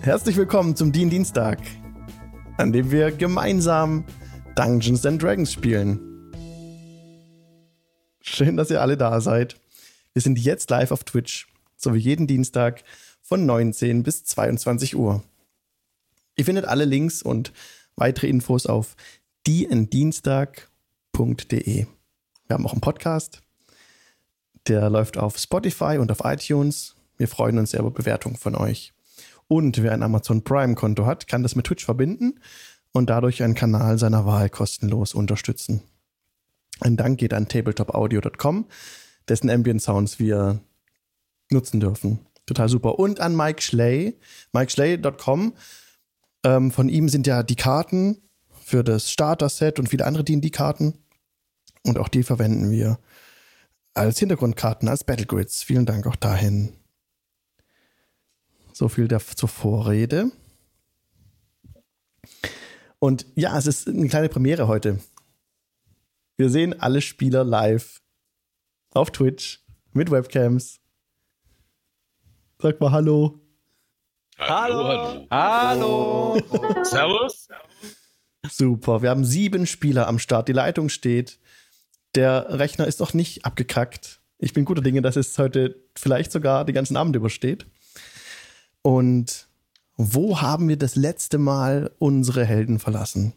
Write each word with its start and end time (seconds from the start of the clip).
Herzlich 0.00 0.36
willkommen 0.36 0.76
zum 0.76 0.92
Dien 0.92 1.10
Dienstag, 1.10 1.58
an 2.56 2.72
dem 2.72 2.90
wir 2.90 3.10
gemeinsam 3.10 4.04
Dungeons 4.54 5.04
and 5.06 5.22
Dragons 5.22 5.52
spielen. 5.52 6.32
Schön, 8.20 8.56
dass 8.56 8.70
ihr 8.70 8.80
alle 8.80 8.96
da 8.96 9.20
seid. 9.20 9.60
Wir 10.12 10.22
sind 10.22 10.38
jetzt 10.38 10.70
live 10.70 10.90
auf 10.90 11.04
Twitch, 11.04 11.48
so 11.76 11.94
wie 11.94 11.98
jeden 11.98 12.26
Dienstag 12.26 12.82
von 13.20 13.46
19 13.46 14.02
bis 14.02 14.24
22 14.24 14.96
Uhr. 14.96 15.22
Ihr 16.36 16.44
findet 16.44 16.64
alle 16.64 16.84
Links 16.84 17.22
und 17.22 17.52
weitere 17.96 18.28
Infos 18.28 18.66
auf 18.66 18.96
dienstag.de. 19.46 20.66
Wir 22.46 22.54
haben 22.54 22.66
auch 22.66 22.72
einen 22.72 22.80
Podcast, 22.80 23.42
der 24.66 24.90
läuft 24.90 25.18
auf 25.18 25.38
Spotify 25.38 25.98
und 25.98 26.10
auf 26.10 26.20
iTunes. 26.24 26.94
Wir 27.16 27.28
freuen 27.28 27.58
uns 27.58 27.72
sehr 27.72 27.80
über 27.80 27.90
Bewertungen 27.90 28.36
von 28.36 28.54
euch. 28.54 28.92
Und 29.48 29.82
wer 29.82 29.92
ein 29.92 30.02
Amazon 30.02 30.44
Prime-Konto 30.44 31.06
hat, 31.06 31.26
kann 31.26 31.42
das 31.42 31.56
mit 31.56 31.66
Twitch 31.66 31.84
verbinden 31.84 32.38
und 32.92 33.10
dadurch 33.10 33.42
einen 33.42 33.54
Kanal 33.54 33.98
seiner 33.98 34.26
Wahl 34.26 34.50
kostenlos 34.50 35.14
unterstützen. 35.14 35.82
Ein 36.80 36.96
Dank 36.96 37.18
geht 37.18 37.34
an 37.34 37.48
tabletopaudio.com, 37.48 38.66
dessen 39.28 39.50
Ambient 39.50 39.82
Sounds 39.82 40.18
wir 40.18 40.60
nutzen 41.50 41.80
dürfen. 41.80 42.20
Total 42.46 42.68
super. 42.68 42.98
Und 42.98 43.20
an 43.20 43.36
Mike 43.36 43.62
Schley, 43.62 44.16
MikeSchley.com. 44.52 45.54
Ähm, 46.44 46.70
von 46.70 46.88
ihm 46.88 47.08
sind 47.08 47.26
ja 47.26 47.42
die 47.42 47.56
Karten 47.56 48.22
für 48.64 48.84
das 48.84 49.10
Starter-Set 49.10 49.78
und 49.78 49.88
viele 49.88 50.06
andere 50.06 50.24
D&D-Karten. 50.24 50.94
Und 51.84 51.98
auch 51.98 52.08
die 52.08 52.22
verwenden 52.22 52.70
wir 52.70 52.98
als 53.94 54.18
Hintergrundkarten, 54.18 54.88
als 54.88 55.04
Battlegrids. 55.04 55.62
Vielen 55.62 55.86
Dank 55.86 56.06
auch 56.06 56.16
dahin. 56.16 56.77
So 58.78 58.88
viel 58.88 59.08
der, 59.08 59.18
zur 59.18 59.48
Vorrede. 59.48 60.30
Und 63.00 63.26
ja, 63.34 63.58
es 63.58 63.66
ist 63.66 63.88
eine 63.88 64.06
kleine 64.06 64.28
Premiere 64.28 64.68
heute. 64.68 65.00
Wir 66.36 66.48
sehen 66.48 66.80
alle 66.80 67.00
Spieler 67.00 67.42
live 67.42 68.00
auf 68.94 69.10
Twitch 69.10 69.64
mit 69.94 70.12
Webcams. 70.12 70.78
Sag 72.62 72.80
mal 72.80 72.92
Hallo. 72.92 73.40
Hallo. 74.38 75.26
Hallo. 75.28 76.38
Hallo. 76.38 76.84
Servus. 76.84 77.48
Super. 78.48 79.02
Wir 79.02 79.10
haben 79.10 79.24
sieben 79.24 79.66
Spieler 79.66 80.06
am 80.06 80.20
Start. 80.20 80.46
Die 80.46 80.52
Leitung 80.52 80.88
steht. 80.88 81.40
Der 82.14 82.46
Rechner 82.60 82.86
ist 82.86 83.00
noch 83.00 83.12
nicht 83.12 83.44
abgekackt. 83.44 84.20
Ich 84.38 84.52
bin 84.52 84.64
guter 84.64 84.82
Dinge, 84.82 85.02
dass 85.02 85.16
es 85.16 85.36
heute 85.36 85.84
vielleicht 85.96 86.30
sogar 86.30 86.64
den 86.64 86.76
ganzen 86.76 86.96
Abend 86.96 87.16
übersteht. 87.16 87.66
Und 88.88 89.50
wo 89.98 90.40
haben 90.40 90.66
wir 90.66 90.78
das 90.78 90.96
letzte 90.96 91.36
Mal 91.36 91.94
unsere 91.98 92.46
Helden 92.46 92.78
verlassen? 92.78 93.34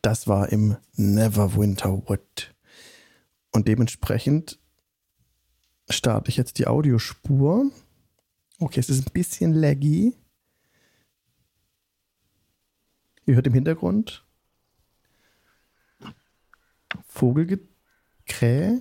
Das 0.00 0.28
war 0.28 0.48
im 0.48 0.78
Neverwinter 0.94 2.08
Wood. 2.08 2.54
Und 3.52 3.68
dementsprechend 3.68 4.58
starte 5.90 6.30
ich 6.30 6.38
jetzt 6.38 6.56
die 6.56 6.66
Audiospur. 6.66 7.70
Okay, 8.58 8.80
es 8.80 8.88
ist 8.88 9.06
ein 9.06 9.12
bisschen 9.12 9.52
laggy. 9.52 10.14
Ihr 13.26 13.34
hört 13.34 13.46
im 13.46 13.52
Hintergrund 13.52 14.24
Vogelgekrähe. 17.08 18.80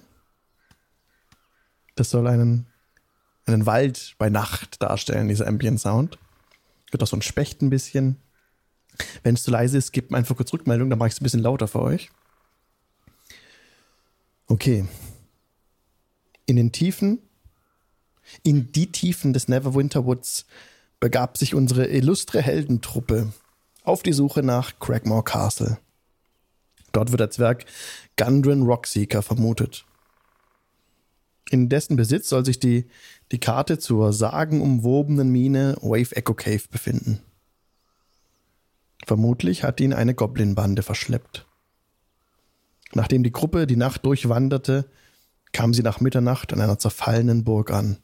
Das 1.96 2.12
soll 2.12 2.28
einen 2.28 2.66
einen 3.46 3.66
Wald 3.66 4.16
bei 4.18 4.30
Nacht 4.30 4.82
darstellen, 4.82 5.28
dieser 5.28 5.48
Ambient 5.48 5.80
Sound. 5.80 6.18
Wird 6.92 7.04
auch 7.04 7.08
so 7.08 7.18
ein 7.18 7.22
Specht 7.22 7.62
ein 7.62 7.70
bisschen. 7.70 8.18
Wenn 9.24 9.36
es 9.36 9.44
zu 9.44 9.52
leise 9.52 9.78
ist, 9.78 9.92
gebt 9.92 10.12
mir 10.12 10.18
einfach 10.18 10.36
kurz 10.36 10.54
Rückmeldung, 10.54 10.90
dann 10.90 11.00
mache 11.00 11.08
ich 11.08 11.14
es 11.16 11.22
ein 11.22 11.24
bisschen 11.24 11.42
lauter 11.42 11.68
für 11.68 11.82
euch. 11.82 12.10
Okay. 14.48 14.86
In 16.46 16.56
den 16.56 16.72
Tiefen, 16.72 17.20
in 18.44 18.72
die 18.72 18.92
Tiefen 18.92 19.34
des 19.34 19.48
Neverwinter 19.48 20.06
Woods 20.06 20.46
begab 21.00 21.38
sich 21.38 21.56
unsere 21.56 21.88
illustre 21.88 22.42
Heldentruppe 22.42 23.34
auf 23.84 24.04
die 24.04 24.14
Suche 24.14 24.44
nach 24.44 24.80
Cragmore 24.80 25.24
Castle. 25.24 25.80
Dort 26.92 27.12
wird 27.12 27.20
der 27.20 27.32
Zwerg 27.32 27.66
Gundren 28.18 28.64
Rockseeker 28.64 29.22
vermutet. 29.22 29.86
In 31.50 31.70
dessen 31.70 31.96
Besitz 31.96 32.30
soll 32.30 32.46
sich 32.46 32.60
die, 32.60 32.88
die 33.32 33.40
Karte 33.40 33.78
zur 33.78 34.14
sagenumwobenen 34.14 35.30
Mine 35.30 35.78
Wave 35.82 36.16
Echo 36.16 36.34
Cave 36.34 36.64
befinden. 36.72 37.22
Vermutlich 39.06 39.64
hat 39.64 39.80
ihn 39.80 39.94
eine 39.94 40.16
Goblin-Bande 40.16 40.82
verschleppt. 40.82 41.46
Nachdem 42.94 43.24
die 43.24 43.32
Gruppe 43.32 43.68
die 43.68 43.76
Nacht 43.76 44.06
durchwanderte, 44.06 44.90
kam 45.52 45.74
sie 45.74 45.84
nach 45.84 46.00
Mitternacht 46.00 46.52
an 46.54 46.62
einer 46.62 46.80
zerfallenen 46.80 47.44
Burg 47.44 47.72
an. 47.72 47.98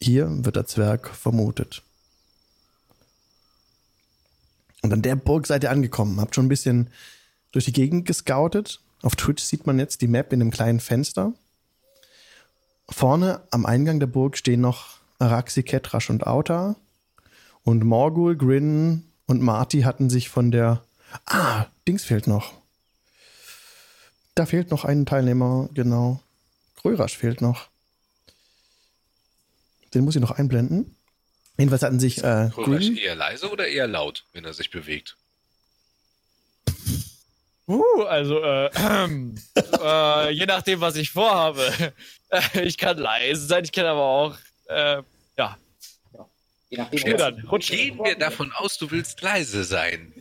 Hier 0.00 0.28
wird 0.44 0.56
der 0.56 0.66
Zwerg 0.66 1.08
vermutet. 1.08 1.82
Und 4.82 4.92
an 4.92 5.02
der 5.02 5.16
Burg 5.16 5.46
seid 5.46 5.64
ihr 5.64 5.70
angekommen, 5.70 6.20
habt 6.20 6.34
schon 6.34 6.46
ein 6.46 6.50
bisschen 6.50 6.90
durch 7.50 7.64
die 7.64 7.72
Gegend 7.72 8.06
gescoutet. 8.06 8.80
Auf 9.02 9.16
Twitch 9.16 9.42
sieht 9.42 9.66
man 9.66 9.78
jetzt 9.78 10.00
die 10.02 10.08
Map 10.08 10.32
in 10.32 10.40
einem 10.40 10.50
kleinen 10.50 10.80
Fenster. 10.80 11.32
Vorne 12.88 13.42
am 13.50 13.66
Eingang 13.66 14.00
der 14.00 14.06
Burg 14.06 14.36
stehen 14.36 14.60
noch 14.60 14.98
Araxi, 15.18 15.62
Ketrasch 15.62 16.10
und 16.10 16.26
Auta. 16.26 16.76
Und 17.64 17.84
Morgul, 17.84 18.36
Grin 18.36 19.04
und 19.26 19.42
Marty 19.42 19.82
hatten 19.82 20.08
sich 20.08 20.28
von 20.28 20.50
der. 20.50 20.82
Ah, 21.24 21.66
Dings 21.88 22.04
fehlt 22.04 22.26
noch. 22.26 22.54
Da 24.34 24.46
fehlt 24.46 24.70
noch 24.70 24.84
ein 24.84 25.06
Teilnehmer, 25.06 25.68
genau. 25.74 26.20
Grörasch 26.76 27.16
fehlt 27.16 27.40
noch. 27.40 27.68
Den 29.94 30.04
muss 30.04 30.14
ich 30.14 30.20
noch 30.20 30.32
einblenden. 30.32 30.94
Jedenfalls 31.58 31.82
hatten 31.82 32.00
sich 32.00 32.22
äh, 32.22 32.50
Grin 32.54 32.96
eher 32.96 33.14
leise 33.14 33.50
oder 33.50 33.66
eher 33.66 33.88
laut, 33.88 34.26
wenn 34.32 34.44
er 34.44 34.52
sich 34.52 34.70
bewegt? 34.70 35.16
Uh, 37.68 38.02
also, 38.02 38.42
äh, 38.42 38.66
äh, 39.82 40.30
je 40.30 40.46
nachdem, 40.46 40.80
was 40.80 40.96
ich 40.96 41.10
vorhabe. 41.10 41.62
ich 42.62 42.78
kann 42.78 42.98
leise 42.98 43.46
sein, 43.46 43.64
ich 43.64 43.72
kann 43.72 43.86
aber 43.86 44.02
auch, 44.02 44.36
äh, 44.68 45.02
ja. 45.36 45.56
Je 46.68 46.78
nachdem, 46.78 47.16
dann, 47.16 47.40
rutsch. 47.46 47.70
Gehen 47.70 47.98
wir 47.98 48.16
davon 48.16 48.52
aus, 48.52 48.78
du 48.78 48.90
willst 48.90 49.20
leise 49.22 49.64
sein. 49.64 50.12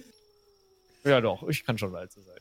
Ja, 1.03 1.21
doch, 1.21 1.47
ich 1.47 1.65
kann 1.65 1.77
schon 1.77 1.91
leise 1.91 2.21
sein. 2.21 2.39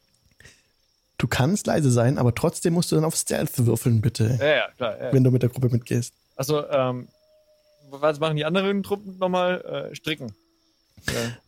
Du 1.19 1.29
kannst 1.29 1.67
leise 1.67 1.91
sein, 1.91 2.19
aber 2.19 2.35
trotzdem 2.35 2.75
musst 2.75 2.91
du 2.91 2.97
dann 2.97 3.05
auf 3.05 3.15
Stealth 3.15 3.67
würfeln, 3.67 4.01
bitte. 4.01 4.39
Ja, 4.41 4.47
ja, 4.47 4.69
klar. 4.77 5.01
Ja. 5.01 5.13
Wenn 5.13 5.25
du 5.25 5.31
mit 5.31 5.43
der 5.43 5.51
Gruppe 5.51 5.69
mitgehst. 5.69 6.13
Also, 6.37 6.69
ähm, 6.69 7.09
was 7.91 8.19
machen 8.21 8.37
die 8.37 8.45
anderen 8.45 8.83
Truppen 8.83 9.19
nochmal? 9.19 9.91
Äh, 9.91 9.95
stricken. 9.95 10.35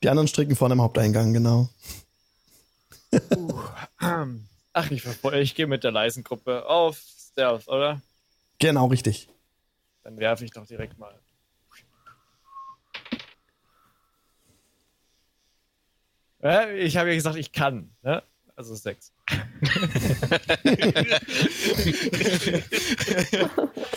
Die 0.02 0.08
anderen 0.08 0.28
stricken 0.28 0.54
vorne 0.56 0.74
im 0.74 0.82
Haupteingang, 0.82 1.32
genau. 1.32 1.68
Uh, 3.36 3.62
ach, 4.72 4.90
ich, 4.90 5.04
ich 5.32 5.54
gehe 5.54 5.66
mit 5.66 5.84
der 5.84 5.90
leisen 5.90 6.24
Gruppe 6.24 6.66
auf 6.66 6.98
Stealth, 6.98 7.68
oder? 7.68 8.00
Genau, 8.58 8.86
richtig. 8.86 9.28
Dann 10.02 10.18
werfe 10.18 10.44
ich 10.44 10.52
doch 10.52 10.66
direkt 10.66 10.98
mal. 10.98 11.18
Ich 16.76 16.96
habe 16.96 17.08
ja 17.08 17.14
gesagt, 17.14 17.36
ich 17.36 17.52
kann. 17.52 17.90
Ne? 18.02 18.22
Also 18.54 18.74
sechs. 18.74 19.12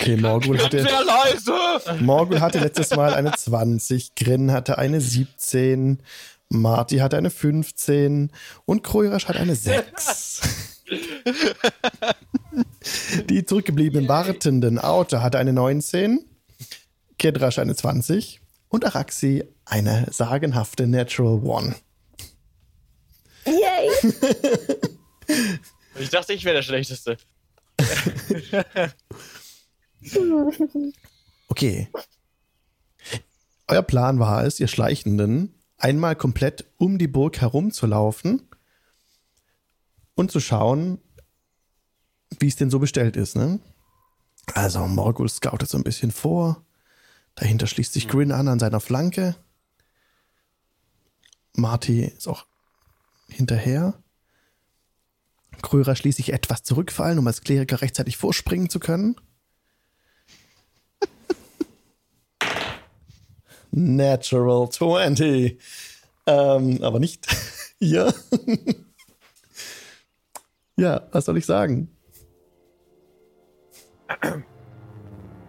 Okay, 0.00 0.16
Morgul 0.16 0.62
hatte, 0.62 0.86
Morgul 2.00 2.40
hatte 2.40 2.60
letztes 2.60 2.94
Mal 2.94 3.14
eine 3.14 3.32
20, 3.32 4.14
Grin 4.14 4.52
hatte 4.52 4.78
eine 4.78 5.00
17, 5.00 5.98
Marty 6.50 6.98
hat 6.98 7.14
eine 7.14 7.30
15 7.30 8.32
und 8.64 8.82
Kroirasch 8.82 9.28
hat 9.28 9.36
eine 9.36 9.54
6. 9.54 10.40
Die 13.28 13.44
zurückgebliebenen 13.44 14.08
wartenden 14.08 14.78
Auto 14.78 15.20
hatte 15.20 15.38
eine 15.38 15.52
19, 15.52 16.24
Kedrasch 17.18 17.58
eine 17.58 17.74
20 17.74 18.40
und 18.68 18.86
Araxi 18.86 19.44
eine 19.64 20.06
sagenhafte 20.10 20.86
Natural 20.86 21.40
One. 21.44 21.74
Yay! 23.44 23.90
ich 25.98 26.08
dachte, 26.10 26.32
ich 26.32 26.44
wäre 26.44 26.56
der 26.56 26.62
Schlechteste. 26.62 27.18
okay. 31.48 31.88
Euer 33.68 33.82
Plan 33.82 34.18
war 34.18 34.44
es, 34.44 34.58
ihr 34.60 34.68
Schleichenden, 34.68 35.57
einmal 35.78 36.16
komplett 36.16 36.66
um 36.76 36.98
die 36.98 37.08
Burg 37.08 37.40
herumzulaufen 37.40 38.42
und 40.14 40.30
zu 40.30 40.40
schauen, 40.40 40.98
wie 42.38 42.48
es 42.48 42.56
denn 42.56 42.70
so 42.70 42.78
bestellt 42.78 43.16
ist. 43.16 43.36
Ne? 43.36 43.60
Also 44.54 44.86
Morgul 44.86 45.28
scoutet 45.28 45.68
so 45.68 45.78
ein 45.78 45.84
bisschen 45.84 46.10
vor. 46.10 46.64
Dahinter 47.36 47.66
schließt 47.66 47.92
sich 47.92 48.08
Grin 48.08 48.32
an 48.32 48.48
an 48.48 48.58
seiner 48.58 48.80
Flanke. 48.80 49.36
Marty 51.54 52.04
ist 52.04 52.28
auch 52.28 52.46
hinterher. 53.28 54.02
Kröger 55.62 55.96
schließlich 55.96 56.32
etwas 56.32 56.62
zurückfallen, 56.62 57.18
um 57.18 57.26
als 57.26 57.40
Kleriker 57.40 57.80
rechtzeitig 57.80 58.16
vorspringen 58.16 58.70
zu 58.70 58.80
können. 58.80 59.16
Natural 63.70 64.68
20. 64.70 65.58
Ähm, 66.26 66.78
aber 66.82 66.98
nicht 67.00 67.26
hier. 67.78 68.12
ja, 70.76 71.06
was 71.12 71.24
soll 71.24 71.38
ich 71.38 71.46
sagen? 71.46 71.88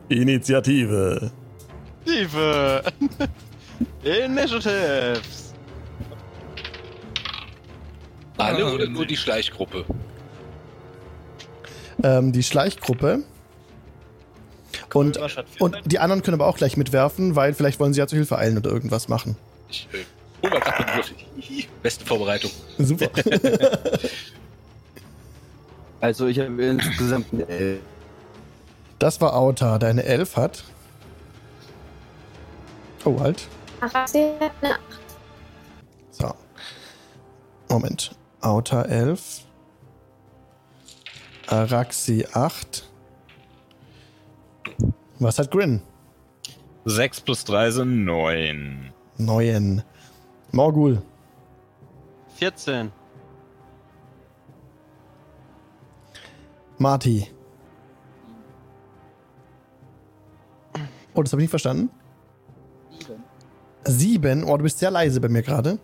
Initiative. 0.10 1.32
Initiative. 2.06 2.84
Initiatives. 4.04 5.54
Alle 8.38 8.74
oder 8.74 8.88
nur 8.88 9.06
die 9.06 9.18
Schleichgruppe? 9.18 9.86
Ähm, 12.04 12.32
die 12.32 12.44
Schleichgruppe. 12.44 13.24
Und, 14.94 15.20
und 15.60 15.78
die 15.86 16.00
anderen 16.00 16.24
können 16.24 16.36
aber 16.36 16.48
auch 16.48 16.58
gleich 16.58 16.78
mitwerfen, 16.78 17.36
weil 17.36 17.54
vielleicht 17.54 17.80
wollen 17.80 17.94
sie 17.94 18.00
ja 18.00 18.08
zu 18.08 18.16
Hilfe 18.16 18.38
eilen 18.38 18.58
oder 18.58 18.72
irgendwas 18.72 19.08
machen. 19.08 19.38
Mal 20.42 20.60
gerade 20.60 20.86
den 20.86 20.96
Würfel. 20.96 21.16
Beste 21.84 22.06
Vorbereitung. 22.06 22.52
Super. 22.78 23.10
Also 26.02 26.28
ich 26.28 26.40
habe 26.40 26.64
insgesamt 26.64 27.28
eine 27.34 27.48
Elf. 27.48 27.82
Das 29.00 29.20
war 29.22 29.36
Auta, 29.36 29.78
der 29.80 29.90
eine 29.90 30.04
11 30.04 30.38
hat. 30.38 30.64
Oh, 33.06 33.20
halt. 33.20 33.48
Araxi 33.82 34.28
hat 34.40 34.52
eine 34.62 34.76
8. 34.76 34.82
So. 36.12 36.34
Moment. 37.70 38.12
Auta 38.42 38.84
11. 38.84 39.42
Araxi 41.48 42.26
8. 42.32 42.89
Was 45.20 45.38
hat 45.38 45.52
Grin? 45.52 45.82
6 46.86 47.22
plus 47.22 47.44
3 47.44 47.72
sind 47.72 48.06
9. 48.06 48.94
9. 49.18 49.84
Morgul. 50.52 51.02
14. 52.36 52.92
Marty. 56.78 57.28
Oh, 61.14 61.22
das 61.22 61.34
habe 61.34 61.42
ich 61.42 61.46
nicht 61.46 61.50
verstanden. 61.50 61.90
Sieben. 63.84 64.46
Oh, 64.46 64.56
du 64.56 64.64
bist 64.64 64.80
sehr 64.80 64.92
leise 64.92 65.20
bei 65.20 65.28
mir 65.28 65.42
gerade. 65.42 65.80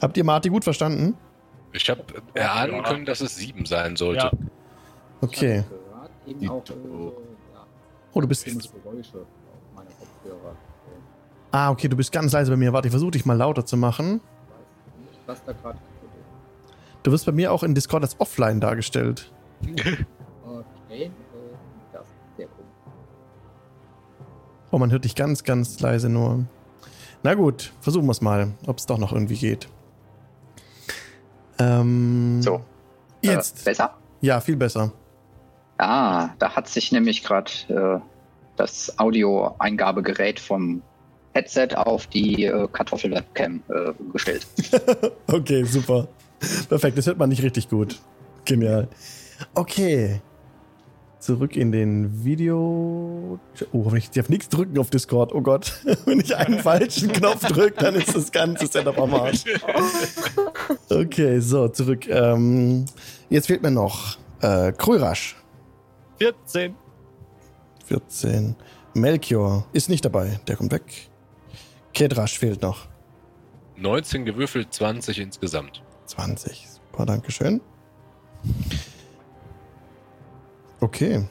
Habt 0.00 0.16
ihr 0.16 0.24
Marty 0.24 0.48
gut 0.48 0.64
verstanden? 0.64 1.16
Ich 1.72 1.90
habe 1.90 2.02
erahnen 2.32 2.82
können, 2.82 3.04
dass 3.04 3.20
es 3.20 3.36
sieben 3.36 3.66
sein 3.66 3.96
sollte. 3.96 4.26
Ja. 4.26 4.32
Okay. 5.20 5.64
Eben 6.26 6.48
auch 6.50 6.64
äh, 6.68 6.72
ja, 7.52 7.66
Oh, 8.12 8.20
du 8.20 8.28
bist. 8.28 8.44
Geräusche 8.44 9.18
auf 9.18 9.26
meine 9.74 9.90
Kopfhörer. 9.90 10.56
Ah, 11.52 11.70
okay, 11.70 11.88
du 11.88 11.96
bist 11.96 12.10
ganz 12.12 12.32
leise 12.32 12.50
bei 12.50 12.56
mir. 12.56 12.72
Warte, 12.72 12.88
ich 12.88 12.92
versuche 12.92 13.12
dich 13.12 13.24
mal 13.26 13.36
lauter 13.36 13.64
zu 13.64 13.76
machen. 13.76 14.20
Ich 14.20 14.50
weiß 14.50 15.10
nicht, 15.10 15.20
was 15.26 15.44
da 15.44 15.52
gerade. 15.52 15.78
Du 17.02 17.12
wirst 17.12 17.26
bei 17.26 17.32
mir 17.32 17.52
auch 17.52 17.62
in 17.62 17.74
Discord 17.74 18.02
als 18.02 18.18
offline 18.20 18.60
dargestellt. 18.60 19.30
Okay, 20.86 21.04
äh, 21.06 21.10
das 21.92 22.02
ist 22.02 22.36
sehr 22.36 22.46
cool. 22.46 22.64
Oh, 24.70 24.78
man 24.78 24.92
hört 24.92 25.04
dich 25.04 25.14
ganz, 25.16 25.42
ganz 25.42 25.80
leise 25.80 26.08
nur. 26.08 26.44
Na 27.24 27.34
gut, 27.34 27.72
versuchen 27.80 28.06
wir 28.06 28.12
es 28.12 28.20
mal, 28.20 28.52
ob 28.66 28.78
es 28.78 28.86
doch 28.86 28.98
noch 28.98 29.12
irgendwie 29.12 29.36
geht. 29.36 29.68
Ähm, 31.58 32.40
So. 32.42 32.60
Jetzt. 33.22 33.62
Äh, 33.62 33.70
besser? 33.70 33.94
Ja, 34.20 34.40
viel 34.40 34.56
besser. 34.56 34.92
Ah, 35.78 36.30
da 36.38 36.54
hat 36.54 36.68
sich 36.68 36.92
nämlich 36.92 37.22
gerade 37.22 37.50
äh, 37.68 38.00
das 38.56 38.98
Audioeingabegerät 38.98 40.38
vom 40.38 40.82
Headset 41.32 41.68
auf 41.74 42.06
die 42.06 42.44
äh, 42.44 42.68
Kartoffel-Webcam 42.72 43.62
äh, 43.68 43.92
gestellt. 44.12 44.46
Okay, 45.26 45.64
super. 45.64 46.06
Perfekt, 46.68 46.98
das 46.98 47.06
hört 47.06 47.18
man 47.18 47.28
nicht 47.28 47.42
richtig 47.42 47.68
gut. 47.68 47.98
Genial. 48.44 48.88
Okay. 49.54 50.20
Zurück 51.18 51.56
in 51.56 51.72
den 51.72 52.24
Video. 52.24 53.40
Oh, 53.72 53.84
hoffentlich, 53.84 54.04
ich 54.04 54.10
darf 54.10 54.28
nichts 54.28 54.50
drücken 54.50 54.78
auf 54.78 54.90
Discord. 54.90 55.34
Oh 55.34 55.40
Gott. 55.40 55.72
Wenn 56.04 56.20
ich 56.20 56.36
einen 56.36 56.58
falschen 56.58 57.10
Knopf 57.12 57.46
drücke, 57.46 57.82
dann 57.82 57.94
ist 57.94 58.14
das 58.14 58.30
ganze 58.30 58.66
Setup 58.66 58.98
am 58.98 59.14
Arsch. 59.14 59.44
Okay, 60.90 61.40
so, 61.40 61.68
zurück. 61.68 62.06
Ähm, 62.08 62.84
jetzt 63.30 63.46
fehlt 63.46 63.62
mir 63.62 63.70
noch 63.70 64.18
äh, 64.42 64.72
Krörasch. 64.72 65.36
14. 66.18 66.74
14. 67.86 68.56
Melchior 68.94 69.66
ist 69.72 69.88
nicht 69.88 70.04
dabei. 70.04 70.40
Der 70.46 70.56
kommt 70.56 70.72
weg. 70.72 71.10
Kedrasch 71.92 72.38
fehlt 72.38 72.62
noch. 72.62 72.86
19 73.76 74.24
gewürfelt, 74.24 74.72
20 74.72 75.18
insgesamt. 75.18 75.82
20. 76.06 76.68
Super, 76.68 77.06
Dankeschön. 77.06 77.60
Okay. 80.80 81.26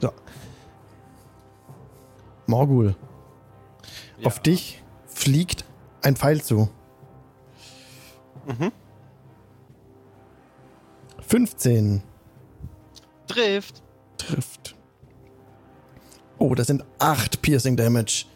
So. 0.00 0.10
Morgul. 2.46 2.94
Ja. 4.18 4.26
Auf 4.26 4.40
dich 4.40 4.82
fliegt 5.06 5.64
ein 6.02 6.16
Pfeil 6.16 6.40
zu. 6.42 6.68
Mhm. 8.46 8.72
15 11.26 12.02
Trifft. 13.26 13.82
trifft. 14.18 14.76
Oh, 16.38 16.54
das 16.54 16.66
sind 16.68 16.84
8 16.98 17.42
Piercing 17.42 17.76
Damage. 17.76 18.26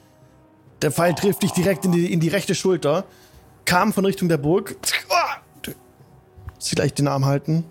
Der 0.82 0.90
Pfeil 0.90 1.14
trifft 1.14 1.42
dich 1.42 1.52
direkt 1.52 1.84
in 1.84 1.92
die, 1.92 2.12
in 2.12 2.20
die 2.20 2.28
rechte 2.28 2.54
Schulter. 2.54 3.04
Kam 3.66 3.92
von 3.92 4.04
Richtung 4.06 4.28
der 4.28 4.38
Burg. 4.38 4.76
Du- 5.62 5.72
Vielleicht 6.58 6.98
den 6.98 7.08
Arm 7.08 7.26
halten. 7.26 7.64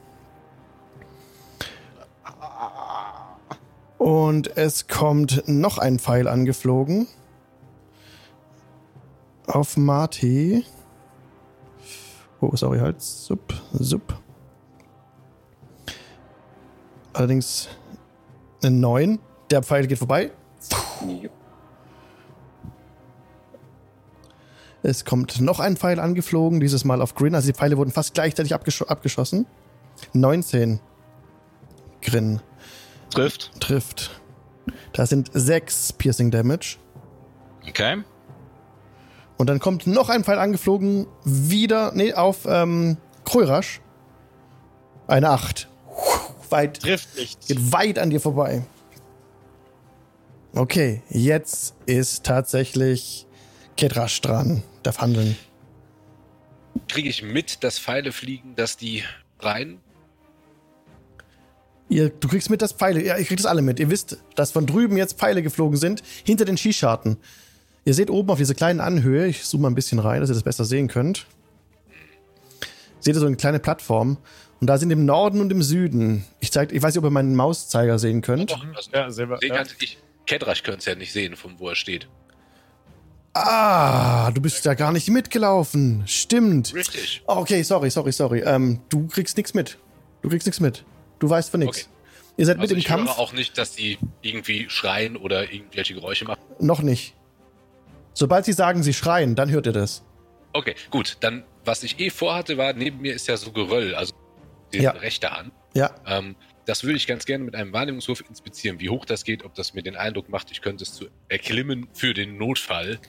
Und 3.97 4.55
es 4.55 4.87
kommt 4.87 5.43
noch 5.47 5.77
ein 5.77 5.99
Pfeil 5.99 6.27
angeflogen. 6.27 7.07
Auf 9.47 9.75
Marty. 9.75 10.63
Oh, 12.39 12.55
sorry, 12.55 12.79
halt. 12.79 13.01
Sup, 13.01 13.53
sup. 13.73 14.18
Allerdings 17.19 17.67
eine 18.63 18.77
9. 18.77 19.19
Der 19.51 19.61
Pfeil 19.61 19.87
geht 19.87 19.97
vorbei. 19.97 20.31
Es 24.83 25.03
kommt 25.03 25.41
noch 25.41 25.59
ein 25.59 25.75
Pfeil 25.75 25.99
angeflogen, 25.99 26.61
dieses 26.61 26.85
Mal 26.85 27.01
auf 27.01 27.15
Grin. 27.15 27.35
Also 27.35 27.47
die 27.47 27.53
Pfeile 27.53 27.75
wurden 27.75 27.91
fast 27.91 28.13
gleichzeitig 28.13 28.53
abgesch 28.53 28.81
abgeschossen. 28.83 29.47
19. 30.13 30.79
Grin 32.01 32.39
Trifft. 33.09 33.51
trifft. 33.59 34.21
Das 34.93 35.09
sind 35.09 35.29
6 35.33 35.91
Piercing 35.93 36.31
Damage. 36.31 36.77
Okay. 37.67 38.01
Und 39.35 39.49
dann 39.49 39.59
kommt 39.59 39.87
noch 39.87 40.07
ein 40.07 40.23
Pfeil 40.23 40.39
angeflogen, 40.39 41.05
wieder, 41.25 41.91
nee, 41.93 42.13
auf 42.13 42.45
ähm, 42.45 42.95
Krörasch. 43.25 43.81
Eine 45.07 45.31
8. 45.31 45.67
Weit, 46.51 46.81
Trifft 46.81 47.15
nicht. 47.17 47.47
geht 47.47 47.71
weit 47.71 47.99
an 47.99 48.09
dir 48.09 48.19
vorbei. 48.19 48.63
Okay, 50.53 51.01
jetzt 51.09 51.75
ist 51.85 52.23
tatsächlich 52.23 53.27
Kedrasch 53.77 54.19
dran, 54.21 54.63
darf 54.83 54.99
handeln. 54.99 55.37
Kriege 56.87 57.09
ich 57.09 57.21
mit, 57.21 57.63
dass 57.63 57.77
Pfeile 57.77 58.11
fliegen, 58.11 58.55
dass 58.55 58.77
die 58.77 59.03
rein? 59.39 59.79
Ihr, 61.87 62.09
du 62.09 62.27
kriegst 62.27 62.49
mit, 62.49 62.61
dass 62.61 62.73
Pfeile, 62.73 63.03
ja, 63.03 63.17
ihr 63.17 63.25
kriegt 63.25 63.39
das 63.39 63.47
alle 63.47 63.61
mit. 63.61 63.79
Ihr 63.79 63.89
wisst, 63.89 64.17
dass 64.35 64.51
von 64.51 64.65
drüben 64.65 64.97
jetzt 64.97 65.17
Pfeile 65.17 65.41
geflogen 65.41 65.77
sind, 65.77 66.03
hinter 66.23 66.45
den 66.45 66.57
Skischarten. 66.57 67.17
Ihr 67.85 67.93
seht 67.93 68.09
oben 68.09 68.29
auf 68.29 68.37
dieser 68.37 68.53
kleinen 68.53 68.79
Anhöhe, 68.79 69.27
ich 69.27 69.43
zoome 69.43 69.63
mal 69.63 69.69
ein 69.69 69.75
bisschen 69.75 69.99
rein, 69.99 70.21
dass 70.21 70.29
ihr 70.29 70.35
das 70.35 70.43
besser 70.43 70.65
sehen 70.65 70.87
könnt. 70.87 71.25
Seht 72.99 73.15
ihr 73.15 73.19
so 73.19 73.25
eine 73.25 73.37
kleine 73.37 73.59
Plattform? 73.59 74.17
Und 74.61 74.67
da 74.67 74.77
sind 74.77 74.91
im 74.91 75.05
Norden 75.05 75.39
und 75.41 75.51
im 75.51 75.61
Süden. 75.63 76.25
Ich 76.41 76.51
zeig, 76.51 76.71
ich 76.73 76.81
weiß 76.81 76.93
nicht, 76.93 76.99
ob 76.99 77.05
ihr 77.05 77.11
meinen 77.11 77.35
Mauszeiger 77.35 77.97
sehen 77.97 78.21
könnt. 78.21 78.51
Doch, 78.51 78.65
Ja, 78.93 79.09
selber. 79.09 79.37
sehen 79.39 79.49
Ja. 79.49 79.57
kann 79.57 79.67
ich. 79.79 79.97
Kedrasch 80.25 80.63
könnte 80.63 80.79
es 80.79 80.85
ja 80.85 80.95
nicht 80.95 81.13
sehen, 81.13 81.35
von 81.35 81.55
wo 81.59 81.69
er 81.69 81.75
steht. 81.75 82.07
Ah, 83.33 84.31
du 84.31 84.41
bist 84.41 84.65
ja 84.65 84.73
gar 84.73 84.91
nicht 84.91 85.07
mitgelaufen. 85.09 86.03
Stimmt. 86.07 86.73
Richtig. 86.73 87.21
Oh, 87.27 87.37
Okay, 87.37 87.61
sorry, 87.63 87.89
sorry, 87.89 88.11
sorry. 88.11 88.41
Ähm, 88.45 88.81
du 88.89 89.07
kriegst 89.07 89.37
nichts 89.37 89.53
mit. 89.53 89.77
Du 90.21 90.29
kriegst 90.29 90.45
nichts 90.47 90.59
mit. 90.59 90.83
du 91.19 91.29
weißt 91.29 91.49
von 91.51 91.59
nichts. 91.61 91.77
Okay. 91.83 91.87
Ihr 92.37 92.45
seid 92.45 92.55
Also 92.57 92.63
mit 92.63 92.71
im 92.71 92.77
ich 92.79 92.85
Kampf? 92.85 93.09
höre 93.09 93.19
auch 93.19 93.33
nicht, 93.33 93.57
dass 93.57 93.71
die 93.73 93.97
irgendwie 94.21 94.69
schreien 94.69 95.15
oder 95.17 95.51
irgendwelche 95.51 95.93
Geräusche 95.93 96.25
machen. 96.25 96.39
Noch 96.59 96.81
nicht. 96.81 97.13
Sobald 98.13 98.45
sie 98.45 98.53
sagen, 98.53 98.83
sie 98.83 98.93
schreien, 98.93 99.35
dann 99.35 99.49
hört 99.51 99.65
ihr 99.65 99.73
das. 99.73 100.03
Okay, 100.53 100.75
gut. 100.89 101.17
Dann, 101.19 101.43
was 101.65 101.83
ich 101.83 101.99
eh 101.99 102.09
vorhatte, 102.09 102.57
war, 102.57 102.73
neben 102.73 103.01
mir 103.01 103.13
ist 103.13 103.27
ja 103.27 103.37
so 103.37 103.51
Geröll, 103.51 103.93
also 103.95 104.13
die 104.73 104.79
Ja. 104.79 104.91
rechte 104.91 105.31
Hand. 105.31 105.51
Ja, 105.73 105.93
Ähm, 106.05 106.35
das 106.65 106.83
würde 106.83 106.97
ich 106.97 107.07
ganz 107.07 107.25
gerne 107.25 107.43
mit 107.43 107.55
einem 107.55 107.73
Wahrnehmungswurf 107.73 108.23
inspizieren, 108.27 108.79
wie 108.79 108.89
hoch 108.89 109.05
das 109.05 109.23
geht, 109.23 109.43
ob 109.43 109.55
das 109.55 109.73
mir 109.73 109.81
den 109.83 109.95
Eindruck 109.95 110.29
macht, 110.29 110.51
ich 110.51 110.61
könnte 110.61 110.83
es 110.83 110.93
zu 110.93 111.07
erklimmen 111.27 111.87
für 111.93 112.13
den 112.13 112.37
Notfall. 112.37 112.99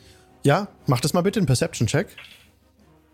ja, 0.43 0.69
mach 0.87 1.01
das 1.01 1.13
mal 1.13 1.21
bitte, 1.23 1.39
einen 1.41 1.47
Perception-Check. 1.47 2.09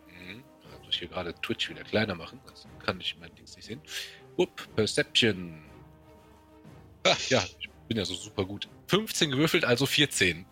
Mhm. 0.08 0.42
Da 0.70 0.78
muss 0.84 0.90
ich 0.90 0.98
hier 1.00 1.08
gerade 1.08 1.34
Twitch 1.42 1.68
wieder 1.68 1.82
kleiner 1.82 2.14
machen, 2.14 2.38
das 2.48 2.66
kann 2.84 3.00
ich 3.00 3.16
mein 3.20 3.34
Dings 3.34 3.56
nicht 3.56 3.64
sehen. 3.66 3.80
Up, 4.38 4.68
Perception. 4.76 5.58
Ah, 7.04 7.16
ja, 7.28 7.42
ich 7.60 7.68
bin 7.88 7.96
ja 7.96 8.04
so 8.04 8.14
super 8.14 8.44
gut. 8.44 8.68
15 8.88 9.30
gewürfelt, 9.30 9.64
also 9.64 9.86
14. 9.86 10.44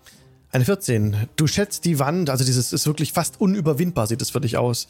Eine 0.53 0.65
14. 0.65 1.29
Du 1.37 1.47
schätzt 1.49 1.85
die 1.85 1.99
Wand, 1.99 2.31
also 2.31 2.45
dieses 2.45 2.73
ist 2.73 2.87
wirklich 2.87 3.13
fast 3.13 3.41
unüberwindbar, 3.41 4.07
sieht 4.07 4.23
es 4.23 4.31
für 4.31 4.41
dich 4.41 4.57
aus. 4.57 4.87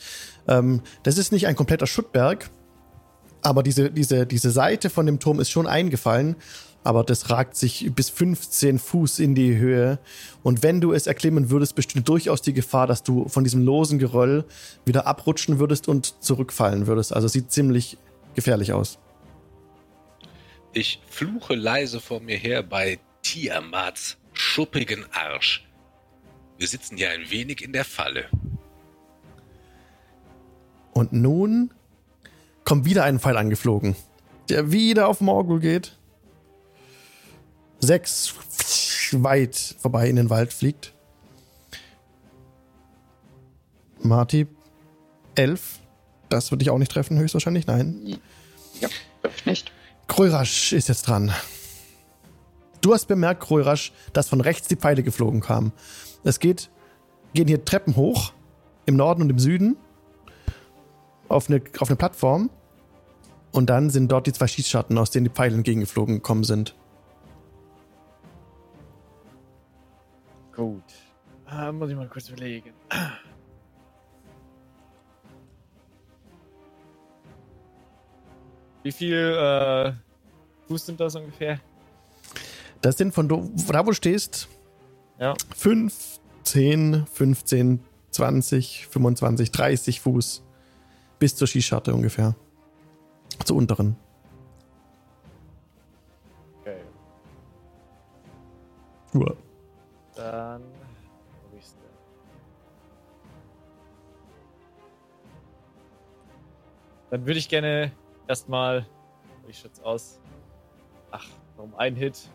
Ähm, 0.46 0.82
das 1.04 1.16
ist 1.18 1.32
nicht 1.32 1.46
ein 1.46 1.56
kompletter 1.56 1.86
Schuttberg, 1.86 2.50
aber 3.44 3.62
diese, 3.62 3.90
diese, 3.90 4.26
diese 4.26 4.50
Seite 4.50 4.90
von 4.90 5.06
dem 5.06 5.20
Turm 5.20 5.38
ist 5.38 5.50
schon 5.50 5.66
eingefallen, 5.66 6.36
aber 6.82 7.04
das 7.04 7.30
ragt 7.30 7.56
sich 7.56 7.90
bis 7.94 8.10
15 8.10 8.78
Fuß 8.78 9.18
in 9.18 9.34
die 9.34 9.56
Höhe. 9.56 9.98
Und 10.42 10.62
wenn 10.62 10.80
du 10.80 10.92
es 10.92 11.06
erklimmen 11.06 11.50
würdest, 11.50 11.74
besteht 11.74 12.08
durchaus 12.08 12.42
die 12.42 12.52
Gefahr, 12.52 12.86
dass 12.86 13.02
du 13.02 13.28
von 13.28 13.44
diesem 13.44 13.62
losen 13.62 13.98
Geröll 13.98 14.44
wieder 14.84 15.06
abrutschen 15.06 15.58
würdest 15.58 15.88
und 15.88 16.22
zurückfallen 16.22 16.86
würdest. 16.86 17.14
Also 17.14 17.28
sieht 17.28 17.52
ziemlich 17.52 17.96
gefährlich 18.34 18.72
aus. 18.72 18.98
Ich 20.72 21.00
fluche 21.08 21.54
leise 21.54 22.00
vor 22.00 22.20
mir 22.20 22.36
her 22.36 22.62
bei 22.62 22.98
Tiamats 23.22 24.16
schuppigen 24.32 25.04
Arsch. 25.12 25.66
Wir 26.58 26.66
sitzen 26.66 26.96
ja 26.96 27.10
ein 27.10 27.30
wenig 27.30 27.62
in 27.62 27.72
der 27.72 27.84
Falle. 27.84 28.26
Und 30.92 31.12
nun 31.12 31.70
kommt 32.64 32.84
wieder 32.84 33.04
ein 33.04 33.20
Pfeil 33.20 33.36
angeflogen, 33.36 33.94
der 34.48 34.72
wieder 34.72 35.08
auf 35.08 35.20
Morgul 35.20 35.60
geht. 35.60 35.96
Sechs 37.80 38.34
weit 39.12 39.76
vorbei 39.78 40.08
in 40.08 40.16
den 40.16 40.30
Wald 40.30 40.52
fliegt. 40.52 40.94
Marty, 44.02 44.46
elf. 45.34 45.80
Das 46.28 46.50
würde 46.50 46.62
ich 46.62 46.70
auch 46.70 46.78
nicht 46.78 46.92
treffen, 46.92 47.18
höchstwahrscheinlich. 47.18 47.66
Nein. 47.66 48.18
Ja, 48.80 48.88
trifft 49.22 49.46
nicht. 49.46 49.72
Krörasch 50.08 50.72
ist 50.72 50.88
jetzt 50.88 51.02
dran. 51.02 51.32
Du 52.80 52.92
hast 52.92 53.06
bemerkt, 53.06 53.42
Krörasch, 53.42 53.92
dass 54.12 54.28
von 54.28 54.40
rechts 54.40 54.68
die 54.68 54.76
Pfeile 54.76 55.02
geflogen 55.02 55.40
kamen. 55.40 55.72
Es 56.22 56.38
geht, 56.38 56.70
gehen 57.32 57.48
hier 57.48 57.64
Treppen 57.64 57.96
hoch, 57.96 58.32
im 58.84 58.96
Norden 58.96 59.22
und 59.22 59.30
im 59.30 59.38
Süden, 59.38 59.76
auf 61.34 61.50
eine, 61.50 61.62
auf 61.78 61.88
eine 61.88 61.96
Plattform. 61.96 62.50
Und 63.52 63.70
dann 63.70 63.90
sind 63.90 64.10
dort 64.10 64.26
die 64.26 64.32
zwei 64.32 64.46
Schießschatten, 64.46 64.96
aus 64.98 65.10
denen 65.10 65.24
die 65.24 65.30
Pfeile 65.30 65.54
entgegengeflogen 65.54 66.16
gekommen 66.16 66.44
sind. 66.44 66.74
Gut. 70.54 70.82
Ah, 71.46 71.70
muss 71.72 71.90
ich 71.90 71.96
mal 71.96 72.08
kurz 72.08 72.28
überlegen. 72.28 72.72
Wie 78.82 78.92
viel 78.92 79.16
äh, 79.16 79.92
Fuß 80.68 80.86
sind 80.86 81.00
das 81.00 81.16
ungefähr? 81.16 81.58
Das 82.80 82.98
sind 82.98 83.14
von 83.14 83.28
do, 83.28 83.50
da, 83.68 83.80
wo 83.86 83.90
du 83.90 83.94
stehst, 83.94 84.48
Ja. 85.18 85.34
5, 85.56 86.20
10, 86.42 87.06
15, 87.06 87.80
20, 88.10 88.86
25, 88.88 89.50
30 89.50 90.00
Fuß. 90.00 90.43
Bis 91.18 91.36
zur 91.36 91.46
Schießscharte 91.46 91.94
ungefähr. 91.94 92.34
Zur 93.44 93.56
unteren. 93.56 93.96
Okay. 96.60 96.80
Uah. 99.14 99.36
Dann. 100.14 100.62
Wo 101.50 101.58
ist 101.58 101.76
der? 101.76 101.90
Dann 107.10 107.26
würde 107.26 107.38
ich 107.38 107.48
gerne 107.48 107.92
erstmal. 108.28 108.86
Wie 109.46 109.52
schaut's 109.52 109.80
aus? 109.80 110.20
Ach, 111.10 111.26
noch 111.56 111.64
um 111.64 111.74
einen 111.76 111.96
Hit. 111.96 112.30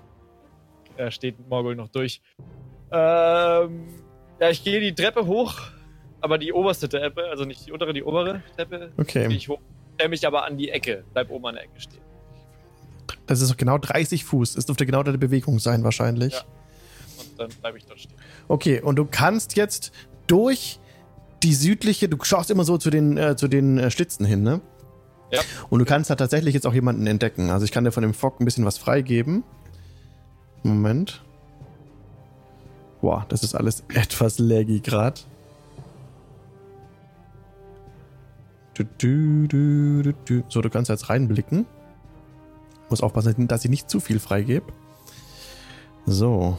Äh, 0.97 1.11
steht 1.11 1.47
Morgul 1.47 1.75
noch 1.75 1.89
durch. 1.89 2.21
Ähm, 2.91 3.87
ja, 4.39 4.49
ich 4.49 4.63
gehe 4.63 4.79
die 4.79 4.93
Treppe 4.93 5.25
hoch, 5.25 5.55
aber 6.21 6.37
die 6.37 6.51
oberste 6.53 6.87
Treppe, 6.89 7.23
also 7.29 7.45
nicht 7.45 7.65
die 7.67 7.71
untere, 7.71 7.93
die 7.93 8.03
obere 8.03 8.41
Treppe, 8.55 8.79
gehe 8.79 8.91
Okay. 8.97 9.27
ich 9.35 9.49
hoch. 9.49 9.59
Stell 9.95 10.09
mich 10.09 10.25
aber 10.25 10.45
an 10.45 10.57
die 10.57 10.69
Ecke, 10.69 11.03
bleib 11.13 11.29
oben 11.29 11.47
an 11.47 11.55
der 11.55 11.63
Ecke 11.65 11.79
stehen. 11.79 12.01
Das 13.27 13.41
ist 13.41 13.51
doch 13.51 13.57
genau 13.57 13.77
30 13.77 14.23
Fuß. 14.23 14.53
Das 14.53 14.65
dürfte 14.65 14.85
genau 14.85 15.03
deine 15.03 15.17
Bewegung 15.17 15.59
sein, 15.59 15.83
wahrscheinlich. 15.83 16.33
Ja. 16.33 16.41
Und 17.19 17.39
dann 17.39 17.49
bleibe 17.61 17.77
ich 17.77 17.85
dort 17.85 17.99
stehen. 17.99 18.15
Okay, 18.47 18.81
und 18.81 18.95
du 18.95 19.05
kannst 19.05 19.55
jetzt 19.55 19.91
durch 20.27 20.79
die 21.43 21.53
südliche, 21.53 22.09
du 22.09 22.17
schaust 22.23 22.49
immer 22.49 22.63
so 22.63 22.77
zu 22.77 22.89
den, 22.89 23.17
äh, 23.17 23.35
zu 23.35 23.47
den 23.47 23.77
äh, 23.77 23.91
Schlitzen 23.91 24.25
hin, 24.25 24.43
ne? 24.43 24.61
Ja. 25.31 25.41
Und 25.69 25.79
du 25.79 25.85
kannst 25.85 26.09
da 26.09 26.15
tatsächlich 26.15 26.53
jetzt 26.55 26.65
auch 26.65 26.73
jemanden 26.73 27.05
entdecken. 27.07 27.49
Also 27.51 27.63
ich 27.65 27.71
kann 27.71 27.83
dir 27.83 27.91
von 27.91 28.01
dem 28.03 28.13
Fock 28.13 28.39
ein 28.41 28.45
bisschen 28.45 28.65
was 28.65 28.77
freigeben. 28.77 29.43
Moment. 30.63 31.23
Boah, 33.01 33.25
das 33.29 33.43
ist 33.43 33.55
alles 33.55 33.83
etwas 33.93 34.39
laggy 34.39 34.79
gerade. 34.79 35.21
So, 40.49 40.61
du 40.61 40.69
kannst 40.69 40.89
jetzt 40.89 41.09
reinblicken. 41.09 41.65
Muss 42.89 43.01
aufpassen, 43.01 43.47
dass 43.47 43.63
ich 43.65 43.69
nicht 43.69 43.89
zu 43.89 43.99
viel 43.99 44.19
freigebe. 44.19 44.71
So. 46.05 46.57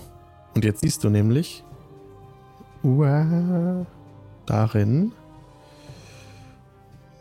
Und 0.54 0.64
jetzt 0.64 0.80
siehst 0.80 1.02
du 1.04 1.10
nämlich. 1.10 1.64
Uah, 2.82 3.86
darin. 4.46 5.12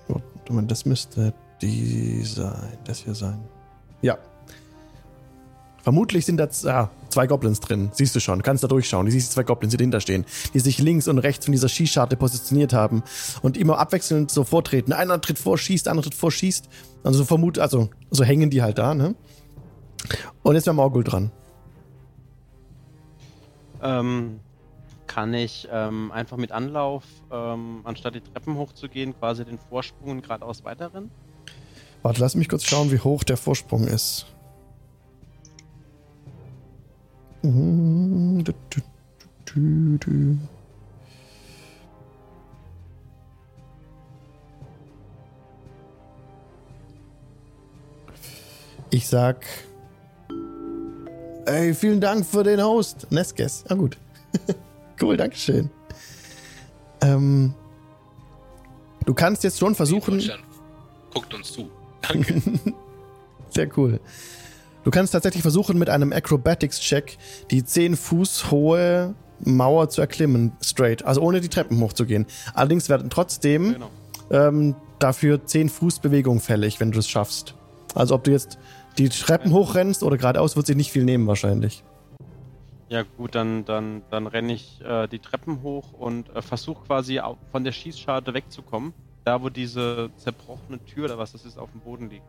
Oh, 0.08 0.22
Das 0.62 0.86
müsste 0.86 1.34
die 1.62 2.24
sein. 2.24 2.78
Das 2.86 3.00
hier 3.00 3.16
sein. 3.16 3.40
Ja. 4.02 4.18
Vermutlich 5.84 6.26
sind 6.26 6.38
da 6.38 6.50
ah, 6.66 6.90
zwei 7.10 7.28
Goblins 7.28 7.60
drin. 7.60 7.90
Siehst 7.94 8.16
du 8.16 8.20
schon. 8.20 8.42
Kannst 8.44 8.64
da 8.64 8.68
durchschauen. 8.68 9.06
Du 9.06 9.12
siehst 9.12 9.32
zwei 9.32 9.44
Goblins, 9.44 9.72
die 9.72 9.78
dahinter 9.78 10.02
stehen. 10.02 10.26
Die 10.54 10.60
sich 10.60 10.80
links 10.80 11.08
und 11.08 11.20
rechts 11.20 11.46
von 11.46 11.52
dieser 11.52 11.70
Schießscharte 11.70 12.16
positioniert 12.16 12.74
haben. 12.74 13.04
Und 13.42 13.58
immer 13.58 13.80
abwechselnd 13.80 14.32
so 14.32 14.44
vortreten. 14.44 14.94
Einer 14.94 15.20
tritt 15.22 15.40
vor, 15.40 15.58
schießt, 15.58 15.86
der 15.86 15.92
andere 15.92 16.10
tritt 16.10 16.16
vor, 16.16 16.32
schießt. 16.32 16.70
Also 17.04 17.20
so 17.20 17.26
vermut, 17.26 17.60
also 17.60 17.90
so 18.12 18.24
hängen 18.24 18.50
die 18.50 18.62
halt 18.62 18.78
da, 18.78 18.94
ne? 18.94 19.16
Und 20.44 20.56
jetzt 20.56 20.66
wäre 20.66 20.76
Morgul 20.76 21.04
dran. 21.04 21.32
Ähm, 23.82 24.40
kann 25.08 25.34
ich 25.34 25.68
ähm, 25.72 26.12
einfach 26.12 26.38
mit 26.38 26.52
Anlauf, 26.52 27.04
ähm, 27.32 27.82
anstatt 27.84 28.16
die 28.16 28.22
Treppen 28.22 28.58
hochzugehen, 28.58 29.18
quasi 29.18 29.46
den 29.46 29.58
Vorsprung 29.58 30.22
geradeaus 30.22 30.64
weiterrennen? 30.64 31.10
Warte, 32.02 32.22
lass 32.22 32.36
mich 32.36 32.48
kurz 32.48 32.64
schauen, 32.64 32.92
wie 32.92 33.00
hoch 33.00 33.24
der 33.24 33.38
Vorsprung 33.38 33.88
ist. 33.88 34.26
Ich 48.92 49.08
sag. 49.08 49.46
Ey, 51.46 51.74
vielen 51.74 52.02
Dank 52.02 52.26
für 52.26 52.44
den 52.44 52.62
Host. 52.62 53.08
Neskes. 53.12 53.64
Ja, 53.70 53.76
gut. 53.76 53.98
cool, 55.02 55.16
Dankeschön. 55.16 55.70
Ähm, 57.02 57.54
du 59.06 59.14
kannst 59.14 59.44
jetzt 59.44 59.60
schon 59.60 59.76
versuchen. 59.76 60.22
Guckt 61.14 61.34
uns 61.34 61.52
zu. 61.54 61.70
Danke. 62.02 62.42
Sehr 63.50 63.78
cool. 63.78 64.00
Du 64.90 64.92
kannst 64.92 65.14
tatsächlich 65.14 65.44
versuchen, 65.44 65.78
mit 65.78 65.88
einem 65.88 66.12
Acrobatics-Check 66.12 67.20
die 67.52 67.64
10 67.64 67.96
Fuß 67.96 68.50
hohe 68.50 69.14
Mauer 69.40 69.90
zu 69.90 70.02
erklimmen, 70.02 70.54
straight. 70.64 71.06
Also 71.06 71.22
ohne 71.22 71.42
die 71.42 71.48
Treppen 71.48 71.80
hochzugehen. 71.80 72.26
Allerdings 72.56 72.90
werden 72.90 73.12
trotzdem 73.12 73.74
Genau. 73.74 73.90
ähm, 74.32 74.76
dafür 74.98 75.46
10 75.46 75.70
Fuß 75.70 76.00
Bewegung 76.00 76.40
fällig, 76.40 76.80
wenn 76.80 76.90
du 76.90 76.98
es 76.98 77.08
schaffst. 77.08 77.54
Also 77.94 78.16
ob 78.16 78.24
du 78.24 78.32
jetzt 78.32 78.58
die 78.98 79.10
Treppen 79.10 79.54
hochrennst 79.54 80.02
oder 80.02 80.18
geradeaus, 80.18 80.56
wird 80.56 80.66
sich 80.66 80.76
nicht 80.76 80.92
viel 80.92 81.04
nehmen 81.04 81.28
wahrscheinlich. 81.28 81.84
Ja 82.88 83.04
gut, 83.16 83.36
dann, 83.36 83.66
dann, 83.66 84.02
dann 84.10 84.26
renne 84.26 84.54
ich 84.54 84.82
äh, 84.82 85.06
die 85.08 85.20
Treppen 85.20 85.62
hoch 85.62 85.94
und 85.94 86.36
äh, 86.36 86.42
versuche 86.42 86.88
quasi 86.88 87.22
von 87.52 87.64
der 87.64 87.74
Schießscharte 87.74 88.34
wegzukommen. 88.34 88.94
Da, 89.24 89.44
wo 89.44 89.50
diese 89.50 90.10
zerbrochene 90.18 90.84
Tür 90.84 91.06
oder 91.06 91.20
was 91.20 91.34
das 91.34 91.46
ist, 91.46 91.60
auf 91.60 91.70
dem 91.74 91.82
Boden 91.82 92.10
liegt. 92.10 92.24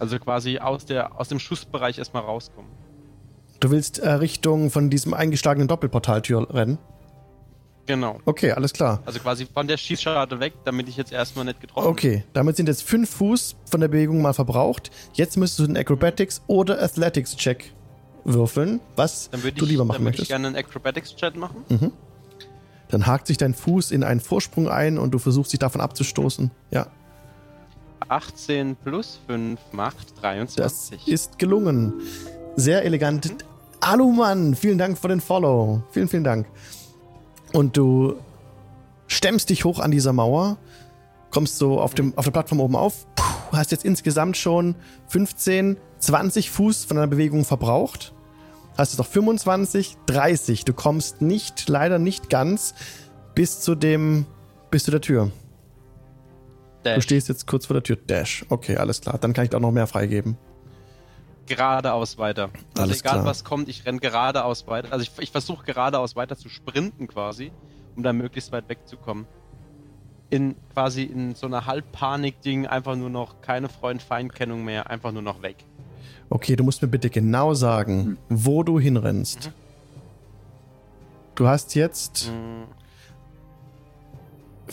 Also 0.00 0.18
quasi 0.18 0.58
aus, 0.58 0.84
der, 0.86 1.20
aus 1.20 1.28
dem 1.28 1.38
Schussbereich 1.38 1.98
erstmal 1.98 2.22
rauskommen. 2.22 2.70
Du 3.60 3.70
willst 3.70 3.98
äh, 3.98 4.10
Richtung 4.10 4.70
von 4.70 4.90
diesem 4.90 5.14
eingeschlagenen 5.14 5.68
Doppelportaltür 5.68 6.52
rennen? 6.52 6.78
Genau. 7.86 8.18
Okay, 8.24 8.52
alles 8.52 8.72
klar. 8.72 9.02
Also 9.04 9.18
quasi 9.18 9.46
von 9.46 9.66
der 9.66 9.76
Schießscharte 9.76 10.40
weg, 10.40 10.54
damit 10.64 10.88
ich 10.88 10.96
jetzt 10.96 11.12
erstmal 11.12 11.44
nicht 11.44 11.60
getroffen 11.60 11.88
Okay, 11.88 12.24
damit 12.32 12.56
sind 12.56 12.68
jetzt 12.68 12.82
fünf 12.82 13.10
Fuß 13.10 13.56
von 13.70 13.80
der 13.80 13.88
Bewegung 13.88 14.22
mal 14.22 14.32
verbraucht. 14.32 14.90
Jetzt 15.12 15.36
müsstest 15.36 15.60
du 15.60 15.64
einen 15.64 15.76
Acrobatics 15.76 16.40
oder 16.46 16.82
Athletics-Check 16.82 17.72
würfeln, 18.24 18.80
was 18.96 19.28
Dann 19.30 19.42
du 19.42 19.48
ich, 19.48 19.60
lieber 19.60 19.78
dann 19.80 19.88
machen 19.88 20.04
würde 20.04 20.14
ich 20.14 20.18
möchtest. 20.20 20.28
gerne 20.30 20.46
einen 20.48 20.56
Acrobatics-Chat 20.56 21.36
machen. 21.36 21.64
Mhm. 21.68 21.92
Dann 22.88 23.06
hakt 23.06 23.26
sich 23.26 23.36
dein 23.38 23.54
Fuß 23.54 23.90
in 23.90 24.02
einen 24.04 24.20
Vorsprung 24.20 24.68
ein 24.68 24.98
und 24.98 25.12
du 25.12 25.18
versuchst 25.18 25.52
dich 25.52 25.58
davon 25.58 25.80
abzustoßen. 25.80 26.50
Ja, 26.70 26.86
18 28.08 28.76
plus 28.76 29.20
5 29.26 29.60
macht 29.72 30.12
das 30.12 30.20
23. 30.20 31.08
ist 31.08 31.38
gelungen. 31.38 31.94
Sehr 32.56 32.84
elegant. 32.84 33.34
Alumann, 33.80 34.54
vielen 34.54 34.78
Dank 34.78 34.98
für 34.98 35.08
den 35.08 35.20
Follow. 35.20 35.82
Vielen, 35.90 36.08
vielen 36.08 36.24
Dank. 36.24 36.46
Und 37.52 37.76
du 37.76 38.16
stemmst 39.06 39.50
dich 39.50 39.64
hoch 39.64 39.80
an 39.80 39.90
dieser 39.90 40.12
Mauer, 40.12 40.58
kommst 41.30 41.58
so 41.58 41.80
auf, 41.80 41.94
dem, 41.94 42.16
auf 42.16 42.24
der 42.24 42.32
Plattform 42.32 42.60
oben 42.60 42.76
auf, 42.76 43.06
puh, 43.16 43.56
hast 43.56 43.72
jetzt 43.72 43.84
insgesamt 43.84 44.36
schon 44.36 44.74
15, 45.08 45.76
20 45.98 46.50
Fuß 46.50 46.84
von 46.84 46.96
deiner 46.96 47.08
Bewegung 47.08 47.44
verbraucht. 47.44 48.12
Hast 48.76 48.92
jetzt 48.92 48.98
noch 48.98 49.06
25, 49.06 49.96
30. 50.06 50.64
Du 50.64 50.72
kommst 50.72 51.20
nicht, 51.20 51.68
leider 51.68 51.98
nicht 51.98 52.30
ganz 52.30 52.74
bis 53.34 53.60
zu 53.60 53.74
dem, 53.74 54.26
bis 54.70 54.84
zu 54.84 54.90
der 54.90 55.00
Tür. 55.00 55.30
Du 56.82 56.90
Dash. 56.94 57.04
stehst 57.04 57.28
jetzt 57.28 57.46
kurz 57.46 57.66
vor 57.66 57.74
der 57.74 57.82
Tür. 57.82 57.96
Dash. 57.96 58.44
Okay, 58.48 58.76
alles 58.76 59.00
klar. 59.00 59.18
Dann 59.18 59.32
kann 59.32 59.44
ich 59.44 59.54
auch 59.54 59.60
noch 59.60 59.72
mehr 59.72 59.86
freigeben. 59.86 60.36
geradeaus 61.46 62.16
weiter. 62.16 62.44
Also 62.74 62.82
Alles 62.82 63.00
egal 63.00 63.12
klar. 63.14 63.24
was 63.26 63.44
kommt, 63.44 63.68
ich 63.68 63.84
renne 63.84 63.98
geradeaus 63.98 64.66
weiter. 64.66 64.92
Also 64.92 65.02
ich, 65.02 65.10
ich 65.22 65.30
versuche 65.30 65.64
geradeaus 65.64 66.14
weiter 66.16 66.36
zu 66.36 66.48
sprinten 66.48 67.08
quasi, 67.08 67.50
um 67.96 68.02
da 68.02 68.12
möglichst 68.12 68.52
weit 68.52 68.68
wegzukommen. 68.68 69.26
In 70.30 70.54
quasi 70.72 71.02
in 71.02 71.34
so 71.34 71.46
einer 71.48 71.66
Halbpanik-Ding 71.66 72.66
einfach 72.66 72.94
nur 72.94 73.10
noch 73.10 73.40
keine 73.42 73.68
Freund-Feind-Kennung 73.68 74.64
mehr, 74.64 74.88
einfach 74.88 75.10
nur 75.10 75.22
noch 75.22 75.42
weg. 75.42 75.56
Okay, 76.30 76.54
du 76.54 76.62
musst 76.62 76.80
mir 76.82 76.88
bitte 76.88 77.10
genau 77.10 77.52
sagen, 77.54 78.16
wo 78.28 78.62
du 78.62 78.78
hinrennst. 78.78 79.46
Mhm. 79.48 79.52
Du 81.34 81.48
hast 81.48 81.74
jetzt 81.74 82.26
für 82.26 82.32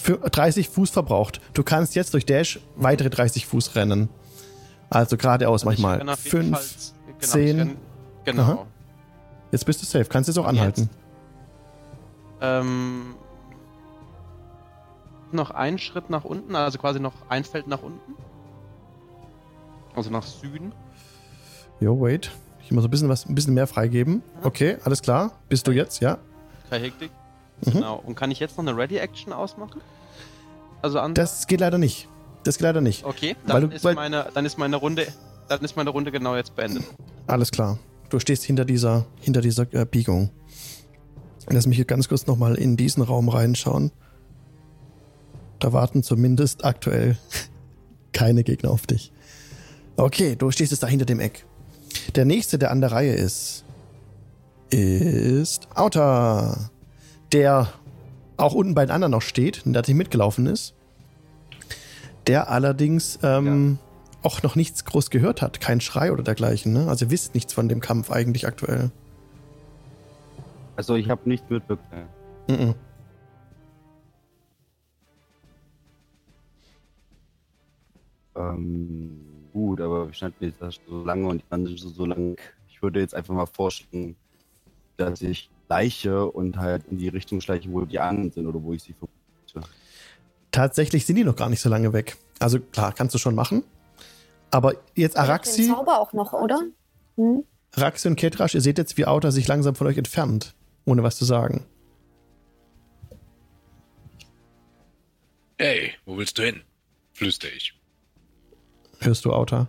30 0.03 0.69
Fuß 0.69 0.89
verbraucht. 0.89 1.41
Du 1.53 1.63
kannst 1.63 1.95
jetzt 1.95 2.13
durch 2.13 2.25
Dash 2.25 2.59
weitere 2.75 3.09
30 3.09 3.45
Fuß 3.47 3.75
rennen. 3.75 4.09
Also 4.89 5.17
geradeaus 5.17 5.61
also 5.61 5.65
manchmal. 5.67 5.97
renn 5.99 6.09
auf 6.09 6.23
jeden 6.23 6.53
Fall- 6.53 6.61
Fünf. 6.61 6.93
genau, 7.05 7.19
ich 7.19 7.27
zehn. 7.27 7.59
renn- 7.59 7.75
Genau. 8.25 8.43
Aha. 8.43 8.65
Jetzt 9.51 9.65
bist 9.65 9.81
du 9.81 9.85
safe. 9.85 10.05
Kannst 10.05 10.27
jetzt 10.27 10.37
auch 10.37 10.45
anhalten. 10.45 10.81
jetzt? 10.81 10.89
Ähm, 12.41 13.15
noch 15.31 15.51
einen 15.51 15.77
Schritt 15.77 16.09
nach 16.09 16.23
unten, 16.25 16.55
also 16.55 16.77
quasi 16.77 16.99
noch 16.99 17.13
ein 17.29 17.43
Feld 17.43 17.67
nach 17.67 17.81
unten. 17.81 18.13
Also 19.95 20.09
nach 20.09 20.23
Süden. 20.23 20.71
Jo, 21.79 21.99
wait. 21.99 22.31
Ich 22.63 22.71
muss 22.71 22.83
ein 22.83 22.89
bisschen 22.89 23.09
was, 23.09 23.25
ein 23.25 23.35
bisschen 23.35 23.53
mehr 23.53 23.65
freigeben. 23.67 24.21
Okay, 24.43 24.77
alles 24.83 25.01
klar. 25.01 25.31
Bist 25.49 25.65
du 25.67 25.71
jetzt? 25.71 26.01
Ja. 26.01 26.17
Keine 26.69 26.83
Hektik. 26.85 27.11
Mhm. 27.65 27.71
Genau. 27.71 28.01
Und 28.05 28.15
kann 28.15 28.31
ich 28.31 28.39
jetzt 28.39 28.57
noch 28.57 28.65
eine 28.65 28.77
Ready-Action 28.77 29.33
ausmachen? 29.33 29.81
Also 30.81 30.99
an. 30.99 31.13
Das 31.13 31.47
geht 31.47 31.59
leider 31.59 31.77
nicht. 31.77 32.07
Das 32.43 32.57
geht 32.57 32.63
leider 32.63 32.81
nicht. 32.81 33.03
Okay, 33.03 33.35
dann, 33.45 33.69
du- 33.69 33.75
ist 33.75 33.83
meine, 33.83 34.27
dann 34.33 34.45
ist 34.45 34.57
meine 34.57 34.75
Runde. 34.77 35.07
Dann 35.49 35.61
ist 35.61 35.75
meine 35.75 35.89
Runde 35.89 36.11
genau 36.11 36.35
jetzt 36.35 36.55
beendet. 36.55 36.83
Alles 37.25 37.51
klar. 37.51 37.79
Du 38.09 38.19
stehst 38.19 38.43
hinter 38.43 38.63
dieser, 38.65 39.05
hinter 39.19 39.41
dieser 39.41 39.71
äh, 39.73 39.85
Biegung. 39.85 40.29
Lass 41.49 41.65
mich 41.65 41.77
hier 41.77 41.85
ganz 41.85 42.07
kurz 42.09 42.27
nochmal 42.27 42.55
in 42.55 42.77
diesen 42.77 43.01
Raum 43.03 43.29
reinschauen. 43.29 43.91
Da 45.59 45.73
warten 45.73 46.03
zumindest 46.03 46.63
aktuell 46.65 47.17
keine 48.13 48.43
Gegner 48.43 48.69
auf 48.71 48.85
dich. 48.85 49.11
Okay, 49.95 50.35
du 50.35 50.51
stehst 50.51 50.71
jetzt 50.71 50.83
da 50.83 50.87
hinter 50.87 51.05
dem 51.05 51.19
Eck. 51.19 51.45
Der 52.15 52.25
nächste, 52.25 52.59
der 52.59 52.71
an 52.71 52.81
der 52.81 52.91
Reihe 52.91 53.13
ist, 53.13 53.63
ist 54.69 55.67
Auta. 55.75 56.69
Der 57.31 57.73
auch 58.37 58.53
unten 58.53 58.75
bei 58.75 58.85
den 58.85 58.91
anderen 58.91 59.11
noch 59.11 59.21
steht, 59.21 59.63
der 59.65 59.81
nicht 59.81 59.95
mitgelaufen 59.95 60.45
ist. 60.45 60.73
Der 62.27 62.49
allerdings 62.49 63.19
ähm, 63.23 63.79
auch 64.21 64.43
noch 64.43 64.55
nichts 64.55 64.85
groß 64.85 65.09
gehört 65.09 65.41
hat. 65.41 65.59
Kein 65.59 65.81
Schrei 65.81 66.11
oder 66.11 66.23
dergleichen. 66.23 66.73
Ne? 66.73 66.87
Also 66.87 67.05
ihr 67.05 67.11
wisst 67.11 67.33
nichts 67.33 67.53
von 67.53 67.69
dem 67.69 67.79
Kampf 67.79 68.11
eigentlich 68.11 68.45
aktuell. 68.45 68.91
Also 70.75 70.95
ich 70.95 71.09
habe 71.09 71.21
nichts 71.27 71.49
mitbekommen. 71.49 72.07
Mhm. 72.47 72.75
Ähm, 78.35 79.19
gut, 79.53 79.81
aber 79.81 80.07
wir 80.07 80.13
standen 80.13 80.45
jetzt 80.45 80.59
so 80.87 81.03
lange 81.03 81.27
und 81.27 81.41
die 81.41 81.45
anderen 81.51 81.77
so, 81.77 81.89
so 81.89 82.05
lang. 82.05 82.37
Ich 82.69 82.81
würde 82.81 82.99
jetzt 82.99 83.15
einfach 83.15 83.33
mal 83.33 83.47
vorschlagen, 83.47 84.15
dass 84.97 85.21
ich 85.21 85.49
leiche 85.69 86.25
und 86.25 86.57
halt 86.57 86.85
in 86.89 86.97
die 86.97 87.09
Richtung 87.09 87.41
schleiche, 87.41 87.71
wo 87.71 87.81
die 87.85 87.99
anderen 87.99 88.31
sind 88.31 88.47
oder 88.47 88.61
wo 88.61 88.73
ich 88.73 88.83
sie 88.83 88.93
vermute. 88.93 89.69
Tatsächlich 90.51 91.05
sind 91.05 91.17
die 91.17 91.23
noch 91.23 91.35
gar 91.35 91.49
nicht 91.49 91.61
so 91.61 91.69
lange 91.69 91.93
weg. 91.93 92.17
Also 92.39 92.59
klar, 92.59 92.93
kannst 92.93 93.13
du 93.15 93.19
schon 93.19 93.35
machen. 93.35 93.63
Aber 94.51 94.75
jetzt 94.95 95.15
Den 95.15 95.23
Araxi, 95.23 95.67
Zauber 95.67 95.99
auch 95.99 96.13
noch, 96.13 96.33
oder? 96.33 96.61
Hm? 97.15 97.43
Araxi 97.75 98.07
und 98.07 98.15
Ketrasch, 98.15 98.55
ihr 98.55 98.61
seht 98.61 98.77
jetzt, 98.77 98.97
wie 98.97 99.05
Auta 99.05 99.31
sich 99.31 99.47
langsam 99.47 99.75
von 99.75 99.87
euch 99.87 99.97
entfernt, 99.97 100.55
ohne 100.85 101.03
was 101.03 101.17
zu 101.17 101.25
sagen. 101.25 101.65
Hey, 105.59 105.91
wo 106.05 106.17
willst 106.17 106.37
du 106.37 106.43
hin? 106.43 106.61
Flüster 107.13 107.47
ich. 107.55 107.73
Hörst 108.99 109.25
du 109.25 109.33
Auta? 109.33 109.67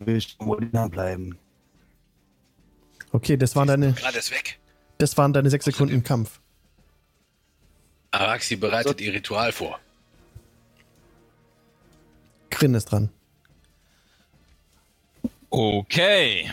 Will 0.00 0.16
ich 0.16 0.36
wohl 0.38 0.66
bleiben. 0.88 1.38
Okay, 3.12 3.36
das 3.36 3.56
waren 3.56 3.68
deine, 3.68 3.92
Gerade 3.92 4.18
ist 4.18 4.30
weg. 4.30 4.58
das 4.98 5.16
waren 5.16 5.32
deine 5.32 5.50
sechs 5.50 5.64
Sekunden 5.64 5.94
im 5.94 6.04
Kampf. 6.04 6.40
Araxi 8.10 8.56
bereitet 8.56 9.00
ihr 9.00 9.12
Ritual 9.12 9.52
vor. 9.52 9.78
Grin 12.50 12.74
ist 12.74 12.86
dran. 12.86 13.10
Okay. 15.50 16.50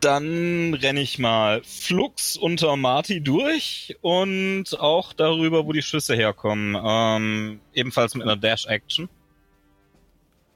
Dann 0.00 0.74
renne 0.74 1.00
ich 1.00 1.18
mal 1.18 1.62
Flux 1.64 2.36
unter 2.36 2.76
Marty 2.76 3.22
durch 3.22 3.96
und 4.02 4.78
auch 4.78 5.12
darüber, 5.12 5.66
wo 5.66 5.72
die 5.72 5.82
Schüsse 5.82 6.14
herkommen. 6.14 6.76
Ähm, 6.80 7.60
ebenfalls 7.72 8.14
mit 8.14 8.22
einer 8.22 8.36
Dash-Action. 8.36 9.08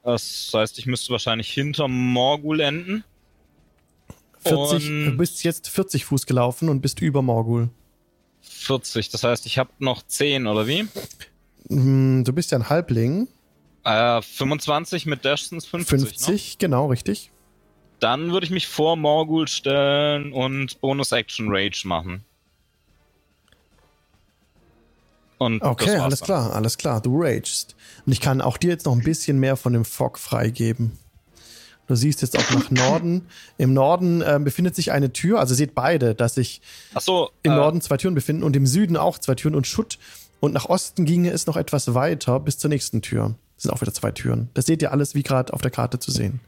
Das 0.05 0.51
heißt, 0.55 0.79
ich 0.79 0.87
müsste 0.87 1.11
wahrscheinlich 1.11 1.51
hinter 1.51 1.89
Morgul 1.89 2.61
enden. 2.61 3.05
40, 4.41 4.89
Und- 4.89 5.05
du 5.07 5.17
bist 5.17 5.43
jetzt 5.45 5.69
40 5.69 6.05
Fuß 6.07 6.27
gelaufen 6.27 6.69
und 6.69 6.81
bist 6.81 7.01
über 7.01 7.23
Morgul. 7.23 7.69
40, 8.43 9.11
das 9.11 9.23
heißt, 9.25 9.47
ich 9.47 9.59
habe 9.59 9.71
noch 9.79 10.03
10, 10.07 10.47
oder 10.47 10.67
wie? 10.67 10.87
Hm, 11.69 12.25
Du 12.25 12.33
bist 12.33 12.51
ja 12.51 12.59
ein 12.59 12.69
Halbling. 12.69 13.29
Äh, 13.85 14.21
25 14.23 15.07
mit 15.07 15.25
Dash 15.25 15.45
sind 15.45 15.65
50. 15.65 16.01
50, 16.01 16.53
Ne? 16.53 16.57
genau, 16.59 16.87
richtig. 16.87 17.31
Dann 17.99 18.33
würde 18.33 18.45
ich 18.47 18.51
mich 18.51 18.67
vor 18.67 18.97
Morgul 18.97 19.47
stellen 19.47 20.33
und 20.33 20.81
Bonus-Action 20.81 21.49
Rage 21.51 21.83
machen. 21.87 22.25
Und 25.39 25.63
Okay, 25.63 25.97
alles 25.97 26.21
dann. 26.21 26.27
klar, 26.27 26.55
alles 26.55 26.77
klar. 26.79 27.01
Du 27.01 27.19
ragest. 27.23 27.75
Und 28.05 28.13
ich 28.13 28.21
kann 28.21 28.41
auch 28.43 28.57
dir 28.59 28.71
jetzt 28.71 28.85
noch 28.87 28.93
ein 28.93 29.03
bisschen 29.03 29.39
mehr 29.39 29.57
von 29.57 29.73
dem 29.73 29.85
Fog 29.87 30.19
freigeben. 30.19 30.99
Du 31.91 31.97
siehst 31.97 32.23
jetzt 32.23 32.39
auch 32.39 32.51
nach 32.53 32.71
Norden. 32.71 33.27
Im 33.59 33.75
Norden 33.75 34.23
äh, 34.23 34.39
befindet 34.41 34.77
sich 34.77 34.93
eine 34.93 35.13
Tür. 35.13 35.41
Also 35.41 35.57
seht 35.57 35.75
beide, 35.75 36.15
dass 36.15 36.37
sich 36.37 36.61
so, 37.01 37.31
im 37.43 37.51
äh, 37.51 37.57
Norden 37.57 37.81
zwei 37.81 37.97
Türen 37.97 38.15
befinden 38.15 38.45
und 38.45 38.55
im 38.55 38.65
Süden 38.65 38.97
auch 38.97 39.19
zwei 39.19 39.35
Türen 39.35 39.57
und 39.57 39.67
Schutt. 39.67 39.99
Und 40.39 40.53
nach 40.55 40.67
Osten 40.67 41.05
ginge 41.05 41.31
es 41.33 41.49
noch 41.49 41.57
etwas 41.57 41.93
weiter 41.93 42.39
bis 42.39 42.59
zur 42.59 42.69
nächsten 42.71 43.03
Tür. 43.03 43.35
Das 43.57 43.65
sind 43.65 43.73
auch 43.73 43.81
wieder 43.81 43.93
zwei 43.93 44.13
Türen. 44.13 44.51
Das 44.55 44.67
seht 44.67 44.83
ihr 44.83 44.93
alles 44.93 45.17
wie 45.17 45.25
gerade 45.25 45.53
auf 45.53 45.63
der 45.63 45.73
Karte 45.73 45.99
zu 45.99 46.13
sehen. 46.13 46.39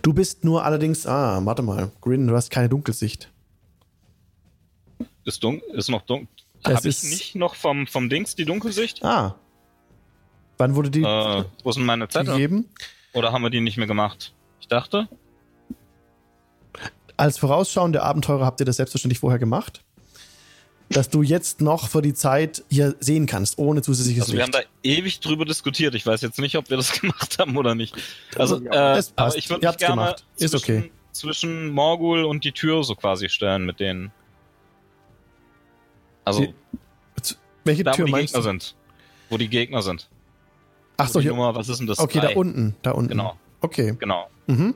Du 0.00 0.14
bist 0.14 0.44
nur 0.44 0.64
allerdings, 0.64 1.06
ah, 1.06 1.38
warte 1.44 1.60
mal, 1.60 1.90
Grin, 2.00 2.26
du 2.26 2.34
hast 2.34 2.48
keine 2.50 2.70
Dunkelsicht. 2.70 3.30
Ist, 5.26 5.44
dun 5.44 5.60
ist 5.74 5.90
noch 5.90 6.02
dunkel. 6.06 6.28
Habe 6.64 6.78
ich 6.78 6.86
ist- 6.86 7.04
nicht 7.04 7.34
noch 7.34 7.54
vom, 7.54 7.86
vom 7.86 8.08
Dings 8.08 8.34
die 8.34 8.46
Dunkelsicht? 8.46 9.04
Ah. 9.04 9.34
Wann 10.56 10.74
wurde 10.74 10.90
die 10.90 11.02
Äh, 11.02 11.44
wo 11.62 11.70
sind 11.70 11.84
meine 11.84 12.08
Zettel? 12.08 12.32
gegeben? 12.32 12.64
Oder 13.18 13.32
haben 13.32 13.42
wir 13.42 13.50
die 13.50 13.60
nicht 13.60 13.76
mehr 13.76 13.86
gemacht? 13.88 14.32
Ich 14.60 14.68
dachte. 14.68 15.08
Als 17.16 17.36
vorausschauende 17.38 18.02
Abenteurer 18.02 18.46
habt 18.46 18.60
ihr 18.60 18.66
das 18.66 18.76
selbstverständlich 18.76 19.18
vorher 19.18 19.38
gemacht. 19.40 19.82
dass 20.90 21.10
du 21.10 21.22
jetzt 21.22 21.60
noch 21.60 21.88
für 21.88 22.00
die 22.00 22.14
Zeit 22.14 22.64
hier 22.70 22.94
sehen 22.98 23.26
kannst, 23.26 23.58
ohne 23.58 23.82
zusätzliches 23.82 24.22
Also 24.22 24.32
wir 24.34 24.42
haben 24.42 24.52
Licht. 24.52 24.68
da 24.82 24.88
ewig 24.88 25.20
drüber 25.20 25.44
diskutiert. 25.44 25.94
Ich 25.94 26.06
weiß 26.06 26.22
jetzt 26.22 26.38
nicht, 26.38 26.56
ob 26.56 26.70
wir 26.70 26.78
das 26.78 26.92
gemacht 27.00 27.38
haben 27.38 27.56
oder 27.58 27.74
nicht. 27.74 27.94
Also, 28.36 28.56
äh, 28.64 28.96
es 28.96 29.10
passt. 29.10 29.12
aber 29.16 29.36
ich 29.36 29.50
würde 29.50 29.66
mich 29.66 29.76
gerne 29.76 29.94
gemacht. 29.96 30.24
Ist 30.38 30.52
zwischen, 30.52 30.78
okay. 30.78 30.92
zwischen 31.12 31.68
Morgul 31.72 32.24
und 32.24 32.42
die 32.44 32.52
Tür 32.52 32.84
so 32.84 32.94
quasi 32.94 33.28
stellen 33.28 33.66
mit 33.66 33.80
denen. 33.80 34.12
Also 36.24 36.46
Sie- 37.20 37.34
Welche 37.64 37.84
Tür 37.84 38.06
die 38.06 38.10
meinst 38.12 38.32
Gegner 38.32 38.38
du? 38.52 38.58
sind. 38.58 38.74
Wo 39.28 39.36
die 39.36 39.48
Gegner 39.48 39.82
sind. 39.82 40.08
Ach 40.98 41.08
Wo 41.08 41.12
so, 41.12 41.18
die 41.20 41.22
hier. 41.24 41.32
Nummer, 41.32 41.54
was 41.54 41.68
ist 41.68 41.78
denn 41.78 41.86
das? 41.86 41.98
Okay, 41.98 42.20
da 42.20 42.26
Drei. 42.26 42.36
unten, 42.36 42.74
da 42.82 42.90
unten. 42.90 43.08
Genau, 43.10 43.34
Okay. 43.60 43.94
genau. 43.98 44.26
Mhm. 44.46 44.74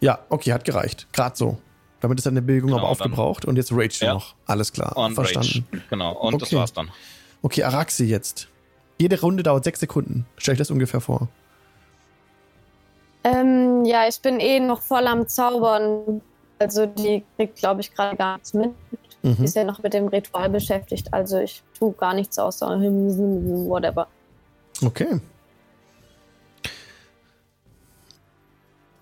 Ja, 0.00 0.18
okay, 0.28 0.52
hat 0.52 0.64
gereicht. 0.64 1.06
Gerade 1.12 1.36
so. 1.36 1.58
Damit 2.00 2.18
ist 2.18 2.26
deine 2.26 2.42
Bewegung 2.42 2.68
Genau, 2.70 2.80
aber 2.82 2.88
aufgebraucht 2.90 3.44
und 3.44 3.56
jetzt 3.56 3.72
rage 3.72 4.04
Ja. 4.04 4.14
noch. 4.14 4.34
Alles 4.46 4.72
klar. 4.72 4.96
Und 4.96 5.14
Verstanden. 5.14 5.66
Rage. 5.72 5.82
Genau, 5.90 6.12
und 6.18 6.40
das 6.42 6.48
Okay. 6.48 6.56
war's 6.56 6.72
dann. 6.72 6.90
Okay, 7.42 7.62
Araxi 7.62 8.04
jetzt. 8.04 8.48
Jede 8.98 9.20
Runde 9.20 9.42
dauert 9.42 9.64
sechs 9.64 9.80
Sekunden. 9.80 10.26
Stell 10.36 10.52
ich 10.52 10.58
das 10.58 10.70
ungefähr 10.70 11.00
vor. 11.00 11.28
Ähm, 13.24 13.84
ja, 13.84 14.06
ich 14.08 14.20
bin 14.20 14.40
eh 14.40 14.60
noch 14.60 14.80
voll 14.82 15.06
am 15.06 15.26
Zaubern. 15.26 16.20
Also 16.58 16.86
die 16.86 17.24
kriegt, 17.36 17.56
glaube 17.56 17.80
ich, 17.80 17.94
gerade 17.94 18.16
gar 18.16 18.34
nichts 18.34 18.54
mit. 18.54 18.70
Die 19.22 19.28
Mhm. 19.28 19.44
ist 19.44 19.56
ja 19.56 19.64
noch 19.64 19.82
mit 19.82 19.92
dem 19.92 20.06
Ritual 20.08 20.48
beschäftigt. 20.48 21.12
Also 21.12 21.38
ich 21.38 21.62
tue 21.78 21.92
gar 21.92 22.14
nichts 22.14 22.38
außer 22.38 22.66
whatever. 22.78 24.06
Okay. 24.82 25.20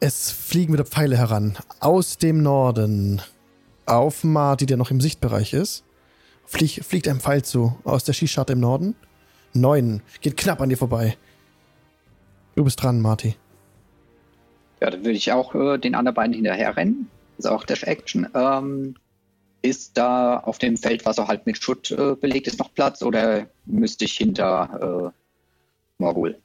Es 0.00 0.30
fliegen 0.30 0.72
wieder 0.72 0.84
Pfeile 0.84 1.16
heran. 1.16 1.56
Aus 1.80 2.18
dem 2.18 2.42
Norden. 2.42 3.22
Auf 3.86 4.22
Marty, 4.24 4.66
der 4.66 4.76
noch 4.76 4.90
im 4.90 5.00
Sichtbereich 5.00 5.52
ist. 5.52 5.84
Flieg, 6.44 6.84
fliegt 6.84 7.08
ein 7.08 7.20
Pfeil 7.20 7.42
zu. 7.42 7.78
Aus 7.84 8.04
der 8.04 8.12
Schießscharte 8.12 8.52
im 8.52 8.60
Norden. 8.60 8.94
Neun. 9.54 10.02
Geht 10.20 10.36
knapp 10.36 10.60
an 10.60 10.68
dir 10.68 10.76
vorbei. 10.76 11.16
Du 12.54 12.64
bist 12.64 12.82
dran, 12.82 13.00
Marty. 13.00 13.34
Ja, 14.80 14.90
dann 14.90 15.00
würde 15.00 15.16
ich 15.16 15.32
auch 15.32 15.54
äh, 15.54 15.78
den 15.78 15.94
anderen 15.94 16.14
beiden 16.14 16.34
hinterher 16.34 16.76
rennen. 16.76 17.08
Ist 17.38 17.46
auch 17.46 17.64
Dash 17.64 17.84
Action. 17.84 18.28
Ähm, 18.34 18.96
ist 19.62 19.96
da 19.96 20.36
auf 20.38 20.58
dem 20.58 20.76
Feld, 20.76 21.06
was 21.06 21.18
auch 21.18 21.28
halt 21.28 21.46
mit 21.46 21.56
Schutt 21.56 21.90
äh, 21.90 22.14
belegt 22.14 22.46
ist, 22.46 22.58
noch 22.58 22.74
Platz 22.74 23.02
oder 23.02 23.46
müsste 23.64 24.04
ich 24.04 24.12
hinter 24.18 25.12
äh, 25.14 25.23
Morgul? 25.98 26.38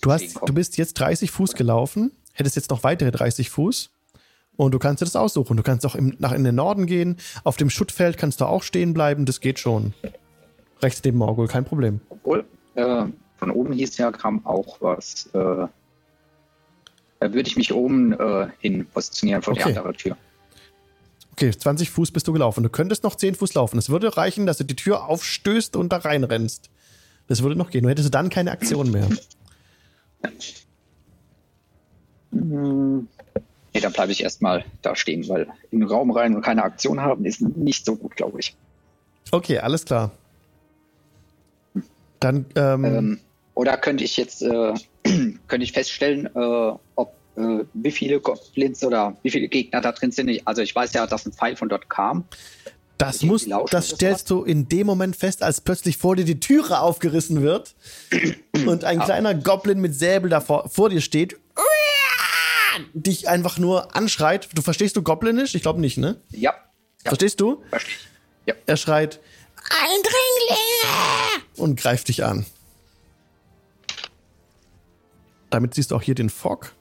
Du, 0.00 0.12
hast, 0.12 0.36
du 0.46 0.52
bist 0.52 0.76
jetzt 0.76 0.94
30 0.94 1.30
Fuß 1.30 1.54
gelaufen, 1.54 2.12
hättest 2.32 2.56
jetzt 2.56 2.70
noch 2.70 2.84
weitere 2.84 3.10
30 3.10 3.50
Fuß 3.50 3.90
und 4.56 4.72
du 4.72 4.78
kannst 4.78 5.00
dir 5.00 5.06
das 5.06 5.16
aussuchen. 5.16 5.56
Du 5.56 5.62
kannst 5.62 5.84
auch 5.86 5.94
im, 5.94 6.14
nach 6.18 6.32
in 6.32 6.44
den 6.44 6.54
Norden 6.54 6.86
gehen, 6.86 7.16
auf 7.44 7.56
dem 7.56 7.70
Schuttfeld 7.70 8.16
kannst 8.16 8.40
du 8.40 8.44
auch 8.44 8.62
stehen 8.62 8.94
bleiben, 8.94 9.26
das 9.26 9.40
geht 9.40 9.58
schon. 9.58 9.94
Rechts 10.80 11.02
neben 11.04 11.18
Morgul, 11.18 11.48
kein 11.48 11.64
Problem. 11.64 12.00
Obwohl, 12.08 12.44
äh, 12.76 13.06
von 13.36 13.50
oben 13.50 13.72
hieß 13.72 13.96
ja, 13.98 14.12
kam 14.12 14.46
auch 14.46 14.80
was. 14.80 15.26
Äh, 15.32 15.66
da 17.20 17.32
würde 17.32 17.48
ich 17.48 17.56
mich 17.56 17.72
oben 17.72 18.12
äh, 18.12 18.48
hin 18.60 18.86
positionieren 18.86 19.42
vor 19.42 19.54
Okay. 19.54 19.72
die 19.72 19.78
andere 19.78 19.92
Tür. 19.94 20.16
Okay, 21.32 21.50
20 21.50 21.90
Fuß 21.90 22.10
bist 22.12 22.26
du 22.28 22.32
gelaufen. 22.32 22.62
Du 22.62 22.68
könntest 22.68 23.04
noch 23.04 23.14
10 23.14 23.36
Fuß 23.36 23.54
laufen. 23.54 23.78
Es 23.78 23.90
würde 23.90 24.16
reichen, 24.16 24.46
dass 24.46 24.58
du 24.58 24.64
die 24.64 24.76
Tür 24.76 25.04
aufstößt 25.06 25.76
und 25.76 25.92
da 25.92 25.98
reinrennst. 25.98 26.70
Das 27.28 27.42
würde 27.42 27.56
noch 27.56 27.70
gehen. 27.70 27.84
Du 27.84 27.90
hättest 27.90 28.12
dann 28.14 28.30
keine 28.30 28.50
Aktion 28.50 28.90
mehr. 28.90 29.08
Hm. 32.32 33.06
Nee, 33.74 33.80
dann 33.80 33.92
bleibe 33.92 34.12
ich 34.12 34.22
erstmal 34.22 34.64
da 34.82 34.96
stehen, 34.96 35.28
weil 35.28 35.46
in 35.70 35.80
den 35.80 35.88
Raum 35.88 36.10
rein 36.10 36.34
und 36.34 36.42
keine 36.42 36.64
Aktion 36.64 37.00
haben 37.00 37.24
ist 37.24 37.40
nicht 37.40 37.84
so 37.84 37.96
gut, 37.96 38.16
glaube 38.16 38.40
ich. 38.40 38.56
Okay, 39.30 39.58
alles 39.58 39.84
klar. 39.84 40.10
Dann, 42.18 42.46
ähm, 42.56 42.84
Ähm, 42.84 43.20
oder 43.54 43.76
könnte 43.76 44.04
ich 44.04 44.16
jetzt 44.16 44.42
äh, 44.42 44.74
könnte 45.46 45.64
ich 45.64 45.72
feststellen, 45.72 46.26
äh, 46.34 46.72
ob 46.96 47.14
äh, 47.36 47.64
wie 47.74 47.90
viele 47.90 48.20
Goblins 48.20 48.82
oder 48.82 49.16
wie 49.22 49.30
viele 49.30 49.48
Gegner 49.48 49.80
da 49.80 49.92
drin 49.92 50.10
sind? 50.10 50.28
Ich, 50.28 50.48
also 50.48 50.62
ich 50.62 50.74
weiß 50.74 50.94
ja, 50.94 51.06
dass 51.06 51.26
ein 51.26 51.32
Pfeil 51.32 51.56
von 51.56 51.68
dort 51.68 51.88
kam. 51.90 52.24
Das 52.98 53.22
muss, 53.22 53.46
das 53.70 53.90
stellst 53.90 54.28
du 54.30 54.42
in 54.42 54.68
dem 54.68 54.86
Moment 54.86 55.14
fest, 55.16 55.42
als 55.42 55.60
plötzlich 55.60 55.96
vor 55.96 56.16
dir 56.16 56.24
die 56.24 56.40
Türe 56.40 56.80
aufgerissen 56.80 57.42
wird 57.42 57.74
und 58.66 58.84
ein 58.84 58.98
kleiner 59.00 59.34
Goblin 59.34 59.80
mit 59.80 59.94
Säbel 59.94 60.28
davor 60.30 60.68
vor 60.68 60.90
dir 60.90 61.00
steht, 61.00 61.36
dich 62.92 63.28
einfach 63.28 63.58
nur 63.58 63.94
anschreit. 63.96 64.48
Du 64.54 64.62
verstehst 64.62 64.96
du 64.96 65.02
Goblinisch? 65.02 65.54
Ich 65.54 65.62
glaube 65.62 65.80
nicht, 65.80 65.96
ne? 65.98 66.20
Ja, 66.30 66.52
Ja. 67.04 67.10
Verstehst 67.10 67.40
du? 67.40 67.62
verstehe 67.70 67.94
ich. 68.46 68.54
Er 68.66 68.76
schreit 68.76 69.20
Eindringlinge 69.70 71.44
und 71.56 71.78
greift 71.78 72.08
dich 72.08 72.24
an. 72.24 72.46
Damit 75.50 75.74
siehst 75.74 75.90
du 75.90 75.96
auch 75.96 76.02
hier 76.02 76.14
den 76.14 76.30
Fog. 76.30 76.72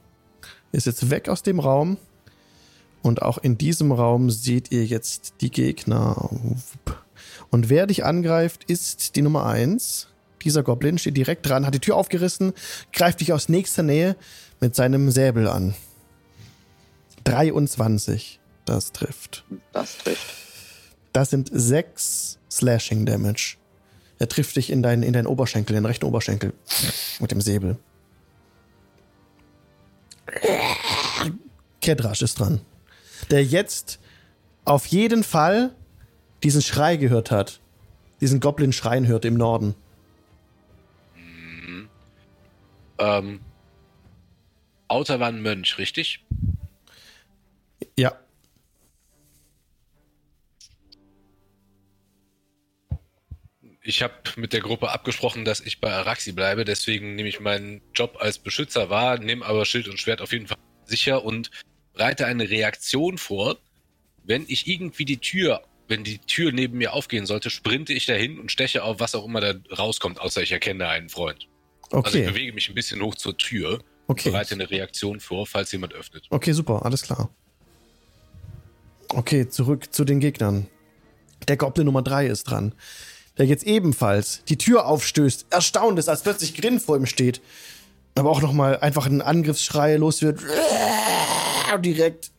Ist 0.72 0.86
jetzt 0.86 1.10
weg 1.10 1.30
aus 1.30 1.44
dem 1.44 1.60
Raum. 1.60 1.98
Und 3.08 3.22
auch 3.22 3.38
in 3.38 3.58
diesem 3.58 3.94
Raum 3.94 4.30
seht 4.30 4.72
ihr 4.72 4.86
jetzt 4.86 5.36
die 5.40 5.50
Gegner. 5.50 6.30
Und 7.50 7.70
wer 7.70 7.88
dich 7.88 8.04
angreift, 8.04 8.66
ist 8.66 9.16
die 9.16 9.22
Nummer 9.22 9.46
1. 9.46 10.10
Dieser 10.44 10.62
Goblin 10.62 10.98
steht 10.98 11.16
direkt 11.16 11.48
dran, 11.48 11.66
hat 11.66 11.74
die 11.74 11.80
Tür 11.80 11.96
aufgerissen, 11.96 12.52
greift 12.92 13.22
dich 13.22 13.32
aus 13.32 13.48
nächster 13.48 13.82
Nähe 13.82 14.18
mit 14.60 14.76
seinem 14.76 15.10
Säbel 15.10 15.48
an. 15.48 15.74
23. 17.24 18.42
Das 18.66 18.92
trifft. 18.92 19.46
Das 19.72 19.98
trifft. 19.98 20.26
Das 21.14 21.30
sind 21.30 21.50
sechs 21.54 22.38
Slashing 22.52 23.06
Damage. 23.06 23.56
Er 24.20 24.28
trifft 24.28 24.58
dich 24.58 24.70
in 24.70 24.84
deinen, 24.84 25.04
in 25.04 25.14
deinen 25.14 25.28
Oberschenkel, 25.28 25.78
in 25.78 25.84
den 25.84 25.86
rechten 25.86 26.06
Oberschenkel. 26.06 26.54
Mit 27.22 27.32
dem 27.32 27.40
Säbel. 27.40 27.78
Kedrasch 31.80 32.22
ist 32.22 32.40
dran. 32.40 32.60
Der 33.30 33.44
jetzt 33.44 34.00
auf 34.66 34.86
jeden 34.88 35.24
Fall 35.24 35.76
diesen 36.44 36.62
Schrei 36.62 36.98
gehört 36.98 37.32
hat. 37.32 37.60
Diesen 38.22 38.40
Goblin 38.40 38.74
schreien 38.74 39.08
hört 39.08 39.26
im 39.26 39.36
Norden. 39.36 39.76
Mhm. 41.16 41.90
Ähm, 43.00 43.40
Auter 44.88 45.20
war 45.20 45.28
ein 45.28 45.42
Mönch, 45.42 45.78
richtig? 45.78 46.24
Ja. 47.98 48.18
Ich 53.82 54.02
habe 54.04 54.14
mit 54.36 54.52
der 54.52 54.60
Gruppe 54.60 54.92
abgesprochen, 54.92 55.46
dass 55.46 55.62
ich 55.62 55.80
bei 55.80 55.94
Araxi 55.94 56.34
bleibe, 56.34 56.66
deswegen 56.66 57.16
nehme 57.16 57.30
ich 57.30 57.40
meinen 57.40 57.82
Job 57.94 58.18
als 58.20 58.38
Beschützer 58.38 58.90
wahr, 58.90 59.18
nehme 59.18 59.46
aber 59.46 59.66
Schild 59.66 59.88
und 59.88 59.98
Schwert 59.98 60.22
auf 60.22 60.34
jeden 60.34 60.48
Fall 60.48 60.58
sicher 60.86 61.24
und 61.24 61.52
bereite 61.98 62.26
eine 62.28 62.50
Reaktion 62.50 63.18
vor. 63.18 63.58
Wenn 64.24 64.46
ich 64.48 64.68
irgendwie 64.68 65.06
die 65.06 65.18
Tür, 65.18 65.62
wenn 65.88 66.04
die 66.04 66.20
Tür 66.20 66.52
neben 66.52 66.78
mir 66.78 66.94
aufgehen 66.94 67.26
sollte, 67.26 67.50
sprinte 67.50 67.94
ich 67.94 68.06
dahin 68.06 68.40
und 68.40 68.52
steche 68.52 68.84
auf 68.84 69.00
was 69.00 69.16
auch 69.16 69.26
immer 69.26 69.42
da 69.42 69.54
rauskommt, 69.76 70.20
außer 70.22 70.42
ich 70.44 70.52
erkenne 70.52 70.88
einen 70.88 71.10
Freund. 71.10 71.48
Also 71.92 72.18
ich 72.20 72.24
Okay. 72.24 72.32
bewege 72.32 72.54
mich 72.54 72.70
ein 72.70 72.76
bisschen 72.76 73.02
hoch 73.02 73.16
zur 73.16 73.38
Tür 73.38 73.80
Okay. 74.10 74.30
bereite 74.30 74.54
eine 74.54 74.70
Reaktion 74.70 75.20
vor, 75.20 75.48
falls 75.48 75.72
jemand 75.72 75.94
öffnet. 75.94 76.26
Okay, 76.30 76.52
super, 76.54 76.86
alles 76.86 77.02
klar. 77.02 77.30
Okay, 79.10 79.50
zurück 79.50 79.94
zu 79.94 80.06
den 80.06 80.20
Gegnern. 80.20 80.68
Der 81.48 81.58
Goblin 81.58 81.86
Nummer 81.86 82.02
3 82.04 82.28
ist 82.28 82.44
dran. 82.44 82.74
Der 83.38 83.46
jetzt 83.46 83.64
ebenfalls 83.66 84.44
die 84.46 84.58
Tür 84.58 84.86
aufstößt, 84.86 85.48
erstaunt 85.50 86.00
ist, 86.00 86.10
als 86.10 86.22
plötzlich 86.24 86.54
Grin 86.56 86.80
vor 86.80 86.96
ihm 86.98 87.06
steht. 87.06 87.42
Aber 88.16 88.30
auch 88.32 88.42
nochmal 88.42 88.80
einfach 88.80 89.06
einen 89.06 89.22
Angriffsschrei 89.22 89.96
los 89.98 90.22
wird. 90.22 90.40
Direkt 91.80 92.32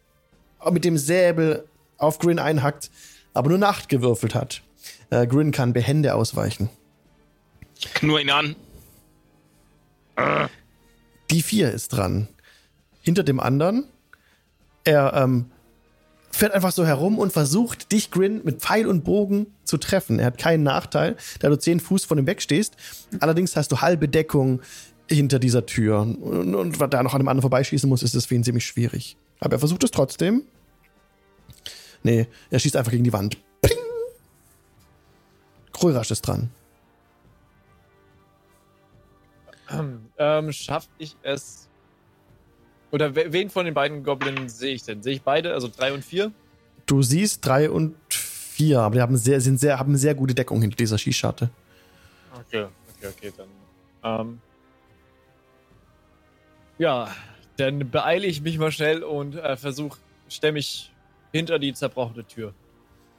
mit 0.70 0.84
dem 0.84 0.98
Säbel 0.98 1.64
auf 1.96 2.18
Grin 2.18 2.38
einhackt, 2.38 2.90
aber 3.34 3.50
nur 3.50 3.58
Nacht 3.58 3.88
gewürfelt 3.88 4.34
hat. 4.34 4.62
Äh, 5.10 5.26
Grin 5.26 5.52
kann 5.52 5.72
behende 5.72 6.14
ausweichen. 6.14 6.70
Knurr 7.94 8.20
ihn 8.20 8.30
an. 8.30 8.56
Die 11.30 11.42
vier 11.42 11.70
ist 11.70 11.88
dran. 11.88 12.28
Hinter 13.02 13.22
dem 13.22 13.40
anderen. 13.40 13.84
Er 14.84 15.12
ähm, 15.14 15.50
fährt 16.30 16.54
einfach 16.54 16.72
so 16.72 16.86
herum 16.86 17.18
und 17.18 17.32
versucht, 17.32 17.92
dich, 17.92 18.10
Grin, 18.10 18.40
mit 18.44 18.60
Pfeil 18.60 18.86
und 18.86 19.04
Bogen 19.04 19.46
zu 19.64 19.76
treffen. 19.76 20.18
Er 20.18 20.26
hat 20.26 20.38
keinen 20.38 20.62
Nachteil, 20.62 21.16
da 21.40 21.48
du 21.48 21.58
zehn 21.58 21.80
Fuß 21.80 22.04
von 22.04 22.18
ihm 22.18 22.26
wegstehst. 22.26 22.76
Allerdings 23.20 23.54
hast 23.56 23.70
du 23.72 23.80
halbe 23.80 24.08
Deckung 24.08 24.60
hinter 25.08 25.38
dieser 25.38 25.66
Tür. 25.66 26.00
Und, 26.00 26.54
und 26.54 26.80
weil 26.80 26.88
da 26.88 27.02
noch 27.02 27.14
an 27.14 27.20
einem 27.20 27.28
anderen 27.28 27.42
vorbeischießen 27.42 27.88
muss, 27.88 28.02
ist 28.02 28.14
es 28.14 28.26
für 28.26 28.34
ihn 28.34 28.44
ziemlich 28.44 28.66
schwierig. 28.66 29.16
Aber 29.40 29.54
er 29.54 29.58
versucht 29.58 29.84
es 29.84 29.90
trotzdem. 29.90 30.42
Nee, 32.02 32.26
er 32.50 32.58
schießt 32.58 32.76
einfach 32.76 32.92
gegen 32.92 33.04
die 33.04 33.12
Wand. 33.12 33.38
Ping! 33.60 33.76
Krörasch 35.72 36.10
ist 36.10 36.22
dran. 36.22 36.50
Ähm, 40.18 40.52
schaff 40.52 40.88
ich 40.98 41.16
es. 41.22 41.68
Oder 42.90 43.14
we- 43.14 43.32
wen 43.32 43.50
von 43.50 43.66
den 43.66 43.74
beiden 43.74 44.02
Goblins 44.02 44.58
sehe 44.58 44.74
ich 44.74 44.82
denn? 44.84 45.02
Sehe 45.02 45.14
ich 45.14 45.22
beide, 45.22 45.52
also 45.52 45.68
drei 45.68 45.92
und 45.92 46.04
vier? 46.04 46.32
Du 46.86 47.02
siehst 47.02 47.44
drei 47.44 47.68
und 47.70 47.94
vier, 48.08 48.80
aber 48.80 48.94
die 48.94 49.02
haben 49.02 49.16
sehr, 49.18 49.42
sind 49.42 49.60
sehr, 49.60 49.78
haben 49.78 49.94
sehr 49.96 50.14
gute 50.14 50.34
Deckung 50.34 50.62
hinter 50.62 50.76
dieser 50.76 50.96
Schießscharte. 50.96 51.50
Okay, 52.46 52.66
okay, 52.96 53.08
okay, 53.14 53.32
dann. 53.36 53.48
Ähm, 54.02 54.40
ja, 56.78 57.14
dann 57.56 57.90
beeile 57.90 58.26
ich 58.26 58.40
mich 58.40 58.58
mal 58.58 58.70
schnell 58.72 59.02
und 59.02 59.34
äh, 59.34 59.56
versuche, 59.56 59.98
stelle 60.28 60.52
mich 60.54 60.92
hinter 61.32 61.58
die 61.58 61.72
zerbrochene 61.72 62.24
Tür. 62.26 62.54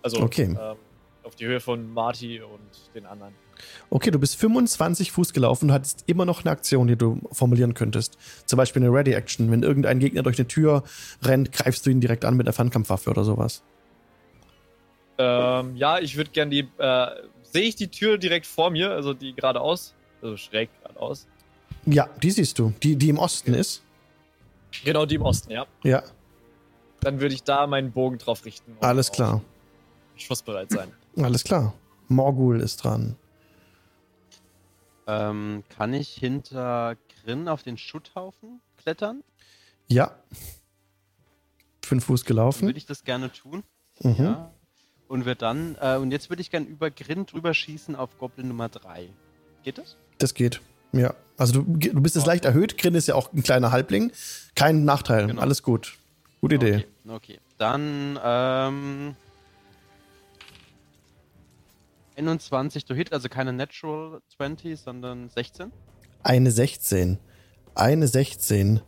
Also 0.01 0.21
Okay. 0.21 0.55
ähm, 0.59 0.77
auf 1.23 1.35
die 1.35 1.45
Höhe 1.45 1.59
von 1.59 1.91
Marty 1.93 2.41
und 2.41 2.95
den 2.95 3.05
anderen. 3.05 3.33
Okay, 3.89 4.09
du 4.09 4.19
bist 4.19 4.37
25 4.37 5.11
Fuß 5.11 5.33
gelaufen 5.33 5.65
und 5.65 5.73
hattest 5.73 6.05
immer 6.07 6.23
noch 6.25 6.41
eine 6.45 6.51
Aktion, 6.51 6.87
die 6.87 6.95
du 6.95 7.19
formulieren 7.33 7.73
könntest. 7.73 8.17
Zum 8.45 8.55
Beispiel 8.57 8.81
eine 8.81 8.91
Ready 8.91 9.11
Action. 9.11 9.51
Wenn 9.51 9.63
irgendein 9.63 9.99
Gegner 9.99 10.23
durch 10.23 10.39
eine 10.39 10.47
Tür 10.47 10.83
rennt, 11.21 11.51
greifst 11.51 11.85
du 11.85 11.89
ihn 11.89 11.99
direkt 11.99 12.23
an 12.23 12.37
mit 12.37 12.47
einer 12.47 12.53
Fernkampfwaffe 12.53 13.09
oder 13.09 13.25
sowas. 13.25 13.61
Ähm, 15.17 15.75
ja, 15.75 15.99
ich 15.99 16.15
würde 16.15 16.31
gern 16.31 16.49
die. 16.49 16.67
Äh, 16.77 17.07
Sehe 17.43 17.63
ich 17.63 17.75
die 17.75 17.89
Tür 17.89 18.19
direkt 18.19 18.45
vor 18.45 18.69
mir, 18.69 18.91
also 18.91 19.13
die 19.15 19.33
geradeaus? 19.33 19.95
Also 20.21 20.37
schräg 20.37 20.69
geradeaus. 20.81 21.27
Ja, 21.91 22.07
die 22.21 22.31
siehst 22.31 22.59
du. 22.59 22.73
Die, 22.83 22.95
die 22.95 23.09
im 23.09 23.17
Osten 23.17 23.53
ist. 23.53 23.81
Genau, 24.83 25.05
die 25.05 25.15
im 25.15 25.23
Osten, 25.23 25.51
ja. 25.51 25.65
Ja, 25.83 26.03
Dann 27.01 27.19
würde 27.19 27.33
ich 27.33 27.43
da 27.43 27.65
meinen 27.65 27.91
Bogen 27.91 28.17
drauf 28.17 28.45
richten. 28.45 28.75
alles 28.81 29.11
klar. 29.11 29.41
Schussbereit 30.15 30.69
sein. 30.69 30.91
Alles 31.15 31.43
klar. 31.43 31.73
Morgul 32.09 32.59
ist 32.61 32.83
dran. 32.83 33.15
Ähm, 35.07 35.63
kann 35.69 35.93
ich 35.93 36.09
hinter 36.09 36.95
Grin 37.23 37.47
auf 37.47 37.63
den 37.63 37.77
Schutthaufen 37.77 38.61
klettern? 38.77 39.23
Ja. 39.87 40.11
Fünf 41.83 42.05
Fuß 42.05 42.21
Dann 42.23 42.27
gelaufen. 42.27 42.67
würde 42.67 42.77
ich 42.77 42.85
das 42.85 43.03
gerne 43.03 43.31
tun. 43.31 43.63
Mhm. 44.01 44.15
Ja. 44.19 44.51
Und 45.07 45.25
wir 45.25 45.33
dann, 45.35 45.75
äh, 45.81 45.95
und 45.97 46.11
jetzt 46.11 46.29
würde 46.29 46.41
ich 46.41 46.51
gerne 46.51 46.67
über 46.67 46.91
Grin 46.91 47.25
drüber 47.25 47.53
schießen 47.55 47.95
auf 47.95 48.17
Goblin 48.19 48.49
Nummer 48.49 48.69
3. 48.69 49.09
Geht 49.63 49.79
das? 49.79 49.97
Das 50.19 50.35
geht. 50.35 50.61
Ja. 50.91 51.15
Also 51.39 51.61
du, 51.61 51.77
du 51.77 52.01
bist 52.01 52.15
jetzt 52.15 52.25
leicht 52.27 52.45
erhöht. 52.45 52.77
Grin 52.77 52.93
ist 52.95 53.07
ja 53.07 53.15
auch 53.15 53.31
ein 53.33 53.41
kleiner 53.43 53.71
Halbling. 53.71 54.11
Kein 54.55 54.83
Nachteil. 54.85 55.27
Genau. 55.27 55.41
Alles 55.41 55.63
gut. 55.63 55.95
Gute 56.41 56.55
Idee. 56.55 56.85
Okay. 57.07 57.39
Dann, 57.57 58.19
ähm. 58.23 59.15
21 62.17 62.83
to 62.85 62.93
hit, 62.93 63.13
also 63.13 63.29
keine 63.29 63.53
Natural 63.53 64.19
20, 64.35 64.77
sondern 64.79 65.29
16. 65.29 65.71
Eine 66.23 66.51
16. 66.51 67.17
Eine 67.75 68.07
16. 68.07 68.81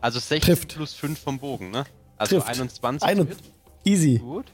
Also 0.00 0.18
16 0.18 0.40
Trifft. 0.40 0.74
plus 0.74 0.94
5 0.94 1.18
vom 1.18 1.38
Bogen, 1.38 1.70
ne? 1.70 1.84
Also 2.16 2.36
Trifft. 2.36 2.48
21 2.48 3.06
Ein 3.06 3.16
to 3.16 3.22
und- 3.22 3.28
hit. 3.28 3.38
Easy. 3.84 4.18
Gut. 4.18 4.46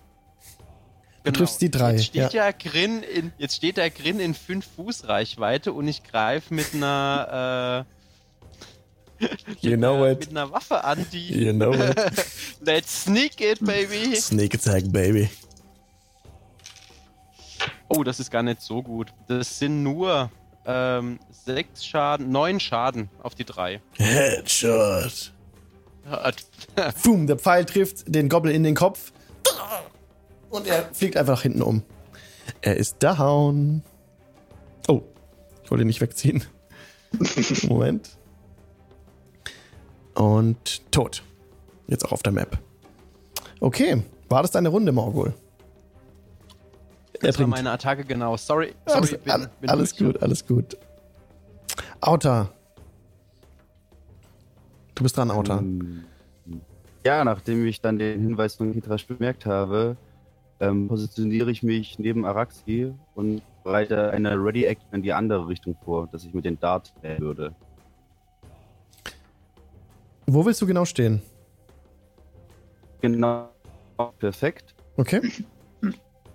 Du 1.25 1.33
triffst 1.33 1.63
die 1.63 1.71
drei, 1.71 1.93
Jetzt 1.93 2.05
steht 2.07 2.35
ja, 2.35 2.51
Grin 2.51 3.03
in, 3.03 3.33
jetzt 3.39 3.57
steht 3.57 3.79
der 3.79 3.89
Grin 3.89 4.21
in 4.21 4.35
5 4.35 4.67
Fuß 4.77 5.09
Reichweite 5.09 5.73
und 5.73 5.89
ich 5.89 6.05
greife 6.05 6.53
mit 6.53 6.75
einer, 6.75 7.87
äh, 9.21 9.27
You 9.61 9.77
know 9.79 10.05
äh, 10.05 10.13
it. 10.13 10.21
mit 10.21 10.31
einer 10.31 10.53
Waffe 10.53 10.85
an, 10.85 11.07
die. 11.13 11.47
You 11.47 11.53
know 11.55 11.73
it. 11.73 11.97
Let's 12.61 13.05
sneak 13.05 13.41
it, 13.41 13.65
baby! 13.65 14.15
Sneak 14.17 14.55
Attack, 14.55 14.93
Baby. 14.93 15.31
Oh, 17.89 18.03
das 18.03 18.21
ist 18.21 18.31
gar 18.31 18.43
nicht 18.43 18.61
so 18.61 18.83
gut. 18.83 19.09
Das 19.27 19.59
sind 19.59 19.83
nur 19.83 20.31
ähm, 20.67 21.19
6 21.47 21.87
Schaden, 21.87 22.31
9 22.31 22.61
Schaden 22.61 23.09
auf 23.23 23.35
die 23.35 23.45
3. 23.45 23.81
Headshot. 23.97 25.33
Boom, 27.03 27.27
der 27.27 27.39
Pfeil 27.39 27.65
trifft 27.65 28.15
den 28.15 28.29
Goblin 28.29 28.57
in 28.57 28.63
den 28.65 28.75
Kopf. 28.75 29.13
Und 30.55 30.69
er 30.69 30.85
fliegt 30.95 31.17
einfach 31.17 31.35
nach 31.35 31.43
hinten 31.43 31.63
um. 31.63 31.83
Er 32.61 32.77
ist 32.77 33.03
down. 33.03 33.83
Oh, 34.87 35.03
ich 35.65 35.71
wollte 35.71 35.83
ihn 35.83 35.89
nicht 35.89 36.01
wegziehen. 36.01 36.45
Moment. 37.69 38.17
Und 40.15 40.91
tot. 40.93 41.25
Jetzt 41.89 42.05
auch 42.05 42.13
auf 42.13 42.23
der 42.23 42.33
Map. 42.33 42.57
Okay, 43.59 44.03
war 44.29 44.43
das 44.43 44.53
deine 44.53 44.69
Runde, 44.69 44.93
Morgul? 44.93 45.35
Er 47.15 47.19
Das 47.21 47.23
war 47.23 47.33
trinkt. 47.33 47.51
meine 47.51 47.71
Attacke, 47.73 48.05
genau. 48.05 48.37
Sorry, 48.37 48.75
sorry, 48.87 48.99
Alles, 48.99 49.11
bin, 49.11 49.49
bin 49.61 49.71
alles 49.71 49.97
gut, 49.97 50.23
alles 50.23 50.47
gut. 50.47 50.77
Auta. 52.01 52.51
Du 54.95 55.03
bist 55.03 55.17
dran, 55.17 55.31
Auta. 55.33 55.59
Ähm, 55.59 56.05
Ja, 57.05 57.25
nachdem 57.25 57.67
ich 57.67 57.81
dann 57.81 57.99
den 57.99 58.21
Hinweis 58.21 58.55
von 58.55 58.73
Kitrash 58.73 59.07
bemerkt 59.09 59.47
habe, 59.47 59.97
ähm, 60.61 60.89
positioniere 60.89 61.51
ich 61.51 61.63
mich 61.63 61.99
neben 61.99 62.25
Araxi 62.25 62.93
und 63.15 63.43
bereite 63.63 64.11
eine 64.11 64.35
Ready 64.35 64.65
Action 64.65 64.89
in 64.93 65.03
die 65.03 65.13
andere 65.13 65.49
Richtung 65.49 65.77
vor, 65.85 66.07
dass 66.07 66.25
ich 66.25 66.35
mit 66.35 66.45
den 66.45 66.59
Dart 66.61 66.93
würde. 67.19 67.55
Wo 70.27 70.45
willst 70.45 70.61
du 70.63 70.67
genau 70.67 70.85
stehen? 70.85 71.23
Genau, 73.01 73.49
perfekt. 74.19 74.75
Okay. 74.97 75.21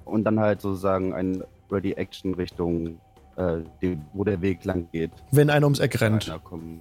Und 0.05 0.23
dann 0.23 0.39
halt 0.39 0.61
sozusagen 0.61 1.13
eine 1.13 1.45
Ready 1.71 1.93
Action 1.93 2.33
Richtung, 2.33 2.99
äh, 3.35 3.57
dem, 3.81 4.01
wo 4.13 4.23
der 4.23 4.41
Weg 4.41 4.65
lang 4.65 4.87
geht. 4.91 5.11
Wenn 5.31 5.49
einer 5.49 5.65
ums 5.65 5.79
Eck 5.79 6.01
rennt. 6.01 6.31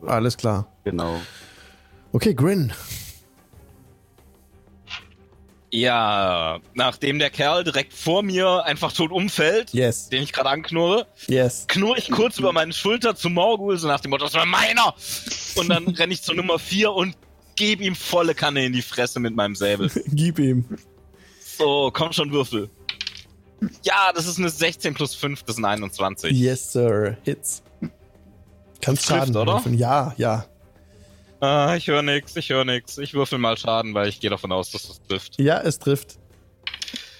Alles 0.06 0.36
klar. 0.36 0.66
Genau. 0.84 1.16
Okay, 2.12 2.34
Grin. 2.34 2.72
Ja, 5.70 6.60
nachdem 6.74 7.18
der 7.18 7.28
Kerl 7.30 7.62
direkt 7.62 7.92
vor 7.92 8.22
mir 8.22 8.64
einfach 8.64 8.90
tot 8.92 9.10
umfällt, 9.12 9.72
Yes. 9.74 10.08
den 10.08 10.22
ich 10.22 10.32
gerade 10.32 10.48
anknurre, 10.48 11.06
Yes. 11.26 11.66
knurre 11.68 11.98
ich 11.98 12.10
kurz 12.10 12.38
über 12.38 12.52
meine 12.54 12.72
Schulter 12.72 13.14
zu 13.14 13.28
Morgul, 13.28 13.76
so 13.76 13.86
nach 13.86 14.00
dem 14.00 14.10
Motto, 14.10 14.24
das 14.24 14.34
war 14.34 14.46
meiner! 14.46 14.94
Und 15.56 15.68
dann 15.68 15.86
renne 15.88 16.14
ich 16.14 16.22
zur 16.22 16.34
Nummer 16.36 16.58
4 16.58 16.92
und 16.92 17.16
gebe 17.56 17.84
ihm 17.84 17.94
volle 17.96 18.34
Kanne 18.34 18.64
in 18.64 18.72
die 18.72 18.80
Fresse 18.82 19.20
mit 19.20 19.34
meinem 19.36 19.54
Säbel. 19.54 19.90
Gib 20.06 20.38
ihm. 20.38 20.64
So, 21.58 21.90
komm 21.92 22.12
schon, 22.12 22.32
Würfel. 22.32 22.70
Ja, 23.82 24.12
das 24.14 24.26
ist 24.26 24.38
eine 24.38 24.48
16 24.48 24.94
plus 24.94 25.14
5, 25.16 25.42
das 25.42 25.56
sind 25.56 25.64
21. 25.66 26.30
Yes, 26.32 26.72
Sir. 26.72 27.18
Hits. 27.24 27.62
Kannst 28.80 29.04
Schaden 29.06 29.36
oder? 29.36 29.54
würfeln. 29.54 29.76
Ja, 29.76 30.14
ja. 30.16 30.46
Ah, 31.40 31.74
ich 31.76 31.86
höre 31.86 32.02
nix, 32.02 32.34
ich 32.36 32.50
höre 32.50 32.64
nix. 32.64 32.98
Ich 32.98 33.14
würfel 33.14 33.38
mal 33.38 33.56
Schaden, 33.56 33.94
weil 33.94 34.08
ich 34.08 34.20
gehe 34.20 34.30
davon 34.30 34.50
aus, 34.52 34.70
dass 34.72 34.88
das 34.88 35.00
trifft. 35.02 35.40
Ja, 35.40 35.60
es 35.60 35.78
trifft. 35.78 36.18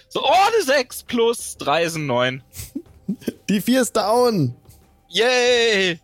So, 0.09 0.25
oh, 0.25 0.29
eine 0.29 0.65
6 0.65 1.05
plus 1.05 1.57
3 1.59 1.89
sind 1.89 2.07
9. 2.07 2.43
Die 3.49 3.61
4 3.61 3.83
ist 3.83 3.97
down. 3.97 4.55
Yay! 5.09 6.01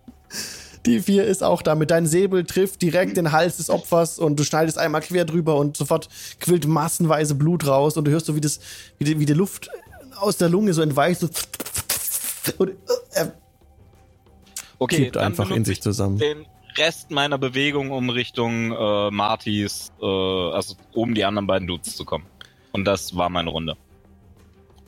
Die 0.86 1.00
4 1.00 1.24
ist 1.24 1.42
auch 1.42 1.62
da. 1.62 1.74
Mit 1.74 1.90
deinem 1.90 2.06
Säbel 2.06 2.44
trifft 2.44 2.82
direkt 2.82 3.16
den 3.16 3.32
Hals 3.32 3.56
des 3.56 3.70
Opfers 3.70 4.18
und 4.18 4.38
du 4.38 4.44
schneidest 4.44 4.78
einmal 4.78 5.00
quer 5.00 5.24
drüber 5.24 5.56
und 5.56 5.76
sofort 5.76 6.08
quillt 6.40 6.66
massenweise 6.66 7.34
Blut 7.34 7.66
raus 7.66 7.96
und 7.96 8.04
du 8.04 8.10
hörst 8.10 8.26
so, 8.26 8.36
wie, 8.36 8.40
das, 8.40 8.60
wie, 8.98 9.04
die, 9.04 9.18
wie 9.18 9.26
die 9.26 9.32
Luft 9.32 9.70
aus 10.16 10.36
der 10.36 10.48
Lunge 10.50 10.72
so 10.74 10.82
entweicht. 10.82 11.20
So 11.20 11.28
und 12.58 12.68
äh, 12.70 12.74
er 13.12 13.32
Okay, 14.78 15.04
kippt 15.04 15.16
dann 15.16 15.24
einfach 15.24 15.50
in 15.50 15.64
sich 15.64 15.78
ich 15.78 15.82
zusammen. 15.82 16.18
den 16.18 16.46
Rest 16.76 17.10
meiner 17.10 17.38
Bewegung, 17.38 17.90
um 17.90 18.10
Richtung 18.10 18.72
äh, 18.72 19.10
Martys, 19.10 19.92
äh, 20.00 20.04
also 20.04 20.74
oben 20.92 21.14
die 21.14 21.24
anderen 21.24 21.46
beiden 21.46 21.68
Dudes 21.68 21.96
zu 21.96 22.04
kommen. 22.04 22.26
Und 22.72 22.84
das 22.84 23.16
war 23.16 23.28
meine 23.28 23.50
Runde. 23.50 23.76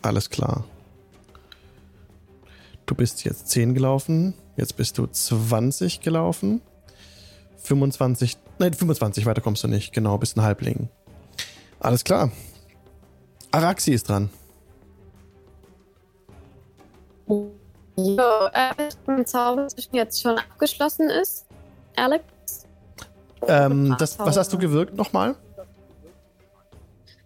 Alles 0.02 0.30
klar. 0.30 0.64
Du 2.86 2.94
bist 2.94 3.24
jetzt 3.24 3.48
10 3.50 3.74
gelaufen. 3.74 4.34
Jetzt 4.56 4.76
bist 4.76 4.98
du 4.98 5.06
20 5.06 6.00
gelaufen. 6.00 6.60
25. 7.58 8.36
Nein, 8.58 8.72
25, 8.72 9.26
weiter 9.26 9.40
kommst 9.40 9.64
du 9.64 9.68
nicht. 9.68 9.92
Genau, 9.92 10.18
bist 10.18 10.36
ein 10.36 10.42
Halbling. 10.42 10.88
Alles 11.80 12.04
klar. 12.04 12.30
Araxi 13.50 13.92
ist 13.92 14.08
dran. 14.08 14.30
Jo, 17.28 17.50
äh, 18.52 18.90
mein 19.06 19.26
Zauber 19.26 19.66
zwischen 19.68 19.96
jetzt 19.96 20.20
schon 20.20 20.38
abgeschlossen 20.38 21.08
ist. 21.10 21.45
Alex? 21.96 22.24
Ähm, 23.48 23.96
das, 23.98 24.18
was 24.18 24.36
hast 24.36 24.52
du 24.52 24.58
gewirkt 24.58 24.96
nochmal? 24.96 25.34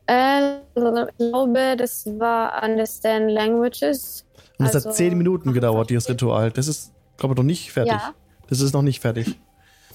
Äh, 0.07 0.57
ich 0.57 0.75
glaube, 0.75 1.77
das 1.77 2.07
war 2.19 2.63
Understand 2.63 3.31
Languages. 3.31 4.25
Und 4.59 4.67
das 4.67 4.75
hat 4.75 4.87
Also- 4.87 4.91
10 4.93 5.17
Minuten 5.17 5.53
gedauert, 5.53 5.91
dieses 5.91 6.09
Ritual. 6.09 6.51
Das 6.51 6.67
ist, 6.69 6.93
glaube 7.17 7.35
ich, 7.35 7.37
noch 7.37 7.45
nicht 7.45 7.73
fertig. 7.73 7.93
Ja. 7.93 8.15
Das 8.49 8.61
ist 8.61 8.73
noch 8.73 8.83
nicht 8.83 9.01
fertig. 9.01 9.39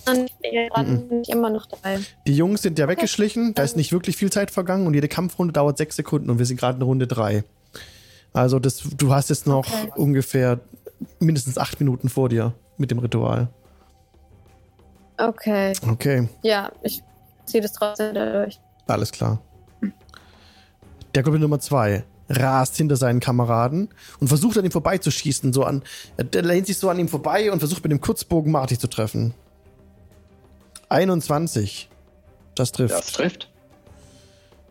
Und 0.08 0.30
bin 1.10 1.22
ich 1.22 1.30
immer 1.30 1.50
noch 1.50 1.66
dabei. 1.66 2.00
Die 2.28 2.36
Jungs 2.36 2.62
sind 2.62 2.78
ja 2.80 2.88
weggeschlichen. 2.88 3.54
Da 3.56 3.64
ist 3.64 3.76
nicht 3.76 3.92
wirklich 3.92 4.16
viel 4.16 4.32
Zeit 4.32 4.52
vergangen 4.52 4.86
und 4.88 4.94
jede 4.94 5.08
Kampfrunde 5.08 5.52
dauert 5.52 5.78
6 5.78 5.96
Sekunden 5.96 6.30
und 6.30 6.38
wir 6.38 6.46
sind 6.46 6.60
gerade 6.60 6.78
in 6.78 6.84
Runde 6.84 7.08
3. 7.08 7.44
Also 8.32 8.60
das, 8.60 8.84
du 8.96 9.14
hast 9.14 9.30
jetzt 9.30 9.48
noch 9.48 9.66
Okay. 9.68 9.92
ungefähr 9.96 10.60
mindestens 11.20 11.58
8 11.58 11.80
Minuten 11.80 12.10
vor 12.10 12.30
dir 12.30 12.54
mit 12.78 12.92
dem 12.92 13.00
Ritual. 13.00 13.48
Okay. 15.18 15.74
Okay, 15.90 16.28
Ja, 16.44 16.72
ich 16.82 17.02
ziehe 17.46 17.62
das 17.62 17.74
trotzdem 17.74 18.12
wieder 18.12 18.44
durch. 18.44 18.60
alles 18.88 19.12
klar. 19.12 19.42
Der 21.14 21.24
Goblin 21.24 21.42
Nummer 21.42 21.60
2 21.60 22.04
rast 22.28 22.76
hinter 22.76 22.96
seinen 22.98 23.20
Kameraden 23.20 23.88
und 24.20 24.28
versucht 24.28 24.58
an 24.58 24.66
ihm 24.66 24.72
vorbeizuschießen. 24.72 25.54
So 25.54 25.64
an, 25.64 25.84
er 26.18 26.42
lehnt 26.42 26.68
sich 26.68 26.78
so 26.78 26.90
an 26.90 27.00
ihm 27.00 27.08
vorbei 27.08 27.52
und 27.52 27.60
versucht 27.60 27.84
mit 27.84 27.92
dem 27.92 28.02
Kurzbogen 28.02 28.52
Marty 28.52 28.78
zu 28.78 28.88
treffen. 28.88 29.34
21. 30.90 31.90
Das 32.56 32.72
trifft. 32.72 32.94
Das 32.94 33.12
trifft. 33.14 33.50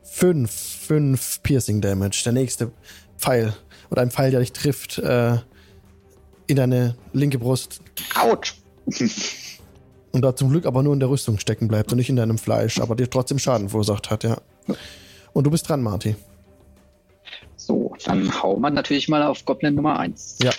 5, 0.03 0.51
5 0.51 1.43
Piercing 1.43 1.81
Damage. 1.81 2.23
Der 2.25 2.33
nächste 2.33 2.71
Pfeil. 3.19 3.55
Oder 3.91 4.03
ein 4.03 4.11
Pfeil, 4.11 4.31
der 4.31 4.41
dich 4.41 4.53
trifft, 4.53 4.99
äh, 4.99 5.39
in 6.47 6.57
deine 6.57 6.97
linke 7.13 7.39
Brust. 7.39 7.81
Autsch! 8.21 8.61
Und 10.14 10.22
da 10.22 10.37
zum 10.37 10.48
Glück 10.48 10.64
aber 10.64 10.85
nur 10.85 10.94
in 10.94 11.00
der 11.00 11.11
Rüstung 11.11 11.40
stecken 11.40 11.66
bleibt 11.66 11.90
und 11.90 11.98
nicht 11.98 12.09
in 12.09 12.14
deinem 12.14 12.38
Fleisch, 12.38 12.79
aber 12.79 12.94
dir 12.94 13.11
trotzdem 13.11 13.40
Schaden 13.40 13.68
verursacht 13.68 14.11
hat, 14.11 14.22
ja. 14.22 14.37
Und 15.33 15.42
du 15.44 15.50
bist 15.50 15.68
dran, 15.68 15.83
Marty. 15.83 16.14
So, 17.57 17.96
dann 18.05 18.40
hauen 18.40 18.61
wir 18.61 18.70
natürlich 18.70 19.09
mal 19.09 19.24
auf 19.24 19.44
Goblin 19.44 19.74
Nummer 19.74 19.98
1. 19.98 20.38
Ja. 20.40 20.53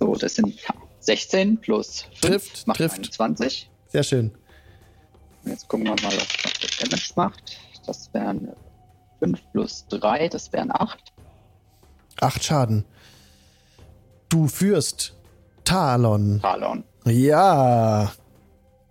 So, 0.00 0.14
das 0.14 0.36
sind 0.36 0.54
16 1.00 1.58
plus 1.58 2.06
5 2.14 2.20
Trifft, 2.22 2.66
macht 2.66 2.78
trifft. 2.78 2.96
21. 2.96 3.70
Sehr 3.88 4.02
schön. 4.02 4.30
Jetzt 5.44 5.68
gucken 5.68 5.84
wir 5.84 5.90
mal, 5.90 6.16
was 6.16 6.28
der 6.78 6.88
Damage 6.88 7.12
macht. 7.16 7.58
Das 7.86 8.08
wären 8.14 8.52
5 9.18 9.38
plus 9.52 9.84
3, 9.90 10.28
das 10.30 10.50
wären 10.50 10.70
8. 10.72 10.98
Acht 12.22 12.42
Schaden. 12.42 12.86
Du 14.30 14.48
führst 14.48 15.14
Talon. 15.64 16.40
Talon. 16.40 16.84
Ja. 17.04 18.12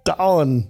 Down. 0.03 0.67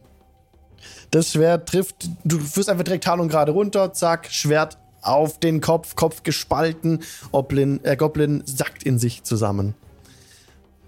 Das 1.12 1.32
Schwert 1.32 1.70
trifft. 1.70 2.10
Du 2.24 2.40
führst 2.40 2.70
einfach 2.70 2.84
direkt 2.84 3.04
Talon 3.04 3.28
gerade 3.28 3.52
runter. 3.52 3.94
Zack, 3.94 4.32
Schwert 4.32 4.78
auf 5.02 5.40
den 5.40 5.62
Kopf, 5.62 5.96
Kopf 5.96 6.24
gespalten. 6.24 7.04
Goblin, 7.32 7.80
äh, 7.84 7.96
Goblin 7.96 8.44
sackt 8.46 8.84
in 8.84 8.98
sich 8.98 9.24
zusammen. 9.24 9.76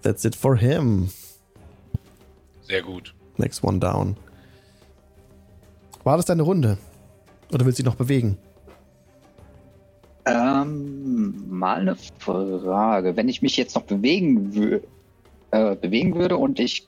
That's 0.02 0.24
it 0.26 0.36
for 0.36 0.56
him. 0.58 1.10
Sehr 2.63 2.82
gut. 2.82 3.13
Next 3.38 3.63
one 3.63 3.80
down. 3.80 4.18
War 6.04 6.18
das 6.18 6.26
deine 6.26 6.44
Runde? 6.44 6.78
Oder 7.52 7.65
willst 7.65 7.80
du 7.80 7.84
dich 7.84 7.91
noch 7.91 7.98
bewegen? 7.98 8.38
Ähm, 10.26 11.46
mal 11.50 11.82
eine 11.82 11.96
Frage. 11.96 13.15
Wenn 13.15 13.30
ich 13.30 13.41
mich 13.41 13.58
jetzt 13.58 13.76
noch 13.76 13.84
bewegen, 13.84 14.56
wü 14.56 14.80
äh, 15.56 15.76
bewegen 15.76 16.15
würde 16.15 16.38
und 16.38 16.60
ich 16.60 16.88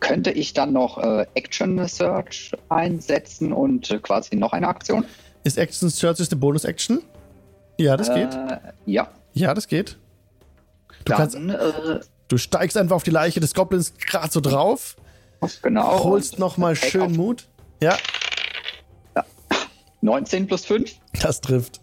könnte 0.00 0.30
ich 0.30 0.52
dann 0.52 0.72
noch 0.72 0.98
äh, 0.98 1.26
Action 1.34 1.86
Search 1.88 2.52
einsetzen 2.68 3.52
und 3.52 3.90
äh, 3.90 3.98
quasi 3.98 4.36
noch 4.36 4.52
eine 4.52 4.68
Aktion? 4.68 5.04
Ist 5.44 5.58
Action 5.58 5.88
Search 5.88 6.20
ist 6.20 6.32
eine 6.32 6.40
Bonus-Action? 6.40 7.02
Ja, 7.78 7.96
das 7.96 8.12
geht. 8.12 8.34
Äh, 8.34 8.58
ja. 8.86 9.08
Ja, 9.32 9.54
das 9.54 9.68
geht. 9.68 9.98
Du, 11.04 11.12
kannst, 11.14 11.34
Dann, 11.34 11.50
äh, 11.50 12.00
du 12.28 12.38
steigst 12.38 12.76
einfach 12.76 12.96
auf 12.96 13.02
die 13.02 13.10
Leiche 13.10 13.40
des 13.40 13.54
Goblins 13.54 13.94
gerade 13.94 14.30
so 14.30 14.40
drauf, 14.40 14.96
genau. 15.62 16.04
holst 16.04 16.38
nochmal 16.38 16.74
schön 16.74 17.02
auf 17.02 17.12
Mut. 17.12 17.48
Ja, 17.82 17.96
19 20.06 20.46
plus 20.46 20.64
5 20.64 20.94
das 21.20 21.40
trifft. 21.40 21.80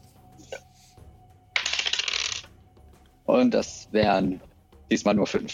und 3.25 3.53
das 3.53 3.87
wären 3.91 4.41
diesmal 4.93 5.15
nur 5.15 5.27
5. 5.27 5.53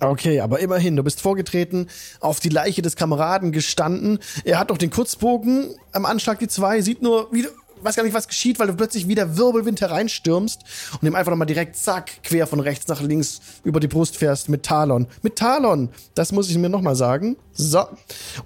Okay, 0.00 0.40
aber 0.40 0.60
immerhin, 0.60 0.94
du 0.94 1.02
bist 1.02 1.20
vorgetreten, 1.20 1.88
auf 2.20 2.38
die 2.38 2.50
Leiche 2.50 2.82
des 2.82 2.94
Kameraden 2.94 3.50
gestanden. 3.50 4.20
Er 4.44 4.58
hat 4.58 4.68
noch 4.68 4.78
den 4.78 4.90
Kurzbogen 4.90 5.74
am 5.92 6.06
Anschlag, 6.06 6.38
die 6.38 6.46
zwei, 6.46 6.80
sieht 6.82 7.02
nur, 7.02 7.32
wie, 7.32 7.46
weiß 7.82 7.96
gar 7.96 8.04
nicht, 8.04 8.14
was 8.14 8.28
geschieht, 8.28 8.58
weil 8.58 8.68
du 8.68 8.74
plötzlich 8.74 9.08
wie 9.08 9.14
der 9.14 9.36
Wirbelwind 9.36 9.80
hereinstürmst 9.80 10.62
und 11.00 11.06
ihm 11.06 11.14
einfach 11.14 11.30
nochmal 11.30 11.46
direkt, 11.46 11.76
zack, 11.76 12.22
quer 12.22 12.46
von 12.46 12.60
rechts 12.60 12.86
nach 12.88 13.00
links 13.00 13.40
über 13.64 13.80
die 13.80 13.88
Brust 13.88 14.16
fährst 14.16 14.48
mit 14.48 14.62
Talon. 14.62 15.06
Mit 15.22 15.36
Talon! 15.36 15.90
Das 16.14 16.32
muss 16.32 16.50
ich 16.50 16.58
mir 16.58 16.68
nochmal 16.68 16.96
sagen. 16.96 17.36
So. 17.52 17.84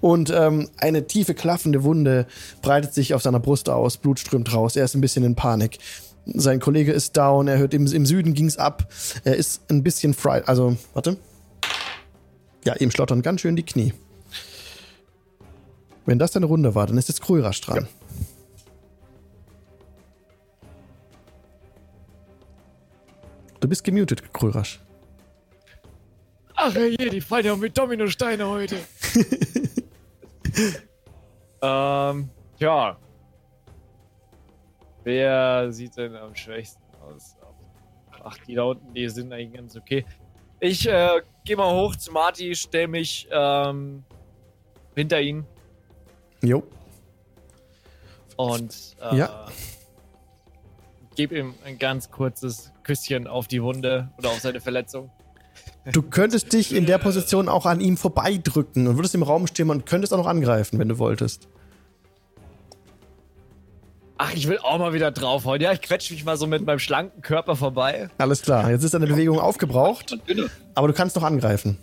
Und 0.01 0.31
ähm, 0.31 0.69
eine 0.77 1.05
tiefe, 1.05 1.35
klaffende 1.35 1.83
Wunde 1.83 2.25
breitet 2.63 2.93
sich 2.93 3.13
auf 3.13 3.21
seiner 3.21 3.39
Brust 3.39 3.69
aus, 3.69 3.97
Blut 3.97 4.19
strömt 4.19 4.53
raus, 4.53 4.75
er 4.75 4.85
ist 4.85 4.95
ein 4.95 5.01
bisschen 5.01 5.23
in 5.23 5.35
Panik. 5.35 5.77
Sein 6.25 6.59
Kollege 6.59 6.93
ist 6.93 7.17
down, 7.17 7.47
er 7.47 7.57
hört, 7.57 7.73
im, 7.73 7.85
im 7.85 8.05
Süden 8.05 8.33
ging's 8.33 8.57
ab. 8.57 8.87
Er 9.23 9.35
ist 9.35 9.69
ein 9.69 9.83
bisschen 9.83 10.13
fried. 10.13 10.47
Also, 10.47 10.77
warte. 10.93 11.17
Ja, 12.63 12.75
ihm 12.75 12.91
schlottern 12.91 13.21
ganz 13.21 13.41
schön 13.41 13.55
die 13.55 13.63
Knie. 13.63 13.93
Wenn 16.05 16.19
das 16.19 16.31
deine 16.31 16.45
Runde 16.45 16.75
war, 16.75 16.87
dann 16.87 16.97
ist 16.97 17.09
jetzt 17.09 17.21
Krürasch 17.21 17.61
dran. 17.61 17.87
Du 23.59 23.67
bist 23.67 23.83
gemutet, 23.83 24.33
Krürasch. 24.33 24.81
Ach 26.55 26.75
je, 26.75 27.09
die 27.09 27.21
fallen 27.21 27.45
ja 27.45 27.55
mit 27.55 27.77
Dominosteine 27.77 28.47
heute. 28.47 28.77
ähm, 31.61 32.29
ja. 32.59 32.97
Wer 35.03 35.71
sieht 35.71 35.97
denn 35.97 36.15
am 36.15 36.35
schwächsten 36.35 36.81
aus? 37.01 37.35
Ach, 38.23 38.37
die 38.47 38.55
da 38.55 38.63
unten, 38.63 38.93
die 38.93 39.07
sind 39.09 39.33
eigentlich 39.33 39.53
ganz 39.53 39.75
okay. 39.75 40.05
Ich 40.59 40.87
äh, 40.87 41.21
gehe 41.43 41.57
mal 41.57 41.73
hoch 41.73 41.95
zu 41.95 42.11
Marty, 42.11 42.55
stell 42.55 42.87
mich 42.87 43.27
ähm, 43.31 44.03
hinter 44.95 45.19
ihn 45.19 45.45
Jo. 46.41 46.63
und 48.37 48.95
äh, 49.01 49.17
Ja. 49.17 49.45
gebe 51.15 51.37
ihm 51.37 51.53
ein 51.65 51.77
ganz 51.77 52.09
kurzes 52.11 52.71
Küsschen 52.83 53.27
auf 53.27 53.47
die 53.49 53.61
Wunde 53.61 54.09
oder 54.17 54.29
auf 54.29 54.39
seine 54.39 54.61
Verletzung. 54.61 55.11
Du 55.91 56.01
könntest 56.01 56.53
dich 56.53 56.73
in 56.73 56.85
der 56.85 56.97
Position 56.97 57.49
auch 57.49 57.65
an 57.65 57.81
ihm 57.81 57.97
vorbeidrücken 57.97 58.87
und 58.87 58.95
würdest 58.97 59.15
im 59.15 59.23
Raum 59.23 59.47
stehen 59.47 59.69
und 59.69 59.85
könntest 59.85 60.13
auch 60.13 60.17
noch 60.17 60.27
angreifen, 60.27 60.79
wenn 60.79 60.87
du 60.87 60.97
wolltest. 60.97 61.49
Ach, 64.25 64.33
ich 64.33 64.47
will 64.47 64.57
auch 64.59 64.77
mal 64.77 64.93
wieder 64.93 65.11
draufhauen. 65.11 65.59
Ja, 65.59 65.73
ich 65.73 65.81
quetsch 65.81 66.09
mich 66.09 66.23
mal 66.23 66.37
so 66.37 66.47
mit 66.47 66.65
meinem 66.65 66.79
schlanken 66.79 67.21
Körper 67.21 67.57
vorbei. 67.57 68.07
Alles 68.17 68.41
klar, 68.41 68.71
jetzt 68.71 68.81
ist 68.83 68.93
deine 68.93 69.05
Bewegung 69.05 69.37
aufgebraucht, 69.37 70.17
aber 70.75 70.87
du 70.87 70.93
kannst 70.93 71.17
noch 71.17 71.23
angreifen. 71.23 71.77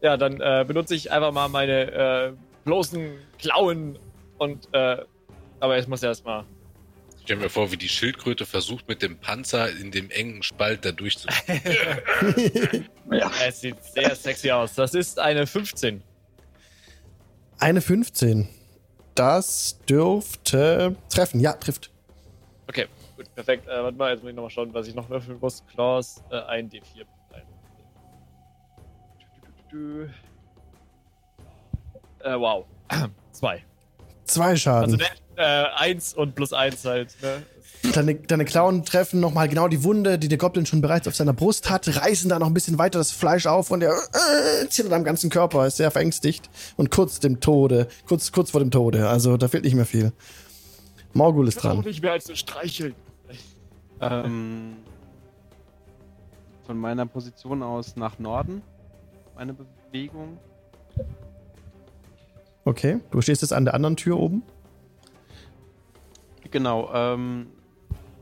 Ja, 0.00 0.16
dann 0.16 0.40
äh, 0.40 0.64
benutze 0.64 0.94
ich 0.94 1.10
einfach 1.10 1.32
mal 1.32 1.48
meine 1.48 1.90
äh, 1.90 2.32
bloßen 2.64 3.14
Klauen 3.40 3.98
und 4.38 4.68
äh, 4.70 4.98
aber 5.58 5.76
ich 5.76 5.88
muss 5.88 6.04
erstmal. 6.04 6.44
Ich 7.16 7.22
stell 7.24 7.38
mir 7.38 7.50
vor, 7.50 7.72
wie 7.72 7.76
die 7.76 7.88
Schildkröte 7.88 8.46
versucht, 8.46 8.86
mit 8.86 9.02
dem 9.02 9.18
Panzer 9.18 9.76
in 9.76 9.90
dem 9.90 10.08
engen 10.10 10.44
Spalt 10.44 10.84
da 10.84 10.92
durchzukommen. 10.92 11.60
Ja. 13.12 13.28
Es 13.44 13.60
sieht 13.60 13.82
sehr 13.82 14.14
sexy 14.14 14.52
aus. 14.52 14.76
Das 14.76 14.94
ist 14.94 15.18
eine 15.18 15.44
15. 15.44 16.00
Eine 17.58 17.80
15. 17.80 18.48
Das 19.14 19.78
dürfte 19.88 20.94
treffen. 21.08 21.40
Ja, 21.40 21.54
trifft. 21.54 21.90
Okay, 22.68 22.86
gut, 23.16 23.34
perfekt. 23.34 23.66
Äh, 23.66 23.82
warte 23.82 23.96
mal, 23.96 24.12
jetzt 24.12 24.22
muss 24.22 24.30
ich 24.30 24.36
nochmal 24.36 24.50
schauen, 24.50 24.72
was 24.72 24.86
ich 24.86 24.94
noch 24.94 25.08
würfeln 25.08 25.38
muss. 25.40 25.64
Claws, 25.72 26.22
äh, 26.30 26.40
ein 26.42 26.70
D4. 26.70 27.04
Ein. 27.32 27.42
Du, 29.70 29.78
du, 29.78 30.06
du. 30.06 30.10
Äh, 32.28 32.38
wow. 32.38 32.64
Zwei. 33.32 33.64
Zwei 34.24 34.56
Schaden. 34.56 34.84
Also 34.84 34.96
ne, 34.96 35.04
äh, 35.40 35.64
eins 35.76 36.12
und 36.14 36.34
plus 36.34 36.52
eins 36.52 36.84
halt, 36.84 37.16
ne? 37.22 37.42
Deine, 37.94 38.14
deine 38.14 38.44
Klauen 38.44 38.84
treffen 38.84 39.20
nochmal 39.20 39.48
genau 39.48 39.66
die 39.66 39.82
Wunde, 39.82 40.18
die 40.18 40.28
der 40.28 40.36
Goblin 40.36 40.66
schon 40.66 40.82
bereits 40.82 41.08
auf 41.08 41.16
seiner 41.16 41.32
Brust 41.32 41.70
hat, 41.70 41.88
reißen 41.88 42.28
da 42.28 42.38
noch 42.38 42.46
ein 42.46 42.52
bisschen 42.52 42.76
weiter 42.76 42.98
das 42.98 43.10
Fleisch 43.10 43.46
auf 43.46 43.70
und 43.70 43.82
er 43.82 43.92
äh, 43.92 44.68
zittert 44.68 44.92
am 44.92 45.02
ganzen 45.02 45.30
Körper, 45.30 45.66
ist 45.66 45.78
sehr 45.78 45.90
verängstigt 45.90 46.50
und 46.76 46.90
kurz 46.90 47.20
dem 47.20 47.40
Tode, 47.40 47.88
kurz, 48.06 48.32
kurz 48.32 48.50
vor 48.50 48.60
dem 48.60 48.70
Tode. 48.70 49.08
Also 49.08 49.38
da 49.38 49.48
fehlt 49.48 49.64
nicht 49.64 49.74
mehr 49.74 49.86
viel. 49.86 50.12
Morgul 51.14 51.48
ist 51.48 51.56
dran. 51.56 51.80
nicht 51.80 52.02
mehr 52.02 52.12
als 52.12 52.28
ein 52.28 52.36
Streicheln. 52.36 52.94
Ähm, 54.02 54.76
von 56.66 56.78
meiner 56.78 57.06
Position 57.06 57.62
aus 57.62 57.96
nach 57.96 58.18
Norden. 58.18 58.60
Meine 59.34 59.54
Bewegung. 59.54 60.38
Okay, 62.66 63.00
du 63.10 63.22
stehst 63.22 63.40
jetzt 63.40 63.52
an 63.52 63.64
der 63.64 63.72
anderen 63.72 63.96
Tür 63.96 64.18
oben. 64.18 64.42
Genau, 66.50 66.90
ähm, 66.92 67.48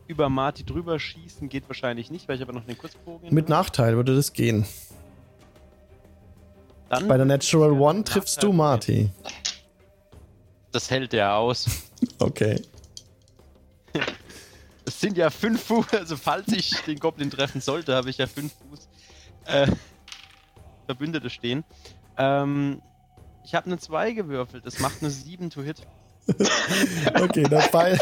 über 0.07 0.29
Marty 0.29 0.65
drüber 0.65 0.99
schießen 0.99 1.49
geht 1.49 1.69
wahrscheinlich 1.69 2.11
nicht, 2.11 2.29
weil 2.29 2.37
ich 2.37 2.43
aber 2.43 2.53
noch 2.53 2.65
den 2.65 2.77
Kurzbogen. 2.79 3.33
Mit 3.33 3.49
Nachteil 3.49 3.97
würde 3.97 4.15
das 4.15 4.33
gehen. 4.33 4.67
Dann 6.89 7.07
Bei 7.07 7.17
der 7.17 7.27
Natural 7.27 7.73
One 7.73 8.05
triffst 8.05 8.37
Nachteil 8.37 8.51
du 8.51 8.57
Marty. 8.57 9.11
Das 10.73 10.91
hält 10.91 11.13
der 11.13 11.35
aus. 11.35 11.67
Okay. 12.21 12.63
Es 14.85 15.01
sind 15.01 15.19
ja 15.19 15.31
fünf 15.31 15.65
Fuß, 15.65 15.93
also 15.95 16.17
falls 16.17 16.47
ich 16.53 16.71
den 16.83 17.01
Goblin 17.01 17.29
treffen 17.29 17.61
sollte, 17.61 17.95
habe 17.97 18.09
ich 18.09 18.19
ja 18.19 18.29
fünf 18.29 18.55
Fuß 18.55 18.89
äh, 19.47 19.67
Verbündete 20.87 21.29
stehen. 21.29 21.65
Ähm, 22.17 22.81
ich 23.45 23.55
habe 23.55 23.67
eine 23.67 23.79
2 23.79 24.13
gewürfelt, 24.13 24.65
das 24.65 24.79
macht 24.79 25.01
eine 25.01 25.11
7 25.11 25.51
to 25.51 25.63
hit. 25.63 25.87
Okay, 27.23 27.43
der 27.45 27.63
Pfeil, 27.63 27.99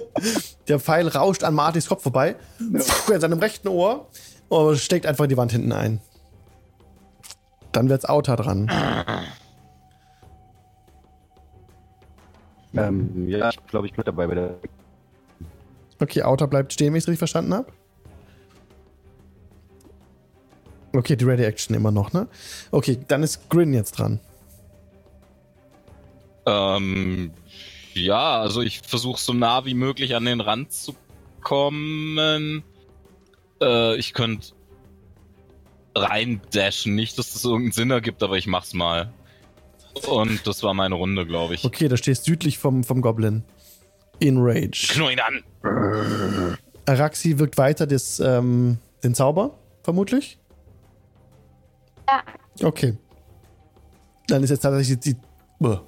der 0.68 0.80
Pfeil 0.80 1.08
rauscht 1.08 1.44
an 1.44 1.54
Martys 1.54 1.86
Kopf 1.86 2.02
vorbei, 2.02 2.36
in 2.58 3.20
seinem 3.20 3.38
rechten 3.38 3.68
Ohr 3.68 4.08
und 4.48 4.78
steckt 4.78 5.06
einfach 5.06 5.24
in 5.24 5.30
die 5.30 5.36
Wand 5.36 5.52
hinten 5.52 5.72
ein. 5.72 6.00
Dann 7.72 7.88
wird's 7.88 8.06
Auta 8.06 8.36
dran. 8.36 8.70
Ähm, 12.74 13.28
ja, 13.28 13.50
ich 13.50 13.66
glaube, 13.66 13.86
ich 13.86 13.92
bin 13.92 14.04
dabei 14.04 14.26
bei 14.26 14.34
der. 14.34 14.54
Okay, 16.00 16.22
Auta 16.22 16.46
bleibt 16.46 16.72
stehen, 16.72 16.92
wenn 16.92 16.98
ich 16.98 17.04
es 17.04 17.08
richtig 17.08 17.18
verstanden 17.18 17.54
habe. 17.54 17.72
Okay, 20.94 21.16
die 21.16 21.24
Ready 21.24 21.44
Action 21.44 21.74
immer 21.76 21.90
noch, 21.90 22.12
ne? 22.12 22.28
Okay, 22.70 22.98
dann 23.08 23.22
ist 23.22 23.50
Grin 23.50 23.74
jetzt 23.74 23.92
dran. 23.92 24.20
Ähm, 26.46 27.30
ja, 28.04 28.40
also 28.40 28.62
ich 28.62 28.80
versuche 28.80 29.20
so 29.20 29.32
nah 29.32 29.64
wie 29.64 29.74
möglich 29.74 30.14
an 30.14 30.24
den 30.24 30.40
Rand 30.40 30.72
zu 30.72 30.94
kommen. 31.42 32.62
Äh, 33.60 33.96
ich 33.96 34.14
könnte 34.14 34.48
reindashen. 35.94 36.94
Nicht, 36.94 37.18
dass 37.18 37.32
das 37.32 37.44
irgendeinen 37.44 37.72
Sinn 37.72 37.90
ergibt, 37.90 38.22
aber 38.22 38.36
ich 38.36 38.46
mach's 38.46 38.74
mal. 38.74 39.12
Und 40.08 40.46
das 40.46 40.62
war 40.62 40.74
meine 40.74 40.94
Runde, 40.94 41.26
glaube 41.26 41.54
ich. 41.54 41.64
Okay, 41.64 41.88
da 41.88 41.96
stehst 41.96 42.24
südlich 42.24 42.58
vom, 42.58 42.84
vom 42.84 43.00
Goblin. 43.00 43.42
In 44.20 44.36
Rage. 44.38 44.88
Knurr 44.90 45.12
ihn 45.12 45.20
an! 45.20 46.56
Araxi 46.86 47.38
wirkt 47.38 47.58
weiter 47.58 47.86
des, 47.86 48.18
ähm, 48.20 48.78
den 49.04 49.14
Zauber, 49.14 49.58
vermutlich. 49.82 50.38
Ja. 52.08 52.22
Okay. 52.66 52.96
Dann 54.26 54.42
ist 54.42 54.50
jetzt 54.50 54.60
tatsächlich 54.60 54.98
die. 55.00 55.16
Buh, 55.58 55.78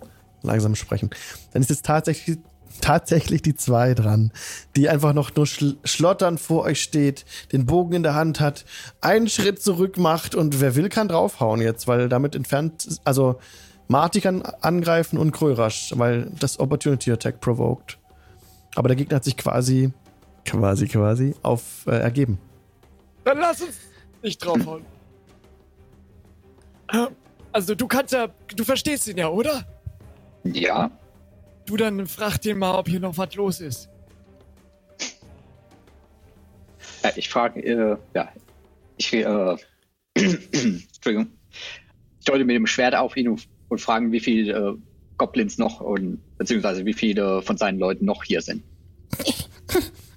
langsam 0.42 0.74
sprechen. 0.74 1.10
Dann 1.52 1.62
ist 1.62 1.70
jetzt 1.70 1.84
tatsächlich, 1.84 2.38
tatsächlich 2.80 3.42
die 3.42 3.54
zwei 3.54 3.94
dran, 3.94 4.32
die 4.76 4.88
einfach 4.88 5.12
noch 5.12 5.34
nur 5.34 5.46
schl 5.46 5.76
schlottern 5.84 6.38
vor 6.38 6.64
euch 6.64 6.82
steht, 6.82 7.24
den 7.52 7.66
Bogen 7.66 7.94
in 7.94 8.02
der 8.02 8.14
Hand 8.14 8.40
hat, 8.40 8.64
einen 9.00 9.28
Schritt 9.28 9.62
zurück 9.62 9.98
macht 9.98 10.34
und 10.34 10.60
wer 10.60 10.74
will, 10.76 10.88
kann 10.88 11.08
draufhauen 11.08 11.60
jetzt, 11.60 11.86
weil 11.86 12.08
damit 12.08 12.34
entfernt. 12.34 13.00
Also, 13.04 13.38
Marty 13.88 14.20
kann 14.20 14.42
angreifen 14.42 15.18
und 15.18 15.32
Krörasch, 15.32 15.92
weil 15.96 16.30
das 16.38 16.60
Opportunity 16.60 17.10
Attack 17.10 17.40
provoked. 17.40 17.98
Aber 18.76 18.88
der 18.88 18.96
Gegner 18.96 19.16
hat 19.16 19.24
sich 19.24 19.36
quasi, 19.36 19.92
quasi, 20.44 20.86
quasi 20.86 21.34
auf 21.42 21.86
äh, 21.86 21.98
ergeben. 21.98 22.38
Dann 23.24 23.38
lass 23.38 23.60
uns 23.60 23.74
nicht 24.22 24.44
draufhauen. 24.44 24.84
Also 27.52 27.74
du 27.74 27.88
kannst 27.88 28.12
ja, 28.12 28.28
du 28.54 28.62
verstehst 28.62 29.08
ihn 29.08 29.18
ja, 29.18 29.28
oder? 29.28 29.66
Ja, 30.44 30.90
Du 31.70 31.76
dann 31.76 32.04
frag 32.08 32.38
den 32.38 32.58
mal, 32.58 32.74
ob 32.76 32.88
hier 32.88 32.98
noch 32.98 33.16
was 33.16 33.32
los 33.36 33.60
ist. 33.60 33.88
äh, 37.04 37.12
ich 37.14 37.28
frage, 37.28 37.60
äh, 37.60 37.96
ja, 38.12 38.32
ich, 38.96 39.12
äh, 39.12 39.24
Entschuldigung, 40.14 41.28
ich 42.18 42.24
deute 42.24 42.44
mit 42.44 42.56
dem 42.56 42.66
Schwert 42.66 42.96
auf 42.96 43.16
ihn 43.16 43.28
und, 43.28 43.46
und 43.68 43.80
fragen, 43.80 44.10
wie 44.10 44.18
viele 44.18 44.52
äh, 44.52 44.76
Goblins 45.16 45.58
noch 45.58 45.80
und 45.80 46.18
beziehungsweise 46.38 46.84
wie 46.84 46.92
viele 46.92 47.40
von 47.42 47.56
seinen 47.56 47.78
Leuten 47.78 48.04
noch 48.04 48.24
hier 48.24 48.42
sind. 48.42 48.64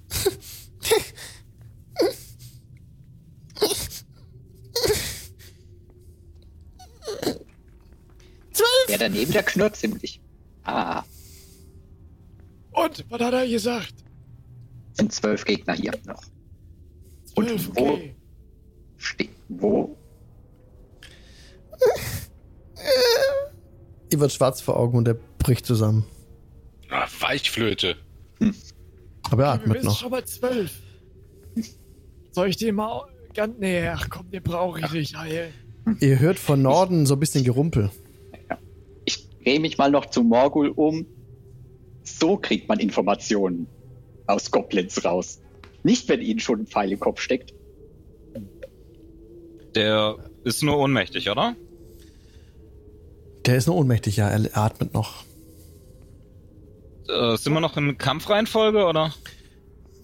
Der 8.94 9.08
daneben, 9.10 9.32
der 9.32 9.42
knurrt 9.42 9.74
ziemlich. 9.76 10.20
Ah, 10.62 11.02
Und, 12.72 13.04
was 13.10 13.20
hat 13.20 13.34
er 13.34 13.46
gesagt? 13.48 13.94
sind 14.92 15.12
zwölf 15.12 15.44
Gegner 15.44 15.74
hier 15.74 15.90
noch. 16.06 16.22
Und 17.34 17.48
Zwölf, 17.48 17.70
wo 17.74 17.88
okay. 17.94 18.14
steht, 18.96 19.30
wo? 19.48 19.96
Ihr 24.12 24.20
wird 24.20 24.32
schwarz 24.32 24.60
vor 24.60 24.76
Augen 24.76 24.98
und 24.98 25.08
er 25.08 25.14
bricht 25.38 25.66
zusammen. 25.66 26.04
Ah, 26.88 27.08
Weichflöte. 27.18 27.96
Aber 29.22 29.42
er 29.42 29.48
Wir 29.48 29.52
atmet 29.54 29.82
noch. 29.82 29.98
schon 29.98 30.10
mal 30.12 30.24
zwölf. 30.24 30.70
Soll 32.30 32.48
ich 32.50 32.56
den 32.56 32.76
mal 32.76 33.06
ganz... 33.34 33.56
Nee, 33.58 33.88
ach 33.88 34.08
komm, 34.08 34.30
den 34.30 34.42
brauche 34.44 34.78
ich 34.80 34.92
nicht, 34.92 35.16
Heil. 35.16 35.52
Ihr 36.00 36.20
hört 36.20 36.38
von 36.38 36.62
Norden 36.62 37.06
so 37.06 37.14
ein 37.14 37.20
bisschen 37.20 37.42
Gerumpel. 37.42 37.90
Ich 39.44 39.50
drehe 39.50 39.60
mich 39.60 39.76
mal 39.76 39.90
noch 39.90 40.06
zu 40.06 40.22
Morgul 40.22 40.70
um. 40.70 41.04
So 42.02 42.38
kriegt 42.38 42.66
man 42.66 42.78
Informationen 42.78 43.66
aus 44.26 44.50
Goblins 44.50 45.04
raus. 45.04 45.42
Nicht, 45.82 46.08
wenn 46.08 46.22
ihnen 46.22 46.40
schon 46.40 46.60
ein 46.60 46.66
Pfeil 46.66 46.92
im 46.92 46.98
Kopf 46.98 47.20
steckt. 47.20 47.52
Der 49.74 50.16
ist 50.44 50.62
nur 50.62 50.78
ohnmächtig, 50.78 51.28
oder? 51.28 51.56
Der 53.44 53.56
ist 53.56 53.66
nur 53.66 53.76
ohnmächtig, 53.76 54.16
ja, 54.16 54.30
er 54.30 54.56
atmet 54.56 54.94
noch. 54.94 55.24
Äh, 57.06 57.36
sind 57.36 57.52
wir 57.52 57.60
noch 57.60 57.76
in 57.76 57.98
Kampfreihenfolge, 57.98 58.86
oder? 58.86 59.12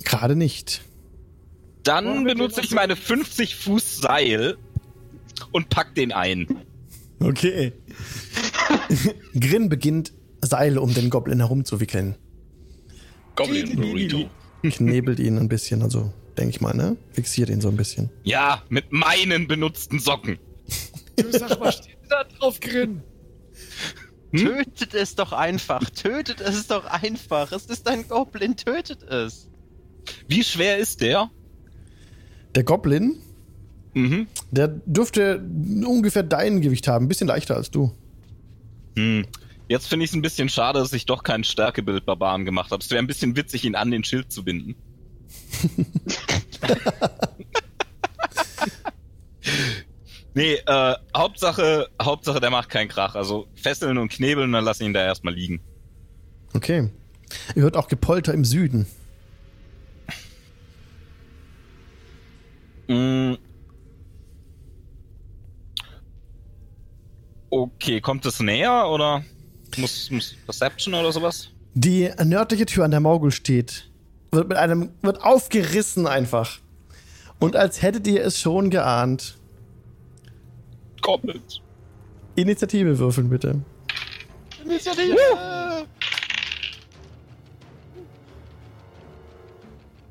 Gerade 0.05 0.37
nicht. 0.37 0.83
Dann 1.83 2.27
wir 2.27 2.35
benutze 2.35 2.61
ich 2.61 2.73
meine 2.73 2.95
50 2.95 3.57
Fuß 3.57 4.03
Seil 4.03 4.59
und 5.51 5.71
pack 5.71 5.95
den 5.95 6.13
ein. 6.13 6.67
Okay. 7.21 7.73
Grin 9.39 9.69
beginnt, 9.69 10.13
Seile 10.43 10.81
um 10.81 10.93
den 10.95 11.11
Goblin 11.11 11.39
herumzuwickeln. 11.39 12.17
Goblin 13.37 13.77
Burrito. 13.77 14.29
Knebelt 14.63 15.19
ihn 15.21 15.39
ein 15.39 15.49
bisschen, 15.49 15.83
also 15.83 16.13
denke 16.37 16.51
ich 16.51 16.61
mal, 16.61 16.75
ne? 16.75 16.97
Fixiert 17.13 17.49
ihn 17.51 17.61
so 17.61 17.69
ein 17.69 17.77
bisschen. 17.77 18.11
Ja, 18.25 18.63
mit 18.69 18.93
meinen 18.93 19.47
benutzten 19.49 19.99
Socken. 19.99 20.39
Du 21.17 21.31
sag 21.31 21.59
mal, 21.61 21.73
steht 21.73 21.97
da 22.09 22.25
drauf, 22.25 22.61
Grin? 22.61 23.03
Hm? 24.33 24.39
Tötet 24.39 24.95
es 24.95 25.15
doch 25.15 25.33
einfach. 25.33 25.89
Tötet 25.91 26.41
es 26.41 26.67
doch 26.67 26.85
einfach. 26.87 27.53
Es 27.53 27.67
ist 27.67 27.89
ein 27.89 28.07
Goblin. 28.09 28.57
Tötet 28.57 29.03
es. 29.03 29.49
Wie 30.29 30.45
schwer 30.45 30.79
ist 30.79 31.01
der? 31.01 31.31
Der 32.55 32.65
Goblin, 32.65 33.17
Mhm. 33.95 34.27
der 34.51 34.69
dürfte 34.69 35.39
ungefähr 35.85 36.23
dein 36.23 36.61
Gewicht 36.61 36.87
haben, 36.89 37.07
ein 37.07 37.09
bisschen 37.09 37.27
leichter 37.29 37.57
als 37.57 37.71
du. 37.71 37.93
Hm. 38.97 39.27
Jetzt 39.69 39.87
finde 39.87 40.05
ich 40.05 40.11
es 40.11 40.17
ein 40.17 40.23
bisschen 40.23 40.49
schade, 40.49 40.81
dass 40.81 40.93
ich 40.93 41.07
doch 41.07 41.23
kein 41.23 41.45
Stärkebild 41.45 42.05
Barbaren 42.05 42.45
gemacht 42.45 42.73
habe. 42.73 42.83
Es 42.83 42.91
wäre 42.91 43.01
ein 43.01 43.07
bisschen 43.07 43.37
witzig, 43.37 43.65
ihn 43.65 43.77
an 43.77 43.93
den 43.93 44.03
Schild 44.03 44.33
zu 44.33 44.43
binden. 44.43 44.75
nee, 50.35 50.55
äh, 50.55 50.95
Hauptsache, 51.17 51.89
Hauptsache, 52.03 52.41
der 52.41 52.51
macht 52.51 52.69
keinen 52.69 52.89
Krach. 52.89 53.15
Also 53.15 53.47
fesseln 53.55 53.97
und 53.99 54.11
knebeln 54.11 54.49
und 54.49 54.55
dann 54.55 54.65
lassen 54.65 54.87
ihn 54.87 54.93
da 54.93 55.05
erstmal 55.05 55.35
liegen. 55.35 55.61
Okay. 56.53 56.91
Ihr 57.55 57.63
hört 57.63 57.77
auch 57.77 57.87
Gepolter 57.87 58.35
im 58.35 58.45
Süden. 58.45 58.87
Okay, 67.51 68.01
kommt 68.01 68.25
es 68.27 68.39
näher 68.41 68.89
oder 68.89 69.25
muss, 69.77 70.11
muss 70.11 70.35
Perception 70.45 70.95
oder 70.95 71.13
sowas? 71.13 71.51
Die 71.75 72.11
nördliche 72.25 72.67
Tür 72.67 72.85
an 72.85 72.93
der 72.93 73.01
Morgul 73.01 73.33
steht. 73.33 73.91
Wird 74.31 74.49
mit 74.49 74.57
einem, 74.57 74.91
wird 75.03 75.23
aufgerissen 75.23 76.07
einfach. 76.07 76.59
Und 77.41 77.57
als 77.57 77.83
hättet 77.83 78.07
ihr 78.07 78.25
es 78.25 78.41
schon 78.41 78.71
geahnt. 78.71 79.37
Goblins. 81.03 81.61
Initiative 82.37 82.99
würfeln 82.99 83.29
bitte. 83.29 83.61
Ja. 84.65 85.83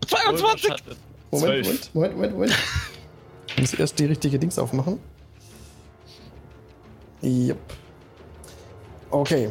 22! 0.07 0.73
Moment, 1.31 1.65
Zwölf. 1.65 1.65
Moment, 1.65 1.93
Moment, 1.93 2.15
Moment, 2.15 2.33
Moment. 2.33 2.57
Ich 3.55 3.61
muss 3.61 3.73
erst 3.73 3.99
die 3.99 4.05
richtige 4.05 4.39
Dings 4.39 4.57
aufmachen. 4.57 4.99
Jupp. 7.21 7.57
Okay. 9.11 9.49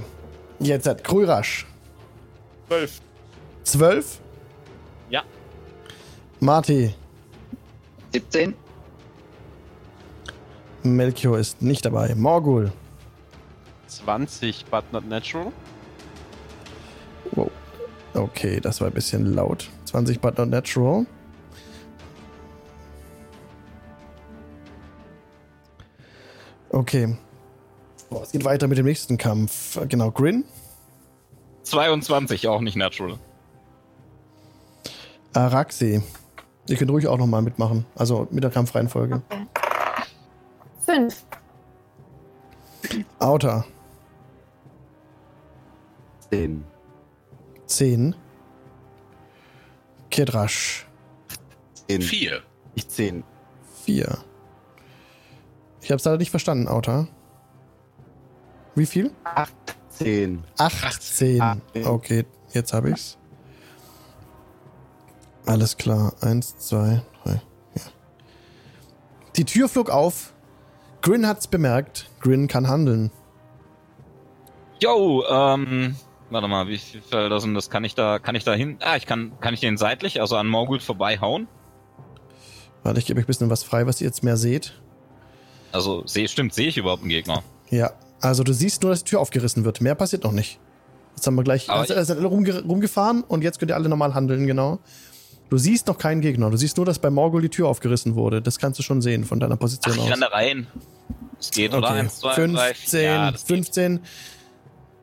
Jetzt 0.58 0.86
hat 0.86 1.04
Krürasch. 1.04 1.66
Zwölf. 2.68 3.00
12. 3.64 4.20
Ja. 5.10 5.22
Marty. 6.40 6.94
17? 8.12 8.54
Melchior 10.82 11.38
ist 11.38 11.60
nicht 11.60 11.84
dabei. 11.84 12.14
Morgul. 12.14 12.72
20, 13.88 14.66
but 14.70 14.84
not 14.92 15.06
natural. 15.06 15.52
Wow. 17.32 17.50
Okay, 18.14 18.60
das 18.60 18.80
war 18.80 18.88
ein 18.88 18.94
bisschen 18.94 19.34
laut. 19.34 19.68
20 19.84 20.20
but 20.20 20.38
not 20.38 20.48
natural. 20.48 21.06
Okay. 26.70 27.16
Oh, 28.10 28.20
es 28.22 28.32
geht 28.32 28.44
weiter 28.44 28.68
mit 28.68 28.78
dem 28.78 28.86
nächsten 28.86 29.18
Kampf. 29.18 29.78
Genau, 29.88 30.10
Grin. 30.10 30.44
22, 31.64 32.48
auch 32.48 32.60
nicht 32.60 32.76
natural. 32.76 33.18
Araxi. 35.34 36.02
Ihr 36.68 36.76
könnt 36.76 36.90
ruhig 36.90 37.06
auch 37.06 37.18
nochmal 37.18 37.42
mitmachen. 37.42 37.84
Also 37.94 38.26
mit 38.30 38.42
der 38.44 38.50
Kampfreihenfolge. 38.50 39.22
Okay. 39.28 39.46
Fünf. 40.86 41.24
Auta. 43.18 43.64
10. 46.30 46.64
10. 47.66 48.14
Kedrasch. 50.10 50.86
10. 51.88 52.02
Vier. 52.02 52.42
Ich 52.74 52.88
10. 52.88 53.24
4. 53.84 54.18
Ich 55.82 55.92
hab's 55.92 56.04
leider 56.04 56.18
nicht 56.18 56.30
verstanden, 56.30 56.68
Auta. 56.68 57.08
Wie 58.78 58.86
viel? 58.86 59.10
10. 59.90 60.44
18. 60.56 61.42
Achtzehn. 61.42 61.62
Okay, 61.84 62.24
jetzt 62.52 62.72
habe 62.72 62.90
ich's. 62.90 63.18
Alles 65.46 65.76
klar. 65.76 66.14
Eins, 66.20 66.56
zwei, 66.58 67.02
drei. 67.24 67.42
Ja. 67.74 67.82
Die 69.36 69.44
Tür 69.44 69.68
flog 69.68 69.90
auf. 69.90 70.32
Grin 71.02 71.26
hat's 71.26 71.48
bemerkt. 71.48 72.08
Grin 72.20 72.46
kann 72.46 72.68
handeln. 72.68 73.10
Yo, 74.80 75.24
ähm, 75.28 75.96
warte 76.30 76.46
mal, 76.46 76.68
wie 76.68 76.78
viele 76.78 77.02
Felder 77.02 77.40
sind 77.40 77.54
das? 77.54 77.70
Kann 77.70 77.82
ich 77.82 77.96
da, 77.96 78.20
kann 78.20 78.36
ich 78.36 78.44
da 78.44 78.54
hin? 78.54 78.76
Ah, 78.80 78.94
ich 78.94 79.06
kann, 79.06 79.32
kann 79.40 79.54
ich 79.54 79.60
den 79.60 79.76
seitlich, 79.76 80.20
also 80.20 80.36
an 80.36 80.46
Morgul 80.46 80.78
vorbeihauen? 80.78 81.48
Warte, 82.84 83.00
ich 83.00 83.06
gebe 83.06 83.18
euch 83.18 83.24
ein 83.24 83.26
bisschen 83.26 83.50
was 83.50 83.64
frei, 83.64 83.86
was 83.86 84.00
ihr 84.00 84.06
jetzt 84.06 84.22
mehr 84.22 84.36
seht. 84.36 84.80
Also, 85.72 86.06
seh, 86.06 86.28
stimmt, 86.28 86.54
sehe 86.54 86.68
ich 86.68 86.76
überhaupt 86.76 87.02
einen 87.02 87.10
Gegner? 87.10 87.42
Ja, 87.70 87.92
also 88.20 88.42
du 88.42 88.52
siehst 88.52 88.82
nur, 88.82 88.90
dass 88.90 89.04
die 89.04 89.10
Tür 89.10 89.20
aufgerissen 89.20 89.64
wird. 89.64 89.80
Mehr 89.80 89.94
passiert 89.94 90.24
noch 90.24 90.32
nicht. 90.32 90.58
Jetzt 91.16 91.26
haben 91.26 91.34
wir 91.34 91.44
gleich. 91.44 91.68
Also, 91.68 91.94
seid 91.94 92.18
alle 92.18 92.26
rumge 92.26 92.62
rumgefahren 92.62 93.22
und 93.22 93.42
jetzt 93.42 93.58
könnt 93.58 93.70
ihr 93.70 93.76
alle 93.76 93.88
normal 93.88 94.14
handeln, 94.14 94.46
genau. 94.46 94.78
Du 95.50 95.56
siehst 95.56 95.86
noch 95.86 95.98
keinen 95.98 96.20
Gegner. 96.20 96.50
Du 96.50 96.56
siehst 96.56 96.76
nur, 96.76 96.86
dass 96.86 96.98
bei 96.98 97.10
Morgul 97.10 97.40
die 97.42 97.48
Tür 97.48 97.68
aufgerissen 97.68 98.14
wurde. 98.14 98.42
Das 98.42 98.58
kannst 98.58 98.78
du 98.78 98.82
schon 98.82 99.00
sehen 99.00 99.24
von 99.24 99.40
deiner 99.40 99.54
Ach, 99.54 99.58
Position 99.58 99.94
ich 99.94 100.00
aus. 100.02 100.10
renne 100.10 100.20
da 100.20 100.26
rein. 100.28 100.66
Es 101.40 101.50
geht, 101.50 101.72
oder? 101.72 101.88
Okay. 101.88 102.00
1, 102.00 102.18
2, 102.18 102.34
3, 102.34 102.74
15, 102.74 103.02
ja, 103.02 103.30
das 103.30 103.46
geht. 103.46 103.56
15, 103.56 104.00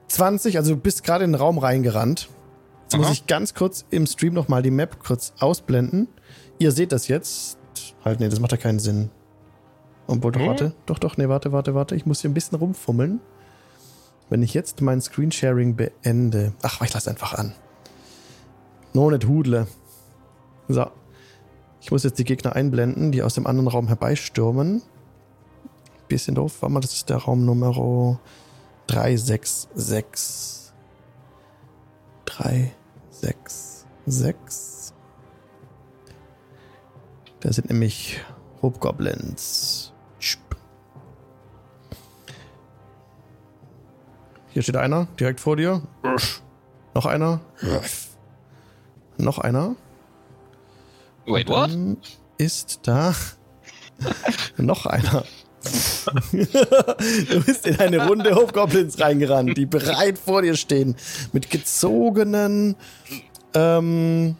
20, 0.07 0.57
also 0.57 0.76
du 0.76 0.80
bist 0.80 1.03
gerade 1.03 1.24
in 1.24 1.32
den 1.32 1.39
Raum 1.39 1.57
reingerannt. 1.57 2.30
Jetzt 2.84 2.97
muss 2.97 3.05
Aha. 3.07 3.13
ich 3.13 3.28
ganz 3.28 3.53
kurz 3.55 3.86
im 3.89 4.05
Stream 4.05 4.34
nochmal 4.34 4.61
die 4.61 4.72
Map 4.72 5.03
kurz 5.03 5.34
ausblenden. 5.39 6.07
Ihr 6.59 6.72
seht 6.72 6.91
das 6.91 7.07
jetzt. 7.07 7.57
Halt, 8.03 8.20
nee, 8.20 8.30
das 8.30 8.39
macht 8.39 8.51
ja 8.51 8.57
keinen 8.57 8.80
Sinn. 8.80 9.09
Obwohl, 10.08 10.32
doch, 10.32 10.45
warte. 10.45 10.74
Doch, 10.86 10.99
doch, 10.99 11.18
nee, 11.18 11.28
warte, 11.28 11.51
warte, 11.51 11.74
warte. 11.74 11.95
Ich 11.95 12.06
muss 12.06 12.22
hier 12.22 12.30
ein 12.30 12.34
bisschen 12.34 12.58
rumfummeln. 12.58 13.20
Wenn 14.30 14.43
ich 14.43 14.53
jetzt 14.53 14.82
mein 14.82 15.01
Screensharing 15.01 15.76
beende. 15.76 16.53
Ach, 16.62 16.82
ich 16.82 16.93
lasse 16.93 17.10
einfach 17.10 17.34
an. 17.34 17.53
No, 18.93 19.10
nicht 19.10 19.28
hudle. 19.28 19.68
So. 20.68 20.88
Ich 21.82 21.91
muss 21.91 22.03
jetzt 22.03 22.18
die 22.18 22.24
Gegner 22.24 22.56
einblenden, 22.56 23.12
die 23.12 23.22
aus 23.22 23.36
dem 23.36 23.45
anderen 23.45 23.68
Raum 23.68 23.88
herbeistürmen. 23.88 24.82
Bisschen 26.08 26.36
doof. 26.36 26.62
Warte 26.62 26.74
mal, 26.74 26.80
das 26.80 26.93
ist 26.93 27.10
der 27.10 27.18
Raum 27.18 27.45
Nummer 27.45 28.20
366. 28.88 30.72
366. 32.26 34.93
Da 37.41 37.53
sind 37.53 37.70
nämlich 37.70 38.20
Hobgoblins. 38.62 39.85
Hier 44.56 44.64
steht 44.64 44.78
einer, 44.78 45.10
direkt 45.20 45.41
vor 45.41 45.58
dir. 45.58 45.82
Noch 46.93 47.06
einer. 47.06 47.41
Noch 49.18 49.38
einer. 49.38 49.76
Wait, 51.26 51.49
what? 51.49 51.72
Ist 52.38 52.80
da 52.84 53.14
noch 54.58 54.86
einer. 54.86 55.26
du 56.32 57.43
bist 57.43 57.68
in 57.68 57.78
eine 57.82 58.08
Runde 58.08 58.34
Hobgoblins 58.34 58.97
reingerannt, 58.97 59.58
die 59.58 59.66
bereit 59.66 60.18
vor 60.18 60.41
dir 60.41 60.56
stehen. 60.56 60.95
Mit 61.34 61.49
gezogenen, 61.49 62.78
ähm, 63.56 64.38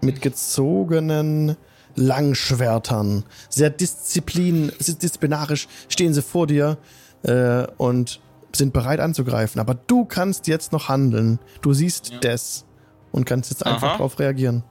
mit 0.00 0.20
gezogenen 0.22 1.56
Langschwertern. 1.94 3.22
Sehr 3.48 3.70
disziplin, 3.70 4.72
disziplinarisch 4.80 5.68
stehen 5.88 6.14
sie 6.14 6.22
vor 6.22 6.48
dir 6.48 6.78
äh, 7.22 7.64
und 7.76 8.18
sind 8.56 8.72
bereit 8.72 9.00
anzugreifen. 9.00 9.60
Aber 9.60 9.74
du 9.74 10.04
kannst 10.04 10.46
jetzt 10.46 10.72
noch 10.72 10.88
handeln. 10.88 11.38
Du 11.60 11.72
siehst 11.72 12.10
Ja. 12.12 12.18
das 12.20 12.66
und 13.10 13.24
kannst 13.26 13.50
jetzt 13.50 13.64
einfach 13.66 13.88
Aha. 13.88 13.96
darauf 13.98 14.18
reagieren. 14.18 14.64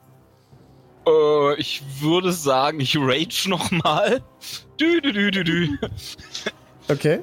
Äh, 1.08 1.56
ich 1.60 1.82
würde 2.00 2.32
sagen, 2.32 2.80
ich 2.80 2.98
rage 2.98 3.46
nochmal. 3.50 4.22
Dü, 4.80 5.02
dü, 5.02 5.12
dü, 5.14 5.32
dü, 5.32 5.44
dü. 5.44 5.78
Okay. 6.90 7.20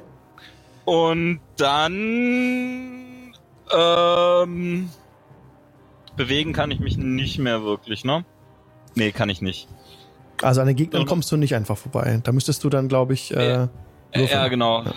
Und 0.85 1.39
dann. 1.57 3.33
Ähm. 3.75 4.89
Bewegen 6.15 6.51
kann 6.53 6.71
ich 6.71 6.79
mich 6.79 6.97
nicht 6.97 7.39
mehr 7.39 7.63
wirklich, 7.63 8.03
ne? 8.03 8.25
Nee, 8.95 9.11
kann 9.11 9.29
ich 9.29 9.41
nicht. 9.41 9.69
Also 10.41 10.59
an 10.61 10.67
den 10.67 10.75
Gegnern 10.75 11.05
kommst 11.05 11.31
du 11.31 11.37
nicht 11.37 11.55
einfach 11.55 11.77
vorbei. 11.77 12.19
Da 12.23 12.31
müsstest 12.33 12.63
du 12.63 12.69
dann, 12.69 12.87
glaube 12.89 13.13
ich, 13.13 13.33
äh, 13.35 13.49
Ja. 13.51 13.69
Ja, 14.15 14.47
genau. 14.47 14.83
Ja. 14.83 14.93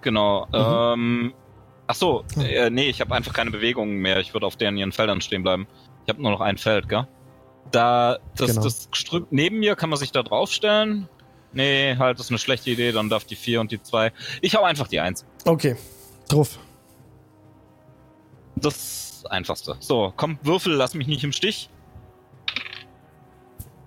Genau. 0.00 0.46
Ähm. 0.52 1.32
Ach 1.90 1.94
so, 1.94 2.22
äh, 2.38 2.68
nee, 2.68 2.90
ich 2.90 3.00
habe 3.00 3.14
einfach 3.14 3.32
keine 3.32 3.50
Bewegungen 3.50 3.96
mehr. 3.96 4.18
Ich 4.20 4.34
würde 4.34 4.46
auf 4.46 4.56
deren 4.56 4.76
ihren 4.76 4.92
Feldern 4.92 5.22
stehen 5.22 5.42
bleiben. 5.42 5.66
Ich 6.04 6.10
habe 6.10 6.20
nur 6.20 6.30
noch 6.30 6.42
ein 6.42 6.58
Feld, 6.58 6.86
gell? 6.88 7.08
Da, 7.70 8.18
das, 8.36 8.50
Genau. 8.50 8.62
das 8.62 8.90
Gestrüpp 8.90 9.28
neben 9.30 9.58
mir, 9.58 9.74
kann 9.74 9.88
man 9.88 9.98
sich 9.98 10.12
da 10.12 10.22
draufstellen? 10.22 11.08
Nee, 11.54 11.96
halt, 11.98 12.18
das 12.18 12.26
ist 12.26 12.30
eine 12.30 12.38
schlechte 12.38 12.70
Idee, 12.70 12.92
dann 12.92 13.08
darf 13.08 13.24
die 13.24 13.36
4 13.36 13.62
und 13.62 13.72
die 13.72 13.82
2. 13.82 14.12
Ich 14.42 14.54
hau 14.54 14.64
einfach 14.64 14.86
die 14.86 15.00
1. 15.00 15.24
okay. 15.46 15.76
Drauf. 16.28 16.58
Das 18.56 19.24
Einfachste. 19.30 19.76
So, 19.80 20.12
komm, 20.14 20.38
Würfel, 20.42 20.74
lass 20.74 20.92
mich 20.92 21.06
nicht 21.06 21.24
im 21.24 21.32
Stich. 21.32 21.70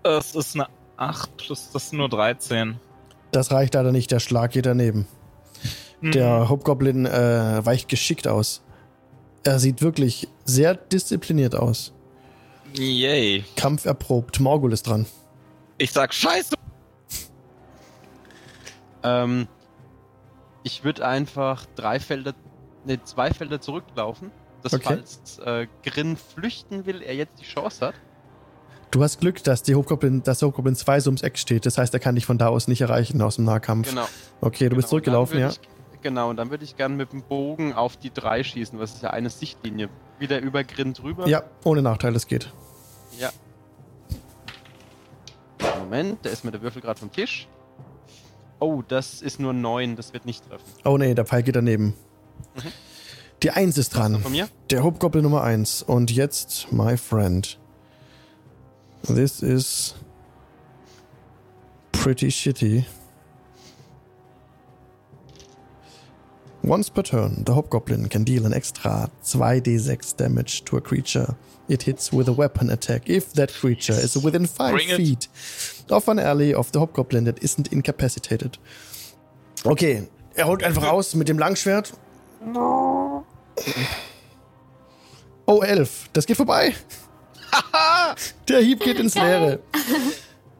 Es 0.03 0.34
ist 0.34 0.55
eine 0.55 0.68
8 0.97 1.38
plus, 1.38 1.72
das 1.72 1.89
sind 1.89 1.99
nur 1.99 2.09
13. 2.09 2.80
Das 3.32 3.51
reicht 3.51 3.76
leider 3.76 3.91
nicht. 3.91 4.09
Der 4.12 4.20
Schlag 4.20 4.51
geht 4.51 4.66
daneben. 4.66 5.07
Hm. 6.02 6.12
Der 6.12 6.49
Hobgoblin 6.49 7.06
äh, 7.06 7.66
weicht 7.66 7.88
geschickt 7.88 8.28
aus. 8.28 8.64
Er 9.43 9.60
sieht 9.60 9.82
wirklich 9.82 10.28
sehr 10.45 10.76
diszipliniert 10.76 11.56
aus. 11.56 11.93
Yay. 12.74 13.43
Kampf 13.56 13.86
erprobt. 13.86 14.39
Morgul 14.39 14.74
ist 14.74 14.88
dran. 14.88 15.06
Ich 15.78 15.91
sag 15.91 16.14
Scheiße. 16.14 16.56
Ähm, 19.04 19.47
ich 20.64 20.84
würde 20.84 21.08
einfach 21.08 21.66
drei 21.76 21.99
Felder, 21.99 22.34
ne, 22.86 23.04
zwei 23.04 23.32
Felder 23.32 23.60
zurücklaufen. 23.60 24.32
dass 24.64 24.74
Okay. 24.76 24.84
falls 24.84 25.39
äh, 25.39 25.68
Grin 25.84 26.16
flüchten 26.18 26.86
will, 26.86 27.02
er 27.02 27.16
jetzt 27.16 27.39
die 27.39 27.45
Chance 27.45 27.88
hat. 27.88 27.95
Du 28.91 29.02
hast 29.02 29.20
Glück, 29.20 29.41
dass, 29.43 29.64
die 29.64 29.74
Hobgoblin, 29.74 30.22
dass 30.22 30.39
der 30.39 30.49
Hobgoblin 30.49 30.76
2 30.76 30.99
so 30.99 31.10
ums 31.10 31.22
Eck 31.24 31.39
steht. 31.39 31.66
Das 31.66 31.78
heißt, 31.78 31.93
er 31.93 31.99
kann 31.99 32.14
dich 32.16 32.26
von 32.26 32.38
da 32.38 32.49
aus 32.49 32.68
nicht 32.68 32.82
erreichen 32.82 33.22
aus 33.22 33.38
dem 33.38 33.45
Nahkampf. 33.45 33.89
Genau. 33.89 34.06
Okay, 34.41 34.70
du 34.70 34.76
bist 34.76 34.88
genau. 34.88 34.89
zurückgelaufen, 34.89 35.39
Dann 35.39 35.49
ja. 35.49 35.49
Ich, 35.49 35.60
genau, 36.02 36.30
und 36.30 36.38
dann 36.38 36.49
würde 36.49 36.64
ich 36.64 36.76
gerne 36.76 36.95
mit 36.95 37.14
dem 37.14 37.22
Bogen 37.24 37.74
auf 37.74 37.97
die 37.97 38.12
drei 38.12 38.43
schießen, 38.43 38.80
was 38.80 38.93
ist 38.93 39.04
ja 39.04 39.12
eine 39.12 39.30
Sichtlinie. 39.30 39.89
Wieder 40.20 40.39
über 40.39 40.64
Grin 40.64 40.93
drüber. 40.93 41.28
Ja, 41.28 41.43
ohne 41.64 41.82
Nachteil, 41.82 42.14
das 42.14 42.28
geht. 42.28 42.52
Ja. 43.18 43.32
Moment, 45.80 46.26
da 46.26 46.30
ist 46.30 46.43
mir 46.45 46.52
der 46.52 46.62
Würfel 46.62 46.82
gerade 46.82 46.99
vom 46.99 47.12
Tisch. 47.12 47.47
Oh, 48.60 48.84
das 48.88 49.22
ist 49.22 49.39
nur 49.39 49.54
9, 49.54 49.95
das 49.95 50.14
wird 50.14 50.26
nicht 50.26 50.47
treffen. 50.47 50.64
Oh 50.86 50.97
nee, 50.97 51.16
der 51.16 51.26
Pfeil 51.26 51.43
geht 51.43 51.56
daneben. 51.56 51.95
Mhm. 52.56 52.72
Die 53.43 53.49
1 53.49 53.78
ist 53.78 53.89
dran. 53.89 54.22
Von 54.22 54.32
mir? 54.32 54.47
Der 54.70 54.84
Hobgoblin 54.84 55.24
Nummer 55.24 55.41
1. 55.41 55.82
Und 55.82 56.12
jetzt, 56.12 56.72
my 56.72 56.95
friend. 56.95 57.58
This 59.04 59.41
is 59.41 59.95
pretty 61.91 62.30
shitty. 62.30 62.86
Once 66.64 66.89
per 66.89 67.01
turn, 67.03 67.43
the 67.45 67.53
Hobgoblin 67.53 68.07
can 68.09 68.24
deal 68.24 68.45
an 68.45 68.53
extra 68.53 69.09
2d6 69.24 70.16
damage 70.16 70.64
to 70.66 70.78
a 70.78 70.82
creature 70.82 71.36
it 71.72 71.84
hits 71.84 72.12
with 72.12 72.28
a 72.28 72.34
weapon 72.34 72.70
attack 72.70 73.09
if 73.09 73.34
that 73.34 73.51
creature 73.53 73.93
is 73.93 74.16
within 74.18 74.45
5 74.45 74.74
Bring 74.74 74.89
it. 74.89 74.97
feet 74.97 75.28
of 75.89 76.07
an 76.09 76.20
ally 76.20 76.53
of 76.53 76.72
the 76.72 76.80
Hobgoblin 76.80 77.24
that 77.26 77.41
isn't 77.41 77.68
incapacitated. 77.72 78.57
Okay, 79.66 80.07
er 80.36 80.45
holt 80.45 80.64
einfach 80.64 80.88
aus 80.91 81.16
mit 81.16 81.30
dem 81.30 81.39
Langschwert. 81.39 81.93
Oh, 85.45 85.62
11. 85.62 86.09
Das 86.14 86.26
geht 86.26 86.38
vorbei. 86.38 86.74
Der 88.47 88.59
Hieb 88.59 88.80
geht 88.82 88.99
ins 88.99 89.16
Leere. 89.16 89.59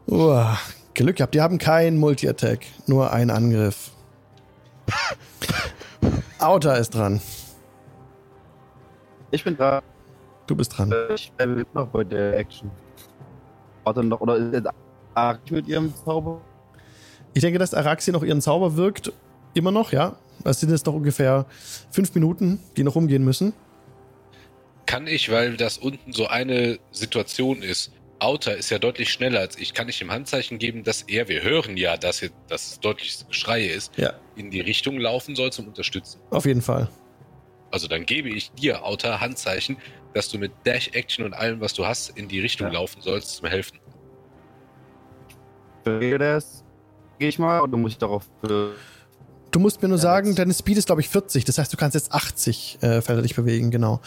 Uah, 0.06 0.58
Glück 0.94 1.16
gehabt. 1.16 1.34
Die 1.34 1.40
haben 1.40 1.58
keinen 1.58 1.98
Multi-Attack. 1.98 2.66
Nur 2.86 3.12
einen 3.12 3.30
Angriff. 3.30 3.90
Outer 6.42 6.76
ist 6.78 6.90
dran. 6.90 7.20
Ich 9.30 9.44
bin 9.44 9.56
da. 9.56 9.80
Du 10.46 10.56
bist 10.56 10.76
dran. 10.76 10.92
Ich 11.14 11.32
bin 11.32 11.64
noch 11.72 11.86
bei 11.88 12.02
der 12.02 12.36
Action. 12.36 12.70
Warte 13.84 14.02
noch, 14.02 14.20
oder 14.20 14.36
ist 14.36 14.52
jetzt 14.52 14.68
Ark 15.14 15.50
mit 15.50 15.68
ihrem 15.68 15.94
Zauber? 15.94 16.40
Ich 17.32 17.40
denke, 17.40 17.58
dass 17.58 17.74
Araxi 17.74 18.10
noch 18.10 18.24
ihren 18.24 18.40
Zauber 18.40 18.76
wirkt. 18.76 19.12
Immer 19.54 19.70
noch, 19.70 19.92
ja. 19.92 20.16
Es 20.44 20.60
sind 20.60 20.70
jetzt 20.70 20.86
noch 20.86 20.94
ungefähr 20.94 21.46
fünf 21.90 22.14
Minuten, 22.14 22.60
die 22.76 22.82
noch 22.82 22.96
rumgehen 22.96 23.24
müssen. 23.24 23.52
Kann 24.86 25.06
ich, 25.06 25.30
weil 25.30 25.56
das 25.56 25.78
unten 25.78 26.12
so 26.12 26.26
eine 26.26 26.78
Situation 26.90 27.62
ist. 27.62 27.92
Outer 28.22 28.56
ist 28.56 28.70
ja 28.70 28.78
deutlich 28.78 29.10
schneller 29.12 29.40
als 29.40 29.58
ich. 29.58 29.74
Kann 29.74 29.88
ich 29.88 30.00
ihm 30.00 30.10
Handzeichen 30.10 30.58
geben, 30.58 30.84
dass 30.84 31.02
er, 31.02 31.28
wir 31.28 31.42
hören 31.42 31.76
ja, 31.76 31.96
dass, 31.96 32.20
hier, 32.20 32.30
dass 32.48 32.72
es 32.72 32.80
deutliches 32.80 33.26
Geschrei 33.28 33.64
ist, 33.64 33.96
Ja. 33.98 34.12
in 34.36 34.50
die 34.50 34.60
Richtung 34.60 34.98
laufen 34.98 35.34
soll 35.36 35.52
zum 35.52 35.68
Unterstützen. 35.68 36.20
Auf 36.30 36.46
jeden 36.46 36.62
Fall. 36.62 36.88
Also 37.70 37.88
dann 37.88 38.04
gebe 38.06 38.28
ich 38.28 38.52
dir, 38.52 38.84
Outer, 38.84 39.20
Handzeichen, 39.20 39.76
dass 40.14 40.28
du 40.28 40.38
mit 40.38 40.52
Dash 40.64 40.88
Action 40.92 41.24
und 41.24 41.32
allem, 41.34 41.60
was 41.60 41.72
du 41.74 41.86
hast, 41.86 42.10
in 42.18 42.28
die 42.28 42.40
Richtung 42.40 42.66
Ja. 42.68 42.74
laufen 42.74 43.00
sollst, 43.00 43.36
zum 43.36 43.48
Helfen. 43.48 43.78
Verstehe 45.84 46.18
das? 46.18 46.64
Gehe 47.18 47.28
ich 47.28 47.38
mal 47.38 47.60
oder 47.60 47.76
muss 47.76 47.92
ich 47.92 47.98
darauf. 47.98 48.24
Äh, 48.44 48.48
Du 49.50 49.58
musst 49.60 49.82
mir 49.82 49.88
nur 49.88 49.98
Ja, 49.98 50.02
sagen, 50.02 50.34
deine 50.34 50.54
Speed 50.54 50.78
ist, 50.78 50.86
glaube 50.86 51.02
ich, 51.02 51.10
40. 51.10 51.44
Das 51.44 51.58
heißt, 51.58 51.70
du 51.70 51.76
kannst 51.76 51.94
jetzt 51.94 52.10
80 52.12 52.78
äh, 52.80 53.02
Felder 53.02 53.20
dich 53.20 53.34
bewegen, 53.36 53.70
genau. 53.70 54.00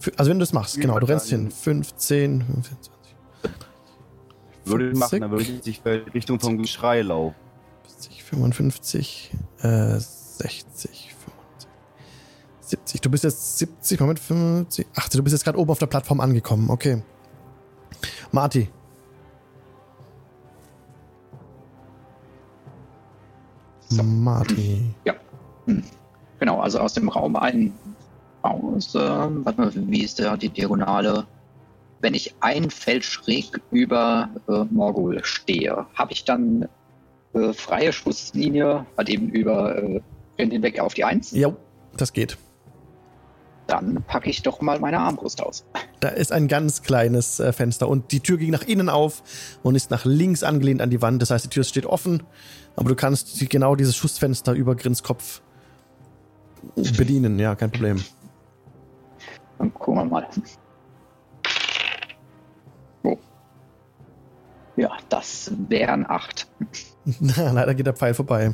Für, 0.00 0.10
also 0.16 0.30
wenn 0.30 0.38
du 0.40 0.42
das 0.42 0.52
machst, 0.52 0.80
genau. 0.80 0.98
Du 0.98 1.06
rennst 1.06 1.28
hin. 1.28 1.42
deinen- 1.42 1.50
15, 1.52 2.40
15, 2.42 2.64
20. 2.64 2.92
würde 4.68 4.90
ich 4.90 4.98
machen, 4.98 5.20
dann 5.20 5.38
40, 5.38 5.84
würde 5.84 5.98
ich 6.00 6.06
in 6.06 6.12
Richtung 6.12 6.40
vom 6.40 6.58
Geschrei 6.58 7.02
laufen. 7.02 7.34
50, 7.84 8.24
55, 8.24 9.30
äh, 9.62 9.98
60, 9.98 11.14
65, 11.14 11.68
70. 12.60 13.00
Du 13.00 13.10
bist 13.10 13.24
jetzt 13.24 13.58
70, 13.58 14.00
Moment, 14.00 14.18
50, 14.18 14.86
80. 14.94 15.18
Du 15.18 15.24
bist 15.24 15.34
jetzt 15.34 15.44
gerade 15.44 15.58
oben 15.58 15.70
auf 15.70 15.78
der 15.78 15.86
Plattform 15.86 16.20
angekommen. 16.20 16.70
Okay. 16.70 17.02
Marty. 18.30 18.68
So. 23.88 24.02
Marty. 24.02 24.94
Genau, 26.38 26.60
also 26.60 26.78
aus 26.78 26.94
dem 26.94 27.08
Raum 27.08 27.36
ein 27.36 27.72
raus. 28.44 28.94
Ähm, 28.94 29.44
warte 29.44 29.60
mal, 29.60 29.72
wie 29.74 30.02
ist 30.02 30.20
da 30.20 30.36
die 30.36 30.48
Diagonale? 30.48 31.26
Wenn 32.00 32.14
ich 32.14 32.34
ein 32.40 32.70
Feld 32.70 33.04
schräg 33.04 33.60
über 33.70 34.30
äh, 34.48 34.64
Morgul 34.70 35.24
stehe, 35.24 35.86
habe 35.94 36.12
ich 36.12 36.24
dann 36.24 36.68
äh, 37.34 37.52
freie 37.52 37.92
Schusslinie, 37.92 38.86
halt 38.96 39.08
eben 39.08 39.28
über 39.30 39.76
äh, 39.76 40.00
hinweg 40.36 40.80
auf 40.80 40.94
die 40.94 41.04
Eins. 41.04 41.32
Ja, 41.32 41.54
das 41.96 42.12
geht. 42.12 42.38
Dann 43.66 44.02
packe 44.06 44.30
ich 44.30 44.42
doch 44.42 44.62
mal 44.62 44.80
meine 44.80 44.98
Armbrust 44.98 45.42
aus. 45.42 45.64
Da 46.00 46.10
ist 46.10 46.30
ein 46.30 46.46
ganz 46.46 46.84
kleines 46.84 47.40
äh, 47.40 47.52
Fenster 47.52 47.88
und 47.88 48.12
die 48.12 48.20
Tür 48.20 48.38
ging 48.38 48.52
nach 48.52 48.62
innen 48.62 48.88
auf 48.88 49.24
und 49.64 49.74
ist 49.74 49.90
nach 49.90 50.04
links 50.04 50.44
angelehnt 50.44 50.80
an 50.80 50.90
die 50.90 51.02
Wand. 51.02 51.20
Das 51.20 51.32
heißt, 51.32 51.46
die 51.46 51.48
Tür 51.48 51.64
steht 51.64 51.86
offen, 51.86 52.22
aber 52.76 52.88
du 52.88 52.94
kannst 52.94 53.40
die, 53.40 53.48
genau 53.48 53.74
dieses 53.74 53.96
Schussfenster 53.96 54.52
über 54.52 54.76
Grins 54.76 55.02
Kopf 55.02 55.42
bedienen. 56.96 57.40
Ja, 57.40 57.56
kein 57.56 57.72
Problem. 57.72 58.00
Dann 59.58 59.74
gucken 59.74 59.94
wir 59.96 60.04
mal. 60.04 60.28
Ja, 64.78 64.92
das 65.08 65.50
wären 65.68 66.06
acht. 66.08 66.46
Na, 67.18 67.50
leider 67.50 67.74
geht 67.74 67.86
der 67.86 67.94
Pfeil 67.94 68.14
vorbei. 68.14 68.52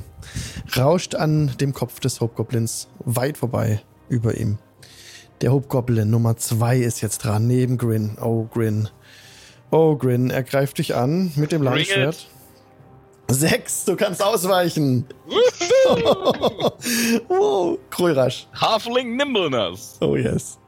Rauscht 0.75 1.14
an 1.14 1.53
dem 1.61 1.75
Kopf 1.75 2.01
des 2.01 2.22
Hobgoblins 2.22 2.89
weit 3.01 3.37
vorbei 3.37 3.83
über 4.09 4.39
ihm. 4.39 4.57
Der 5.43 5.53
Hobgoblin 5.53 6.09
Nummer 6.09 6.39
zwei 6.39 6.79
ist 6.79 7.03
jetzt 7.03 7.18
dran, 7.18 7.47
neben 7.47 7.77
Grin. 7.77 8.16
Oh, 8.22 8.45
Grin. 8.45 8.89
Oh, 9.70 9.97
Grin, 9.97 10.31
er 10.31 10.45
greift 10.45 10.79
dich 10.79 10.95
an 10.95 11.31
mit 11.37 11.53
dem 11.53 11.62
Langschwert. 11.62 12.27
Sechs, 13.31 13.85
du 13.85 13.95
kannst 13.95 14.22
ausweichen. 14.22 15.05
wow, 17.29 17.79
Krulrasch. 17.91 18.47
Halfling 18.55 19.16
Nimbleness. 19.16 19.99
Oh, 20.01 20.16
yes. 20.16 20.59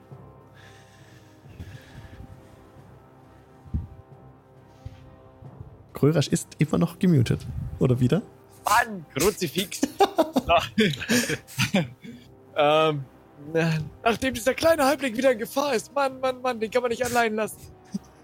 Krulrasch 5.96 6.28
ist 6.28 6.48
immer 6.58 6.76
noch 6.76 6.98
gemutet. 6.98 7.40
Oder 7.78 7.98
wieder? 7.98 8.20
Mann, 8.64 9.06
Kruzifix. 9.14 9.80
ähm, 12.56 13.04
na, 13.52 13.78
nachdem 14.04 14.34
dieser 14.34 14.52
kleine 14.52 14.84
Halbling 14.84 15.16
wieder 15.16 15.32
in 15.32 15.38
Gefahr 15.38 15.74
ist, 15.74 15.94
Mann, 15.94 16.20
Mann, 16.20 16.42
Mann, 16.42 16.60
den 16.60 16.70
kann 16.70 16.82
man 16.82 16.90
nicht 16.90 17.04
allein 17.04 17.34
lassen. 17.34 17.60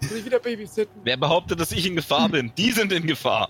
Muss 0.02 0.12
ich 0.12 0.24
wieder 0.24 0.38
babysitten. 0.38 1.00
Wer 1.02 1.16
behauptet, 1.16 1.60
dass 1.60 1.72
ich 1.72 1.86
in 1.86 1.96
Gefahr 1.96 2.28
bin? 2.28 2.52
Die 2.58 2.72
sind 2.72 2.92
in 2.92 3.06
Gefahr. 3.06 3.48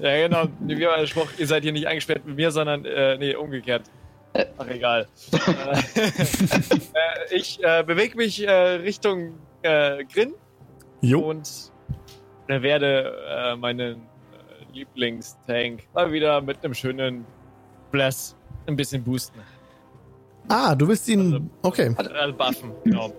Ja, 0.00 0.26
genau. 0.26 0.46
Wie 0.60 0.86
war 0.86 0.96
der 0.96 1.06
Spruch? 1.06 1.28
Ihr 1.36 1.46
seid 1.46 1.64
hier 1.64 1.72
nicht 1.72 1.86
eingesperrt 1.86 2.24
mit 2.24 2.36
mir, 2.36 2.50
sondern, 2.50 2.86
äh, 2.86 3.18
nee, 3.18 3.34
umgekehrt. 3.34 3.90
Ach, 4.56 4.66
egal. 4.68 5.06
äh, 5.32 6.00
äh, 6.00 6.14
ich 7.30 7.62
äh, 7.62 7.82
bewege 7.82 8.16
mich 8.16 8.42
äh, 8.42 8.50
Richtung 8.50 9.34
äh, 9.60 10.04
Grin 10.04 10.32
Jo. 11.02 11.20
und 11.20 11.71
äh, 12.56 12.62
werde 12.62 13.14
äh, 13.28 13.56
meinen 13.56 13.94
äh, 13.96 14.74
Lieblingstank 14.74 15.82
mal 15.94 16.12
wieder 16.12 16.40
mit 16.40 16.64
einem 16.64 16.74
schönen 16.74 17.24
Bless 17.90 18.34
ein 18.66 18.76
bisschen 18.76 19.02
boosten. 19.02 19.40
Ah, 20.48 20.74
du 20.74 20.88
willst 20.88 21.08
ihn. 21.08 21.50
Okay. 21.62 21.94
Äh, 21.98 22.32
buffen, 22.32 22.72
genau. 22.84 23.12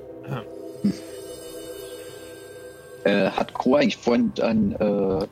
Äh, 3.05 3.29
hat 3.31 3.53
Crow 3.53 3.75
eigentlich 3.75 3.97
vorhin 3.97 4.31
ein 4.41 4.71
äh, 4.79 5.27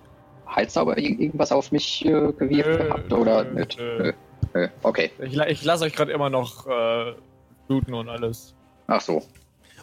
Heilzauber 0.54 0.98
ir- 0.98 1.20
irgendwas 1.20 1.52
auf 1.52 1.72
mich 1.72 2.06
äh, 2.06 2.10
gewirkt 2.10 2.68
Nö, 2.70 2.78
gehabt? 2.78 3.14
Oder 3.14 3.44
nö, 3.46 3.60
nicht? 3.60 3.78
nö. 3.80 4.14
Nö. 4.54 4.68
Okay. 4.84 5.12
Ich, 5.20 5.38
ich 5.38 5.64
lasse 5.64 5.86
euch 5.86 5.94
gerade 5.94 6.12
immer 6.12 6.30
noch 6.30 6.68
äh, 6.68 7.14
bluten 7.68 7.94
und 7.94 8.10
alles. 8.10 8.54
Ach 8.88 9.00
so. 9.00 9.24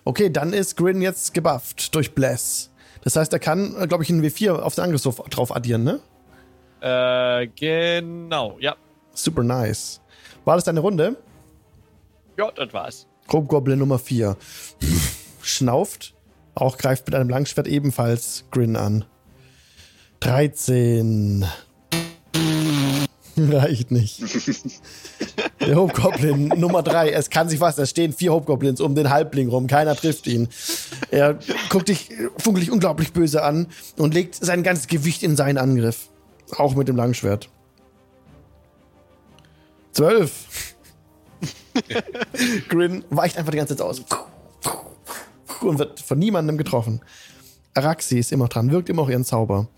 Okay, 0.04 0.28
dann 0.30 0.52
ist 0.52 0.76
Grin 0.76 1.00
jetzt 1.00 1.32
gebufft 1.32 1.94
durch 1.94 2.14
Bless. 2.14 2.70
Das 3.08 3.16
heißt, 3.16 3.32
er 3.32 3.38
kann, 3.38 3.74
glaube 3.88 4.04
ich, 4.04 4.10
einen 4.10 4.22
W4 4.22 4.50
auf 4.50 4.74
den 4.74 4.84
Angriffswurf 4.84 5.22
drauf 5.30 5.56
addieren, 5.56 5.82
ne? 5.82 6.00
Äh, 6.82 7.46
genau, 7.56 8.58
ja. 8.60 8.76
Super 9.14 9.42
nice. 9.42 10.02
War 10.44 10.56
das 10.56 10.64
deine 10.64 10.80
Runde? 10.80 11.16
Ja, 12.36 12.50
das 12.50 12.70
war's. 12.74 13.06
Grobgoblin 13.26 13.78
Nummer 13.78 13.98
4. 13.98 14.36
Schnauft. 15.40 16.16
Auch 16.54 16.76
greift 16.76 17.06
mit 17.06 17.14
einem 17.14 17.30
Langschwert 17.30 17.66
ebenfalls 17.66 18.44
Grin 18.50 18.76
an. 18.76 19.06
13. 20.20 21.46
Reicht 23.38 23.90
nicht. 23.90 24.20
Der 25.68 25.76
Hobgoblin 25.76 26.48
Nummer 26.56 26.82
3. 26.82 27.10
Es 27.10 27.28
kann 27.28 27.50
sich 27.50 27.60
was. 27.60 27.76
Es 27.76 27.90
stehen 27.90 28.14
vier 28.14 28.32
Hobgoblins 28.32 28.80
um 28.80 28.94
den 28.94 29.10
Halbling 29.10 29.50
rum. 29.50 29.66
Keiner 29.66 29.94
trifft 29.94 30.26
ihn. 30.26 30.48
Er 31.10 31.38
guckt 31.68 31.90
dich 31.90 32.08
funkelig 32.38 32.72
unglaublich 32.72 33.12
böse 33.12 33.42
an 33.42 33.66
und 33.98 34.14
legt 34.14 34.34
sein 34.34 34.62
ganzes 34.62 34.86
Gewicht 34.86 35.22
in 35.22 35.36
seinen 35.36 35.58
Angriff. 35.58 36.08
Auch 36.56 36.74
mit 36.74 36.88
dem 36.88 36.96
Langschwert. 36.96 37.50
12. 39.92 40.74
Grin 42.70 43.04
weicht 43.10 43.36
einfach 43.36 43.52
die 43.52 43.58
ganze 43.58 43.76
Zeit 43.76 43.86
aus. 43.86 44.02
Und 45.60 45.78
wird 45.78 46.00
von 46.00 46.18
niemandem 46.18 46.56
getroffen. 46.56 47.02
Araxi 47.74 48.18
ist 48.18 48.32
immer 48.32 48.48
dran, 48.48 48.70
wirkt 48.70 48.88
immer 48.88 49.02
auch 49.02 49.10
ihren 49.10 49.24
Zauber. 49.24 49.68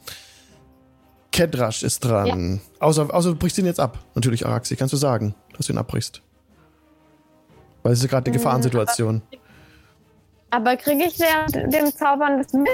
Kedrash 1.33 1.83
ist 1.83 2.05
dran. 2.05 2.61
Außer, 2.79 3.13
außer 3.13 3.31
du 3.31 3.37
brichst 3.37 3.59
ihn 3.59 3.67
jetzt 3.67 3.81
ab. 3.81 3.99
Natürlich, 4.15 4.47
Araxi, 4.47 4.77
kannst 4.77 4.93
du 4.93 4.97
sagen, 4.97 5.35
dass 5.61 5.67
du 5.67 5.75
ihn 5.75 5.79
abbrichst. 5.79 6.23
Weil 7.83 7.93
es 7.93 8.03
ist 8.03 8.09
gerade 8.09 8.27
eine 8.27 8.35
Mm, 8.35 8.39
Gefahrensituation. 8.39 9.23
Aber 10.51 10.77
kriege 10.77 11.05
ich 11.05 11.19
während 11.19 11.73
dem 11.73 11.95
Zaubern 11.95 12.39
das 12.39 12.53
mit? 12.53 12.69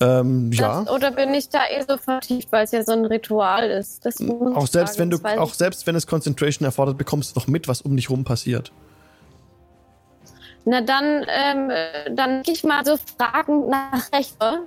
Ähm, 0.00 0.52
ja. 0.52 0.82
Das, 0.82 0.90
oder 0.90 1.10
bin 1.10 1.32
ich 1.32 1.48
da 1.48 1.60
eh 1.70 1.82
so 1.88 1.96
vertieft, 1.96 2.50
weil 2.52 2.64
es 2.64 2.72
ja 2.72 2.82
so 2.82 2.92
ein 2.92 3.06
Ritual 3.06 3.70
ist? 3.70 4.06
Auch 4.06 4.66
selbst, 4.66 4.96
sagen, 4.96 5.10
wenn 5.10 5.36
du, 5.36 5.40
auch 5.40 5.54
selbst 5.54 5.86
wenn 5.86 5.94
es 5.94 6.06
Concentration 6.06 6.66
erfordert, 6.66 6.98
bekommst 6.98 7.30
du 7.30 7.40
doch 7.40 7.46
mit, 7.46 7.66
was 7.66 7.82
um 7.82 7.96
dich 7.96 8.10
rum 8.10 8.24
passiert. 8.24 8.72
Na 10.64 10.80
dann, 10.80 11.24
ähm, 11.28 11.70
äh, 11.70 12.14
dann 12.14 12.42
gehe 12.42 12.54
ich 12.54 12.62
mal 12.62 12.84
so 12.84 12.96
fragend 13.16 13.68
nach 13.68 14.12
Rechter, 14.12 14.62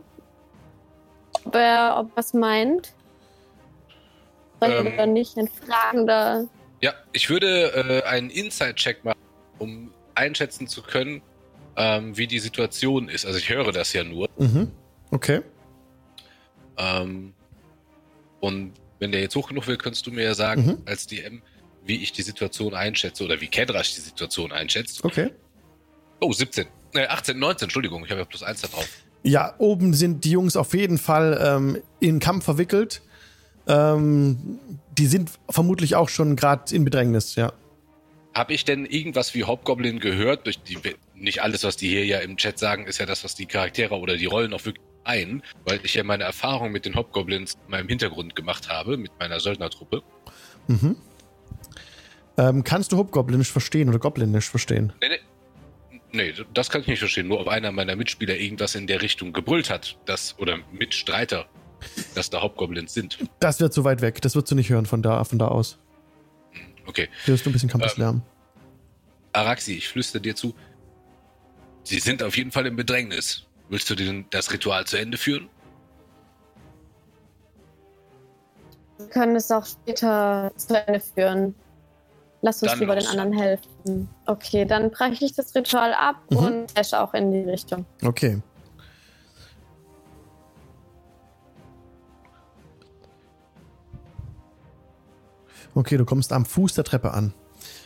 ob 1.45 1.55
er, 1.55 1.97
ob 1.99 2.11
was 2.15 2.33
meint. 2.33 2.94
Ähm. 4.61 4.87
Oder 4.93 5.05
nicht, 5.05 5.37
ein 5.37 5.47
fragender. 5.47 6.47
Ja, 6.81 6.93
ich 7.13 7.29
würde 7.29 8.03
äh, 8.03 8.07
einen 8.07 8.29
Inside-Check 8.29 9.03
machen, 9.03 9.19
um 9.59 9.91
einschätzen 10.13 10.67
zu 10.67 10.81
können, 10.81 11.21
ähm, 11.77 12.15
wie 12.17 12.27
die 12.27 12.39
Situation 12.39 13.09
ist. 13.09 13.25
Also 13.25 13.37
ich 13.39 13.49
höre 13.49 13.71
das 13.71 13.93
ja 13.93 14.03
nur. 14.03 14.29
Mhm. 14.37 14.71
Okay. 15.11 15.41
Ähm, 16.77 17.33
und 18.39 18.73
wenn 18.99 19.11
der 19.11 19.21
jetzt 19.21 19.35
hoch 19.35 19.47
genug 19.49 19.67
will, 19.67 19.77
könntest 19.77 20.05
du 20.07 20.11
mir 20.11 20.23
ja 20.23 20.33
sagen, 20.35 20.65
Mhm. 20.65 20.77
als 20.85 21.07
DM, 21.07 21.41
wie 21.83 22.01
ich 22.01 22.11
die 22.11 22.21
Situation 22.21 22.73
einschätze 22.73 23.23
oder 23.23 23.39
wie 23.41 23.47
Kedrash 23.47 23.95
die 23.95 24.01
Situation 24.01 24.51
einschätzt. 24.51 25.03
Okay. 25.03 25.31
Oh, 26.21 26.31
17. 26.31 26.65
Äh, 26.93 27.07
18, 27.07 27.37
19, 27.37 27.65
Entschuldigung, 27.65 28.03
ich 28.05 28.11
habe 28.11 28.21
ja 28.21 28.25
plus 28.25 28.43
1 28.43 28.61
da 28.61 28.67
drauf. 28.69 28.87
Ja, 29.23 29.55
oben 29.57 29.93
sind 29.93 30.23
die 30.23 30.31
Jungs 30.31 30.55
auf 30.55 30.73
jeden 30.73 30.97
Fall 30.97 31.39
ähm, 31.43 31.81
in 31.99 32.19
Kampf 32.19 32.45
verwickelt. 32.45 33.01
Ähm, 33.67 34.59
die 34.97 35.07
sind 35.07 35.31
vermutlich 35.49 35.95
auch 35.95 36.09
schon 36.09 36.35
gerade 36.35 36.73
in 36.73 36.85
Bedrängnis, 36.85 37.35
ja. 37.35 37.53
Habe 38.33 38.53
ich 38.53 38.65
denn 38.65 38.85
irgendwas 38.85 39.33
wie 39.33 39.45
Hobgoblin 39.45 39.99
gehört? 39.99 40.45
Durch 40.45 40.59
die, 40.61 40.77
nicht 41.15 41.41
alles, 41.41 41.63
was 41.63 41.77
die 41.77 41.87
hier 41.87 42.05
ja 42.05 42.19
im 42.19 42.37
Chat 42.37 42.59
sagen, 42.59 42.85
ist 42.85 42.97
ja 42.97 43.05
das, 43.05 43.23
was 43.23 43.35
die 43.35 43.45
Charaktere 43.45 43.97
oder 43.97 44.17
die 44.17 44.25
Rollen 44.25 44.53
auch 44.53 44.65
wirklich 44.65 44.83
ein, 45.05 45.41
weil 45.65 45.79
ich 45.83 45.93
ja 45.93 46.03
meine 46.03 46.23
Erfahrung 46.23 46.71
mit 46.71 46.85
den 46.85 46.95
Hobgoblins 46.95 47.53
in 47.65 47.71
meinem 47.71 47.87
Hintergrund 47.87 48.35
gemacht 48.35 48.69
habe, 48.69 48.97
mit 48.97 49.11
meiner 49.19 49.39
Söldnertruppe. 49.39 50.01
Mhm. 50.67 50.97
Ähm, 52.37 52.63
kannst 52.63 52.91
du 52.91 52.97
Hobgoblinisch 52.97 53.51
verstehen 53.51 53.87
oder 53.87 53.99
Goblinisch 53.99 54.49
verstehen? 54.49 54.93
Nee, 55.01 55.09
nee. 55.09 55.19
Nee, 56.11 56.33
das 56.53 56.69
kann 56.69 56.81
ich 56.81 56.87
nicht 56.87 56.99
verstehen. 56.99 57.27
Nur 57.27 57.41
ob 57.41 57.49
einer 57.49 57.73
meiner 57.73 57.95
Mitspieler 57.97 58.35
irgendwas 58.35 58.75
in 58.75 58.87
der 58.87 59.01
Richtung 59.01 59.33
gebrüllt 59.33 59.69
hat, 59.69 59.97
das, 60.05 60.39
oder 60.39 60.59
Mitstreiter, 60.71 61.45
dass 62.15 62.29
da 62.29 62.41
Hobgoblins 62.41 62.93
sind. 62.93 63.17
Das 63.39 63.59
wird 63.59 63.73
zu 63.73 63.83
weit 63.83 64.01
weg. 64.01 64.21
Das 64.21 64.35
wirst 64.35 64.49
du 64.51 64.55
nicht 64.55 64.69
hören 64.69 64.85
von 64.85 65.01
da, 65.01 65.23
von 65.23 65.39
da 65.39 65.47
aus. 65.47 65.77
Okay. 66.87 67.09
Du 67.25 67.31
hörst 67.31 67.45
ein 67.47 67.51
bisschen 67.53 67.69
Campuslärm. 67.69 68.21
Araxi, 69.33 69.73
ich 69.73 69.87
flüstere 69.89 70.21
dir 70.21 70.35
zu. 70.35 70.53
Sie 71.83 71.99
sind 71.99 72.23
auf 72.23 72.37
jeden 72.37 72.51
Fall 72.51 72.65
im 72.67 72.75
Bedrängnis. 72.75 73.43
Willst 73.69 73.89
du 73.89 73.95
denn 73.95 74.25
das 74.29 74.51
Ritual 74.53 74.85
zu 74.85 74.97
Ende 74.97 75.17
führen? 75.17 75.49
Wir 78.97 79.07
können 79.07 79.35
es 79.35 79.51
auch 79.51 79.65
später 79.65 80.51
zu 80.55 80.85
Ende 80.85 80.99
führen. 80.99 81.55
Lass 82.41 82.61
uns 82.61 82.71
Dann 82.71 82.79
lieber 82.79 82.95
los. 82.95 83.03
den 83.09 83.19
anderen 83.19 83.33
helfen. 83.33 84.07
Okay, 84.25 84.65
dann 84.65 84.91
breche 84.91 85.25
ich 85.25 85.33
das 85.33 85.53
Ritual 85.55 85.93
ab 85.93 86.17
Mhm. 86.29 86.37
und 86.37 86.77
dash 86.77 86.93
auch 86.93 87.13
in 87.13 87.31
die 87.31 87.49
Richtung. 87.49 87.85
Okay. 88.03 88.41
Okay, 95.75 95.97
du 95.97 96.05
kommst 96.05 96.33
am 96.33 96.45
Fuß 96.45 96.73
der 96.73 96.83
Treppe 96.83 97.11
an. 97.13 97.33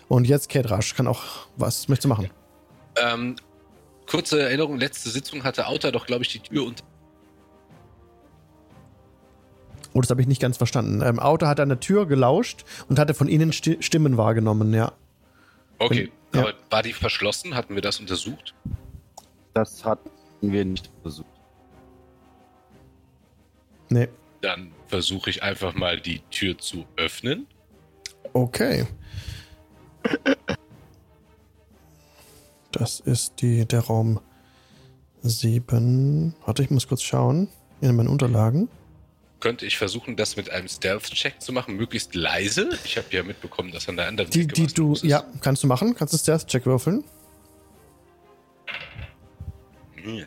Und 0.08 0.26
jetzt 0.28 0.48
Kedrasch 0.50 0.96
kann 0.96 1.08
auch 1.08 1.48
was 1.58 1.88
möchtest 1.90 2.06
du 2.06 2.10
machen? 2.10 2.30
Ähm, 2.96 3.36
kurze 4.08 4.42
Erinnerung, 4.42 4.78
letzte 4.78 5.10
Sitzung 5.10 5.44
hatte 5.44 5.68
Auta 5.68 5.92
doch, 5.92 6.06
glaube 6.06 6.24
ich, 6.24 6.30
die 6.30 6.40
Tür 6.40 6.66
unter. 6.66 6.84
Oh, 9.94 10.02
das 10.02 10.10
habe 10.12 10.22
ich 10.22 10.28
nicht 10.28 10.42
ganz 10.42 10.58
verstanden. 10.58 11.02
Ähm, 11.02 11.20
Auto 11.20 11.48
hat 11.48 11.60
an 11.60 11.70
der 11.70 11.80
Tür 11.80 12.06
gelauscht 12.06 12.64
und 12.90 13.00
hatte 13.00 13.14
von 13.14 13.28
innen 13.28 13.52
Sti 13.52 13.78
Stimmen 13.82 14.18
wahrgenommen, 14.18 14.74
ja. 14.74 14.92
Okay, 15.80 16.12
Ja. 16.34 16.42
aber 16.42 16.54
war 16.70 16.84
die 16.84 16.94
verschlossen? 16.94 17.56
Hatten 17.56 17.74
wir 17.74 17.82
das 17.82 18.00
untersucht? 18.00 18.54
Das 19.54 19.84
hatten 19.84 20.10
wir 20.42 20.64
nicht 20.64 20.92
versucht. 21.02 21.28
Nee. 23.90 24.10
Dann 24.42 24.72
versuche 24.88 25.30
ich 25.32 25.42
einfach 25.42 25.74
mal 25.74 26.00
die 26.00 26.20
Tür 26.30 26.58
zu 26.58 26.86
öffnen. 26.96 27.48
Okay. 28.34 28.86
Das 32.72 33.00
ist 33.00 33.42
die, 33.42 33.66
der 33.66 33.82
Raum 33.82 34.20
7. 35.24 36.36
Warte, 36.46 36.64
ich 36.64 36.70
muss 36.70 36.88
kurz 36.88 37.02
schauen 37.02 37.50
in 37.82 37.96
meinen 37.96 38.08
Unterlagen. 38.10 38.70
Könnte 39.40 39.66
ich 39.66 39.78
versuchen, 39.78 40.16
das 40.18 40.36
mit 40.36 40.50
einem 40.50 40.68
Stealth-Check 40.68 41.42
zu 41.42 41.54
machen, 41.54 41.76
möglichst 41.78 42.14
leise? 42.14 42.70
Ich 42.84 42.98
habe 42.98 43.08
ja 43.12 43.24
mitbekommen, 43.24 43.72
dass 43.72 43.88
an 43.88 43.96
der 43.96 44.08
anderen 44.08 44.30
Die, 44.30 44.42
Ecke 44.42 44.54
die 44.54 44.68
du, 44.68 44.94
ist. 44.94 45.04
ja, 45.04 45.24
kannst 45.42 45.64
du 45.64 45.68
machen. 45.68 45.96
Kannst 45.96 46.14
du 46.14 46.18
Stealth-Check 46.18 46.66
würfeln. 46.66 47.04
Hm. 49.96 50.26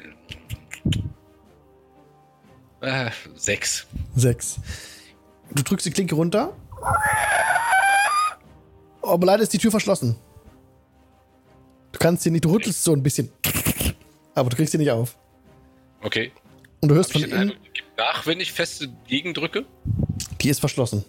Äh, 2.80 3.10
sechs. 3.36 3.86
Sechs. 4.16 4.58
Du 5.54 5.62
drückst 5.62 5.86
die 5.86 5.90
Klinke 5.90 6.14
runter. 6.14 6.56
Aber 9.02 9.26
leider 9.26 9.42
ist 9.42 9.52
die 9.52 9.58
Tür 9.58 9.70
verschlossen. 9.70 10.16
Du 11.92 11.98
kannst 11.98 12.22
sie 12.22 12.30
nicht, 12.30 12.44
du 12.44 12.52
rüttelst 12.52 12.82
so 12.82 12.92
ein 12.92 13.02
bisschen. 13.02 13.30
Aber 14.34 14.48
du 14.48 14.56
kriegst 14.56 14.72
sie 14.72 14.78
nicht 14.78 14.90
auf. 14.90 15.16
Okay. 16.02 16.32
Und 16.80 16.88
du 16.88 16.94
hörst 16.94 17.14
Hab 17.14 17.20
von 17.20 17.30
innen, 17.30 17.52
nach, 17.96 18.26
wenn 18.26 18.40
ich 18.40 18.52
feste 18.52 18.88
gegendrücke? 19.06 19.64
die 20.40 20.48
ist 20.48 20.60
verschlossen. 20.60 21.04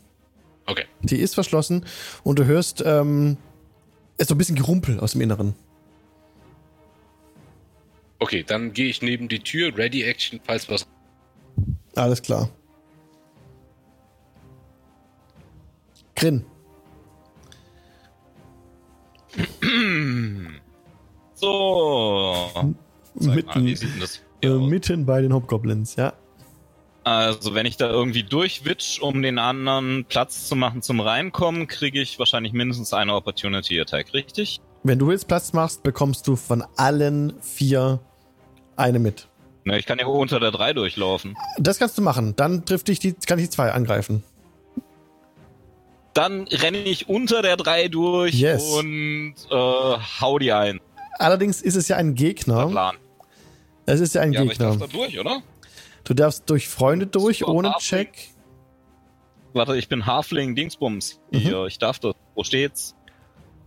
Okay. 0.66 0.86
Die 1.02 1.18
ist 1.18 1.34
verschlossen 1.34 1.86
und 2.24 2.39
du 2.39 2.46
hörst 2.46 2.84
ähm, 2.86 3.38
es 4.18 4.24
ist 4.24 4.30
so 4.30 4.36
ein 4.36 4.38
bisschen 4.38 4.56
Gerumpel 4.56 5.00
aus 5.00 5.14
dem 5.14 5.22
Inneren. 5.22 5.56
Okay, 8.20 8.44
dann 8.44 8.72
gehe 8.72 8.88
ich 8.88 9.02
neben 9.02 9.28
die 9.28 9.39
Tür, 9.39 9.76
Ready 9.76 10.04
Action, 10.04 10.39
falls 10.46 10.70
was. 10.70 10.88
Alles 11.96 12.22
klar. 12.22 12.50
Grin. 16.16 16.46
So. 21.36 22.47
Mal, 23.15 23.36
Mitten, 23.36 23.75
das 23.99 24.21
äh, 24.41 24.49
mitten 24.49 25.05
bei 25.05 25.21
den 25.21 25.34
Hobgoblins, 25.34 25.97
ja. 25.97 26.13
Also, 27.03 27.53
wenn 27.53 27.65
ich 27.65 27.75
da 27.75 27.89
irgendwie 27.89 28.23
durchwitsch, 28.23 29.01
um 29.01 29.21
den 29.21 29.38
anderen 29.38 30.05
Platz 30.05 30.47
zu 30.47 30.55
machen 30.55 30.81
zum 30.81 31.01
Reinkommen, 31.01 31.67
kriege 31.67 31.99
ich 32.01 32.17
wahrscheinlich 32.17 32.53
mindestens 32.53 32.93
eine 32.93 33.13
Opportunity 33.13 33.79
Attack, 33.79 34.13
richtig? 34.13 34.61
Wenn 34.84 34.99
du 34.99 35.11
jetzt 35.11 35.27
Platz 35.27 35.51
machst, 35.51 35.84
bekommst 35.84 36.27
du 36.27 36.38
von 36.38 36.63
allen 36.77 37.34
vier 37.41 37.99
eine 38.77 38.99
mit. 38.99 39.27
Ne, 39.65 39.79
ich 39.79 39.86
kann 39.86 39.99
ja 39.99 40.05
unter 40.05 40.39
der 40.39 40.51
3 40.51 40.73
durchlaufen. 40.73 41.36
Das 41.57 41.77
kannst 41.77 41.97
du 41.97 42.01
machen. 42.01 42.36
Dann 42.36 42.65
trifft 42.65 42.88
dich 42.88 42.99
die, 42.99 43.13
kann 43.13 43.39
ich 43.39 43.45
die 43.45 43.49
zwei 43.49 43.71
angreifen. 43.71 44.23
Dann 46.14 46.43
renne 46.47 46.78
ich 46.80 47.09
unter 47.09 47.41
der 47.41 47.57
3 47.57 47.88
durch 47.88 48.34
Yes. 48.36 48.64
und 48.74 49.36
äh, 49.49 49.55
hau 49.55 50.38
die 50.39 50.51
ein. 50.53 50.80
Allerdings 51.20 51.61
ist 51.61 51.76
es 51.76 51.88
ja 51.88 51.95
ein 51.97 52.14
Gegner. 52.16 52.68
Plan. 52.68 52.97
Es 53.86 53.99
ist 53.99 54.14
ja 54.16 54.22
ein 54.22 54.34
Ja, 54.34 54.41
aber 54.41 54.51
ich 54.51 54.57
darf 54.57 54.78
Gegner. 54.80 54.88
da 54.88 54.93
durch, 54.97 55.20
oder? 55.20 55.41
Du 56.03 56.14
darfst 56.14 56.49
durch 56.49 56.68
Freunde 56.68 57.07
durch, 57.07 57.39
Super, 57.39 57.51
ohne 57.53 57.74
Halfling. 57.74 58.05
Check. 58.05 58.30
Warte, 59.53 59.78
ich 59.78 59.88
bin 59.88 60.05
Halfling 60.05 60.55
Dingsbums. 60.55 61.20
Mhm. 61.32 61.38
Hier, 61.38 61.66
ich 61.66 61.80
darf 61.80 61.99
das. 61.99 62.14
Wo 62.36 62.43
steht's? 62.43 62.95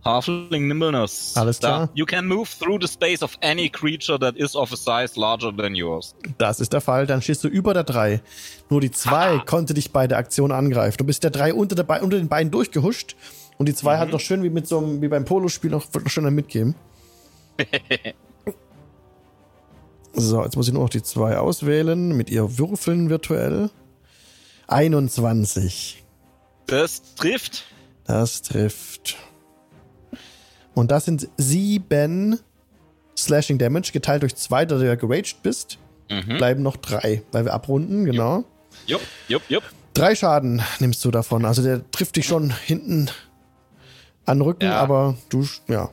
Halfling 0.07 0.67
Nimbleness. 0.67 1.33
Alles 1.35 1.59
klar. 1.59 1.87
Da. 1.87 1.91
You 1.93 2.05
can 2.05 2.25
move 2.27 2.49
through 2.59 2.79
the 2.81 2.87
space 2.87 3.21
of 3.21 3.37
any 3.41 3.69
creature 3.69 4.17
that 4.19 4.35
is 4.35 4.55
of 4.55 4.71
a 4.71 4.75
size 4.75 5.19
larger 5.19 5.51
than 5.55 5.75
yours. 5.75 6.15
Das 6.37 6.59
ist 6.59 6.73
der 6.73 6.81
Fall. 6.81 7.05
Dann 7.05 7.21
stehst 7.21 7.43
du 7.43 7.47
über 7.47 7.73
der 7.73 7.83
3. 7.83 8.21
Nur 8.69 8.81
die 8.81 8.91
2 8.91 9.39
konnte 9.45 9.73
dich 9.73 9.91
bei 9.91 10.07
der 10.07 10.17
Aktion 10.17 10.51
angreifen. 10.51 10.97
Du 10.97 11.03
bist 11.03 11.23
der 11.23 11.31
3 11.31 11.53
unter, 11.53 11.75
der 11.75 12.03
unter 12.03 12.17
den 12.17 12.27
Beinen 12.27 12.51
durchgehuscht. 12.51 13.15
Und 13.57 13.67
die 13.67 13.75
2 13.75 13.95
Mhm. 13.95 13.99
hat 13.99 14.09
noch 14.11 14.19
schön 14.19 14.43
wie 14.43 14.49
mit 14.49 14.67
so 14.67 14.77
einem, 14.77 15.01
wie 15.01 15.07
beim 15.07 15.25
Polospiel 15.25 15.71
noch, 15.71 15.85
noch 15.93 16.09
schön 16.09 16.33
mitgeben. 16.33 16.75
so, 20.13 20.43
jetzt 20.43 20.55
muss 20.55 20.67
ich 20.67 20.73
nur 20.73 20.83
noch 20.83 20.89
die 20.89 21.03
2 21.03 21.37
auswählen. 21.37 22.15
Mit 22.15 22.29
ihr 22.29 22.57
würfeln 22.57 23.09
virtuell. 23.09 23.69
21. 24.67 26.03
Das 26.65 27.15
trifft. 27.15 27.63
Das 28.05 28.41
trifft. 28.41 29.17
Und 30.77 30.91
das 30.91 31.05
sind 31.05 31.27
7 31.37 32.39
Slashing 33.17 33.57
Damage 33.57 33.91
geteilt 33.91 34.21
durch 34.21 34.35
2, 34.35 34.65
da 34.65 34.77
du 34.77 34.85
ja 34.85 34.93
geraged 34.93 35.41
bist. 35.41 35.79
Mhm. 36.07 36.37
Bleiben 36.37 36.61
noch 36.61 36.77
3, 36.77 37.23
weil 37.31 37.45
wir 37.45 37.53
abrunden, 37.53 38.05
genau. 38.05 38.43
Jupp, 38.85 39.01
jupp, 39.27 39.41
jupp. 39.49 39.63
Drei 39.95 40.13
Schaden 40.13 40.61
nimmst 40.79 41.03
du 41.03 41.09
davon. 41.09 41.45
Also 41.45 41.63
der 41.63 41.89
trifft 41.89 42.15
dich 42.15 42.27
schon 42.27 42.51
hinten 42.51 43.09
an 44.25 44.39
Rücken, 44.39 44.65
Ja. 44.65 44.79
aber 44.79 45.17
du, 45.29 45.47
ja. 45.67 45.89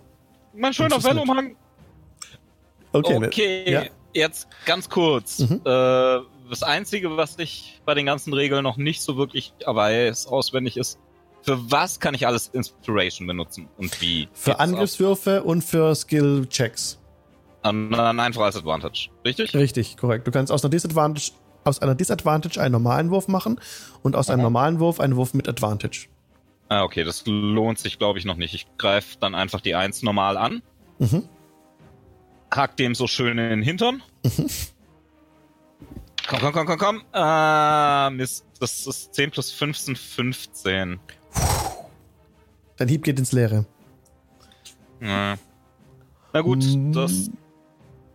Mein 0.52 0.74
schöner. 0.74 1.00
Fellumhang. 1.00 1.56
Okay. 2.92 3.16
Okay, 3.26 3.70
Ja. 3.72 3.82
jetzt 4.12 4.48
ganz 4.66 4.90
kurz. 4.90 5.38
Mhm. 5.38 5.62
Äh, 5.64 6.18
das 6.50 6.62
Einzige, 6.62 7.16
was 7.16 7.38
ich 7.38 7.80
bei 7.86 7.94
den 7.94 8.04
ganzen 8.04 8.34
Regeln 8.34 8.62
noch 8.62 8.76
nicht 8.76 9.00
so 9.00 9.16
wirklich 9.16 9.54
weiß, 9.64 10.26
auswendig 10.26 10.76
ist, 10.76 10.98
für 11.44 11.70
was 11.70 12.00
kann 12.00 12.14
ich 12.14 12.26
alles 12.26 12.48
Inspiration 12.48 13.26
benutzen 13.26 13.68
und 13.76 14.00
wie? 14.00 14.28
Für 14.32 14.58
Angriffswürfe 14.60 15.42
und 15.44 15.62
für 15.62 15.94
Skill-Checks. 15.94 16.98
An, 17.62 17.94
an 17.94 18.18
einfach 18.20 18.42
als 18.42 18.56
Advantage, 18.56 19.08
richtig? 19.24 19.54
Richtig, 19.54 19.96
korrekt. 19.96 20.26
Du 20.26 20.30
kannst 20.30 20.50
aus 20.52 20.62
einer 20.64 20.70
Disadvantage, 20.70 21.32
aus 21.64 21.80
einer 21.80 21.94
Disadvantage 21.94 22.60
einen 22.60 22.72
normalen 22.72 23.10
Wurf 23.10 23.28
machen 23.28 23.60
und 24.02 24.16
aus 24.16 24.28
einem 24.30 24.40
Mhm. 24.40 24.44
normalen 24.44 24.80
Wurf 24.80 25.00
einen 25.00 25.16
Wurf 25.16 25.32
mit 25.34 25.48
Advantage. 25.48 26.08
Ah, 26.68 26.82
okay, 26.82 27.04
das 27.04 27.24
lohnt 27.26 27.78
sich, 27.78 27.98
glaube 27.98 28.18
ich, 28.18 28.24
noch 28.24 28.36
nicht. 28.36 28.54
Ich 28.54 28.66
greife 28.78 29.16
dann 29.20 29.34
einfach 29.34 29.60
die 29.60 29.74
1 29.74 30.02
normal 30.02 30.36
an, 30.36 30.62
Mhm. 30.98 31.28
hack 32.50 32.76
dem 32.76 32.94
so 32.94 33.06
schön 33.06 33.36
in 33.38 33.48
den 33.50 33.62
Hintern. 33.62 34.02
Mhm. 34.24 34.46
Komm, 36.26 36.38
komm, 36.40 36.52
komm, 36.52 36.66
komm, 36.66 36.78
komm. 36.78 37.02
Ah, 37.12 38.10
Mist. 38.12 38.46
Das 38.60 38.86
ist 38.86 39.14
10 39.14 39.30
plus 39.30 39.52
5 39.52 39.76
sind 39.76 39.98
15. 39.98 40.98
Dein 42.76 42.88
Hieb 42.88 43.04
geht 43.04 43.18
ins 43.18 43.32
Leere. 43.32 43.64
Ja. 45.00 45.36
Na 46.32 46.40
gut, 46.40 46.64
Mm. 46.64 46.92
das 46.92 47.30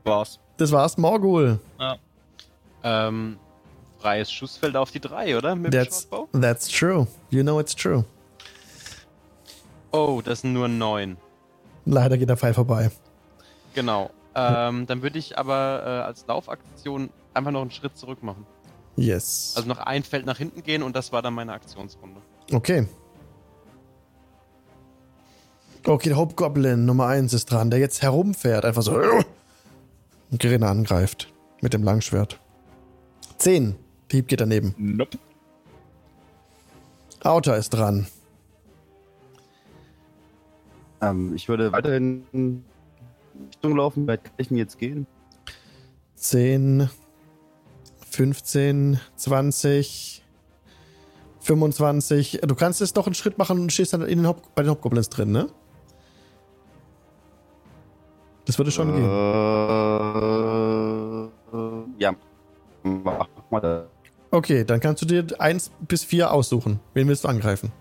war's. 0.04 0.40
Das 0.58 0.72
war's, 0.72 0.98
Morgul. 0.98 1.60
Ähm, 2.84 3.38
freies 4.00 4.32
Schussfeld 4.32 4.76
auf 4.76 4.92
die 4.92 5.00
3, 5.00 5.38
oder? 5.38 5.56
Mit 5.56 5.72
That's, 5.74 6.08
that's 6.34 6.68
true. 6.68 7.08
You 7.30 7.44
know 7.44 7.60
it's 7.60 7.76
true. 7.76 8.04
Oh, 9.92 10.22
das 10.24 10.42
sind 10.42 10.54
nur 10.54 10.68
9. 10.68 11.18
Leider 11.86 12.18
geht 12.18 12.30
der 12.30 12.38
Pfeil 12.38 12.54
vorbei. 12.54 12.92
Genau. 13.74 14.10
Ähm, 14.36 14.86
dann 14.86 15.02
würde 15.02 15.18
ich 15.18 15.38
aber 15.38 15.84
äh, 15.86 15.90
als 16.06 16.26
Laufaktion 16.28 17.10
einfach 17.34 17.52
noch 17.52 17.62
einen 17.62 17.72
Schritt 17.72 17.98
zurück 17.98 18.22
machen. 18.24 18.46
Yes. 18.96 19.54
Also 19.56 19.68
noch 19.68 19.80
ein 19.80 20.04
Feld 20.04 20.26
nach 20.26 20.38
hinten 20.38 20.62
gehen 20.64 20.84
und 20.84 20.96
das 20.96 21.12
war 21.12 21.22
dann 21.22 21.34
meine 21.34 21.54
Aktionsrunde. 21.54 22.22
Okay. 22.52 22.88
Okay, 25.86 26.10
der 26.10 26.18
Hobgoblin 26.18 26.86
Nummer 26.86 27.08
1 27.08 27.34
ist 27.34 27.46
dran, 27.46 27.72
der 27.72 27.80
jetzt 27.80 28.02
herumfährt, 28.02 28.66
einfach 28.66 28.82
so 28.82 29.00
und 30.32 30.40
Gerinne 30.40 30.68
angreift 30.68 31.32
mit 31.62 31.74
dem 31.74 31.84
Langschwert. 31.84 32.40
10. 33.38 33.76
Der 34.12 34.18
Hieb 34.18 34.28
geht 34.28 34.42
daneben. 34.42 34.76
Nope. 34.78 35.18
Auta 37.24 37.56
ist 37.56 37.70
dran. 37.72 38.08
Ähm, 41.02 41.34
ich 41.36 41.48
würde 41.48 41.72
weiterhin 41.72 42.26
in 42.34 42.64
Richtung 43.48 43.76
laufen. 43.76 44.04
Wie 44.04 44.08
weit 44.08 44.24
kann 44.24 44.34
ich 44.38 44.50
denn 44.50 44.58
jetzt 44.58 44.78
gehen? 44.78 45.08
10, 46.16 46.90
15, 48.10 49.00
20, 49.16 50.24
25. 51.40 52.42
Du 52.46 52.56
kannst 52.56 52.82
jetzt 52.82 52.96
noch 52.96 53.06
einen 53.06 53.16
Schritt 53.16 53.38
machen 53.38 53.60
und 53.60 53.72
stehst 53.72 53.94
dann 53.94 54.02
in 54.02 54.20
den 54.20 54.28
Hob 54.28 54.54
bei 54.56 54.64
den 54.64 54.72
Hobgoblins 54.72 55.10
drin, 55.10 55.32
ne? 55.32 55.48
Das 58.50 58.58
würde 58.58 58.72
schon 58.72 58.91
gehen. 58.91 59.06
Äh, 61.54 62.02
ja. 62.02 62.16
Mach 62.82 63.28
mal 63.52 63.60
das. 63.60 63.86
Okay, 64.32 64.64
dann 64.64 64.80
kannst 64.80 65.04
du 65.04 65.06
dir 65.06 65.39
1 65.39 65.70
bis 65.88 66.04
4 66.04 66.32
aussuchen. 66.32 66.80
Wen 66.95 67.08
willst 67.08 67.26
du 67.26 67.28
angreifen? 67.28 67.72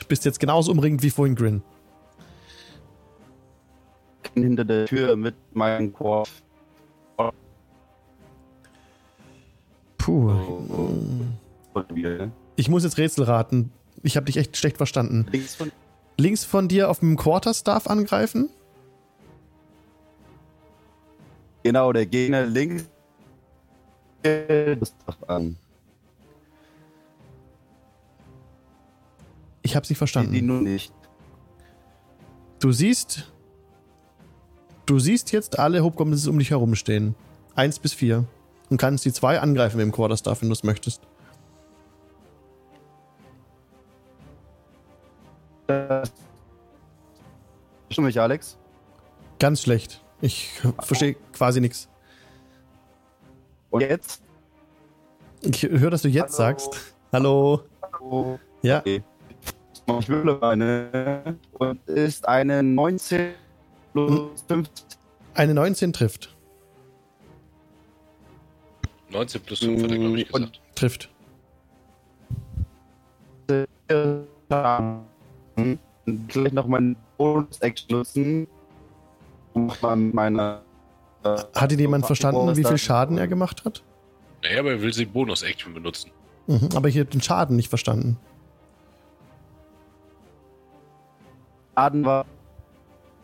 Du 0.00 0.04
bist 0.08 0.24
jetzt 0.24 0.40
genauso 0.40 0.72
umringend 0.72 1.04
wie 1.04 1.10
vorhin 1.10 1.36
Grin. 1.36 1.62
hinter 4.34 4.64
der 4.64 4.86
Tür 4.86 5.14
mit 5.14 5.36
meinem 5.54 5.92
Korb. 5.92 6.28
Puh. 9.98 10.32
von 11.72 11.84
mir. 11.94 12.32
Ich 12.56 12.68
muss 12.68 12.82
jetzt 12.82 12.98
Rätsel 12.98 13.22
raten. 13.22 13.70
Ich 14.02 14.16
habe 14.16 14.26
dich 14.26 14.36
echt 14.36 14.56
schlecht 14.56 14.78
verstanden. 14.78 15.28
Links 15.30 15.54
von 15.54 15.70
Links 16.16 16.44
von 16.44 16.66
dir 16.66 16.90
auf 16.90 16.98
dem 16.98 17.16
Quarterstaff 17.16 17.86
angreifen? 17.86 18.50
Genau, 21.62 21.92
der 21.92 22.06
Gegner 22.06 22.44
links. 22.46 22.88
Das 24.22 24.94
an. 25.26 25.56
Ich 29.62 29.76
habe 29.76 29.86
sie 29.86 29.90
Die, 29.90 29.94
die 29.94 29.98
verstanden. 29.98 30.46
nur 30.46 30.60
nicht. 30.60 30.92
Du 32.60 32.72
siehst. 32.72 33.32
Du 34.86 34.98
siehst 34.98 35.32
jetzt 35.32 35.58
alle 35.58 35.82
Hobgoblins 35.82 36.26
um 36.26 36.38
dich 36.38 36.50
herumstehen. 36.50 37.14
Eins 37.54 37.78
bis 37.78 37.92
vier. 37.92 38.24
Und 38.70 38.78
kannst 38.78 39.04
die 39.04 39.12
zwei 39.12 39.38
angreifen 39.40 39.76
mit 39.76 39.84
dem 39.86 39.92
Quarterstaff, 39.92 40.42
wenn 40.42 40.48
du 40.48 40.52
es 40.54 40.62
möchtest. 40.64 41.02
Das 45.66 46.12
Stimmt 47.90 48.06
mich, 48.06 48.20
Alex? 48.20 48.56
Ganz 49.38 49.62
schlecht. 49.62 50.01
Ich 50.22 50.50
verstehe 50.80 51.16
quasi 51.32 51.60
nichts. 51.60 51.88
Und 53.70 53.80
jetzt? 53.82 54.22
Ich 55.42 55.62
höre, 55.64 55.90
dass 55.90 56.02
du 56.02 56.08
jetzt 56.08 56.38
Hallo. 56.38 56.48
sagst. 56.58 56.94
Hallo. 57.12 57.62
Oh, 58.00 58.38
Ja, 58.62 58.78
okay. 58.78 59.02
Ich 60.00 60.08
würde 60.08 60.38
meine 60.40 61.36
und 61.54 61.84
ist 61.88 62.26
eine 62.28 62.62
19 62.62 63.34
plus 63.92 64.30
15. 64.46 64.86
eine 65.34 65.54
19 65.54 65.92
trifft. 65.92 66.34
19 69.10 69.40
plus 69.42 69.58
5 69.58 69.82
hat 69.82 69.90
er, 69.90 69.98
glaube 69.98 70.20
ich, 70.20 70.32
Und- 70.32 70.40
gesagt. 70.52 70.60
Trifft. 70.76 71.08
Hm. 75.56 75.78
Gleich 76.28 76.52
noch 76.52 76.66
meinen 76.66 76.96
Bonus-Action 77.18 77.96
nutzen. 77.98 78.46
Meine. 79.54 80.62
Äh, 81.24 81.36
Hat 81.54 81.70
dir 81.70 81.78
jemand 81.78 82.06
verstanden, 82.06 82.56
wie 82.56 82.64
viel 82.64 82.78
Schaden 82.78 83.18
er 83.18 83.28
gemacht 83.28 83.64
hat? 83.64 83.82
Naja, 84.42 84.60
aber 84.60 84.72
er 84.72 84.80
will 84.82 84.92
sie 84.92 85.04
Bonus-Action 85.06 85.72
benutzen. 85.74 86.10
Mhm, 86.48 86.70
aber 86.74 86.88
ich 86.88 86.96
habe 86.98 87.06
den 87.06 87.20
Schaden 87.22 87.54
nicht 87.56 87.68
verstanden. 87.68 88.18
Schaden 91.76 92.04
war 92.04 92.26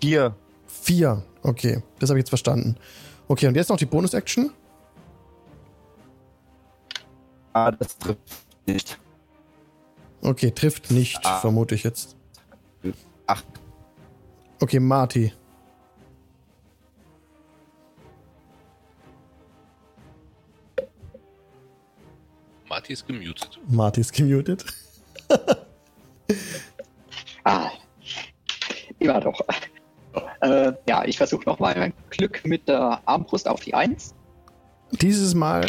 4. 0.00 0.34
Vier. 0.66 1.22
Okay, 1.42 1.82
das 1.98 2.10
habe 2.10 2.18
ich 2.18 2.22
jetzt 2.22 2.28
verstanden. 2.30 2.76
Okay, 3.26 3.46
und 3.48 3.56
jetzt 3.56 3.68
noch 3.68 3.76
die 3.76 3.86
Bonus-Action? 3.86 4.50
Ah, 7.52 7.70
das 7.72 7.98
trifft 7.98 8.18
nicht. 8.66 8.98
Okay, 10.22 10.50
trifft 10.50 10.90
nicht, 10.90 11.18
Ah. 11.24 11.38
vermute 11.40 11.74
ich 11.74 11.82
jetzt. 11.82 12.16
Ach. 13.26 13.42
Okay, 14.60 14.80
Marty. 14.80 15.32
Marty 22.78 22.92
ist 22.92 23.06
gemutet. 23.06 23.60
Marty 23.66 24.00
ist 24.00 24.12
gemutet. 24.12 24.64
Ah. 27.44 27.70
Ja, 28.98 29.18
doch. 29.20 29.40
Äh, 30.42 30.72
ja, 30.86 31.02
ich 31.06 31.16
versuche 31.16 31.48
nochmal 31.48 31.74
mein 31.78 31.94
Glück 32.10 32.44
mit 32.44 32.68
der 32.68 33.00
Armbrust 33.06 33.48
auf 33.48 33.60
die 33.60 33.72
1. 33.72 34.14
Dieses 34.90 35.34
Mal 35.34 35.64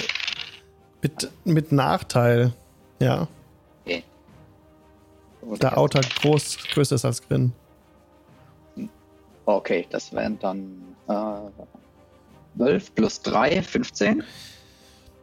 mit, 1.01 1.31
mit 1.45 1.71
Nachteil. 1.71 2.53
Ja, 2.99 3.29
da 5.59 5.73
Outer 5.73 6.01
groß, 6.01 6.57
größer 6.73 6.95
ist 6.95 7.05
als 7.05 7.21
Grin. 7.21 7.53
Okay, 9.45 9.87
das 9.89 10.11
wären 10.13 10.37
dann 10.39 10.95
äh, 11.07 12.57
12 12.57 12.95
plus 12.95 13.21
3, 13.21 13.61
15. 13.61 14.23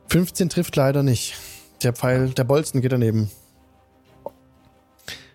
15 0.09 0.49
trifft 0.49 0.77
leider 0.77 1.03
nicht. 1.03 1.37
Der 1.83 1.93
Pfeil, 1.93 2.31
der 2.31 2.45
Bolzen 2.45 2.81
geht 2.81 2.93
daneben. 2.93 3.31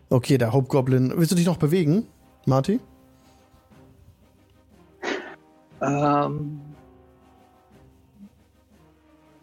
Okay, 0.10 0.38
der 0.38 0.52
Hobgoblin. 0.54 1.14
Willst 1.16 1.32
du 1.32 1.36
dich 1.36 1.46
noch 1.46 1.58
bewegen, 1.58 2.08
Marty? 2.46 2.80
Ähm, 5.82 6.60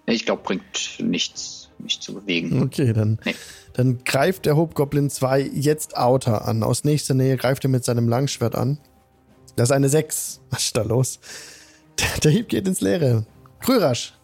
ich 0.06 0.24
glaube, 0.24 0.42
bringt 0.42 0.62
nichts, 1.00 1.70
mich 1.78 2.00
zu 2.00 2.14
bewegen. 2.14 2.62
Okay, 2.62 2.92
dann, 2.92 3.18
Nee. 3.24 3.34
dann 3.74 4.04
greift 4.04 4.46
der 4.46 4.56
Hobgoblin 4.56 5.10
2 5.10 5.40
jetzt 5.40 5.96
Outer 5.96 6.46
an. 6.46 6.62
Aus 6.62 6.84
nächster 6.84 7.14
Nähe 7.14 7.36
greift 7.36 7.64
er 7.64 7.70
mit 7.70 7.84
seinem 7.84 8.08
Langschwert 8.08 8.54
an. 8.54 8.78
Das 9.56 9.70
ist 9.70 9.72
eine 9.74 9.88
6. 9.88 10.40
Was 10.50 10.64
ist 10.66 10.76
da 10.76 10.82
los? 10.82 11.18
Der, 11.98 12.20
der 12.22 12.30
Hieb 12.30 12.48
geht 12.48 12.68
ins 12.68 12.80
Leere. 12.80 13.26
Krürasch. 13.60 14.14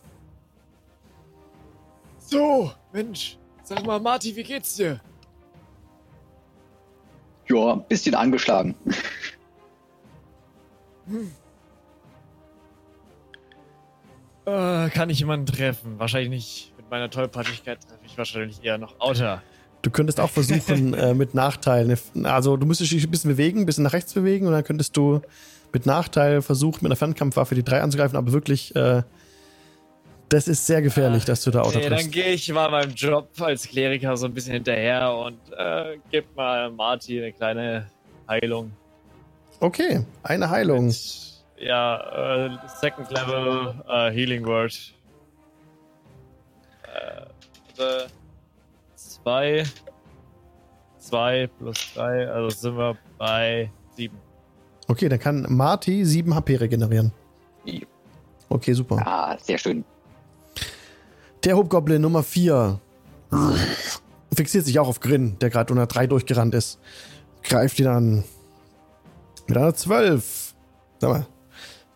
So, 2.35 2.73
Mensch. 2.93 3.39
Sag 3.63 3.87
mal, 3.87 4.01
Marty, 4.01 4.35
wie 4.35 4.43
geht's 4.43 4.75
dir? 4.75 5.01
Ja, 7.49 7.75
ein 7.75 7.85
bisschen 7.87 8.17
angeschlagen. 8.17 8.75
Äh, 14.47 14.91
kann 14.91 15.11
ich 15.11 15.21
jemanden 15.21 15.47
treffen? 15.47 15.97
Wahrscheinlich 16.01 16.29
nicht. 16.29 16.73
Mit 16.77 16.91
meiner 16.91 17.09
Tollpatschigkeit 17.09 17.79
treffe 17.87 18.05
ich 18.05 18.19
wahrscheinlich 18.19 18.65
eher 18.65 18.79
noch 18.79 18.99
Outer. 18.99 19.41
Du 19.83 19.91
könntest 19.91 20.19
auch 20.19 20.31
versuchen, 20.31 20.93
äh, 20.95 21.15
mit 21.15 21.35
Nachteil. 21.35 21.97
Also, 22.25 22.57
du 22.57 22.67
müsstest 22.67 22.91
dich 22.91 23.05
ein 23.05 23.13
bisschen 23.13 23.31
bewegen, 23.31 23.61
ein 23.61 23.67
bisschen 23.67 23.85
nach 23.85 23.93
rechts 23.93 24.13
bewegen 24.13 24.49
und 24.49 24.55
dann 24.55 24.65
könntest 24.65 24.97
du 24.97 25.21
mit 25.73 25.87
Nachteil 25.87 26.43
versuchen, 26.43 26.81
mit 26.83 26.87
einer 26.87 26.97
Fernkampfwaffe 26.97 27.55
die 27.55 27.63
3 27.63 27.83
anzugreifen, 27.83 28.19
aber 28.19 28.33
wirklich, 28.33 28.75
äh, 28.75 29.05
das 30.35 30.49
ist 30.49 30.67
sehr 30.67 30.83
gefährlich, 30.83 31.25
dass 31.25 31.43
du 31.45 31.51
da 31.51 31.63
Outer 31.63 31.79
Nee, 31.79 31.89
dann 31.89 31.99
triffst. 31.99 32.13
gehe 32.13 32.33
ich 32.33 32.53
mal 32.53 32.71
meinem 32.71 32.93
Job 32.93 33.29
als 33.41 33.69
Kleriker 33.69 34.17
so 34.17 34.27
ein 34.27 34.35
bisschen 34.35 34.55
hinterher 34.55 35.15
und 35.15 35.39
äh, 35.57 35.99
gib 36.11 36.35
mal 36.37 36.71
Marty 36.71 37.19
eine 37.19 37.33
kleine 37.33 37.87
Heilung. 38.29 38.73
Okay, 39.61 40.05
eine 40.25 40.51
Heilung. 40.51 40.87
Mit, 40.87 41.45
ja, 41.59 42.47
äh, 42.47 42.59
Second 42.81 43.11
Level 43.11 43.75
äh, 43.89 44.11
Healing 44.11 44.45
Word. 44.45 44.95
Äh, 47.77 48.07
zwei. 48.97 49.65
Zwei 50.99 51.49
plus 51.59 51.93
drei, 51.95 52.29
also 52.29 52.49
sind 52.51 52.77
wir 52.77 52.97
bei 53.19 53.71
sieben. 53.95 54.19
Okay, 54.89 55.09
dann 55.09 55.19
kann 55.19 55.47
Marty 55.49 56.05
7 56.05 56.35
HP 56.35 56.57
regenerieren. 56.57 57.13
Okay, 58.49 58.73
super. 58.73 59.03
Ah, 59.07 59.37
sehr 59.39 59.59
schön. 59.59 59.85
Der 61.45 61.57
Hobgoblin 61.57 62.01
Nummer 62.01 62.23
4 62.23 62.81
fixiert 64.35 64.65
sich 64.65 64.79
auch 64.79 64.89
auf 64.89 65.01
Grin, 65.01 65.37
der 65.41 65.51
gerade 65.51 65.73
unter 65.73 65.87
3 65.87 66.07
durchgerannt 66.07 66.55
ist. 66.55 66.79
Greift 67.43 67.79
ihn 67.79 67.87
an. 67.87 68.25
Mit 69.47 69.59
einer 69.59 69.75
12. 69.75 70.55
Sag 70.99 71.11
mal. 71.11 71.27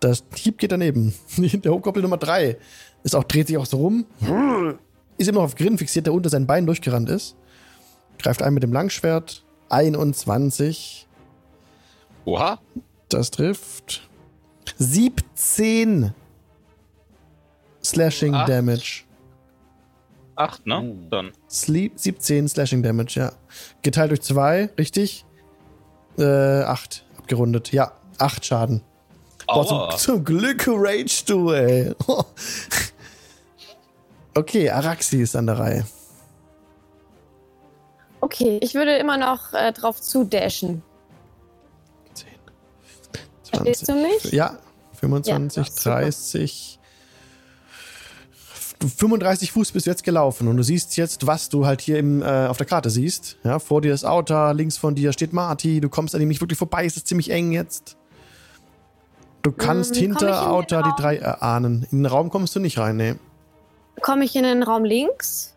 Das 0.01 0.23
Hieb 0.35 0.59
geht 0.59 0.71
daneben. 0.71 1.15
Der 1.39 1.73
Hobgoblin 1.73 2.03
Nummer 2.03 2.19
3 2.19 2.59
ist 3.03 3.17
auch, 3.17 3.25
dreht 3.25 3.47
sich 3.47 3.57
auch 3.57 3.67
so 3.67 3.79
rum. 3.79 4.07
Ist 5.17 5.29
immer 5.29 5.39
noch 5.39 5.47
auf 5.47 5.55
Grin 5.55 5.79
fixiert, 5.79 6.07
der 6.07 6.13
unter 6.13 6.29
seinen 6.29 6.47
Beinen 6.47 6.67
durchgerannt 6.67 7.09
ist. 7.09 7.35
Greift 8.19 8.43
ein 8.43 8.53
mit 8.55 8.63
dem 8.63 8.73
Langschwert. 8.73 9.45
21. 9.71 11.09
Oha. 12.27 12.61
Das 13.09 13.31
trifft. 13.31 14.09
17 14.77 16.13
Slashing 17.83 18.35
Acht. 18.35 18.49
Damage. 18.51 19.08
Acht, 20.39 20.67
ne? 20.67 20.95
Dann. 21.11 21.33
Sleep 21.51 21.99
17 21.99 22.47
Slashing 22.47 22.85
Damage, 22.85 23.19
ja. 23.19 23.33
Geteilt 23.83 24.13
durch 24.13 24.23
2, 24.23 24.71
richtig? 24.79 25.27
Äh, 26.17 26.63
8 26.63 27.05
abgerundet. 27.19 27.73
Ja, 27.73 27.91
8 28.19 28.47
Schaden. 28.47 28.83
Boah, 29.49 29.67
zum, 29.67 29.99
zum 29.99 30.25
Glück 30.25 30.65
rage 30.69 31.25
du, 31.27 31.51
ey. 31.51 31.93
okay, 34.37 34.71
Araxi 34.71 35.23
ist 35.23 35.35
an 35.35 35.47
der 35.47 35.59
Reihe. 35.59 35.85
Okay, 38.21 38.61
ich 38.63 38.75
würde 38.75 38.97
immer 38.97 39.17
noch 39.17 39.53
äh, 39.55 39.73
drauf 39.73 40.01
zudashen. 40.01 40.83
10, 42.15 42.27
Verstehst 43.43 43.87
20. 43.87 43.87
du 43.87 44.09
mich? 44.09 44.33
Ja, 44.33 44.57
25, 45.01 45.67
Ja, 45.67 45.73
super. 45.73 45.91
30. 46.03 46.79
35 48.87 49.53
Fuß 49.53 49.73
bist 49.73 49.87
du 49.87 49.91
jetzt 49.91 50.05
gelaufen 50.05 50.47
und 50.49 50.57
du 50.57 50.63
siehst 50.63 50.97
jetzt, 50.97 51.27
was 51.27 51.49
du 51.49 51.67
halt 51.67 51.81
hier 51.81 51.99
im, 51.99 52.23
äh, 52.23 52.47
auf 52.47 52.57
der 52.59 52.67
Karte 52.67 52.91
siehst. 52.91 53.37
Ja, 53.43 53.59
vor 53.59 53.81
dir 53.81 53.93
ist 53.93 54.05
Auta, 54.05 54.53
links 54.53 54.77
von 54.77 54.95
dir 54.95 55.13
steht 55.13 55.33
Marty, 55.33 55.81
du 55.81 55.89
kommst 55.89 56.15
an 56.15 56.21
ihm 56.21 56.29
nicht 56.29 56.41
wirklich 56.41 56.59
vorbei, 56.59 56.85
es 56.85 56.97
ist 56.97 57.07
ziemlich 57.09 57.31
eng 57.31 57.51
jetzt. 57.53 57.97
Du 59.43 59.51
kannst 59.53 59.97
in 59.97 60.03
hinter 60.13 60.51
Auta 60.51 60.83
die 60.83 61.03
drei 61.03 61.17
erahnen. 61.17 61.87
In 61.91 61.99
den 61.99 62.07
Raum 62.07 62.29
kommst 62.31 62.55
du 62.55 62.61
nicht 62.61 62.79
rein, 62.79 62.97
nee. 62.97 63.15
Komme 64.01 64.25
ich 64.25 64.37
in 64.37 64.43
den 64.45 64.63
Raum 64.63 64.85
links? 64.85 65.55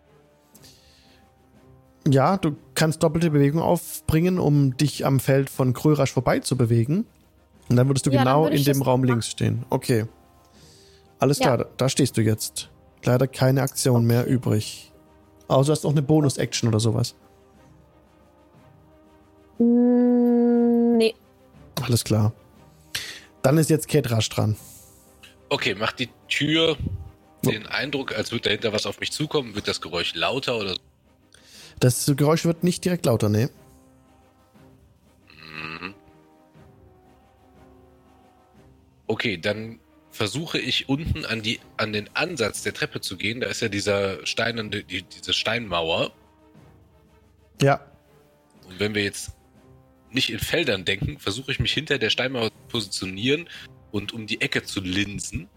Ja, 2.07 2.37
du 2.37 2.55
kannst 2.73 3.03
doppelte 3.03 3.29
Bewegung 3.29 3.61
aufbringen, 3.61 4.39
um 4.39 4.75
dich 4.77 5.05
am 5.05 5.19
Feld 5.19 5.49
von 5.51 5.73
Krörasch 5.73 6.11
vorbei 6.11 6.39
zu 6.39 6.57
bewegen. 6.57 7.05
Und 7.69 7.75
dann 7.75 7.87
würdest 7.87 8.07
du 8.07 8.11
Ja, 8.11 8.23
genau 8.23 8.47
in 8.47 8.63
dem 8.63 8.81
Raum 8.81 9.01
machen. 9.01 9.09
links 9.11 9.27
stehen. 9.29 9.63
Okay. 9.69 10.05
Alles 11.19 11.37
Ja. 11.37 11.45
klar, 11.45 11.57
da, 11.59 11.65
da 11.77 11.89
stehst 11.89 12.17
du 12.17 12.21
jetzt. 12.21 12.69
Leider 13.03 13.27
keine 13.27 13.61
Aktion 13.61 14.05
mehr 14.05 14.27
übrig. 14.27 14.91
Außer 15.47 15.67
du 15.67 15.71
hast 15.71 15.83
noch 15.83 15.91
eine 15.91 16.01
Bonus-Action 16.01 16.69
oder 16.69 16.79
sowas. 16.79 17.15
Mm, 19.57 20.97
nee. 20.97 21.15
Alles 21.81 22.03
klar. 22.03 22.33
Dann 23.41 23.57
ist 23.57 23.69
jetzt 23.69 23.87
Ketrasch 23.87 24.29
dran. 24.29 24.55
Okay, 25.49 25.75
macht 25.75 25.99
die 25.99 26.09
Tür 26.29 26.77
den 27.43 27.65
Eindruck, 27.65 28.15
als 28.15 28.31
würde 28.31 28.43
dahinter 28.43 28.71
was 28.71 28.85
auf 28.85 28.99
mich 28.99 29.11
zukommen? 29.11 29.55
Wird 29.55 29.67
das 29.67 29.81
Geräusch 29.81 30.13
lauter 30.13 30.57
oder 30.57 30.75
Das 31.79 32.11
Geräusch 32.15 32.45
wird 32.45 32.63
nicht 32.63 32.85
direkt 32.85 33.05
lauter, 33.05 33.29
nee. 33.29 33.47
Mhm. 35.27 35.95
Okay, 39.07 39.37
dann 39.37 39.79
versuche 40.11 40.59
ich 40.59 40.89
unten 40.89 41.25
an, 41.25 41.41
die, 41.41 41.59
an 41.77 41.93
den 41.93 42.09
Ansatz 42.15 42.63
der 42.63 42.73
Treppe 42.73 43.01
zu 43.01 43.17
gehen. 43.17 43.39
Da 43.39 43.47
ist 43.47 43.61
ja 43.61 43.69
dieser 43.69 44.25
steinende, 44.25 44.83
die, 44.83 45.03
diese 45.03 45.33
Steinmauer. 45.33 46.11
Ja, 47.61 47.79
Und 48.67 48.79
wenn 48.79 48.93
wir 48.95 49.03
jetzt 49.03 49.31
nicht 50.11 50.29
in 50.29 50.39
Feldern 50.39 50.83
denken, 50.83 51.19
versuche 51.19 51.51
ich 51.51 51.59
mich 51.59 51.71
hinter 51.73 51.97
der 51.97 52.09
Steinmauer 52.09 52.47
zu 52.49 52.57
positionieren 52.69 53.47
und 53.91 54.13
um 54.13 54.27
die 54.27 54.41
Ecke 54.41 54.63
zu 54.63 54.81
linsen. 54.81 55.47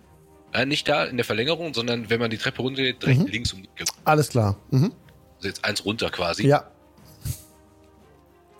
Ja, 0.54 0.64
nicht 0.64 0.86
da 0.88 1.04
in 1.04 1.16
der 1.16 1.24
Verlängerung, 1.24 1.74
sondern 1.74 2.08
wenn 2.10 2.20
man 2.20 2.30
die 2.30 2.38
Treppe 2.38 2.62
runtergeht, 2.62 3.02
direkt 3.02 3.20
Mhm. 3.20 3.26
links 3.26 3.52
um 3.52 3.62
die 3.62 3.68
Ecke. 3.74 3.90
alles 4.04 4.28
klar. 4.28 4.56
Mhm. 4.70 4.92
Also 5.36 5.48
jetzt 5.48 5.64
eins 5.64 5.84
runter 5.84 6.10
quasi. 6.10 6.46
Ja. 6.46 6.70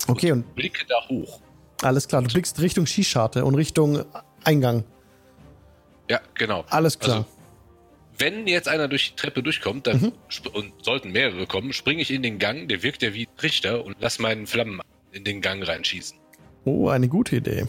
Okay, 0.09 0.33
und 0.33 0.55
Blicke 0.55 0.85
da 0.89 0.97
hoch. 1.09 1.41
alles 1.83 2.09
klar. 2.09 2.23
Du 2.23 2.29
blickst 2.29 2.61
Richtung 2.61 2.87
Skischarte 2.87 3.45
und 3.45 3.55
Richtung 3.55 4.05
Eingang. 4.43 4.85
Ja, 6.09 6.21
genau. 6.35 6.65
Alles 6.71 6.99
klar. 6.99 7.19
Also, 7.19 7.29
wenn 8.19 8.47
jetzt 8.47 8.69
einer 8.69 8.89
durch 8.89 9.11
die 9.11 9.17
Treppe 9.17 9.43
durchkommt, 9.43 9.87
dann 9.87 10.01
Mhm. 10.01 10.13
und 10.53 10.73
sollten 10.85 11.11
mehrere 11.11 11.47
kommen, 11.47 11.73
springe 11.73 12.03
ich 12.03 12.11
in 12.11 12.23
den 12.23 12.39
Gang, 12.39 12.69
der 12.69 12.83
wirkt 12.83 13.03
ja 13.03 13.13
wie 13.15 13.27
ein 13.27 13.41
Richter 13.43 13.85
und 13.85 13.97
lass 13.99 14.19
meinen 14.19 14.47
Flammen 14.47 14.81
in 15.13 15.25
den 15.25 15.41
Gang 15.41 15.67
reinschießen. 15.67 16.17
Oh, 16.65 16.89
eine 16.89 17.09
gute 17.09 17.37
Idee. 17.37 17.67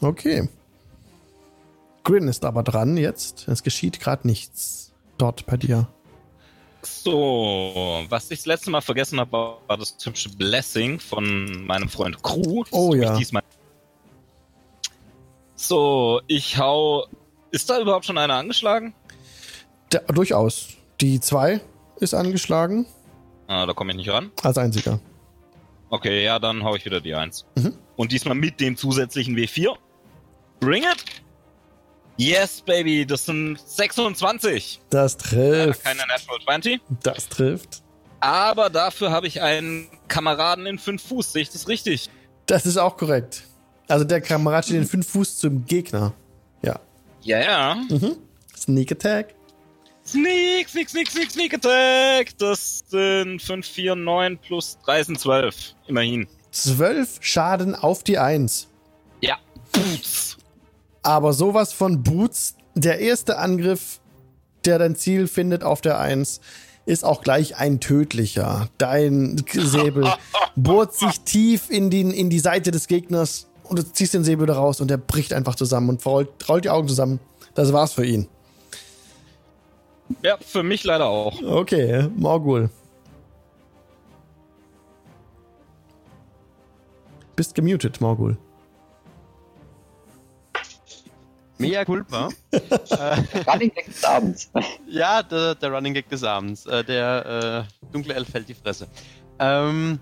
Okay. 0.00 0.48
Grin 2.04 2.28
ist 2.28 2.44
aber 2.44 2.62
dran 2.62 2.96
jetzt. 2.96 3.48
Es 3.48 3.62
geschieht 3.62 4.00
gerade 4.00 4.26
nichts 4.26 4.92
dort 5.18 5.46
bei 5.46 5.56
dir. 5.56 5.88
So, 6.82 8.04
was 8.08 8.30
ich 8.30 8.38
das 8.40 8.46
letzte 8.46 8.70
Mal 8.70 8.80
vergessen 8.80 9.20
habe, 9.20 9.32
war, 9.32 9.76
das 9.76 9.96
typische 9.98 10.30
Blessing 10.30 10.98
von 10.98 11.64
meinem 11.66 11.88
Freund 11.90 12.22
Crew. 12.22 12.64
Oh 12.70 12.94
ja. 12.94 13.16
Diesmal. 13.18 13.42
So, 15.56 16.20
ich 16.26 16.56
hau. 16.58 17.06
Ist 17.50 17.68
da 17.68 17.80
überhaupt 17.80 18.04
schon 18.06 18.18
einer 18.18 18.34
angeschlagen? 18.34 18.94
Der, 19.92 20.00
durchaus. 20.02 20.68
Die 21.00 21.20
2 21.20 21.60
ist 21.98 22.14
angeschlagen 22.14 22.86
Ah, 23.48 23.66
da 23.66 23.72
komme 23.72 23.90
ich 23.92 23.96
nicht 23.96 24.10
ran. 24.10 24.30
als 24.42 24.56
einziger. 24.58 25.00
Okay, 25.88 26.22
ja, 26.24 26.38
dann 26.38 26.62
hau 26.62 26.76
ich 26.76 26.84
wieder 26.84 27.00
die 27.00 27.14
1. 27.14 27.46
Mhm. 27.56 27.74
Und 27.96 28.12
diesmal 28.12 28.36
mit 28.36 28.60
dem 28.60 28.76
zusätzlichen 28.76 29.34
W4. 29.36 29.74
Bring 30.60 30.84
it! 30.84 31.04
Yes, 32.16 32.60
baby, 32.60 33.04
das 33.06 33.24
sind 33.26 33.58
26. 33.58 34.80
Das 34.90 35.16
trifft. 35.16 35.82
keine 35.82 36.06
Natural 36.06 36.38
20. 36.44 36.80
Das 37.02 37.28
trifft. 37.28 37.82
Aber 38.20 38.68
dafür 38.70 39.10
habe 39.10 39.26
ich 39.26 39.40
einen 39.40 39.88
Kameraden 40.06 40.66
in 40.66 40.78
5 40.78 41.02
Fuß. 41.02 41.32
Sehe 41.32 41.42
ich 41.42 41.50
das 41.50 41.66
richtig? 41.66 42.08
Das 42.46 42.66
ist 42.66 42.76
auch 42.76 42.96
korrekt. 42.96 43.44
Also 43.88 44.04
der 44.04 44.20
Kamerad 44.20 44.66
steht 44.66 44.76
in 44.76 44.86
5 44.86 45.08
Fuß 45.08 45.38
zum 45.38 45.64
Gegner. 45.66 46.12
Ja. 47.22 47.40
Ja. 47.40 47.74
Mhm. 47.88 48.16
Sneak 48.56 48.92
Attack. 48.92 49.34
Sneak, 50.06 50.68
sneak, 50.68 50.88
sneak, 50.88 51.10
sneak, 51.10 51.30
sneak 51.30 51.54
Attack. 51.54 52.36
Das 52.38 52.84
sind 52.88 53.40
5, 53.40 53.66
4, 53.66 53.94
9 53.94 54.38
plus 54.38 54.78
3 54.84 55.04
sind 55.04 55.20
12. 55.20 55.74
Immerhin. 55.86 56.26
12 56.50 57.18
Schaden 57.20 57.74
auf 57.74 58.02
die 58.02 58.18
1. 58.18 58.68
Ja. 59.20 59.38
Boots. 59.72 60.36
Aber 61.02 61.32
sowas 61.32 61.72
von 61.72 62.02
Boots, 62.02 62.56
der 62.74 62.98
erste 62.98 63.38
Angriff, 63.38 64.00
der 64.64 64.78
dein 64.78 64.96
Ziel 64.96 65.28
findet 65.28 65.62
auf 65.62 65.80
der 65.80 65.98
1, 65.98 66.40
ist 66.86 67.04
auch 67.04 67.22
gleich 67.22 67.56
ein 67.56 67.80
tödlicher. 67.80 68.68
Dein 68.78 69.42
Säbel 69.52 70.12
bohrt 70.56 70.94
sich 70.94 71.20
tief 71.20 71.70
in, 71.70 71.90
den, 71.90 72.10
in 72.10 72.30
die 72.30 72.40
Seite 72.40 72.70
des 72.70 72.88
Gegners 72.88 73.49
und 73.70 73.78
du 73.78 73.84
ziehst 73.84 74.14
den 74.14 74.24
Säbel 74.24 74.46
da 74.46 74.54
raus 74.54 74.80
und 74.80 74.88
der 74.88 74.96
bricht 74.96 75.32
einfach 75.32 75.54
zusammen 75.54 75.88
und 75.90 76.04
rollt, 76.04 76.28
rollt 76.48 76.64
die 76.64 76.70
Augen 76.70 76.88
zusammen. 76.88 77.20
Das 77.54 77.72
war's 77.72 77.92
für 77.92 78.04
ihn. 78.04 78.28
Ja, 80.22 80.36
für 80.38 80.64
mich 80.64 80.82
leider 80.82 81.06
auch. 81.06 81.40
Okay, 81.40 82.08
Morgul. 82.16 82.68
Bist 87.36 87.54
gemutet, 87.54 88.00
Morgul. 88.00 88.36
Mea 91.58 91.84
culpa. 91.84 92.30
äh, 92.50 92.58
Running 93.48 93.70
Gag 93.72 93.86
des 93.86 94.02
Abends. 94.02 94.50
ja, 94.88 95.22
der, 95.22 95.54
der 95.54 95.70
Running 95.70 95.94
Gag 95.94 96.08
des 96.08 96.24
Abends. 96.24 96.66
Äh, 96.66 96.82
der 96.82 97.66
äh, 97.70 97.92
dunkle 97.92 98.14
Elf 98.14 98.30
fällt 98.30 98.48
die 98.48 98.54
Fresse. 98.54 98.88
Ähm, 99.38 100.00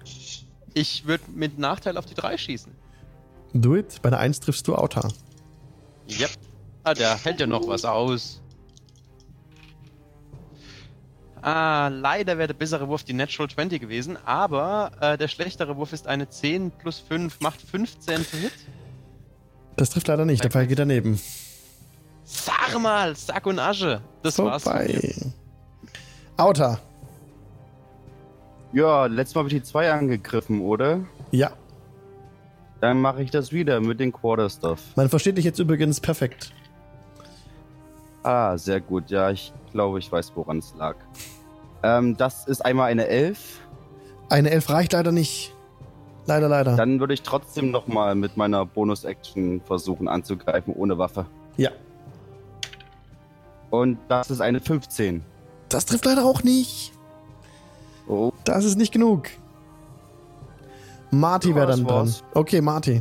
ich 0.72 1.06
würde 1.06 1.24
mit 1.34 1.58
Nachteil 1.58 1.98
auf 1.98 2.06
die 2.06 2.14
3 2.14 2.38
schießen. 2.38 2.72
Do 3.54 3.76
it. 3.76 4.00
Bei 4.02 4.10
der 4.10 4.18
1 4.18 4.40
triffst 4.40 4.66
du 4.68 4.74
Auta. 4.74 5.08
Yep. 6.08 6.30
Ah, 6.84 6.94
der 6.94 7.16
hält 7.16 7.40
ja 7.40 7.46
noch 7.46 7.66
was 7.66 7.84
aus. 7.84 8.40
Ah, 11.42 11.88
leider 11.88 12.36
wäre 12.36 12.48
der 12.48 12.54
bessere 12.54 12.88
Wurf 12.88 13.04
die 13.04 13.12
Natural 13.12 13.48
20 13.48 13.80
gewesen, 13.80 14.18
aber 14.24 14.90
äh, 15.00 15.16
der 15.16 15.28
schlechtere 15.28 15.76
Wurf 15.76 15.92
ist 15.92 16.06
eine 16.06 16.28
10 16.28 16.72
plus 16.72 16.98
5, 16.98 17.40
macht 17.40 17.60
15 17.60 18.24
zu 18.24 18.36
Hit. 18.38 18.52
Das 19.76 19.90
trifft 19.90 20.08
leider 20.08 20.24
nicht, 20.24 20.42
der 20.42 20.50
Pfeil 20.50 20.66
geht 20.66 20.78
daneben. 20.78 21.20
Sag 22.24 22.78
mal, 22.80 23.14
Sack 23.14 23.46
und 23.46 23.58
Asche. 23.58 24.02
Das 24.22 24.38
war's. 24.38 24.64
Vorbei. 24.64 25.14
Auta. 26.36 26.80
Ja, 28.72 29.06
letztes 29.06 29.34
Mal 29.34 29.40
habe 29.40 29.48
ich 29.48 29.62
die 29.62 29.62
zwei 29.62 29.90
angegriffen, 29.90 30.60
oder? 30.60 31.00
Ja. 31.30 31.52
Dann 32.80 33.00
mache 33.00 33.22
ich 33.22 33.30
das 33.30 33.52
wieder 33.52 33.80
mit 33.80 33.98
den 34.00 34.12
Quarterstuff. 34.12 34.80
Man 34.96 35.08
versteht 35.08 35.36
dich 35.36 35.44
jetzt 35.44 35.58
übrigens 35.58 36.00
perfekt. 36.00 36.52
Ah, 38.22 38.56
sehr 38.56 38.80
gut. 38.80 39.10
Ja, 39.10 39.30
ich 39.30 39.52
glaube, 39.72 39.98
ich 39.98 40.10
weiß, 40.10 40.32
woran 40.34 40.58
es 40.58 40.74
lag. 40.78 40.96
Ähm, 41.82 42.16
das 42.16 42.46
ist 42.46 42.64
einmal 42.64 42.90
eine 42.90 43.06
11. 43.06 43.60
Eine 44.28 44.50
Elf 44.50 44.68
reicht 44.70 44.92
leider 44.92 45.12
nicht. 45.12 45.54
Leider, 46.26 46.48
leider. 46.48 46.76
Dann 46.76 47.00
würde 47.00 47.14
ich 47.14 47.22
trotzdem 47.22 47.70
nochmal 47.70 48.14
mit 48.14 48.36
meiner 48.36 48.66
Bonus-Action 48.66 49.62
versuchen 49.62 50.08
anzugreifen, 50.08 50.74
ohne 50.74 50.98
Waffe. 50.98 51.24
Ja. 51.56 51.70
Und 53.70 53.98
das 54.08 54.30
ist 54.30 54.40
eine 54.40 54.60
15. 54.60 55.24
Das 55.68 55.86
trifft 55.86 56.04
leider 56.04 56.24
auch 56.24 56.42
nicht. 56.42 56.92
Oh, 58.06 58.32
Das 58.44 58.64
ist 58.64 58.76
nicht 58.76 58.92
genug. 58.92 59.28
Marty 61.10 61.50
Ja, 61.50 61.56
wäre 61.56 61.66
dann 61.68 61.84
dran. 61.84 62.14
Okay, 62.34 62.60
Marty. 62.60 63.00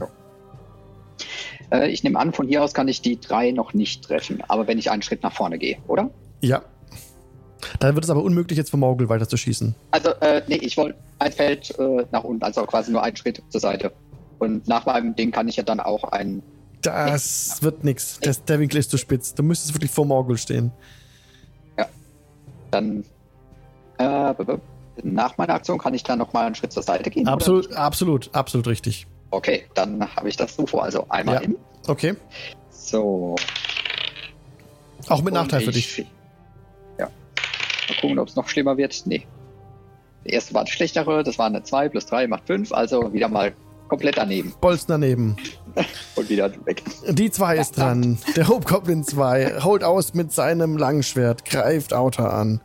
Äh, 1.72 1.89
ich 1.89 2.03
nehme 2.03 2.20
an, 2.20 2.34
von 2.34 2.47
hier 2.47 2.64
aus 2.64 2.74
kann 2.74 2.88
ich 2.88 3.01
die 3.01 3.20
drei 3.20 3.51
noch 3.51 3.74
nicht 3.74 4.05
treffen. 4.05 4.43
Aber 4.47 4.68
wenn 4.68 4.78
ich 4.78 4.89
einen 4.89 5.01
Schritt 5.01 5.24
nach 5.24 5.34
vorne 5.34 5.58
gehe, 5.58 5.78
oder? 5.88 6.10
Ja. 6.41 6.62
Dann 7.80 7.95
wird 7.95 8.05
es 8.05 8.10
aber 8.10 8.24
unmöglich, 8.24 8.58
jetzt 8.58 8.70
vom 8.70 8.80
Morgul 8.82 9.10
weiter 9.10 9.28
zu 9.28 9.36
schießen. 9.36 9.76
Also, 9.91 10.12
äh, 10.22 10.41
nee, 10.47 10.58
ich 10.58 10.78
wollte 10.78 10.97
ein 11.20 11.32
Feld 11.32 11.78
äh, 11.80 12.05
nach 12.12 12.24
unten, 12.24 12.43
also 12.43 12.64
quasi 12.66 12.91
nur 12.91 13.03
einen 13.03 13.18
Schritt 13.18 13.41
zur 13.49 13.60
Seite. 13.60 13.91
Und 14.39 14.68
nach 14.68 14.86
meinem 14.86 15.16
Ding 15.16 15.32
kann 15.32 15.47
ich 15.47 15.55
ja 15.55 15.64
dann 15.64 15.80
auch 15.80 16.03
einen. 16.03 16.43
Das 16.84 17.62
wird 17.64 17.84
nix. 17.84 18.20
Das, 18.22 18.43
der 18.45 18.60
Winkel 18.60 18.78
ist 18.78 18.91
zu 18.91 18.97
spitz. 18.97 19.34
Du 19.34 19.41
müsstest 19.41 19.74
wirklich 19.74 19.91
vor 19.91 20.05
Morgul 20.05 20.38
stehen. 20.38 20.72
Dann. 22.72 23.03
Äh, 23.97 24.34
nach 25.04 25.38
meiner 25.38 25.54
Aktion 25.56 25.78
kann 25.78 25.93
ich 25.93 26.04
dann 26.04 26.20
nochmal 26.20 26.45
einen 26.45 26.56
Schritt 26.56 26.72
zur 26.72 26.84
Seite 26.84 27.10
gehen. 27.10 27.28
Absolut, 27.28 27.72
absolut, 27.74 28.30
absolut 28.34 28.68
richtig. 28.68 29.08
Okay, 29.32 29.66
dann 29.74 30.16
habe 30.16 30.30
ich 30.30 30.38
das 30.38 30.56
so 30.56 30.66
vor. 30.66 30.84
Also 30.84 31.06
einmal 31.10 31.36
Ja. 31.36 31.41
hin. 31.41 31.56
Okay. 31.88 32.16
So. 32.70 33.36
Auch 35.10 35.22
mit 35.22 35.34
Nachteil 35.34 35.62
für 35.62 35.70
ich- 35.72 35.95
dich. 35.95 36.06
Ja. 36.98 37.06
Mal 37.89 37.95
gucken, 38.02 38.20
ob 38.20 38.28
es 38.28 38.36
noch 38.36 38.48
schlimmer 38.50 38.78
wird. 38.78 39.04
Nee. 39.06 39.26
Die 40.26 40.32
erste 40.32 40.54
war 40.54 40.64
die 40.66 40.72
schlechtere, 40.72 41.24
das 41.24 41.38
war 41.38 41.45
eine 41.48 41.64
2 41.64 41.89
plus 41.89 42.06
3 42.06 42.28
macht 42.28 42.48
5, 42.48 42.72
also 42.74 43.14
wieder 43.14 43.30
mal 43.30 43.54
komplett 43.88 44.18
daneben 44.18 44.54
Bolzen 44.60 44.88
daneben. 44.89 45.38
und 46.16 46.30
wieder 46.30 46.52
weg. 46.66 46.84
Die 47.08 47.32
2 47.32 47.58
ist 47.58 47.78
dran. 47.78 48.18
Der 48.36 48.48
Hobgoblin 48.50 49.04
2 49.06 49.62
holt 49.64 49.84
aus 49.84 50.14
mit 50.14 50.34
seinem 50.34 50.76
Langschwert, 50.78 51.45
greift 51.45 51.93
Outer 51.93 52.34
an. 52.34 52.60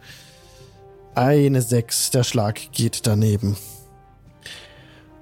Eine 1.14 1.60
6. 1.60 2.10
Der 2.10 2.24
Schlag 2.24 2.72
geht 2.72 3.06
daneben. 3.06 3.56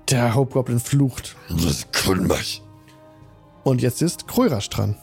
Der 0.09 0.35
Hobgoblin 0.35 0.79
flucht. 0.79 1.37
Das 1.49 1.91
kann 1.91 2.29
mich. 2.29 2.63
Und 3.65 3.83
jetzt 3.83 4.01
ist 4.01 4.29
Krörasch 4.29 4.69
dran. 4.71 4.97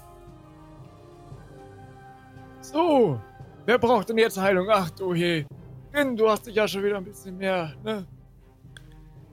So, 2.62 3.20
wer 3.66 3.78
braucht 3.78 4.10
denn 4.10 4.18
jetzt 4.18 4.38
Heilung? 4.38 4.68
Ach 4.72 4.90
du 4.92 5.14
je. 5.14 5.46
Grin, 5.92 6.16
du 6.16 6.30
hast 6.30 6.48
dich 6.48 6.56
ja 6.56 6.68
schon 6.68 6.84
wieder 6.84 6.98
ein 6.98 7.06
bisschen 7.06 7.38
mehr, 7.38 7.74
ne? 7.84 8.06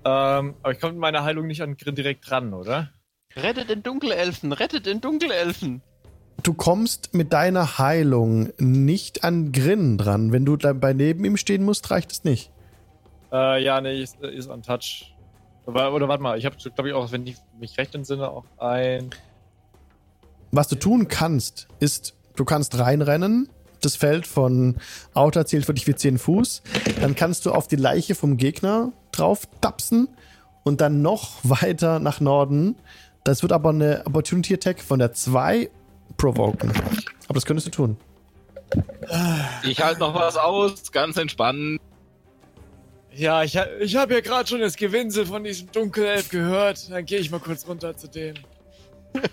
Ähm, 0.05 0.55
aber 0.63 0.73
ich 0.73 0.81
komme 0.81 0.93
mit 0.93 1.01
meiner 1.01 1.25
Heilung 1.25 1.47
nicht 1.47 1.63
an 1.63 1.77
Grin 1.77 1.95
direkt 1.95 2.29
dran, 2.29 2.53
oder? 2.53 2.91
Rettet 3.37 3.71
den 3.71 3.83
Dunkelelfen, 3.83 4.53
rettet 4.53 4.87
den 4.87 5.01
Dunkelelfen. 5.01 5.83
Du 6.45 6.53
kommst 6.53 7.15
mit 7.15 7.33
deiner 7.33 7.79
Heilung 7.79 8.53
nicht 8.59 9.25
an 9.25 9.51
Grin 9.51 9.97
dran. 9.97 10.31
Wenn 10.31 10.45
du 10.45 10.59
dabei 10.59 10.93
neben 10.93 11.25
ihm 11.25 11.39
stehen 11.39 11.65
musst, 11.65 11.91
reicht 11.91 12.13
es 12.13 12.23
nicht. 12.23 12.51
Äh, 13.33 13.65
ja, 13.65 13.81
nee, 13.81 14.03
ist, 14.03 14.21
ist 14.21 14.51
on 14.51 14.63
touch. 14.63 15.15
Oder, 15.65 15.95
oder 15.95 16.07
warte 16.07 16.23
mal, 16.23 16.37
ich 16.37 16.45
habe, 16.45 16.55
glaube 16.57 16.91
ich, 16.91 16.95
auch, 16.95 17.11
wenn 17.13 17.27
ich 17.27 17.37
mich 17.59 17.79
recht 17.79 17.95
entsinne, 17.95 18.29
auch 18.29 18.45
ein. 18.59 19.09
Was 20.53 20.69
du 20.69 20.75
tun 20.77 21.09
kannst, 21.09 21.67
ist, 21.81 22.15
du 22.37 22.45
kannst 22.45 22.79
reinrennen. 22.79 23.49
Das 23.81 23.97
Feld 23.97 24.27
von 24.27 24.77
Outer 25.15 25.47
zählt 25.47 25.65
für 25.65 25.73
dich 25.73 25.87
wie 25.87 25.95
10 25.95 26.19
Fuß. 26.19 26.63
Dann 27.01 27.15
kannst 27.15 27.47
du 27.47 27.53
auf 27.53 27.69
die 27.69 27.77
Leiche 27.77 28.15
vom 28.15 28.37
Gegner 28.37 28.93
drauf 29.13 29.49
tapsen 29.63 30.09
und 30.63 30.83
dann 30.83 31.01
noch 31.01 31.37
weiter 31.43 32.01
nach 32.01 32.21
Norden. 32.21 32.77
Das 33.25 33.41
wird 33.41 33.53
aber 33.53 33.71
eine 33.71 34.03
Opportunity 34.05 34.53
Attack 34.53 34.83
von 34.83 34.99
der 34.99 35.15
2 35.15 35.71
provoken. 36.17 36.71
Aber 37.27 37.35
das 37.35 37.45
könntest 37.45 37.67
du 37.69 37.71
tun. 37.71 37.97
Ich 39.63 39.83
halte 39.83 40.01
noch 40.01 40.15
was 40.15 40.37
aus, 40.37 40.91
ganz 40.91 41.17
entspannt. 41.17 41.81
Ja, 43.13 43.45
ich, 43.45 43.57
ich 43.81 43.95
habe 43.97 44.15
ja 44.15 44.21
gerade 44.21 44.49
schon 44.49 44.61
das 44.61 44.75
Gewinsel 44.77 45.27
von 45.27 45.45
diesem 45.45 45.71
Dunkelelf 45.71 46.31
gehört. 46.31 46.91
Dann 46.91 47.05
gehe 47.05 47.21
ich 47.21 47.31
mal 47.31 47.39
kurz 47.41 47.67
runter 47.67 47.97
zu 47.97 48.09
dem. 48.09 48.35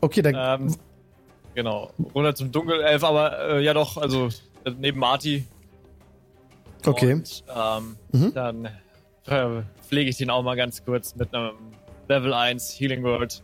Okay, 0.00 0.22
dann. 0.22 0.62
Ähm, 0.62 0.76
genau, 1.56 1.90
runter 2.14 2.32
zum 2.34 2.52
Dunkelelf, 2.52 3.02
aber 3.02 3.56
äh, 3.56 3.64
ja 3.64 3.74
doch, 3.74 3.96
also 3.96 4.28
äh, 4.64 4.70
neben 4.78 5.00
Marty. 5.00 5.44
okay. 6.86 7.14
Und, 7.14 7.42
ähm, 7.52 7.96
Mhm. 8.12 8.32
Dann 8.32 8.64
äh, 9.26 9.62
pflege 9.86 10.08
ich 10.08 10.16
den 10.16 10.30
auch 10.30 10.42
mal 10.44 10.54
ganz 10.54 10.84
kurz 10.84 11.16
mit 11.16 11.34
einem 11.34 11.56
Level 12.08 12.32
1 12.32 12.78
Healing 12.78 13.02
Word. 13.02 13.42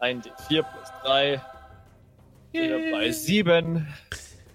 Ein 0.00 0.22
D4 0.22 0.62
plus 0.62 0.88
3. 1.04 1.40
Wieder 2.52 2.78
bei 2.92 3.10
7. 3.10 3.86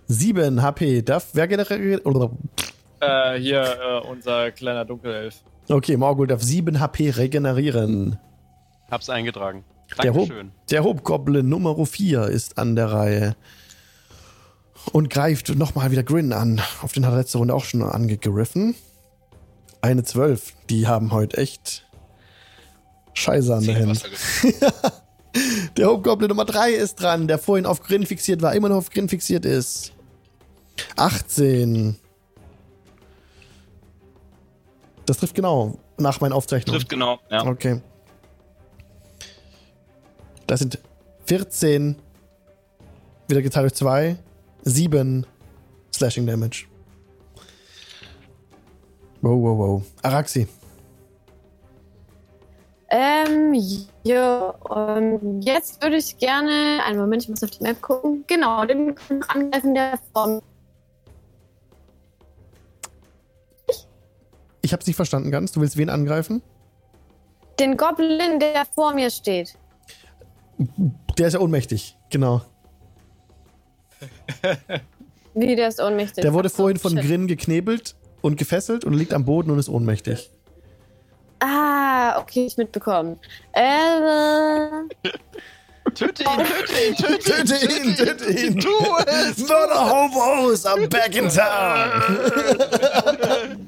7 0.08 0.62
HP. 0.62 1.02
Darf 1.02 1.28
wer 1.34 1.48
generell. 1.48 2.02
Äh, 3.02 3.40
hier 3.40 3.62
äh, 3.62 4.08
unser 4.08 4.52
kleiner 4.52 4.86
Dunkelelf. 4.86 5.44
okay, 5.70 5.98
Morgul 5.98 6.28
darf 6.28 6.42
7 6.42 6.80
HP 6.80 7.10
regenerieren. 7.10 8.18
Hab's 8.90 9.10
eingetragen. 9.10 9.64
Der, 10.02 10.14
Hob, 10.14 10.28
Dankeschön. 10.30 10.52
der 10.72 10.84
Hobgoblin 10.84 11.48
Nummer 11.48 11.86
4 11.86 12.24
ist 12.28 12.58
an 12.58 12.76
der 12.76 12.92
Reihe. 12.92 13.36
Und 14.92 15.10
greift 15.10 15.56
nochmal 15.56 15.92
wieder 15.92 16.04
Grin 16.04 16.34
an. 16.34 16.62
Auf 16.82 16.94
den 16.94 17.06
hat 17.06 17.14
er 17.14 17.18
letzte 17.20 17.38
Runde 17.38 17.54
auch 17.54 17.64
schon 17.64 17.82
angegriffen. 17.82 18.76
Eine 19.82 20.04
12. 20.04 20.54
Die 20.70 20.88
haben 20.88 21.12
heute 21.12 21.38
echt 21.38 21.86
Scheiße 23.14 23.54
an 23.54 23.64
der 23.66 23.80
Hand. 23.80 24.04
Der 25.78 25.88
Hobgoblin 25.88 26.30
Nummer 26.30 26.46
3 26.46 26.72
ist 26.72 27.02
dran, 27.02 27.28
der 27.28 27.40
vorhin 27.40 27.66
auf 27.66 27.82
Grin 27.82 28.06
fixiert 28.06 28.42
war, 28.42 28.54
immer 28.54 28.70
noch 28.70 28.78
auf 28.78 28.90
Grin 28.90 29.10
fixiert 29.10 29.46
ist. 29.46 29.92
18. 30.96 31.96
Das 35.06 35.18
trifft 35.18 35.36
genau 35.36 35.80
nach 35.98 36.22
meinen 36.22 36.34
Aufzeichnungen. 36.34 36.80
Trifft 36.80 36.90
genau, 36.90 37.20
ja. 37.30 37.46
Okay. 37.46 37.82
Das 40.48 40.60
sind 40.60 40.80
14, 41.26 41.96
wieder 43.28 43.42
geteilt 43.42 43.64
durch 43.64 43.74
2, 43.74 44.18
7 44.64 45.26
Slashing 45.94 46.28
Damage. 46.28 46.66
Wow, 49.22 49.42
wow, 49.42 49.58
wow. 49.58 49.84
Araxi. 50.02 50.48
Ähm, 52.96 53.56
ja, 54.04 54.54
ähm, 54.70 55.42
jetzt 55.42 55.82
würde 55.82 55.96
ich 55.96 56.16
gerne, 56.20 56.80
einen 56.86 57.00
Moment, 57.00 57.24
ich 57.24 57.30
muss 57.30 57.42
auf 57.44 57.50
die 57.50 57.64
Map 57.64 57.82
gucken. 57.82 58.24
Genau, 58.28 58.64
den 58.66 58.94
angreifen, 59.30 59.74
der 59.74 59.98
von. 60.14 60.44
Ich 64.62 64.74
hab's 64.74 64.86
nicht 64.86 64.96
verstanden 64.96 65.32
ganz. 65.32 65.54
Du 65.54 65.62
willst 65.62 65.76
wen 65.76 65.90
angreifen? 65.90 66.44
Den 67.60 67.78
Goblin, 67.78 68.40
der 68.40 68.64
vor 68.76 68.94
mir 68.94 69.10
steht. 69.10 69.58
Der 71.18 71.28
ist 71.28 71.34
ja 71.34 71.40
ohnmächtig. 71.40 71.98
Genau. 72.12 72.42
Wie, 75.34 75.56
der 75.56 75.68
ist 75.68 75.82
ohnmächtig. 75.82 76.22
Der 76.22 76.34
wurde 76.34 76.52
vorhin 76.52 76.78
von. 76.78 76.96
Grin 76.96 77.26
geknebelt 77.26 77.96
und 78.22 78.38
gefesselt 78.38 78.86
und 78.86 78.94
liegt 78.94 79.16
am 79.16 79.26
Boden 79.26 79.50
und 79.50 79.58
ist 79.58 79.70
ohnmächtig. 79.70 80.30
Ah, 81.46 82.20
okay, 82.20 82.46
ich 82.46 82.56
mitbekommen. 82.56 83.20
Äh, 83.52 84.00
Töte 85.94 86.24
ihn, 86.24 86.46
töte 86.46 86.74
ihn, 86.82 86.96
töte 86.96 87.16
ihn! 87.18 87.46
Töte 87.46 87.56
ihn, 87.76 87.96
töte 87.96 88.32
ihn! 88.32 88.60
Tu 88.62 88.70
es! 89.06 89.38
Murder 89.40 89.90
Hobos, 89.90 90.66
I'm 90.66 90.88
back 90.88 91.14
in 91.16 91.28
town! 91.28 91.92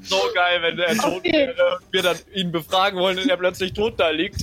So 0.02 0.16
geil, 0.34 0.62
wenn 0.62 0.76
der 0.76 0.94
tot 0.96 1.16
Okay. 1.18 1.32
wäre 1.48 1.76
und 1.76 1.92
wir 1.92 2.02
dann 2.02 2.16
ihn 2.32 2.50
befragen 2.52 2.98
wollen 2.98 3.18
und 3.18 3.28
er 3.28 3.36
plötzlich 3.36 3.72
tot 3.74 3.94
da 3.98 4.08
liegt. 4.10 4.42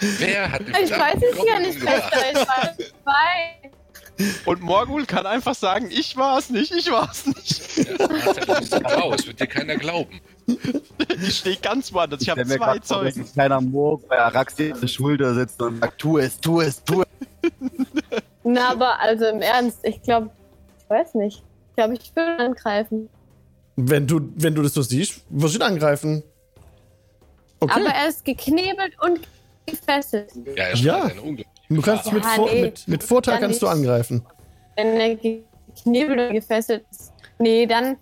Wer 0.00 0.50
hat 0.50 0.60
den 0.66 0.74
ich 0.84 0.90
weiß 0.90 1.22
es 1.22 1.38
ja 1.46 1.58
nicht 1.60 1.78
besser. 1.80 2.10
Ich 2.32 2.92
weiß. 3.04 4.36
Und 4.46 4.60
Morgul 4.62 5.06
kann 5.06 5.26
einfach 5.26 5.54
sagen, 5.54 5.90
ich 5.90 6.16
war's 6.16 6.50
nicht, 6.50 6.72
ich 6.74 6.90
war's 6.90 7.26
nicht. 7.26 7.76
Ja, 7.76 7.84
du 8.32 8.54
bist 8.58 8.84
raus, 8.84 9.26
wird 9.26 9.38
dir 9.40 9.46
keiner 9.46 9.76
glauben. 9.76 10.20
Ich 11.22 11.36
stehe 11.38 11.56
ganz 11.56 11.92
woanders, 11.92 12.22
ich 12.22 12.28
habe 12.30 12.38
Der 12.44 12.46
mir 12.46 12.56
zwei 12.56 12.64
gerade 12.74 12.86
vor, 12.86 12.96
Zeugen. 13.02 13.20
ein 13.20 13.32
kleiner 13.32 13.60
Morg 13.60 14.08
bei 14.08 14.18
Araxi 14.18 14.72
auf 14.72 14.80
der 14.80 14.86
Schulter 14.88 15.34
sitzt 15.34 15.60
und 15.62 15.80
sagt, 15.80 15.98
tu 15.98 16.18
es, 16.18 16.38
tu 16.40 16.60
es, 16.60 16.82
tu 16.84 17.02
es. 17.02 17.08
Na, 18.44 18.70
aber 18.70 18.98
also 19.00 19.26
im 19.26 19.40
Ernst, 19.42 19.80
ich 19.84 20.02
glaube, 20.02 20.30
ich 20.82 20.88
weiß 20.90 21.14
nicht. 21.14 21.42
Ich 21.70 21.76
glaube, 21.76 21.94
ich 21.94 22.14
würde 22.16 22.38
angreifen. 22.42 23.08
Wenn 23.76 24.06
du, 24.06 24.20
wenn 24.36 24.54
du 24.54 24.62
das 24.62 24.74
so 24.74 24.82
siehst, 24.82 25.22
wirst 25.30 25.54
du 25.54 25.58
ihn 25.58 25.62
angreifen. 25.62 26.22
Okay. 27.60 27.72
Aber 27.80 27.90
er 27.94 28.08
ist 28.08 28.24
geknebelt 28.24 28.94
und 29.02 29.20
gefesselt. 29.66 30.30
Ja, 30.56 30.64
er 30.64 30.76
Ja. 30.76 31.08
du 31.68 31.82
kannst 31.82 32.04
Gefahr. 32.04 32.12
mit, 32.14 32.24
Ja, 32.24 32.30
Vor 32.34 32.50
nee, 32.50 32.62
mit, 32.62 32.88
mit 32.88 33.02
Vorteil 33.04 33.38
kannst 33.38 33.62
du 33.62 33.68
angreifen. 33.68 34.24
Wenn 34.76 34.98
er 35.00 35.14
geknebelt 35.16 36.18
und 36.28 36.32
gefesselt 36.34 36.84
ist. 36.90 37.12
Nee, 37.38 37.66
dann 37.66 37.96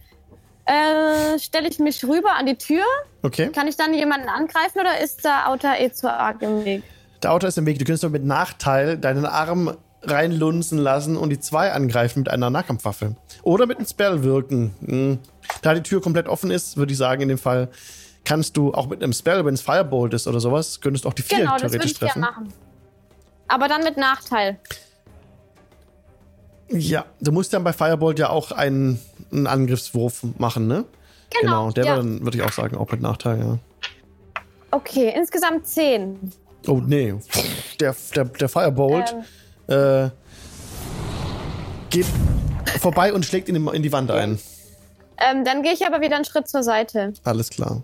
äh, 0.69 1.39
stelle 1.39 1.69
ich 1.69 1.79
mich 1.79 2.05
rüber 2.05 2.35
an 2.37 2.47
die 2.47 2.57
Tür. 2.57 2.85
Okay. 3.23 3.49
Kann 3.49 3.67
ich 3.67 3.77
dann 3.77 3.95
jemanden 3.95 4.29
angreifen 4.29 4.81
oder 4.81 5.01
ist 5.03 5.25
der 5.25 5.49
Outer 5.49 5.81
eh 5.81 5.91
zu 5.91 6.13
arg 6.13 6.43
im 6.43 6.65
Weg? 6.65 6.83
Der 7.23 7.33
Auto 7.33 7.47
ist 7.47 7.59
im 7.59 7.67
Weg. 7.67 7.79
Du 7.79 7.85
kannst 7.85 8.03
nur 8.03 8.13
mit 8.13 8.25
Nachteil 8.25 8.99
deinen 8.99 9.27
Arm 9.27 9.77
reinlunzen 10.03 10.79
lassen 10.79 11.17
und 11.17 11.31
die 11.31 11.41
zwei 11.41 11.73
angreifen 11.73 12.21
mit 12.21 12.29
einer 12.29 12.51
Nahkampfwaffe. 12.51 13.17
Oder 13.43 13.67
mit 13.67 13.79
einem 13.79 13.87
Spell 13.87 14.23
wirken. 14.23 14.75
Hm. 14.85 15.19
Da 15.63 15.75
die 15.75 15.83
Tür 15.83 16.01
komplett 16.01 16.29
offen 16.29 16.51
ist, 16.51 16.77
würde 16.77 16.93
ich 16.93 16.99
sagen, 16.99 17.23
in 17.23 17.29
dem 17.29 17.39
Fall 17.39 17.69
kannst 18.25 18.57
du 18.57 18.75
auch 18.75 18.87
mit 18.89 19.03
einem 19.03 19.13
Spell, 19.15 19.45
wenn 19.45 19.55
es 19.55 19.63
Firebolt 19.63 20.13
ist 20.15 20.29
oder 20.29 20.39
sowas, 20.39 20.81
könntest 20.81 21.05
du 21.05 21.09
auch 21.09 21.15
die 21.15 21.23
vier 21.23 21.39
Genau, 21.39 21.53
das 21.53 21.63
würde 21.63 21.73
theoretisch 21.73 21.93
ich 21.93 21.99
treffen. 21.99 22.21
machen. 22.21 22.53
Aber 23.49 23.67
dann 23.69 23.83
mit 23.83 23.97
Nachteil. 23.97 24.59
Ja, 26.69 27.07
du 27.21 27.33
musst 27.33 27.55
dann 27.55 27.65
bei 27.65 27.73
Firebolt 27.73 28.19
ja 28.19 28.29
auch 28.29 28.53
einen, 28.53 29.01
einen 29.33 29.47
Angriffswurf 29.47 30.23
machen, 30.39 30.67
ne? 30.67 30.85
Genau, 31.41 31.71
der 31.71 31.85
ja. 31.85 31.91
war 31.93 31.97
dann, 31.99 32.23
würde 32.25 32.39
ich 32.39 32.43
auch 32.45 32.53
sagen, 32.53 32.77
auch 32.77 32.91
mit 32.91 33.01
Nachteil, 33.03 33.39
ja. 33.39 33.59
Okay, 34.71 35.13
insgesamt 35.15 35.67
10. 35.67 36.33
Oh, 36.67 36.81
nee. 36.85 37.15
Der, 37.81 37.95
der, 38.15 38.25
der 38.25 38.49
Firebolt 38.49 39.15
Ähm, 39.69 40.07
äh, 40.07 40.11
geht 41.91 42.07
vorbei 42.81 43.13
und 43.13 43.25
schlägt 43.25 43.49
in 43.49 43.55
die, 43.55 43.77
in 43.77 43.83
die 43.83 43.93
Wand 43.93 44.11
ein. 44.11 44.39
ähm, 45.19 45.45
dann 45.45 45.63
gehe 45.63 45.73
ich 45.73 45.87
aber 45.87 46.01
wieder 46.01 46.17
einen 46.17 46.25
Schritt 46.25 46.49
zur 46.49 46.63
Seite, 46.63 47.13
Alles 47.25 47.51
klar. 47.51 47.83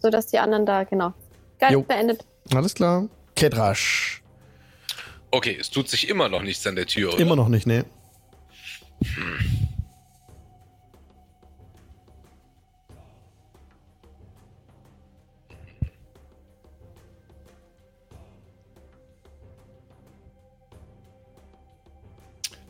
sodass 0.00 0.26
die 0.26 0.38
anderen 0.38 0.66
da, 0.66 0.84
genau. 0.84 1.12
Geil, 1.58 1.72
Jo. 1.72 1.82
beendet. 1.82 2.24
Alles 2.54 2.74
klar. 2.74 3.06
Kedrasch. 3.34 4.22
Okay, 5.30 5.56
es 5.60 5.70
tut 5.70 5.88
sich 5.88 6.08
immer 6.08 6.28
noch 6.28 6.42
nichts 6.42 6.66
an 6.66 6.76
der 6.76 6.86
Tür, 6.86 7.12
oder? 7.12 7.20
Immer 7.20 7.36
noch 7.36 7.48
nicht, 7.48 7.66
ne? 7.66 7.84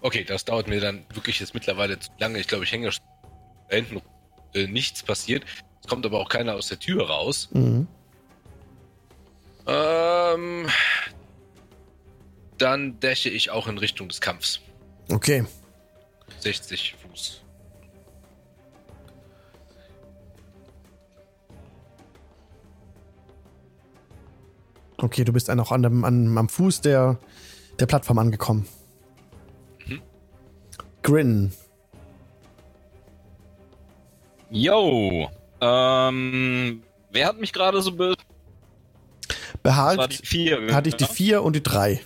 Okay, 0.01 0.25
das 0.25 0.45
dauert 0.45 0.69
mir 0.69 0.81
dann 0.81 1.05
wirklich 1.13 1.41
jetzt 1.41 1.55
mittlerweile 1.55 1.99
zu 1.99 2.11
lange. 2.19 2.39
Ich 2.39 2.47
glaube, 2.47 2.65
ich 2.65 2.73
hänge 2.73 2.91
da 3.69 3.77
hinten 3.77 4.01
äh, 4.55 4.67
nichts 4.67 5.03
passiert. 5.03 5.45
Es 5.81 5.89
kommt 5.89 6.07
aber 6.07 6.21
auch 6.21 6.29
keiner 6.29 6.55
aus 6.55 6.69
der 6.69 6.79
Tür 6.79 7.09
raus. 7.09 7.49
Mhm. 7.53 7.87
Ähm, 9.67 10.67
dann 12.57 12.99
dashe 13.01 13.29
ich 13.29 13.51
auch 13.51 13.67
in 13.67 13.79
Richtung 13.79 14.09
des 14.09 14.21
Kampfs. 14.21 14.61
Okay. 15.11 15.45
60 16.41 16.97
Fuß. 17.03 17.43
Okay, 25.01 25.25
du 25.25 25.33
bist 25.33 25.49
dann 25.49 25.61
auch 25.61 25.71
an 25.71 25.83
dem, 25.83 26.05
an, 26.05 26.37
am 26.37 26.49
Fuß 26.49 26.81
der, 26.81 27.19
der 27.79 27.87
Plattform 27.87 28.19
angekommen. 28.19 28.67
Grin. 31.09 31.51
Yo. 34.51 35.31
Ähm, 35.59 36.83
wer 37.11 37.27
hat 37.27 37.41
mich 37.41 37.55
gerade 37.55 37.81
so 37.81 37.93
be... 37.93 38.15
Behagt 39.63 40.21
4. 40.23 40.75
hatte 40.75 40.91
ich 40.91 40.97
die 40.97 41.07
4 41.07 41.43
und 41.43 41.57
die 41.57 41.63
3. 41.63 42.03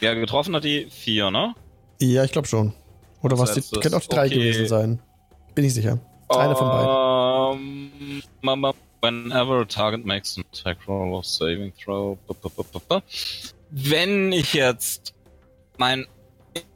Ja, 0.00 0.14
getroffen 0.14 0.54
hat 0.54 0.62
die 0.62 0.86
4, 0.88 1.32
ne? 1.32 1.54
Ja, 2.00 2.22
ich 2.22 2.30
glaube 2.30 2.46
schon. 2.46 2.72
Oder 3.22 3.36
Was 3.36 3.56
was? 3.56 3.68
Die, 3.68 3.80
könnte 3.80 3.96
auch 3.96 4.00
die 4.00 4.14
3 4.14 4.26
Okay. 4.26 4.34
gewesen 4.36 4.68
sein. 4.68 5.02
Bin 5.56 5.64
ich 5.64 5.74
sicher. 5.74 5.98
Eine 6.28 6.54
von 6.54 6.68
beiden. 6.68 7.60
Ähm, 7.60 8.22
Mama, 8.42 8.74
whenever 9.02 9.62
a 9.62 9.64
target 9.64 10.06
makes 10.06 10.36
an 10.38 10.44
attack 10.52 10.78
roll 10.86 11.12
or 11.12 11.24
saving 11.24 11.72
throw. 11.74 12.16
Wenn 13.70 14.30
ich 14.30 14.54
jetzt 14.54 15.14
mein 15.78 16.06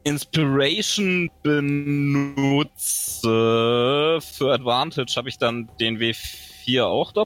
Inspiration 0.03 1.29
benutze 1.43 3.29
für 4.21 4.53
Advantage, 4.53 5.13
habe 5.15 5.29
ich 5.29 5.37
dann 5.37 5.69
den 5.79 5.97
W4 5.99 6.83
auch 6.85 7.11
da? 7.11 7.23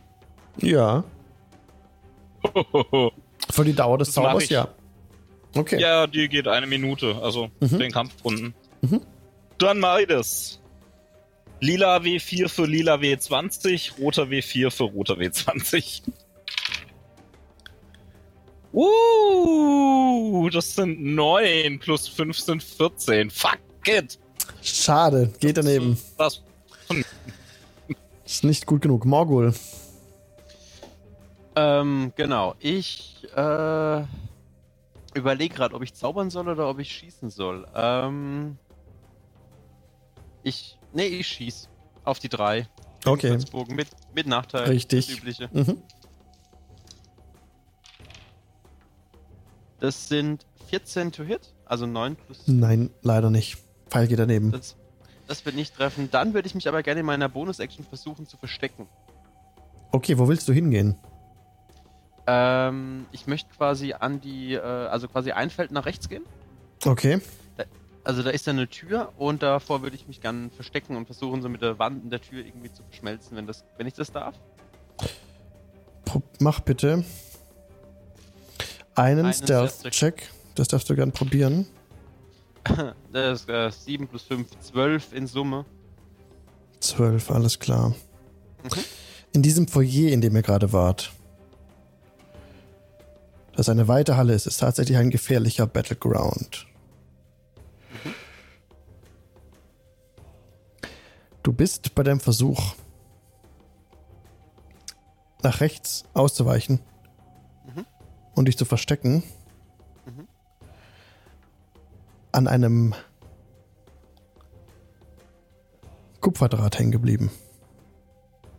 Ja. 0.61 1.03
Für 3.51 3.63
die 3.65 3.73
Dauer 3.73 3.97
des 3.97 4.07
Das 4.09 4.15
Zaubers, 4.15 4.49
ja. 4.49 4.67
Okay. 5.55 5.79
Ja, 5.79 6.05
die 6.07 6.27
geht 6.29 6.47
eine 6.47 6.67
Minute, 6.67 7.15
also 7.21 7.49
Mhm. 7.59 7.79
den 7.79 7.91
Kampfrunden. 7.91 8.53
Mhm. 8.81 9.01
Dann 9.57 9.79
mach 9.79 9.99
ich 9.99 10.07
das. 10.07 10.59
Lila 11.61 11.97
W4 11.97 12.49
für 12.49 12.65
lila 12.65 12.95
W20, 12.95 13.97
roter 13.99 14.23
W4 14.23 14.69
für 14.71 14.83
roter 14.83 15.15
W20. 15.15 16.01
Uh, 18.75 20.49
das 20.49 20.75
sind 20.75 21.01
9 21.01 21.79
plus 21.79 22.09
5 22.09 22.37
sind 22.37 22.61
14. 22.61 23.31
Fuck 23.31 23.59
it. 23.87 24.19
Schade, 24.61 25.31
geht 25.39 25.55
daneben. 25.55 25.97
Das, 26.17 26.41
Ist 28.25 28.43
nicht 28.43 28.65
gut 28.65 28.81
genug. 28.81 29.05
Morgul. 29.05 29.53
Ähm, 31.55 32.11
genau. 32.17 32.55
Ich 32.59 33.25
äh, 33.33 34.03
überlege 35.13 35.55
gerade, 35.55 35.73
ob 35.73 35.81
ich 35.81 35.93
zaubern 35.93 36.29
soll 36.29 36.49
oder 36.49 36.67
ob 36.67 36.79
ich 36.79 36.91
schießen 36.91 37.29
soll. 37.29 37.65
Ähm, 37.73 38.57
ich. 40.43 40.77
Nee, 40.91 41.07
ich 41.07 41.27
schieß. 41.27 41.69
Auf 42.03 42.19
die 42.19 42.29
drei. 42.29 42.67
Okay. 43.05 43.37
Mit, 43.69 43.87
mit 44.13 44.27
Nachteil. 44.27 44.65
Richtig. 44.65 45.07
Das 45.07 45.17
übliche. 45.17 45.49
Mhm. 45.53 45.81
Das 49.79 50.07
sind 50.07 50.45
14 50.69 51.11
to 51.11 51.23
hit, 51.23 51.53
also 51.65 51.85
9 51.85 52.15
plus. 52.15 52.43
Nein, 52.47 52.89
leider 53.01 53.29
nicht. 53.29 53.57
Pfeil 53.89 54.07
geht 54.07 54.19
daneben. 54.19 54.51
Das, 54.51 54.75
das 55.27 55.45
wird 55.45 55.55
nicht 55.55 55.75
treffen. 55.75 56.09
Dann 56.11 56.33
würde 56.33 56.47
ich 56.47 56.55
mich 56.55 56.67
aber 56.67 56.83
gerne 56.83 57.01
in 57.01 57.05
meiner 57.05 57.29
Bonus-Action 57.29 57.85
versuchen 57.85 58.27
zu 58.27 58.37
verstecken. 58.37 58.87
Okay, 59.91 60.17
wo 60.17 60.27
willst 60.27 60.47
du 60.47 60.53
hingehen? 60.53 60.95
Ähm, 62.27 63.05
ich 63.11 63.27
möchte 63.27 63.49
quasi 63.55 63.93
an 63.93 64.19
die, 64.19 64.53
äh, 64.53 64.59
also 64.59 65.07
quasi 65.07 65.31
ein 65.31 65.49
Feld 65.49 65.71
nach 65.71 65.85
rechts 65.85 66.09
gehen. 66.09 66.23
Okay. 66.85 67.21
Also 68.03 68.21
da 68.21 68.29
ist 68.29 68.45
ja 68.45 68.53
eine 68.53 68.67
Tür 68.67 69.13
und 69.17 69.41
davor 69.41 69.81
würde 69.81 69.95
ich 69.95 70.07
mich 70.07 70.21
gern 70.21 70.51
verstecken 70.51 70.95
und 70.95 71.07
versuchen, 71.07 71.41
so 71.41 71.49
mit 71.49 71.63
der 71.63 71.79
Wand 71.79 72.03
in 72.03 72.11
der 72.11 72.21
Tür 72.21 72.45
irgendwie 72.45 72.71
zu 72.71 72.83
verschmelzen, 72.83 73.35
wenn, 73.35 73.47
das, 73.47 73.63
wenn 73.77 73.87
ich 73.87 73.93
das 73.93 74.11
darf. 74.11 74.35
Mach 76.39 76.59
bitte 76.59 77.03
einen 78.95 79.25
Einen 79.25 79.33
Stealth-Check. 79.33 80.29
Das 80.55 80.69
darfst 80.69 80.89
du 80.89 80.95
gern 80.95 81.11
probieren. 81.11 81.67
Das 83.13 83.41
ist 83.41 83.49
äh, 83.49 83.69
7 83.71 84.07
plus 84.07 84.23
5, 84.23 84.47
12 84.59 85.13
in 85.13 85.27
Summe. 85.27 85.65
Zwölf, 86.81 87.31
alles 87.31 87.59
klar. 87.59 87.95
Mhm. 88.63 88.69
In 89.33 89.41
diesem 89.43 89.67
Foyer, 89.67 90.11
in 90.11 90.19
dem 90.19 90.35
ihr 90.35 90.41
gerade 90.41 90.73
wart, 90.73 91.13
das 93.55 93.69
eine 93.69 93.87
weite 93.87 94.17
Halle 94.17 94.33
ist, 94.33 94.47
ist 94.47 94.57
tatsächlich 94.57 94.97
ein 94.97 95.11
gefährlicher 95.11 95.67
Battleground. 95.67 96.65
Du 101.43 101.53
bist 101.53 101.93
bei 101.95 102.01
deinem 102.03 102.19
Versuch, 102.19 102.73
nach 105.43 105.61
rechts 105.61 106.03
auszuweichen 106.13 106.79
Mhm. 106.79 106.94
Und 108.35 108.45
dich 108.47 108.57
zu 108.57 108.65
verstecken, 108.65 109.23
Mhm. 110.05 110.27
an 112.31 112.47
einem 112.47 112.93
Kupferdraht 116.21 116.77
hängen 116.79 116.91
geblieben. 116.91 117.31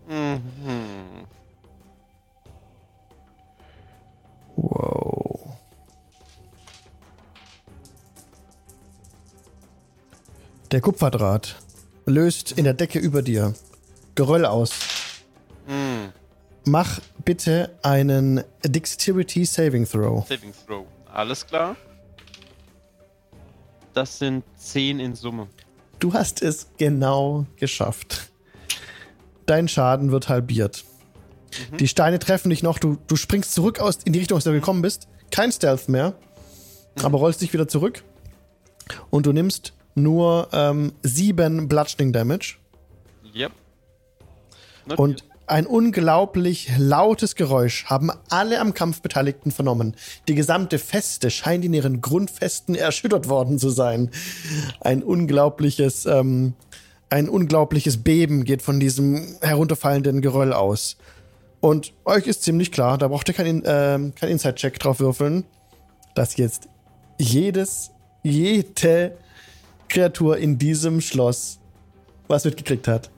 Mhm. 0.09 1.27
Wow. 4.57 5.57
Der 10.71 10.81
Kupferdraht 10.81 11.57
löst 12.07 12.53
in 12.53 12.65
der 12.65 12.75
Decke 12.75 12.99
über 12.99 13.23
dir 13.23 13.55
Geröll 14.15 14.47
aus. 14.47 14.71
Mhm. 16.67 16.73
Mach 16.73 17.01
bitte 17.25 17.71
einen 17.83 18.43
Dexterity 18.65 19.45
Saving 19.45 19.87
Throw. 19.87 20.27
Saving 20.29 20.53
Throw. 20.67 20.87
Alles 21.13 21.47
klar. 21.47 21.77
Das 23.95 24.19
sind 24.19 24.45
10 24.59 25.01
in 25.01 25.15
Summe. 25.15 25.49
Du 25.99 26.13
hast 26.13 26.43
es 26.43 26.69
genau 26.77 27.47
geschafft. 27.57 28.31
Dein 29.47 29.69
Schaden 29.69 30.11
wird 30.11 30.29
halbiert. 30.29 30.85
Die 31.79 31.89
Steine 31.89 32.19
treffen 32.19 32.51
dich 32.51 32.63
noch. 32.63 32.79
Du, 32.79 32.99
du 33.07 33.17
springst 33.17 33.55
zurück 33.55 33.79
aus, 33.79 33.99
in 34.05 34.13
die 34.13 34.19
Richtung, 34.19 34.37
aus 34.37 34.45
der 34.45 34.53
du 34.53 34.61
gekommen 34.61 34.83
bist. 34.83 35.09
Kein 35.31 35.53
Stealth 35.53 35.89
mehr. 35.89 36.15
Aber 37.03 37.19
rollst 37.19 37.41
dich 37.41 37.53
wieder 37.53 37.69
zurück. 37.69 38.03
Und 39.09 39.25
du 39.25 39.33
nimmst 39.33 39.73
nur 39.95 40.49
ähm, 40.53 40.93
sieben 41.03 41.69
Bludgeoning 41.69 42.13
Damage. 42.13 42.57
Yep. 43.35 43.53
Und 44.97 45.25
ein 45.47 45.67
unglaublich 45.67 46.71
lautes 46.77 47.37
Geräusch 47.37 47.85
haben 47.87 48.11
alle 48.29 48.61
am 48.61 48.75
Kampf 48.75 49.01
Beteiligten 49.01 49.53
vernommen. 49.53 49.95
Die 50.27 50.35
gesamte 50.35 50.79
Feste 50.79 51.31
scheint 51.31 51.65
in 51.65 51.73
ihren 51.73 52.01
Grundfesten 52.01 52.75
erschüttert 52.75 53.29
worden 53.29 53.59
zu 53.59 53.71
sein. 53.71 54.11
Ein 54.81 55.03
unglaubliches, 55.03 56.07
ähm, 56.07 56.55
ein 57.11 57.29
unglaubliches 57.29 57.99
Beben 57.99 58.45
geht 58.45 58.63
von 58.63 58.81
diesem 58.81 59.37
herunterfallenden 59.41 60.21
Geröll 60.21 60.53
aus. 60.53 60.97
Und 61.61 61.93
euch 62.05 62.27
ist 62.27 62.43
ziemlich 62.43 62.73
klar, 62.73 62.99
da 62.99 63.09
braucht 63.09 63.29
ihr 63.29 63.35
keinen 63.35 63.63
ähm, 63.65 64.15
kein 64.15 64.31
Inside-Check 64.31 64.79
drauf 64.81 64.99
würfeln, 64.99 65.45
dass 66.15 66.37
jetzt 66.37 66.69
jedes, 67.19 67.93
jede 68.23 69.17
Kreatur 69.89 70.39
in 70.39 70.59
diesem 70.59 71.01
Schloss 71.01 71.61
was 72.29 72.45
mitgekriegt 72.45 72.89
hat. 72.89 73.11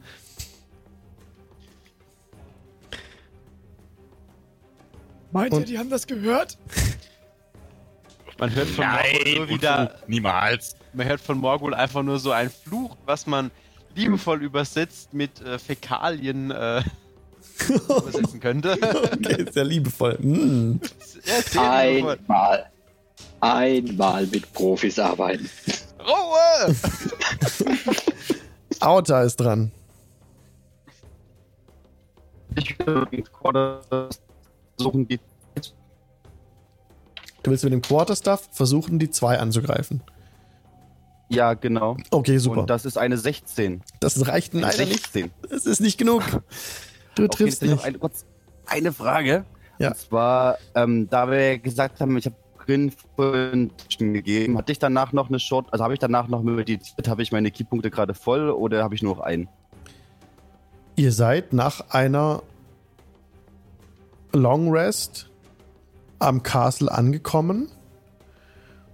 Meint 5.32 5.52
Und- 5.52 5.60
ihr, 5.60 5.66
die 5.66 5.78
haben 5.78 5.90
das 5.90 6.06
gehört? 6.06 6.56
Man 8.38 8.54
hört 8.54 8.68
von 8.68 8.84
Morgul 8.86 9.34
nur 9.36 9.48
wieder, 9.48 9.94
Niemals. 10.06 10.76
man 10.92 11.08
hört 11.08 11.20
von 11.20 11.38
Morgul 11.38 11.74
einfach 11.74 12.04
nur 12.04 12.20
so 12.20 12.30
ein 12.30 12.50
Fluch, 12.50 12.96
was 13.04 13.26
man 13.26 13.50
liebevoll 13.96 14.44
übersetzt 14.44 15.12
mit 15.12 15.40
äh, 15.40 15.58
Fäkalien 15.58 16.52
äh, 16.52 16.82
übersetzen 17.68 18.38
könnte. 18.38 18.78
Okay, 19.12 19.44
sehr 19.50 19.64
liebevoll. 19.64 20.16
Mm. 20.20 20.80
ja, 21.24 21.42
sehr 21.42 21.94
liebevoll. 21.94 22.18
Einmal. 22.28 22.66
Einmal 23.40 24.26
mit 24.28 24.52
Profis 24.52 25.00
arbeiten. 25.00 25.50
Ruhe! 25.98 26.76
Auta 28.80 29.22
ist 29.24 29.34
dran. 29.36 29.72
Ich 32.54 32.78
würde 32.78 33.24
versuchen, 34.78 35.06
die 35.08 35.20
Du 37.42 37.52
willst 37.52 37.64
mit 37.64 37.72
dem 37.72 37.82
Quarterstaff 37.82 38.48
versuchen, 38.50 38.98
die 38.98 39.10
zwei 39.10 39.38
anzugreifen. 39.38 40.02
Ja, 41.28 41.54
genau. 41.54 41.96
Okay, 42.10 42.38
super. 42.38 42.60
Und 42.62 42.70
das 42.70 42.84
ist 42.84 42.98
eine 42.98 43.16
16. 43.16 43.82
Das 44.00 44.26
reicht 44.26 44.54
Eine 44.54 44.62
leider 44.62 44.84
nicht. 44.86 45.02
16. 45.12 45.30
Das 45.48 45.66
ist 45.66 45.80
nicht 45.80 45.98
genug. 45.98 46.22
Du 47.14 47.24
Okay, 47.24 47.44
triffst 47.44 47.62
nicht. 47.62 47.84
eine, 47.84 47.98
kurz 47.98 48.24
eine 48.66 48.92
Frage. 48.92 49.44
Ja. 49.80 49.88
Und 49.88 49.96
zwar, 49.96 50.58
ähm, 50.76 51.08
da 51.10 51.28
wir 51.28 51.58
gesagt 51.58 52.00
haben, 52.00 52.16
ich 52.16 52.26
habe 52.26 52.36
Grin 52.64 52.92
gegeben, 53.98 54.56
hatte 54.56 54.70
ich 54.70 54.78
danach 54.78 55.12
noch 55.12 55.28
eine 55.28 55.40
Short, 55.40 55.66
also 55.72 55.82
habe 55.82 55.94
ich 55.94 55.98
danach 56.00 56.28
noch 56.28 56.42
meditiert, 56.42 57.08
habe 57.08 57.22
ich 57.22 57.32
meine 57.32 57.50
Keypunkte 57.50 57.90
gerade 57.90 58.14
voll 58.14 58.50
oder 58.50 58.84
habe 58.84 58.94
ich 58.94 59.02
nur 59.02 59.16
noch 59.16 59.22
einen? 59.22 59.48
Ihr 60.94 61.10
seid 61.10 61.52
nach 61.52 61.90
einer 61.90 62.42
Long 64.38 64.70
Rest 64.70 65.28
am 66.18 66.42
Castle 66.42 66.90
angekommen. 66.90 67.68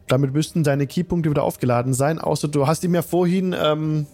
Damit 0.08 0.34
müssten 0.34 0.64
deine 0.64 0.86
Keypunkte 0.86 1.30
wieder 1.30 1.42
aufgeladen 1.42 1.94
sein, 1.94 2.18
außer 2.18 2.48
du 2.48 2.66
hast 2.66 2.84
ihm 2.84 2.94
ja 2.94 3.00
vorhin 3.02 3.54
ähm, 3.58 4.06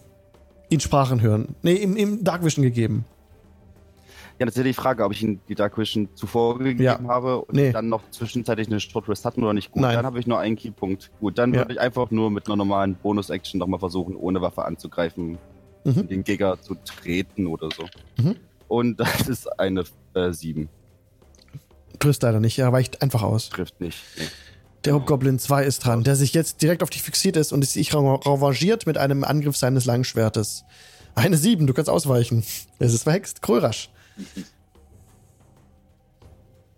ihn 0.69 0.79
Sprachen 0.81 1.21
hören. 1.21 1.57
Nee, 1.63 1.75
im, 1.75 1.97
im 1.97 2.23
Dark 2.23 2.45
Vision 2.45 2.63
gegeben. 2.63 3.05
Ja, 4.39 4.47
das 4.47 4.55
ist 4.55 4.59
ja 4.59 4.65
die 4.65 4.73
Frage, 4.73 5.05
ob 5.05 5.13
ich 5.13 5.23
ihm 5.23 5.41
die 5.49 5.55
Dark 5.55 5.77
Vision 5.77 6.09
zuvor 6.15 6.59
gegeben 6.59 6.83
Ja. 6.85 7.01
habe 7.09 7.41
und 7.43 7.55
Nee. 7.55 7.73
dann 7.73 7.89
noch 7.89 8.03
zwischenzeitlich 8.11 8.69
eine 8.69 8.79
Short 8.81 9.09
Rest 9.09 9.25
hatten 9.25 9.43
oder 9.43 9.53
nicht. 9.53 9.73
Gut, 9.73 9.83
Nein. 9.83 9.97
dann 9.97 10.07
habe 10.07 10.19
ich 10.21 10.27
nur 10.27 10.39
einen 10.39 10.57
Keypunkt. 10.57 11.11
Gut, 11.21 11.37
dann 11.37 11.53
Ja. 11.53 11.61
würde 11.61 11.73
ich 11.75 11.81
einfach 11.81 12.11
nur 12.13 12.31
mit 12.31 12.47
einer 12.47 12.57
normalen 12.57 12.95
Bonus-Action 12.95 13.59
nochmal 13.59 13.81
versuchen, 13.81 14.15
ohne 14.17 14.41
Waffe 14.41 14.65
anzugreifen, 14.65 15.39
Mhm. 15.85 16.07
den 16.09 16.25
Gegner 16.25 16.61
zu 16.61 16.75
treten 16.77 17.47
oder 17.49 17.69
so. 17.77 17.85
Mhm. 18.23 18.37
Und 18.69 19.01
das 19.01 19.29
ist 19.29 19.59
eine 19.59 19.85
äh, 20.15 20.33
7. 20.33 20.69
Triffst 22.01 22.23
leider 22.23 22.41
nicht, 22.41 22.59
er 22.59 22.73
weicht 22.73 23.03
einfach 23.03 23.23
aus. 23.23 23.51
Trifft 23.51 23.81
nicht. 23.81 23.99
Nee. 24.19 24.27
Der 24.85 24.95
Hobgoblin 24.95 25.39
2 25.39 25.65
ist 25.65 25.85
dran, 25.85 26.03
der 26.05 26.17
sich 26.17 26.33
jetzt 26.33 26.63
direkt 26.63 26.83
auf 26.83 26.89
dich 26.89 27.03
fixiert 27.03 27.37
ist 27.37 27.53
und 27.53 27.63
sich 27.65 27.95
revanchiert 27.95 28.87
mit 28.87 28.97
einem 28.97 29.25
Angriff 29.25 29.57
seines 29.57 29.85
Langschwertes. 29.85 30.65
Eine 31.15 31.37
7, 31.37 31.67
du 31.67 31.75
kannst 31.75 31.91
ausweichen. 31.91 32.45
Es 32.79 32.95
ist 32.95 33.03
verhext. 33.03 33.43
Krörasch. 33.43 33.91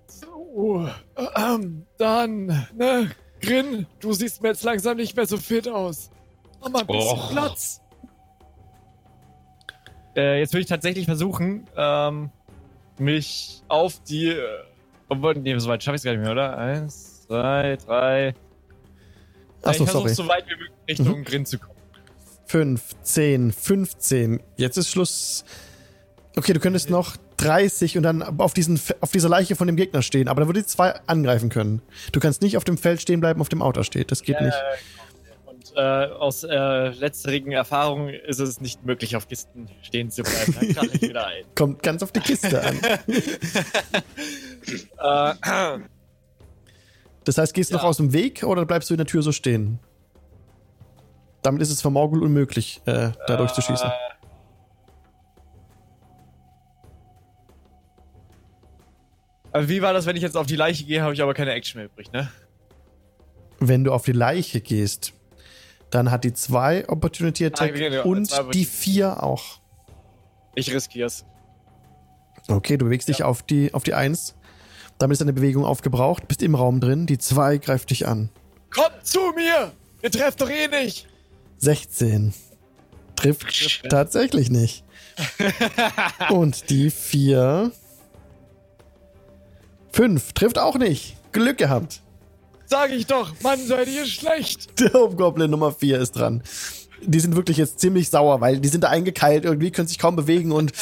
So, 0.09 0.89
äh, 1.17 1.27
ähm, 1.37 1.87
dann, 1.97 2.47
ne, 2.75 3.11
Grin, 3.41 3.87
du 4.01 4.13
siehst 4.13 4.43
mir 4.43 4.49
jetzt 4.49 4.65
langsam 4.65 4.97
nicht 4.97 5.17
mehr 5.17 5.27
so 5.27 5.37
fit 5.37 5.69
aus. 5.69 6.11
Mach 6.61 6.71
mal 6.71 6.81
ein 6.81 6.87
bisschen 6.87 7.19
Och. 7.19 7.31
Platz. 7.31 7.81
Äh, 10.17 10.41
jetzt 10.41 10.53
würde 10.53 10.63
ich 10.63 10.69
tatsächlich 10.69 11.07
versuchen, 11.07 11.69
ähm, 11.77 12.31
mich 12.99 13.63
auf 13.69 14.01
die. 14.01 14.29
Äh, 14.29 14.47
obwohl, 15.13 15.35
nee, 15.35 15.57
so 15.59 15.69
weit 15.69 15.83
schaffe 15.83 15.97
ich 15.97 16.01
es 16.01 16.05
gar 16.05 16.13
nicht 16.13 16.23
mehr, 16.23 16.33
oder? 16.33 16.57
Eins, 16.57 17.23
zwei, 17.27 17.77
drei. 17.85 18.35
Achso, 19.63 19.85
ich 19.85 19.91
versuche 19.91 20.15
so 20.15 20.29
weit 20.29 20.45
wie 20.47 20.57
möglich 20.57 20.73
Richtung 20.89 21.25
Grin 21.25 21.47
zu 21.47 21.59
kommen. 21.59 21.73
5, 22.47 22.83
10, 23.03 23.53
15. 23.53 24.41
Jetzt 24.57 24.77
ist 24.77 24.91
Schluss. 24.91 25.45
Okay, 26.37 26.53
du 26.53 26.61
könntest 26.61 26.91
noch 26.91 27.17
30 27.39 27.97
und 27.97 28.03
dann 28.03 28.23
auf, 28.23 28.55
diesen, 28.55 28.81
auf 29.01 29.11
dieser 29.11 29.29
Leiche 29.29 29.57
von 29.57 29.67
dem 29.67 29.77
Gegner 29.77 30.03
stehen, 30.03 30.29
aber 30.29 30.43
da 30.43 30.47
würde 30.47 30.61
die 30.61 30.67
zwei 30.67 30.95
angreifen 31.07 31.49
können. 31.49 31.83
Du 32.13 32.21
kannst 32.21 32.43
nicht 32.43 32.57
auf 32.57 32.65
dem 32.65 32.79
Feld 32.79 33.01
stehen 33.01 33.21
bleiben, 33.21 33.41
auf 33.41 33.49
dem 33.49 33.63
Outer 33.63 33.85
steht. 33.85 34.11
Das 34.11 34.23
geht 34.23 34.41
nicht. 34.41 34.57
Und 35.47 35.73
äh, 35.77 35.81
aus 35.81 36.45
äh, 36.45 36.89
letzterigen 36.91 37.53
Erfahrungen 37.53 38.11
ist 38.11 38.39
es 38.39 38.61
nicht 38.61 38.85
möglich, 38.85 39.17
auf 39.17 39.29
Kisten 39.29 39.69
stehen 39.83 40.11
zu 40.11 40.23
bleiben. 40.23 40.55
Dann 40.59 40.69
krache 40.75 40.91
ich 40.93 41.03
wieder 41.03 41.27
ein. 41.27 41.45
Kommt 41.55 41.83
ganz 41.83 42.03
auf 42.03 42.13
die 42.13 42.21
Kiste 42.21 42.63
an. 42.63 42.79
äh, 44.99 45.79
Das 47.25 47.39
heißt, 47.39 47.55
gehst 47.55 47.71
du 47.71 47.75
noch 47.75 47.83
Ja. 47.85 47.89
aus 47.89 47.97
dem 47.99 48.13
Weg 48.13 48.43
oder 48.43 48.65
bleibst 48.67 48.91
du 48.91 48.95
in 48.95 48.99
der 48.99 49.07
Tür 49.07 49.23
so 49.23 49.33
stehen? 49.33 49.79
Damit 51.43 51.63
ist 51.63 51.71
es 51.71 51.83
für 51.83 51.91
Morgul 51.91 52.23
unmöglich, 52.23 52.81
äh, 52.87 53.11
da 53.27 53.37
durchzuschießen. 53.37 53.91
Aber 59.53 59.69
wie 59.69 59.83
war 59.83 59.93
das, 59.93 60.07
wenn 60.07 60.17
ich 60.17 60.23
jetzt 60.23 60.37
auf 60.37 60.47
die 60.47 60.57
Leiche 60.57 60.85
gehe, 60.85 61.03
habe 61.03 61.13
ich 61.15 61.23
aber 61.23 61.35
keine 61.35 61.53
Action 61.53 61.79
mehr 61.81 61.87
übrig, 61.87 62.11
ne? 62.13 62.31
Wenn 63.61 63.85
du 63.85 63.93
auf 63.93 64.05
die 64.05 64.13
Leiche 64.13 64.61
gehst, 64.61 65.13
dann 65.91 66.11
hat 66.11 66.25
die 66.25 66.33
2 66.33 66.89
Opportunity 66.89 67.45
Attack 67.47 67.71
okay, 67.73 67.93
ja, 67.93 68.03
und 68.03 68.31
die 68.31 68.35
Opportunity. 68.35 68.65
4 68.65 69.23
auch. 69.23 69.61
Ich 70.55 70.73
riskier's. 70.73 71.25
Okay, 72.49 72.77
du 72.77 72.87
bewegst 72.87 73.09
dich 73.09 73.23
auf 73.23 73.43
die, 73.43 73.73
auf 73.75 73.83
die 73.85 73.95
1. 73.95 74.37
Damit 75.03 75.15
ist 75.15 75.21
deine 75.21 75.33
Bewegung 75.33 75.65
aufgebraucht, 75.65 76.29
bist 76.29 76.45
im 76.45 76.55
Raum 76.55 76.79
drin. 76.79 77.07
Die 77.07 77.19
2 77.19 77.59
greift 77.59 77.91
dich 77.91 78.07
an. 78.07 78.29
Kommt 78.73 79.05
zu 79.05 79.19
mir! 79.35 79.73
Ihr 80.01 80.11
trefft 80.13 80.41
doch 80.41 80.49
eh 80.49 80.69
nicht! 80.69 81.09
16. 81.59 82.33
Trifft 83.17 83.83
tatsächlich 83.91 84.49
nicht. 84.49 84.85
Und 86.31 86.71
die 86.71 86.89
4. 86.89 87.73
5. 89.91 90.33
Trifft 90.35 90.61
auch 90.61 90.77
nicht. 90.77 91.17
Glück 91.33 91.59
gehabt. 91.59 92.01
Sag 92.67 92.93
ich 92.93 93.07
doch, 93.07 93.33
Mann, 93.43 93.59
seid 93.59 93.89
ihr 93.89 94.07
schlecht! 94.07 94.79
Der 94.79 94.93
Hobgoblin 94.93 95.51
Nummer 95.51 95.73
4 95.73 95.99
ist 95.99 96.13
dran. 96.13 96.45
Die 97.05 97.19
sind 97.19 97.35
wirklich 97.35 97.57
jetzt 97.57 97.81
ziemlich 97.81 98.09
sauer, 98.09 98.41
weil 98.41 98.61
die 98.61 98.69
sind 98.69 98.85
da 98.85 98.91
eingekeilt, 98.91 99.47
irgendwie 99.47 99.73
können 99.73 99.89
sich 99.89 99.99
kaum 99.99 100.15
bewegen 100.15 100.53
und 100.53 100.73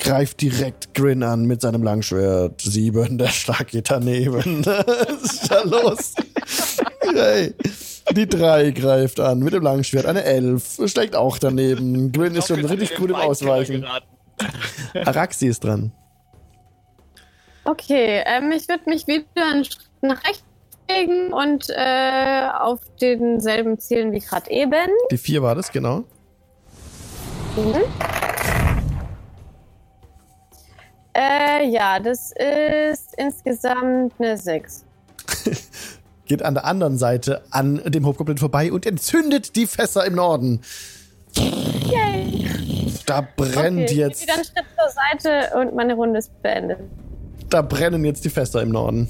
greift 0.00 0.40
direkt 0.40 0.94
Grin 0.94 1.22
an 1.22 1.44
mit 1.44 1.60
seinem 1.60 1.82
Langschwert. 1.82 2.60
Sieben, 2.60 3.18
der 3.18 3.28
Schlag 3.28 3.68
geht 3.68 3.90
daneben. 3.90 4.64
Was 4.66 5.22
ist 5.22 5.50
da 5.50 5.62
los? 5.62 6.14
Hey. 7.14 7.54
Die 8.12 8.26
3 8.26 8.72
greift 8.72 9.20
an 9.20 9.38
mit 9.40 9.52
dem 9.52 9.62
Langschwert. 9.62 10.06
Eine 10.06 10.24
11 10.24 10.80
schlägt 10.86 11.14
auch 11.14 11.38
daneben. 11.38 12.10
Grin 12.10 12.34
ist 12.34 12.48
schon 12.48 12.64
richtig 12.64 12.96
gut 12.96 13.10
im 13.10 13.16
Ausweichen. 13.16 13.86
Araxi 14.94 15.46
ist 15.46 15.62
dran. 15.62 15.92
Okay, 17.64 18.22
ähm, 18.26 18.50
ich 18.52 18.68
würde 18.68 18.88
mich 18.88 19.06
wieder 19.06 19.24
einen 19.36 19.64
Schritt 19.64 19.90
nach 20.00 20.24
rechts 20.24 20.42
bewegen 20.88 21.32
und 21.32 21.66
äh, 21.70 22.48
auf 22.58 22.80
denselben 23.00 23.78
zielen 23.78 24.12
wie 24.12 24.20
gerade 24.20 24.50
eben. 24.50 24.88
Die 25.10 25.18
4 25.18 25.42
war 25.42 25.54
das, 25.54 25.70
genau. 25.70 26.04
Mhm. 27.56 28.29
Äh, 31.20 31.68
ja, 31.68 32.00
das 32.00 32.32
ist 32.32 33.14
insgesamt 33.18 34.14
eine 34.18 34.38
6. 34.38 34.86
geht 36.24 36.42
an 36.42 36.54
der 36.54 36.64
anderen 36.64 36.96
Seite 36.96 37.42
an 37.50 37.82
dem 37.84 38.06
Hobgoblin 38.06 38.38
vorbei 38.38 38.72
und 38.72 38.86
entzündet 38.86 39.54
die 39.54 39.66
Fässer 39.66 40.06
im 40.06 40.14
Norden. 40.14 40.62
Yay! 41.34 42.46
Da 43.04 43.20
brennt 43.36 43.90
okay, 43.90 43.94
jetzt. 43.94 44.22
Ich 44.22 44.28
gehe 44.28 44.34
wieder 44.34 44.34
einen 44.34 44.44
Schritt 44.44 44.64
zur 44.78 45.30
Seite 45.30 45.58
und 45.58 45.74
meine 45.74 45.94
Runde 45.94 46.20
ist 46.20 46.42
beendet. 46.42 46.78
Da 47.50 47.60
brennen 47.60 48.04
jetzt 48.04 48.24
die 48.24 48.30
Fässer 48.30 48.62
im 48.62 48.70
Norden. 48.70 49.06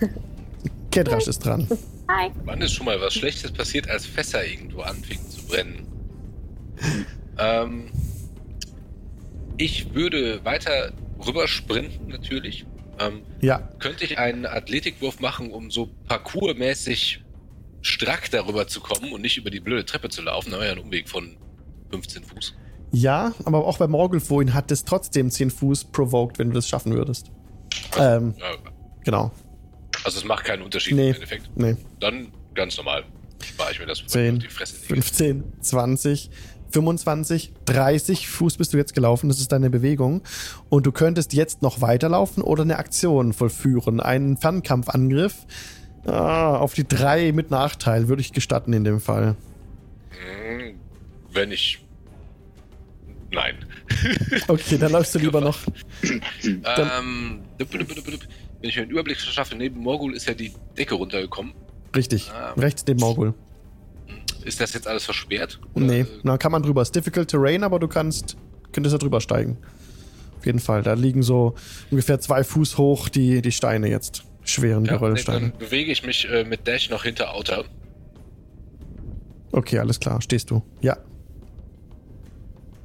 Kedrasch 0.90 1.28
ist 1.28 1.38
dran. 1.38 1.66
Hi. 2.08 2.30
Wann 2.44 2.60
ist 2.60 2.74
schon 2.74 2.84
mal 2.84 3.00
was 3.00 3.14
Schlechtes 3.14 3.52
passiert, 3.52 3.88
als 3.88 4.04
Fässer 4.04 4.44
irgendwo 4.44 4.82
anfingen 4.82 5.30
zu 5.30 5.42
brennen? 5.46 5.86
ähm, 7.38 7.90
ich 9.56 9.94
würde 9.94 10.44
weiter 10.44 10.92
rüber 11.24 11.46
sprinten, 11.48 12.08
natürlich. 12.08 12.66
Ähm, 12.98 13.22
Ja, 13.40 13.58
könnte 13.78 14.04
ich 14.04 14.18
einen 14.18 14.46
Athletikwurf 14.46 15.20
machen, 15.20 15.50
um 15.50 15.70
so 15.70 15.86
parkourmäßig 16.08 17.22
strack 17.82 18.30
darüber 18.30 18.66
zu 18.66 18.80
kommen 18.80 19.12
und 19.12 19.20
nicht 19.20 19.36
über 19.36 19.50
die 19.50 19.60
blöde 19.60 19.84
Treppe 19.84 20.08
zu 20.08 20.22
laufen? 20.22 20.50
Da 20.52 20.58
war 20.58 20.66
ja 20.66 20.72
ein 20.72 20.78
Umweg 20.78 21.08
von 21.08 21.36
15 21.90 22.24
Fuß. 22.24 22.54
ja, 22.92 23.32
aber 23.44 23.64
auch 23.66 23.78
bei 23.78 23.88
vorhin 24.20 24.54
hat 24.54 24.70
es 24.70 24.84
trotzdem 24.84 25.30
10 25.30 25.50
Fuß 25.50 25.84
provoked, 25.86 26.38
wenn 26.38 26.48
du 26.48 26.54
das 26.54 26.68
schaffen 26.68 26.92
würdest. 26.94 27.30
Ähm, 27.98 28.34
Ja, 28.38 28.46
genau. 29.04 29.32
also 30.04 30.18
es 30.18 30.24
macht 30.24 30.44
keinen 30.44 30.62
Unterschied 30.62 30.94
Nee. 30.94 31.08
im 31.08 31.14
Endeffekt. 31.14 31.50
Nee. 31.56 31.76
Dann 32.00 32.28
ganz 32.54 32.76
normal. 32.76 33.04
Spare 33.44 33.72
ich 33.72 33.78
mir 33.80 33.86
das, 33.86 34.00
bevor 34.02 34.20
ich 34.22 34.26
10, 34.28 34.36
auf 34.36 34.42
die 34.42 34.48
Fresse 34.48 34.74
lege. 34.76 34.86
15, 34.94 35.44
20, 35.60 36.30
25, 36.74 37.52
30 37.66 38.28
Fuß 38.28 38.56
bist 38.56 38.72
du 38.72 38.76
jetzt 38.76 38.94
gelaufen. 38.94 39.28
Das 39.28 39.38
ist 39.38 39.52
deine 39.52 39.70
Bewegung. 39.70 40.22
Und 40.68 40.86
du 40.86 40.92
könntest 40.92 41.32
jetzt 41.32 41.62
noch 41.62 41.80
weiterlaufen 41.80 42.42
oder 42.42 42.62
eine 42.62 42.78
Aktion 42.78 43.32
vollführen. 43.32 44.00
Einen 44.00 44.36
Fernkampfangriff 44.36 45.46
ah, 46.04 46.56
auf 46.56 46.74
die 46.74 46.86
3 46.86 47.30
mit 47.30 47.52
Nachteil 47.52 48.08
würde 48.08 48.22
ich 48.22 48.32
gestatten 48.32 48.72
in 48.72 48.82
dem 48.82 49.00
Fall. 49.00 49.36
Hm, 50.10 50.74
Wenn 51.32 51.52
ich. 51.52 51.84
Nein. 53.30 53.54
Okay, 54.48 54.76
dann 54.76 54.92
läufst 54.92 55.14
du 55.14 55.20
lieber 55.20 55.40
noch. 55.40 55.58
Ähm, 56.02 57.40
wenn 57.58 58.68
ich 58.68 58.76
mir 58.76 58.82
einen 58.82 58.90
Überblick 58.90 59.18
verschaffe, 59.18 59.54
neben 59.54 59.80
Morgul 59.80 60.14
ist 60.14 60.26
ja 60.26 60.34
die 60.34 60.52
Decke 60.76 60.94
runtergekommen. 60.96 61.52
Richtig. 61.94 62.30
Ah. 62.32 62.52
Rechts 62.56 62.84
neben 62.86 63.00
Morgul. 63.00 63.34
Ist 64.44 64.60
das 64.60 64.74
jetzt 64.74 64.86
alles 64.86 65.04
versperrt? 65.04 65.58
Oder, 65.74 65.84
Nee, 65.86 66.06
na 66.22 66.36
kann 66.38 66.52
man 66.52 66.62
drüber. 66.62 66.82
Ist 66.82 66.94
difficult 66.94 67.28
terrain, 67.28 67.62
aber 67.64 67.78
du 67.78 67.88
kannst, 67.88 68.36
könntest 68.72 68.92
da 68.94 68.98
drüber 68.98 69.20
steigen. 69.20 69.56
Auf 70.38 70.46
jeden 70.46 70.58
Fall. 70.58 70.82
Da 70.82 70.92
liegen 70.94 71.22
so 71.22 71.54
ungefähr 71.90 72.20
zwei 72.20 72.44
Fuß 72.44 72.76
hoch 72.76 73.08
die, 73.08 73.40
die 73.40 73.52
Steine 73.52 73.88
jetzt. 73.88 74.24
Schweren 74.46 74.84
Ja, 74.84 74.92
Geröllsteine. 74.98 75.50
dann 75.50 75.58
bewege 75.58 75.90
ich 75.90 76.04
mich 76.04 76.28
äh, 76.30 76.44
mit 76.44 76.66
Dash 76.68 76.90
noch 76.90 77.04
hinter 77.04 77.34
Outer. 77.34 77.64
Okay, 79.52 79.78
alles 79.78 79.98
klar. 80.00 80.20
Stehst 80.20 80.50
du. 80.50 80.62
Ja. 80.82 80.98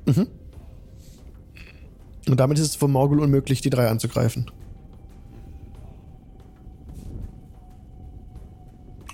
Mhm. 0.06 0.28
Und 2.30 2.40
damit 2.40 2.58
ist 2.60 2.66
es 2.66 2.76
von 2.76 2.92
Morgul 2.92 3.20
unmöglich, 3.20 3.60
die 3.60 3.70
drei 3.70 3.90
anzugreifen. 3.90 4.50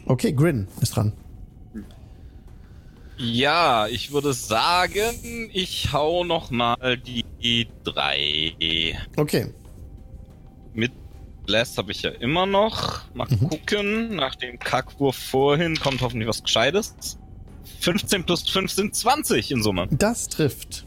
Okay, 0.06 0.34
Grin 0.34 0.68
ist 0.82 0.95
dran. 0.95 1.14
Ja, 3.18 3.88
ich 3.88 4.12
würde 4.12 4.34
sagen, 4.34 5.50
ich 5.54 5.94
hau 5.94 6.24
noch 6.24 6.52
mal 6.52 6.98
die 6.98 7.68
drei. 7.84 8.98
Okay. 9.16 9.48
Mit 10.74 10.92
Blast 11.46 11.78
habe 11.78 11.92
ich 11.92 12.02
ja 12.02 12.10
immer 12.10 12.46
noch. 12.46 13.02
Mal 13.14 13.28
Mhm. 13.30 13.50
gucken. 13.50 14.16
Nach 14.16 14.36
dem 14.36 14.60
Kackwurf 14.60 15.16
vorhin 15.16 15.80
kommt 15.80 16.02
hoffentlich 16.02 16.28
was 16.28 16.44
Gescheites. 16.44 16.96
15 17.80 18.26
plus 18.26 18.50
5 18.50 18.72
sind 18.72 18.96
20 18.96 19.52
in 19.52 19.64
Summe. 19.64 19.88
Das 19.92 20.28
trifft. 20.28 20.86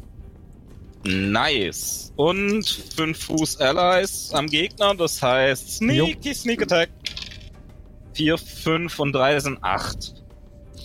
Nice. 1.04 2.12
Und 2.16 2.68
5 2.96 3.24
Fuß 3.24 3.60
Allies 3.60 4.30
am 4.32 4.48
Gegner, 4.48 4.94
das 4.94 5.22
heißt 5.22 5.76
Sneaky 5.76 6.34
Sneak 6.34 6.62
Attack. 6.62 6.90
4, 8.14 8.36
5 8.36 8.98
und 8.98 9.12
3 9.12 9.38
sind 9.40 9.62
8. 9.62 10.14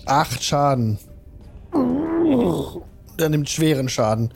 Acht 0.05 0.43
Schaden. 0.43 0.99
Der 3.19 3.29
nimmt 3.29 3.49
schweren 3.49 3.89
Schaden. 3.89 4.33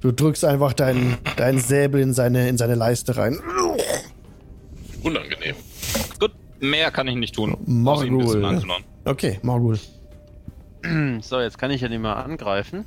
Du 0.00 0.12
drückst 0.12 0.44
einfach 0.44 0.72
deinen, 0.72 1.16
deinen 1.36 1.58
Säbel 1.58 2.00
in 2.00 2.12
seine, 2.12 2.48
in 2.48 2.58
seine 2.58 2.74
Leiste 2.74 3.16
rein. 3.16 3.38
Unangenehm. 5.02 5.56
Gut, 6.20 6.32
mehr 6.60 6.90
kann 6.90 7.08
ich 7.08 7.16
nicht 7.16 7.34
tun. 7.34 7.56
Morgul. 7.66 8.62
Okay, 9.04 9.38
Morgul. 9.42 9.78
So, 11.22 11.40
jetzt 11.40 11.56
kann 11.56 11.70
ich 11.70 11.80
ja 11.80 11.88
nicht 11.88 12.00
mehr 12.02 12.16
angreifen. 12.16 12.84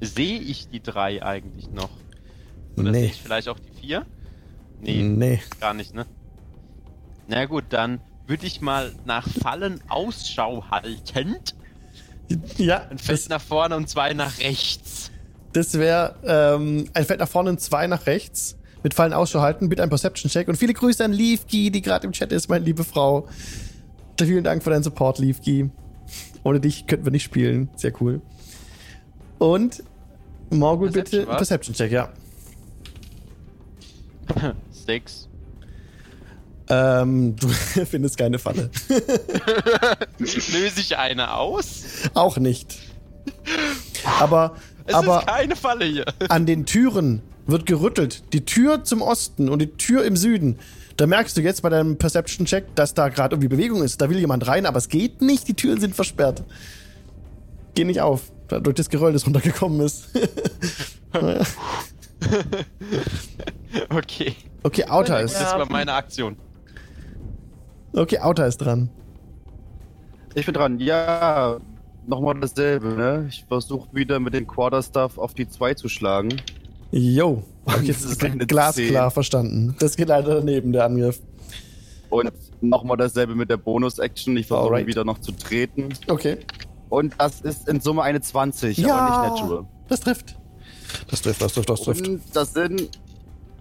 Sehe 0.00 0.40
ich 0.40 0.68
die 0.68 0.82
drei 0.82 1.22
eigentlich 1.22 1.70
noch? 1.70 1.90
Oder 2.76 2.92
sehe 2.92 3.02
Nee. 3.02 3.06
ich 3.06 3.22
vielleicht 3.22 3.48
auch 3.48 3.58
die 3.60 3.70
vier? 3.80 4.04
Nee, 4.80 5.02
Nee. 5.02 5.40
gar 5.60 5.74
nicht, 5.74 5.94
ne? 5.94 6.06
Na 7.28 7.44
gut, 7.46 7.66
dann 7.68 8.00
würde 8.26 8.46
ich 8.46 8.60
mal 8.60 8.92
nach 9.04 9.28
Fallen 9.28 9.80
Ausschau 9.88 10.64
haltend. 10.68 11.54
Ja, 12.56 12.86
Ein 12.90 12.98
Feld 12.98 13.28
nach 13.28 13.40
vorne 13.40 13.76
und 13.76 13.88
zwei 13.88 14.12
nach 14.12 14.38
rechts. 14.40 15.10
das 15.52 15.74
wäre 15.78 16.16
ähm, 16.24 16.88
ein 16.92 17.04
Feld 17.04 17.20
nach 17.20 17.28
vorne 17.28 17.50
und 17.50 17.60
zwei 17.60 17.86
nach 17.86 18.06
rechts. 18.06 18.56
Mit 18.82 18.94
Fallen 18.94 19.12
Ausschau 19.12 19.40
halten, 19.40 19.68
bitte 19.68 19.82
ein 19.82 19.88
Perception-Check. 19.88 20.46
Und 20.48 20.56
viele 20.56 20.72
Grüße 20.72 21.04
an 21.04 21.12
Leafkey, 21.12 21.70
die 21.70 21.82
gerade 21.82 22.06
im 22.06 22.12
Chat 22.12 22.30
ist, 22.30 22.48
meine 22.48 22.64
liebe 22.64 22.84
Frau. 22.84 23.26
Vielen 24.18 24.44
Dank 24.44 24.62
für 24.62 24.70
deinen 24.70 24.82
Support, 24.84 25.18
Leafkey. 25.18 25.70
Ohne 26.44 26.60
dich 26.60 26.86
könnten 26.86 27.04
wir 27.04 27.10
nicht 27.12 27.24
spielen. 27.24 27.68
Sehr 27.76 27.92
cool. 28.00 28.20
Und 29.38 29.82
Morgul, 30.50 30.90
bitte? 30.90 31.26
Perception-Check, 31.26 31.90
ja. 31.90 32.10
Sechs. 34.70 35.28
Ähm, 36.68 37.36
du 37.36 37.48
findest 37.86 38.18
keine 38.18 38.38
Falle. 38.38 38.70
Löse 40.18 40.80
ich 40.80 40.96
eine 40.98 41.34
aus? 41.34 41.82
Auch 42.14 42.38
nicht. 42.38 42.78
Aber, 44.18 44.56
Es 44.86 44.94
aber 44.94 45.20
ist 45.20 45.26
keine 45.28 45.56
Falle 45.56 45.84
hier. 45.84 46.04
an 46.28 46.46
den 46.46 46.66
Türen 46.66 47.22
wird 47.46 47.66
gerüttelt. 47.66 48.32
Die 48.32 48.44
Tür 48.44 48.82
zum 48.84 49.02
Osten 49.02 49.48
und 49.48 49.60
die 49.60 49.72
Tür 49.76 50.04
im 50.04 50.16
Süden. 50.16 50.58
Da 50.96 51.06
merkst 51.06 51.36
du 51.36 51.42
jetzt 51.42 51.62
bei 51.62 51.68
deinem 51.68 51.98
Perception-Check, 51.98 52.74
dass 52.74 52.94
da 52.94 53.08
gerade 53.10 53.34
irgendwie 53.34 53.48
Bewegung 53.48 53.82
ist. 53.82 54.00
Da 54.00 54.08
will 54.10 54.18
jemand 54.18 54.46
rein, 54.46 54.66
aber 54.66 54.78
es 54.78 54.88
geht 54.88 55.20
nicht. 55.20 55.46
Die 55.46 55.54
Türen 55.54 55.78
sind 55.80 55.94
versperrt. 55.94 56.42
Geh 57.74 57.84
nicht 57.84 58.00
auf. 58.00 58.22
Durch 58.48 58.74
das 58.76 58.88
Geröll, 58.90 59.12
das 59.12 59.26
runtergekommen 59.26 59.80
ist. 59.80 60.08
Okay. 63.90 64.34
okay, 64.62 64.84
Outer 64.88 65.20
ist. 65.20 65.34
Das 65.34 65.52
war 65.52 65.70
meine 65.70 65.92
Aktion. 65.92 66.36
Okay, 67.92 68.18
Outer 68.18 68.46
ist 68.46 68.58
dran. 68.58 68.90
Ich 70.34 70.44
bin 70.44 70.54
dran. 70.54 70.78
Ja, 70.80 71.56
nochmal 72.06 72.38
dasselbe, 72.40 72.88
ne? 72.88 73.26
Ich 73.28 73.44
versuche 73.48 73.88
wieder 73.92 74.20
mit 74.20 74.34
dem 74.34 74.46
Quarterstaff 74.46 75.16
auf 75.18 75.34
die 75.34 75.48
2 75.48 75.74
zu 75.74 75.88
schlagen. 75.88 76.40
Das 77.66 77.84
das 77.84 78.04
ist 78.04 78.24
eine 78.24 78.46
glasklar 78.46 79.08
10. 79.08 79.10
verstanden. 79.10 79.76
Das 79.80 79.96
geht 79.96 80.08
leider 80.08 80.36
daneben, 80.36 80.72
der 80.72 80.84
Angriff. 80.84 81.20
Und 82.10 82.30
nochmal 82.60 82.96
dasselbe 82.96 83.34
mit 83.34 83.50
der 83.50 83.56
Bonus-Action. 83.56 84.36
Ich 84.36 84.46
versuche 84.46 84.86
wieder 84.86 85.04
noch 85.04 85.18
zu 85.18 85.32
treten. 85.32 85.88
Okay. 86.06 86.38
Und 86.88 87.14
das 87.18 87.40
ist 87.40 87.68
in 87.68 87.80
Summe 87.80 88.02
eine 88.02 88.20
20, 88.20 88.78
Ja. 88.78 88.94
aber 88.96 89.10
nicht 89.30 89.40
natural. 89.40 89.64
Das 89.88 89.98
trifft. 90.00 90.38
Das 91.10 91.22
trifft, 91.22 91.42
das 91.42 91.54
trifft, 91.54 91.68
das 91.68 91.80
trifft. 91.80 92.06
Und 92.06 92.20
das 92.34 92.52
sind. 92.54 92.88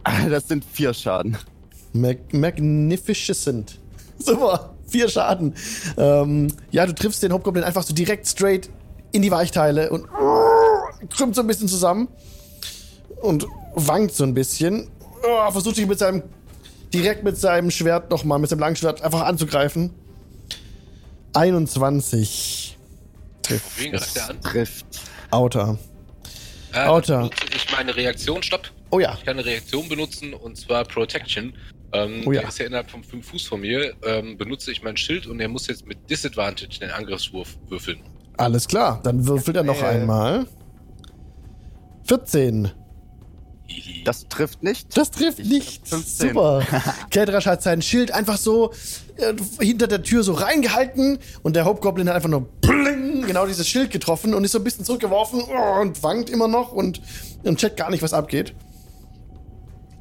Das 0.30 0.48
sind 0.48 0.64
vier 0.64 0.94
Schaden. 0.94 1.36
Mag 1.94 2.32
Magnificent. 2.32 3.80
Super, 4.20 4.76
vier 4.88 5.10
Schaden. 5.10 5.56
Ähm, 5.98 6.48
ja, 6.72 6.86
du 6.86 6.94
triffst 6.94 7.24
den 7.24 7.34
Hobgoblin 7.34 7.64
einfach 7.64 7.84
so 7.84 7.94
direkt 7.94 8.28
straight 8.28 8.70
in 9.12 9.22
die 9.22 9.32
Weichteile 9.32 9.90
und 9.90 10.08
krümmt 11.10 11.36
so 11.36 11.42
ein 11.42 11.48
bisschen 11.48 11.68
zusammen 11.68 12.08
und 13.22 13.46
wankt 13.76 14.14
so 14.14 14.24
ein 14.24 14.34
bisschen. 14.34 14.90
Oh, 15.24 15.52
versucht 15.52 15.76
sich 15.76 15.88
mit 15.88 16.00
seinem 16.00 16.24
direkt 16.94 17.24
mit 17.24 17.38
seinem 17.38 17.72
Schwert 17.72 18.10
nochmal, 18.10 18.40
mit 18.40 18.50
seinem 18.50 18.60
Langschwert 18.60 19.02
einfach 19.02 19.22
anzugreifen. 19.22 19.94
21 21.34 22.78
trifft. 23.42 23.80
Wen 23.80 23.92
greift 23.92 24.16
der 24.16 24.30
an? 24.30 24.42
Trifft. 24.42 24.86
Outer. 25.32 25.78
Äh, 26.74 26.86
Outer. 26.86 27.30
ich 27.54 27.72
meine 27.72 27.96
Reaktion, 27.96 28.42
stopp. 28.44 28.72
Oh 28.92 29.00
ja. 29.00 29.16
Ich 29.18 29.26
kann 29.26 29.38
eine 29.38 29.46
Reaktion 29.46 29.90
benutzen 29.90 30.34
und 30.34 30.58
zwar 30.58 30.86
Protection. 30.86 31.54
Ähm, 31.94 32.24
Oh 32.26 32.32
ja. 32.32 32.42
Der 32.42 32.50
ist 32.50 32.60
ja 32.60 32.66
innerhalb 32.66 32.90
von 32.92 33.04
5 33.04 33.26
Fuß 33.28 33.44
von 33.48 33.62
mir. 33.62 33.94
Ähm, 34.04 34.38
benutze 34.38 34.72
ich 34.72 34.84
mein 34.84 34.98
Schild 34.98 35.28
und 35.28 35.40
er 35.40 35.48
muss 35.48 35.68
jetzt 35.68 35.86
mit 35.86 36.10
Disadvantage 36.10 36.80
den 36.80 36.90
Angriffswurf 36.92 37.58
würfeln. 37.70 38.00
Alles 38.38 38.68
klar, 38.68 39.00
dann 39.04 39.26
würfelt 39.28 39.56
er 39.58 39.64
noch 39.64 39.82
Äh. 39.82 39.86
einmal. 39.86 40.46
14. 42.08 42.72
Hihi. 43.68 44.04
Das 44.04 44.28
trifft 44.28 44.62
nicht. 44.62 44.96
Das 44.96 45.10
trifft 45.10 45.40
Ich 45.40 45.48
nicht. 45.50 45.82
hab 45.84 45.88
15. 46.00 46.28
Super. 46.30 46.62
Kedrasch 47.10 47.48
hat 47.48 47.64
sein 47.64 47.82
Schild 47.82 48.12
einfach 48.12 48.38
so 48.38 48.72
äh, 49.18 49.34
hinter 49.64 49.88
der 49.88 50.04
Tür 50.04 50.22
so 50.22 50.34
reingehalten 50.34 51.18
und 51.42 51.56
der 51.56 51.66
Hauptgoblin 51.66 52.08
hat 52.08 52.16
einfach 52.16 52.30
nur 52.30 52.42
bling, 52.62 53.26
genau 53.26 53.48
dieses 53.48 53.68
Schild 53.68 53.90
getroffen 53.90 54.36
und 54.36 54.44
ist 54.44 54.52
so 54.52 54.60
ein 54.60 54.64
bisschen 54.64 54.86
zurückgeworfen 54.86 55.42
oh, 55.48 55.82
und 55.82 56.04
wankt 56.04 56.30
immer 56.30 56.48
noch 56.48 56.74
und, 56.74 57.02
und 57.44 57.58
checkt 57.58 57.78
gar 57.78 57.90
nicht, 57.90 58.04
was 58.04 58.14
abgeht. 58.14 58.54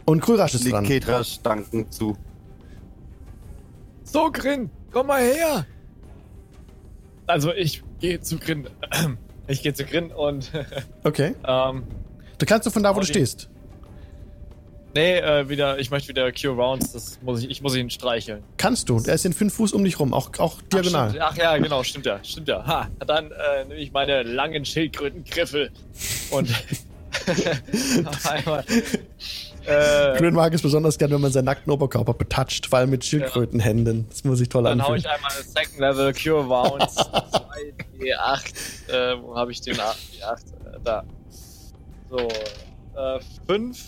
Und 0.07 0.21
Krürasch 0.21 0.55
ist 0.55 0.71
dran. 0.71 0.85
Ketrasch 0.85 1.41
danken 1.43 1.91
zu. 1.91 2.17
So, 4.03 4.31
Grin, 4.31 4.71
komm 4.93 5.07
mal 5.09 5.23
her! 5.23 5.67
Also, 7.27 7.53
ich 7.53 7.83
gehe 8.01 8.21
zu 8.21 8.39
Grin. 8.39 8.69
Ich 9.47 9.63
gehe 9.63 9.75
zu 9.75 9.85
Grin 9.85 10.11
und. 10.11 10.51
Okay. 11.05 11.35
ähm, 11.47 11.85
Du 12.39 12.47
kannst 12.47 12.67
du 12.67 12.71
von 12.71 12.83
da, 12.83 12.97
wo 12.97 13.01
du 13.01 13.07
stehst. 13.07 13.51
nee, 14.95 15.19
äh, 15.19 15.47
wieder, 15.51 15.79
ich 15.79 15.91
möchte 15.91 16.09
wieder 16.09 16.33
Cure 16.33 16.55
Rounds. 16.55 16.93
Das 16.93 17.21
muss 17.21 17.43
ich, 17.43 17.51
ich 17.51 17.61
muss 17.61 17.77
ihn 17.77 17.91
streicheln. 17.91 18.43
Kannst 18.57 18.89
du. 18.89 18.99
Er 19.07 19.15
ist 19.15 19.27
in 19.27 19.35
fünf 19.35 19.53
Fuß 19.53 19.73
um 19.75 19.85
dich 19.85 20.01
rum, 20.01 20.15
auch, 20.15 20.31
auch 20.39 20.57
Ach, 20.61 20.63
diagonal. 20.73 21.11
stimmt. 21.11 21.25
Ach 21.27 21.37
ja, 21.37 21.57
genau, 21.59 21.83
stimmt 21.83 22.07
ja, 22.07 22.25
stimmt 22.25 22.49
ja. 22.49 22.67
Ha, 22.67 22.89
dann 23.07 23.31
äh, 23.33 23.65
nehme 23.69 23.81
ich 23.81 23.93
meine 23.93 24.23
langen 24.23 24.65
Schildkrötengriffel 24.65 25.71
und 26.31 26.49
noch 28.03 28.25
einmal. 28.25 28.65
Äh, 29.67 30.19
Grin 30.19 30.35
mag 30.35 30.53
es 30.53 30.63
besonders 30.63 30.99
gerne, 30.99 31.15
wenn 31.15 31.21
man 31.23 31.33
seinen 31.33 31.47
nackten 31.47 31.73
Oberkörper 31.73 32.15
betatscht, 32.15 32.73
allem 32.73 32.91
mit 32.91 33.05
Schildkrötenhänden. 33.05 34.07
Das 34.11 34.25
muss 34.25 34.39
sich 34.39 34.49
toll 34.49 34.65
dann 34.65 34.83
hau 34.83 34.93
anfühlen. 34.93 35.01
ich 35.01 35.09
einmal 35.11 35.31
Second 35.33 35.79
Level 35.79 36.13
Cure 36.13 36.49
Wounds 36.49 36.95
2 36.97 37.11
D8. 37.99 38.93
Äh, 38.93 39.23
wo 39.23 39.35
habe 39.37 39.53
ich 39.53 39.61
den 39.61 39.79
A- 39.81 39.93
D8? 39.93 40.75
Äh, 40.75 40.79
da. 40.85 41.05
So, 42.11 42.19
äh, 42.19 43.21
5, 43.47 43.79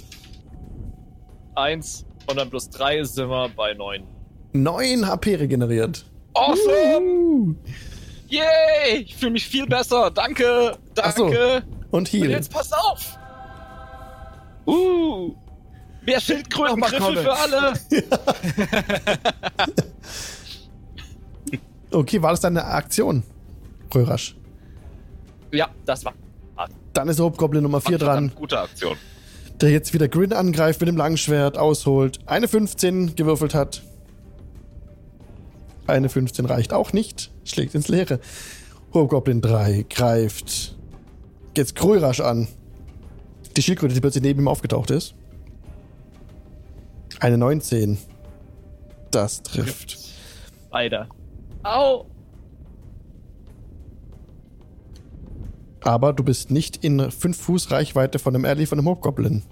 1 1.55 2.07
und 2.29 2.37
dann 2.39 2.49
plus 2.51 2.71
3 2.71 3.05
sind 3.05 3.29
wir 3.29 3.49
bei 3.55 3.75
9. 3.75 4.03
9 4.53 5.07
HP 5.07 5.35
regeneriert. 5.37 6.07
Awesome! 6.35 7.07
Uh. 7.07 7.55
Yay! 8.29 9.03
Ich 9.05 9.15
fühle 9.17 9.33
mich 9.33 9.47
viel 9.47 9.67
besser. 9.67 10.11
Danke! 10.11 10.77
Ach 11.01 11.17
so. 11.17 11.25
Danke! 11.25 11.63
Und 11.91 11.99
Und 12.01 12.13
Heal. 12.13 12.31
jetzt 12.31 12.51
pass 12.53 12.73
auf! 12.73 13.17
Uh! 14.67 15.35
Mehr 16.07 16.21
Schildkrötengriffel 16.21 17.01
Nochmal 17.01 17.17
für 17.17 17.33
alle! 17.37 17.73
Okay, 21.91 22.21
war 22.21 22.31
das 22.33 22.41
deine 22.41 22.65
Aktion? 22.65 23.23
Röhrasch. 23.95 24.37
Ja, 25.53 25.69
das 25.87 26.05
war. 26.05 26.15
Dann 26.93 27.09
ist 27.09 27.21
Hauptgoblin 27.21 27.63
Nummer 27.63 27.81
4 27.81 27.99
dran, 27.99 28.33
Gute 28.35 28.59
Aktion. 28.61 28.97
der 29.61 29.71
jetzt 29.71 29.95
wieder 29.95 30.09
Grin 30.09 30.33
angreift 30.33 30.81
mit 30.81 30.89
dem 30.89 30.97
Langschwert, 30.97 31.57
ausholt, 31.59 32.19
eine 32.27 32.49
15 32.49 33.17
gewürfelt 33.17 33.55
hat. 33.55 33.83
Eine 35.87 36.09
15 36.09 36.45
reicht 36.47 36.73
auch 36.73 36.93
nicht, 36.93 37.31
schlägt 37.45 37.75
ins 37.75 37.89
Leere. 37.89 38.19
Hauptgoblin 38.93 39.41
3 39.41 39.87
greift 39.89 40.77
jetzt 41.57 41.77
Krörasch 41.77 42.21
an. 42.21 42.49
Die 43.57 43.63
Schildkröte, 43.63 43.95
die 43.95 44.01
plötzlich 44.01 44.23
neben 44.25 44.41
ihm 44.41 44.49
aufgetaucht 44.49 44.91
ist. 44.91 45.15
Eine 47.21 47.39
19. 47.39 47.99
Das 49.11 49.43
trifft. 49.43 49.99
Leider. 50.71 51.09
Au! 51.63 52.07
Aber 55.81 56.13
du 56.13 56.25
bist 56.25 56.51
nicht 56.51 56.85
in 56.85 57.11
5 57.11 57.37
Fuß 57.37 57.71
Reichweite 57.71 58.19
von 58.19 58.33
dem 58.33 58.45
Alley 58.45 58.67
von 58.67 58.79
dem 58.79 58.87
Hobgoblin. 58.87 59.43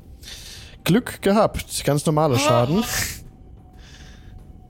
Glück 0.83 1.23
gehabt. 1.23 1.85
Ganz 1.85 2.05
normaler 2.05 2.39
Schaden. 2.39 2.85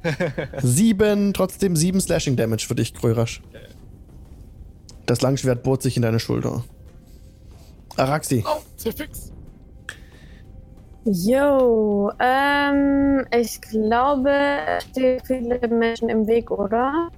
sieben, 0.62 1.32
trotzdem 1.32 1.76
sieben 1.76 2.00
Slashing 2.00 2.36
Damage 2.36 2.66
für 2.66 2.74
dich, 2.74 2.94
Krörasch. 2.94 3.42
Das 5.06 5.22
Langschwert 5.22 5.62
bohrt 5.62 5.82
sich 5.82 5.96
in 5.96 6.02
deine 6.02 6.20
Schulter. 6.20 6.64
Araxi. 7.96 8.44
Au! 8.46 8.62
Zu 8.76 8.92
fix! 8.92 9.33
Jo, 11.06 12.10
ähm, 12.18 13.26
ich 13.30 13.60
glaube, 13.60 14.30
es 14.78 14.84
stehen 14.84 15.20
viele 15.26 15.60
Menschen 15.68 16.08
im 16.08 16.26
Weg, 16.26 16.50
oder? 16.50 17.10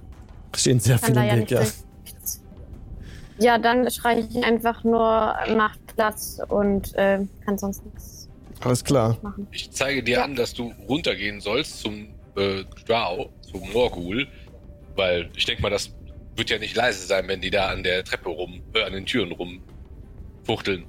Stehen 0.55 0.79
sehr 0.79 0.97
Kann 0.97 1.13
viele 1.13 1.19
da 1.19 1.23
im 1.23 1.27
ja 1.27 1.35
Weg, 1.35 1.41
nicht 1.41 1.51
ja. 1.51 1.61
Ja, 3.39 3.57
dann 3.59 3.89
schreie 3.91 4.19
ich 4.19 4.43
einfach 4.43 4.83
nur, 4.83 5.35
macht 5.55 5.79
Platz 5.95 6.39
und 6.49 6.93
äh, 6.95 7.19
kann 7.45 7.57
sonst 7.57 7.85
nichts 7.85 8.29
Alles 8.61 8.83
klar. 8.83 9.19
machen. 9.21 9.47
Ich 9.51 9.71
zeige 9.71 10.03
dir 10.03 10.17
Ja. 10.17 10.23
an, 10.23 10.35
dass 10.35 10.53
du 10.53 10.71
runtergehen 10.87 11.39
sollst 11.39 11.79
zum 11.79 12.15
äh, 12.35 12.63
Drow, 12.85 13.29
zum 13.41 13.71
Morgul, 13.71 14.27
weil 14.95 15.29
ich 15.35 15.45
denke 15.45 15.61
mal, 15.61 15.69
das 15.69 15.91
wird 16.35 16.49
ja 16.49 16.57
nicht 16.59 16.75
leise 16.75 17.05
sein, 17.05 17.27
wenn 17.27 17.41
die 17.41 17.51
da 17.51 17.69
an 17.69 17.83
der 17.83 18.03
Treppe 18.03 18.29
rum, 18.29 18.63
äh, 18.73 18.83
an 18.83 18.93
den 18.93 19.05
Türen 19.05 19.31
rumfuchteln. 19.31 20.87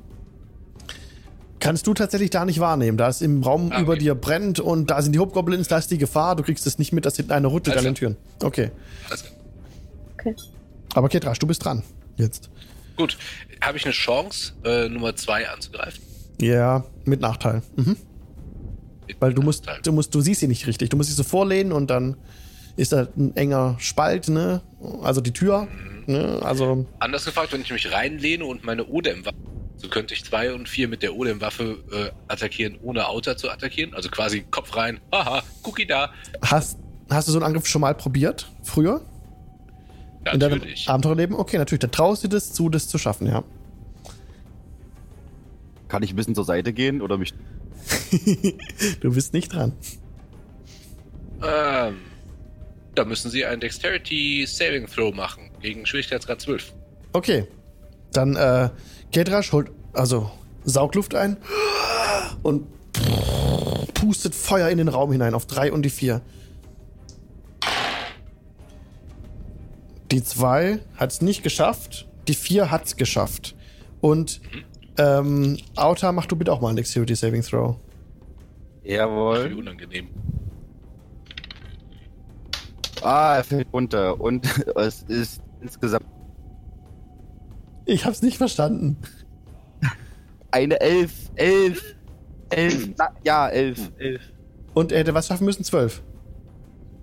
Kannst 1.61 1.87
du 1.87 1.95
tatsächlich 1.95 2.31
da 2.31 2.45
nicht 2.45 2.61
wahrnehmen, 2.61 2.97
da 2.99 3.09
es 3.09 3.21
im 3.21 3.43
Raum 3.43 3.73
Ah, 3.73 3.81
über 3.81 3.93
okay. 3.93 4.01
dir 4.01 4.15
brennt 4.15 4.61
und 4.61 4.91
da 4.91 5.03
sind 5.03 5.13
die 5.13 5.19
Hobgoblins, 5.19 5.69
da 5.69 5.79
ist 5.79 5.91
die 5.91 5.99
Gefahr, 5.99 6.37
du 6.37 6.43
kriegst 6.43 6.67
es 6.67 6.79
nicht 6.79 6.93
mit, 6.93 7.05
dass 7.05 7.17
hinten 7.17 7.33
eine 7.33 7.51
rüttelt 7.51 7.77
an 7.77 7.85
den 7.85 7.95
Türen. 7.95 8.17
Okay. 8.43 8.71
Alles 9.09 9.23
klar. 9.25 9.35
Okay. 10.15 10.35
Aber 10.95 11.09
Ketrasch, 11.09 11.39
du 11.39 11.47
bist 11.47 11.65
dran. 11.65 11.83
Jetzt. 12.17 12.51
Gut, 12.97 13.17
habe 13.61 13.77
ich 13.79 13.85
eine 13.85 13.93
Chance, 13.93 14.53
äh, 14.65 14.89
Nummer 14.89 15.15
zwei 15.17 15.49
anzugreifen? 15.49 16.03
Ja, 16.41 16.85
mit 17.05 17.21
Nachteil. 17.21 17.63
Mhm. 17.77 17.97
Mit 19.07 19.17
Weil 19.21 19.35
du 19.35 19.43
musst, 19.43 19.67
Nachteil. 19.67 19.83
du 19.83 19.93
musst, 19.93 20.15
du 20.15 20.21
siehst 20.21 20.41
sie 20.41 20.49
nicht 20.49 20.67
richtig. 20.67 20.91
Du 20.91 20.97
musst 20.97 21.09
sie 21.09 21.15
so 21.15 21.23
vorlehnen 21.25 21.73
und 21.73 21.91
dann 21.91 22.17
ist 22.77 22.93
da 22.93 23.09
ein 23.17 23.35
enger 23.37 23.77
Spalt, 23.79 24.29
ne? 24.29 24.63
Also 25.03 25.21
die 25.21 25.33
Tür, 25.33 25.67
ne? 26.07 26.39
Also 26.43 26.87
Anders 27.01 27.25
gefragt, 27.25 27.53
wenn 27.53 27.61
ich 27.63 27.73
mich 27.73 27.93
reinlehne 27.93 28.45
und 28.45 28.65
meine 28.65 28.87
Odem-Waffe, 28.87 29.37
so 29.79 29.89
könnte 29.89 30.13
ich 30.15 30.25
zwei 30.25 30.53
und 30.53 30.69
vier 30.69 30.89
mit 30.89 31.03
der 31.03 31.15
Odem-Waffe 31.15 31.79
äh, 31.93 32.11
attackieren, 32.33 32.79
ohne 32.83 33.09
Outer 33.09 33.37
zu 33.37 33.49
attackieren. 33.49 33.95
Also 33.95 34.09
quasi 34.09 34.45
Kopf 34.51 34.77
rein. 34.77 35.01
Haha, 35.13 35.43
Cookie 35.63 35.87
da. 35.87 36.13
hast, 36.43 36.79
hast 37.09 37.29
du 37.29 37.33
so 37.33 37.39
einen 37.39 37.47
Angriff 37.47 37.67
schon 37.67 37.81
mal 37.81 37.95
probiert? 37.95 38.51
Früher? 38.63 39.03
In 40.33 40.41
deinem 40.41 40.59
Natürlich. 40.59 40.89
Abenteuerleben? 40.89 41.37
Okay, 41.37 41.59
natürlich. 41.59 41.81
Dann 41.81 41.93
traust 41.93 42.25
du 42.25 42.29
dir 42.29 42.37
das 42.37 42.53
zu, 42.53 42.69
das 42.69 42.89
zu 42.89 42.99
schaffen, 42.99 43.27
ja. 43.29 43.45
Kann 45.87 46.03
ich 46.03 46.13
ein 46.13 46.17
bisschen 46.17 46.35
zur 46.35 46.45
Seite 46.45 46.73
gehen 46.73 47.01
oder 47.01 47.17
mich. 47.17 47.33
du 49.01 49.15
bist 49.15 49.33
nicht 49.33 49.55
dran. 49.55 49.73
Ähm, 51.43 51.99
da 52.95 53.05
müssen 53.05 53.31
sie 53.31 53.47
einen 53.47 53.61
Dexterity 53.61 54.45
Saving 54.47 54.87
Throw 54.87 55.15
machen 55.15 55.51
gegen 55.63 55.87
Schwierigkeitsgrad 55.87 56.41
12. 56.41 56.75
Okay. 57.13 57.47
Dann, 58.13 58.37
äh, 58.37 58.71
Kedrasch 59.13 59.53
holt, 59.53 59.71
also, 59.93 60.31
saugt 60.65 60.95
Luft 60.95 61.15
ein 61.15 61.37
und 62.43 62.67
pustet 63.95 64.35
Feuer 64.35 64.69
in 64.69 64.79
den 64.79 64.89
Raum 64.89 65.13
hinein 65.13 65.35
auf 65.35 65.47
drei 65.47 65.73
und 65.73 65.83
die 65.83 65.91
vier. 65.91 66.21
Die 70.11 70.23
zwei 70.23 70.81
hat 70.97 71.13
es 71.13 71.21
nicht 71.21 71.43
geschafft, 71.43 72.07
die 72.29 72.35
vier 72.35 72.71
hat 72.71 72.87
es 72.87 72.97
geschafft. 72.97 73.55
Und, 74.01 74.41
ähm, 74.97 75.59
Auta, 75.77 76.13
mach 76.13 76.27
du 76.27 76.37
bitte 76.37 76.53
auch 76.53 76.61
mal 76.61 76.69
einen 76.69 76.77
Dexterity 76.77 77.15
Saving 77.15 77.43
Throw. 77.43 77.77
Jawohl. 78.85 79.55
unangenehm. 79.59 80.09
Ah, 83.03 83.37
er 83.37 83.45
fällt 83.45 83.69
runter. 83.73 84.19
Und 84.21 84.47
es 84.77 85.03
ist 85.03 85.43
insgesamt 85.61 86.07
Ich 87.89 88.05
hab's 88.05 88.21
nicht 88.21 88.37
verstanden. 88.37 88.99
eine 90.51 90.79
Elf. 90.81 91.13
Elf. 91.37 91.97
Elf. 92.51 92.89
Na, 92.99 93.09
ja, 93.25 93.49
elf. 93.49 93.91
Elf. 93.99 94.21
Und 94.75 94.93
er 94.93 94.99
hätte 95.01 95.15
was 95.15 95.27
schaffen 95.27 95.47
müssen? 95.47 95.65
Zwölf. 95.65 96.03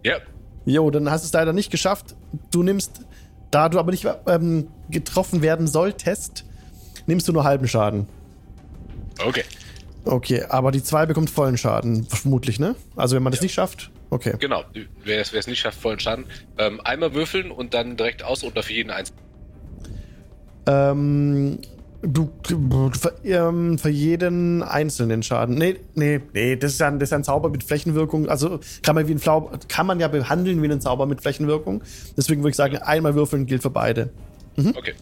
Ja, 0.03 0.17
Jo, 0.65 0.89
dann 0.91 1.09
hast 1.09 1.23
du 1.23 1.27
es 1.27 1.33
leider 1.33 1.53
nicht 1.53 1.71
geschafft. 1.71 2.15
Du 2.51 2.63
nimmst, 2.63 3.01
da 3.51 3.69
du 3.69 3.79
aber 3.79 3.91
nicht 3.91 4.07
ähm, 4.27 4.67
getroffen 4.89 5.41
werden 5.41 5.67
solltest, 5.67 6.45
nimmst 7.07 7.27
du 7.27 7.33
nur 7.33 7.43
halben 7.43 7.67
Schaden. 7.67 8.07
okay. 9.25 9.43
Okay, 10.07 10.43
aber 10.43 10.71
die 10.71 10.83
2 10.83 11.07
bekommt 11.07 11.31
vollen 11.31 11.57
Schaden, 11.57 12.03
vermutlich, 12.05 12.59
ne? 12.59 12.75
Also 12.95 13.15
wenn 13.15 13.23
man 13.23 13.31
das 13.31 13.41
nicht 13.41 13.55
schafft, 13.55 13.89
okay. 14.11 14.35
Genau. 14.39 14.63
Wer 15.03 15.19
es, 15.19 15.47
nicht 15.47 15.59
schafft, 15.59 15.81
vollen 15.81 15.99
Schaden. 15.99 16.25
Ähm, 16.59 16.79
einmal 16.83 17.15
würfeln 17.15 17.49
und 17.49 17.73
dann 17.73 17.97
direkt 17.97 18.21
aus 18.21 18.43
oder 18.43 18.61
für 18.61 18.73
jeden 18.73 18.91
eins. 18.91 19.11
Ähm, 20.67 21.59
du, 22.01 22.29
für, 22.43 23.13
ähm, 23.23 23.77
für 23.77 23.89
jeden 23.89 24.63
einzelnen 24.63 25.23
Schaden. 25.23 25.55
Nee, 25.55 25.77
nee, 25.95 26.21
nee, 26.33 26.55
das 26.55 26.73
ist 26.73 26.79
ja 26.79 26.87
ein, 26.87 26.99
das 26.99 27.07
ist 27.07 27.11
ja 27.11 27.17
ein 27.17 27.23
Zauber 27.23 27.49
mit 27.49 27.63
Flächenwirkung. 27.63 28.29
Also 28.29 28.59
kann 28.83 28.95
man 28.95 29.07
wie 29.07 29.13
ein 29.13 29.19
Flau 29.19 29.51
kann 29.67 29.85
man 29.85 29.99
ja 29.99 30.07
behandeln 30.07 30.61
wie 30.61 30.65
einen 30.65 30.81
Zauber 30.81 31.05
mit 31.05 31.21
Flächenwirkung. 31.21 31.81
Deswegen 32.17 32.41
würde 32.41 32.51
ich 32.51 32.55
sagen, 32.55 32.77
einmal 32.77 33.15
würfeln 33.15 33.45
gilt 33.45 33.61
für 33.61 33.69
beide. 33.69 34.09
Okay. 34.57 34.93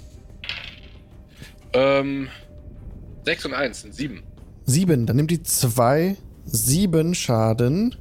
Ähm, 1.74 2.28
6 3.26 3.46
und 3.46 3.54
1 3.54 3.82
sind 3.82 3.96
7. 3.96 4.24
Sieben. 4.66 5.06
Dann 5.06 5.16
nimmt 5.16 5.32
die 5.32 5.44
zwei 5.44 6.16
sieben 6.46 7.16
Schaden. 7.16 7.96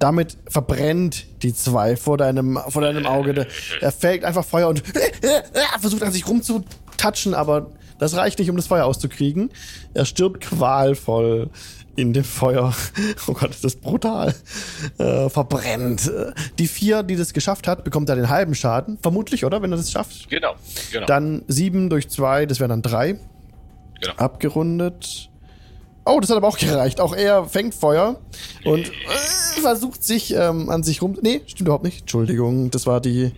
Damit 0.00 0.38
verbrennt 0.48 1.26
die 1.42 1.54
zwei 1.54 1.94
vor 1.94 2.16
deinem, 2.16 2.58
vor 2.68 2.82
deinem 2.82 3.06
Auge. 3.06 3.46
Er 3.80 3.92
fällt 3.92 4.24
einfach 4.24 4.44
Feuer 4.44 4.68
und 4.68 4.82
versucht 5.80 6.02
an 6.02 6.10
sich 6.10 6.26
rumzutatschen, 6.26 7.34
aber 7.34 7.70
das 7.98 8.16
reicht 8.16 8.38
nicht, 8.38 8.48
um 8.48 8.56
das 8.56 8.66
Feuer 8.66 8.86
auszukriegen. 8.86 9.50
Er 9.92 10.06
stirbt 10.06 10.40
qualvoll 10.40 11.50
in 11.96 12.14
dem 12.14 12.24
Feuer. 12.24 12.74
Oh 13.28 13.34
Gott, 13.34 13.50
ist 13.50 13.62
das 13.62 13.76
brutal. 13.76 14.34
Äh, 14.96 15.28
verbrennt. 15.28 16.08
Äh, 16.08 16.32
Die 16.58 16.66
vier, 16.66 17.02
die 17.02 17.16
das 17.16 17.34
geschafft 17.34 17.68
hat, 17.68 17.84
bekommt 17.84 18.08
er 18.08 18.16
den 18.16 18.30
halben 18.30 18.54
Schaden. 18.54 18.98
Vermutlich, 19.02 19.44
oder? 19.44 19.60
Wenn 19.60 19.70
er 19.70 19.76
das 19.76 19.92
schafft. 19.92 20.30
Genau, 20.30 20.54
genau. 20.90 21.06
Dann 21.06 21.42
sieben 21.46 21.90
durch 21.90 22.08
zwei, 22.08 22.46
das 22.46 22.58
wären 22.58 22.70
dann 22.70 22.82
drei. 22.82 23.18
Genau. 24.00 24.14
Abgerundet. 24.16 25.29
Oh, 26.04 26.18
das 26.20 26.30
hat 26.30 26.36
aber 26.36 26.48
auch 26.48 26.58
gereicht. 26.58 27.00
Auch 27.00 27.14
er 27.14 27.44
fängt 27.44 27.74
Feuer 27.74 28.20
und 28.64 28.88
äh, 28.88 29.60
versucht 29.60 30.02
sich 30.02 30.34
ähm, 30.34 30.70
an 30.70 30.82
sich 30.82 31.02
rum. 31.02 31.18
Nee, 31.22 31.42
stimmt 31.46 31.68
überhaupt 31.68 31.84
nicht. 31.84 32.02
Entschuldigung, 32.02 32.70
das 32.70 32.86
war 32.86 33.00
die, 33.00 33.32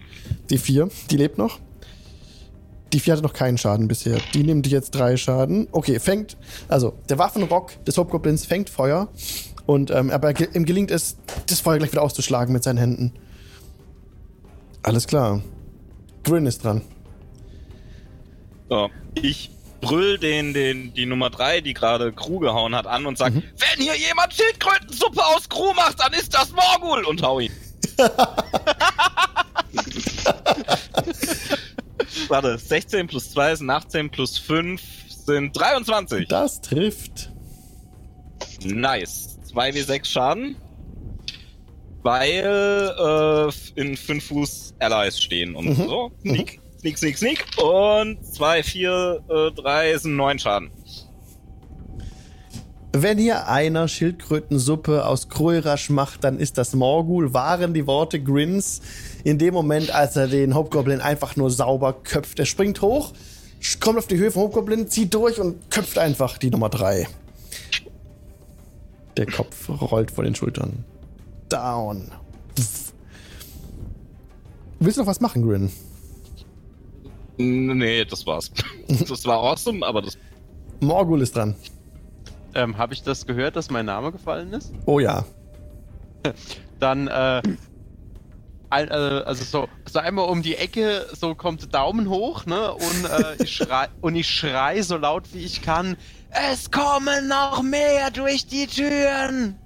die 0.51 0.59
vier. 0.59 0.89
Die 1.10 1.16
lebt 1.16 1.39
noch. 1.39 1.59
Die 2.93 3.01
vier 3.01 3.14
hatte 3.14 3.22
noch 3.22 3.32
keinen 3.32 3.56
Schaden 3.56 3.89
bisher. 3.89 4.18
Die 4.34 4.43
nimmt 4.43 4.66
jetzt 4.66 4.90
drei 4.90 5.16
Schaden. 5.16 5.66
Okay, 5.72 5.98
fängt. 5.98 6.36
Also, 6.68 6.93
der 7.09 7.18
Waffenrock 7.18 7.82
des 7.84 7.97
Hobgoblins 7.97 8.44
fängt 8.44 8.68
Feuer. 8.68 9.09
Und 9.64 9.90
ähm, 9.90 10.10
aber 10.10 10.39
ihm 10.55 10.64
gelingt 10.64 10.90
es, 10.90 11.16
das 11.47 11.60
Feuer 11.60 11.78
gleich 11.78 11.93
wieder 11.93 12.02
auszuschlagen 12.02 12.52
mit 12.52 12.62
seinen 12.62 12.78
Händen. 12.78 13.12
Alles 14.82 15.06
klar. 15.06 15.40
Grin 16.24 16.47
ist 16.47 16.64
dran. 16.64 16.82
So, 18.68 18.90
ich 19.14 19.51
brüll 19.83 20.17
den, 20.19 20.55
den, 20.55 20.95
die 20.95 21.05
Nummer 21.05 21.29
3, 21.29 21.61
die 21.61 21.75
gerade 21.75 22.13
Crew 22.13 22.39
gehauen 22.39 22.75
hat, 22.75 22.87
an 22.87 23.05
und 23.05 23.19
sag, 23.19 23.35
Mhm. 23.35 23.43
wenn 23.59 23.85
hier 23.85 23.97
jemand 23.97 24.33
Schildkrötensuppe 24.33 25.23
aus 25.23 25.47
Crew 25.49 25.75
macht, 25.75 26.01
dann 26.01 26.13
ist 26.15 26.33
das 26.33 26.51
Morgul 26.53 27.05
und 27.05 27.21
hau 27.23 27.41
ihn. 27.41 27.53
Warte, 32.29 32.59
16 32.59 33.07
plus 33.07 33.31
2 33.33 33.57
sind 33.57 33.71
18 33.71 34.11
plus 34.11 34.39
5 34.39 34.81
sind 35.09 35.57
23. 35.59 36.29
Das 36.29 36.61
trifft. 36.61 37.31
Nice. 38.65 39.39
2w6 39.53 40.05
Schaden. 40.07 40.57
Weil 42.03 42.93
äh, 42.99 43.81
in 43.81 43.97
5 43.97 44.27
Fuß 44.27 44.75
Allies 44.81 45.21
stehen 45.21 45.55
und 45.55 45.67
Mhm. 45.67 45.75
so. 45.77 46.11
Sneak, 46.23 46.61
sneak, 46.83 46.99
sneak, 46.99 47.19
sneak. 47.19 47.45
Und 47.63 48.19
2, 48.35 48.63
4, 48.63 49.21
äh, 49.29 49.51
3 49.53 49.99
sind 49.99 50.17
9 50.17 50.39
Schaden. 50.39 50.71
Wenn 52.95 53.17
hier 53.17 53.49
einer 53.49 53.89
Schildkrötensuppe 53.89 55.07
aus 55.07 55.31
Kroirasch 55.31 55.89
macht, 55.89 56.25
dann 56.25 56.39
ist 56.39 56.59
das 56.59 56.75
Morgul, 56.75 57.33
waren 57.33 57.73
die 57.73 57.87
Worte 57.87 58.23
Grins. 58.23 58.83
In 59.25 59.39
dem 59.39 59.55
Moment, 59.55 59.91
als 59.95 60.17
er 60.17 60.27
den 60.27 60.55
Hobgoblin 60.55 61.01
einfach 61.01 61.37
nur 61.37 61.51
sauber 61.51 61.95
köpft. 61.95 62.39
Er 62.39 62.45
springt 62.45 62.83
hoch, 62.83 63.15
kommt 63.81 63.99
auf 63.99 64.09
die 64.09 64.19
Höhe 64.19 64.31
vom 64.31 64.43
Hobgoblin, 64.43 64.89
zieht 64.89 65.15
durch 65.15 65.41
und 65.41 65.71
köpft 65.71 65.97
einfach 65.97 66.37
die 66.37 66.51
Nummer 66.51 66.69
3. 66.69 67.09
Der 69.17 69.27
Kopf 69.27 69.71
rollt 69.71 70.11
vor 70.11 70.25
den 70.25 70.35
Schultern. 70.35 70.85
Down. 71.49 72.11
Willst 74.81 74.99
du 74.99 75.03
noch 75.03 75.09
was 75.09 75.21
machen, 75.21 75.47
Grin? 75.47 75.71
Nee, 77.39 78.05
das 78.05 78.27
war's. 78.27 78.51
Das 79.09 79.25
war 79.25 79.39
awesome, 79.39 79.87
aber 79.87 80.03
das. 80.03 80.19
Morgul 80.81 81.23
ist 81.23 81.37
dran. 81.37 81.55
Ähm, 82.55 82.77
Habe 82.77 82.93
ich 82.93 83.03
das 83.03 83.27
gehört, 83.27 83.57
dass 83.57 83.71
mein 83.71 83.87
Name 83.87 84.13
gefallen 84.13 84.53
ist? 84.53 84.73
Oh 84.85 84.99
ja. 84.99 85.25
Dann, 86.79 87.09
äh, 87.09 87.43
äh, 88.71 89.23
also 89.25 89.45
so, 89.45 89.69
so 89.89 89.99
einmal 89.99 90.29
um 90.29 90.43
die 90.43 90.57
Ecke, 90.57 91.07
so 91.13 91.35
kommt 91.35 91.75
Daumen 91.75 92.09
hoch, 92.09 92.45
ne? 92.47 92.73
Und, 92.75 93.05
äh, 93.05 93.43
ich 93.43 93.53
schrei, 93.57 93.89
und 94.01 94.17
ich 94.17 94.29
schrei 94.29 94.83
so 94.83 94.97
laut 94.97 95.33
wie 95.33 95.45
ich 95.45 95.63
kann. 95.63 95.97
Es 96.31 96.71
kommen 96.71 97.29
noch 97.29 97.63
mehr 97.63 98.11
durch 98.11 98.47
die 98.47 98.67
Türen! 98.67 99.59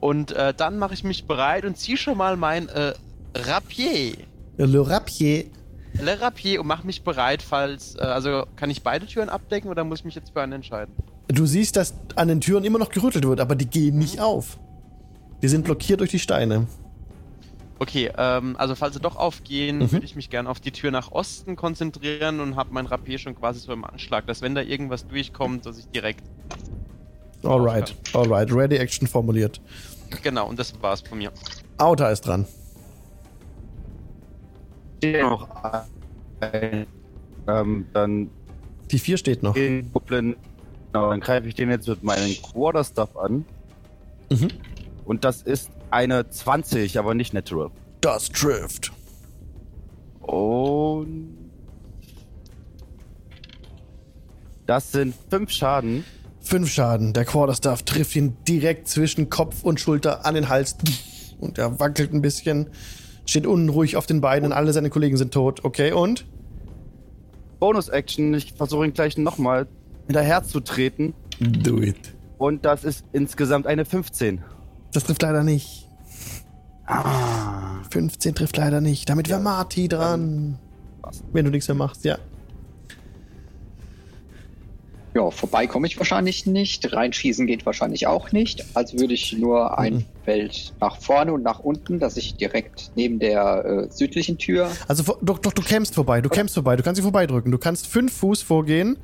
Und 0.00 0.32
äh, 0.32 0.52
dann 0.52 0.78
mache 0.78 0.94
ich 0.94 1.04
mich 1.04 1.26
bereit 1.26 1.64
und 1.64 1.76
ziehe 1.76 1.96
schon 1.96 2.18
mal 2.18 2.36
mein 2.36 2.68
äh, 2.68 2.94
Rapier. 3.36 4.16
Le 4.56 4.88
Rapier. 4.88 5.46
Le 6.00 6.20
Rapier 6.20 6.60
und 6.60 6.66
mache 6.66 6.86
mich 6.86 7.02
bereit, 7.02 7.42
falls. 7.42 7.96
Äh, 7.96 8.00
also 8.00 8.44
kann 8.56 8.70
ich 8.70 8.82
beide 8.82 9.06
Türen 9.06 9.28
abdecken 9.28 9.70
oder 9.70 9.84
muss 9.84 10.00
ich 10.00 10.04
mich 10.04 10.14
jetzt 10.14 10.30
für 10.32 10.42
einen 10.42 10.52
entscheiden? 10.52 10.94
Du 11.28 11.46
siehst, 11.46 11.76
dass 11.76 11.94
an 12.16 12.28
den 12.28 12.40
Türen 12.40 12.64
immer 12.64 12.78
noch 12.78 12.90
gerüttelt 12.90 13.26
wird, 13.26 13.40
aber 13.40 13.54
die 13.54 13.66
gehen 13.66 13.98
nicht 13.98 14.20
auf. 14.20 14.58
Die 15.42 15.48
sind 15.48 15.64
blockiert 15.64 16.00
durch 16.00 16.10
die 16.10 16.18
Steine. 16.18 16.66
Okay, 17.78 18.12
ähm, 18.16 18.54
also 18.58 18.74
falls 18.76 18.94
sie 18.94 19.00
doch 19.00 19.16
aufgehen, 19.16 19.78
Mhm. 19.78 19.92
würde 19.92 20.04
ich 20.06 20.14
mich 20.14 20.30
gerne 20.30 20.48
auf 20.48 20.60
die 20.60 20.70
Tür 20.70 20.90
nach 20.92 21.10
Osten 21.10 21.56
konzentrieren 21.56 22.38
und 22.40 22.54
habe 22.54 22.72
mein 22.72 22.86
Rapier 22.86 23.18
schon 23.18 23.34
quasi 23.34 23.58
so 23.60 23.72
im 23.72 23.84
Anschlag, 23.84 24.26
dass 24.26 24.40
wenn 24.40 24.54
da 24.54 24.60
irgendwas 24.62 25.06
durchkommt, 25.08 25.66
dass 25.66 25.78
ich 25.78 25.86
direkt. 25.88 26.22
Alright, 27.42 27.94
alright. 28.12 28.52
Ready 28.54 28.76
Action 28.76 29.08
formuliert. 29.08 29.60
Genau, 30.22 30.48
und 30.48 30.58
das 30.60 30.72
war's 30.80 31.00
von 31.00 31.18
mir. 31.18 31.32
Auta 31.78 32.10
ist 32.10 32.20
dran. 32.20 32.46
Noch 35.02 35.48
ein, 36.40 36.86
ähm, 37.46 37.86
dann 37.92 38.30
Die 38.90 38.98
4 38.98 39.16
steht 39.16 39.42
noch. 39.42 39.54
Goblin, 39.92 40.36
genau, 40.92 41.10
dann 41.10 41.20
greife 41.20 41.48
ich 41.48 41.54
den 41.54 41.70
jetzt 41.70 41.88
mit 41.88 42.02
meinem 42.02 42.34
Quarterstaff 42.42 43.16
an. 43.16 43.44
Mhm. 44.30 44.48
Und 45.04 45.24
das 45.24 45.42
ist 45.42 45.70
eine 45.90 46.28
20, 46.28 46.98
aber 46.98 47.14
nicht 47.14 47.34
natural. 47.34 47.70
Das 48.00 48.28
trifft. 48.28 48.92
Und 50.20 51.36
das 54.66 54.92
sind 54.92 55.14
5 55.30 55.50
Schaden. 55.50 56.04
Fünf 56.42 56.70
Schaden. 56.70 57.12
Der 57.12 57.24
Quarterstaff 57.24 57.84
trifft 57.84 58.16
ihn 58.16 58.36
direkt 58.48 58.88
zwischen 58.88 59.30
Kopf 59.30 59.62
und 59.62 59.80
Schulter 59.80 60.26
an 60.26 60.34
den 60.34 60.48
Hals. 60.48 60.76
Und 61.40 61.56
er 61.58 61.78
wackelt 61.78 62.12
ein 62.12 62.20
bisschen. 62.20 62.68
Steht 63.26 63.46
unruhig 63.46 63.96
auf 63.96 64.06
den 64.06 64.20
Beinen 64.20 64.46
und 64.46 64.52
alle 64.52 64.72
seine 64.72 64.90
Kollegen 64.90 65.16
sind 65.16 65.32
tot. 65.32 65.64
Okay, 65.64 65.92
und? 65.92 66.26
Bonus-Action, 67.60 68.34
ich 68.34 68.52
versuche 68.54 68.84
ihn 68.84 68.92
gleich 68.92 69.16
nochmal 69.16 69.68
hinterher 70.06 70.42
zu 70.42 70.60
treten. 70.60 71.14
Do 71.38 71.80
it. 71.80 72.14
Und 72.38 72.64
das 72.64 72.82
ist 72.82 73.04
insgesamt 73.12 73.66
eine 73.66 73.84
15. 73.84 74.42
Das 74.92 75.04
trifft 75.04 75.22
leider 75.22 75.44
nicht. 75.44 75.88
Ah. 76.86 77.82
15 77.90 78.34
trifft 78.34 78.56
leider 78.56 78.80
nicht. 78.80 79.08
Damit 79.08 79.28
wäre 79.28 79.40
Marty 79.40 79.86
dran. 79.86 80.58
Was? 81.02 81.22
Wenn 81.32 81.44
du 81.44 81.50
nichts 81.50 81.68
mehr 81.68 81.76
machst, 81.76 82.04
ja. 82.04 82.18
Ja, 85.14 85.30
vorbei 85.30 85.66
komme 85.66 85.86
ich 85.86 85.98
wahrscheinlich 85.98 86.46
nicht. 86.46 86.90
Reinschießen 86.90 87.46
geht 87.46 87.66
wahrscheinlich 87.66 88.06
auch 88.06 88.32
nicht. 88.32 88.64
Also 88.72 88.98
würde 88.98 89.12
ich 89.12 89.34
nur 89.34 89.78
ein 89.78 89.94
Mhm. 89.94 90.04
Feld 90.24 90.72
nach 90.80 90.96
vorne 90.96 91.34
und 91.34 91.42
nach 91.42 91.58
unten, 91.58 91.98
dass 91.98 92.16
ich 92.16 92.36
direkt 92.36 92.92
neben 92.94 93.18
der 93.18 93.64
äh, 93.64 93.92
südlichen 93.92 94.38
Tür. 94.38 94.70
Also 94.88 95.16
doch, 95.20 95.38
doch, 95.38 95.52
du 95.52 95.60
kämpfst 95.62 95.94
vorbei, 95.94 96.22
du 96.22 96.30
kämpfst 96.30 96.54
vorbei, 96.54 96.76
du 96.76 96.82
kannst 96.82 96.96
sie 96.96 97.02
vorbeidrücken. 97.02 97.52
Du 97.52 97.58
kannst 97.58 97.86
5 97.88 98.10
Fuß 98.10 98.40
vorgehen, 98.40 98.96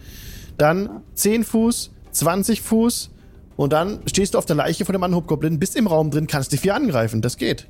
dann 0.57 1.03
10 1.15 1.45
Fuß, 1.45 1.91
20 2.13 2.63
Fuß 2.63 3.11
und 3.57 3.73
dann 3.75 4.01
stehst 4.07 4.33
du 4.33 4.39
auf 4.39 4.47
der 4.47 4.57
Leiche 4.57 4.87
von 4.87 4.95
dem 4.95 5.01
Mann 5.01 5.15
Hobgoblin, 5.15 5.59
bist 5.59 5.77
im 5.77 5.87
Raum 5.87 6.11
drin, 6.11 6.27
kannst 6.27 6.53
die 6.53 6.57
vier 6.57 6.75
angreifen. 6.75 7.21
Das 7.21 7.37
geht. 7.37 7.67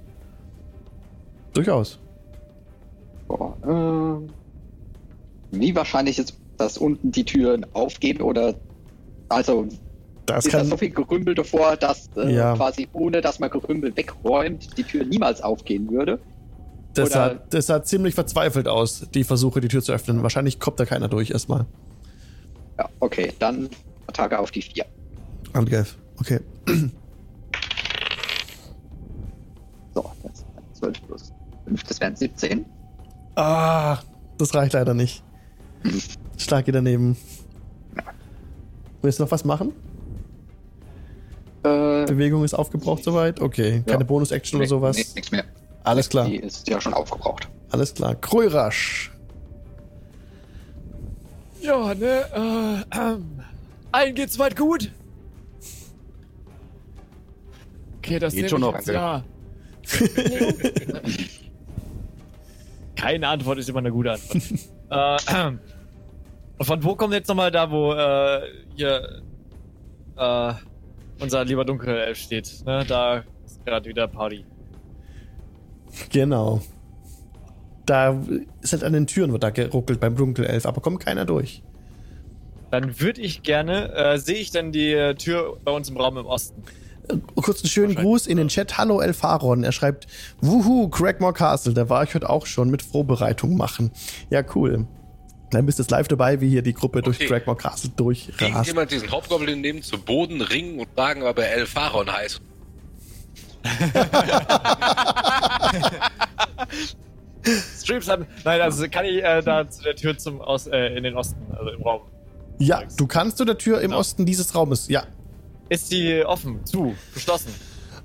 Durchaus. 1.54 1.98
Boah, 3.26 3.56
äh, 4.22 5.56
wie 5.58 5.74
wahrscheinlich 5.74 6.18
ist, 6.18 6.37
dass 6.58 6.76
unten 6.78 7.10
die 7.12 7.24
Türen 7.24 7.64
aufgehen 7.74 8.20
oder 8.20 8.54
also 9.28 9.66
Das 10.26 10.44
ist 10.44 10.52
da 10.52 10.58
kann. 10.58 10.66
so 10.68 10.76
viel 10.76 10.90
Gerümpel 10.90 11.34
davor, 11.34 11.76
dass 11.76 12.08
äh, 12.16 12.34
Ja. 12.34 12.54
quasi 12.54 12.88
ohne 12.92 13.20
dass 13.20 13.38
man 13.38 13.48
Gerümpel 13.50 13.96
wegräumt, 13.96 14.76
die 14.76 14.82
Tür 14.84 15.04
niemals 15.04 15.40
aufgehen 15.40 15.90
würde. 15.90 16.18
Das 16.94 17.10
sah, 17.10 17.34
das 17.50 17.66
sah 17.66 17.82
ziemlich 17.82 18.14
verzweifelt 18.14 18.66
aus, 18.66 19.06
die 19.14 19.22
Versuche, 19.24 19.60
die 19.60 19.68
Tür 19.68 19.82
zu 19.82 19.92
öffnen. 19.92 20.22
Wahrscheinlich 20.22 20.58
kommt 20.58 20.80
da 20.80 20.84
keiner 20.84 21.08
durch 21.08 21.30
erstmal. 21.30 21.64
Ja, 22.76 22.88
okay, 23.00 23.32
dann 23.38 23.68
Attacke 24.08 24.38
auf 24.38 24.50
die 24.50 24.62
vier. 24.62 24.84
Angriff. 25.52 25.96
Okay. 26.20 26.40
So, 29.94 30.10
das 30.22 30.38
sind 30.38 30.76
12 30.76 31.06
plus 31.06 31.32
5, 31.66 31.82
das 31.84 32.00
wären 32.00 32.16
17. 32.16 32.64
Ah, 33.36 33.98
das 34.38 34.54
reicht 34.54 34.72
leider 34.72 34.94
nicht. 34.94 35.22
Schlag 36.38 36.66
ihr 36.66 36.72
daneben. 36.72 37.16
Willst 39.02 39.18
du 39.18 39.24
noch 39.24 39.30
was 39.30 39.44
machen? 39.44 39.72
Äh, 41.62 42.06
Bewegung 42.06 42.44
ist 42.44 42.54
aufgebraucht 42.54 43.04
soweit? 43.04 43.40
Okay. 43.40 43.82
Keine 43.86 44.00
Ja. 44.00 44.06
Bonus-Action 44.06 44.56
oder 44.56 44.64
nee, 44.64 44.68
sowas? 44.68 44.96
Nee, 44.96 45.06
nichts 45.14 45.30
mehr. 45.30 45.44
Alles 45.84 46.08
klar. 46.08 46.26
Die 46.26 46.36
ist 46.36 46.68
ja 46.68 46.80
schon 46.80 46.94
aufgebraucht. 46.94 47.48
Alles 47.70 47.94
klar. 47.94 48.14
Krörasch. 48.14 49.12
Ja, 51.60 51.94
ne, 51.94 52.84
äh, 52.92 52.98
ähm, 52.98 53.40
Allen 53.90 54.14
geht's 54.14 54.34
soweit 54.34 54.56
gut? 54.56 54.92
Okay, 57.98 58.18
das 58.18 58.32
Geht 58.32 58.48
schon 58.50 58.60
noch, 58.60 58.72
danke. 58.74 58.92
Ja. 58.92 59.24
Keine 62.96 63.28
Antwort 63.28 63.58
ist 63.58 63.68
immer 63.68 63.80
eine 63.80 63.90
gute 63.90 64.12
Antwort. 64.12 64.42
äh, 64.90 65.52
und 66.58 66.66
von 66.66 66.82
wo 66.84 66.94
kommt 66.94 67.14
jetzt 67.14 67.28
nochmal 67.28 67.50
da, 67.50 67.70
wo 67.70 67.92
äh, 67.92 68.40
hier 68.74 69.22
äh, 70.16 70.52
unser 71.20 71.44
lieber 71.44 71.64
Dunkelelf 71.64 72.18
steht? 72.18 72.64
Ne? 72.66 72.84
Da 72.86 73.24
ist 73.44 73.64
gerade 73.64 73.88
wieder 73.88 74.08
Party. 74.08 74.44
Genau. 76.10 76.60
Da 77.86 78.20
ist 78.60 78.72
halt 78.72 78.84
an 78.84 78.92
den 78.92 79.06
Türen, 79.06 79.32
wird 79.32 79.42
da 79.42 79.50
geruckelt 79.50 80.00
beim 80.00 80.16
Dunkelelf, 80.16 80.66
aber 80.66 80.80
kommt 80.80 81.00
keiner 81.00 81.24
durch. 81.24 81.62
Dann 82.70 83.00
würde 83.00 83.22
ich 83.22 83.42
gerne, 83.42 83.94
äh, 83.94 84.18
sehe 84.18 84.36
ich 84.36 84.50
denn 84.50 84.72
die 84.72 84.92
äh, 84.92 85.14
Tür 85.14 85.58
bei 85.64 85.72
uns 85.72 85.88
im 85.88 85.96
Raum 85.96 86.18
im 86.18 86.26
Osten? 86.26 86.62
Äh, 87.08 87.16
Kurz 87.36 87.62
einen 87.62 87.70
schönen 87.70 87.94
Gruß 87.94 88.26
in 88.26 88.36
den 88.36 88.48
Chat. 88.48 88.76
Hallo 88.76 89.00
Elfaron. 89.00 89.64
Er 89.64 89.72
schreibt, 89.72 90.06
Wuhu, 90.42 90.88
Crackmore 90.88 91.32
Castle. 91.32 91.72
Da 91.72 91.88
war 91.88 92.02
ich 92.02 92.14
heute 92.14 92.28
auch 92.28 92.44
schon 92.44 92.68
mit 92.68 92.82
Vorbereitung 92.82 93.56
machen. 93.56 93.90
Ja, 94.28 94.42
cool. 94.54 94.86
Dann 95.50 95.64
bist 95.66 95.78
du 95.78 95.84
live 95.88 96.08
dabei, 96.08 96.40
wie 96.40 96.48
hier 96.50 96.62
die 96.62 96.74
Gruppe 96.74 97.00
durch 97.02 97.16
Okay. 97.16 97.26
Crackmore 97.28 97.56
Castle 97.56 97.88
Kriegt 97.90 98.00
durchrast. 98.00 98.66
jemand 98.66 98.90
diesen 98.90 99.10
Hauptgoblin 99.10 99.60
nehmen, 99.60 99.82
zu 99.82 99.98
Boden 99.98 100.40
ringen 100.42 100.78
und 100.78 100.88
fragen, 100.94 101.22
ob 101.22 101.38
er 101.38 101.52
El 101.52 101.66
Faron 101.66 102.10
heißt? 102.12 102.40
Streams 107.80 108.08
haben. 108.08 108.26
Nein, 108.44 108.60
also 108.60 108.88
kann 108.88 109.04
ich 109.06 109.22
äh, 109.22 109.42
da 109.42 109.68
zu 109.68 109.82
der 109.82 109.96
Tür 109.96 110.18
zum 110.18 110.40
aus, 110.40 110.66
äh, 110.66 110.96
in 110.96 111.04
den 111.04 111.14
Osten, 111.16 111.40
also 111.52 111.70
im 111.70 111.82
Raum. 111.82 112.02
Ja, 112.58 112.82
du 112.96 113.06
kannst 113.06 113.38
zu 113.38 113.44
der 113.44 113.58
Tür 113.58 113.78
im 113.80 113.88
Genau. 113.90 114.00
Osten 114.00 114.26
dieses 114.26 114.54
Raumes. 114.54 114.88
Ja. 114.88 115.04
Ist 115.68 115.92
die 115.92 116.24
offen, 116.24 116.64
zu, 116.66 116.94
geschlossen? 117.14 117.52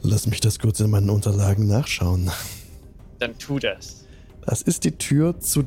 Lass 0.02 0.28
mich 0.28 0.40
das 0.42 0.60
kurz 0.60 0.80
in 0.80 0.90
meinen 0.90 1.10
Unterlagen 1.10 1.68
nachschauen. 1.68 2.30
Dann 3.20 3.38
tu 3.38 3.60
das. 3.60 4.06
Das 4.46 4.62
ist 4.62 4.84
die 4.84 4.92
Tür 4.98 5.40
zu 5.40 5.64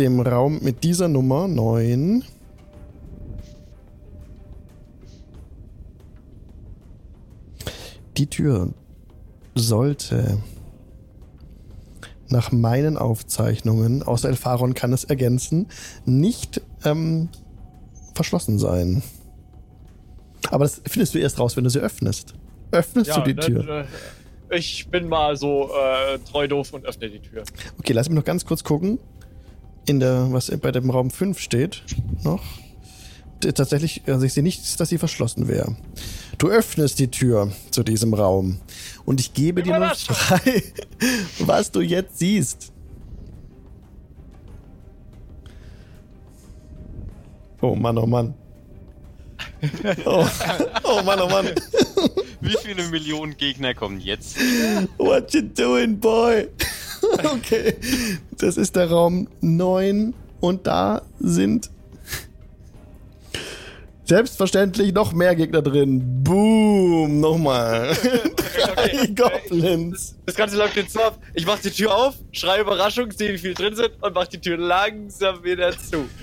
dem 0.00 0.18
Raum 0.20 0.60
mit 0.62 0.82
dieser 0.82 1.08
Nummer 1.08 1.46
9. 1.46 2.24
Die 8.16 8.26
Tür 8.26 8.70
sollte 9.54 10.38
nach 12.28 12.50
meinen 12.50 12.96
Aufzeichnungen, 12.96 14.02
außer 14.02 14.28
Elfaron 14.30 14.72
kann 14.72 14.94
es 14.94 15.04
ergänzen, 15.04 15.66
nicht 16.06 16.62
ähm, 16.84 17.28
verschlossen 18.14 18.58
sein. 18.58 19.02
Aber 20.50 20.64
das 20.64 20.80
findest 20.86 21.14
du 21.14 21.18
erst 21.18 21.38
raus, 21.38 21.56
wenn 21.58 21.64
du 21.64 21.70
sie 21.70 21.80
öffnest. 21.80 22.34
Öffnest 22.70 23.14
du 23.14 23.20
die 23.20 23.34
dann, 23.34 23.46
Tür? 23.46 23.86
äh, 24.48 24.56
ich 24.58 24.88
bin 24.88 25.08
mal 25.08 25.36
so 25.36 25.70
äh, 25.74 26.18
treu 26.20 26.48
doof 26.48 26.72
und 26.72 26.86
öffne 26.86 27.10
die 27.10 27.20
Tür. 27.20 27.42
Okay, 27.78 27.92
lass 27.92 28.08
mich 28.08 28.16
noch 28.16 28.24
ganz 28.24 28.46
kurz 28.46 28.64
gucken. 28.64 28.98
In 29.90 29.98
der, 29.98 30.28
was 30.30 30.52
bei 30.60 30.70
dem 30.70 30.88
Raum 30.88 31.10
5 31.10 31.36
steht, 31.40 31.82
noch. 32.22 32.44
Tatsächlich, 33.40 34.02
also 34.06 34.24
ich 34.24 34.32
sehe 34.32 34.44
nicht, 34.44 34.78
dass 34.78 34.88
sie 34.88 34.98
verschlossen 34.98 35.48
wäre. 35.48 35.74
Du 36.38 36.48
öffnest 36.48 37.00
die 37.00 37.10
Tür 37.10 37.50
zu 37.72 37.82
diesem 37.82 38.14
Raum 38.14 38.60
und 39.04 39.18
ich 39.18 39.34
gebe 39.34 39.64
dir 39.64 39.70
nur 39.70 39.78
Überraschung. 39.78 40.14
frei, 40.14 40.62
was 41.40 41.72
du 41.72 41.80
jetzt 41.80 42.20
siehst. 42.20 42.70
Oh 47.60 47.74
Mann, 47.74 47.98
oh 47.98 48.06
Mann. 48.06 48.34
Oh, 50.04 50.24
oh 50.84 51.02
Mann, 51.02 51.20
oh 51.20 51.28
Mann. 51.28 51.50
Wie 52.40 52.56
viele 52.62 52.86
Millionen 52.90 53.36
Gegner 53.36 53.74
kommen 53.74 53.98
jetzt? 53.98 54.38
What 54.98 55.34
you 55.34 55.42
doing, 55.42 55.98
boy? 55.98 56.46
okay. 57.24 57.74
Das 58.38 58.56
ist 58.56 58.76
der 58.76 58.90
Raum 58.90 59.28
9 59.40 60.14
und 60.40 60.66
da 60.66 61.02
sind 61.18 61.70
selbstverständlich 64.04 64.92
noch 64.92 65.12
mehr 65.12 65.36
Gegner 65.36 65.62
drin. 65.62 66.24
Boom, 66.24 67.20
nochmal. 67.20 67.96
Drei 68.36 69.06
Goblins. 69.06 70.16
Das 70.26 70.34
Ganze 70.34 70.56
läuft 70.56 70.74
jetzt 70.74 70.92
so 70.92 71.00
ab. 71.00 71.18
Ich 71.32 71.46
mach 71.46 71.60
die 71.60 71.70
Tür 71.70 71.94
auf, 71.94 72.14
schreie 72.32 72.62
Überraschung, 72.62 73.12
sehe, 73.12 73.32
wie 73.32 73.38
viel 73.38 73.54
drin 73.54 73.76
sind 73.76 73.92
und 74.00 74.12
mach 74.12 74.26
die 74.26 74.40
Tür 74.40 74.56
langsam 74.56 75.42
wieder 75.44 75.70
zu. 75.70 76.08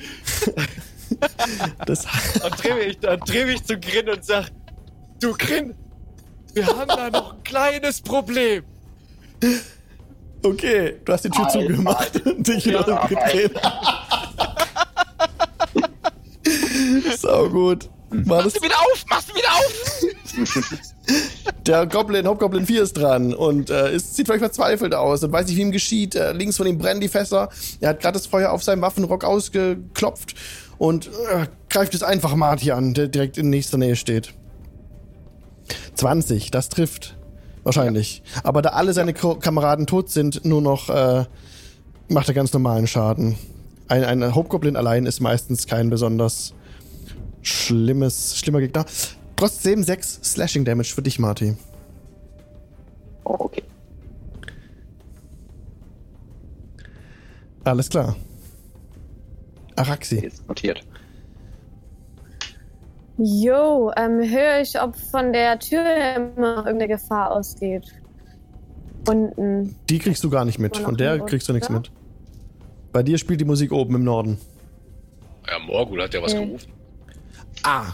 Das, 1.86 2.06
Und 2.44 2.64
dreh 2.64 2.74
mich, 2.74 3.00
dann 3.00 3.20
dreh 3.22 3.46
mich 3.46 3.64
zu 3.64 3.80
Grin 3.80 4.10
und 4.10 4.24
sag, 4.26 4.52
du 5.22 5.34
Grin, 5.38 5.74
wir 6.54 6.68
haben 6.68 6.90
da 6.90 7.10
noch 7.10 7.34
ein 7.34 7.44
kleines 7.44 8.02
Problem. 8.02 8.64
Okay, 10.44 10.96
du 11.06 11.14
hast 11.14 11.26
die 11.26 11.30
Tür 11.30 11.46
Alter. 11.46 11.60
zugemacht 11.60 12.26
und 12.26 12.48
dich 12.48 12.66
wieder 12.66 12.88
Ja. 12.88 13.02
umgedreht. 13.02 13.52
Sau 17.20 17.50
gut. 17.50 17.90
War 18.10 18.42
das, 18.44 18.56
wieder 18.56 18.76
auf! 18.80 19.06
Machst 19.10 19.30
du 19.30 19.36
wieder 19.36 19.54
auf! 19.54 20.02
Der 21.68 21.86
Goblin, 21.86 22.26
Hauptgoblin 22.26 22.66
4 22.66 22.84
ist 22.84 22.94
dran 22.94 23.34
und 23.34 23.70
äh, 23.70 23.94
ist, 23.94 24.16
sieht 24.16 24.28
völlig 24.28 24.42
verzweifelt 24.42 24.94
aus 24.96 25.22
und 25.24 25.34
weiß 25.34 25.48
nicht, 25.48 25.58
wie 25.58 25.62
ihm 25.62 25.74
geschieht. 25.74 26.16
Äh, 26.16 26.32
links 26.32 26.56
von 26.56 26.66
ihm 26.68 26.78
brennen 26.78 27.02
die 27.02 27.10
Fässer. 27.10 27.50
Er 27.82 27.90
hat 27.90 28.00
gerade 28.00 28.18
das 28.18 28.28
Feuer 28.28 28.52
auf 28.52 28.64
seinem 28.64 28.82
Waffenrock 28.82 29.26
ausgeklopft 29.26 30.36
und 30.78 31.08
äh, 31.08 31.48
greift 31.70 31.94
es 31.96 32.04
einfach 32.04 32.34
Marty 32.36 32.72
an, 32.72 32.94
der 32.94 33.10
direkt 33.10 33.38
in 33.38 33.50
nächster 33.50 33.78
Nähe 33.78 33.98
steht. 33.98 34.34
20, 35.96 36.50
das 36.52 36.70
trifft. 36.70 37.17
Wahrscheinlich. 37.68 38.24
Aber 38.44 38.62
da 38.62 38.70
alle 38.70 38.94
seine 38.94 39.14
Ko 39.14 39.36
Kameraden 39.36 39.88
tot 39.88 40.10
sind, 40.10 40.46
nur 40.46 40.62
noch 40.62 40.88
äh, 40.88 41.26
macht 42.08 42.30
er 42.30 42.34
ganz 42.34 42.54
normalen 42.54 42.88
Schaden. 42.88 43.38
Ein, 43.90 44.06
ein 44.06 44.34
Hauptgoblin 44.34 44.78
allein 44.78 45.06
ist 45.06 45.20
meistens 45.20 45.68
kein 45.68 45.90
besonders 45.90 46.54
schlimmes, 47.42 48.38
schlimmer 48.38 48.62
Gegner. 48.62 48.86
Trotzdem 49.36 49.84
6 49.84 50.22
Slashing 50.24 50.64
Damage 50.64 50.94
für 50.96 51.02
dich, 51.02 51.20
Marty. 51.20 51.58
Oh, 53.26 53.36
okay. 53.38 53.64
Alles 57.66 57.90
klar. 57.90 58.16
Araxi. 59.76 60.20
Ist 60.20 60.48
notiert. 60.48 60.86
Jo, 63.18 63.92
ähm, 63.98 64.20
höre 64.20 64.62
ich, 64.62 64.80
ob 64.80 64.96
von 64.96 65.34
der 65.34 65.58
Tür 65.60 65.84
immer 66.16 66.58
irgendeine 66.58 66.88
Gefahr 66.88 67.32
ausgeht. 67.32 67.92
Unten. 69.08 69.76
Die 69.90 70.00
kriegst 70.00 70.24
du 70.24 70.30
gar 70.30 70.46
nicht 70.46 70.60
mit. 70.60 70.78
Von 70.78 70.98
der 70.98 71.20
kriegst 71.20 71.48
du 71.50 71.54
nichts 71.54 71.70
mit. 71.70 71.92
Bei 72.92 73.02
dir 73.04 73.18
spielt 73.18 73.40
die 73.42 73.46
Musik 73.46 73.72
oben 73.72 73.96
im 73.96 74.04
Norden. 74.04 74.38
Ja, 75.50 75.60
Morgul 75.60 76.02
hat 76.04 76.14
ja 76.14 76.22
was 76.22 76.34
Okay. 76.34 76.46
gerufen. 76.46 76.74
Ah. 77.64 77.86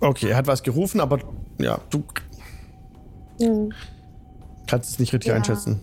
Okay, 0.00 0.28
er 0.30 0.36
hat 0.36 0.46
was 0.46 0.62
gerufen, 0.62 1.00
aber 1.00 1.18
ja, 1.58 1.78
du 1.90 2.04
Hm. 3.40 3.72
kannst 4.66 4.90
es 4.90 4.98
nicht 4.98 5.12
richtig 5.12 5.30
Ja. 5.30 5.36
einschätzen. 5.36 5.80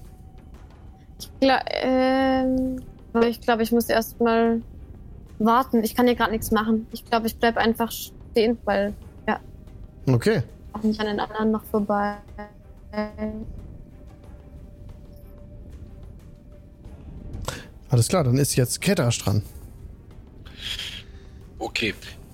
Gla 1.41 1.59
ähm, 1.67 2.81
aber 3.13 3.27
ich 3.27 3.41
glaube, 3.41 3.63
ich 3.63 3.71
muss 3.71 3.89
erst 3.89 4.21
mal 4.21 4.61
warten. 5.39 5.83
Ich 5.83 5.95
kann 5.95 6.05
hier 6.05 6.15
gerade 6.15 6.31
nichts 6.31 6.51
machen. 6.51 6.87
Ich 6.91 7.03
glaube, 7.03 7.27
ich 7.27 7.37
bleib 7.37 7.57
einfach 7.57 7.91
stehen, 8.31 8.57
weil 8.65 8.93
Okay. 10.07 10.41
auch 10.73 10.81
nicht 10.81 10.99
an 10.99 11.05
den 11.05 11.19
anderen 11.19 11.51
noch 11.51 11.63
vorbei. 11.65 12.15
Alles 17.89 18.07
klar, 18.07 18.23
dann 18.23 18.37
ist 18.37 18.55
jetzt 18.55 18.81
Kettasch 18.81 19.19
dran. 19.19 19.43
Okay. 21.59 21.93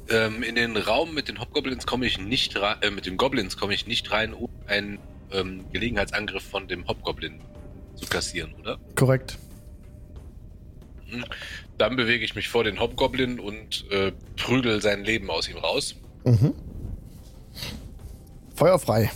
Ähm, 0.10 0.42
in 0.44 0.56
den 0.56 0.78
Raum 0.78 1.14
mit 1.14 1.28
den 1.28 1.42
Hobgoblins 1.42 1.86
komme 1.86 2.06
ich 2.06 2.18
nicht 2.18 2.58
rein, 2.58 2.78
äh, 2.82 2.90
mit 2.90 3.06
den 3.06 3.18
Goblins 3.18 3.58
komme 3.58 3.74
ich 3.74 3.86
nicht 3.86 4.10
rein, 4.12 4.34
um 4.34 4.48
einen 4.68 5.00
ähm, 5.32 5.66
Gelegenheitsangriff 5.74 6.44
von 6.44 6.70
dem 6.70 6.88
Hobgoblin 6.88 7.42
zu 7.96 8.06
kassieren, 8.06 8.54
oder? 8.62 8.78
Korrekt. 8.96 9.38
Dann 11.78 11.96
bewege 11.96 12.24
ich 12.26 12.36
mich 12.36 12.50
vor 12.50 12.64
den 12.64 12.80
Hobgoblin 12.80 13.40
und 13.40 13.90
äh, 13.92 14.12
prügel 14.36 14.82
sein 14.82 15.04
Leben 15.04 15.30
aus 15.30 15.48
ihm 15.48 15.58
raus. 15.58 15.96
Mhm. 16.26 16.54
Feuer 18.56 18.80
frei. 18.80 19.12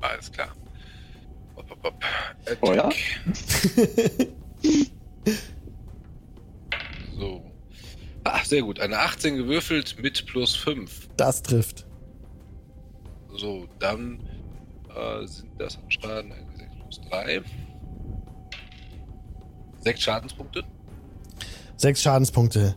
Alles 0.00 0.30
klar. 0.30 0.54
Hopp, 1.56 1.70
hopp, 1.70 1.84
hopp. 1.84 2.04
Attack. 2.46 2.58
Feuer? 2.60 2.90
So. 7.18 7.42
Ah, 8.24 8.44
sehr 8.44 8.62
gut. 8.62 8.78
Eine 8.80 9.00
18 9.00 9.36
gewürfelt 9.36 9.96
mit 10.00 10.24
plus 10.26 10.54
5. 10.54 11.08
Das 11.16 11.42
trifft. 11.42 11.84
So, 13.34 13.66
dann 13.78 14.20
äh, 14.94 15.26
sind 15.26 15.50
das 15.58 15.76
an 15.76 15.90
Schaden 15.90 16.32
6 16.56 16.70
plus 16.80 17.00
3. 17.10 17.42
6 19.88 20.02
Schadenspunkte. 20.02 20.64
Sechs 21.78 22.02
Schadenspunkte. 22.02 22.74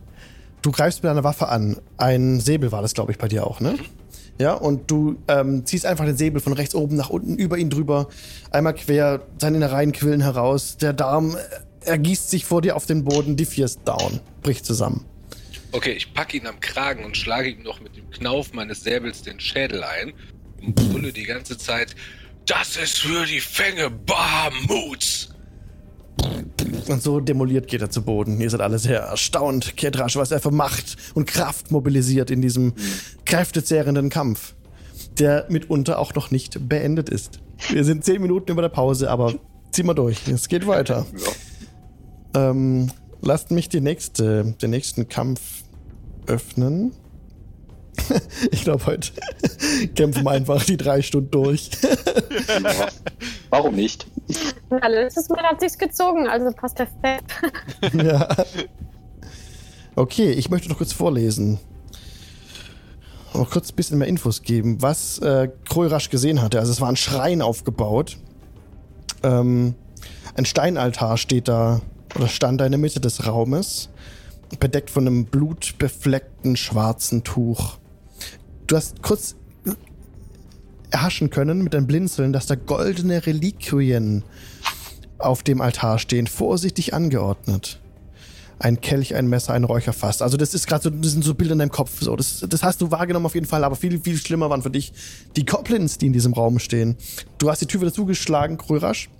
du 0.62 0.70
greifst 0.70 1.02
mit 1.02 1.10
deiner 1.10 1.24
Waffe 1.24 1.48
an. 1.48 1.76
Ein 1.98 2.40
Säbel 2.40 2.72
war 2.72 2.80
das, 2.80 2.94
glaube 2.94 3.12
ich, 3.12 3.18
bei 3.18 3.28
dir 3.28 3.46
auch, 3.46 3.60
ne? 3.60 3.74
Ja, 4.38 4.54
und 4.54 4.90
du 4.90 5.18
ähm, 5.28 5.66
ziehst 5.66 5.84
einfach 5.84 6.06
den 6.06 6.16
Säbel 6.16 6.40
von 6.40 6.54
rechts 6.54 6.74
oben 6.74 6.96
nach 6.96 7.10
unten 7.10 7.36
über 7.36 7.58
ihn 7.58 7.68
drüber, 7.68 8.08
einmal 8.50 8.74
quer, 8.74 9.26
seine 9.38 9.58
Innereien 9.58 9.92
quillen 9.92 10.22
heraus, 10.22 10.78
der 10.78 10.94
Darm 10.94 11.36
äh, 11.36 11.90
ergießt 11.90 12.30
sich 12.30 12.46
vor 12.46 12.62
dir 12.62 12.76
auf 12.76 12.86
den 12.86 13.04
Boden, 13.04 13.36
die 13.36 13.44
Vier 13.44 13.66
ist 13.66 13.80
down, 13.84 14.20
bricht 14.40 14.64
zusammen. 14.64 15.04
Okay, 15.72 15.92
ich 15.92 16.14
packe 16.14 16.38
ihn 16.38 16.46
am 16.46 16.60
Kragen 16.60 17.04
und 17.04 17.16
schlage 17.16 17.50
ihm 17.50 17.62
noch 17.62 17.80
mit 17.80 17.94
dem 17.94 18.08
Knauf 18.10 18.54
meines 18.54 18.82
Säbels 18.82 19.20
den 19.20 19.38
Schädel 19.38 19.84
ein 19.84 20.14
und 20.62 20.74
brülle 20.74 21.12
die 21.12 21.24
ganze 21.24 21.58
Zeit: 21.58 21.94
Das 22.46 22.76
ist 22.76 22.98
für 22.98 23.26
die 23.26 23.40
Fänge 23.40 23.90
Bahamuts! 23.90 25.28
Und 26.88 27.02
so 27.02 27.20
demoliert 27.20 27.66
geht 27.68 27.82
er 27.82 27.90
zu 27.90 28.02
Boden. 28.02 28.40
Ihr 28.40 28.50
seid 28.50 28.60
alle 28.60 28.78
sehr 28.78 29.00
erstaunt, 29.00 29.76
Kedrasch, 29.76 30.16
was 30.16 30.30
er 30.30 30.40
für 30.40 30.50
Macht 30.50 30.96
und 31.14 31.26
Kraft 31.26 31.70
mobilisiert 31.70 32.30
in 32.30 32.42
diesem 32.42 32.72
kräftezehrenden 33.24 34.10
Kampf, 34.10 34.54
der 35.18 35.46
mitunter 35.48 35.98
auch 35.98 36.14
noch 36.14 36.30
nicht 36.30 36.68
beendet 36.68 37.08
ist. 37.08 37.40
Wir 37.70 37.84
sind 37.84 38.04
zehn 38.04 38.20
Minuten 38.20 38.52
über 38.52 38.62
der 38.62 38.68
Pause, 38.68 39.10
aber 39.10 39.34
zieh 39.70 39.82
mal 39.82 39.94
durch. 39.94 40.26
Es 40.28 40.48
geht 40.48 40.66
weiter. 40.66 41.06
Ähm, 42.34 42.90
lasst 43.20 43.50
mich 43.50 43.68
die 43.68 43.82
nächste, 43.82 44.54
den 44.62 44.70
nächsten 44.70 45.06
Kampf 45.06 45.64
öffnen. 46.26 46.92
ich 48.50 48.64
glaube, 48.64 48.86
heute 48.86 49.10
kämpfen 49.94 50.24
wir 50.24 50.30
einfach 50.30 50.64
die 50.64 50.76
drei 50.76 51.02
Stunden 51.02 51.30
durch. 51.30 51.70
Warum 53.50 53.74
nicht? 53.74 54.06
Ja, 54.70 54.86
letztes 54.88 55.28
Mal 55.28 55.42
hat 55.42 55.60
sich's 55.60 55.78
gezogen, 55.78 56.26
also 56.26 56.50
passt 56.52 56.76
perfekt. 56.76 57.32
ja. 57.92 58.28
Okay, 59.94 60.30
ich 60.30 60.48
möchte 60.48 60.68
noch 60.68 60.78
kurz 60.78 60.92
vorlesen. 60.92 61.58
Noch 63.34 63.50
kurz 63.50 63.70
ein 63.72 63.76
bisschen 63.76 63.98
mehr 63.98 64.08
Infos 64.08 64.42
geben, 64.42 64.80
was 64.80 65.18
äh, 65.18 65.48
Kroirasch 65.68 66.10
gesehen 66.10 66.42
hatte. 66.42 66.58
Also 66.58 66.72
es 66.72 66.80
war 66.80 66.88
ein 66.88 66.96
Schrein 66.96 67.42
aufgebaut. 67.42 68.18
Ähm, 69.22 69.74
ein 70.34 70.44
Steinaltar 70.44 71.16
steht 71.16 71.48
da 71.48 71.80
oder 72.14 72.28
stand 72.28 72.60
da 72.60 72.66
in 72.66 72.72
der 72.72 72.78
Mitte 72.78 73.00
des 73.00 73.26
Raumes, 73.26 73.88
bedeckt 74.60 74.90
von 74.90 75.06
einem 75.06 75.24
blutbefleckten 75.26 76.56
schwarzen 76.56 77.24
Tuch. 77.24 77.78
Du 78.72 78.78
hast 78.78 79.02
kurz 79.02 79.36
erhaschen 80.90 81.28
können 81.28 81.62
mit 81.62 81.74
einem 81.74 81.86
Blinzeln, 81.86 82.32
dass 82.32 82.46
da 82.46 82.54
goldene 82.54 83.26
Reliquien 83.26 84.24
auf 85.18 85.42
dem 85.42 85.60
Altar 85.60 85.98
stehen, 85.98 86.26
vorsichtig 86.26 86.94
angeordnet. 86.94 87.82
Ein 88.58 88.80
Kelch, 88.80 89.14
ein 89.14 89.26
Messer, 89.26 89.52
ein 89.52 89.64
Räucherfass. 89.64 90.22
Also 90.22 90.38
das 90.38 90.54
ist 90.54 90.66
gerade 90.66 90.84
so, 90.84 90.88
das 90.88 91.12
sind 91.12 91.22
so 91.22 91.34
Bilder 91.34 91.52
in 91.52 91.58
deinem 91.58 91.70
Kopf. 91.70 92.00
So, 92.00 92.16
das, 92.16 92.46
das 92.48 92.62
hast 92.62 92.80
du 92.80 92.90
wahrgenommen 92.90 93.26
auf 93.26 93.34
jeden 93.34 93.46
Fall, 93.46 93.62
aber 93.62 93.76
viel, 93.76 94.00
viel 94.00 94.16
schlimmer 94.16 94.48
waren 94.48 94.62
für 94.62 94.70
dich 94.70 94.94
die 95.36 95.44
Goblins, 95.44 95.98
die 95.98 96.06
in 96.06 96.14
diesem 96.14 96.32
Raum 96.32 96.58
stehen. 96.58 96.96
Du 97.36 97.50
hast 97.50 97.60
die 97.60 97.66
Tür 97.66 97.82
wieder 97.82 97.92
zugeschlagen, 97.92 98.56
Krörasch. 98.56 99.10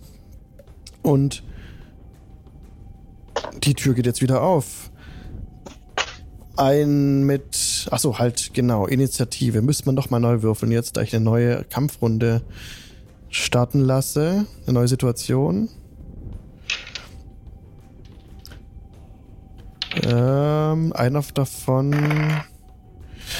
Und 1.02 1.42
die 3.62 3.74
Tür 3.74 3.92
geht 3.92 4.06
jetzt 4.06 4.22
wieder 4.22 4.40
auf. 4.40 4.90
Ein 6.56 7.24
mit, 7.24 7.88
ach 7.90 7.98
so, 7.98 8.18
halt, 8.18 8.52
genau, 8.52 8.86
Initiative. 8.86 9.62
Müsste 9.62 9.86
man 9.86 9.96
doch 9.96 10.10
mal 10.10 10.20
neu 10.20 10.42
würfeln 10.42 10.70
jetzt, 10.70 10.96
da 10.96 11.02
ich 11.02 11.14
eine 11.14 11.24
neue 11.24 11.64
Kampfrunde 11.64 12.42
starten 13.30 13.80
lasse. 13.80 14.46
Eine 14.66 14.74
neue 14.74 14.88
Situation. 14.88 15.68
Ähm, 20.04 20.92
einer 20.92 21.22
davon. 21.34 21.90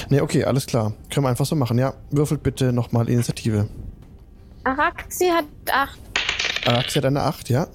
Ne, 0.09 0.21
okay, 0.21 0.43
alles 0.45 0.65
klar. 0.65 0.93
Können 1.11 1.25
wir 1.25 1.29
einfach 1.29 1.45
so 1.45 1.55
machen. 1.55 1.77
Ja, 1.77 1.93
würfelt 2.09 2.41
bitte 2.43 2.73
nochmal 2.73 3.09
Initiative. 3.09 3.67
Araxi 4.63 5.25
hat 5.27 5.45
8. 5.71 5.99
Araxi 6.65 6.99
hat 6.99 7.05
eine 7.05 7.21
8, 7.21 7.49
ja. 7.49 7.67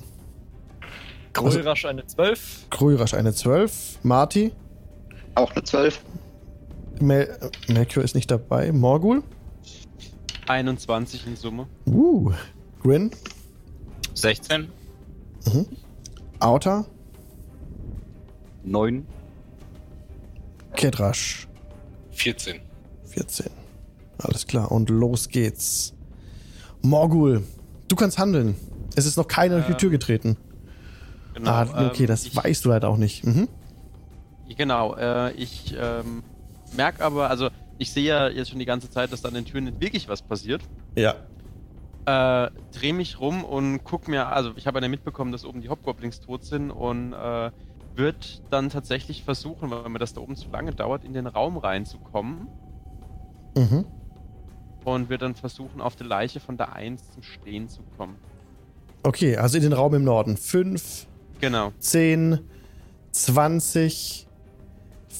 Grölrasch 1.33 1.85
eine 1.85 2.07
12. 2.07 2.67
Krürasch 2.71 3.15
eine 3.15 3.33
12. 3.35 3.99
Marty. 4.03 4.53
Auch 5.35 5.53
eine 5.53 5.63
12. 5.63 6.01
Mel 7.01 7.39
Melchior 7.69 8.05
ist 8.05 8.15
nicht 8.15 8.31
dabei. 8.31 8.73
Morgul. 8.73 9.23
21 10.47 11.27
in 11.27 11.37
Summe. 11.37 11.67
Uh. 11.87 12.33
Grin. 12.83 13.11
16. 14.15 14.69
Auta. 16.41 16.87
Neun. 18.65 19.07
Kedrasch. 20.77 21.49
14. 22.11 22.61
14. 23.07 23.47
Alles 24.19 24.47
klar. 24.47 24.71
Und 24.71 24.91
los 24.91 25.29
geht's. 25.29 25.95
Morgul. 26.83 27.43
Du 27.89 27.97
kannst 27.97 28.19
handeln. 28.19 28.57
Es 28.97 29.07
ist 29.07 29.17
noch 29.17 29.29
keiner 29.29 29.57
durch 29.57 29.69
die 29.69 29.75
Tür 29.75 29.91
getreten. 29.91 30.37
Genau, 31.35 31.51
ah, 31.51 31.87
okay, 31.91 32.03
ähm, 32.03 32.07
das 32.09 32.27
ich, 32.27 32.37
weißt 32.37 32.65
du 32.65 32.71
leider 32.71 32.89
auch 32.89 32.97
nicht. 32.97 33.25
Mhm. 33.25 33.49
Genau, 34.57 34.95
äh, 34.97 35.33
ich 35.33 35.75
ähm, 35.79 36.23
merke 36.77 37.05
aber, 37.05 37.31
also 37.31 37.49
ich 37.79 37.93
sehe 37.93 38.05
ja 38.05 38.29
jetzt 38.29 38.51
schon 38.51 38.59
die 38.59 38.65
ganze 38.65 38.91
Zeit, 38.91 39.13
dass 39.13 39.21
da 39.23 39.29
an 39.29 39.35
den 39.35 39.45
Türen 39.45 39.65
nicht 39.65 39.81
wirklich 39.81 40.09
was 40.09 40.23
passiert. 40.23 40.63
Ja. 40.97 41.15
Äh, 42.07 42.51
dreh 42.73 42.93
mich 42.93 43.21
rum 43.21 43.45
und 43.45 43.85
guck 43.85 44.09
mir, 44.09 44.29
also 44.29 44.53
ich 44.57 44.67
habe 44.67 44.81
ja 44.81 44.89
mitbekommen, 44.89 45.31
dass 45.31 45.45
oben 45.45 45.61
die 45.61 45.69
Hobgoblins 45.69 46.21
tot 46.21 46.45
sind 46.45 46.71
und 46.71 47.13
äh, 47.13 47.51
wird 47.95 48.43
dann 48.51 48.71
tatsächlich 48.71 49.23
versuchen, 49.25 49.71
weil 49.71 49.89
mir 49.91 49.99
das 49.99 50.15
da 50.15 50.21
oben 50.23 50.35
zu 50.37 50.49
lange 50.51 50.73
dauert, 50.73 51.05
in 51.05 51.13
den 51.13 51.27
Raum 51.27 51.57
reinzukommen 51.59 52.49
Mhm. 53.57 53.85
und 54.85 55.09
wird 55.09 55.23
dann 55.23 55.35
versuchen, 55.35 55.81
auf 55.81 55.97
der 55.97 56.07
Leiche 56.07 56.39
von 56.41 56.57
der 56.57 56.75
1 56.75 57.13
zum 57.13 57.23
Stehen 57.23 57.69
zu 57.69 57.81
kommen. 57.97 58.17
Okay, 59.03 59.37
also 59.37 59.57
in 59.57 59.65
den 59.65 59.73
Raum 59.73 59.95
im 59.95 60.05
Norden. 60.05 60.37
5, 60.37 61.07
Genau. 61.41 61.73
10, 61.81 62.39
20, 63.13 64.28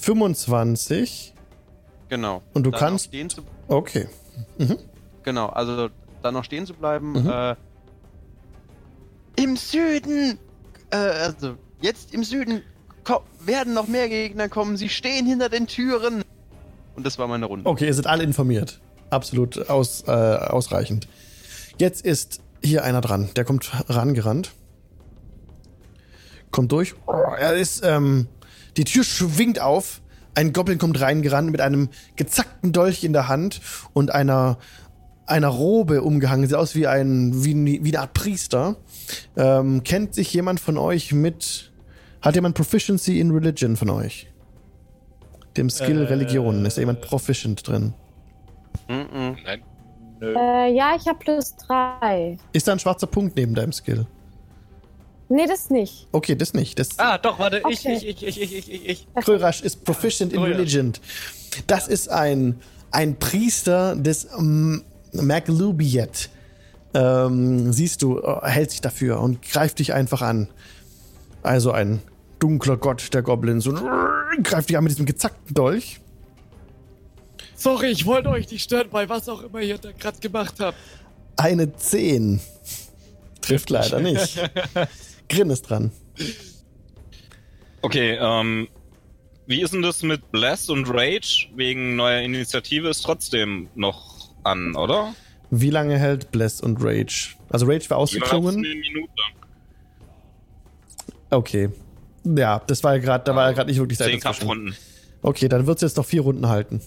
25. 0.01 1.35
Genau. 2.09 2.43
Und 2.55 2.65
du 2.65 2.71
Dann 2.71 2.81
kannst- 2.81 3.11
zu, 3.13 3.43
Okay. 3.69 4.09
genau, 5.23 5.47
also 5.49 5.89
dann 6.23 6.35
noch 6.35 6.45
stehen 6.45 6.67
zu 6.67 6.75
bleiben. 6.75 7.13
Mhm. 7.13 7.29
Äh, 7.31 7.55
Im 9.37 9.57
Süden! 9.57 10.39
Äh, 10.91 10.97
also, 10.97 11.55
jetzt 11.81 12.13
im 12.15 12.25
Süden 12.25 12.63
werden 13.41 13.73
noch 13.75 13.87
mehr 13.89 14.09
Gegner 14.09 14.49
kommen. 14.49 14.77
Sie 14.77 14.89
stehen 14.89 15.27
hinter 15.27 15.49
den 15.49 15.67
Türen. 15.67 16.23
Und 16.97 17.07
das 17.07 17.19
war 17.19 17.27
meine 17.29 17.47
Runde. 17.47 17.69
Okay, 17.69 17.87
ihr 17.87 17.95
seid 17.95 18.07
alle 18.07 18.23
informiert. 18.25 18.81
Absolut 19.11 19.71
aus, 19.71 20.03
äh, 20.07 20.11
ausreichend. 20.11 21.09
Jetzt 21.79 22.05
ist 22.05 22.41
hier 22.63 22.85
einer 22.85 23.01
dran. 23.01 23.31
Der 23.37 23.45
kommt 23.45 23.71
rangerannt. 23.89 24.53
Kommt 26.51 26.73
durch. 26.73 26.95
Oh, 27.07 27.13
er 27.13 27.55
ist, 27.55 27.83
ähm, 27.85 28.27
die 28.79 28.85
Tür 28.85 29.05
schwingt 29.05 29.61
auf. 29.61 30.01
Ein 30.35 30.53
Goblin 30.53 30.79
kommt 30.79 31.01
reingerannt 31.01 31.51
mit 31.51 31.61
einem 31.61 31.89
gezackten 32.17 32.73
Dolch 32.73 33.03
in 33.03 33.13
der 33.13 33.29
Hand 33.29 33.61
und 33.93 34.13
einer, 34.13 34.59
einer 35.27 35.49
Robe 35.49 36.03
umgehangen. 36.03 36.47
Sieht 36.47 36.57
aus 36.57 36.75
wie 36.77 36.87
ein, 36.87 37.45
wie, 37.45 37.85
wie 37.85 37.89
eine 37.91 38.01
Art 38.01 38.15
Priester. 38.15 38.77
Ähm, 39.37 39.83
kennt 39.83 40.15
sich 40.15 40.33
jemand 40.33 40.61
von 40.61 40.79
euch 40.79 41.13
mit, 41.13 41.73
hat 42.23 42.37
jemand 42.37 42.55
Proficiency 42.55 43.19
in 43.19 43.33
Religion 43.33 43.77
von 43.77 43.91
euch? 43.91 44.29
Dem 45.57 45.71
Skill 45.71 46.03
Äh, 46.03 46.09
Religion. 46.09 46.65
Ist 46.65 46.77
da 46.77 46.83
jemand 46.83 47.01
proficient 47.01 47.67
drin? 47.67 47.95
Mhm. 48.89 49.37
Nein. 49.45 49.63
Nö. 50.21 50.35
Äh, 50.37 50.73
ja, 50.75 50.95
ich 50.97 51.07
habe 51.09 51.19
plus 51.19 51.57
3. 51.67 52.39
Ist 52.53 52.69
da 52.69 52.73
ein 52.73 52.79
schwarzer 52.79 53.07
Punkt 53.09 53.37
neben 53.37 53.55
deinem 53.55 53.73
Skill? 53.73 54.07
Nee, 55.31 55.47
das 55.47 55.69
nicht. 55.71 56.07
Okay, 56.13 56.35
das 56.37 56.55
nicht. 56.55 56.79
Das 56.79 56.99
Ah, 56.99 57.19
doch, 57.19 57.39
warte, 57.39 57.63
ich, 57.69 57.81
Okay. 57.81 57.97
ich, 57.97 58.07
ich, 58.07 58.23
ich, 58.27 58.41
ich, 58.41 58.55
ich, 58.57 58.73
ich, 58.73 58.89
ich. 58.89 59.07
Krörasch 59.25 59.61
ist 59.63 59.85
proficient 59.85 60.33
in 60.33 60.39
Oh 60.41 60.47
ja. 60.47 60.53
Religion. 60.53 60.93
Das 61.67 61.87
ist 61.89 62.09
ein, 62.09 62.61
ein 62.91 63.19
Priester 63.19 63.95
des 63.97 64.27
ähm, 64.39 64.83
Maglubiet. 65.13 66.31
Ähm, 66.95 67.73
siehst 67.73 68.01
du, 68.01 68.17
er 68.17 68.49
hält 68.49 68.71
sich 68.71 68.81
dafür 68.81 69.21
und 69.21 69.43
greift 69.43 69.79
dich 69.81 69.93
einfach 69.93 70.23
an. 70.23 70.49
Also 71.43 71.73
ein 71.73 72.01
dunkler 72.39 72.77
Gott 72.79 73.13
der 73.13 73.23
Goblins 73.23 73.67
und 73.67 73.83
greift 74.43 74.71
dich 74.71 74.79
an 74.79 74.85
mit 74.85 74.93
diesem 74.93 75.05
gezackten 75.07 75.55
Dolch. 75.55 76.01
Sorry, 77.55 77.89
ich 77.89 78.07
wollte 78.07 78.31
euch 78.31 78.51
nicht 78.51 78.63
stören 78.65 78.89
bei 78.91 79.09
was 79.09 79.29
auch 79.29 79.43
immer 79.43 79.61
ihr 79.61 79.77
da 79.79 79.91
gerade 79.93 80.19
gemacht 80.21 80.55
habt. 80.61 80.79
Eine 81.37 81.75
10. 81.77 82.41
Trifft 83.43 83.69
leider 83.71 84.01
nicht. 84.01 84.39
Grin 85.29 85.51
ist 85.51 85.63
dran. 85.63 85.91
Okay, 87.83 88.19
ähm, 88.21 88.69
wie 89.47 89.63
ist 89.63 89.73
denn 89.73 89.83
das 89.83 90.03
mit 90.03 90.31
Bless 90.33 90.69
und 90.69 90.89
Rage? 90.89 91.49
Wegen 91.55 91.97
neuer 91.97 92.21
Initiative 92.21 92.89
ist 92.89 93.03
trotzdem 93.03 93.69
noch 93.75 94.31
an, 94.45 94.75
oder? 94.77 95.15
Wie 95.51 95.71
lange 95.71 95.99
hält 95.99 96.31
Bless 96.33 96.61
und 96.61 96.79
Rage? 96.83 97.37
Also 97.49 97.67
Rage 97.67 97.89
war 97.91 97.99
ausgeklungen. 97.99 98.57
eine 98.57 98.75
Minute. 98.75 99.13
Okay. 101.31 101.71
Ja, 102.25 102.61
das 102.67 102.83
war 102.85 102.95
ja 102.97 103.01
gerade, 103.01 103.25
da 103.25 103.35
war 103.35 103.49
ja 103.49 103.53
gerade 103.55 103.71
nicht 103.71 103.79
wirklich 103.79 103.99
Zeit 103.99 104.09
Zehn. 104.11 104.21
Kampfrunden. 104.21 104.75
Okay, 105.23 105.49
dann 105.49 105.67
wird 105.67 105.79
es 105.79 105.83
jetzt 105.83 105.97
noch 105.97 106.05
vier 106.05 106.23
Runden 106.23 106.49
halten. 106.49 106.81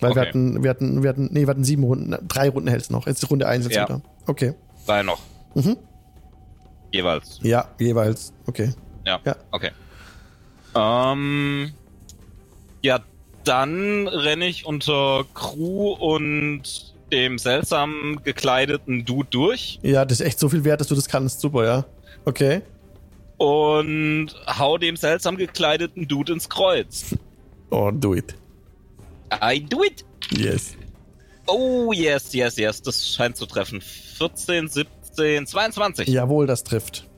Weil 0.00 0.10
wir 0.14 0.20
Okay. 0.22 0.28
hatten, 0.28 0.62
wir 0.62 0.70
hatten, 0.70 1.02
wir 1.02 1.10
hatten, 1.10 1.28
nee, 1.32 1.42
wir 1.42 1.48
hatten 1.48 1.64
sieben 1.64 1.84
Runden, 1.84 2.16
drei 2.26 2.48
Runden 2.48 2.68
hält 2.68 2.82
es 2.82 2.90
noch. 2.90 3.06
Jetzt 3.06 3.22
ist 3.22 3.30
Runde 3.30 3.46
eins 3.46 3.64
jetzt 3.66 3.76
Ja. 3.76 3.84
wieder. 3.88 4.00
Okay. 4.26 4.54
Drei 4.86 5.02
noch. 5.02 5.20
Mhm. 5.54 5.76
Jeweils. 6.94 7.40
Ja, 7.42 7.68
jeweils. 7.80 8.32
Okay. 8.46 8.72
Ja. 9.04 9.20
Ja. 9.24 9.34
Okay. 9.50 9.70
Ähm, 10.76 11.72
ja, 12.82 13.00
dann 13.42 14.06
renne 14.06 14.46
ich 14.46 14.64
unter 14.64 15.24
Crew 15.34 15.90
und 15.92 16.94
dem 17.10 17.38
seltsam 17.38 18.20
gekleideten 18.22 19.04
Dude 19.04 19.28
durch 19.30 19.78
Ja, 19.82 20.04
das 20.04 20.20
ist 20.20 20.26
echt 20.26 20.38
so 20.38 20.48
viel 20.48 20.62
wert, 20.64 20.80
dass 20.80 20.86
du 20.88 20.94
das 20.94 21.08
kannst. 21.08 21.40
Super, 21.40 21.64
ja. 21.64 21.84
Okay. 22.24 22.62
und 23.38 24.28
hau 24.46 24.78
dem 24.78 24.94
seltsam 24.96 25.36
gekleideten 25.36 26.06
Dude 26.06 26.32
ins 26.32 26.48
Kreuz. 26.48 27.16
Oh, 27.70 27.90
do 27.90 28.14
it. 28.14 28.36
I 29.42 29.58
do 29.60 29.82
it. 29.82 30.04
Yes. 30.30 30.76
Oh, 31.46 31.92
yes, 31.92 32.32
yes, 32.32 32.56
yes. 32.56 32.80
Das 32.80 33.12
scheint 33.12 33.36
zu 33.36 33.46
treffen. 33.46 33.80
14, 33.80 34.68
17, 34.68 34.93
22. 35.14 36.08
Jawohl, 36.08 36.46
das 36.46 36.64
trifft. 36.64 37.08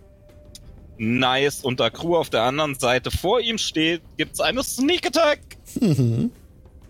Nice. 0.99 1.63
Und 1.63 1.81
da 1.81 1.91
Crew 1.91 2.17
auf 2.17 2.31
der 2.31 2.43
anderen 2.43 2.75
Seite 2.75 3.11
vor 3.11 3.41
ihm 3.41 3.59
steht, 3.59 4.03
gibt's 4.17 4.41
eine 4.41 4.63
Sneak 4.63 5.07
Attack. 5.07 5.41
Mhm. 5.81 6.31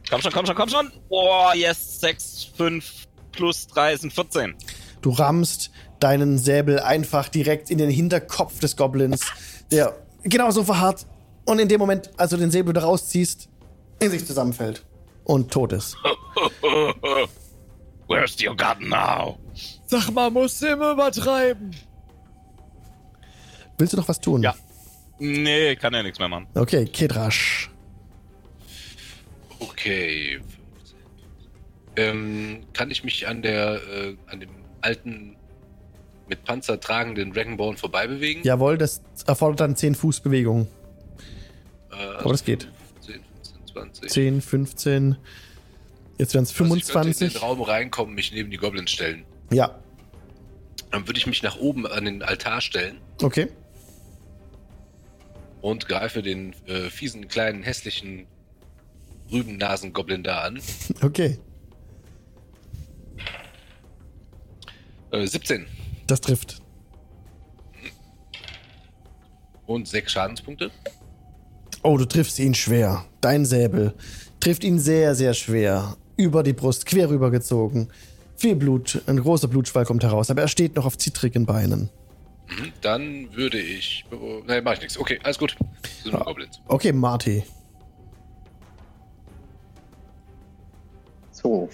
Komm 0.08 0.20
schon, 0.20 0.32
komm 0.32 0.46
schon, 0.46 0.54
komm 0.54 0.68
schon. 0.68 0.92
Oh, 1.08 1.48
yes. 1.54 2.00
6, 2.00 2.50
5 2.56 3.06
plus 3.32 3.66
3 3.68 3.96
sind 3.96 4.12
14. 4.12 4.54
Du 5.02 5.10
rammst 5.10 5.70
deinen 6.00 6.38
Säbel 6.38 6.80
einfach 6.80 7.28
direkt 7.28 7.70
in 7.70 7.78
den 7.78 7.90
Hinterkopf 7.90 8.60
des 8.60 8.76
Goblins, 8.76 9.26
der 9.70 9.96
genauso 10.22 10.64
verharrt 10.64 11.06
und 11.44 11.58
in 11.58 11.68
dem 11.68 11.78
Moment, 11.78 12.10
als 12.16 12.30
du 12.30 12.36
den 12.36 12.50
Säbel 12.50 12.72
da 12.72 12.82
rausziehst, 12.82 13.48
in 14.00 14.10
sich 14.10 14.26
zusammenfällt 14.26 14.84
und 15.24 15.50
tot 15.50 15.72
ist. 15.72 15.96
Where's 18.08 18.36
your 18.40 18.56
gun 18.56 18.88
now? 18.88 19.38
Sag 19.86 20.10
mal, 20.10 20.30
musst 20.30 20.60
du 20.62 20.66
immer 20.66 20.92
übertreiben. 20.92 21.70
Willst 23.78 23.92
du 23.92 23.96
noch 23.98 24.08
was 24.08 24.20
tun? 24.20 24.42
Ja. 24.42 24.54
Nee, 25.18 25.76
kann 25.76 25.94
ja 25.94 26.02
nichts 26.02 26.18
mehr 26.18 26.28
machen. 26.28 26.46
Okay, 26.54 26.84
Kedrasch. 26.86 27.70
Okay. 29.60 30.40
15. 30.76 30.96
Ähm, 31.96 32.62
kann 32.72 32.90
ich 32.90 33.04
mich 33.04 33.26
an 33.26 33.42
der, 33.42 33.80
äh, 33.90 34.16
an 34.26 34.40
dem 34.40 34.50
alten, 34.80 35.36
mit 36.28 36.44
Panzer 36.44 36.80
tragenden 36.80 37.32
Dragonborn 37.32 37.76
vorbei 37.76 38.06
bewegen? 38.06 38.40
Jawohl, 38.42 38.76
das 38.76 39.02
erfordert 39.26 39.60
dann 39.60 39.76
10 39.76 39.94
Fuß 39.94 40.20
Bewegung. 40.20 40.66
Äh, 41.92 41.94
Aber 42.18 42.32
das 42.32 42.44
geht. 42.44 42.68
10, 43.00 43.20
15, 43.22 43.66
20. 43.72 44.10
10, 44.10 44.40
15. 44.42 45.16
Jetzt 46.18 46.34
wären 46.34 46.44
es 46.44 46.50
Also 46.60 46.74
ich 46.74 46.86
könnte 46.86 47.08
in 47.08 47.14
25. 47.14 47.32
den 47.34 47.40
Raum 47.40 47.62
reinkommen, 47.62 48.14
mich 48.14 48.32
neben 48.32 48.50
die 48.50 48.56
Goblins 48.56 48.90
stellen. 48.90 49.24
Ja, 49.50 49.78
Dann 50.90 51.06
würde 51.06 51.18
ich 51.18 51.26
mich 51.26 51.42
nach 51.42 51.56
oben 51.58 51.86
an 51.86 52.04
den 52.04 52.22
Altar 52.22 52.60
stellen 52.60 52.98
okay. 53.22 53.48
und 55.60 55.86
greife 55.88 56.22
den 56.22 56.54
äh, 56.66 56.90
fiesen, 56.90 57.28
kleinen, 57.28 57.62
hässlichen 57.62 58.26
Rübennasen-Goblin 59.30 60.22
da 60.22 60.42
an. 60.42 60.60
Okay. 61.02 61.38
Äh, 65.12 65.26
17 65.26 65.66
Das 66.06 66.20
trifft. 66.20 66.60
und 69.66 69.88
6 69.88 70.12
Schadenspunkte. 70.12 70.70
Oh, 71.82 71.96
du 71.96 72.04
triffst 72.04 72.38
ihn 72.38 72.54
schwer. 72.54 73.04
Dein 73.20 73.44
Säbel 73.44 73.94
trifft 74.40 74.62
ihn 74.64 74.78
sehr, 74.78 75.14
sehr 75.16 75.34
schwer. 75.34 75.96
Über 76.16 76.42
die 76.44 76.52
Brust, 76.52 76.86
quer 76.86 77.10
rübergezogen. 77.10 77.88
Viel 78.36 78.54
Blut, 78.54 79.02
ein 79.06 79.18
großer 79.18 79.48
Blutschwall 79.48 79.86
kommt 79.86 80.04
heraus, 80.04 80.30
aber 80.30 80.42
er 80.42 80.48
steht 80.48 80.76
noch 80.76 80.84
auf 80.84 80.98
zittrigen 80.98 81.46
Beinen. 81.46 81.88
Mhm. 82.48 82.72
Dann 82.82 83.34
würde 83.34 83.58
ich. 83.58 84.04
Oh, 84.12 84.42
nein, 84.46 84.62
mach 84.62 84.74
ich 84.74 84.80
nichts. 84.80 84.98
Okay, 84.98 85.18
alles 85.22 85.38
gut. 85.38 85.56
Das 85.82 86.02
sind 86.02 86.12
nur 86.12 86.22
Goblins. 86.22 86.60
Okay, 86.68 86.92
Marty. 86.92 87.42
So. 91.32 91.68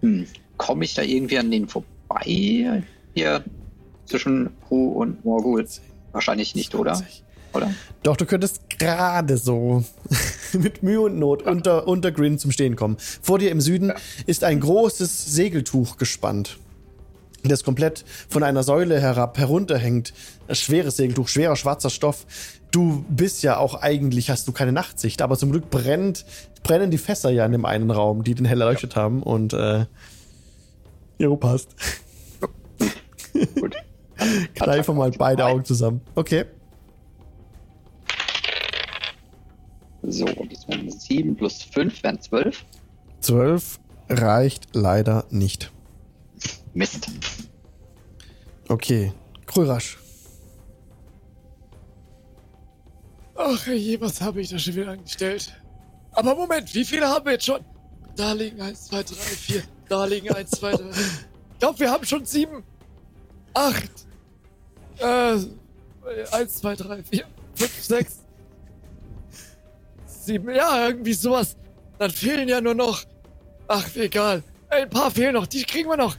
Hm. 0.00 0.26
Komme 0.56 0.84
ich 0.84 0.94
da 0.94 1.02
irgendwie 1.02 1.38
an 1.38 1.50
den 1.50 1.68
vorbei? 1.68 2.82
Hier 3.14 3.44
zwischen 4.06 4.50
Hu 4.68 4.92
und 4.92 5.24
Morgul? 5.24 5.66
Wahrscheinlich 6.12 6.54
nicht, 6.54 6.74
oder? 6.74 6.94
20. 6.94 7.22
Oder? 7.22 7.31
Doch, 8.02 8.16
du 8.16 8.26
könntest 8.26 8.68
gerade 8.78 9.36
so 9.36 9.84
mit 10.52 10.82
Mühe 10.82 11.00
und 11.00 11.18
Not 11.18 11.42
unter, 11.42 11.86
unter 11.86 12.10
Grin 12.10 12.38
zum 12.38 12.50
Stehen 12.50 12.76
kommen. 12.76 12.96
Vor 12.98 13.38
dir 13.38 13.50
im 13.50 13.60
Süden 13.60 13.92
ist 14.26 14.44
ein 14.44 14.60
großes 14.60 15.26
Segeltuch 15.34 15.98
gespannt, 15.98 16.58
das 17.44 17.64
komplett 17.64 18.04
von 18.28 18.42
einer 18.42 18.62
Säule 18.62 19.00
herab 19.00 19.38
herunterhängt. 19.38 20.12
Ein 20.48 20.54
schweres 20.54 20.96
Segeltuch, 20.96 21.28
schwerer 21.28 21.56
schwarzer 21.56 21.90
Stoff. 21.90 22.26
Du 22.70 23.04
bist 23.08 23.42
ja 23.42 23.58
auch 23.58 23.74
eigentlich, 23.74 24.30
hast 24.30 24.48
du 24.48 24.52
keine 24.52 24.72
Nachtsicht, 24.72 25.22
aber 25.22 25.36
zum 25.36 25.50
Glück 25.52 25.70
brennt, 25.70 26.24
brennen 26.62 26.90
die 26.90 26.98
Fässer 26.98 27.30
ja 27.30 27.44
in 27.44 27.52
dem 27.52 27.64
einen 27.64 27.90
Raum, 27.90 28.24
die 28.24 28.34
den 28.34 28.46
hell 28.46 28.60
erleuchtet 28.60 28.96
haben 28.96 29.22
und 29.22 29.52
äh, 29.52 29.86
jo, 31.18 31.36
passt. 31.36 31.74
Gut. 33.60 33.76
Kneife 34.54 34.92
mal 34.92 35.10
beide 35.10 35.44
Augen 35.44 35.64
zusammen. 35.64 36.00
Okay. 36.14 36.44
So, 40.02 40.24
das 40.24 40.68
wären 40.68 40.90
7 40.90 41.36
plus 41.36 41.62
5 41.62 42.02
wären 42.02 42.20
12. 42.20 42.64
12 43.20 43.78
reicht 44.08 44.74
leider 44.74 45.24
nicht. 45.30 45.70
Mist. 46.74 47.08
Okay. 48.68 49.12
Krürasch. 49.46 49.98
Ach 53.34 53.66
je, 53.66 54.00
was 54.00 54.20
habe 54.20 54.40
ich 54.40 54.50
da 54.50 54.58
schon 54.58 54.74
wieder 54.74 54.92
angestellt? 54.92 55.52
Aber 56.12 56.34
Moment, 56.34 56.72
wie 56.74 56.84
viele 56.84 57.08
haben 57.08 57.24
wir 57.24 57.32
jetzt 57.32 57.46
schon? 57.46 57.60
Da 58.16 58.32
liegen 58.32 58.60
1, 58.60 58.86
2, 58.86 59.02
3, 59.02 59.14
4. 59.14 59.62
Da 59.88 60.04
liegen 60.04 60.32
1, 60.32 60.50
2, 60.50 60.72
3. 60.72 60.84
Ich 60.90 61.58
glaube, 61.58 61.78
wir 61.78 61.90
haben 61.90 62.04
schon 62.04 62.24
7. 62.24 62.62
8. 63.54 63.90
Äh, 64.98 65.36
1, 66.32 66.56
2, 66.58 66.76
3, 66.76 67.02
4, 67.02 67.24
5, 67.54 67.82
6. 67.82 68.21
7. 70.26 70.54
Ja, 70.54 70.88
irgendwie 70.88 71.12
sowas. 71.12 71.56
Dann 71.98 72.10
fehlen 72.10 72.48
ja 72.48 72.60
nur 72.60 72.74
noch. 72.74 73.02
Ach, 73.68 73.86
egal. 73.96 74.42
Ein 74.68 74.88
paar 74.90 75.10
fehlen 75.10 75.34
noch. 75.34 75.46
Die 75.46 75.64
kriegen 75.64 75.88
wir 75.88 75.96
noch. 75.96 76.16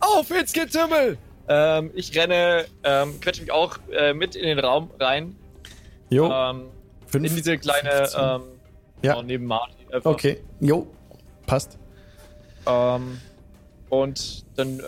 Auf 0.00 0.30
ins 0.30 0.52
Getümmel! 0.52 1.18
Ähm, 1.48 1.90
ich 1.94 2.16
renne, 2.16 2.66
ähm, 2.84 3.20
quetsche 3.20 3.40
mich 3.42 3.50
auch 3.52 3.78
äh, 3.92 4.12
mit 4.12 4.34
in 4.36 4.46
den 4.46 4.58
Raum 4.58 4.90
rein. 5.00 5.36
Jo. 6.10 6.30
Ähm, 6.30 6.66
fünf, 7.06 7.26
in 7.28 7.36
diese 7.36 7.56
kleine, 7.58 7.90
15. 7.90 8.20
ähm, 8.20 8.42
Ja. 9.02 9.12
genau, 9.14 9.22
neben 9.22 9.44
Marty. 9.46 9.74
Einfach. 9.92 10.10
Okay. 10.10 10.42
Jo. 10.60 10.86
Passt. 11.46 11.78
Ähm, 12.66 13.20
und 13.88 14.44
dann, 14.58 14.80
äh, 14.80 14.82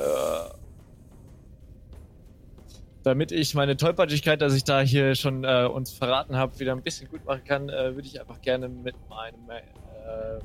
damit 3.09 3.33
ich 3.33 3.55
meine 3.55 3.77
Tollpatschigkeit, 3.77 4.43
dass 4.43 4.53
ich 4.53 4.65
da 4.65 4.81
hier 4.81 5.15
schon 5.15 5.43
äh, 5.43 5.65
uns 5.65 5.91
verraten 5.93 6.37
habe, 6.37 6.61
wieder 6.61 6.73
ein 6.73 6.83
bisschen 6.83 7.09
gut 7.09 7.25
machen 7.25 7.43
kann, 7.43 7.71
äh, 7.71 7.95
würde 7.95 8.07
ich 8.07 8.21
einfach 8.21 8.41
gerne 8.43 8.69
mit 8.69 8.95
meinem, 9.09 9.49
äh, 9.49 10.39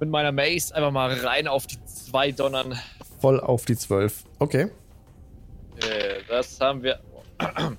mit 0.00 0.10
meiner 0.10 0.32
Mace 0.32 0.72
einfach 0.72 0.90
mal 0.90 1.12
rein 1.12 1.46
auf 1.46 1.68
die 1.68 1.82
zwei 1.84 2.32
donnern. 2.32 2.76
Voll 3.20 3.38
auf 3.38 3.64
die 3.66 3.76
12. 3.76 4.24
Okay. 4.40 4.70
Äh, 5.76 6.22
das 6.28 6.60
haben 6.60 6.82
wir. 6.82 7.00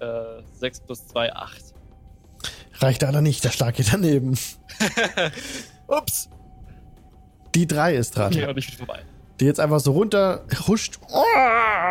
Äh, 0.00 0.44
6 0.60 0.80
plus 0.82 1.08
2, 1.08 1.34
8. 1.34 1.74
Reicht 2.74 3.02
leider 3.02 3.20
nicht. 3.20 3.42
Der 3.42 3.50
Schlag 3.50 3.74
geht 3.74 3.92
daneben. 3.92 4.38
Ups! 5.88 6.30
Die 7.56 7.66
3 7.66 7.96
ist 7.96 8.16
dran. 8.16 8.32
Okay, 8.32 8.46
und 8.46 8.56
ich 8.56 8.68
bin 8.68 8.86
vorbei. 8.86 9.02
Die 9.40 9.44
jetzt 9.44 9.60
einfach 9.60 9.80
so 9.80 9.92
runter 9.92 10.44
huscht 10.66 10.98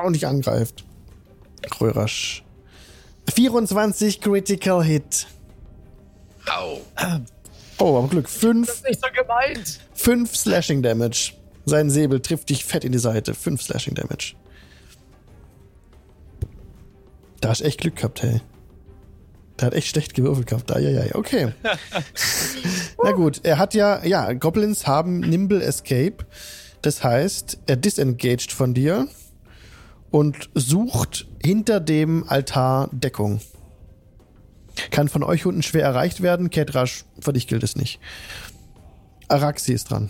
und 0.04 0.14
dich 0.14 0.28
angreift. 0.28 0.84
Krörasch. 1.70 2.44
24 3.34 4.22
Critical 4.22 4.84
Hit. 4.84 5.28
Au. 6.46 6.82
Oh, 7.80 7.98
aber 7.98 8.08
Glück. 8.08 8.26
Das 8.26 8.36
5 8.36 8.68
ist 8.68 8.88
nicht 8.88 9.02
so 9.02 9.08
gemeint! 9.14 9.80
Fünf 9.94 10.36
Slashing 10.36 10.82
Damage. 10.82 11.34
Sein 11.66 11.90
Säbel 11.90 12.22
trifft 12.22 12.50
dich 12.50 12.66
fett 12.66 12.84
in 12.84 12.92
die 12.92 12.98
Seite. 12.98 13.34
Fünf 13.34 13.62
Slashing 13.62 13.94
Damage. 13.94 14.36
Da 17.42 17.50
hast 17.50 17.62
du 17.62 17.66
echt 17.66 17.80
Glück 17.82 17.98
gehabt, 17.98 18.24
hey. 18.24 18.42
Der 19.60 19.68
hat 19.68 19.74
echt 19.74 19.88
schlecht 19.88 20.14
gewürfelt 20.14 20.48
gehabt. 20.48 20.72
Eieiei, 20.76 21.14
okay. 21.16 21.54
Na 23.04 23.12
gut, 23.12 23.42
er 23.44 23.58
hat 23.58 23.74
ja, 23.74 24.04
ja, 24.06 24.34
Goblins 24.34 24.88
haben 24.88 25.20
Nimble 25.20 25.62
Escape. 25.62 26.26
Das 26.88 27.04
heißt, 27.04 27.64
er 27.66 27.76
disengaged 27.76 28.54
von 28.54 28.74
dir 28.74 29.10
und 30.10 30.50
sucht 30.54 31.28
hinter 31.44 31.82
dem 31.82 32.24
Altar 32.30 32.88
Deckung. 32.94 33.42
Kann 34.90 35.10
von 35.10 35.22
euch 35.22 35.46
unten 35.46 35.64
schwer 35.64 35.84
erreicht 35.84 36.22
werden. 36.22 36.50
Ketrasch, 36.50 37.04
für 37.20 37.34
dich 37.34 37.46
gilt 37.46 37.64
es 37.64 37.76
nicht. 37.76 38.00
Araxi 39.28 39.74
ist 39.74 39.92
dran. 39.92 40.10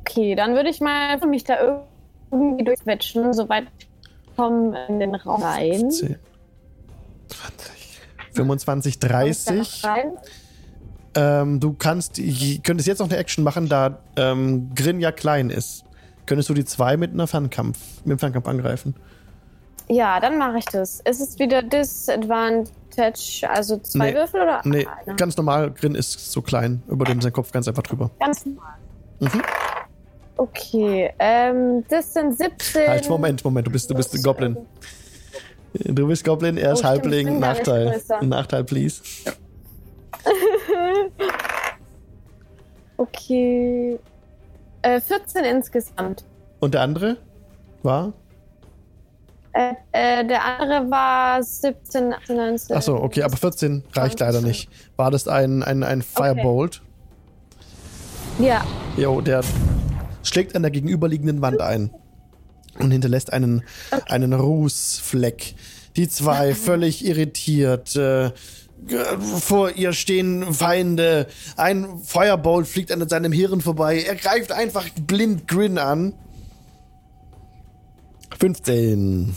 Okay, 0.00 0.34
dann 0.34 0.54
würde 0.54 0.70
ich 0.70 0.80
mal 0.80 1.18
für 1.18 1.26
mich 1.26 1.44
da 1.44 1.86
irgendwie 2.30 2.64
durchquetschen, 2.64 3.34
soweit 3.34 3.66
ich 3.78 3.88
komme 4.36 4.86
in 4.88 5.00
den 5.00 5.14
Raum 5.16 5.42
rein. 5.42 5.90
10, 5.90 6.16
20, 7.28 8.00
25, 8.32 8.64
Komm 8.64 8.78
ich 8.88 8.98
da 9.00 9.08
30. 9.08 9.82
Ähm, 11.16 11.58
du 11.60 11.72
kannst, 11.72 12.20
könntest 12.62 12.86
jetzt 12.86 12.98
noch 12.98 13.08
eine 13.08 13.16
Action 13.16 13.42
machen, 13.42 13.68
da 13.68 13.98
ähm, 14.16 14.70
Grin 14.74 15.00
ja 15.00 15.10
klein 15.12 15.50
ist. 15.50 15.84
Könntest 16.26 16.48
du 16.48 16.54
die 16.54 16.64
zwei 16.64 16.96
mit 16.96 17.12
einer 17.12 17.26
Fernkampf, 17.26 17.78
mit 18.04 18.12
dem 18.12 18.18
Fernkampf 18.18 18.46
angreifen? 18.46 18.94
Ja, 19.88 20.18
dann 20.20 20.36
mache 20.38 20.58
ich 20.58 20.64
das. 20.66 21.00
Ist 21.00 21.20
es 21.20 21.38
wieder 21.38 21.62
Disadvantage, 21.62 23.48
also 23.48 23.78
zwei 23.78 24.10
Nee. 24.10 24.16
Würfel 24.16 24.42
oder 24.42 24.60
Nee, 24.64 24.86
einer? 25.06 25.16
ganz 25.16 25.36
normal. 25.36 25.70
Grin 25.70 25.94
ist 25.94 26.32
so 26.32 26.42
klein, 26.42 26.82
über 26.88 27.04
dem 27.04 27.20
sein 27.20 27.32
Kopf 27.32 27.52
ganz 27.52 27.68
einfach 27.68 27.84
drüber. 27.84 28.10
Ganz 28.18 28.44
normal. 28.44 28.74
Mhm. 29.20 29.42
Okay, 30.36 31.10
ähm, 31.18 31.84
das 31.88 32.12
sind 32.12 32.36
17. 32.36 32.88
Halt, 32.88 33.08
Moment, 33.08 33.42
Moment, 33.44 33.66
du 33.66 33.70
bist, 33.70 33.88
du 33.88 33.94
bist 33.94 34.12
ein 34.14 34.22
Goblin. 34.22 34.56
Du 35.72 36.06
bist 36.08 36.24
Goblin, 36.24 36.56
er 36.58 36.72
ist 36.72 36.80
Oh, 36.80 36.84
Halbling, 36.84 37.38
Nachteil. 37.38 38.00
Nachteil, 38.22 38.64
please. 38.64 39.00
okay. 42.96 43.98
Äh, 44.82 45.00
14 45.00 45.44
insgesamt. 45.44 46.24
Und 46.60 46.74
der 46.74 46.82
andere 46.82 47.16
war? 47.82 48.12
Äh, 49.52 49.72
äh, 49.92 50.26
der 50.26 50.44
andere 50.44 50.90
war 50.90 51.42
17, 51.42 52.12
18, 52.12 52.36
19. 52.36 52.76
Achso, 52.76 52.96
okay, 52.96 53.22
aber 53.22 53.36
14 53.36 53.84
reicht 53.92 54.20
leider 54.20 54.42
nicht. 54.42 54.68
War 54.96 55.10
das 55.10 55.28
ein, 55.28 55.62
ein, 55.62 55.82
ein 55.82 56.02
Firebolt? 56.02 56.82
Ja, 58.38 58.66
Jo, 58.96 59.20
der 59.20 59.42
schlägt 60.22 60.56
an 60.56 60.62
der 60.62 60.70
gegenüberliegenden 60.70 61.42
Wand 61.42 61.60
ein 61.60 61.90
und 62.78 62.90
hinterlässt 62.90 63.30
einen, 63.30 63.62
einen 64.08 64.32
Rußfleck. 64.32 65.54
Die 65.96 66.08
zwei 66.08 66.54
völlig 66.54 67.04
irritiert. 67.04 67.94
Äh, 67.94 68.30
vor 69.40 69.70
ihr 69.72 69.92
stehen 69.92 70.54
Feinde. 70.54 71.26
Ein 71.56 71.98
Firebolt 72.00 72.66
fliegt 72.66 72.92
an 72.92 73.08
seinem 73.08 73.32
Hirn 73.32 73.60
vorbei. 73.60 74.02
Er 74.02 74.14
greift 74.14 74.52
einfach 74.52 74.86
blind 75.06 75.48
Grin 75.48 75.78
an. 75.78 76.14
15. 78.38 79.36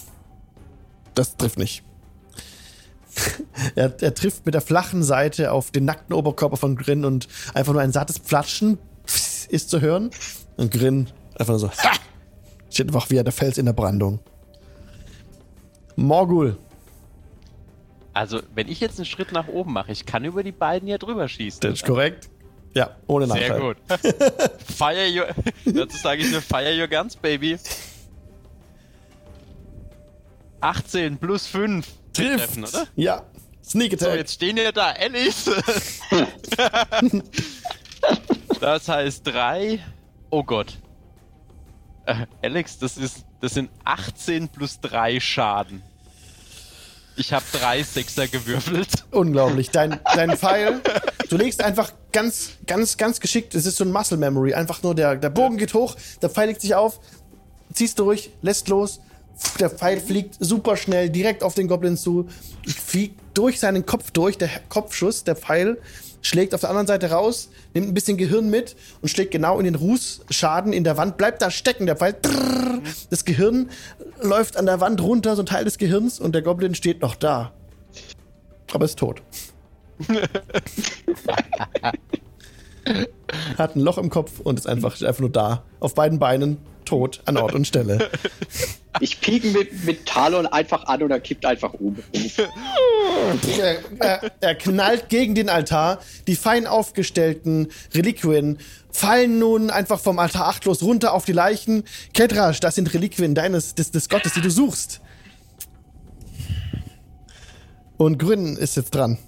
Das 1.16 1.38
trifft 1.38 1.58
nicht. 1.58 1.84
er, 3.76 3.94
er 4.02 4.14
trifft 4.14 4.46
mit 4.46 4.54
der 4.54 4.62
flachen 4.62 5.04
Seite 5.04 5.52
auf 5.52 5.72
den 5.72 5.86
nackten 5.86 6.14
Oberkörper 6.14 6.58
von 6.58 6.76
Grin 6.76 7.06
und 7.06 7.28
einfach 7.54 7.74
nur 7.74 7.82
ein 7.82 7.92
sattes 7.92 8.20
Platschen 8.20 8.78
ist 9.50 9.70
zu 9.70 9.82
hören. 9.82 10.12
Und 10.58 10.72
Grin 10.72 11.08
einfach 11.34 11.54
nur 11.54 11.60
so, 11.60 11.72
ha! 11.72 11.92
Steht 12.70 12.88
einfach 12.88 13.10
wie 13.10 13.16
der 13.16 13.32
Fels 13.32 13.58
in 13.58 13.66
der 13.66 13.74
Brandung. 13.74 14.20
Morgul. 15.96 16.58
Also, 18.14 18.42
wenn 18.54 18.68
ich 18.68 18.80
jetzt 18.80 18.98
einen 18.98 19.06
Schritt 19.06 19.32
nach 19.32 19.48
oben 19.48 19.74
mache, 19.74 19.92
ich 19.92 20.06
kann 20.06 20.26
über 20.26 20.44
die 20.44 20.52
beiden 20.52 20.88
hier 20.88 20.98
drüber 20.98 21.28
schießen. 21.28 21.62
Das 21.62 21.74
ist 21.74 21.86
korrekt. 21.86 22.30
Ja, 22.74 22.96
ohne 23.08 23.28
Nachteil. 23.28 23.48
Sehr 23.48 23.60
gut. 23.60 23.78
fire 24.76 25.08
your, 25.12 25.28
dazu 25.66 25.98
sage 25.98 26.22
ich 26.22 26.32
nur 26.32 26.42
Fire 26.42 26.80
your 26.80 26.88
guns, 26.88 27.16
baby. 27.16 27.58
18 30.62 31.18
plus 31.18 31.48
5. 31.48 31.88
Trifft. 32.14 32.38
Treffen, 32.40 32.66
oder? 32.66 32.88
Ja. 32.96 33.24
Sneak 33.64 34.00
So, 34.00 34.08
Attack. 34.08 34.20
jetzt 34.20 34.34
stehen 34.34 34.58
wir 34.58 34.72
da, 34.72 34.92
Alice. 34.92 35.50
das 38.60 38.88
heißt 38.88 39.26
3. 39.28 39.80
Oh 40.32 40.44
Gott. 40.44 40.78
Äh, 42.06 42.26
Alex, 42.42 42.80
das 42.80 42.98
ist 42.98 43.26
das 43.42 43.54
sind 43.54 43.70
18 43.86 44.50
plus 44.50 44.80
3 44.82 45.20
Schaden. 45.20 45.82
Ich 47.20 47.34
habe 47.34 47.44
drei 47.52 47.84
Sechser 47.84 48.30
gewürfelt. 48.30 48.88
Unglaublich. 49.12 49.70
Dein, 49.72 50.00
dein 50.16 50.38
Pfeil, 50.38 50.80
du 51.30 51.36
legst 51.36 51.62
einfach 51.62 51.92
ganz, 52.14 52.52
ganz, 52.66 52.96
ganz 52.96 53.20
geschickt, 53.20 53.54
es 53.56 53.66
ist 53.66 53.76
so 53.76 53.84
ein 53.84 53.92
Muscle 53.92 54.18
Memory. 54.18 54.54
Einfach 54.54 54.82
nur 54.84 54.96
der, 54.96 55.18
der 55.18 55.30
Bogen 55.30 55.58
geht 55.58 55.74
hoch, 55.74 55.98
der 56.22 56.30
Pfeil 56.30 56.48
legt 56.48 56.62
sich 56.62 56.76
auf, 56.76 57.02
ziehst 57.74 58.00
durch, 58.00 58.30
lässt 58.42 58.70
los. 58.70 59.02
Der 59.60 59.70
Pfeil 59.70 60.00
fliegt 60.00 60.38
super 60.40 60.78
schnell 60.78 61.10
direkt 61.10 61.44
auf 61.44 61.56
den 61.56 61.68
Goblin 61.68 61.98
zu, 61.98 62.30
fliegt 62.66 63.20
durch 63.34 63.60
seinen 63.60 63.86
Kopf 63.86 64.12
durch, 64.12 64.38
der 64.38 64.50
Kopfschuss, 64.70 65.26
der 65.26 65.36
Pfeil 65.36 65.78
schlägt 66.22 66.54
auf 66.54 66.62
der 66.62 66.70
anderen 66.70 66.88
Seite 66.88 67.12
raus, 67.12 67.50
nimmt 67.74 67.88
ein 67.88 67.94
bisschen 67.94 68.18
Gehirn 68.18 68.50
mit 68.50 68.76
und 69.02 69.10
schlägt 69.10 69.32
genau 69.32 69.60
in 69.60 69.66
den 69.66 69.76
Rußschaden 69.76 70.74
in 70.74 70.84
der 70.84 70.98
Wand, 70.98 71.18
bleibt 71.18 71.42
da 71.42 71.52
stecken, 71.52 71.86
der 71.86 71.96
Pfeil. 71.96 72.14
Trrr, 72.22 72.82
das 73.10 73.26
Gehirn 73.26 73.70
läuft 74.22 74.58
an 74.58 74.66
der 74.66 74.80
Wand 74.82 75.02
runter, 75.02 75.36
so 75.36 75.44
ein 75.44 75.46
Teil 75.46 75.66
des 75.66 75.78
Gehirns, 75.78 76.20
und 76.20 76.34
der 76.34 76.42
Goblin 76.42 76.76
steht 76.76 77.02
noch 77.02 77.16
da. 77.16 77.54
Aber 78.72 78.86
ist 78.86 79.00
tot. 79.00 79.22
Hat 83.58 83.76
ein 83.76 83.82
Loch 83.82 83.98
im 83.98 84.10
Kopf 84.10 84.40
und 84.40 84.58
ist 84.58 84.68
einfach, 84.68 84.94
ist 84.96 85.04
einfach 85.04 85.20
nur 85.22 85.32
da. 85.32 85.64
Auf 85.80 85.94
beiden 85.94 86.20
Beinen, 86.20 86.58
tot, 86.90 87.22
an 87.26 87.38
Ort 87.38 87.54
und 87.54 87.68
Stelle. 87.68 88.10
Ich 89.02 89.22
pieke 89.22 89.50
mit, 89.50 89.86
mit 89.86 90.08
Talon 90.08 90.48
einfach 90.48 90.86
an 90.86 91.04
und 91.04 91.12
er 91.12 91.20
kippt 91.20 91.46
einfach 91.46 91.74
um. 91.76 91.96
er, 93.60 93.78
er, 94.00 94.32
er 94.42 94.56
knallt 94.56 95.10
gegen 95.10 95.36
den 95.36 95.48
Altar. 95.48 96.00
Die 96.26 96.36
fein 96.36 96.66
aufgestellten 96.66 97.68
Reliquien 97.94 98.58
fallen 98.92 99.38
nun 99.38 99.70
einfach 99.70 100.00
vom 100.00 100.18
Altar 100.18 100.48
achtlos 100.48 100.82
runter 100.82 101.14
auf 101.14 101.24
die 101.24 101.34
Leichen. 101.34 101.84
Kedrasch, 102.14 102.60
das 102.60 102.76
sind 102.76 102.92
Reliquien 102.94 103.36
deines, 103.36 103.76
des, 103.76 103.92
des 103.92 104.10
Gottes, 104.10 104.34
die 104.34 104.42
du 104.42 104.50
suchst. 104.50 105.02
Und 107.98 108.18
Grün 108.18 108.58
ist 108.58 108.76
jetzt 108.76 108.96
dran. 108.96 109.20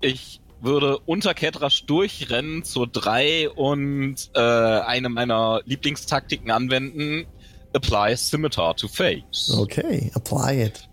Ich 0.00 0.39
würde 0.60 0.98
unter 0.98 1.34
Ketrasch 1.34 1.84
durchrennen 1.86 2.64
zur 2.64 2.86
3 2.86 3.50
und 3.50 4.30
äh, 4.34 4.40
eine 4.40 5.08
meiner 5.08 5.60
Lieblingstaktiken 5.64 6.50
anwenden. 6.50 7.26
Apply 7.72 8.16
Scimitar 8.16 8.74
to 8.76 8.88
Face. 8.88 9.56
Okay, 9.56 10.10
apply 10.14 10.64
it. 10.64 10.88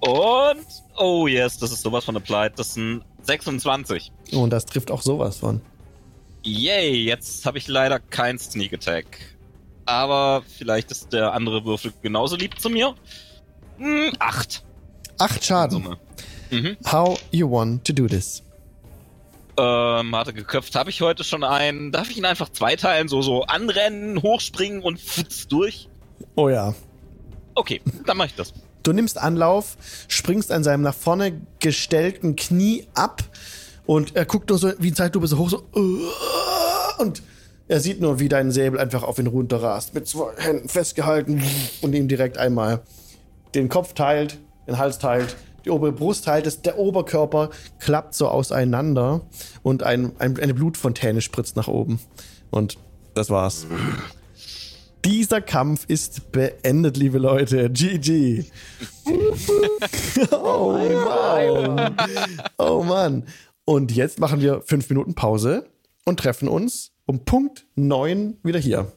Und, 0.00 0.66
oh 0.96 1.26
yes, 1.26 1.58
das 1.58 1.72
ist 1.72 1.82
sowas 1.82 2.04
von 2.04 2.16
applied. 2.16 2.58
Das 2.58 2.74
sind 2.74 3.02
26. 3.22 4.12
Und 4.32 4.50
das 4.50 4.66
trifft 4.66 4.90
auch 4.90 5.02
sowas 5.02 5.38
von. 5.38 5.60
Yay, 6.42 7.04
jetzt 7.04 7.44
habe 7.46 7.58
ich 7.58 7.68
leider 7.68 7.98
kein 7.98 8.38
Sneak 8.38 8.74
Attack. 8.74 9.18
Aber 9.86 10.42
vielleicht 10.46 10.90
ist 10.90 11.12
der 11.12 11.32
andere 11.32 11.64
Würfel 11.64 11.92
genauso 12.02 12.36
lieb 12.36 12.60
zu 12.60 12.68
mir. 12.70 12.94
Hm, 13.78 14.12
8. 14.18 14.62
Acht 15.18 15.44
Schaden. 15.44 15.82
Summe. 15.82 15.98
Mhm. 16.50 16.76
How 16.90 17.18
you 17.30 17.50
want 17.50 17.84
to 17.86 17.92
do 17.92 18.06
this? 18.06 18.42
Ähm, 19.58 20.14
hatte 20.14 20.32
geköpft, 20.32 20.74
habe 20.76 20.90
ich 20.90 21.00
heute 21.00 21.24
schon 21.24 21.42
einen. 21.42 21.90
Darf 21.90 22.10
ich 22.10 22.16
ihn 22.16 22.24
einfach 22.24 22.48
zweiteilen? 22.48 23.08
So, 23.08 23.22
so 23.22 23.42
anrennen, 23.42 24.22
hochspringen 24.22 24.82
und 24.82 25.00
futz 25.00 25.48
durch? 25.48 25.88
Oh 26.36 26.48
ja. 26.48 26.74
Okay, 27.54 27.80
dann 28.06 28.16
mache 28.16 28.28
ich 28.28 28.34
das. 28.34 28.54
Du 28.84 28.92
nimmst 28.92 29.18
Anlauf, 29.18 29.76
springst 30.06 30.52
an 30.52 30.62
seinem 30.62 30.82
nach 30.82 30.94
vorne 30.94 31.40
gestellten 31.58 32.36
Knie 32.36 32.86
ab 32.94 33.24
und 33.84 34.14
er 34.14 34.24
guckt 34.26 34.48
nur 34.48 34.58
so 34.58 34.72
wie 34.78 34.88
in 34.88 34.94
Zeitlupe 34.94 35.26
so 35.26 35.38
hoch, 35.38 35.50
so 35.50 35.66
"Uah!" 35.74 37.00
und 37.00 37.22
er 37.66 37.80
sieht 37.80 38.00
nur, 38.00 38.18
wie 38.18 38.28
dein 38.28 38.50
Säbel 38.50 38.78
einfach 38.80 39.02
auf 39.02 39.18
ihn 39.18 39.26
runterrast, 39.26 39.92
mit 39.92 40.06
zwei 40.06 40.30
Händen 40.38 40.68
festgehalten 40.68 41.42
und 41.82 41.94
ihm 41.94 42.08
direkt 42.08 42.38
einmal 42.38 42.82
den 43.54 43.68
Kopf 43.68 43.92
teilt, 43.92 44.38
den 44.66 44.78
Hals 44.78 44.98
teilt, 44.98 45.36
die 45.68 45.72
obere 45.72 45.92
Brust 45.92 46.26
das- 46.26 46.62
der 46.62 46.78
Oberkörper 46.78 47.50
klappt 47.78 48.14
so 48.14 48.28
auseinander 48.28 49.20
und 49.62 49.82
ein, 49.82 50.12
ein, 50.18 50.38
eine 50.40 50.54
Blutfontäne 50.54 51.20
spritzt 51.20 51.56
nach 51.56 51.68
oben. 51.68 52.00
Und 52.50 52.78
das 53.14 53.28
war's. 53.28 53.66
Dieser 55.04 55.40
Kampf 55.42 55.84
ist 55.86 56.32
beendet, 56.32 56.96
liebe 56.96 57.18
Leute. 57.18 57.70
GG. 57.70 58.44
oh 60.32 60.72
Mann. 61.04 61.96
Oh 62.56 62.82
Mann. 62.82 63.26
Und 63.64 63.92
jetzt 63.94 64.18
machen 64.18 64.40
wir 64.40 64.62
fünf 64.62 64.88
Minuten 64.88 65.14
Pause 65.14 65.66
und 66.06 66.18
treffen 66.18 66.48
uns 66.48 66.92
um 67.04 67.24
Punkt 67.26 67.66
9 67.74 68.38
wieder 68.42 68.58
hier. 68.58 68.90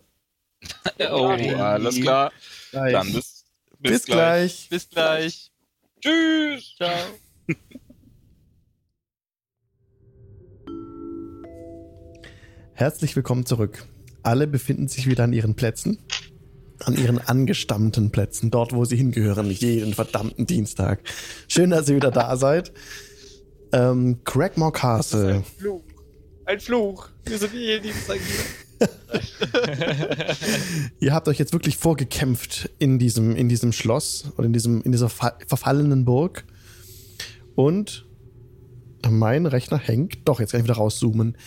Oh, 1.11 1.27
alles 1.27 1.99
klar. 1.99 2.31
Dann 2.72 3.11
bis, 3.11 3.43
Bis, 3.80 4.06
gleich. 4.06 4.68
Bis 4.69 4.89
gleich. 4.89 5.51
Tschüss. 6.02 6.76
Ciao. 6.78 6.98
Herzlich 12.73 13.15
willkommen 13.15 13.45
zurück. 13.45 13.86
Alle 14.23 14.48
befinden 14.48 14.88
sich 14.88 15.07
wieder 15.07 15.26
an 15.26 15.34
ihren 15.34 15.56
Plätzen. 15.56 15.99
An 16.80 16.95
ihren 16.98 17.19
angestammten 17.19 18.11
Plätzen, 18.11 18.49
dort, 18.49 18.73
wo 18.73 18.86
sie 18.86 18.98
hingehören, 18.98 19.52
jeden 19.52 19.94
verdammten 19.94 20.48
Dienstag. 20.48 21.02
Schön, 21.48 21.69
dass 21.69 21.88
ihr 21.88 21.95
wieder 21.95 22.10
da 22.10 22.36
seid. 22.36 22.73
Ähm, 23.72 24.23
Craigmore 24.23 24.72
Castle. 24.72 25.44
Fluch. 25.60 25.84
Ein 26.45 26.60
Fluch. 26.60 27.10
Wir 27.26 27.38
sind 27.38 27.53
jeden 27.53 27.84
Dienstag 27.84 28.18
hier. 28.18 28.70
Ihr 30.99 31.14
habt 31.14 31.28
euch 31.28 31.40
jetzt 31.40 31.53
wirklich 31.53 31.78
vorgekämpft 31.78 32.70
in 32.80 32.99
diesem, 32.99 33.36
in 33.36 33.49
diesem 33.49 33.72
Schloss 33.72 34.26
oder 34.38 34.45
in, 34.45 34.53
diesem, 34.53 34.82
in 34.82 34.91
dieser 34.91 35.10
fa- 35.10 35.38
verfallenen 35.48 36.06
Burg. 36.06 36.45
Und 37.56 38.06
mein 39.10 39.45
Rechner 39.45 39.78
hängt. 39.78 40.28
Doch, 40.28 40.40
jetzt 40.40 40.52
kann 40.52 40.62
ich 40.62 40.66
wieder 40.66 40.76
rauszoomen. 40.76 41.38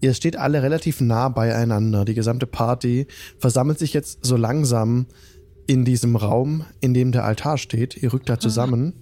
Ihr 0.00 0.14
steht 0.14 0.36
alle 0.36 0.62
relativ 0.62 1.00
nah 1.00 1.28
beieinander. 1.28 2.04
Die 2.04 2.14
gesamte 2.14 2.46
Party 2.46 3.06
versammelt 3.38 3.78
sich 3.78 3.92
jetzt 3.92 4.24
so 4.24 4.36
langsam 4.36 5.06
in 5.66 5.84
diesem 5.84 6.16
Raum, 6.16 6.64
in 6.80 6.92
dem 6.92 7.12
der 7.12 7.24
Altar 7.24 7.56
steht. 7.58 8.02
Ihr 8.02 8.12
rückt 8.12 8.28
da 8.28 8.40
zusammen. 8.40 8.94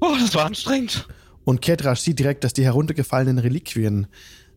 Oh, 0.00 0.14
das 0.20 0.34
war 0.34 0.46
anstrengend. 0.46 1.08
Und 1.44 1.60
Kedrasch 1.60 2.00
sieht 2.00 2.18
direkt, 2.18 2.44
dass 2.44 2.52
die 2.52 2.64
heruntergefallenen 2.64 3.38
Reliquien 3.38 4.06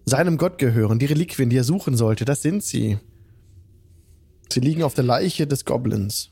seinem 0.08 0.38
Gott 0.38 0.58
gehören. 0.58 1.00
Die 1.00 1.06
Reliquien, 1.06 1.50
die 1.50 1.58
er 1.58 1.64
suchen 1.64 1.98
sollte, 1.98 2.26
das 2.26 2.42
sind 2.42 2.64
sie. 2.64 2.98
Sie 4.50 4.60
liegen 4.62 4.84
auf 4.84 4.94
der 4.94 5.04
Leiche 5.04 5.46
des 5.46 5.66
Goblins. 5.66 6.32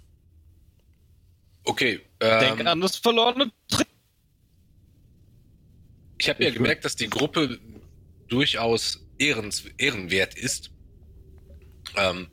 Okay. 1.66 2.00
Ähm, 2.22 2.40
Denk 2.40 2.66
an 2.66 2.80
das 2.80 2.96
verlorene 2.96 3.52
Trick. 3.68 3.88
Ich 6.18 6.30
habe 6.30 6.44
ja 6.44 6.52
gemerkt, 6.52 6.86
dass 6.86 6.96
die 6.96 7.10
Gruppe 7.10 7.60
durchaus 8.30 9.06
ehrens, 9.18 9.66
ehrenwert 9.78 10.36
ist. 10.36 10.72
Ähm, 11.98 12.28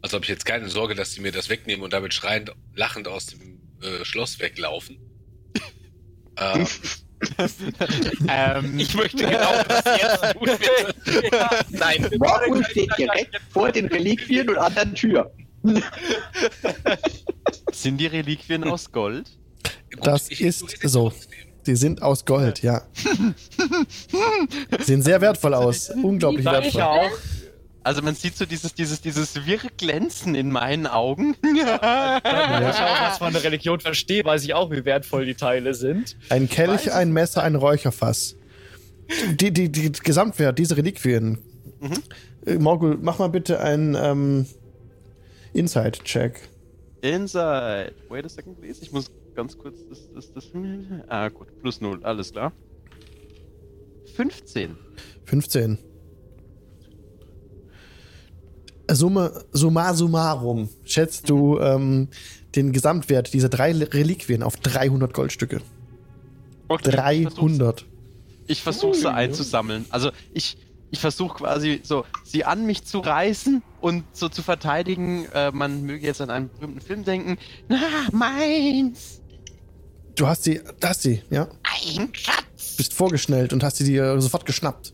also 0.00 0.14
habe 0.14 0.24
ich 0.24 0.30
jetzt 0.30 0.46
keine 0.46 0.68
Sorge, 0.68 0.94
dass 0.94 1.12
sie 1.12 1.20
mir 1.20 1.32
das 1.32 1.48
wegnehmen 1.48 1.82
und 1.82 1.92
damit 1.92 2.14
schreiend, 2.14 2.52
lachend 2.74 3.08
aus 3.08 3.26
dem 3.26 3.60
äh, 3.80 4.04
Schloss 4.04 4.38
weglaufen. 4.38 4.98
ähm, 6.36 6.66
Ähm, 8.28 8.78
Ich 8.78 8.94
möchte 8.94 9.24
genau 9.24 9.62
das 9.68 9.84
jetzt 9.84 10.32
tun, 10.32 10.48
bitte. 10.58 10.94
Nein, 11.70 12.08
Morgul 12.18 12.64
steht 12.64 12.90
direkt 12.98 13.40
vor 13.50 13.70
den 13.70 13.86
Reliquien 13.86 14.48
und 14.48 14.58
an 14.58 14.74
der 14.74 14.92
Tür. 14.94 15.30
sind 17.72 17.98
die 17.98 18.06
Reliquien 18.06 18.64
aus 18.64 18.90
Gold? 18.90 19.30
gut, 19.94 20.06
Das 20.06 20.30
ich 20.30 20.40
ist 20.40 20.64
so. 20.82 21.12
Sie 21.64 21.76
sind 21.76 22.02
aus 22.02 22.24
Gold, 22.24 22.62
ja. 22.62 22.82
Sehen 24.80 25.02
sehr 25.02 25.20
wertvoll 25.20 25.54
aus. 25.54 25.90
Unglaublich 25.90 26.42
Sag 26.44 26.64
ich 26.66 26.74
wertvoll. 26.74 26.82
auch. 26.82 27.10
Also 27.84 28.00
man 28.02 28.14
sieht 28.14 28.36
so 28.36 28.46
dieses, 28.46 28.74
dieses, 28.74 29.00
dieses 29.00 29.44
wirre 29.46 29.68
Glänzen 29.76 30.34
in 30.34 30.50
meinen 30.50 30.86
Augen. 30.86 31.36
Wenn 31.42 31.56
ich 31.56 31.64
auch 31.64 33.00
was 33.00 33.18
von 33.18 33.32
der 33.32 33.42
Religion 33.42 33.80
verstehe, 33.80 34.24
weiß 34.24 34.44
ich 34.44 34.54
auch, 34.54 34.70
wie 34.70 34.84
wertvoll 34.84 35.26
die 35.26 35.34
Teile 35.34 35.74
sind. 35.74 36.16
Ein 36.28 36.48
Kelch, 36.48 36.92
ein 36.92 37.12
Messer, 37.12 37.42
ein 37.42 37.56
Räucherfass. 37.56 38.36
Die, 39.34 39.52
die, 39.52 39.70
die 39.70 39.90
Gesamtwert, 39.92 40.58
diese 40.58 40.76
Reliquien. 40.76 41.38
Äh, 42.46 42.54
Morgul, 42.58 42.98
mach 43.00 43.18
mal 43.18 43.28
bitte 43.28 43.60
einen 43.60 43.94
ähm, 43.94 44.46
Inside-Check. 45.52 46.48
Inside. 47.02 47.94
Wait 48.08 48.24
a 48.24 48.28
second, 48.28 48.60
please. 48.60 48.80
Ich 48.80 48.92
muss 48.92 49.10
ganz 49.34 49.58
kurz 49.58 49.76
das, 49.88 50.08
das, 50.14 50.32
das. 50.32 50.50
Ah, 51.08 51.28
gut. 51.28 51.48
Plus 51.60 51.80
0, 51.80 52.04
alles 52.04 52.32
klar. 52.32 52.52
15. 54.14 54.76
15. 55.24 55.78
Summe, 58.94 59.44
summa 59.52 59.94
summarum 59.94 60.68
schätzt 60.84 61.28
du 61.28 61.58
ähm, 61.58 62.08
den 62.54 62.72
Gesamtwert 62.72 63.32
dieser 63.32 63.48
drei 63.48 63.72
Reliquien 63.72 64.42
auf 64.42 64.56
300 64.56 65.14
Goldstücke. 65.14 65.60
Okay, 66.68 66.90
300. 66.90 67.86
Ich 68.46 68.62
versuche 68.62 68.94
sie 68.94 69.12
einzusammeln. 69.12 69.86
Also 69.90 70.10
ich, 70.32 70.56
ich 70.90 71.00
versuche 71.00 71.38
quasi 71.38 71.80
so, 71.82 72.04
sie 72.24 72.44
an 72.44 72.66
mich 72.66 72.84
zu 72.84 73.00
reißen 73.00 73.62
und 73.80 74.04
so 74.12 74.28
zu 74.28 74.42
verteidigen. 74.42 75.26
Äh, 75.32 75.50
man 75.52 75.82
möge 75.82 76.06
jetzt 76.06 76.20
an 76.20 76.30
einen 76.30 76.50
berühmten 76.50 76.80
Film 76.80 77.04
denken. 77.04 77.38
Na, 77.68 77.78
meins! 78.12 79.20
Du 80.14 80.26
hast 80.26 80.44
sie, 80.44 80.60
da 80.80 80.90
hast 80.90 81.02
sie, 81.02 81.22
ja. 81.30 81.48
Ein 81.62 82.10
Schatz! 82.12 82.76
Bist 82.76 82.92
vorgeschnellt 82.92 83.52
und 83.52 83.62
hast 83.62 83.78
sie 83.78 83.84
dir 83.84 84.20
sofort 84.20 84.44
geschnappt. 84.44 84.92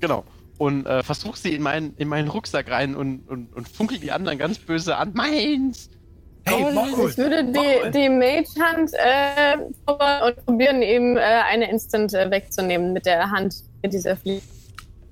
Genau. 0.00 0.24
Und 0.64 0.86
äh, 0.86 1.02
versuche 1.02 1.36
sie 1.36 1.54
in 1.54 1.60
meinen, 1.60 1.94
in 1.98 2.08
meinen 2.08 2.28
Rucksack 2.28 2.70
rein 2.70 2.96
und, 2.96 3.28
und, 3.28 3.54
und 3.54 3.68
funkel 3.68 3.98
die 3.98 4.12
anderen 4.12 4.38
ganz 4.38 4.58
böse 4.58 4.96
an. 4.96 5.12
Meins! 5.12 5.90
Hey, 6.46 6.64
Oh, 6.64 7.06
ich 7.06 7.18
würde 7.18 7.44
die, 7.44 7.90
die 7.90 8.08
Mage-Hand 8.08 8.92
äh, 8.94 9.58
zaubern 9.84 10.22
und 10.22 10.46
probieren, 10.46 10.80
ihm 10.80 11.18
äh, 11.18 11.20
eine 11.20 11.70
Instant 11.70 12.14
äh, 12.14 12.30
wegzunehmen 12.30 12.94
mit 12.94 13.04
der 13.04 13.30
Hand, 13.30 13.56
mit 13.82 13.92
dieser 13.92 14.16
Fliege. 14.16 14.40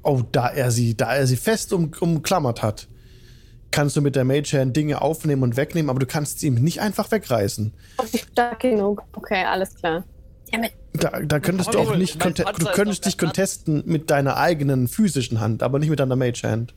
Oh, 0.03 0.23
da 0.33 0.49
er 0.49 0.71
sie, 0.71 0.97
da 0.97 1.15
er 1.15 1.27
sie 1.27 1.37
fest 1.37 1.75
um, 1.75 1.91
umklammert 2.01 2.63
hat, 2.63 2.89
kannst 3.71 3.95
du 3.95 4.01
mit 4.01 4.17
der 4.17 4.25
Mage 4.25 4.59
Hand 4.59 4.75
Dinge 4.75 5.03
aufnehmen 5.03 5.43
und 5.43 5.59
wegnehmen, 5.59 5.91
aber 5.91 5.99
du 5.99 6.07
kannst 6.07 6.41
sie 6.41 6.47
ihm 6.47 6.55
nicht 6.55 6.81
einfach 6.81 7.11
wegreißen. 7.11 7.75
Stark 8.33 8.61
genug. 8.61 9.03
Okay, 9.15 9.45
alles 9.45 9.75
klar. 9.75 10.05
Da, 10.93 11.21
da 11.21 11.41
könntest 11.41 11.73
du 11.75 11.79
auch 11.79 11.97
nicht, 11.97 12.23
du 12.23 12.67
könntest 12.75 13.07
dich 13.07 13.17
contesten 13.17 13.83
mit 13.87 14.11
deiner 14.11 14.37
eigenen 14.37 14.89
physischen 14.89 15.41
Hand, 15.41 15.63
aber 15.63 15.79
nicht 15.79 15.89
mit 15.89 16.01
deiner 16.01 16.17
Mage 16.17 16.43
Hand. 16.45 16.75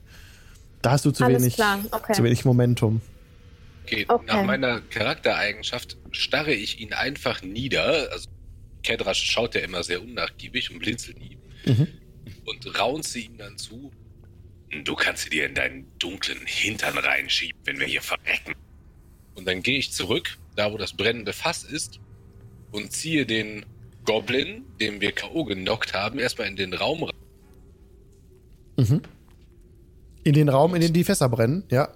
Da 0.81 0.91
hast 0.91 1.03
du 1.05 1.11
zu 1.11 1.25
Alles 1.25 1.41
wenig, 1.41 1.57
okay. 1.91 2.13
zu 2.13 2.23
wenig 2.23 2.45
Momentum. 2.45 3.01
Okay, 3.83 4.05
Okay. 4.07 4.25
nach 4.27 4.43
meiner 4.43 4.81
Charaktereigenschaft 4.81 5.97
starre 6.11 6.53
ich 6.53 6.79
ihn 6.79 6.93
einfach 6.93 7.41
nieder. 7.41 8.09
Also 8.11 8.29
Kedrasch 8.83 9.23
schaut 9.23 9.55
ja 9.55 9.61
immer 9.61 9.83
sehr 9.83 10.01
unnachgiebig 10.01 10.71
und 10.71 10.79
blinzelt 10.79 11.17
ihm. 11.19 11.37
Mhm. 11.65 11.87
Und 12.45 12.79
raunze 12.79 13.19
ihm 13.19 13.37
dann 13.37 13.57
zu. 13.57 13.91
Du 14.83 14.95
kannst 14.95 15.23
sie 15.23 15.29
dir 15.29 15.45
in 15.45 15.55
deinen 15.55 15.85
dunklen 15.99 16.39
Hintern 16.45 16.97
reinschieben, 16.97 17.59
wenn 17.65 17.79
wir 17.79 17.87
hier 17.87 18.01
verrecken. 18.01 18.53
Und 19.35 19.47
dann 19.47 19.61
gehe 19.61 19.77
ich 19.77 19.91
zurück, 19.91 20.37
da 20.55 20.71
wo 20.71 20.77
das 20.77 20.93
brennende 20.93 21.33
Fass 21.33 21.63
ist, 21.63 21.99
und 22.75 22.91
ziehe 22.91 23.25
den 23.25 23.65
Goblin, 24.05 24.63
den 24.79 25.01
wir 25.01 25.11
K.O. 25.11 25.45
genockt 25.45 25.93
haben, 25.93 26.19
erstmal 26.19 26.47
in 26.47 26.55
den 26.55 26.73
Raum 26.73 27.03
rein. 27.03 27.15
Mhm. 28.77 29.01
In 30.23 30.33
den 30.33 30.49
Raum, 30.49 30.75
in 30.75 30.81
den 30.81 30.93
die 30.93 31.03
Fässer 31.03 31.29
brennen, 31.29 31.63
ja. 31.69 31.89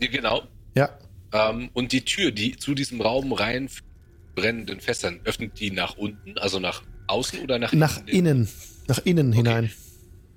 Genau. 0.00 0.42
Ja. 0.74 0.90
Ähm, 1.32 1.70
und 1.72 1.92
die 1.92 2.02
Tür, 2.04 2.32
die 2.32 2.56
zu 2.56 2.74
diesem 2.74 3.00
Raum 3.00 3.32
rein 3.32 3.68
brennenden 4.34 4.80
Fässern, 4.80 5.20
öffnet 5.24 5.58
die 5.60 5.70
nach 5.70 5.96
unten, 5.96 6.36
also 6.38 6.58
nach 6.58 6.82
außen 7.06 7.40
oder 7.40 7.58
nach, 7.58 7.72
Nach 7.72 8.04
innen. 8.06 8.48
Nach 8.88 8.98
innen 9.04 9.28
Okay. 9.28 9.36
hinein. 9.36 9.70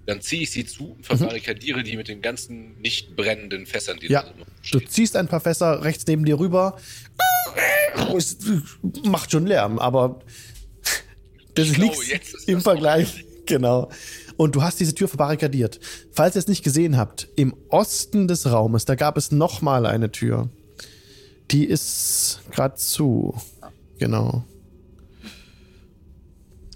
Dann 0.05 0.21
ziehe 0.21 0.43
ich 0.43 0.51
sie 0.51 0.65
zu 0.65 0.91
und 0.91 1.05
verbarrikadiere 1.05 1.83
die 1.83 1.97
mit 1.97 2.07
den 2.07 2.21
ganzen 2.21 2.79
nicht 2.79 3.15
brennenden 3.17 3.65
Fässern, 3.65 3.97
die 3.99 4.07
Ja. 4.07 4.21
da 4.21 4.27
so 4.29 4.43
Du 4.71 4.79
stehen. 4.79 4.89
ziehst 4.89 5.15
ein 5.17 5.27
paar 5.27 5.41
Fässer 5.41 5.83
rechts 5.83 6.05
neben 6.07 6.23
dir 6.23 6.39
rüber. 6.39 6.77
Es 8.15 8.37
macht 9.03 9.31
schon 9.31 9.45
Lärm, 9.45 9.79
aber 9.79 10.19
das 11.55 11.69
ist 11.69 11.77
nichts 11.77 12.45
im 12.45 12.61
Vergleich. 12.61 13.25
Genau. 13.45 13.89
Und 14.37 14.55
du 14.55 14.61
hast 14.61 14.79
diese 14.79 14.93
Tür 14.93 15.07
verbarrikadiert. 15.07 15.79
Falls 16.11 16.35
ihr 16.35 16.39
es 16.39 16.47
nicht 16.47 16.63
gesehen 16.63 16.97
habt, 16.97 17.27
im 17.35 17.55
Osten 17.69 18.27
des 18.27 18.49
Raumes, 18.51 18.85
da 18.85 18.95
gab 18.95 19.17
es 19.17 19.31
nochmal 19.31 19.85
eine 19.85 20.11
Tür. 20.11 20.49
Die 21.51 21.65
ist 21.65 22.41
gerade 22.51 22.75
zu. 22.75 23.35
Genau. 23.97 24.43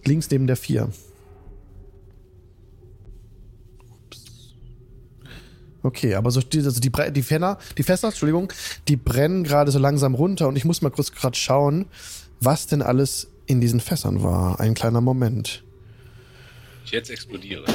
Links 0.05 0.29
neben 0.31 0.47
der 0.47 0.55
4. 0.55 0.89
Okay, 5.83 6.15
aber 6.15 6.31
so 6.31 6.41
die, 6.41 6.59
also 6.59 6.79
die, 6.79 6.91
die, 7.11 7.23
Fenner, 7.23 7.57
die 7.77 7.83
Fässer, 7.83 8.09
Entschuldigung, 8.09 8.53
die 8.87 8.97
brennen 8.97 9.43
gerade 9.43 9.71
so 9.71 9.79
langsam 9.79 10.13
runter 10.13 10.47
und 10.47 10.55
ich 10.55 10.65
muss 10.65 10.81
mal 10.81 10.91
kurz 10.91 11.11
gerade 11.11 11.35
schauen, 11.35 11.85
was 12.39 12.67
denn 12.67 12.81
alles 12.81 13.27
in 13.47 13.61
diesen 13.61 13.79
Fässern 13.79 14.23
war. 14.23 14.59
Ein 14.59 14.73
kleiner 14.73 15.01
Moment. 15.01 15.63
Ich 16.85 16.91
jetzt 16.91 17.09
explodiere. 17.09 17.65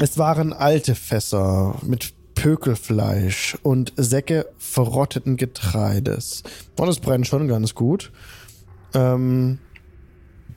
Es 0.00 0.18
waren 0.18 0.52
alte 0.52 0.94
Fässer 0.94 1.76
mit 1.82 2.12
Pökelfleisch 2.34 3.58
und 3.62 3.92
Säcke 3.96 4.46
verrotteten 4.58 5.36
Getreides. 5.36 6.44
Und 6.76 6.86
das 6.86 7.00
brennt 7.00 7.26
schon 7.26 7.48
ganz 7.48 7.74
gut. 7.74 8.12
Ähm. 8.94 9.58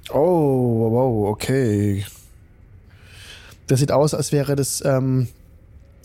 Oh, 0.10 0.92
wow, 0.92 1.30
okay. 1.30 2.06
Das 3.68 3.80
sieht 3.80 3.92
aus, 3.92 4.14
als 4.14 4.32
wäre 4.32 4.56
das 4.56 4.84
ähm, 4.86 5.28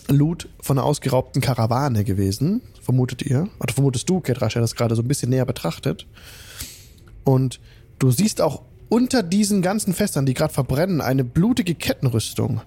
Loot 0.08 0.48
von 0.60 0.78
einer 0.78 0.86
ausgeraubten 0.86 1.42
Karawane 1.42 2.04
gewesen. 2.04 2.62
Vermutet 2.80 3.22
ihr? 3.22 3.48
Oder 3.60 3.74
vermutest 3.74 4.08
du, 4.08 4.20
Kedrasch, 4.20 4.52
der 4.54 4.62
das 4.62 4.74
gerade 4.76 4.94
so 4.94 5.02
ein 5.02 5.08
bisschen 5.08 5.30
näher 5.30 5.44
betrachtet. 5.46 6.06
Und 7.24 7.60
du 7.98 8.10
siehst 8.10 8.40
auch 8.40 8.62
unter 8.88 9.22
diesen 9.22 9.62
ganzen 9.62 9.94
Fässern, 9.94 10.26
die 10.26 10.34
gerade 10.34 10.52
verbrennen, 10.54 11.00
eine 11.00 11.24
blutige 11.24 11.74
Kettenrüstung. 11.74 12.60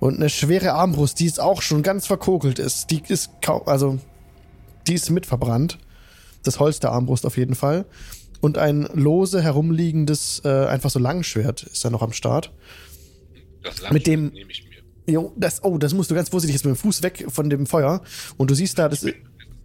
Und 0.00 0.16
eine 0.16 0.28
schwere 0.30 0.72
Armbrust, 0.72 1.20
die 1.20 1.26
ist 1.26 1.40
auch 1.40 1.62
schon 1.62 1.82
ganz 1.82 2.06
verkokelt 2.06 2.58
ist. 2.58 2.90
Die 2.90 3.02
ist 3.08 3.30
kaum, 3.42 3.62
also 3.66 3.98
die 4.86 4.94
ist 4.94 5.10
mit 5.10 5.26
verbrannt. 5.26 5.78
Das 6.42 6.60
Holz 6.60 6.80
der 6.80 6.92
Armbrust 6.92 7.24
auf 7.26 7.36
jeden 7.36 7.54
Fall. 7.54 7.84
Und 8.40 8.58
ein 8.58 8.82
lose 8.92 9.42
herumliegendes, 9.42 10.42
äh, 10.44 10.66
einfach 10.66 10.90
so 10.90 10.98
Langschwert 10.98 11.62
ist 11.62 11.84
da 11.84 11.90
noch 11.90 12.02
am 12.02 12.12
Start. 12.12 12.52
Das 13.62 13.90
Mit 13.90 14.06
dem- 14.06 14.28
nehme 14.28 14.50
ich 14.50 14.64
mir. 14.64 14.73
Jo, 15.06 15.32
das, 15.36 15.62
oh, 15.62 15.78
das 15.78 15.92
musst 15.92 16.10
du 16.10 16.14
ganz 16.14 16.30
vorsichtig 16.30 16.54
jetzt 16.54 16.64
mit 16.64 16.74
dem 16.74 16.78
Fuß 16.78 17.02
weg 17.02 17.26
von 17.28 17.50
dem 17.50 17.66
Feuer. 17.66 18.02
Und 18.36 18.50
du 18.50 18.54
siehst 18.54 18.78
da, 18.78 18.88
das, 18.88 19.04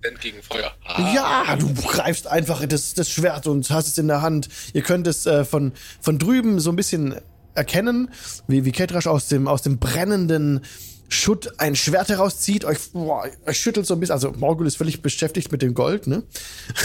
Resistent 0.02 0.22
gegen 0.22 0.42
Feuer. 0.42 0.72
Ah, 0.86 1.14
Ja, 1.14 1.56
du 1.56 1.74
greifst 1.74 2.28
einfach 2.28 2.66
das, 2.66 2.94
das 2.94 3.10
Schwert 3.10 3.48
und 3.48 3.70
hast 3.70 3.88
es 3.88 3.98
in 3.98 4.08
der 4.08 4.22
Hand. 4.22 4.50
Ihr 4.74 4.82
könnt 4.82 5.08
es 5.08 5.26
äh, 5.26 5.46
von, 5.46 5.74
von 6.02 6.20
drüben 6.20 6.60
so 6.60 6.70
ein 6.70 6.76
bisschen 6.76 7.16
erkennen, 7.54 8.10
wie, 8.48 8.66
wie 8.66 8.72
Ketrasch 8.72 9.08
aus 9.08 9.28
dem, 9.28 9.48
aus 9.48 9.62
dem 9.62 9.80
brennenden 9.80 10.62
Schutt 11.10 11.60
ein 11.60 11.76
Schwert 11.76 12.10
herauszieht. 12.10 12.66
Euch, 12.66 12.92
boah, 12.94 13.28
euch 13.46 13.60
schüttelt 13.60 13.86
so 13.86 13.96
ein 13.96 14.00
bisschen. 14.00 14.14
Also 14.14 14.32
Morgul 14.32 14.68
ist 14.68 14.78
völlig 14.78 15.02
beschäftigt 15.02 15.52
mit 15.52 15.62
dem 15.62 15.74
Gold, 15.74 16.08
ne? 16.08 16.24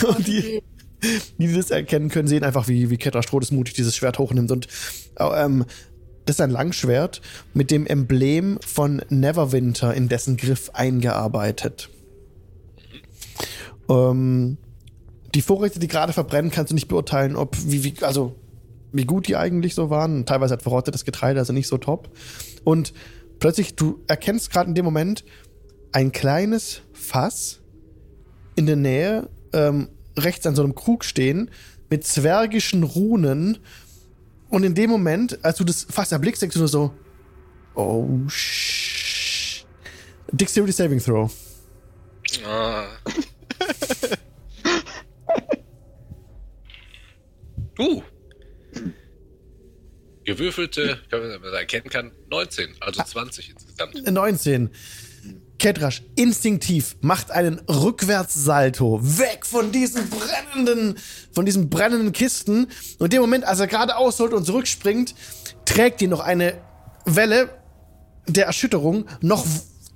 Und 0.09 0.27
die, 0.27 0.63
die 1.39 1.55
das 1.55 1.71
erkennen 1.71 2.09
können, 2.09 2.29
sehen 2.29 2.43
einfach, 2.43 2.67
wie, 2.67 2.91
wie 2.91 2.97
Ketrasch 2.97 3.27
todesmutig 3.27 3.75
dieses 3.75 3.95
Schwert 3.95 4.19
hochnimmt. 4.19 4.51
Und 4.51 4.67
ähm, 5.19 5.67
das 6.25 6.37
ist 6.37 6.41
ein 6.41 6.51
Langschwert 6.51 7.21
mit 7.53 7.71
dem 7.71 7.87
Emblem 7.87 8.59
von 8.65 9.03
Neverwinter 9.09 9.95
in 9.95 10.09
dessen 10.09 10.37
Griff 10.37 10.71
eingearbeitet. 10.73 11.91
Ähm, 13.89 14.57
die 15.35 15.43
Vorräte, 15.43 15.79
die 15.79 15.89
gerade 15.89 16.13
verbrennen, 16.13 16.51
kannst 16.51 16.71
du 16.71 16.75
nicht 16.75 16.89
beurteilen, 16.89 17.37
ob 17.37 17.57
wie, 17.67 17.85
wie 17.85 18.03
also 18.03 18.35
wie 18.93 19.05
gut 19.05 19.27
die 19.27 19.37
eigentlich 19.37 19.75
so 19.75 19.91
waren. 19.91 20.25
Teilweise 20.25 20.55
hat 20.55 20.63
verrottetes 20.63 21.05
Getreide, 21.05 21.41
also 21.41 21.53
nicht 21.53 21.67
so 21.67 21.79
top. 21.79 22.11
Und 22.63 22.95
plötzlich, 23.41 23.75
du 23.75 24.01
erkennst 24.07 24.51
gerade 24.51 24.69
in 24.69 24.75
dem 24.75 24.85
Moment 24.85 25.25
ein 25.93 26.13
kleines 26.13 26.83
Fass 26.93 27.61
in 28.55 28.67
der 28.67 28.77
Nähe, 28.77 29.29
ähm, 29.53 29.89
rechts 30.17 30.47
an 30.47 30.55
so 30.55 30.63
einem 30.63 30.77
Krug 30.77 31.05
stehen, 31.05 31.51
mit 31.91 32.05
zwergischen 32.05 32.83
Runen. 32.83 33.59
Und 34.49 34.65
in 34.65 34.75
dem 34.75 34.91
Moment, 34.91 35.39
als 35.45 35.59
du 35.59 35.65
das 35.65 35.85
Fass 35.85 36.11
erblickst, 36.13 36.41
denkst 36.43 36.55
du 36.55 36.61
nur 36.61 36.69
so, 36.69 36.95
oh, 37.75 38.09
sh 38.29 39.65
Dexterity 40.33 40.73
Saving 40.73 41.01
Throw. 41.01 41.31
Ah. 42.45 42.87
uh. 47.79 48.03
Gewürfelte, 50.25 50.99
wenn 51.11 51.21
man 51.21 51.43
das 51.43 51.53
erkennen 51.53 51.91
kann, 51.91 52.11
19, 52.31 52.77
also 52.81 53.03
20 53.03 53.51
insgesamt. 53.51 54.11
19. 54.11 54.71
Ketrasch 55.65 56.03
instinktiv 56.15 56.95
macht 57.01 57.31
einen 57.31 57.59
Rückwärtssalto 57.61 59.01
weg 59.03 59.47
von 59.47 59.73
diesen 59.73 60.11
brennenden, 60.11 60.99
von 61.33 61.47
diesen 61.47 61.71
brennenden 61.71 62.13
Kisten. 62.13 62.67
Und 62.99 63.07
in 63.07 63.09
dem 63.09 63.23
Moment, 63.23 63.45
als 63.45 63.61
er 63.61 63.67
gerade 63.67 63.97
ausholt 63.97 64.35
und 64.35 64.45
zurückspringt, 64.45 65.15
trägt 65.65 66.03
ihn 66.03 66.11
noch 66.11 66.21
eine 66.21 66.61
Welle 67.07 67.49
der 68.27 68.45
Erschütterung 68.45 69.07
noch 69.23 69.47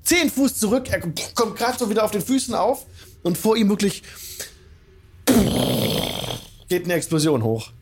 10 0.05 0.31
Fuß 0.31 0.59
zurück. 0.59 0.89
Er 0.89 1.01
kommt 1.01 1.57
gerade 1.57 1.79
so 1.79 1.91
wieder 1.91 2.03
auf 2.03 2.13
den 2.13 2.23
Füßen 2.23 2.55
auf 2.55 2.87
und 3.23 3.37
vor 3.37 3.55
ihm 3.55 3.69
wirklich 3.69 4.03
geht 6.71 6.85
eine 6.85 6.95
Explosion 6.95 7.43
hoch. 7.43 7.73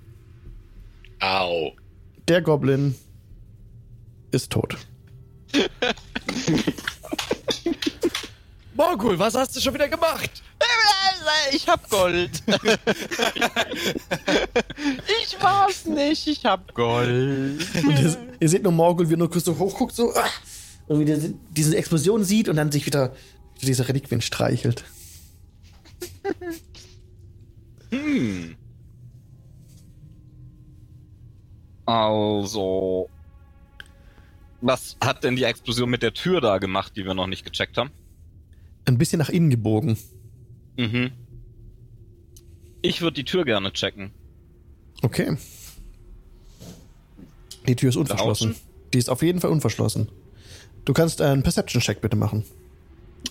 Au. 1.20 1.70
Der 2.26 2.42
Goblin 2.42 2.96
ist 4.32 4.50
tot. 4.50 4.76
Morgul, 8.76 9.18
was 9.18 9.34
hast 9.34 9.56
du 9.56 9.60
schon 9.60 9.74
wieder 9.74 9.88
gemacht? 9.88 10.30
Ich 11.52 11.68
hab 11.68 11.88
Gold. 11.88 12.42
ich 15.22 15.42
war's 15.42 15.84
nicht, 15.86 16.26
ich 16.26 16.44
hab 16.44 16.74
Gold. 16.74 17.64
Und 17.84 17.98
ihr, 17.98 18.16
ihr 18.40 18.48
seht 18.48 18.62
nur 18.62 18.72
Morgul, 18.72 19.08
wie 19.08 19.14
er 19.14 19.18
nur 19.18 19.30
kurz 19.30 19.44
so 19.44 19.56
hochguckt, 19.58 19.94
so, 19.94 20.12
ah, 20.14 20.28
und 20.88 21.00
wieder 21.00 21.16
diese 21.50 21.76
Explosion 21.76 22.24
sieht 22.24 22.48
und 22.48 22.56
dann 22.56 22.70
sich 22.70 22.86
wieder 22.86 23.14
diese 23.62 23.88
Reliquien 23.88 24.20
streichelt. 24.20 24.84
Hm. 27.90 28.56
Also. 31.86 33.08
Was 34.60 34.96
hat 35.00 35.22
denn 35.22 35.36
die 35.36 35.44
Explosion 35.44 35.88
mit 35.88 36.02
der 36.02 36.12
Tür 36.12 36.40
da 36.40 36.58
gemacht, 36.58 36.96
die 36.96 37.04
wir 37.04 37.14
noch 37.14 37.26
nicht 37.26 37.44
gecheckt 37.44 37.78
haben? 37.78 37.90
Ein 38.86 38.98
bisschen 38.98 39.18
nach 39.18 39.28
innen 39.28 39.50
gebogen. 39.50 39.98
Mhm. 40.76 41.10
Ich 42.82 43.02
würde 43.02 43.14
die 43.14 43.24
Tür 43.24 43.44
gerne 43.44 43.72
checken. 43.72 44.12
Okay. 45.02 45.36
Die 47.66 47.76
Tür 47.76 47.90
ist 47.90 47.96
unverschlossen. 47.96 48.54
Die 48.94 48.98
ist 48.98 49.10
auf 49.10 49.22
jeden 49.22 49.40
Fall 49.40 49.50
unverschlossen. 49.50 50.08
Du 50.84 50.92
kannst 50.92 51.20
einen 51.20 51.42
Perception-Check 51.42 52.00
bitte 52.00 52.16
machen. 52.16 52.44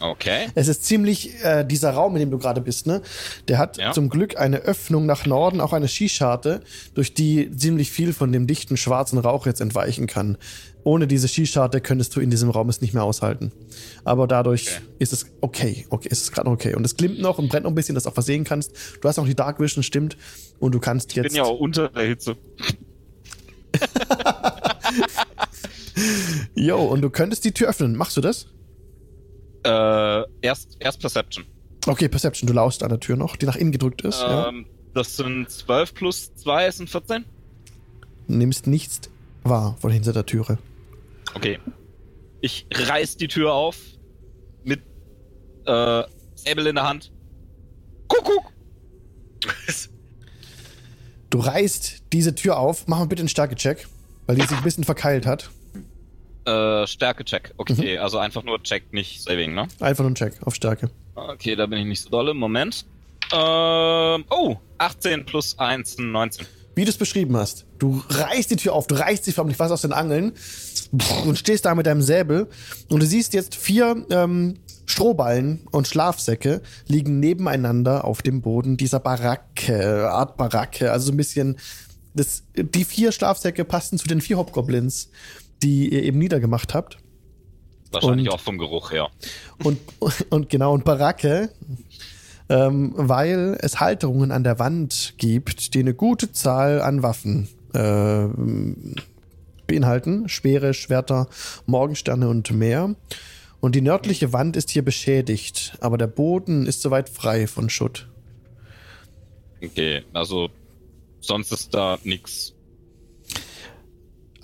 Okay. 0.01 0.47
Es 0.55 0.67
ist 0.67 0.83
ziemlich, 0.85 1.41
äh, 1.43 1.63
dieser 1.65 1.91
Raum, 1.91 2.15
in 2.15 2.19
dem 2.19 2.31
du 2.31 2.37
gerade 2.37 2.61
bist, 2.61 2.85
ne? 2.87 3.01
Der 3.47 3.57
hat 3.57 3.77
Ja. 3.77 3.91
zum 3.93 4.09
Glück 4.09 4.37
eine 4.37 4.57
Öffnung 4.59 5.05
nach 5.05 5.25
Norden, 5.25 5.61
auch 5.61 5.73
eine 5.73 5.87
Skischarte, 5.87 6.61
durch 6.93 7.13
die 7.13 7.49
ziemlich 7.55 7.91
viel 7.91 8.13
von 8.13 8.31
dem 8.31 8.47
dichten 8.47 8.77
schwarzen 8.77 9.17
Rauch 9.19 9.45
jetzt 9.45 9.61
entweichen 9.61 10.07
kann. 10.07 10.37
Ohne 10.83 11.07
diese 11.07 11.27
Skischarte 11.27 11.81
könntest 11.81 12.15
du 12.15 12.19
in 12.19 12.29
diesem 12.29 12.49
Raum 12.51 12.69
es 12.69 12.79
nicht 12.81 12.93
mehr 12.93 13.03
aushalten. 13.03 13.51
Aber 14.03 14.27
dadurch 14.27 14.67
Okay. 14.67 14.81
ist 14.99 15.13
es 15.13 15.25
okay. 15.41 15.85
Okay, 15.89 16.09
ist 16.09 16.21
es 16.21 16.31
gerade 16.31 16.47
noch 16.47 16.53
okay. 16.53 16.75
Und 16.75 16.85
es 16.85 16.95
glimmt 16.95 17.19
noch 17.19 17.39
und 17.39 17.49
brennt 17.49 17.63
noch 17.63 17.71
ein 17.71 17.75
bisschen, 17.75 17.95
dass 17.95 18.03
du 18.03 18.09
auch 18.09 18.13
versehen 18.13 18.43
kannst. 18.43 18.71
Du 19.01 19.07
hast 19.07 19.17
auch 19.17 19.25
die 19.25 19.35
Dark 19.35 19.59
Vision, 19.59 19.81
stimmt. 19.83 20.15
Und 20.59 20.75
du 20.75 20.79
kannst 20.79 21.09
Ich 21.11 21.15
jetzt. 21.15 21.27
bin 21.29 21.35
ja 21.37 21.43
auch 21.43 21.59
unter 21.59 21.89
der 21.89 22.03
Hitze. 22.05 22.35
Jo, 26.55 26.79
und 26.83 27.01
du 27.01 27.09
könntest 27.09 27.45
die 27.45 27.51
Tür 27.53 27.69
öffnen. 27.69 27.95
Machst 27.95 28.17
du 28.17 28.21
das? 28.21 28.47
Äh, 29.65 30.23
erst, 30.41 30.77
erst 30.79 30.99
Perception. 30.99 31.45
Okay, 31.87 32.07
Perception, 32.07 32.47
du 32.47 32.53
laust 32.53 32.83
an 32.83 32.89
der 32.89 32.99
Tür 32.99 33.15
noch, 33.17 33.35
die 33.35 33.45
nach 33.45 33.55
innen 33.55 33.71
gedrückt 33.71 34.03
ist. 34.03 34.21
ja. 34.21 34.49
Ähm, 34.49 34.65
das 34.93 35.17
sind 35.17 35.49
12 35.49 35.93
plus 35.93 36.33
2 36.35 36.71
sind 36.71 36.89
14. 36.89 37.25
Nimmst 38.27 38.65
nichts 38.65 39.09
wahr 39.43 39.75
von 39.79 39.91
hinter 39.91 40.13
der 40.13 40.25
Türe. 40.25 40.57
Okay. 41.33 41.59
Ich 42.39 42.65
reiß 42.73 43.17
die 43.17 43.27
Tür 43.27 43.53
auf 43.53 43.77
mit 44.63 44.81
äh, 45.65 46.03
Säbel 46.35 46.67
in 46.67 46.75
der 46.75 46.87
Hand. 46.87 47.11
Kuckuck! 48.07 48.51
Du 51.29 51.39
reißt 51.39 52.03
diese 52.13 52.33
Tür 52.33 52.57
auf. 52.57 52.87
Mach 52.87 52.99
mal 52.99 53.07
bitte 53.07 53.21
einen 53.21 53.29
Stärke-Check, 53.29 53.87
weil 54.25 54.37
die 54.37 54.43
sich 54.43 54.55
ein 54.55 54.63
bisschen 54.63 54.85
verkeilt 54.85 55.25
hat. 55.25 55.49
Äh, 56.45 56.85
Stärke-Check. 56.87 57.49
Mhm. 57.49 57.53
Okay, 57.57 57.97
also 57.97 58.17
einfach 58.17 58.43
nur 58.43 58.61
Check, 58.61 58.93
nicht 58.93 59.21
Saving, 59.21 59.53
ne? 59.53 59.67
Einfach 59.79 60.03
nur 60.03 60.07
einen 60.07 60.15
Check 60.15 60.35
auf 60.45 60.55
Stärke. 60.55 60.89
Okay, 61.15 61.55
da 61.55 61.65
bin 61.65 61.79
ich 61.79 61.85
nicht 61.85 62.01
so 62.01 62.09
dolle. 62.09 62.33
Moment. 62.33 62.85
Ähm, 63.33 64.25
oh, 64.29 64.57
18 64.77 65.25
plus 65.25 65.57
1, 65.57 65.97
19. 65.97 66.45
Wie 66.75 66.83
du 66.83 66.89
es 66.89 66.97
beschrieben 66.97 67.35
hast. 67.37 67.65
Du 67.79 68.03
reißt 68.09 68.51
die 68.51 68.57
Tür 68.57 68.73
auf, 68.73 68.85
du 68.87 68.95
reißt 68.95 69.23
sie 69.23 69.31
förmlich 69.31 69.57
fast 69.57 69.71
aus 69.71 69.81
den 69.81 69.93
Angeln 69.93 70.33
und 71.25 71.37
stehst 71.37 71.65
da 71.65 71.73
mit 71.73 71.85
deinem 71.85 72.01
Säbel 72.01 72.47
und 72.89 73.01
du 73.01 73.05
siehst 73.05 73.33
jetzt 73.33 73.55
vier 73.55 74.05
ähm, 74.09 74.59
Strohballen 74.85 75.61
und 75.71 75.87
Schlafsäcke 75.87 76.61
liegen 76.87 77.19
nebeneinander 77.19 78.05
auf 78.05 78.21
dem 78.21 78.41
Boden 78.41 78.77
dieser 78.77 78.99
Baracke, 78.99 80.09
Art 80.09 80.37
Baracke, 80.37 80.91
also 80.91 81.07
so 81.07 81.11
ein 81.13 81.17
bisschen. 81.17 81.57
Das, 82.13 82.43
die 82.55 82.85
vier 82.85 83.11
Schlafsäcke 83.11 83.65
passen 83.65 83.97
zu 83.97 84.07
den 84.07 84.21
vier 84.21 84.37
Hobgoblins, 84.37 85.09
die 85.65 85.91
ihr 85.93 86.03
eben 86.03 86.19
niedergemacht 86.19 86.73
habt. 86.73 86.97
Wahrscheinlich 87.91 88.27
Und- 88.29 88.33
auch 88.35 88.39
vom 88.39 88.57
Geruch 88.57 88.91
her. 88.91 89.09
Und, 89.63 89.79
und 90.29 90.49
genau, 90.49 90.73
und 90.73 90.85
Baracke, 90.85 91.49
ähm, 92.49 92.93
weil 92.95 93.57
es 93.61 93.79
Halterungen 93.79 94.31
an 94.31 94.43
der 94.43 94.59
Wand 94.59 95.15
gibt, 95.17 95.73
die 95.73 95.79
eine 95.79 95.93
gute 95.93 96.31
Zahl 96.31 96.81
an 96.81 97.01
Waffen 97.03 97.47
äh, 97.73 98.27
beinhalten. 99.67 100.29
Speere, 100.29 100.73
Schwerter, 100.73 101.27
Morgensterne 101.65 102.29
und 102.29 102.51
mehr. 102.51 102.95
Und 103.61 103.73
die 103.75 103.81
nördliche 103.81 104.31
Wand 104.31 104.57
ist 104.57 104.69
hier 104.69 104.85
beschädigt, 104.85 105.75
aber 105.79 105.97
der 105.97 106.07
Boden 106.07 106.67
ist 106.67 106.81
soweit 106.81 107.09
frei 107.09 107.47
von 107.47 107.69
Schutt. 107.69 108.07
Okay, 109.63 110.03
also 110.13 110.49
sonst 111.21 111.51
ist 111.51 111.73
da 111.73 111.97
nix. 112.03 112.53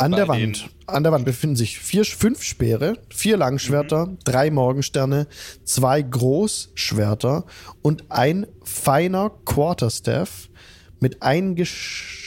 An 0.02 0.12
der 0.12 0.28
Wand, 0.28 0.70
an 0.88 1.04
der 1.04 1.12
Wand 1.12 1.26
befinden 1.26 1.56
sich 1.56 1.78
vier, 1.78 2.04
fünf 2.06 2.44
Speere, 2.44 2.98
vier 3.10 3.38
Langschwerter, 3.38 4.08
Mhm. 4.08 4.20
drei 4.24 4.50
Morgensterne, 4.50 5.28
zwei 5.64 6.02
Großschwerter 6.02 7.46
und 7.82 8.06
ein 8.10 8.48
feiner 8.64 9.30
Quarterstaff 9.46 10.50
mit, 11.00 11.22
eingesch 11.22 12.18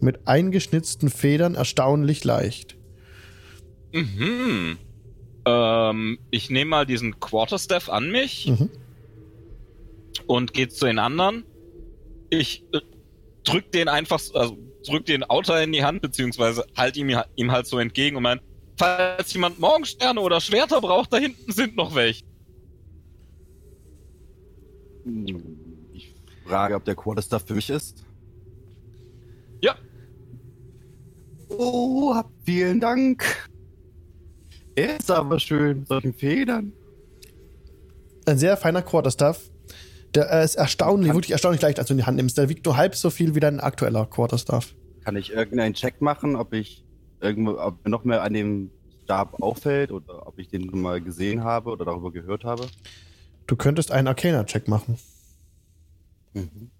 mit 0.00 0.28
eingeschnitzten 0.28 1.08
Federn 1.10 1.54
erstaunlich 1.54 2.22
leicht. 2.22 2.76
Mhm. 3.92 4.78
Ähm, 5.46 6.18
ich 6.30 6.50
nehme 6.50 6.70
mal 6.70 6.86
diesen 6.86 7.18
Quarterstaff 7.18 7.88
an 7.88 8.10
mich 8.10 8.46
Mhm. 8.46 8.70
und 10.26 10.52
gehe 10.52 10.68
zu 10.68 10.86
den 10.86 10.98
anderen. 10.98 11.44
Ich 12.30 12.64
äh, 12.72 12.80
drück 13.44 13.72
den 13.72 13.88
einfach, 13.88 14.20
also 14.34 14.58
drück 14.86 15.06
den 15.06 15.24
Outer 15.24 15.62
in 15.62 15.72
die 15.72 15.84
Hand, 15.84 16.02
beziehungsweise 16.02 16.64
halt 16.76 16.96
ihm, 16.96 17.14
ihm 17.36 17.52
halt 17.52 17.66
so 17.66 17.78
entgegen 17.78 18.16
und 18.16 18.22
mein, 18.22 18.40
falls 18.78 19.32
jemand 19.32 19.58
Morgensterne 19.58 20.20
oder 20.20 20.40
Schwerter 20.40 20.80
braucht, 20.80 21.12
da 21.12 21.18
hinten 21.18 21.52
sind 21.52 21.76
noch 21.76 21.94
welche. 21.94 22.24
Ich 25.92 26.14
frage, 26.44 26.74
ob 26.74 26.84
der 26.84 26.94
Quarterstaff 26.94 27.44
für 27.46 27.54
mich 27.54 27.70
ist. 27.70 28.04
Ja. 29.60 29.76
Oh, 31.48 32.14
hab 32.14 32.30
vielen 32.44 32.80
Dank. 32.80 33.48
Er 34.74 34.98
ist 34.98 35.10
aber 35.10 35.38
schön, 35.40 35.78
mit 35.80 35.88
solchen 35.88 36.12
Federn. 36.12 36.72
Ein 38.26 38.38
sehr 38.38 38.56
feiner 38.56 38.82
Quarterstaff. 38.82 39.50
Der 40.16 40.30
äh, 40.32 40.44
ist 40.44 40.54
erstaunlich, 40.54 41.12
wirklich 41.12 41.32
erstaunlich 41.32 41.60
leicht, 41.62 41.78
als 41.78 41.88
du 41.88 41.94
in 41.94 41.98
die 41.98 42.04
Hand 42.04 42.16
nimmst. 42.16 42.38
Der 42.38 42.48
wiegt 42.48 42.64
nur 42.64 42.76
halb 42.76 42.94
so 42.94 43.10
viel 43.10 43.34
wie 43.34 43.40
dein 43.40 43.60
aktueller 43.60 44.06
Quarterstaff. 44.06 44.74
Kann 45.04 45.14
ich 45.16 45.32
irgendeinen 45.32 45.74
Check 45.74 46.00
machen, 46.00 46.36
ob 46.36 46.52
ich 46.52 46.84
irgendwo, 47.20 47.58
ob 47.58 47.84
mir 47.84 47.90
noch 47.90 48.04
mehr 48.04 48.22
an 48.22 48.32
dem 48.32 48.70
Stab 49.04 49.40
auffällt 49.42 49.92
oder 49.92 50.26
ob 50.26 50.38
ich 50.38 50.48
den 50.48 50.66
mal 50.80 51.00
gesehen 51.00 51.44
habe 51.44 51.70
oder 51.70 51.84
darüber 51.84 52.10
gehört 52.10 52.44
habe? 52.44 52.66
Du 53.46 53.54
könntest 53.56 53.92
einen 53.92 54.08
Arcana-Check 54.08 54.66
machen. 54.68 54.98
Mhm. 56.34 56.70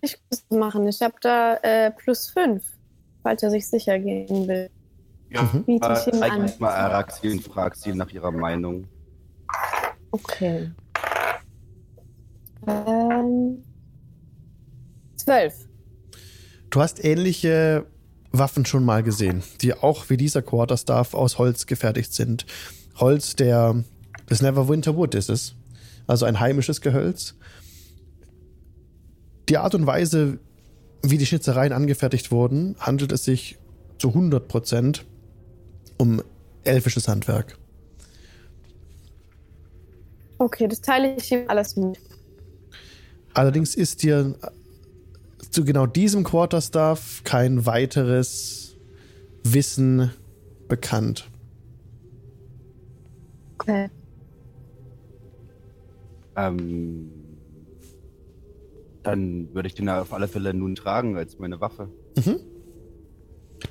Ich 0.00 0.16
muss 0.30 0.44
es 0.50 0.56
machen. 0.56 0.86
Ich 0.86 1.00
habe 1.00 1.14
da 1.20 1.54
äh, 1.62 1.90
plus 1.90 2.28
5, 2.30 2.62
falls 3.22 3.42
er 3.42 3.50
sich 3.50 3.68
sicher 3.68 3.98
gehen 3.98 4.46
will. 4.48 4.70
Ja, 5.30 5.42
Mhm. 5.42 5.64
Biete 5.64 5.92
ich 5.92 6.12
ihm 6.12 6.20
zeig 6.20 6.32
an. 6.32 6.42
mich 6.42 6.58
mal 6.58 6.72
Araxi 6.74 7.30
und 7.30 7.42
frag 7.44 7.76
sie 7.76 7.92
nach 7.94 8.10
ihrer 8.10 8.30
Meinung. 8.30 8.86
Okay. 10.10 10.70
Ähm, 12.68 13.64
12. 15.16 15.68
Du 16.70 16.80
hast 16.80 17.02
ähnliche 17.04 17.86
Waffen 18.30 18.66
schon 18.66 18.84
mal 18.84 19.02
gesehen, 19.02 19.42
die 19.62 19.74
auch 19.74 20.10
wie 20.10 20.16
dieser 20.16 20.42
Quarterstaff 20.42 21.14
aus 21.14 21.38
Holz 21.38 21.66
gefertigt 21.66 22.12
sind. 22.12 22.44
Holz 22.96 23.36
der 23.36 23.82
des 24.28 24.42
Neverwinter 24.42 24.96
Wood 24.96 25.14
ist 25.14 25.30
es. 25.30 25.54
Also 26.06 26.26
ein 26.26 26.40
heimisches 26.40 26.80
Gehölz. 26.80 27.34
Die 29.48 29.56
Art 29.56 29.74
und 29.74 29.86
Weise, 29.86 30.38
wie 31.02 31.16
die 31.16 31.26
Schnitzereien 31.26 31.72
angefertigt 31.72 32.30
wurden, 32.30 32.76
handelt 32.78 33.12
es 33.12 33.24
sich 33.24 33.58
zu 33.98 34.10
100% 34.10 35.00
um 35.96 36.22
elfisches 36.64 37.08
Handwerk. 37.08 37.56
Okay, 40.38 40.68
das 40.68 40.80
teile 40.80 41.16
ich 41.16 41.32
ihm 41.32 41.44
alles 41.48 41.76
mit. 41.76 41.98
Allerdings 43.34 43.74
ist 43.74 44.02
dir 44.02 44.36
zu 45.50 45.64
genau 45.64 45.86
diesem 45.86 46.24
Quarterstaff 46.24 47.22
kein 47.24 47.66
weiteres 47.66 48.76
Wissen 49.44 50.10
bekannt. 50.68 51.30
Okay. 53.54 53.90
Ähm, 56.36 57.10
dann 59.02 59.52
würde 59.54 59.68
ich 59.68 59.74
den 59.74 59.88
auf 59.88 60.12
alle 60.12 60.28
Fälle 60.28 60.54
nun 60.54 60.74
tragen 60.74 61.16
als 61.16 61.38
meine 61.38 61.60
Waffe. 61.60 61.88
Mhm. 62.16 62.40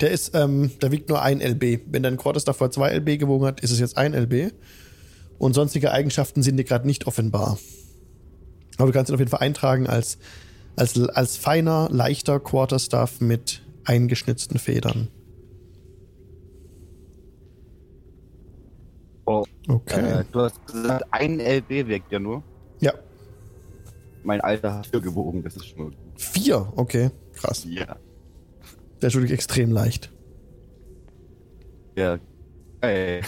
Der 0.02 0.12
ist, 0.12 0.36
ähm, 0.36 0.72
der 0.82 0.92
wiegt 0.92 1.08
nur 1.10 1.22
ein 1.22 1.40
LB. 1.40 1.80
Wenn 1.88 2.04
dein 2.04 2.18
Quarterstaff 2.18 2.58
vor 2.58 2.72
zwei 2.72 2.92
LB 2.92 3.20
gewogen 3.20 3.46
hat, 3.46 3.62
ist 3.62 3.72
es 3.72 3.80
jetzt 3.80 3.98
ein 3.98 4.14
LB. 4.14 4.52
Und 5.38 5.54
sonstige 5.54 5.92
Eigenschaften 5.92 6.44
sind 6.44 6.58
dir 6.58 6.64
gerade 6.64 6.88
nicht 6.88 7.08
offenbar. 7.08 7.58
Aber 8.78 8.88
du 8.88 8.94
kannst 8.94 9.10
ihn 9.10 9.16
auf 9.16 9.20
jeden 9.20 9.32
Fall 9.32 9.42
eintragen 9.42 9.88
als, 9.88 10.18
als, 10.76 11.00
als 11.10 11.38
feiner, 11.38 11.90
leichter 11.92 12.40
Quarterstaff 12.40 13.22
mit 13.22 13.62
eingeschnitzten 13.86 14.60
Federn. 14.60 15.10
Oh, 19.26 19.44
Okay. 19.68 20.22
Äh, 20.22 20.24
du 20.32 20.42
hast 20.42 20.66
gesagt, 20.66 21.04
ein 21.12 21.40
LB 21.40 21.88
wirkt 21.88 22.12
ja 22.12 22.20
nur. 22.20 22.44
Ja. 22.80 22.94
Mein 24.24 24.42
Alter 24.42 24.76
hat 24.76 24.88
vier 24.88 25.02
gewogen, 25.02 25.44
das 25.44 25.58
ist 25.58 25.68
schon 25.68 25.86
gut. 25.86 25.98
Vier, 26.16 26.72
okay. 26.76 27.12
Krass. 27.34 27.66
Ja. 27.70 27.98
Der 29.02 29.08
ist 29.08 29.16
wirklich 29.16 29.34
extrem 29.34 29.72
leicht. 29.72 30.12
Ja. 31.96 32.18
Ey. 32.82 33.22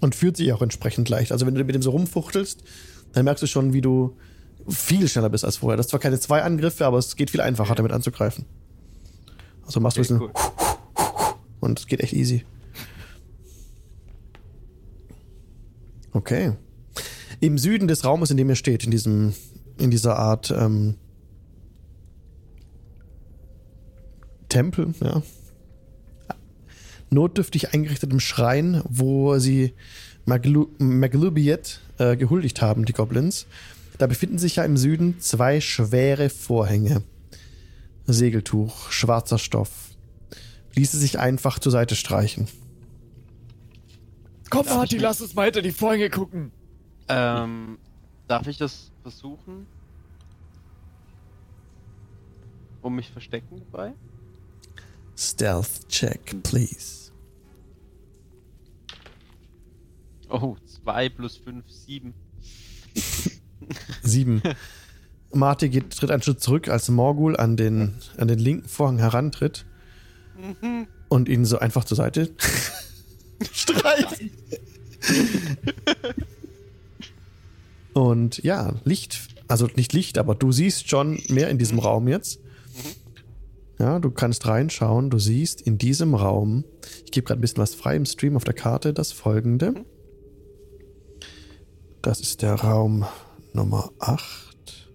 Und 0.00 0.14
fühlt 0.14 0.36
sich 0.36 0.52
auch 0.52 0.60
entsprechend 0.62 1.08
leicht. 1.08 1.32
Also 1.32 1.46
wenn 1.46 1.54
du 1.54 1.64
mit 1.64 1.74
dem 1.74 1.82
so 1.82 1.90
rumfuchtelst, 1.90 2.62
dann 3.14 3.24
merkst 3.24 3.42
du 3.42 3.46
schon, 3.46 3.72
wie 3.72 3.80
du 3.80 4.16
viel 4.68 5.08
schneller 5.08 5.28
bist 5.30 5.44
als 5.44 5.56
vorher. 5.58 5.76
Das 5.76 5.86
ist 5.86 5.90
zwar 5.90 6.00
keine 6.00 6.18
zwei 6.18 6.42
Angriffe, 6.42 6.86
aber 6.86 6.98
es 6.98 7.16
geht 7.16 7.30
viel 7.30 7.40
einfacher, 7.40 7.74
damit 7.74 7.92
anzugreifen. 7.92 8.44
Also 9.66 9.80
machst 9.80 9.96
du 9.96 10.02
ein 10.02 10.04
Okay, 10.20 10.26
bisschen 10.26 10.30
cool. 10.46 11.34
und 11.60 11.78
es 11.78 11.86
geht 11.86 12.00
echt 12.00 12.12
easy. 12.12 12.44
Okay. 16.12 16.52
Im 17.40 17.58
Süden 17.58 17.88
des 17.88 18.04
Raumes, 18.04 18.30
in 18.30 18.36
dem 18.36 18.48
ihr 18.48 18.54
steht, 18.56 18.84
in 18.84 18.90
diesem, 18.90 19.34
in 19.78 19.90
dieser 19.90 20.16
Art 20.18 20.50
ähm, 20.56 20.94
Tempel, 24.48 24.94
ja. 25.02 25.22
Notdürftig 27.10 27.72
eingerichtetem 27.74 28.18
Schrein, 28.20 28.82
wo 28.88 29.38
sie 29.38 29.74
Maglu 30.26 30.68
Maglubiet 30.78 31.80
äh, 31.98 32.16
gehuldigt 32.16 32.62
haben, 32.62 32.84
die 32.84 32.92
Goblins. 32.92 33.46
Da 33.98 34.06
befinden 34.06 34.38
sich 34.38 34.56
ja 34.56 34.64
im 34.64 34.76
Süden 34.76 35.20
zwei 35.20 35.60
schwere 35.60 36.28
Vorhänge. 36.28 37.02
Segeltuch, 38.06 38.90
schwarzer 38.90 39.38
Stoff. 39.38 39.90
Ließe 40.74 40.98
sich 40.98 41.18
einfach 41.18 41.58
zur 41.58 41.72
Seite 41.72 41.94
streichen. 41.94 42.48
Komm, 44.50 44.66
Martin, 44.66 45.00
lass 45.00 45.20
uns 45.20 45.34
mal 45.34 45.44
hinter 45.44 45.62
die 45.62 45.72
Vorhänge 45.72 46.10
gucken. 46.10 46.52
Ähm, 47.08 47.78
darf 48.28 48.46
ich 48.46 48.58
das 48.58 48.90
versuchen? 49.02 49.66
Um 52.82 52.96
mich 52.96 53.10
verstecken 53.10 53.62
dabei? 53.70 53.94
Stealth 55.16 55.88
check, 55.88 56.42
please. 56.42 57.03
Oh, 60.34 60.56
2 60.82 61.08
plus 61.10 61.36
5, 61.36 61.64
7. 61.68 62.12
Sieben. 64.02 64.42
Marty 65.32 65.68
geht, 65.68 65.96
tritt 65.96 66.10
einen 66.10 66.22
Schritt 66.22 66.40
zurück, 66.40 66.68
als 66.68 66.88
Morgul 66.88 67.36
an 67.36 67.56
den, 67.56 67.94
an 68.16 68.26
den 68.26 68.40
linken 68.40 68.68
Vorhang 68.68 68.98
herantritt 68.98 69.64
und 71.08 71.28
ihn 71.28 71.44
so 71.44 71.58
einfach 71.58 71.84
zur 71.84 71.96
Seite 71.96 72.30
streicht. 73.52 74.32
und 77.92 78.42
ja, 78.42 78.74
Licht, 78.84 79.28
also 79.46 79.68
nicht 79.76 79.92
Licht, 79.92 80.18
aber 80.18 80.34
du 80.34 80.50
siehst 80.50 80.88
schon 80.88 81.20
mehr 81.28 81.48
in 81.48 81.58
diesem 81.58 81.78
Raum 81.78 82.08
jetzt. 82.08 82.40
Ja, 83.78 84.00
du 84.00 84.10
kannst 84.10 84.46
reinschauen, 84.46 85.10
du 85.10 85.18
siehst 85.20 85.60
in 85.60 85.78
diesem 85.78 86.14
Raum, 86.14 86.64
ich 87.04 87.12
gebe 87.12 87.24
gerade 87.26 87.38
ein 87.38 87.42
bisschen 87.42 87.58
was 87.58 87.74
frei 87.74 87.94
im 87.94 88.06
Stream 88.06 88.36
auf 88.36 88.44
der 88.44 88.54
Karte, 88.54 88.92
das 88.92 89.12
folgende. 89.12 89.84
Das 92.04 92.20
ist 92.20 92.42
der 92.42 92.56
Raum 92.56 93.06
Nummer 93.54 93.90
8. 93.98 94.90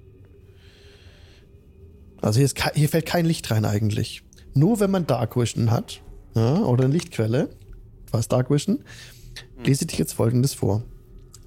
Also 2.21 2.37
hier, 2.37 2.45
ist, 2.45 2.75
hier 2.75 2.87
fällt 2.87 3.07
kein 3.07 3.25
Licht 3.25 3.49
rein 3.49 3.65
eigentlich. 3.65 4.21
Nur 4.53 4.79
wenn 4.79 4.91
man 4.91 5.07
Dark 5.07 5.35
Vision 5.35 5.71
hat 5.71 6.03
ja, 6.35 6.59
oder 6.59 6.83
eine 6.83 6.93
Lichtquelle, 6.93 7.49
was 8.11 8.27
Dark 8.27 8.51
Vision, 8.51 8.83
lese 9.63 9.85
ich 9.85 9.87
dich 9.87 9.97
jetzt 9.97 10.13
folgendes 10.13 10.53
vor. 10.53 10.83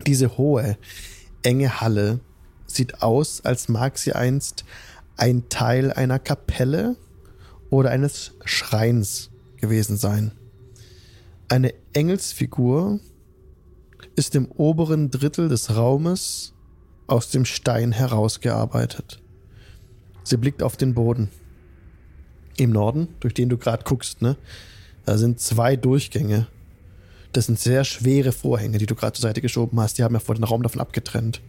Diese 0.05 0.37
hohe, 0.37 0.77
enge 1.45 1.81
Halle 1.81 2.19
sieht 2.67 3.01
aus, 3.01 3.43
als 3.45 3.69
mag 3.69 3.99
sie 3.99 4.15
einst 4.15 4.65
ein 5.17 5.49
Teil 5.49 5.93
einer 5.93 6.19
Kapelle 6.19 6.97
oder 7.71 7.91
eines 7.91 8.33
Schreins 8.45 9.31
gewesen 9.59 9.97
sein. 9.97 10.33
Eine 11.49 11.73
Engelsfigur 11.93 12.99
ist 14.17 14.35
im 14.35 14.47
oberen 14.47 15.11
Drittel 15.11 15.49
des 15.49 15.77
Raumes 15.77 16.53
aus 17.07 17.31
dem 17.31 17.45
Stein 17.45 17.93
herausgearbeitet. 17.93 19.21
Sie 20.25 20.37
blickt 20.37 20.63
auf 20.63 20.77
den 20.77 20.95
Boden. 20.95 21.29
Im 22.57 22.71
Norden, 22.71 23.09
durch 23.21 23.35
den 23.35 23.49
du 23.49 23.57
gerade 23.57 23.85
guckst, 23.85 24.23
ne? 24.23 24.37
Da 25.05 25.19
sind 25.19 25.41
zwei 25.41 25.75
Durchgänge. 25.77 26.47
Das 27.33 27.47
sind 27.47 27.59
sehr 27.59 27.85
schwere 27.85 28.31
Vorhänge, 28.31 28.79
die 28.79 28.87
du 28.87 28.95
gerade 28.95 29.15
zur 29.15 29.23
Seite 29.23 29.41
geschoben 29.41 29.81
hast. 29.81 29.99
Die 29.99 30.05
haben 30.05 30.15
ja 30.15 30.21
vor 30.21 30.35
den 30.35 30.45
Raum 30.45 30.63
davon 30.63 30.81
abgetrennt. 30.81 31.41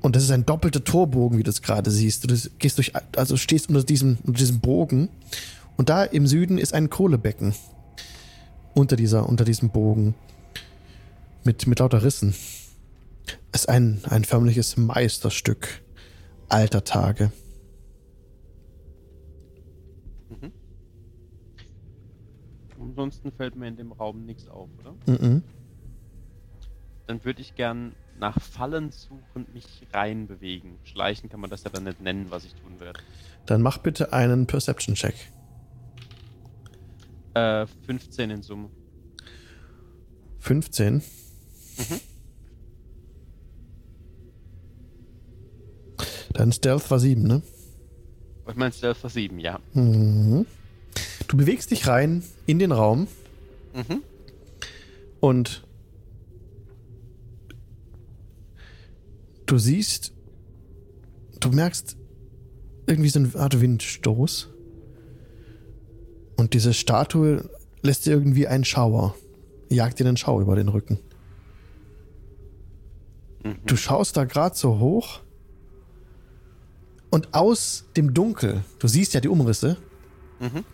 Und 0.00 0.16
das 0.16 0.22
ist 0.22 0.30
ein 0.30 0.46
doppelter 0.46 0.82
Torbogen, 0.82 1.38
wie 1.38 1.42
du 1.42 1.50
es 1.50 1.62
gerade 1.62 1.90
siehst. 1.90 2.30
Du 2.30 2.50
gehst 2.58 2.78
durch, 2.78 2.92
also 3.16 3.36
stehst 3.36 3.68
unter 3.68 3.82
diesem, 3.82 4.18
unter 4.24 4.38
diesem 4.38 4.60
Bogen 4.60 5.08
Und 5.76 5.88
da 5.88 6.04
im 6.04 6.26
Süden 6.26 6.58
ist 6.58 6.74
ein 6.74 6.90
Kohlebecken. 6.90 7.54
Unter, 8.76 8.96
dieser, 8.96 9.26
unter 9.26 9.46
diesem 9.46 9.70
Bogen. 9.70 10.14
Mit, 11.44 11.66
mit 11.66 11.78
lauter 11.78 12.02
Rissen. 12.02 12.34
Es 13.50 13.62
ist 13.62 13.68
ein, 13.70 14.02
ein 14.04 14.24
förmliches 14.24 14.76
Meisterstück 14.76 15.82
alter 16.50 16.84
Tage. 16.84 17.32
Ansonsten 22.78 23.32
fällt 23.32 23.56
mir 23.56 23.66
in 23.66 23.76
dem 23.76 23.92
Raum 23.92 24.26
nichts 24.26 24.46
auf, 24.46 24.68
oder? 24.80 24.94
Mhm. 25.06 25.42
Dann 27.06 27.24
würde 27.24 27.40
ich 27.40 27.54
gern 27.54 27.94
nach 28.18 28.38
Fallen 28.42 28.90
suchend 28.90 29.54
mich 29.54 29.86
reinbewegen. 29.94 30.72
Schleichen 30.84 31.30
kann 31.30 31.40
man 31.40 31.48
das 31.48 31.64
ja 31.64 31.70
dann 31.70 31.84
nicht 31.84 32.02
nennen, 32.02 32.26
was 32.28 32.44
ich 32.44 32.54
tun 32.54 32.78
werde. 32.78 33.00
Dann 33.46 33.62
mach 33.62 33.78
bitte 33.78 34.12
einen 34.12 34.46
Perception-Check. 34.46 35.14
Äh, 37.36 37.66
15 37.86 38.30
in 38.30 38.42
Summe. 38.42 38.70
15. 40.38 41.02
Dein 46.32 46.52
Stealth 46.52 46.90
war 46.90 46.98
7, 46.98 47.22
ne? 47.22 47.42
Ich 48.48 48.54
meine, 48.56 48.72
Stealth 48.72 49.02
war 49.02 49.10
7, 49.10 49.38
ja. 49.38 49.58
Mhm. 49.74 50.46
Du 51.28 51.36
bewegst 51.36 51.70
dich 51.70 51.86
rein 51.88 52.22
in 52.46 52.58
den 52.58 52.72
Raum 52.72 53.08
Mhm. 53.74 54.02
und 55.20 55.62
du 59.46 59.58
siehst, 59.58 60.12
du 61.40 61.50
merkst 61.50 61.96
irgendwie 62.86 63.08
so 63.10 63.18
eine 63.18 63.34
Art 63.34 63.60
Windstoß. 63.60 64.48
Und 66.36 66.54
diese 66.54 66.74
Statue 66.74 67.48
lässt 67.82 68.06
dir 68.06 68.10
irgendwie 68.12 68.46
einen 68.46 68.64
Schauer, 68.64 69.14
jagt 69.68 69.98
dir 69.98 70.06
einen 70.06 70.16
Schauer 70.16 70.40
über 70.42 70.56
den 70.56 70.68
Rücken. 70.68 70.98
Mhm. 73.42 73.56
Du 73.64 73.76
schaust 73.76 74.16
da 74.16 74.24
gerade 74.24 74.56
so 74.56 74.78
hoch 74.78 75.20
und 77.10 77.32
aus 77.34 77.84
dem 77.96 78.12
Dunkel, 78.14 78.64
du 78.78 78.88
siehst 78.88 79.14
ja 79.14 79.20
die 79.20 79.28
Umrisse, 79.28 79.76
Mhm. 80.38 80.64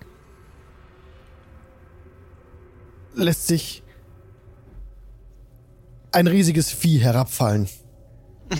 lässt 3.14 3.46
sich 3.46 3.82
ein 6.10 6.26
riesiges 6.26 6.70
Vieh 6.72 6.98
herabfallen. 6.98 7.68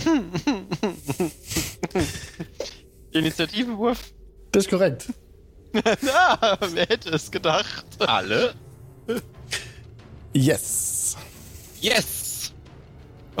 Initiativenwurf? 3.11 4.13
Das 4.51 4.63
ist 4.63 4.69
korrekt. 4.69 5.11
ah, 6.13 6.57
wer 6.71 6.85
hätte 6.85 7.09
es 7.09 7.31
gedacht? 7.31 7.85
Alle? 7.99 8.53
Yes. 10.33 11.17
Yes! 11.81 12.53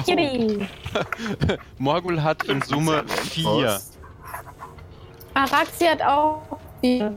Yippie. 0.05 0.67
Morgul 1.77 2.21
hat 2.21 2.43
in 2.45 2.61
Summe 2.61 3.03
4. 3.07 3.79
Araxi 5.35 5.85
hat 5.85 6.01
auch 6.01 6.41
vier. 6.81 7.13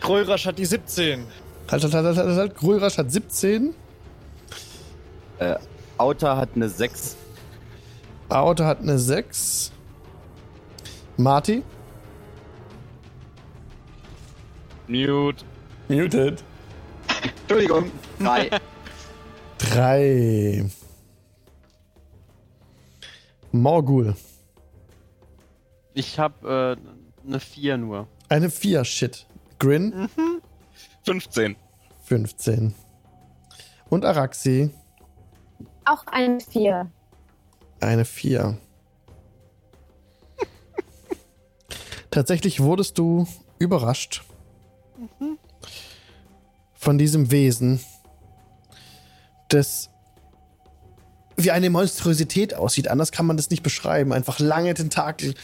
Kreurasch 0.00 0.46
hat 0.46 0.58
die 0.58 0.66
17. 0.66 1.26
Halt, 1.70 1.82
halt, 1.82 1.94
halt, 1.94 2.04
halt, 2.04 2.16
halt, 2.16 2.36
halt. 2.36 2.54
Grörasch 2.56 2.98
hat 2.98 3.10
17. 3.10 3.74
Auta 5.96 6.36
hat 6.36 6.50
eine 6.54 6.68
6. 6.68 7.16
Aota 8.28 8.66
hat 8.66 8.80
eine 8.80 8.98
6. 8.98 9.72
Marty? 11.16 11.62
Mute. 14.86 15.44
Muted. 15.88 16.42
Entschuldigung. 17.40 17.90
Drei. 18.18 18.50
3. 19.58 20.70
Morgul. 23.52 24.14
Ich 25.94 26.18
habe 26.18 26.78
äh, 26.78 27.26
eine 27.26 27.40
4 27.40 27.76
nur. 27.78 28.08
Eine 28.28 28.50
4. 28.50 28.84
Shit. 28.84 29.26
Grin. 29.58 30.08
15. 31.04 31.56
15. 32.02 32.74
Und 33.88 34.04
Araxi. 34.04 34.70
Auch 35.86 36.06
ein 36.06 36.40
vier. 36.40 36.90
Eine 37.80 38.04
4. 38.04 38.58
Tatsächlich 42.10 42.60
wurdest 42.60 42.98
du 42.98 43.26
überrascht 43.58 44.24
von 46.74 46.98
diesem 46.98 47.30
Wesen, 47.30 47.80
das 49.48 49.90
wie 51.36 51.50
eine 51.50 51.70
Monstrosität 51.70 52.54
aussieht. 52.54 52.88
Anders 52.88 53.10
kann 53.10 53.26
man 53.26 53.36
das 53.36 53.50
nicht 53.50 53.62
beschreiben. 53.62 54.12
Einfach 54.12 54.38
lange 54.38 54.72
Tentakel, 54.74 55.34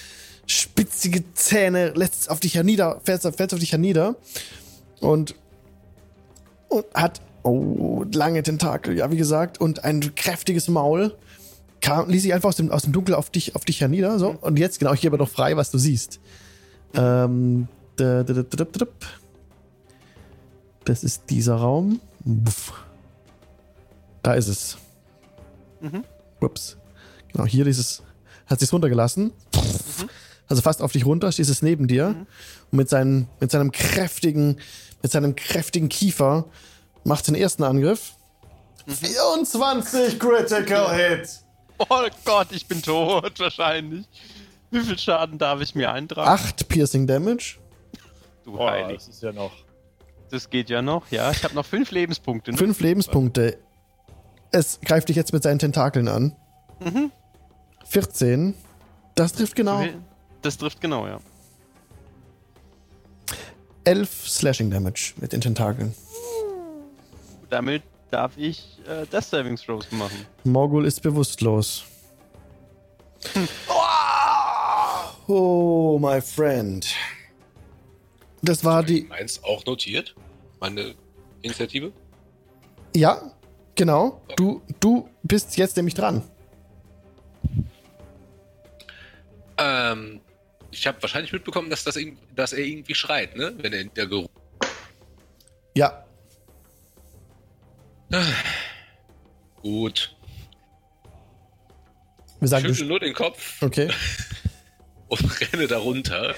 spitzige 0.47 1.33
Zähne, 1.35 1.91
lässt 1.91 2.31
auf 2.31 2.41
dich 2.41 2.55
hernieder, 2.55 3.01
fällt, 3.05 3.23
fällt 3.23 3.53
auf 3.53 3.59
dich 3.59 3.73
hernieder 3.73 4.17
und, 5.01 5.35
und 6.69 6.87
hat 6.95 7.21
oh, 7.43 8.05
lange 8.13 8.43
Tentakel, 8.43 8.97
ja, 8.97 9.11
wie 9.11 9.17
gesagt, 9.17 9.61
und 9.61 9.85
ein 9.85 10.15
kräftiges 10.15 10.69
Maul 10.69 11.17
kam, 11.81 12.11
ließ 12.11 12.23
sich 12.23 12.35
einfach 12.35 12.51
aus 12.51 12.57
dem, 12.57 12.71
aus 12.71 12.83
dem 12.83 12.93
Dunkel 12.93 13.15
auf 13.15 13.31
dich, 13.31 13.57
auf 13.57 13.65
dich 13.65 13.81
hernieder. 13.81 14.19
So. 14.19 14.37
Und 14.41 14.59
jetzt, 14.59 14.79
genau, 14.79 14.93
ich 14.93 15.01
gebe 15.01 15.17
noch 15.17 15.29
frei, 15.29 15.57
was 15.57 15.71
du 15.71 15.79
siehst. 15.79 16.21
Ähm, 16.95 17.69
Das 20.91 21.05
ist 21.05 21.31
dieser 21.31 21.55
Raum. 21.55 22.01
Buff. 22.25 22.73
Da 24.25 24.35
ist 24.35 24.49
es. 24.49 24.77
Mhm. 25.81 26.03
Ups. 26.41 26.79
Genau, 27.33 27.47
hier 27.47 27.65
dieses, 27.65 28.03
hat 28.47 28.59
sich's 28.59 28.73
runtergelassen. 28.73 29.33
Also 30.49 30.63
fast 30.63 30.83
auf 30.83 30.91
dich 30.91 31.07
runter, 31.07 31.31
stehst 31.31 31.49
es 31.49 31.63
neben 31.63 31.87
dir. 31.87 32.27
Und 32.73 32.77
mit, 32.77 32.89
seinen, 32.89 33.29
mit 33.39 33.53
seinem 33.53 33.71
kräftigen, 33.71 34.57
mit 35.01 35.13
seinem 35.13 35.37
kräftigen 35.37 35.89
Kiefer 35.89 36.47
macht 37.05 37.29
den 37.29 37.37
ersten 37.37 37.63
Angriff. 37.63 38.15
24 38.89 40.19
Critical 40.19 40.93
Hit. 40.93 41.29
Oh 41.89 42.03
Gott, 42.25 42.49
ich 42.51 42.67
bin 42.67 42.83
tot, 42.83 43.39
wahrscheinlich. 43.39 44.07
Wie 44.73 44.81
viel 44.81 44.99
Schaden 44.99 45.39
darf 45.39 45.61
ich 45.61 45.77
mir 45.77 45.93
eintragen? 45.93 46.29
8 46.29 46.69
Piercing 46.69 47.07
Damage. 47.07 47.59
du 48.45 48.55
Boah, 48.55 48.73
Heilig. 48.73 48.97
das 48.97 49.07
ist 49.07 49.23
ja 49.23 49.31
noch. 49.31 49.53
Das 50.31 50.49
geht 50.51 50.71
ja 50.71 50.81
noch, 50.81 51.11
ja. 51.11 51.31
Ich 51.31 51.43
habe 51.45 51.55
noch 51.55 51.67
5 51.67 51.91
Lebenspunkte. 51.91 52.53
ne? 52.53 52.57
5 52.57 52.81
Lebenspunkte. 52.81 53.59
Es 54.53 54.81
greift 54.81 55.09
dich 55.09 55.17
jetzt 55.17 55.33
mit 55.33 55.43
seinen 55.43 55.59
Tentakeln 55.59 56.09
an. 56.09 56.37
Mhm. 56.81 57.11
14. 57.85 58.55
Das 59.15 59.33
trifft 59.33 59.57
genau. 59.57 59.85
Das 60.43 60.57
trifft 60.57 60.81
genau, 60.81 61.07
ja. 61.07 61.19
11 63.85 64.29
Slashing 64.29 64.71
Damage 64.71 65.15
mit 65.17 65.33
den 65.33 65.41
Tentakeln. 65.41 65.95
Damit 67.49 67.83
darf 68.11 68.33
ich 68.37 68.79
äh, 68.87 69.07
Death 69.07 69.25
Saving 69.25 69.57
Throws 69.57 69.91
machen. 69.91 70.27
Morgul 70.45 70.85
ist 70.85 71.01
bewusstlos. 71.03 71.85
Oh, 75.27 75.99
my 76.01 76.21
friend. 76.21 76.87
Das 78.43 78.65
war 78.65 78.83
die. 78.83 79.03
Meins 79.03 79.43
auch 79.45 79.65
notiert? 79.65 80.15
Meine 80.61 80.95
Initiative? 81.43 81.93
Ja, 82.95 83.33
genau. 83.75 84.23
Du, 84.37 84.63
du 84.81 85.09
bist 85.23 85.57
jetzt 85.57 85.77
nämlich 85.77 85.95
dran. 85.95 86.23
Ähm, 89.59 90.21
ich 90.71 90.87
habe 90.87 91.01
wahrscheinlich 91.03 91.33
mitbekommen, 91.33 91.71
dass, 91.71 91.85
das, 91.85 91.99
dass 92.35 92.53
er 92.53 92.65
irgendwie 92.65 92.95
schreit, 92.95 93.37
ne? 93.37 93.55
Wenn 93.59 93.73
er 93.73 93.81
in 93.81 93.95
der 93.95 94.07
Geruch. 94.07 94.29
Ja, 95.75 96.05
Gut. 99.63 100.17
wir 102.41 102.49
sagen, 102.49 102.67
Schüttel 102.67 102.85
du, 102.85 102.89
nur 102.89 103.01
den 103.01 103.15
Kopf 103.15 103.63
okay. 103.63 103.91
und 105.09 105.41
renne 105.41 105.67
da 105.69 105.79
runter. 105.79 106.35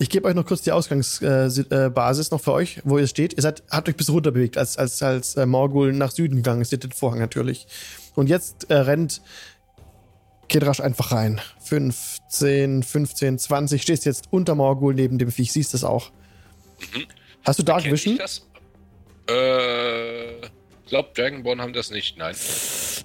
Ich 0.00 0.10
gebe 0.10 0.28
euch 0.28 0.34
noch 0.34 0.46
kurz 0.46 0.62
die 0.62 0.70
Ausgangsbasis 0.70 1.66
äh, 1.70 1.90
Basis 1.90 2.30
noch 2.30 2.40
für 2.40 2.52
euch, 2.52 2.80
wo 2.84 2.98
ihr 2.98 3.08
steht. 3.08 3.32
Ihr 3.34 3.42
seid, 3.42 3.64
habt 3.68 3.88
euch 3.88 3.96
bis 3.96 4.10
runter 4.10 4.30
bewegt, 4.30 4.56
als, 4.56 4.78
als, 4.78 5.02
als 5.02 5.34
äh, 5.34 5.44
Morgul 5.44 5.92
nach 5.92 6.12
Süden 6.12 6.36
gegangen 6.36 6.60
ist, 6.60 6.70
den 6.70 6.92
Vorhang 6.92 7.18
natürlich. 7.18 7.66
Und 8.14 8.28
jetzt 8.28 8.70
äh, 8.70 8.74
rennt 8.74 9.20
Kedrasch 10.48 10.80
einfach 10.80 11.10
rein. 11.10 11.40
15, 11.64 12.84
15, 12.84 13.38
20. 13.38 13.82
Stehst 13.82 14.04
jetzt 14.04 14.28
unter 14.30 14.54
Morgul 14.54 14.94
neben 14.94 15.18
dem 15.18 15.32
Viech, 15.32 15.52
siehst 15.52 15.74
es 15.74 15.82
auch. 15.82 16.12
Hast 17.44 17.58
du 17.58 17.64
Dark 17.64 17.82
Kenn 17.82 17.94
ich 17.94 18.04
Vision? 18.04 18.18
das? 18.18 18.46
Äh, 19.28 20.38
ich 20.38 20.90
glaube, 20.90 21.10
Dragonborn 21.14 21.60
haben 21.60 21.72
das 21.72 21.90
nicht. 21.90 22.16
Nein. 22.16 22.36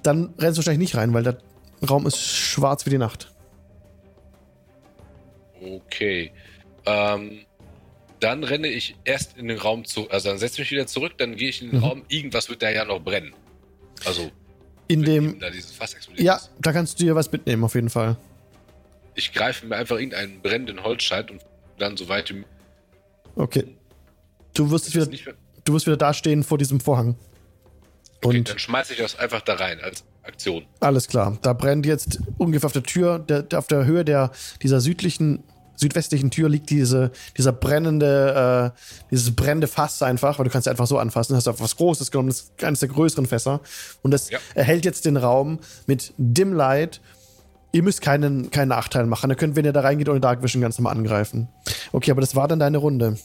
Dann 0.03 0.34
rennst 0.38 0.57
du 0.57 0.60
wahrscheinlich 0.60 0.91
nicht 0.91 0.95
rein, 0.95 1.11
weil 1.14 1.24
der 1.24 1.38
Raum 1.90 2.06
ist 2.06 2.20
schwarz 2.20 2.86
wie 2.86 2.91
die 2.91 2.98
Nacht. 2.99 3.34
Okay. 5.60 6.32
Ähm, 6.85 7.45
dann 8.19 8.43
renne 8.43 8.68
ich 8.68 8.95
erst 9.03 9.38
in 9.38 9.47
den 9.49 9.57
Raum 9.57 9.84
zu, 9.85 10.10
also 10.10 10.30
dann 10.30 10.38
setze 10.38 10.53
ich 10.55 10.60
mich 10.60 10.72
wieder 10.72 10.88
zurück, 10.88 11.14
dann 11.18 11.35
gehe 11.35 11.49
ich 11.49 11.61
in 11.61 11.69
den 11.72 11.80
Mhm. 11.80 11.84
Raum, 11.85 12.03
irgendwas 12.07 12.49
wird 12.49 12.61
da 12.61 12.69
ja 12.69 12.85
noch 12.85 12.99
brennen. 13.01 13.34
Also, 14.05 14.31
In 14.88 15.03
dem. 15.03 15.39
da 15.39 15.49
dieses 15.49 15.72
Fass 15.72 15.93
explodiert 15.93 16.26
Ja, 16.26 16.35
ist. 16.35 16.51
da 16.60 16.72
kannst 16.72 16.99
du 16.99 17.03
dir 17.05 17.15
was 17.15 17.31
mitnehmen, 17.31 17.64
auf 17.64 17.76
jeden 17.76 17.89
Fall. 17.89 18.18
Ich 19.15 19.34
greife 19.34 19.65
mir 19.65 19.76
einfach 19.76 19.97
irgendeinen 19.97 20.41
brennenden 20.41 20.84
Holzscheit 20.84 21.31
und 21.31 21.41
dann 21.77 21.97
so 21.97 22.07
weit 22.10 22.34
wie 22.34 22.43
Okay. 23.35 23.76
Du 24.53 24.69
wirst, 24.72 24.93
wieder, 24.93 25.07
du 25.65 25.73
wirst 25.73 25.88
wieder 25.88 25.97
dastehen 25.97 26.43
vor 26.43 26.57
diesem 26.57 26.80
Vorhang. 26.80 27.15
Okay, 28.22 28.38
Und 28.38 28.49
dann 28.49 28.60
schmeiße 28.60 28.93
ich 28.93 28.99
das 28.99 29.18
einfach 29.18 29.41
da 29.41 29.55
rein 29.55 29.80
als 29.81 30.03
Aktion. 30.22 30.65
alles 30.80 31.07
klar. 31.07 31.38
Da 31.41 31.53
brennt 31.53 31.85
jetzt 31.85 32.19
ungefähr 32.38 32.68
auf 32.68 32.73
der 32.73 32.84
Tür, 32.84 33.19
der, 33.19 33.41
der, 33.43 33.60
auf 33.60 33.68
der 33.68 33.85
Höhe 33.85 34.05
der, 34.05 34.31
dieser 34.61 34.80
südlichen, 34.80 35.43
südwestlichen 35.76 36.32
Tür 36.32 36.50
liegt 36.50 36.70
diese, 36.70 37.12
dieser 37.38 37.52
brennende, 37.52 38.74
äh, 38.76 38.80
dieses 39.12 39.36
brennende 39.36 39.68
Fass 39.68 40.02
einfach, 40.02 40.38
weil 40.40 40.45
du 40.45 40.52
kannst 40.52 40.66
ja 40.68 40.72
einfach 40.72 40.88
so 40.88 40.98
anfassen. 41.00 41.36
Hast 41.36 41.48
du 41.48 41.60
was 41.60 41.76
Großes 41.76 42.12
genommen, 42.12 42.30
das 42.30 42.41
ist 42.41 42.64
eines 42.64 42.80
der 42.80 42.90
größeren 42.90 43.26
Fässer. 43.26 43.62
Und 44.02 44.12
das 44.12 44.30
Ja. 44.30 44.40
erhält 44.56 44.86
jetzt 44.86 45.06
den 45.06 45.18
Raum 45.18 45.60
mit 45.88 46.14
Dim 46.18 46.54
Light. 46.54 47.02
Ihr 47.72 47.82
müsst 47.84 48.02
keinen, 48.02 48.52
keinen 48.52 48.70
Nachteil 48.70 49.06
machen. 49.08 49.30
Ihr 49.32 49.36
könnt, 49.36 49.56
wenn 49.56 49.66
ihr 49.66 49.74
da 49.74 49.82
reingeht, 49.82 50.08
ohne 50.10 50.20
Dark 50.20 50.44
Vision 50.44 50.62
ganz 50.62 50.78
normal 50.78 50.95
angreifen. 50.95 51.48
Okay, 51.91 52.12
aber 52.12 52.22
das 52.22 52.36
war 52.36 52.48
dann 52.48 52.60
deine 52.60 52.78
Runde. 52.78 53.18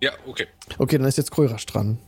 Ja, 0.00 0.12
okay. 0.26 0.46
Okay, 0.78 0.96
dann 0.98 1.06
ist 1.06 1.18
jetzt 1.18 1.30
Krörasch 1.30 1.66
dran. 1.66 1.98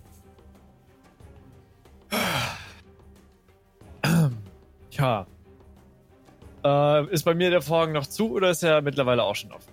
Tja. 4.91 5.27
Äh, 6.67 7.07
ist 7.13 7.25
bei 7.25 7.35
mir 7.35 7.51
der 7.51 7.63
Vorhang 7.63 7.93
noch 7.93 8.07
zu 8.07 8.33
oder 8.33 8.51
ist 8.51 8.63
er 8.65 8.83
mittlerweile 8.83 9.23
auch 9.23 9.37
schon 9.37 9.53
offen? 9.53 9.73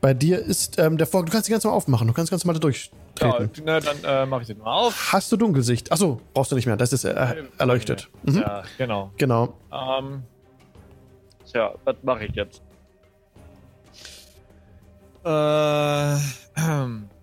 Bei 0.00 0.14
dir 0.14 0.38
ist 0.38 0.78
ähm, 0.78 0.96
der 0.96 1.06
Vorhang, 1.08 1.26
du 1.26 1.32
kannst 1.32 1.48
ihn 1.48 1.52
ganz 1.52 1.64
normal 1.64 1.78
aufmachen, 1.78 2.06
du 2.06 2.12
kannst 2.12 2.30
ganz 2.30 2.44
normal 2.44 2.60
da 2.60 2.68
Ja, 2.68 3.38
durchtreten. 3.38 3.64
na, 3.64 3.80
dann 3.80 4.04
äh, 4.04 4.26
mache 4.26 4.42
ich 4.42 4.46
den 4.46 4.58
mal 4.58 4.72
auf. 4.72 5.12
Hast 5.12 5.32
du 5.32 5.36
Dunkelsicht? 5.36 5.90
Achso, 5.90 6.20
brauchst 6.34 6.52
du 6.52 6.56
nicht 6.56 6.66
mehr, 6.66 6.76
das 6.76 6.92
ist 6.92 7.04
äh, 7.04 7.44
erleuchtet. 7.58 8.10
Mhm. 8.22 8.38
Ja, 8.40 8.62
genau. 8.78 9.10
Genau. 9.16 9.54
Ähm, 9.72 10.22
tja, 11.50 11.74
was 11.84 11.96
mache 12.02 12.26
ich 12.26 12.34
jetzt? 12.36 12.62
Äh, 15.24 16.16
ähm. 16.60 17.08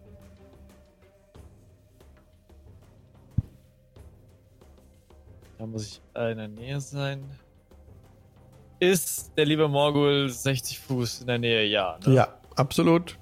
Da 5.57 5.67
muss 5.67 5.85
ich 5.85 6.01
in 6.15 6.37
der 6.37 6.47
Nähe 6.47 6.81
sein. 6.81 7.23
Ist 8.81 9.37
der 9.37 9.45
liebe 9.45 9.67
Morgul 9.67 10.27
60 10.27 10.79
Fuß 10.79 11.21
in 11.21 11.27
der 11.27 11.37
Nähe? 11.37 11.65
Ja. 11.65 11.99
Ne? 12.03 12.15
Ja, 12.15 12.27
absolut. 12.55 13.15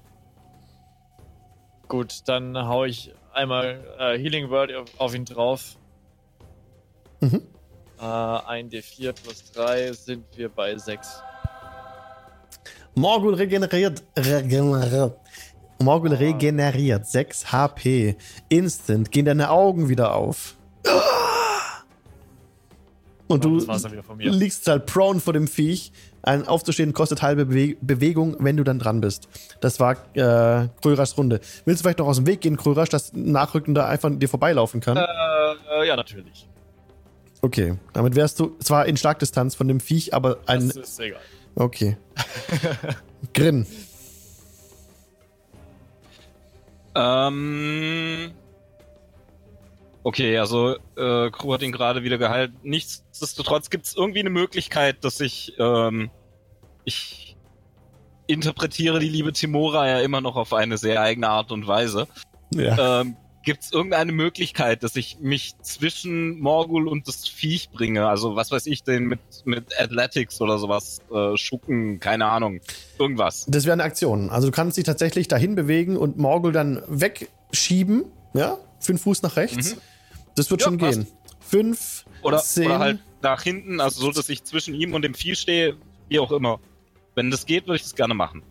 Gut, 1.86 2.22
dann 2.24 2.56
hau 2.56 2.86
ich 2.86 3.12
einmal 3.34 3.84
äh, 3.98 4.18
Healing 4.18 4.48
Word 4.48 4.72
auf, 4.74 4.88
auf 4.96 5.14
ihn 5.14 5.26
drauf. 5.26 5.76
Mhm. 7.20 7.42
Äh, 8.00 8.04
ein 8.04 8.70
D4 8.70 9.12
plus 9.12 9.52
3 9.52 9.92
sind 9.92 10.24
wir 10.34 10.48
bei 10.48 10.74
6. 10.74 11.22
Morgul 12.94 13.34
regeneriert. 13.34 14.02
regeneriert. 14.18 15.18
Morgul 15.78 16.14
regeneriert 16.14 17.06
6 17.06 17.52
HP. 17.52 18.16
Instant 18.48 19.10
gehen 19.10 19.26
deine 19.26 19.50
Augen 19.50 19.90
wieder 19.90 20.14
auf. 20.14 20.56
Und 23.30 23.44
du 23.44 23.60
liegst 24.18 24.66
halt 24.66 24.86
prone 24.86 25.20
vor 25.20 25.32
dem 25.32 25.46
Viech. 25.46 25.92
Ein 26.22 26.48
Aufzustehen 26.48 26.92
kostet 26.92 27.22
halbe 27.22 27.46
Bewe 27.46 27.76
Bewegung, 27.80 28.36
wenn 28.40 28.56
du 28.56 28.64
dann 28.64 28.80
dran 28.80 29.00
bist. 29.00 29.28
Das 29.60 29.78
war 29.78 29.92
äh, 30.14 30.68
Kröras 30.82 31.16
Runde. 31.16 31.40
Willst 31.64 31.80
du 31.80 31.84
vielleicht 31.84 32.00
noch 32.00 32.08
aus 32.08 32.16
dem 32.16 32.26
Weg 32.26 32.40
gehen, 32.40 32.56
Kröras, 32.56 32.88
dass 32.88 33.12
Nachrückender 33.12 33.86
einfach 33.86 34.08
an 34.08 34.18
dir 34.18 34.28
vorbeilaufen 34.28 34.80
kann? 34.80 34.96
Äh, 34.96 35.04
äh, 35.80 35.86
ja, 35.86 35.94
natürlich. 35.94 36.48
Okay, 37.40 37.78
damit 37.92 38.16
wärst 38.16 38.40
du 38.40 38.56
zwar 38.58 38.86
in 38.86 38.96
Schlagdistanz 38.96 39.54
von 39.54 39.68
dem 39.68 39.78
Viech, 39.78 40.12
aber 40.12 40.38
ein. 40.46 40.66
Das 40.66 40.76
ist 40.76 41.00
egal. 41.00 41.20
Okay. 41.54 41.96
Grin. 43.32 43.64
Ähm. 46.96 48.32
Okay, 50.02 50.38
also 50.38 50.76
äh, 50.96 51.30
Crew 51.30 51.52
hat 51.52 51.62
ihn 51.62 51.72
gerade 51.72 52.02
wieder 52.02 52.16
geheilt. 52.16 52.52
Nichtsdestotrotz 52.62 53.68
gibt 53.68 53.86
es 53.86 53.94
irgendwie 53.94 54.20
eine 54.20 54.30
Möglichkeit, 54.30 55.04
dass 55.04 55.20
ich 55.20 55.54
ähm, 55.58 56.10
ich 56.84 57.36
interpretiere 58.26 59.00
die 59.00 59.08
liebe 59.08 59.32
Timora 59.32 59.88
ja 59.88 60.00
immer 60.00 60.20
noch 60.20 60.36
auf 60.36 60.52
eine 60.52 60.78
sehr 60.78 61.00
eigene 61.02 61.28
Art 61.28 61.52
und 61.52 61.66
Weise. 61.66 62.06
Ja. 62.54 63.00
Ähm, 63.00 63.16
Gibt 63.42 63.62
es 63.62 63.72
irgendeine 63.72 64.12
Möglichkeit, 64.12 64.82
dass 64.82 64.96
ich 64.96 65.18
mich 65.20 65.54
zwischen 65.62 66.38
Morgul 66.40 66.86
und 66.86 67.08
das 67.08 67.26
Viech 67.26 67.70
bringe? 67.70 68.06
Also 68.06 68.36
was 68.36 68.50
weiß 68.50 68.66
ich 68.66 68.82
denn 68.82 69.04
mit, 69.04 69.20
mit 69.46 69.80
Athletics 69.80 70.42
oder 70.42 70.58
sowas, 70.58 71.00
äh, 71.10 71.38
Schucken, 71.38 72.00
keine 72.00 72.26
Ahnung, 72.26 72.60
irgendwas. 72.98 73.46
Das 73.48 73.64
wäre 73.64 73.72
eine 73.72 73.84
Aktion. 73.84 74.28
Also 74.28 74.48
du 74.48 74.52
kannst 74.52 74.76
dich 74.76 74.84
tatsächlich 74.84 75.26
dahin 75.26 75.54
bewegen 75.54 75.96
und 75.96 76.18
Morgul 76.18 76.52
dann 76.52 76.82
wegschieben. 76.86 78.04
Ja? 78.34 78.58
Fünf 78.78 79.02
Fuß 79.02 79.22
nach 79.22 79.36
rechts. 79.36 79.76
Mhm. 79.76 79.80
Das 80.36 80.50
wird 80.50 80.60
Ja, 80.60 80.66
schon 80.66 80.78
passt. 80.78 80.98
gehen. 81.00 81.08
Fünf, 81.40 82.04
Oder, 82.22 82.38
zehn. 82.38 82.66
oder 82.66 82.78
halt 82.78 83.00
nach 83.22 83.42
hinten, 83.42 83.80
also 83.80 84.00
so, 84.00 84.12
dass 84.12 84.28
ich 84.28 84.44
zwischen 84.44 84.74
ihm 84.74 84.94
und 84.94 85.02
dem 85.02 85.14
Vieh 85.14 85.34
stehe, 85.34 85.76
wie 86.08 86.18
auch 86.18 86.30
immer. 86.32 86.60
Wenn 87.14 87.30
das 87.30 87.44
geht, 87.46 87.66
würde 87.66 87.76
ich 87.76 87.82
das 87.82 87.94
gerne 87.94 88.14
machen. 88.14 88.42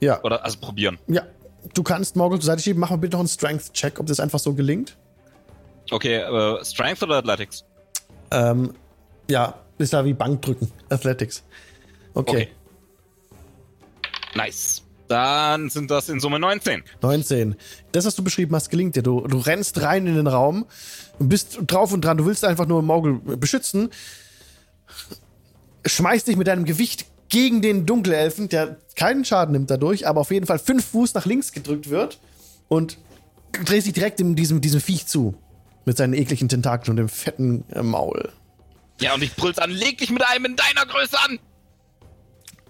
Ja, 0.00 0.22
Oder 0.22 0.44
also 0.44 0.58
probieren. 0.58 0.98
ja. 1.08 1.22
Du 1.74 1.82
kannst 1.82 2.14
Morgul 2.14 2.38
zur 2.38 2.46
Seite 2.46 2.62
schieben. 2.62 2.78
Mach 2.80 2.90
mal 2.90 2.96
bitte 2.96 3.14
noch 3.16 3.20
einen 3.20 3.28
Strength-Check, 3.28 3.98
ob 3.98 4.06
das 4.06 4.20
einfach 4.20 4.38
so 4.38 4.54
gelingt. 4.54 4.96
Okay, 5.90 6.14
äh, 6.18 6.64
Strength 6.64 7.02
oder 7.02 7.16
Athletics? 7.16 7.64
Ähm, 8.30 8.72
ja, 9.28 9.54
ist 9.76 9.92
da 9.92 10.04
wie 10.04 10.12
Bankdrücken. 10.14 10.70
Athletics. 10.88 11.42
Okay. 12.14 12.30
Okay. 12.30 12.48
Nice. 14.34 14.82
Dann 15.08 15.70
sind 15.70 15.90
das 15.90 16.08
in 16.10 16.20
Summe 16.20 16.38
19. 16.38 16.82
19. 17.00 17.56
Das, 17.92 18.04
was 18.04 18.14
du 18.14 18.22
beschrieben 18.22 18.54
hast, 18.54 18.68
gelingt 18.68 18.94
dir. 18.94 19.02
Du, 19.02 19.26
du 19.26 19.38
rennst 19.38 19.80
rein 19.80 20.06
in 20.06 20.14
den 20.14 20.26
Raum, 20.26 20.66
bist 21.18 21.58
drauf 21.66 21.92
und 21.92 22.04
dran, 22.04 22.18
du 22.18 22.26
willst 22.26 22.44
einfach 22.44 22.66
nur 22.66 22.82
Morgul 22.82 23.18
beschützen, 23.18 23.88
schmeißt 25.84 26.26
dich 26.26 26.36
mit 26.36 26.46
deinem 26.46 26.66
Gewicht 26.66 27.06
gegen 27.30 27.62
den 27.62 27.86
Dunkelelfen, 27.86 28.48
der 28.48 28.78
keinen 28.96 29.24
Schaden 29.24 29.52
nimmt 29.52 29.70
dadurch, 29.70 30.06
aber 30.06 30.20
auf 30.20 30.30
jeden 30.30 30.46
Fall 30.46 30.58
fünf 30.58 30.84
Fuß 30.86 31.14
nach 31.14 31.26
links 31.26 31.52
gedrückt 31.52 31.88
wird 31.88 32.18
und 32.68 32.98
drehst 33.64 33.86
dich 33.86 33.94
direkt 33.94 34.20
in 34.20 34.34
diesem, 34.34 34.60
diesem 34.60 34.80
Viech 34.80 35.06
zu. 35.06 35.34
Mit 35.84 35.96
seinen 35.96 36.12
ekligen 36.12 36.50
Tentakeln 36.50 36.90
und 36.90 36.96
dem 36.96 37.08
fetten 37.08 37.64
äh, 37.70 37.82
Maul. 37.82 38.30
Ja, 39.00 39.14
und 39.14 39.22
ich 39.22 39.34
brüll's 39.34 39.58
an, 39.58 39.70
leg 39.70 39.96
dich 39.96 40.10
mit 40.10 40.22
einem 40.26 40.44
in 40.44 40.56
deiner 40.56 40.84
Größe 40.84 41.18
an! 41.24 41.38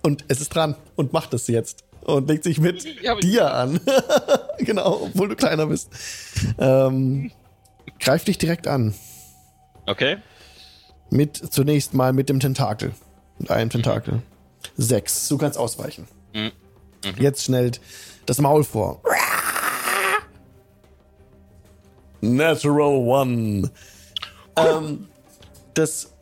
Und 0.02 0.24
es 0.28 0.40
ist 0.40 0.50
dran 0.50 0.76
und 0.94 1.12
macht 1.12 1.34
es 1.34 1.48
jetzt. 1.48 1.84
Und 2.08 2.26
legt 2.26 2.44
sich 2.44 2.58
mit 2.58 2.82
dir 3.22 3.52
an. 3.52 3.80
genau, 4.58 5.02
obwohl 5.02 5.28
du 5.28 5.36
kleiner 5.36 5.66
bist. 5.66 5.90
Ähm, 6.58 7.30
greif 8.00 8.24
dich 8.24 8.38
direkt 8.38 8.66
an. 8.66 8.94
Okay. 9.84 10.16
Mit 11.10 11.36
zunächst 11.36 11.92
mal 11.92 12.14
mit 12.14 12.30
dem 12.30 12.40
Tentakel. 12.40 12.94
Mit 13.38 13.50
einem 13.50 13.68
Tentakel. 13.68 14.22
Sechs. 14.78 15.28
Du 15.28 15.36
kannst 15.36 15.58
ausweichen. 15.58 16.08
Mhm. 16.32 16.52
Jetzt 17.18 17.44
schnell 17.44 17.72
das 18.24 18.38
Maul 18.38 18.64
vor. 18.64 19.02
Natural 22.22 22.96
One. 22.96 23.70
Ähm, 24.56 25.08
das, 25.74 26.14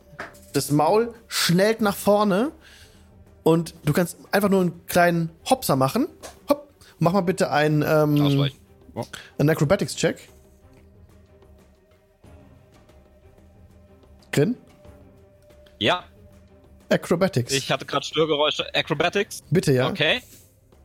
das 0.51 0.69
Maul 0.69 1.13
schnellt 1.29 1.79
nach 1.79 1.95
vorne 1.95 2.51
und 3.47 3.75
du 3.85 3.93
kannst 3.93 4.17
einfach 4.33 4.49
nur 4.49 4.59
einen 4.59 4.85
kleinen 4.87 5.29
Hopser 5.49 5.77
machen. 5.77 6.09
Hopp. 6.49 6.67
Mach 6.99 7.13
mal 7.13 7.21
bitte 7.21 7.49
einen, 7.49 7.81
ähm, 7.81 8.21
Ausweichen. 8.21 8.57
einen 9.37 9.49
Acrobatics-Check. 9.49 10.27
Grin? 14.33 14.57
Ja, 15.79 16.03
Acrobatics. 16.89 17.53
ich 17.53 17.71
hatte 17.71 17.85
gerade 17.85 18.05
Störgeräusche. 18.05 18.65
Acrobatics. 18.75 19.43
Bitte, 19.49 19.71
ja. 19.71 19.87
Okay. 19.87 20.21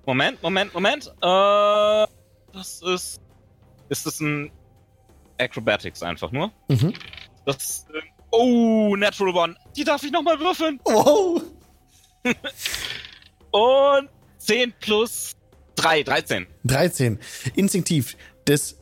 Moment, 0.07 0.41
Moment, 0.41 0.73
Moment. 0.73 1.09
Äh, 1.21 2.07
das 2.53 2.81
ist. 2.85 3.21
Ist 3.89 4.07
das 4.07 4.21
ein 4.21 4.53
Acrobatics 5.37 6.01
einfach 6.05 6.31
nur? 6.31 6.53
Mhm. 6.69 6.95
Das. 7.45 7.87
Oh, 8.31 8.95
Natural 8.95 9.35
One. 9.35 9.57
Die 9.75 9.83
darf 9.83 10.05
ich 10.05 10.13
nochmal 10.13 10.39
würfeln. 10.39 10.79
Wow. 10.85 11.43
Und 13.51 14.09
10 14.39 14.73
plus 14.81 15.33
3, 15.77 16.03
13. 16.03 16.47
13. 16.65 17.19
Instinktiv. 17.55 18.17
Das, 18.45 18.77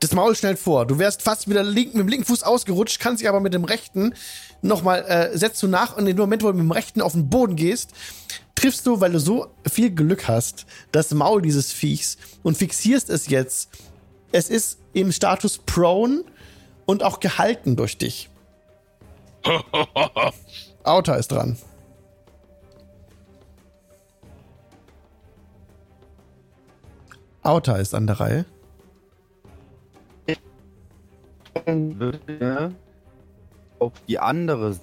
das 0.00 0.12
Maul 0.12 0.34
schnellt 0.34 0.58
vor. 0.58 0.86
Du 0.86 0.98
wärst 0.98 1.22
fast 1.22 1.48
wieder 1.48 1.62
link, 1.62 1.94
mit 1.94 2.02
dem 2.02 2.08
linken 2.08 2.26
Fuß 2.26 2.42
ausgerutscht, 2.42 3.00
kannst 3.00 3.22
dich 3.22 3.28
aber 3.28 3.40
mit 3.40 3.54
dem 3.54 3.64
rechten 3.64 4.14
nochmal, 4.62 5.04
äh, 5.04 5.36
setzt 5.36 5.62
du 5.62 5.68
nach 5.68 5.96
und 5.96 6.06
in 6.06 6.16
dem 6.16 6.20
Moment, 6.20 6.42
wo 6.42 6.48
du 6.48 6.54
mit 6.54 6.64
dem 6.64 6.72
rechten 6.72 7.00
auf 7.00 7.12
den 7.12 7.28
Boden 7.28 7.56
gehst, 7.56 7.92
triffst 8.54 8.86
du, 8.86 9.00
weil 9.00 9.12
du 9.12 9.20
so 9.20 9.54
viel 9.70 9.90
Glück 9.90 10.26
hast, 10.26 10.66
das 10.90 11.12
Maul 11.12 11.42
dieses 11.42 11.72
Viechs 11.72 12.18
und 12.42 12.56
fixierst 12.56 13.08
es 13.08 13.28
jetzt. 13.28 13.70
Es 14.32 14.50
ist 14.50 14.80
im 14.92 15.12
Status 15.12 15.58
prone 15.58 16.24
und 16.84 17.02
auch 17.02 17.20
gehalten 17.20 17.76
durch 17.76 17.98
dich. 17.98 18.28
Auta 20.82 21.14
ist 21.14 21.28
dran. 21.28 21.56
Auta 27.48 27.76
ist 27.76 27.94
an 27.94 28.06
der 28.06 28.20
Reihe. 28.20 28.44
würde 31.66 32.72
auf 33.78 33.92
die 34.06 34.18
andere 34.18 34.76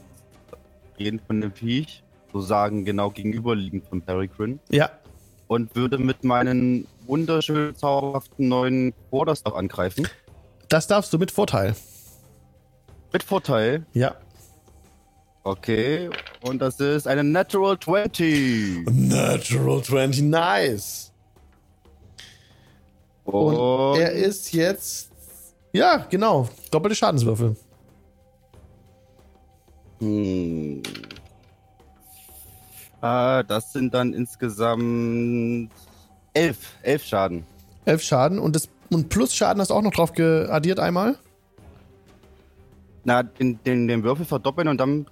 gehen 0.97 1.19
von 1.25 1.41
dem 1.41 1.51
Viech, 1.53 2.03
sozusagen 2.31 2.85
genau 2.85 3.09
gegenüberliegend 3.09 3.87
von 3.87 4.01
Peregrine, 4.01 4.59
Ja, 4.69 4.89
und 5.47 5.75
würde 5.75 5.97
mit 5.97 6.23
meinen 6.23 6.87
wunderschönen, 7.05 7.75
zauberhaften 7.75 8.47
neuen 8.47 8.93
Quarterstaff 9.09 9.53
angreifen. 9.55 10.07
das 10.69 10.87
darfst 10.87 11.13
du 11.13 11.17
mit 11.17 11.31
Vorteil. 11.31 11.75
Mit 13.13 13.23
Vorteil. 13.23 13.85
Ja. 13.93 14.15
Okay, 15.43 16.09
und 16.41 16.59
das 16.59 16.79
ist 16.79 17.07
eine 17.07 17.23
Natural 17.23 17.79
20. 17.79 18.85
Natural 18.89 19.83
20, 19.83 20.23
nice. 20.23 21.11
Und 23.25 23.99
er 23.99 24.11
ist 24.11 24.53
jetzt. 24.53 25.11
Ja, 25.73 26.05
genau. 26.09 26.47
Doppelte 26.71 26.95
Schadenswürfel. 26.95 27.55
Hm. 29.99 30.81
Ah, 33.01 33.43
das 33.43 33.71
sind 33.73 33.93
dann 33.93 34.13
insgesamt 34.13 35.69
elf, 36.33 36.57
elf 36.81 37.03
Schaden. 37.03 37.45
Elf 37.85 38.01
Schaden 38.01 38.39
und, 38.39 38.55
das, 38.55 38.67
und 38.89 39.09
plus 39.09 39.35
Schaden 39.35 39.61
hast 39.61 39.69
du 39.69 39.73
auch 39.75 39.81
noch 39.81 39.91
drauf 39.91 40.13
geaddiert 40.13 40.79
einmal. 40.79 41.15
Na, 43.03 43.21
den, 43.21 43.59
den, 43.63 43.87
den 43.87 44.03
Würfel 44.03 44.25
verdoppeln 44.25 44.67
und 44.67 44.77
dann 44.79 45.05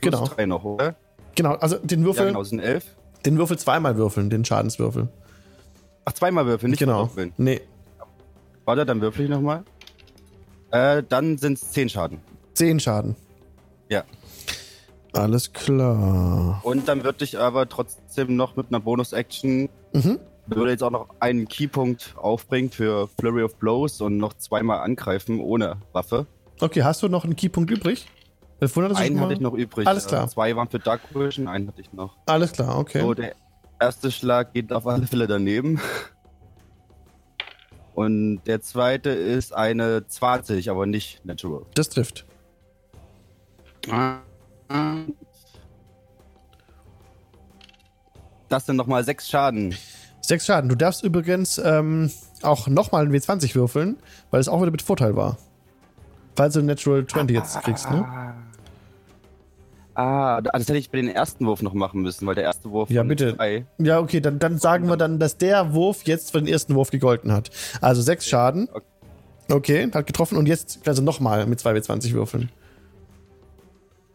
plus 0.00 0.14
Genau. 0.14 0.26
drei 0.26 0.46
noch, 0.46 0.64
oder? 0.64 0.94
Genau, 1.34 1.52
also 1.56 1.76
den 1.78 2.00
Ja, 2.00 2.06
Würfel, 2.06 2.26
genau, 2.28 2.38
das 2.38 2.48
sind 2.50 2.60
elf. 2.60 2.84
den 3.26 3.36
Würfel 3.36 3.58
zweimal 3.58 3.96
würfeln, 3.96 4.30
den 4.30 4.44
Schadenswürfel. 4.44 5.08
Ach, 6.04 6.12
zweimal 6.12 6.46
Würfel, 6.46 6.68
nicht 6.70 6.78
genau. 6.78 7.06
verdoppeln. 7.06 7.32
Nee, 7.36 7.60
Warte, 8.66 8.86
dann 8.86 9.00
würfel 9.02 9.24
ich 9.24 9.30
nochmal. 9.30 9.62
Äh, 10.70 11.02
dann 11.08 11.36
sind 11.38 11.54
es 11.58 11.70
zehn 11.70 11.88
Schaden. 11.88 12.20
zehn 12.54 12.80
Schaden. 12.80 13.14
Ja. 13.90 14.04
Alles 15.12 15.52
klar. 15.52 16.60
Und 16.64 16.88
dann 16.88 17.04
würde 17.04 17.24
ich 17.24 17.38
aber 17.38 17.68
trotzdem 17.68 18.34
noch 18.36 18.56
mit 18.56 18.68
einer 18.70 18.80
Bonus-Action, 18.80 19.68
Mhm. 19.92 20.18
würde 20.46 20.70
jetzt 20.72 20.82
auch 20.82 20.90
noch 20.90 21.08
einen 21.20 21.46
Keypunkt 21.46 22.14
aufbringen 22.16 22.70
für 22.70 23.08
Flurry 23.18 23.42
of 23.42 23.56
Blows 23.56 24.00
und 24.00 24.16
noch 24.16 24.32
zweimal 24.34 24.80
angreifen 24.80 25.40
ohne 25.40 25.76
Waffe. 25.92 26.26
Okay, 26.60 26.82
hast 26.82 27.02
du 27.02 27.08
noch 27.08 27.24
einen 27.24 27.36
Keypunkt 27.36 27.70
übrig? 27.70 28.06
500 28.60 28.92
ist 28.92 28.98
schon 28.98 29.06
Einen 29.06 29.20
hatte 29.20 29.34
ich 29.34 29.40
noch 29.40 29.54
übrig. 29.54 29.86
Alles 29.86 30.06
klar. 30.06 30.24
Äh, 30.24 30.28
zwei 30.28 30.56
waren 30.56 30.68
für 30.68 30.78
Dark 30.78 31.00
Vision, 31.14 31.48
einen 31.48 31.68
hatte 31.68 31.80
ich 31.82 31.92
noch. 31.92 32.16
Alles 32.26 32.52
klar, 32.52 32.78
okay. 32.78 33.00
So, 33.00 33.12
der 33.14 33.34
erste 33.80 34.10
Schlag 34.10 34.52
geht 34.52 34.72
auf 34.72 34.86
alle 34.86 35.06
Fälle 35.06 35.26
daneben. 35.26 35.80
Und 37.94 38.42
der 38.46 38.60
zweite 38.60 39.10
ist 39.10 39.54
eine 39.54 40.06
20, 40.06 40.68
aber 40.70 40.86
nicht 40.86 41.24
natural. 41.24 41.62
Das 41.74 41.88
trifft. 41.88 42.26
Das 48.48 48.66
sind 48.66 48.76
nochmal 48.76 49.04
sechs 49.04 49.28
Schaden. 49.28 49.76
Sechs 50.20 50.46
Schaden. 50.46 50.68
Du 50.68 50.74
darfst 50.74 51.04
übrigens 51.04 51.58
ähm, 51.58 52.10
auch 52.42 52.66
nochmal 52.66 53.04
einen 53.04 53.14
W20 53.14 53.54
würfeln, 53.54 53.96
weil 54.30 54.40
es 54.40 54.48
auch 54.48 54.60
wieder 54.60 54.70
mit 54.70 54.82
Vorteil 54.82 55.14
war. 55.16 55.38
Falls 56.36 56.54
du 56.54 56.62
Natural 56.62 57.06
20 57.06 57.36
jetzt 57.36 57.60
kriegst, 57.62 57.90
ne? 57.90 58.34
Ah, 59.94 60.40
das 60.40 60.62
hätte 60.62 60.76
ich 60.76 60.90
bei 60.90 60.98
den 61.00 61.08
ersten 61.08 61.46
Wurf 61.46 61.62
noch 61.62 61.72
machen 61.74 62.02
müssen, 62.02 62.26
weil 62.26 62.34
der 62.34 62.42
erste 62.44 62.70
Wurf 62.70 62.90
Ja, 62.90 63.02
bitte. 63.04 63.36
zwei- 63.36 63.64
Ja, 63.78 64.00
okay, 64.00 64.20
dann, 64.20 64.38
dann 64.40 64.58
sagen 64.58 64.88
wir 64.88 64.96
dann, 64.96 65.20
dass 65.20 65.36
der 65.38 65.72
Wurf 65.72 66.02
jetzt 66.04 66.32
für 66.32 66.38
den 66.40 66.48
ersten 66.48 66.74
Wurf 66.74 66.90
gegolten 66.90 67.32
hat. 67.32 67.50
Also 67.80 68.02
sechs 68.02 68.26
Schaden. 68.28 68.68
Okay, 69.50 69.88
hat 69.92 70.06
getroffen 70.06 70.36
und 70.38 70.46
jetzt 70.46 70.86
also 70.88 71.02
nochmal 71.02 71.46
mit 71.46 71.60
2W20 71.60 72.12
würfeln. 72.12 72.50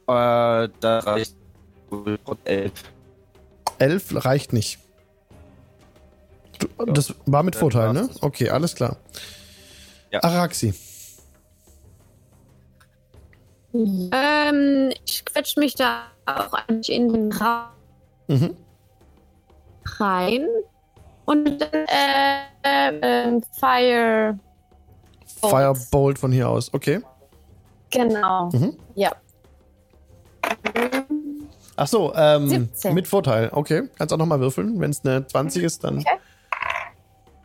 Äh, 0.07 0.67
da 0.79 0.99
reicht 0.99 1.35
wohl 1.89 2.17
elf. 2.43 2.71
Elf 3.77 4.25
reicht 4.25 4.51
nicht. 4.53 4.79
Das 6.93 7.13
war 7.25 7.43
mit 7.43 7.55
Vorteil, 7.55 7.93
ne? 7.93 8.09
Okay, 8.21 8.49
alles 8.49 8.75
klar. 8.75 8.97
Ja. 10.11 10.21
Araxi. 10.23 10.73
Ähm, 13.73 14.91
ich 15.05 15.23
quetsch 15.25 15.57
mich 15.57 15.75
da 15.75 16.03
auch 16.25 16.53
eigentlich 16.53 16.91
in 16.91 17.11
den 17.13 17.31
Raum 17.31 17.65
Mhm. 18.27 18.55
rein. 19.99 20.47
Und 21.25 21.45
dann, 21.61 21.85
äh, 21.87 22.39
ähm, 22.63 23.43
Fire. 23.59 24.37
Bolt. 25.41 25.51
Firebolt 25.53 26.19
von 26.19 26.31
hier 26.31 26.49
aus. 26.49 26.73
Okay. 26.73 27.01
Genau. 27.91 28.49
Mhm. 28.51 28.77
Ja. 28.95 29.11
Ach 31.75 31.87
so, 31.87 32.13
ähm, 32.15 32.47
17. 32.49 32.93
mit 32.93 33.07
Vorteil. 33.07 33.49
Okay, 33.53 33.83
kannst 33.97 34.13
auch 34.13 34.17
nochmal 34.17 34.39
würfeln. 34.39 34.79
Wenn 34.79 34.91
es 34.91 35.03
eine 35.05 35.25
20 35.25 35.63
ist, 35.63 35.83
dann 35.83 35.99
Okay. 35.99 36.17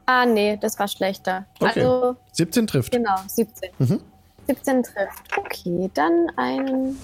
Ah, 0.07 0.27
nee, 0.27 0.59
das 0.61 0.79
war 0.79 0.89
schlechter. 0.89 1.47
Okay. 1.61 1.81
Also, 1.81 2.17
17 2.33 2.67
trifft. 2.67 2.93
genau, 2.93 3.17
17. 3.27 3.71
Mhm. 3.79 4.01
17 4.47 4.83
trifft. 4.83 5.37
Okay, 5.37 5.91
dann 5.95 6.27
zehn, 6.37 6.97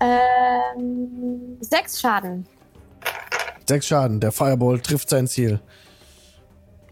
Ähm, 0.00 1.58
sechs 1.60 2.00
Schaden. 2.00 2.46
Sechs 3.68 3.86
Schaden. 3.86 4.20
Der 4.20 4.32
Firebolt 4.32 4.84
trifft 4.84 5.10
sein 5.10 5.26
Ziel. 5.26 5.60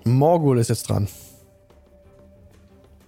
Morgul 0.04 0.58
ist 0.58 0.68
jetzt 0.68 0.88
dran. 0.88 1.08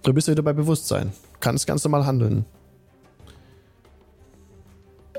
Du 0.03 0.13
bist 0.13 0.27
wieder 0.27 0.43
bei 0.43 0.53
Bewusstsein. 0.53 1.13
Kannst 1.39 1.67
ganz 1.67 1.83
normal 1.83 2.05
handeln. 2.05 2.45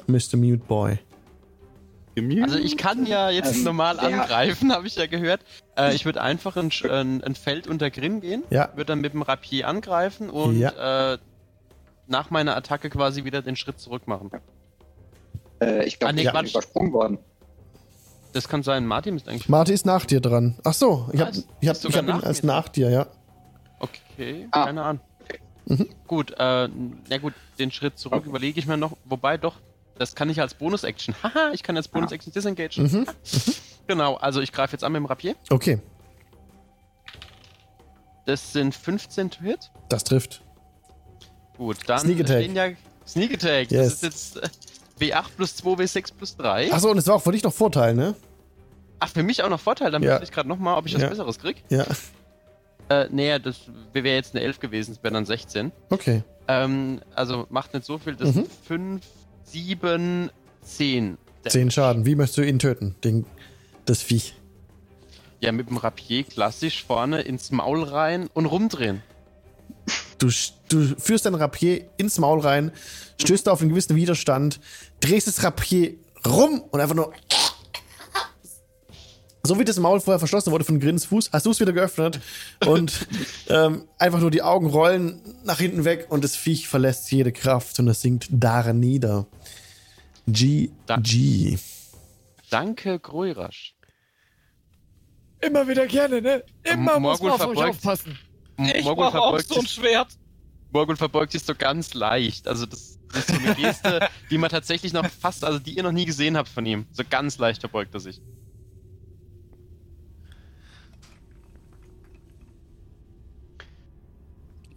Mr. 0.06 0.36
Mute 0.36 0.64
Boy. 0.66 0.98
Also 2.42 2.58
ich 2.58 2.76
kann 2.76 3.06
ja 3.06 3.30
jetzt 3.30 3.56
Ähm, 3.56 3.64
normal 3.64 3.96
der- 3.96 4.04
angreifen, 4.22 4.72
habe 4.72 4.86
ich 4.86 4.96
ja 4.96 5.06
gehört. 5.06 5.40
Äh, 5.76 5.94
ich 5.94 6.04
würde 6.04 6.20
einfach 6.20 6.56
ein, 6.56 6.70
ein, 6.90 7.22
ein 7.22 7.34
Feld 7.34 7.66
unter 7.66 7.90
Grin 7.90 8.20
gehen, 8.20 8.42
Ja. 8.50 8.70
würde 8.74 8.86
dann 8.86 9.00
mit 9.00 9.12
dem 9.14 9.22
Rapier 9.22 9.68
angreifen 9.68 10.28
und 10.28 10.58
Ja. 10.58 11.12
äh, 11.14 11.18
nach 12.08 12.30
meiner 12.30 12.56
Attacke 12.56 12.90
quasi 12.90 13.24
wieder 13.24 13.42
den 13.42 13.54
Schritt 13.56 13.78
zurück 13.78 14.08
machen. 14.08 14.30
Äh, 15.62 15.84
ich 15.86 15.98
glaube, 15.98 16.10
Ah, 16.10 16.12
nee, 16.14 16.26
haben 16.26 16.32
Quatsch. 16.34 16.50
übersprungen 16.50 16.92
worden. 16.92 17.18
Das 18.32 18.48
kann 18.48 18.62
sein. 18.62 18.86
Martin 18.86 19.16
ist 19.16 19.28
eigentlich. 19.28 19.48
Marty 19.48 19.72
ist 19.72 19.86
nach 19.86 20.04
dir 20.04 20.20
dran. 20.20 20.56
Ach 20.64 20.74
so, 20.74 21.08
ich 21.12 21.20
habe 21.20 21.30
Was? 21.30 21.38
ich 21.60 21.68
hab, 21.68 21.76
ich 21.76 21.96
hab 21.96 22.02
ihn 22.02 22.06
nach 22.08 22.22
als 22.24 22.42
nach 22.42 22.68
dir, 22.68 22.90
ja. 22.90 23.06
Okay, 23.78 24.46
Ah. 24.50 24.66
keine 24.66 24.82
Ahnung. 24.82 25.00
Mhm. 25.66 25.88
Gut, 26.06 26.32
äh, 26.38 26.68
na 27.08 27.18
gut, 27.18 27.34
den 27.58 27.70
Schritt 27.70 27.98
zurück 27.98 28.26
überlege 28.26 28.58
ich 28.58 28.66
mir 28.66 28.76
noch. 28.76 28.96
Wobei 29.04 29.36
doch, 29.36 29.56
das 30.00 30.14
kann 30.14 30.30
ich 30.30 30.40
als 30.40 30.54
Bonus-Action. 30.54 31.14
Haha, 31.22 31.50
ich 31.52 31.62
kann 31.62 31.76
als 31.76 31.86
Bonus-Action 31.88 32.32
disengagen. 32.32 32.82
Mhm. 32.82 33.06
Genau, 33.86 34.14
also 34.16 34.40
ich 34.40 34.50
greife 34.50 34.72
jetzt 34.72 34.82
an 34.82 34.92
mit 34.92 35.00
dem 35.00 35.06
Rapier. 35.06 35.34
Okay, 35.50 35.78
Das 38.26 38.52
sind 38.52 38.74
15 38.74 39.30
to 39.30 39.40
hit. 39.42 39.70
das 39.88 40.04
trifft. 40.04 40.42
Gut, 41.56 41.76
dann 41.86 41.98
Sneak 42.00 42.20
Attack. 42.20 42.42
stehen 42.42 42.56
ja 42.56 42.68
Sneak 43.06 43.34
Attack. 43.34 43.70
Yes. 43.70 44.00
Das 44.00 44.12
ist 44.14 44.34
jetzt 44.36 44.36
äh, 45.02 45.10
W8 45.12 45.24
plus 45.36 45.56
2, 45.56 45.70
W6 45.72 46.12
plus 46.16 46.36
3. 46.36 46.70
Ach 46.72 46.80
so, 46.80 46.90
und 46.90 46.98
es 46.98 47.06
war 47.06 47.16
auch 47.16 47.22
für 47.22 47.32
dich 47.32 47.42
noch 47.42 47.52
Vorteil, 47.52 47.94
ne? 47.94 48.14
Ach, 49.00 49.08
für 49.08 49.22
mich 49.22 49.42
auch 49.42 49.48
noch 49.48 49.60
Vorteil. 49.60 49.90
Dann 49.90 50.02
Ja. 50.02 50.16
ja. 50.16 50.22
ich 50.22 50.30
gerade 50.30 50.48
nochmal, 50.48 50.76
ob 50.78 50.86
ich 50.86 50.94
was 50.94 51.02
Ja. 51.02 51.08
Besseres 51.08 51.38
krieg. 51.38 51.62
Ja, 51.68 51.84
Äh, 52.88 53.06
nee, 53.10 53.38
das 53.38 53.56
wäre 53.92 54.08
jetzt 54.08 54.34
eine 54.34 54.44
11 54.44 54.58
gewesen, 54.60 54.94
das 54.94 55.02
wäre 55.04 55.14
dann 55.14 55.24
16. 55.26 55.70
okay. 55.90 56.22
Ähm, 56.48 57.00
also 57.14 57.46
macht 57.50 57.72
nicht 57.74 57.86
so 57.86 57.98
viel, 57.98 58.16
das 58.16 58.30
Mhm. 58.30 58.32
sind 58.32 58.48
5, 58.66 59.02
7, 59.52 60.30
10. 60.62 61.18
Zehn 61.48 61.70
Schaden. 61.70 62.06
Wie 62.06 62.14
möchtest 62.14 62.38
du 62.38 62.46
ihn 62.46 62.58
töten? 62.58 62.94
Den, 63.02 63.26
das 63.84 64.02
Viech. 64.02 64.34
Ja, 65.40 65.52
mit 65.52 65.70
dem 65.70 65.78
Rapier 65.78 66.24
klassisch 66.24 66.84
vorne 66.84 67.22
ins 67.22 67.50
Maul 67.50 67.82
rein 67.82 68.28
und 68.34 68.46
rumdrehen. 68.46 69.02
Du, 70.18 70.28
du 70.68 70.94
führst 70.98 71.24
dein 71.24 71.34
Rapier 71.34 71.86
ins 71.96 72.18
Maul 72.18 72.40
rein, 72.40 72.72
stößt 73.18 73.48
auf 73.48 73.62
einen 73.62 73.70
gewissen 73.70 73.96
Widerstand, 73.96 74.60
drehst 75.00 75.26
das 75.26 75.42
Rapier 75.42 75.94
rum 76.26 76.62
und 76.70 76.80
einfach 76.80 76.94
nur. 76.94 77.12
So 79.42 79.58
wie 79.58 79.64
das 79.64 79.78
Maul 79.78 80.00
vorher 80.00 80.18
verschlossen 80.18 80.52
wurde 80.52 80.64
von 80.64 80.80
Grins 80.80 81.06
Fuß, 81.06 81.30
hast 81.32 81.46
du 81.46 81.50
es 81.50 81.60
wieder 81.60 81.72
geöffnet 81.72 82.20
und 82.66 83.06
ähm, 83.48 83.88
einfach 83.98 84.20
nur 84.20 84.30
die 84.30 84.42
Augen 84.42 84.66
rollen 84.66 85.20
nach 85.44 85.58
hinten 85.58 85.84
weg 85.84 86.06
und 86.10 86.22
das 86.24 86.36
Viech 86.36 86.68
verlässt 86.68 87.10
jede 87.10 87.32
Kraft 87.32 87.78
und 87.78 87.88
es 87.88 88.02
sinkt 88.02 88.28
darin 88.30 88.80
nieder. 88.80 89.26
GG. 90.26 91.58
Danke, 92.50 92.98
Gruirasch. 92.98 93.74
Immer 95.40 95.66
wieder 95.68 95.86
gerne, 95.86 96.20
ne? 96.20 96.44
Immer 96.62 96.96
M- 96.96 97.02
muss 97.02 97.22
man 97.22 97.32
auf 97.32 97.38
Morgul 97.38 97.56
euch 97.56 97.58
verbeugt- 97.62 97.76
aufpassen. 97.76 98.18
Ich 98.74 98.84
Morgul 98.84 99.04
brauche 99.06 99.18
auch 99.20 99.30
verbeugt 99.30 99.48
so 99.48 99.54
ein 99.54 99.60
sich- 99.62 99.70
Schwert. 99.72 100.08
Morgul 100.72 100.96
verbeugt 100.96 101.32
sich 101.32 101.42
so 101.42 101.54
ganz 101.54 101.94
leicht. 101.94 102.46
Also 102.46 102.66
das, 102.66 102.98
das 103.12 103.20
ist 103.20 103.28
so 103.28 103.34
eine 103.42 103.54
Geste, 103.54 104.08
die 104.30 104.36
man 104.38 104.50
tatsächlich 104.50 104.92
noch 104.92 105.06
fast, 105.08 105.44
also 105.44 105.58
die 105.58 105.74
ihr 105.76 105.82
noch 105.82 105.92
nie 105.92 106.04
gesehen 106.04 106.36
habt 106.36 106.48
von 106.50 106.66
ihm. 106.66 106.86
So 106.92 107.02
ganz 107.08 107.38
leicht 107.38 107.60
verbeugt 107.62 107.94
er 107.94 108.00
sich. 108.00 108.20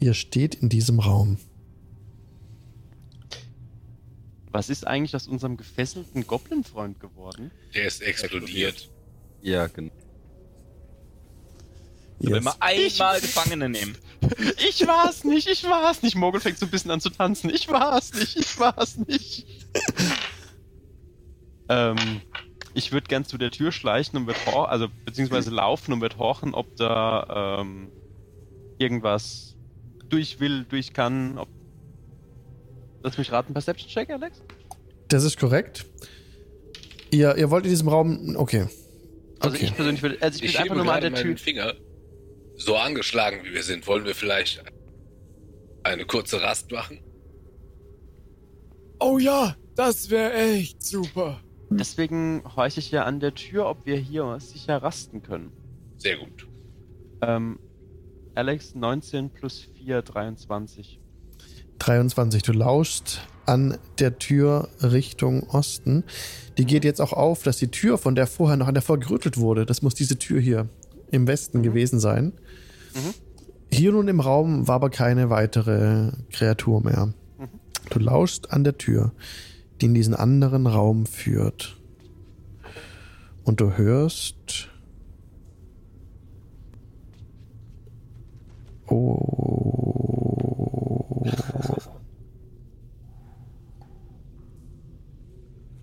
Ihr 0.03 0.13
steht 0.13 0.55
in 0.55 0.67
diesem 0.67 0.99
Raum. 0.99 1.37
Was 4.51 4.69
ist 4.69 4.85
eigentlich 4.85 5.15
aus 5.15 5.29
unserem 5.29 5.55
gefesselten 5.55 6.27
Goblin-Freund 6.27 6.99
geworden? 6.99 7.51
Der 7.73 7.85
ist 7.85 8.01
explodiert. 8.01 8.89
Ja, 9.41 9.67
genau. 9.67 9.93
Ich 12.19 12.27
will 12.27 12.35
Yes. 12.35 12.43
mal 12.43 12.55
einmal 12.59 13.21
Gefangene 13.21 13.69
nehmen. 13.69 13.97
Ich 14.67 14.85
war's 14.85 15.23
nicht, 15.23 15.47
ich 15.47 15.63
war's 15.63 16.01
nicht. 16.01 16.15
Morgul 16.15 16.41
fängt 16.41 16.57
so 16.57 16.65
ein 16.65 16.71
bisschen 16.71 16.91
an 16.91 16.99
zu 16.99 17.09
tanzen. 17.09 17.49
Ich 17.49 17.69
war's 17.69 18.13
nicht, 18.13 18.35
ich 18.35 18.59
war's 18.59 18.97
nicht. 18.97 19.45
ähm, 21.69 22.21
ich 22.73 22.91
würde 22.91 23.07
gern 23.07 23.23
zu 23.23 23.37
der 23.37 23.51
Tür 23.51 23.71
schleichen 23.71 24.17
und 24.17 24.27
wird 24.27 24.37
also 24.47 24.89
beziehungsweise 25.05 25.49
laufen 25.49 25.93
und 25.93 26.01
wird 26.01 26.17
horchen, 26.17 26.53
ob 26.53 26.75
da 26.75 27.61
ähm, 27.61 27.89
irgendwas 28.79 29.52
durch 30.13 30.39
will, 30.39 30.65
durch 30.69 30.93
kann. 30.93 31.37
Ob... 31.37 31.49
Lass 33.01 33.17
mich 33.17 33.31
raten, 33.31 33.53
Perception 33.53 33.89
Check, 33.89 34.09
Alex? 34.09 34.41
Das 35.09 35.23
ist 35.23 35.37
korrekt. 35.37 35.85
Ihr, 37.11 37.35
ihr 37.37 37.49
wollt 37.51 37.65
in 37.65 37.71
diesem 37.71 37.87
Raum. 37.89 38.35
Okay. 38.37 38.67
Also 39.39 39.55
Okay. 39.55 39.65
ich 39.65 39.75
persönlich 39.75 40.01
will, 40.01 40.17
also 40.21 40.37
ich 40.37 40.45
Ich 40.45 40.53
will 40.53 40.61
einfach 40.61 40.75
nur 40.75 40.85
mal 40.85 41.01
der 41.01 41.13
Tür. 41.13 41.37
Finger. 41.37 41.73
So 42.55 42.77
angeschlagen 42.77 43.41
wie 43.43 43.53
wir 43.53 43.63
sind, 43.63 43.85
wollen 43.87 44.05
wir 44.05 44.15
vielleicht 44.15 44.63
eine 45.83 46.05
kurze 46.05 46.41
Rast 46.41 46.71
machen? 46.71 46.99
Oh 48.99 49.17
ja, 49.17 49.55
das 49.75 50.09
wäre 50.09 50.33
echt 50.33 50.81
super. 50.81 51.41
Deswegen 51.69 52.43
horche 52.55 52.79
ich 52.79 52.91
ja 52.91 53.03
an 53.03 53.19
der 53.19 53.33
Tür, 53.33 53.65
ob 53.67 53.85
wir 53.85 53.97
hier 53.97 54.37
sicher 54.39 54.77
rasten 54.77 55.23
können. 55.23 55.51
Sehr 55.97 56.17
gut. 56.17 56.47
Ähm, 57.21 57.59
Alex, 58.35 58.73
19 58.73 59.29
plus 59.29 59.67
4, 59.77 60.01
23. 60.01 60.99
23. 61.77 62.41
Du 62.41 62.51
lauschst 62.51 63.21
an 63.45 63.77
der 63.99 64.17
Tür 64.17 64.69
Richtung 64.81 65.43
Osten. 65.49 66.03
Die 66.57 66.65
geht 66.65 66.83
jetzt 66.83 66.99
auch 66.99 67.13
auf, 67.13 67.43
dass 67.43 67.57
die 67.57 67.67
Tür, 67.67 67.97
von 67.97 68.15
der 68.15 68.25
vorher 68.25 68.57
noch 68.57 68.67
an 68.67 68.73
der 68.73 68.81
vergerüttelt 68.81 69.37
wurde, 69.37 69.65
das 69.65 69.81
muss 69.81 69.93
diese 69.93 70.17
Tür 70.17 70.39
hier 70.39 70.67
im 71.11 71.27
Westen 71.27 71.61
gewesen 71.61 71.99
sein. 71.99 72.33
Mhm. 72.95 73.13
Hier 73.71 73.91
nun 73.91 74.07
im 74.07 74.19
Raum 74.19 74.67
war 74.67 74.75
aber 74.75 74.89
keine 74.89 75.29
weitere 75.29 76.11
Kreatur 76.31 76.81
mehr. 76.81 77.13
Mhm. 77.37 77.49
Du 77.89 77.99
lauschst 77.99 78.51
an 78.51 78.63
der 78.63 78.77
Tür, 78.77 79.13
die 79.79 79.85
in 79.87 79.93
diesen 79.93 80.15
anderen 80.15 80.65
Raum 80.65 81.05
führt. 81.05 81.77
Und 83.43 83.61
du 83.61 83.77
hörst. 83.77 84.69
Oh. 88.87 89.43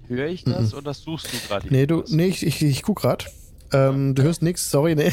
Höre 0.09 0.27
ich 0.27 0.43
das 0.45 0.75
oder 0.75 0.93
suchst 0.93 1.33
du 1.33 1.39
gerade? 1.49 1.69
Nee, 1.71 1.87
du, 1.87 2.03
nee, 2.09 2.27
ich, 2.27 2.45
ich, 2.45 2.63
ich 2.63 2.83
guck 2.83 3.01
grad. 3.01 3.33
Ähm, 3.73 4.15
du 4.17 4.23
hörst 4.25 4.43
nichts, 4.43 4.69
sorry, 4.71 4.97
nee. 4.97 5.13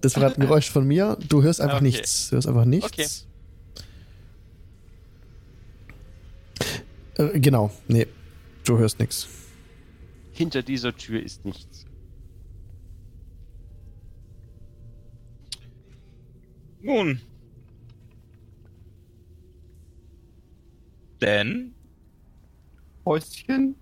Das 0.00 0.14
war 0.16 0.24
gerade 0.24 0.36
ein 0.36 0.42
Geräusch 0.42 0.70
von 0.70 0.86
mir. 0.86 1.16
Du 1.28 1.42
hörst 1.42 1.60
einfach 1.60 1.76
Okay. 1.76 1.84
nichts. 1.86 2.28
Du 2.28 2.36
hörst 2.36 2.46
einfach 2.46 2.66
nichts. 2.66 3.26
Äh, 7.16 7.40
genau, 7.40 7.72
nee. 7.88 8.06
Du 8.64 8.78
hörst 8.78 9.00
nichts. 9.00 9.26
Hinter 10.32 10.62
dieser 10.62 10.94
Tür 10.96 11.22
ist 11.22 11.44
nichts. 11.44 11.86
Nun. 16.80 17.20
Denn. 21.20 21.74
Häuschen? 23.04 23.74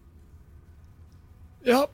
Ja. 1.64 1.88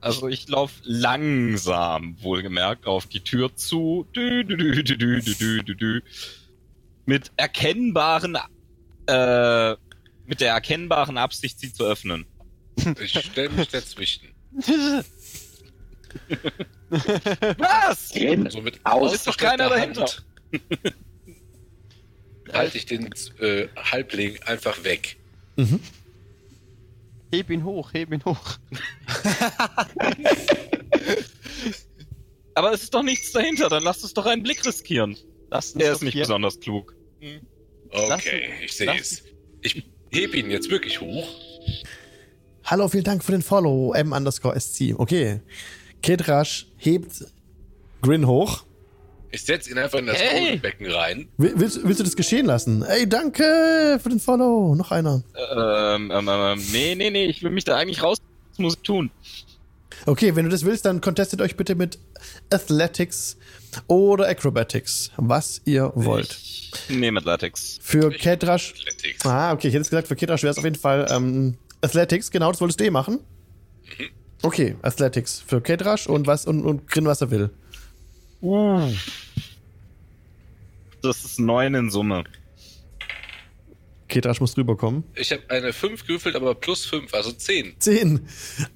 Also 0.00 0.28
ich 0.28 0.48
laufe 0.48 0.74
langsam, 0.84 2.16
wohlgemerkt, 2.20 2.86
auf 2.86 3.06
die 3.06 3.20
Tür 3.20 3.56
zu. 3.56 4.06
Dü, 4.14 4.44
dü, 4.44 4.84
dü, 4.84 6.02
mit 7.06 7.32
erkennbaren 7.36 8.36
äh, 9.06 9.76
mit 10.26 10.40
der 10.40 10.52
erkennbaren 10.52 11.18
Absicht, 11.18 11.60
sie 11.60 11.72
zu 11.72 11.84
öffnen. 11.84 12.26
Ich 13.00 13.12
stelle 13.12 13.50
mich 13.50 13.68
dazwischen. 13.68 14.28
Was? 17.58 18.10
Drin. 18.10 18.48
So 18.50 18.60
mit 18.60 18.80
aus 18.84 19.14
ist 19.14 19.26
doch 19.26 19.36
keiner 19.36 19.68
dahinter. 19.68 20.02
Hand. 20.02 20.24
Halte 22.52 22.78
ich 22.78 22.86
den 22.86 23.10
äh, 23.40 23.68
Halbling 23.76 24.38
einfach 24.42 24.84
weg. 24.84 25.16
Mhm. 25.56 25.80
Heb 27.32 27.50
ihn 27.50 27.64
hoch, 27.64 27.92
heb 27.94 28.12
ihn 28.12 28.24
hoch. 28.24 28.58
Aber 32.54 32.72
es 32.72 32.84
ist 32.84 32.94
doch 32.94 33.02
nichts 33.02 33.32
dahinter, 33.32 33.68
dann 33.68 33.82
lasst 33.82 34.02
uns 34.04 34.14
doch 34.14 34.26
einen 34.26 34.42
Blick 34.42 34.64
riskieren. 34.64 35.16
Lass 35.50 35.72
uns 35.72 35.82
Er 35.84 35.92
ist 35.92 36.02
nicht 36.02 36.12
hier- 36.12 36.22
besonders 36.22 36.60
klug. 36.60 36.94
Okay, 37.90 38.50
ich 38.64 38.72
sehe 38.76 38.86
lass- 38.86 39.00
es. 39.00 39.22
Ich 39.62 39.82
heb 40.12 40.34
ihn 40.34 40.50
jetzt 40.50 40.70
wirklich 40.70 41.00
hoch. 41.00 41.28
Hallo, 42.64 42.88
vielen 42.88 43.04
Dank 43.04 43.24
für 43.24 43.32
den 43.32 43.42
Follow. 43.42 43.92
M 43.94 44.12
underscore 44.12 44.58
SC. 44.58 44.94
Okay. 44.96 45.40
Kedrash 46.02 46.66
hebt 46.76 47.24
Grin 48.02 48.26
hoch. 48.26 48.64
Ich 49.34 49.42
setze 49.42 49.68
ihn 49.70 49.78
einfach 49.78 49.98
in 49.98 50.06
das 50.06 50.16
Hey! 50.16 50.44
Kohlebecken 50.44 50.90
rein. 50.92 51.28
Will, 51.38 51.54
willst, 51.56 51.82
willst 51.82 51.98
du 51.98 52.04
das 52.04 52.14
geschehen 52.14 52.46
lassen? 52.46 52.84
Ey, 52.84 53.08
danke 53.08 53.98
für 54.00 54.08
den 54.08 54.20
Follow. 54.20 54.76
Noch 54.76 54.92
einer. 54.92 55.24
Ähm, 55.56 56.12
ähm, 56.14 56.28
ähm, 56.28 56.62
nee, 56.70 56.94
nee, 56.94 57.10
nee, 57.10 57.24
ich 57.26 57.42
will 57.42 57.50
mich 57.50 57.64
da 57.64 57.76
eigentlich 57.76 58.00
raus. 58.02 58.18
Was 58.50 58.58
muss 58.60 58.74
ich 58.76 58.82
tun? 58.82 59.10
Okay, 60.06 60.36
wenn 60.36 60.44
du 60.44 60.50
das 60.52 60.64
willst, 60.64 60.84
dann 60.84 61.00
contestet 61.00 61.40
euch 61.40 61.56
bitte 61.56 61.74
mit 61.74 61.98
Athletics 62.50 63.36
oder 63.88 64.28
Acrobatics, 64.28 65.10
was 65.16 65.60
ihr 65.64 65.90
wollt. 65.96 66.30
Ich 66.30 66.72
nehme 66.90 67.18
Latex. 67.18 67.78
Für 67.82 68.12
Ich- 68.12 68.20
Kedrash. 68.20 68.72
Athletics. 68.78 69.26
Ah, 69.26 69.52
okay, 69.52 69.66
ich 69.68 69.74
hätte 69.74 69.80
jetzt 69.80 69.90
gesagt, 69.90 70.06
für 70.06 70.14
Kedrash 70.16 70.44
wäre 70.44 70.52
es 70.52 70.58
auf 70.58 70.64
jeden 70.64 70.76
Fall 70.78 71.08
ähm, 71.10 71.56
Athletics, 71.80 72.30
genau, 72.30 72.52
das 72.52 72.60
wolltest 72.60 72.78
du 72.78 72.84
eh 72.84 72.90
machen. 72.90 73.18
Okay, 74.42 74.76
Athletics 74.82 75.42
für 75.44 75.60
Kedrash 75.60 76.06
und 76.06 76.28
was 76.28 76.46
und, 76.46 76.64
und 76.64 76.86
Grin, 76.86 77.06
was 77.06 77.20
er 77.20 77.30
will. 77.32 77.50
Das 81.04 81.22
ist 81.24 81.38
neun 81.38 81.74
in 81.74 81.90
Summe. 81.90 82.24
Kedrash 84.08 84.40
muss 84.40 84.56
rüberkommen. 84.56 85.04
Ich 85.14 85.32
habe 85.32 85.42
eine 85.48 85.72
5 85.72 86.06
gewürfelt, 86.06 86.36
aber 86.36 86.54
plus 86.54 86.84
5, 86.86 87.12
also 87.14 87.32
10. 87.32 87.74
10. 87.78 88.20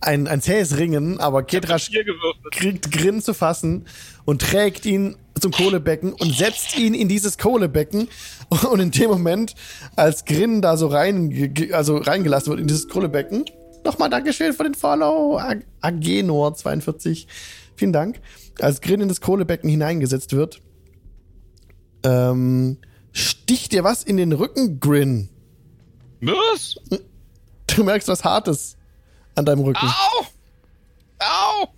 Ein, 0.00 0.26
ein 0.26 0.40
zähes 0.42 0.76
Ringen, 0.78 1.20
aber 1.20 1.42
gewürfelt. 1.42 2.50
kriegt 2.50 2.90
Grin 2.92 3.20
zu 3.22 3.34
fassen 3.34 3.86
und 4.24 4.42
trägt 4.42 4.84
ihn 4.86 5.16
zum 5.38 5.52
Kohlebecken 5.52 6.12
und 6.12 6.34
setzt 6.34 6.76
ihn 6.76 6.94
in 6.94 7.08
dieses 7.08 7.38
Kohlebecken. 7.38 8.08
Und 8.70 8.80
in 8.80 8.90
dem 8.90 9.10
Moment, 9.10 9.54
als 9.94 10.24
Grin 10.24 10.62
da 10.62 10.76
so 10.78 10.86
rein, 10.86 11.54
also 11.72 11.98
reingelassen 11.98 12.50
wird 12.50 12.60
in 12.60 12.66
dieses 12.66 12.88
Kohlebecken, 12.88 13.44
nochmal 13.84 14.08
Dankeschön 14.08 14.54
für 14.54 14.64
den 14.64 14.74
Follow, 14.74 15.38
Ag- 15.38 15.64
Agenor42. 15.82 17.26
Vielen 17.76 17.92
Dank. 17.92 18.20
Als 18.60 18.80
Grin 18.80 19.02
in 19.02 19.08
das 19.08 19.20
Kohlebecken 19.20 19.68
hineingesetzt 19.68 20.32
wird, 20.34 20.60
ähm, 22.02 22.78
sticht 23.12 23.72
dir 23.72 23.84
was 23.84 24.02
in 24.02 24.16
den 24.16 24.32
Rücken, 24.32 24.80
Grin. 24.80 25.28
Was? 26.20 26.76
Du 27.66 27.84
merkst 27.84 28.08
was 28.08 28.24
Hartes 28.24 28.76
an 29.34 29.44
deinem 29.44 29.60
Rücken. 29.60 29.86
Au! 29.86 30.26
Au! 31.20 31.68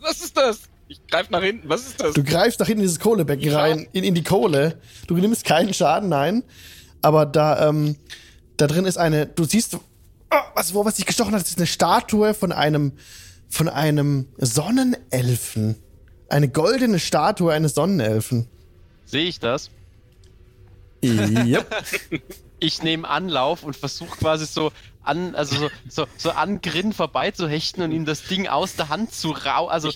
Was 0.00 0.20
ist 0.22 0.36
das? 0.36 0.60
Ich 0.88 1.06
greif 1.06 1.30
nach 1.30 1.42
hinten. 1.42 1.68
Was 1.68 1.86
ist 1.86 2.00
das? 2.00 2.14
Du 2.14 2.22
greifst 2.22 2.60
nach 2.60 2.66
hinten 2.66 2.80
in 2.80 2.86
dieses 2.88 3.00
Kohlebecken 3.00 3.44
Ja. 3.50 3.58
rein, 3.60 3.86
in, 3.92 4.04
in 4.04 4.14
die 4.14 4.22
Kohle. 4.22 4.78
Du 5.06 5.16
nimmst 5.16 5.44
keinen 5.44 5.72
Schaden, 5.72 6.08
nein. 6.08 6.42
Aber 7.00 7.24
da, 7.26 7.68
ähm, 7.68 7.96
da 8.56 8.66
drin 8.66 8.84
ist 8.84 8.98
eine, 8.98 9.26
du 9.26 9.44
siehst, 9.44 9.74
oh, 9.74 9.80
was, 10.54 10.74
wo 10.74 10.84
was 10.84 10.96
dich 10.96 11.06
gestochen 11.06 11.32
hat, 11.34 11.40
das 11.42 11.50
ist 11.50 11.58
eine 11.58 11.66
Statue 11.66 12.34
von 12.34 12.52
einem, 12.52 12.92
von 13.48 13.68
einem 13.68 14.28
Sonnenelfen. 14.38 15.76
Eine 16.28 16.48
goldene 16.48 16.98
Statue 16.98 17.52
eines 17.52 17.74
Sonnenelfen. 17.74 18.48
Sehe 19.12 19.26
ich 19.26 19.38
das? 19.40 19.68
Yep. 21.04 21.66
ich 22.60 22.82
nehme 22.82 23.06
Anlauf 23.06 23.62
und 23.62 23.76
versuche 23.76 24.16
quasi 24.16 24.46
so 24.46 24.72
an, 25.02 25.34
also 25.34 25.54
so, 25.56 25.70
so, 25.86 26.06
so 26.16 26.30
an 26.30 26.62
Grin 26.62 26.94
vorbeizuhechten 26.94 27.82
und 27.82 27.92
ihm 27.92 28.06
das 28.06 28.22
Ding 28.22 28.48
aus 28.48 28.74
der 28.74 28.88
Hand 28.88 29.12
zu 29.12 29.32
rau, 29.32 29.66
also, 29.66 29.90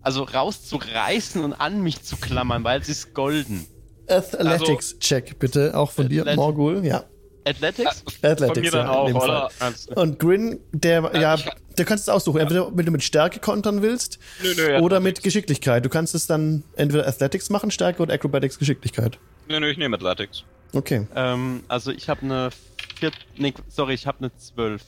also 0.00 0.22
rauszureißen 0.22 1.44
und 1.44 1.52
an 1.52 1.82
mich 1.82 2.02
zu 2.02 2.16
klammern, 2.16 2.64
weil 2.64 2.80
es 2.80 2.88
ist 2.88 3.12
golden. 3.12 3.66
Athletics-Check 4.06 5.38
bitte, 5.38 5.76
auch 5.76 5.90
von 5.90 6.08
dir, 6.08 6.22
Athlet- 6.22 6.36
Morgul. 6.36 6.86
Ja, 6.86 7.04
Athletics? 7.44 8.02
Athletics. 8.22 8.54
Von 8.54 8.62
mir 8.62 8.70
dann 8.70 8.86
ja, 8.86 8.92
auch, 8.92 9.14
oder? 9.14 9.50
Und 9.94 10.18
Grin, 10.18 10.60
der, 10.72 11.10
ja, 11.20 11.36
der 11.78 11.86
kannst 11.86 12.04
es 12.04 12.08
aussuchen. 12.08 12.40
Entweder 12.40 12.70
wenn 12.74 12.86
du 12.86 12.92
mit 12.92 13.02
Stärke 13.02 13.40
kontern 13.40 13.82
willst 13.82 14.18
Nö, 14.42 14.54
nö, 14.56 14.78
oder 14.80 15.00
mit 15.00 15.22
Geschicklichkeit. 15.22 15.84
Du 15.84 15.88
kannst 15.88 16.14
es 16.14 16.26
dann 16.26 16.64
entweder 16.76 17.06
Athletics 17.06 17.50
machen, 17.50 17.70
Stärke 17.70 18.02
oder 18.02 18.14
Acrobatics, 18.14 18.58
Geschicklichkeit. 18.58 19.18
Nö, 19.48 19.60
nö, 19.60 19.70
ich 19.70 19.78
nehme 19.78 19.96
Athletics. 19.96 20.44
Okay, 20.74 21.06
Ähm, 21.14 21.62
also 21.68 21.90
ich 21.90 22.08
habe 22.10 22.22
eine 22.22 22.50
vier, 22.98 23.10
nee, 23.36 23.54
sorry, 23.68 23.94
ich 23.94 24.06
habe 24.06 24.18
eine 24.18 24.36
12. 24.36 24.82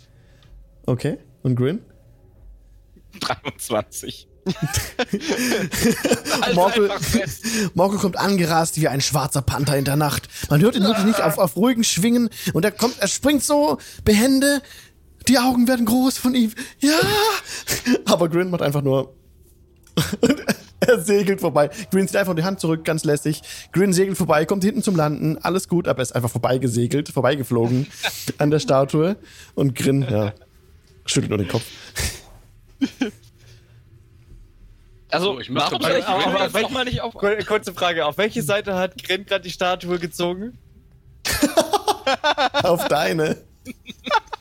okay. 0.87 1.19
Und 1.43 1.57
Grin? 1.57 1.81
23. 3.21 4.29
Morgul, 6.55 6.91
Morgul 7.75 7.99
kommt 7.99 8.19
angerast 8.19 8.81
wie 8.81 8.89
ein 8.89 9.01
schwarzer 9.01 9.43
Panther 9.43 9.77
in 9.77 9.85
der 9.85 9.97
Nacht. 9.97 10.29
Man 10.49 10.61
hört 10.61 10.77
ihn 10.77 10.83
wirklich 10.83 11.07
nicht 11.07 11.21
auf, 11.23 11.39
auf 11.39 11.57
ruhigen 11.57 11.85
Schwingen 11.85 12.31
und 12.53 12.65
er 12.65 12.73
kommt, 12.73 12.99
er 12.99 13.09
springt 13.09 13.43
so 13.43 13.79
behende. 14.05 14.63
Die 15.29 15.39
Augen 15.39 15.69
werden 15.69 15.87
groß 15.87 16.19
von 16.19 16.35
ihm. 16.35 16.53
Ja! 16.81 16.99
Aber 18.07 18.29
Grin 18.29 18.51
macht 18.51 18.63
einfach 18.63 18.83
nur. 18.83 19.15
er 20.81 21.01
segelt 21.01 21.41
vorbei. 21.41 21.71
Grin 21.91 22.07
zieht 22.09 22.17
einfach 22.17 22.35
die 22.35 22.43
Hand 22.45 22.59
zurück, 22.61 22.85
ganz 22.85 23.05
lässig. 23.05 23.43
Grin 23.73 23.93
segelt 23.93 24.17
vorbei, 24.17 24.45
kommt 24.47 24.65
hinten 24.65 24.83
zum 24.83 24.97
Landen. 24.97 25.39
Alles 25.39 25.69
gut, 25.69 25.87
aber 25.89 25.99
er 26.01 26.03
ist 26.03 26.13
einfach 26.13 26.31
vorbeigesegelt, 26.31 27.09
vorbeigeflogen 27.11 27.87
an 28.39 28.51
der 28.51 28.59
Statue. 28.61 29.17
Und 29.55 29.75
Grin, 29.77 30.03
ja, 30.09 30.33
schüttelt 31.05 31.31
nur 31.31 31.39
den 31.39 31.49
Kopf. 31.49 31.65
Also, 35.11 35.35
So, 35.35 35.41
ich 35.41 35.51
müsste 35.51 35.73
warum 35.73 35.83
soll 35.83 36.03
aber- 36.03 36.55
welch- 36.55 36.71
mal 36.71 36.85
nicht 36.85 37.01
auf... 37.03 37.15
Kur- 37.15 37.37
Kurze 37.45 37.75
Frage, 37.75 38.07
auf 38.07 38.17
welche 38.17 38.43
Seite 38.43 38.75
hat 38.77 39.03
Grin 39.03 39.27
gerade 39.27 39.43
die 39.43 39.51
Statue 39.51 39.99
gezogen? 39.99 40.57
Auf 42.63 42.89
deine. 42.89 43.37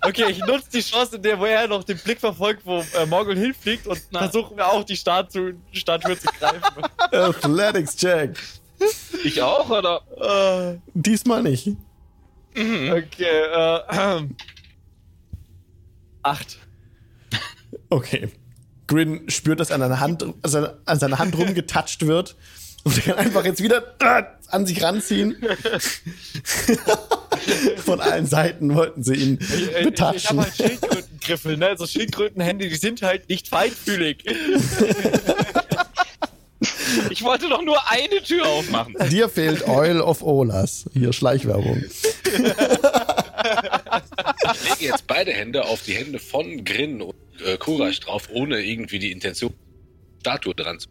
Okay, 0.01 0.31
ich 0.31 0.39
nutze 0.39 0.69
die 0.71 0.81
Chance, 0.81 1.17
in 1.17 1.21
der 1.23 1.39
wo 1.39 1.45
er 1.45 1.67
noch 1.67 1.83
den 1.83 1.97
Blick 1.97 2.19
verfolgt, 2.19 2.65
wo 2.65 2.79
äh, 2.79 3.05
Morgul 3.05 3.37
hinfliegt 3.37 3.85
und 3.85 3.99
versuche 4.11 4.55
mir 4.55 4.65
auch 4.65 4.83
die 4.83 4.95
Statue, 4.95 5.55
Statue 5.73 6.17
zu 6.17 6.27
greifen. 6.39 6.83
Athletics-Check. 7.11 8.37
Ich 9.23 9.41
auch, 9.41 9.69
oder? 9.69 10.71
Äh, 10.73 10.79
Diesmal 10.93 11.43
nicht. 11.43 11.67
okay, 12.55 13.23
äh, 13.23 13.79
ähm. 13.91 14.35
Acht. 16.23 16.57
Okay. 17.89 18.31
Grin 18.87 19.29
spürt, 19.29 19.59
dass 19.59 19.71
an 19.71 19.81
seiner 19.81 19.99
Hand, 19.99 20.25
also 20.41 20.67
an 20.85 20.99
seiner 20.99 21.19
Hand 21.19 21.37
rumgetatscht 21.37 22.07
wird 22.07 22.35
und 22.83 22.97
er 22.97 23.03
kann 23.15 23.25
einfach 23.25 23.45
jetzt 23.45 23.61
wieder 23.61 23.95
äh, 23.99 24.23
an 24.51 24.65
sich 24.65 24.81
ranziehen. 24.83 25.37
Von 27.85 28.01
allen 28.01 28.25
Seiten 28.25 28.73
wollten 28.75 29.03
sie 29.03 29.13
ihn 29.15 29.39
Ich, 29.41 29.53
ich, 29.53 29.67
ich 29.77 29.83
betatschen. 29.83 30.39
habe 30.39 30.41
halt 30.49 30.55
Schildkrötengriffel, 30.55 31.57
ne? 31.57 31.75
So 31.77 31.87
Schildkrötenhände, 31.87 32.67
die 32.69 32.75
sind 32.75 33.01
halt 33.01 33.29
nicht 33.29 33.47
feinfühlig. 33.47 34.23
Ich 37.09 37.23
wollte 37.23 37.47
doch 37.47 37.61
nur 37.63 37.77
eine 37.89 38.21
Tür 38.23 38.45
aufmachen. 38.47 38.93
Dir 39.09 39.29
fehlt 39.29 39.65
Oil 39.67 40.01
of 40.01 40.21
Olas. 40.21 40.89
Hier 40.93 41.13
Schleichwerbung. 41.13 41.83
Ich 41.85 42.03
lege 44.69 44.85
jetzt 44.91 45.07
beide 45.07 45.31
Hände 45.31 45.65
auf 45.65 45.83
die 45.83 45.93
Hände 45.93 46.19
von 46.19 46.65
Grin 46.65 47.01
und 47.01 47.15
äh, 47.45 47.57
Kurash 47.57 47.99
drauf, 48.01 48.27
ohne 48.31 48.59
irgendwie 48.61 48.99
die 48.99 49.11
Intention, 49.11 49.53
Statue 50.19 50.53
dran 50.55 50.79
zu. 50.79 50.89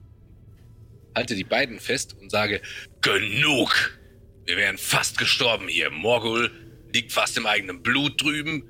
Halte 1.14 1.34
die 1.34 1.44
beiden 1.44 1.80
fest 1.80 2.16
und 2.20 2.30
sage: 2.30 2.60
Genug! 3.00 3.98
Wir 4.44 4.56
wären 4.56 4.78
fast 4.78 5.18
gestorben 5.18 5.68
hier. 5.68 5.90
Morgul 5.90 6.50
liegt 6.92 7.12
fast 7.12 7.36
im 7.36 7.46
eigenen 7.46 7.82
Blut 7.82 8.22
drüben. 8.22 8.64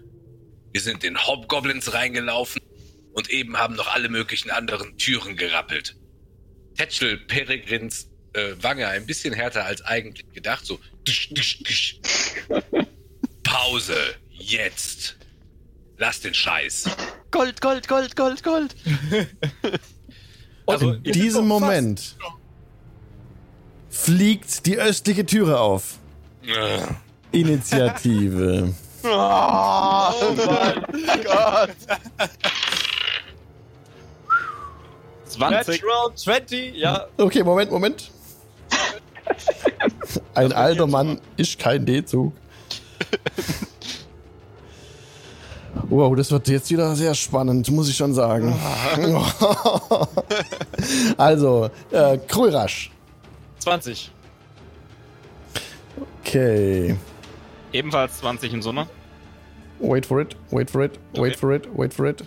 Wir 0.73 0.81
sind 0.81 1.05
in 1.05 1.19
Hobgoblins 1.25 1.93
reingelaufen 1.95 2.61
und 3.13 3.31
eben 3.31 3.57
haben 3.59 3.77
noch 3.77 3.95
alle 3.95 4.09
möglichen 4.09 4.51
anderen 4.51 4.99
Türen 4.99 5.37
gerappelt. 5.37 5.97
Tetchel 6.77 7.17
Peregrins 7.17 8.11
äh, 8.33 8.55
Wange 8.61 8.89
ein 8.89 9.07
bisschen 9.07 9.35
härter 9.35 9.65
als 9.65 9.83
eigentlich 9.83 10.31
gedacht, 10.33 10.65
so 10.67 10.79
tisch, 11.05 11.29
tisch, 11.31 11.63
tisch. 11.63 12.01
Pause. 13.43 13.97
Jetzt. 14.31 15.17
Lass 15.97 16.21
den 16.21 16.35
Scheiß. 16.35 16.85
Gold, 17.31 17.61
Gold, 17.61 17.89
Gold, 17.89 18.15
Gold, 18.15 18.43
Gold. 18.43 18.77
Also, 20.69 20.93
In 20.93 21.13
diesem 21.13 21.47
Moment 21.49 22.17
fliegt 23.91 24.67
die 24.67 24.79
östliche 24.79 25.25
Türe 25.25 25.59
auf. 25.61 25.99
Initiative. 27.33 28.75
Oh 29.05 30.35
mein 30.37 31.23
Gott. 31.23 31.71
20. 35.29 35.81
Natural 35.81 36.15
20, 36.17 36.75
ja. 36.75 37.07
Okay, 37.17 37.45
Moment, 37.45 37.71
Moment. 37.71 38.11
Ein 40.35 40.53
alter 40.53 40.89
Mann 40.89 41.21
ist 41.37 41.61
kein 41.61 41.87
D-Zug. 41.87 42.33
Wow, 45.89 46.15
das 46.17 46.31
wird 46.31 46.49
jetzt 46.49 46.71
wieder 46.71 46.95
sehr 46.97 47.15
spannend, 47.15 47.71
muss 47.71 47.89
ich 47.89 47.97
schon 47.97 48.15
sagen. 48.15 48.55
also, 51.17 51.71
äh, 51.91 52.19
Krulrasch. 52.19 52.91
20. 53.61 54.11
Okay. 56.21 56.97
Ebenfalls 57.73 58.19
20 58.19 58.55
in 58.55 58.63
Summe. 58.63 58.87
Wait 59.81 60.07
for 60.07 60.21
it, 60.21 60.37
wait 60.51 60.71
for 60.71 60.83
it, 60.83 60.99
wait 61.15 61.37
for 61.37 61.53
it, 61.53 61.69
wait 61.75 61.95
for 61.95 62.07
it. 62.07 62.25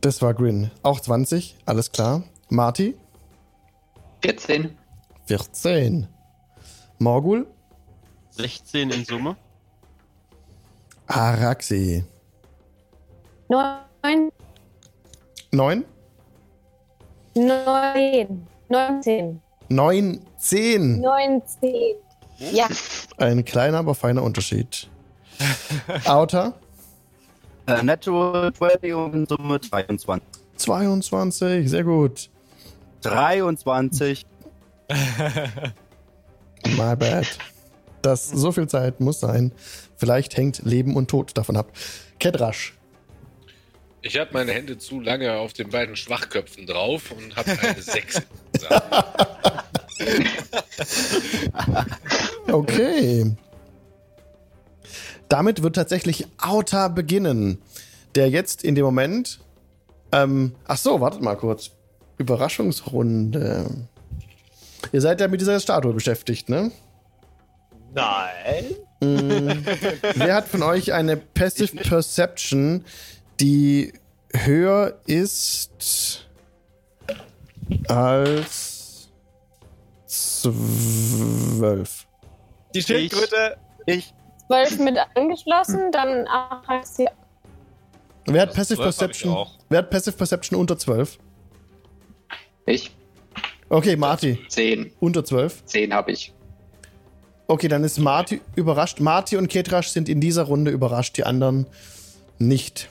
Das 0.00 0.20
war 0.22 0.34
Grin. 0.34 0.70
Auch 0.82 1.00
20, 1.00 1.56
alles 1.66 1.92
klar. 1.92 2.24
Marty, 2.48 2.96
14. 4.22 4.76
14. 5.26 6.08
Morgul, 6.98 7.46
16 8.30 8.90
in 8.90 9.04
Summe. 9.04 9.36
Araxi. 11.10 12.04
Neun, 13.48 14.30
9, 15.52 15.84
neun, 17.34 18.46
neunzehn, 18.68 19.40
9, 19.68 20.20
10. 20.38 21.00
neunzehn. 21.00 21.96
Ja, 22.52 22.68
Ein 23.18 23.44
kleiner, 23.44 23.78
aber 23.78 23.94
feiner 23.94 24.22
Unterschied. 24.22 24.88
Outer, 26.06 26.54
Äh, 27.66 27.82
Natural 27.82 28.52
20 28.52 28.94
und 28.94 29.14
in 29.14 29.26
Summe 29.26 29.60
22. 29.60 30.22
22, 30.56 31.68
sehr 31.68 31.84
gut. 31.84 32.30
23. 33.02 34.24
My 36.76 36.94
bad. 36.96 37.26
Das, 38.02 38.28
so 38.28 38.52
viel 38.52 38.68
Zeit 38.68 39.00
muss 39.00 39.20
sein. 39.20 39.52
Vielleicht 39.96 40.36
hängt 40.36 40.62
Leben 40.64 40.96
und 40.96 41.08
Tod 41.08 41.36
davon 41.36 41.56
ab. 41.56 41.72
Kedrasch, 42.18 42.74
Ich 44.02 44.18
habe 44.18 44.30
meine 44.32 44.52
Hände 44.52 44.78
zu 44.78 45.00
lange 45.00 45.32
auf 45.34 45.52
den 45.52 45.70
beiden 45.70 45.96
Schwachköpfen 45.96 46.66
drauf 46.66 47.12
und 47.12 47.36
habe 47.36 47.50
eine 47.50 47.82
6 47.82 48.22
gesagt. 48.52 49.26
Okay. 52.50 53.36
Damit 55.28 55.62
wird 55.62 55.76
tatsächlich 55.76 56.26
Outer 56.38 56.88
beginnen, 56.88 57.58
der 58.14 58.30
jetzt 58.30 58.64
in 58.64 58.74
dem 58.74 58.84
Moment. 58.84 59.40
Ähm, 60.12 60.54
ach 60.66 60.78
so, 60.78 61.00
wartet 61.00 61.22
mal 61.22 61.36
kurz. 61.36 61.70
Überraschungsrunde. 62.18 63.70
Ihr 64.92 65.00
seid 65.00 65.20
ja 65.20 65.28
mit 65.28 65.40
dieser 65.40 65.60
Statue 65.60 65.92
beschäftigt, 65.92 66.48
ne? 66.48 66.72
Nein. 67.94 68.64
Mm, 69.00 69.64
Wer 70.14 70.34
hat 70.34 70.48
von 70.48 70.62
euch 70.62 70.92
eine 70.92 71.16
Passive 71.16 71.74
Perception, 71.76 72.84
die 73.40 73.92
höher 74.32 74.98
ist 75.06 76.28
als 77.88 79.10
12? 80.06 82.06
Die 82.74 82.82
Schildkröte. 82.82 83.56
Ich. 83.86 84.12
zwölf 84.46 84.78
mit 84.78 84.96
angeschlossen, 85.14 85.90
dann 85.92 86.26
Araxi. 86.26 87.06
Wer 88.26 88.42
hat 88.42 88.54
Passive 88.54 88.76
12 88.76 88.78
hab 88.78 88.90
ich 88.92 88.96
Perception? 88.98 89.46
Wer 89.68 89.78
hat 89.78 89.90
Passive 89.90 90.16
Perception 90.16 90.58
unter 90.60 90.78
12? 90.78 91.18
Ich. 92.66 92.94
Okay, 93.68 93.96
Marty, 93.96 94.38
10. 94.48 94.92
unter 95.00 95.24
12. 95.24 95.64
10 95.64 95.94
habe 95.94 96.12
ich. 96.12 96.32
Okay, 97.50 97.66
dann 97.66 97.82
ist 97.82 97.98
Marty 97.98 98.40
überrascht. 98.54 99.00
Marty 99.00 99.36
und 99.36 99.48
Ketrasch 99.48 99.88
sind 99.88 100.08
in 100.08 100.20
dieser 100.20 100.44
Runde 100.44 100.70
überrascht, 100.70 101.16
die 101.16 101.24
anderen 101.24 101.66
nicht. 102.38 102.88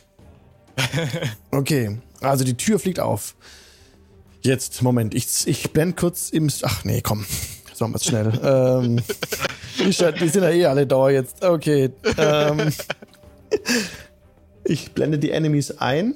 Okay, 1.52 1.98
also 2.20 2.44
die 2.44 2.56
Tür 2.56 2.78
fliegt 2.78 3.00
auf. 3.00 3.36
Jetzt, 4.42 4.82
Moment, 4.82 5.14
ich, 5.14 5.48
ich 5.48 5.72
blende 5.72 5.96
kurz 5.96 6.30
im. 6.30 6.50
Ach 6.64 6.84
nee, 6.84 7.02
komm. 7.02 7.26
Jetzt 7.70 7.80
machen 7.80 7.94
wir 7.94 7.98
es 7.98 8.06
schnell. 8.06 8.38
ähm, 8.44 9.02
die, 9.78 9.92
sind 9.94 10.44
ja 10.44 10.50
eh 10.50 10.66
alle 10.66 10.86
da 10.86 11.10
jetzt. 11.10 11.44
Okay. 11.44 11.92
Ähm, 12.18 12.74
ich 14.66 14.92
blende 14.92 15.20
die 15.20 15.32
Enemies 15.32 15.80
ein. 15.80 16.16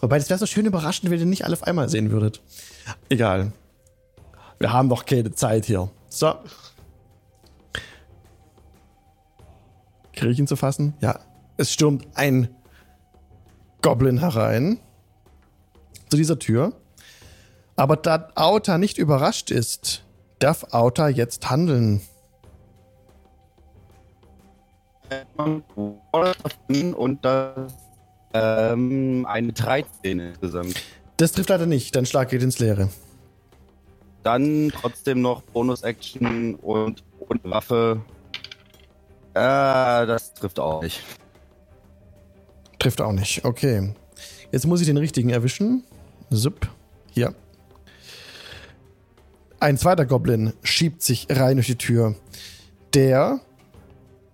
Wobei, 0.00 0.18
das 0.18 0.28
wäre 0.28 0.40
so 0.40 0.46
schön 0.46 0.66
überraschend, 0.66 1.10
wenn 1.10 1.20
ihr 1.20 1.26
nicht 1.26 1.44
alle 1.44 1.54
auf 1.54 1.62
einmal 1.62 1.88
sehen 1.88 2.10
würdet. 2.10 2.40
Egal. 3.08 3.52
Wir 4.58 4.72
haben 4.72 4.88
doch 4.88 5.06
keine 5.06 5.32
Zeit 5.32 5.66
hier. 5.66 5.88
So. 6.08 6.34
Kriege 10.20 10.32
ich 10.32 10.38
ihn 10.38 10.46
zu 10.46 10.56
fassen? 10.56 10.92
Ja. 11.00 11.18
Es 11.56 11.72
stürmt 11.72 12.06
ein 12.14 12.54
Goblin 13.80 14.18
herein. 14.18 14.78
Zu 16.10 16.18
dieser 16.18 16.38
Tür. 16.38 16.74
Aber 17.74 17.96
da 17.96 18.28
Auta 18.34 18.76
nicht 18.76 18.98
überrascht 18.98 19.50
ist, 19.50 20.04
darf 20.38 20.74
Auta 20.74 21.08
jetzt 21.08 21.48
handeln. 21.48 22.02
Und 26.68 27.24
das 27.24 27.72
ähm, 28.34 29.24
eine 29.26 29.54
13 29.54 30.20
insgesamt. 30.20 30.74
Das 31.16 31.32
trifft 31.32 31.48
leider 31.48 31.64
nicht, 31.64 31.96
dein 31.96 32.04
Schlag 32.04 32.28
geht 32.28 32.42
ins 32.42 32.58
Leere. 32.58 32.90
Dann 34.22 34.70
trotzdem 34.70 35.22
noch 35.22 35.40
Bonus-Action 35.40 36.56
und, 36.56 37.02
und 37.26 37.44
Waffe. 37.44 38.02
Äh, 39.34 40.06
das 40.06 40.34
trifft 40.34 40.58
auch 40.58 40.82
nicht. 40.82 41.02
Trifft 42.78 43.00
auch 43.00 43.12
nicht. 43.12 43.44
Okay. 43.44 43.94
Jetzt 44.52 44.66
muss 44.66 44.80
ich 44.80 44.86
den 44.86 44.96
richtigen 44.96 45.30
erwischen. 45.30 45.84
Sup. 46.30 46.68
Hier. 47.12 47.34
Ein 49.60 49.76
zweiter 49.76 50.06
Goblin 50.06 50.54
schiebt 50.62 51.02
sich 51.02 51.26
rein 51.30 51.56
durch 51.56 51.66
die 51.66 51.76
Tür. 51.76 52.14
Der 52.94 53.40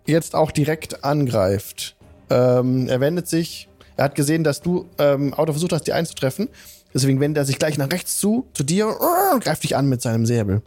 jetzt 0.06 0.34
auch 0.34 0.50
direkt 0.50 1.04
angreift. 1.04 1.96
Ähm, 2.30 2.88
er 2.88 3.00
wendet 3.00 3.28
sich. 3.28 3.68
Er 3.96 4.04
hat 4.04 4.14
gesehen, 4.14 4.44
dass 4.44 4.60
du 4.60 4.88
ähm, 4.98 5.34
Auto 5.34 5.52
versucht 5.52 5.72
hast, 5.72 5.84
die 5.84 5.92
einzutreffen. 5.92 6.48
Deswegen 6.94 7.20
wendet 7.20 7.42
er 7.42 7.44
sich 7.44 7.58
gleich 7.58 7.76
nach 7.76 7.90
rechts 7.90 8.18
zu, 8.18 8.46
zu 8.54 8.62
dir 8.62 8.88
und 9.32 9.42
greift 9.44 9.64
dich 9.64 9.76
an 9.76 9.88
mit 9.88 10.00
seinem 10.00 10.24
Säbel. 10.26 10.62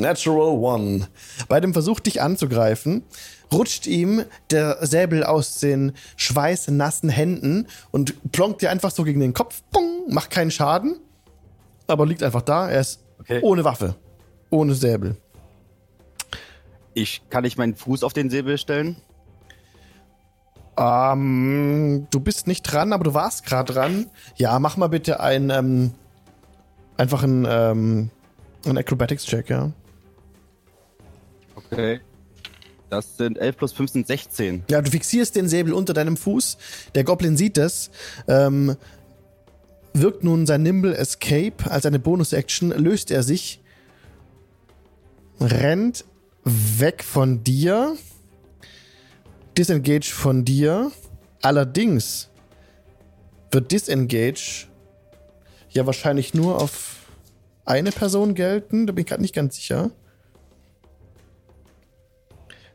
Natural 0.00 0.58
One. 0.58 1.08
Bei 1.48 1.60
dem 1.60 1.72
Versuch, 1.72 2.00
dich 2.00 2.20
anzugreifen, 2.22 3.02
rutscht 3.52 3.86
ihm 3.86 4.24
der 4.50 4.78
Säbel 4.86 5.24
aus 5.24 5.58
den 5.58 5.92
schweißnassen 6.16 7.08
Händen 7.08 7.66
und 7.90 8.32
plonkt 8.32 8.62
dir 8.62 8.70
einfach 8.70 8.90
so 8.90 9.04
gegen 9.04 9.20
den 9.20 9.34
Kopf. 9.34 9.62
Pung, 9.72 10.12
macht 10.12 10.30
keinen 10.30 10.50
Schaden, 10.50 10.98
aber 11.86 12.06
liegt 12.06 12.22
einfach 12.22 12.42
da. 12.42 12.68
Er 12.68 12.80
ist 12.80 13.00
Okay. 13.20 13.40
ohne 13.42 13.64
Waffe, 13.64 13.96
ohne 14.48 14.74
Säbel. 14.74 15.16
Ich 16.94 17.22
kann 17.28 17.44
ich 17.44 17.58
meinen 17.58 17.76
Fuß 17.76 18.02
auf 18.02 18.14
den 18.14 18.30
Säbel 18.30 18.56
stellen. 18.56 18.96
Ähm, 20.76 22.06
du 22.10 22.20
bist 22.20 22.46
nicht 22.46 22.62
dran, 22.62 22.92
aber 22.92 23.04
du 23.04 23.14
warst 23.14 23.44
gerade 23.44 23.72
dran. 23.72 24.06
Ja, 24.36 24.58
mach 24.58 24.76
mal 24.78 24.88
bitte 24.88 25.20
ein, 25.20 25.50
ähm, 25.50 25.92
einfach 26.96 27.22
ein, 27.22 27.46
ähm, 27.48 28.10
ein 28.64 28.78
Acrobatics-Check, 28.78 29.50
ja. 29.50 29.70
Okay. 31.70 32.00
Das 32.90 33.16
sind 33.16 33.38
11 33.38 33.56
plus 33.56 33.72
5 33.72 33.90
sind 33.90 34.06
16. 34.06 34.64
Ja, 34.68 34.82
du 34.82 34.90
fixierst 34.90 35.36
den 35.36 35.48
Säbel 35.48 35.72
unter 35.72 35.94
deinem 35.94 36.16
Fuß. 36.16 36.58
Der 36.96 37.04
Goblin 37.04 37.36
sieht 37.36 37.56
es. 37.56 37.90
Ähm, 38.26 38.76
wirkt 39.92 40.24
nun 40.24 40.46
sein 40.46 40.62
Nimble 40.62 40.96
Escape 40.96 41.70
als 41.70 41.86
eine 41.86 41.98
Bonus-Action, 41.98 42.70
löst 42.70 43.10
er 43.10 43.22
sich, 43.22 43.60
rennt 45.40 46.04
weg 46.44 47.04
von 47.04 47.44
dir, 47.44 47.96
disengage 49.56 50.12
von 50.12 50.44
dir. 50.44 50.90
Allerdings 51.42 52.28
wird 53.50 53.72
disengage 53.72 54.66
ja 55.70 55.86
wahrscheinlich 55.86 56.34
nur 56.34 56.60
auf 56.60 56.96
eine 57.64 57.92
Person 57.92 58.34
gelten. 58.34 58.86
Da 58.86 58.92
bin 58.92 59.02
ich 59.02 59.08
gerade 59.08 59.22
nicht 59.22 59.34
ganz 59.34 59.56
sicher. 59.56 59.90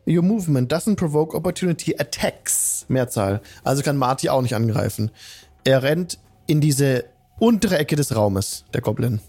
Your 0.07 0.21
movement 0.21 0.71
doesn't 0.71 0.97
provoke 0.97 1.35
opportunity 1.35 1.95
attacks. 1.97 2.85
Mehrzahl. 2.87 3.41
Also 3.63 3.81
kann 3.81 3.97
Marty 3.97 4.29
auch 4.29 4.41
nicht 4.41 4.55
angreifen. 4.55 5.11
Er 5.63 5.81
rennt 5.81 6.19
in 6.47 6.61
diese 6.61 7.05
untere 7.39 7.77
Ecke 7.77 7.95
des 7.95 8.15
Raumes, 8.15 8.65
der 8.73 8.81
Goblin. 8.81 9.19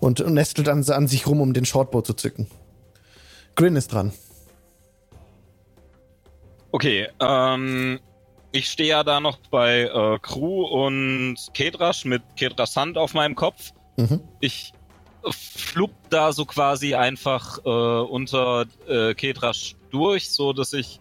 Und 0.00 0.18
nestelt 0.26 0.68
an, 0.68 0.84
an 0.84 1.08
sich 1.08 1.26
rum, 1.26 1.40
um 1.40 1.54
den 1.54 1.64
Shortbow 1.64 2.02
zu 2.02 2.12
zücken. 2.12 2.46
Grin 3.54 3.76
ist 3.76 3.92
dran. 3.92 4.12
Okay, 6.72 7.08
ähm, 7.20 7.98
ich 8.52 8.68
stehe 8.68 8.90
ja 8.90 9.02
da 9.02 9.18
noch 9.18 9.38
bei 9.50 9.82
äh, 9.82 10.18
Crew 10.20 10.62
und 10.62 11.36
Kedrasch 11.54 12.04
mit 12.04 12.22
Kedras 12.36 12.76
Hand 12.76 12.98
auf 12.98 13.14
meinem 13.14 13.34
Kopf. 13.34 13.72
Mhm. 13.96 14.20
Ich 14.40 14.74
äh, 15.26 15.32
flupp 15.32 15.92
da 16.10 16.32
so 16.32 16.44
quasi 16.44 16.94
einfach 16.94 17.58
äh, 17.64 17.68
unter 17.68 18.66
äh, 18.88 19.14
Kedrasch 19.14 19.74
durch, 19.90 20.30
so 20.30 20.52
dass 20.52 20.72
ich 20.72 21.00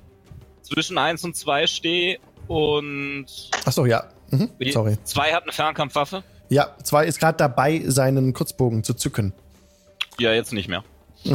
zwischen 0.62 0.98
1 0.98 1.24
und 1.24 1.36
2 1.36 1.68
stehe 1.68 2.20
und 2.48 3.26
Achso, 3.66 3.86
ja. 3.86 4.10
Mhm. 4.32 4.50
Sorry. 4.72 4.98
2 5.04 5.34
hat 5.34 5.44
eine 5.44 5.52
Fernkampfwaffe. 5.52 6.24
Ja, 6.50 6.76
zwei 6.84 7.06
ist 7.06 7.20
gerade 7.20 7.38
dabei, 7.38 7.84
seinen 7.88 8.34
Kurzbogen 8.34 8.84
zu 8.84 8.94
zücken. 8.94 9.34
Ja, 10.20 10.34
jetzt 10.34 10.54
nicht 10.54 10.70
mehr. 10.70 10.84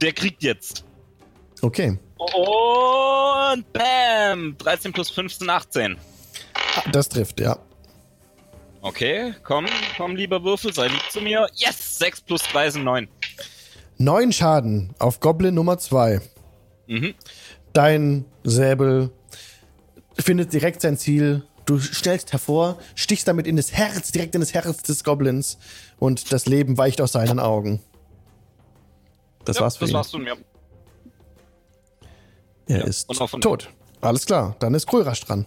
Der 0.00 0.12
kriegt 0.12 0.42
jetzt. 0.42 0.84
Okay. 1.62 1.98
Und 2.16 3.72
bam! 3.72 4.56
13 4.58 4.92
plus 4.92 5.10
15, 5.10 5.50
18. 5.50 5.96
Das 6.92 7.08
trifft, 7.08 7.40
ja. 7.40 7.58
Okay, 8.84 9.32
komm, 9.44 9.64
komm, 9.96 10.14
lieber 10.14 10.44
Würfel, 10.44 10.74
sei 10.74 10.88
lieb 10.88 11.00
zu 11.10 11.22
mir. 11.22 11.46
Yes! 11.54 11.98
6 11.98 12.20
plus 12.20 12.42
3 12.42 12.68
sind 12.68 12.84
9. 12.84 13.08
Neun 13.96 14.30
Schaden 14.30 14.94
auf 14.98 15.20
Goblin 15.20 15.54
Nummer 15.54 15.78
zwei. 15.78 16.20
Mhm. 16.86 17.14
Dein 17.72 18.26
Säbel 18.42 19.10
findet 20.18 20.52
direkt 20.52 20.82
sein 20.82 20.98
Ziel. 20.98 21.44
Du 21.64 21.78
stellst 21.78 22.32
hervor, 22.32 22.78
stichst 22.94 23.26
damit 23.26 23.46
in 23.46 23.56
das 23.56 23.72
Herz, 23.72 24.12
direkt 24.12 24.34
in 24.34 24.42
das 24.42 24.52
Herz 24.52 24.82
des 24.82 25.02
Goblins 25.02 25.56
und 25.98 26.30
das 26.30 26.44
Leben 26.44 26.76
weicht 26.76 27.00
aus 27.00 27.12
seinen 27.12 27.40
Augen. 27.40 27.80
Das 29.46 29.56
Ja, 29.56 29.62
war's 29.62 29.78
für 29.78 29.84
das 29.84 29.90
ihn. 29.92 29.94
war's 29.94 30.10
von 30.10 30.22
mir. 30.24 30.36
Er 32.66 32.80
Ja, 32.80 32.84
ist 32.84 33.08
tot. 33.40 33.70
Alles 34.02 34.26
klar, 34.26 34.56
dann 34.58 34.74
ist 34.74 34.86
Krörasch 34.86 35.22
dran. 35.24 35.46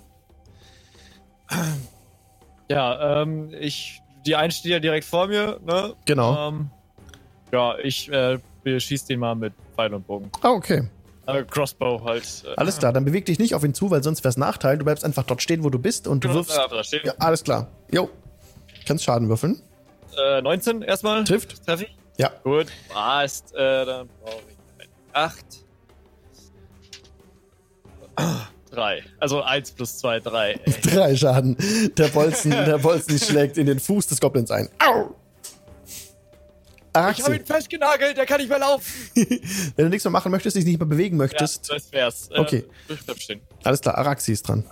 Ja, 2.70 3.22
ähm, 3.22 3.54
ich. 3.60 4.02
Die 4.26 4.36
einen 4.36 4.52
steht 4.52 4.72
ja 4.72 4.80
direkt 4.80 5.06
vor 5.06 5.28
mir, 5.28 5.60
ne? 5.66 5.94
Genau. 6.06 6.50
Ähm, 6.50 6.70
ja, 7.54 7.78
ich 7.78 8.12
äh, 8.12 8.40
beschieß 8.64 9.06
den 9.06 9.20
mal 9.22 9.36
mit 9.36 9.54
Pfeil 9.76 9.94
und 9.94 10.06
Bogen. 10.06 10.30
Ah, 10.42 10.50
okay. 10.50 10.90
Äh, 11.28 11.44
Crossbow 11.44 12.04
halt. 12.04 12.24
Äh, 12.46 12.54
Alles 12.58 12.78
klar, 12.78 12.92
dann 12.92 13.06
beweg 13.06 13.26
dich 13.26 13.40
nicht 13.40 13.56
auf 13.56 13.64
ihn 13.64 13.74
zu, 13.74 13.90
weil 13.90 14.04
sonst 14.04 14.24
wär's 14.24 14.36
Nachteil. 14.38 14.78
Du 14.78 14.84
bleibst 14.86 15.06
einfach 15.06 15.24
dort 15.24 15.42
stehen, 15.42 15.64
wo 15.64 15.70
du 15.70 15.80
bist 15.80 16.08
und 16.08 16.24
du 16.26 16.34
wirfst. 16.34 16.58
Äh, 16.58 16.62
da 16.70 16.84
steht. 16.84 17.06
Ja, 17.06 17.14
alles 17.20 17.44
klar. 17.44 17.68
Jo. 17.92 18.10
Kannst 18.86 19.04
Schaden 19.06 19.30
würfeln. 19.30 19.62
Äh, 20.18 20.42
19 20.42 20.82
erstmal. 20.82 21.24
Trifft. 21.24 21.66
Treff 21.66 21.82
ich? 21.82 21.96
Ja. 22.18 22.32
Gut. 22.44 22.68
Passt. 22.90 23.54
Äh, 23.56 23.86
dann 23.86 24.10
brauche 24.24 24.42
ich 24.50 24.84
ein 24.84 24.90
8. 25.14 25.46
3. 28.78 29.04
Also 29.20 29.42
1 29.42 29.72
plus 29.72 29.98
2, 29.98 30.20
3. 30.20 30.60
Drei 30.84 31.16
Schaden. 31.16 31.58
Der 31.98 32.08
Bolzen, 32.10 32.52
der 32.66 32.78
Bolzen 32.78 33.18
schlägt 33.20 33.58
in 33.58 33.66
den 33.66 33.80
Fuß 33.80 34.08
des 34.08 34.22
Goblins 34.22 34.52
ein. 34.52 34.70
Au! 34.80 35.16
Ich 37.12 37.24
habe 37.24 37.36
ihn 37.36 37.46
festgenagelt, 37.46 38.18
der 38.18 38.26
kann 38.26 38.40
nicht 38.40 38.50
mehr 38.50 38.58
laufen. 38.58 38.92
wenn 39.14 39.86
du 39.86 39.90
nichts 39.90 40.04
mehr 40.04 40.12
machen 40.12 40.32
möchtest, 40.32 40.56
dich 40.56 40.66
nicht 40.66 40.80
mehr 40.80 40.88
bewegen 40.88 41.16
möchtest. 41.16 41.68
Ja, 41.68 41.76
das 41.76 41.92
wär's. 41.92 42.30
Äh, 42.32 42.40
Okay. 42.40 42.66
Stehen. 43.18 43.42
Alles 43.64 43.82
klar, 43.82 43.98
Araxi 44.00 44.32
ist 44.32 44.48
dran. 44.48 44.64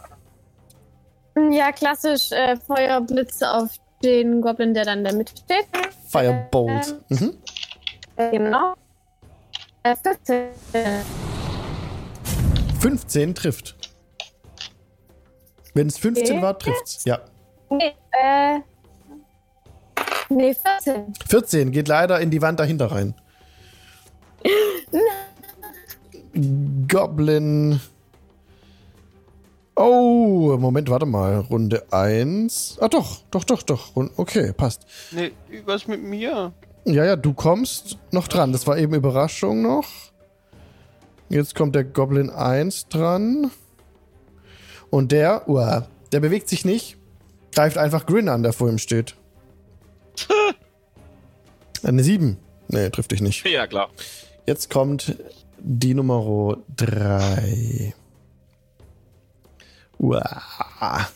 Ja, 1.52 1.72
klassisch 1.72 2.32
äh, 2.32 2.56
Feuerblitze 2.66 3.52
auf 3.52 3.70
den 4.04 4.42
Goblin, 4.42 4.74
der 4.74 4.86
dann 4.86 5.00
in 5.00 5.04
der 5.04 5.14
Mitte 5.14 5.34
steht. 5.38 5.68
Firebolt. 6.10 6.96
Mhm. 7.10 7.38
Äh, 8.16 8.32
genau. 8.32 8.74
Äh, 9.84 9.96
14. 9.96 10.48
15 12.80 13.36
trifft. 13.36 13.76
Wenn 15.76 15.88
es 15.88 16.00
15 16.00 16.38
Okay. 16.38 16.42
war, 16.42 16.58
trifft's. 16.58 17.06
Ja. 17.06 17.20
Nee, 17.70 17.94
äh. 18.12 18.60
Nee, 20.30 20.56
14. 20.56 21.14
14 21.28 21.72
geht 21.72 21.88
leider 21.88 22.20
in 22.20 22.32
die 22.32 22.42
Wand 22.42 22.60
dahinter 22.60 22.92
rein. 22.92 23.14
Goblin. 26.88 27.80
Oh, 29.76 30.56
Moment, 30.58 30.90
warte 30.90 31.06
mal. 31.06 31.40
Runde 31.40 31.86
1. 31.92 32.78
Ah, 32.80 32.88
doch, 32.88 33.20
doch, 33.30 33.44
doch, 33.44 33.62
doch. 33.62 33.92
Okay, 34.16 34.54
passt. 34.54 34.86
Nee, 35.12 35.34
was 35.66 35.88
mit 35.88 36.02
mir? 36.02 36.54
Ja, 36.86 37.04
ja, 37.04 37.16
du 37.18 37.34
kommst 37.34 37.98
noch 38.12 38.30
dran. 38.30 38.54
Das 38.54 38.66
war 38.66 38.78
eben 38.78 38.94
Überraschung 38.94 39.62
noch. 39.62 39.86
Jetzt 41.28 41.56
kommt 41.56 41.76
der 41.76 41.84
Goblin 41.84 42.30
1 42.30 42.88
dran. 42.88 43.52
Und 44.96 45.12
der, 45.12 45.50
uah, 45.50 45.90
der 46.14 46.22
bewegt 46.22 46.48
sich 46.48 46.64
nicht. 46.64 46.96
Greift 47.52 47.78
einfach 47.78 48.06
Grin 48.06 48.30
an, 48.30 48.44
der 48.44 48.54
vor 48.54 48.70
ihm 48.70 48.78
steht. 48.78 49.18
Eine 51.84 52.02
7. 52.02 52.38
Nee, 52.70 52.90
trifft 52.92 53.12
dich 53.12 53.20
nicht. 53.20 53.46
Ja, 53.46 53.68
klar. 53.68 53.90
Jetzt 54.46 54.70
kommt 54.70 55.18
die 55.60 55.94
Nummer 55.94 56.56
3. 56.78 57.94
Uah. 60.00 61.10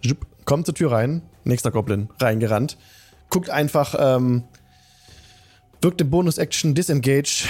Jupp, 0.00 0.26
Kommt 0.46 0.64
zur 0.64 0.74
Tür 0.74 0.92
rein. 0.92 1.20
Nächster 1.44 1.72
Goblin 1.72 2.08
reingerannt. 2.18 2.78
Guckt 3.28 3.50
einfach, 3.50 3.94
ähm, 3.98 4.44
wirkt 5.82 6.00
im 6.00 6.08
Bonus-Action 6.08 6.74
Disengage. 6.74 7.48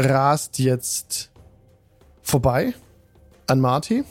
Rast 0.00 0.58
jetzt 0.58 1.30
vorbei 2.26 2.74
an 3.46 3.60
Marty. 3.60 4.04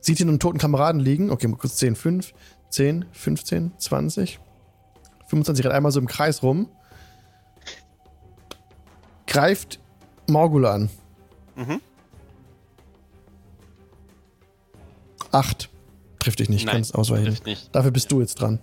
Sieht 0.00 0.20
ihn 0.20 0.28
einen 0.28 0.40
toten 0.40 0.58
Kameraden 0.58 1.00
liegen. 1.00 1.30
Okay, 1.30 1.46
mal 1.48 1.56
kurz 1.56 1.76
10, 1.76 1.96
5, 1.96 2.34
10, 2.70 3.06
15, 3.12 3.72
20, 3.78 4.40
25 5.28 5.64
rennt 5.64 5.74
einmal 5.74 5.92
so 5.92 6.00
im 6.00 6.06
Kreis 6.06 6.42
rum. 6.42 6.68
Greift 9.26 9.78
Morgul 10.28 10.66
an. 10.66 10.90
Mhm. 11.56 11.80
Acht. 15.30 15.68
Trifft 16.18 16.40
dich 16.40 16.48
nicht, 16.48 16.64
Nein, 16.66 16.76
kannst 16.76 16.94
ausweichen. 16.94 17.36
nicht. 17.44 17.74
Dafür 17.74 17.90
bist 17.90 18.10
du 18.10 18.20
jetzt 18.20 18.36
dran. 18.36 18.58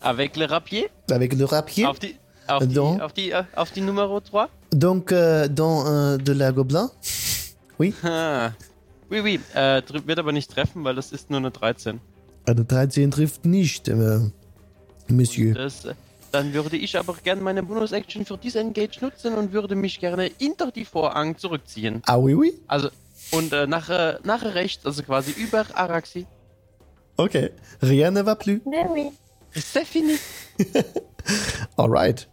Avec 0.00 0.36
le 0.36 0.50
rapier? 0.50 0.88
Avec 1.10 1.32
le 1.32 1.50
rapier. 1.50 1.88
Auf 1.88 1.98
die, 1.98 2.16
auf 2.46 2.66
die, 2.66 2.78
auf 2.78 3.12
die, 3.12 3.34
auf 3.54 3.70
die 3.70 3.80
Nummer 3.80 4.20
3? 4.20 4.46
Donc, 4.70 5.12
euh, 5.12 5.48
dans 5.48 5.86
euh, 5.86 6.18
de 6.18 6.34
la 6.34 6.50
Gobelin. 6.50 6.90
Ah. 8.02 8.52
Oui, 9.10 9.20
oui. 9.20 9.40
Äh, 9.54 9.82
wird 10.06 10.18
aber 10.18 10.32
nicht 10.32 10.50
treffen, 10.50 10.84
weil 10.84 10.94
das 10.94 11.12
ist 11.12 11.30
nur 11.30 11.38
eine 11.38 11.50
13. 11.50 12.00
Eine 12.46 12.64
13 12.64 13.10
trifft 13.10 13.44
nicht, 13.44 13.88
äh, 13.88 14.20
Monsieur. 15.08 15.54
Das, 15.54 15.84
äh, 15.84 15.94
dann 16.32 16.52
würde 16.52 16.76
ich 16.76 16.98
aber 16.98 17.14
gerne 17.14 17.40
meine 17.40 17.62
Bonus-Action 17.62 18.24
für 18.24 18.36
Disengage 18.36 18.98
nutzen 19.00 19.34
und 19.34 19.52
würde 19.52 19.74
mich 19.74 19.98
gerne 20.00 20.30
hinter 20.38 20.70
die 20.70 20.84
Vorhang 20.84 21.38
zurückziehen. 21.38 22.02
Ah, 22.06 22.16
oui, 22.16 22.34
oui. 22.34 22.52
Also, 22.66 22.90
und 23.30 23.52
äh, 23.52 23.66
nach, 23.66 23.88
äh, 23.88 24.18
nach 24.24 24.42
rechts, 24.42 24.84
also 24.84 25.02
quasi 25.02 25.32
über 25.32 25.64
Araxi. 25.74 26.26
Okay. 27.16 27.50
Rien 27.82 28.14
ne 28.14 28.24
va 28.24 28.34
plus. 28.34 28.60
Nee, 28.64 28.86
oui. 28.90 29.10
C'est 29.54 29.84
fini. 29.84 30.16
Alright. 31.76 32.28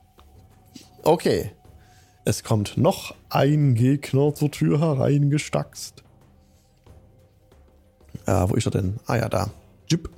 Okay. 1.03 1.51
Es 2.27 2.43
kommt 2.43 2.75
noch 2.75 3.13
ein 3.29 3.75
Gegner 3.75 4.33
zur 4.33 4.49
Tür 4.49 4.79
hereingestackst. 4.79 6.03
Ah, 8.25 8.49
wo 8.49 8.55
ist 8.55 8.65
er 8.65 8.71
denn? 8.71 8.95
Ah 9.05 9.17
ja, 9.17 9.29
da. 9.29 9.51
Jupp. 9.87 10.09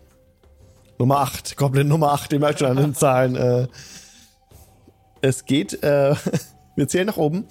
Nummer 0.98 1.20
8. 1.20 1.58
Goblin 1.58 1.90
Nummer 1.90 2.14
8. 2.14 2.32
Ihr 2.32 2.40
merkt 2.40 2.60
schon 2.60 2.70
an 2.70 2.78
den 2.78 2.96
Zahlen. 2.96 3.36
Äh, 3.36 3.68
es 5.20 5.44
geht, 5.44 5.84
äh, 5.84 6.16
wir 6.78 6.88
zählen 6.88 7.08
nach 7.08 7.18
oben. 7.18 7.46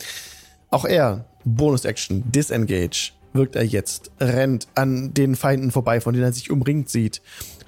Auch 0.71 0.87
er, 0.87 1.27
Bonus-Action, 1.45 2.33
Disengage, 2.33 3.13
wirkt 3.35 3.57
er 3.57 3.65
jetzt. 3.65 4.11
Rennt 4.21 4.69
an 4.75 5.13
den 5.13 5.37
Feinden 5.37 5.71
vorbei, 5.71 6.01
von 6.01 6.15
denen 6.15 6.25
er 6.25 6.33
sich 6.33 6.51
umringt 6.51 6.89
sieht. 6.89 7.21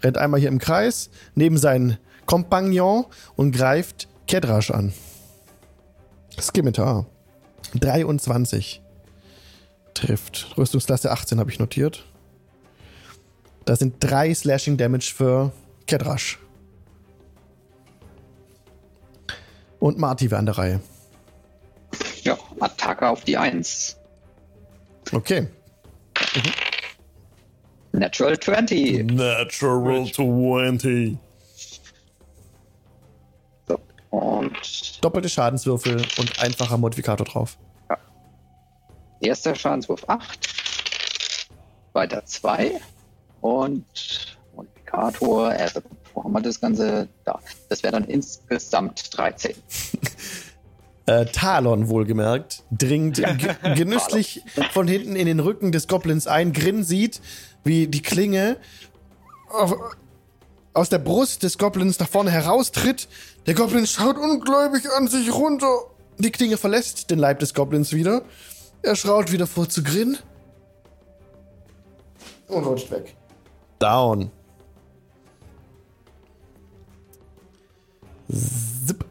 Rennt 0.02 0.16
einmal 0.16 0.40
hier 0.40 0.48
im 0.48 0.58
Kreis, 0.58 1.10
neben 1.34 1.58
seinen 1.58 1.98
Kompagnon 2.24 3.04
und 3.36 3.52
greift 3.52 4.08
Kedrash 4.26 4.70
an. 4.70 4.94
Skimitar. 6.40 7.06
23. 7.74 8.82
Trifft. 9.94 10.56
Rüstungsklasse 10.56 11.10
18 11.10 11.40
habe 11.40 11.50
ich 11.50 11.58
notiert. 11.58 12.04
Das 13.64 13.80
sind 13.80 13.96
drei 14.00 14.32
Slashing 14.32 14.76
Damage 14.76 15.12
für 15.14 15.52
Kedrash. 15.86 16.38
Und 19.78 19.98
Marty 19.98 20.30
wäre 20.30 20.38
an 20.38 20.46
der 20.46 20.58
Reihe. 20.58 20.80
Ja, 22.22 22.38
Attacke 22.60 23.08
auf 23.08 23.24
die 23.24 23.36
1. 23.36 23.96
Okay. 25.12 25.48
Natural 27.92 28.38
20. 28.38 29.12
Natural 29.12 30.06
20. 30.06 31.18
Und 34.10 35.04
Doppelte 35.04 35.28
Schadenswürfel 35.28 35.96
und 36.18 36.42
einfacher 36.42 36.78
Modifikator 36.78 37.26
drauf. 37.26 37.58
erster 39.20 39.54
Schadenswurf 39.54 40.08
8. 40.08 40.48
Weiter 41.92 42.24
2. 42.24 42.80
Und 43.40 43.84
Modifikator, 44.54 45.48
also, 45.48 45.80
wo 46.14 46.24
haben 46.24 46.32
wir 46.32 46.40
das 46.40 46.60
Ganze? 46.60 47.08
Da. 47.24 47.38
Das 47.68 47.82
wäre 47.82 47.92
dann 47.92 48.04
insgesamt 48.04 49.16
13. 49.16 49.54
Äh, 51.08 51.24
Talon 51.24 51.88
wohlgemerkt, 51.88 52.64
dringt 52.70 53.16
ge 53.38 53.54
genüsslich 53.74 54.42
von 54.72 54.86
hinten 54.86 55.16
in 55.16 55.24
den 55.24 55.40
Rücken 55.40 55.72
des 55.72 55.88
Goblins 55.88 56.26
ein. 56.26 56.52
Grin 56.52 56.84
sieht, 56.84 57.22
wie 57.64 57.86
die 57.86 58.02
Klinge 58.02 58.58
auf, 59.48 59.74
aus 60.78 60.88
der 60.88 60.98
Brust 60.98 61.42
des 61.42 61.58
Goblins 61.58 61.98
nach 61.98 62.08
vorne 62.08 62.30
heraustritt. 62.30 63.08
Der 63.46 63.54
Goblin 63.54 63.84
schaut 63.86 64.16
ungläubig 64.16 64.84
an 64.96 65.08
sich 65.08 65.34
runter. 65.34 65.66
Die 66.18 66.30
Klinge 66.30 66.56
verlässt 66.56 67.10
den 67.10 67.18
Leib 67.18 67.40
des 67.40 67.52
Goblins 67.52 67.92
wieder. 67.92 68.22
Er 68.82 68.94
schraut 68.94 69.32
wieder 69.32 69.48
vor 69.48 69.68
zu 69.68 69.82
Grin. 69.82 70.18
Und 72.46 72.64
rutscht 72.64 72.90
weg. 72.92 73.16
Down. 73.80 74.30
Zip 78.30 79.04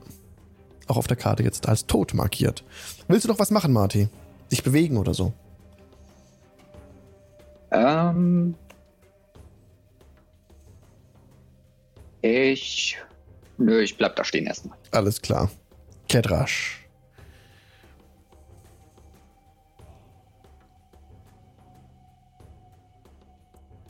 auch 0.88 0.96
auf 0.96 1.08
der 1.08 1.18
Karte 1.18 1.44
jetzt 1.44 1.68
als 1.68 1.86
tot 1.86 2.14
markiert. 2.14 2.64
Willst 3.10 3.26
du 3.26 3.30
noch 3.30 3.40
was 3.40 3.52
machen, 3.52 3.74
Marty? 3.74 4.08
Dich 4.52 4.64
bewegen 4.64 4.98
oder 4.98 5.14
so? 5.14 5.34
Ähm. 7.72 8.56
Ich. 12.22 12.98
Nö, 13.58 13.82
ich 13.82 13.98
bleib 13.98 14.16
da 14.16 14.24
stehen 14.24 14.46
erstmal. 14.46 14.78
Alles 14.92 15.22
klar. 15.22 15.50
Kedrash. 16.08 16.84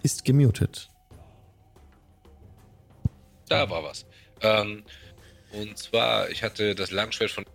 Ist 0.03 0.23
gemutet. 0.23 0.89
Da 3.49 3.69
war 3.69 3.83
was. 3.83 4.05
Ähm, 4.41 4.83
und 5.51 5.77
zwar, 5.77 6.29
ich 6.29 6.43
hatte 6.43 6.75
das 6.75 6.91
Langschwert 6.91 7.31
von. 7.31 7.45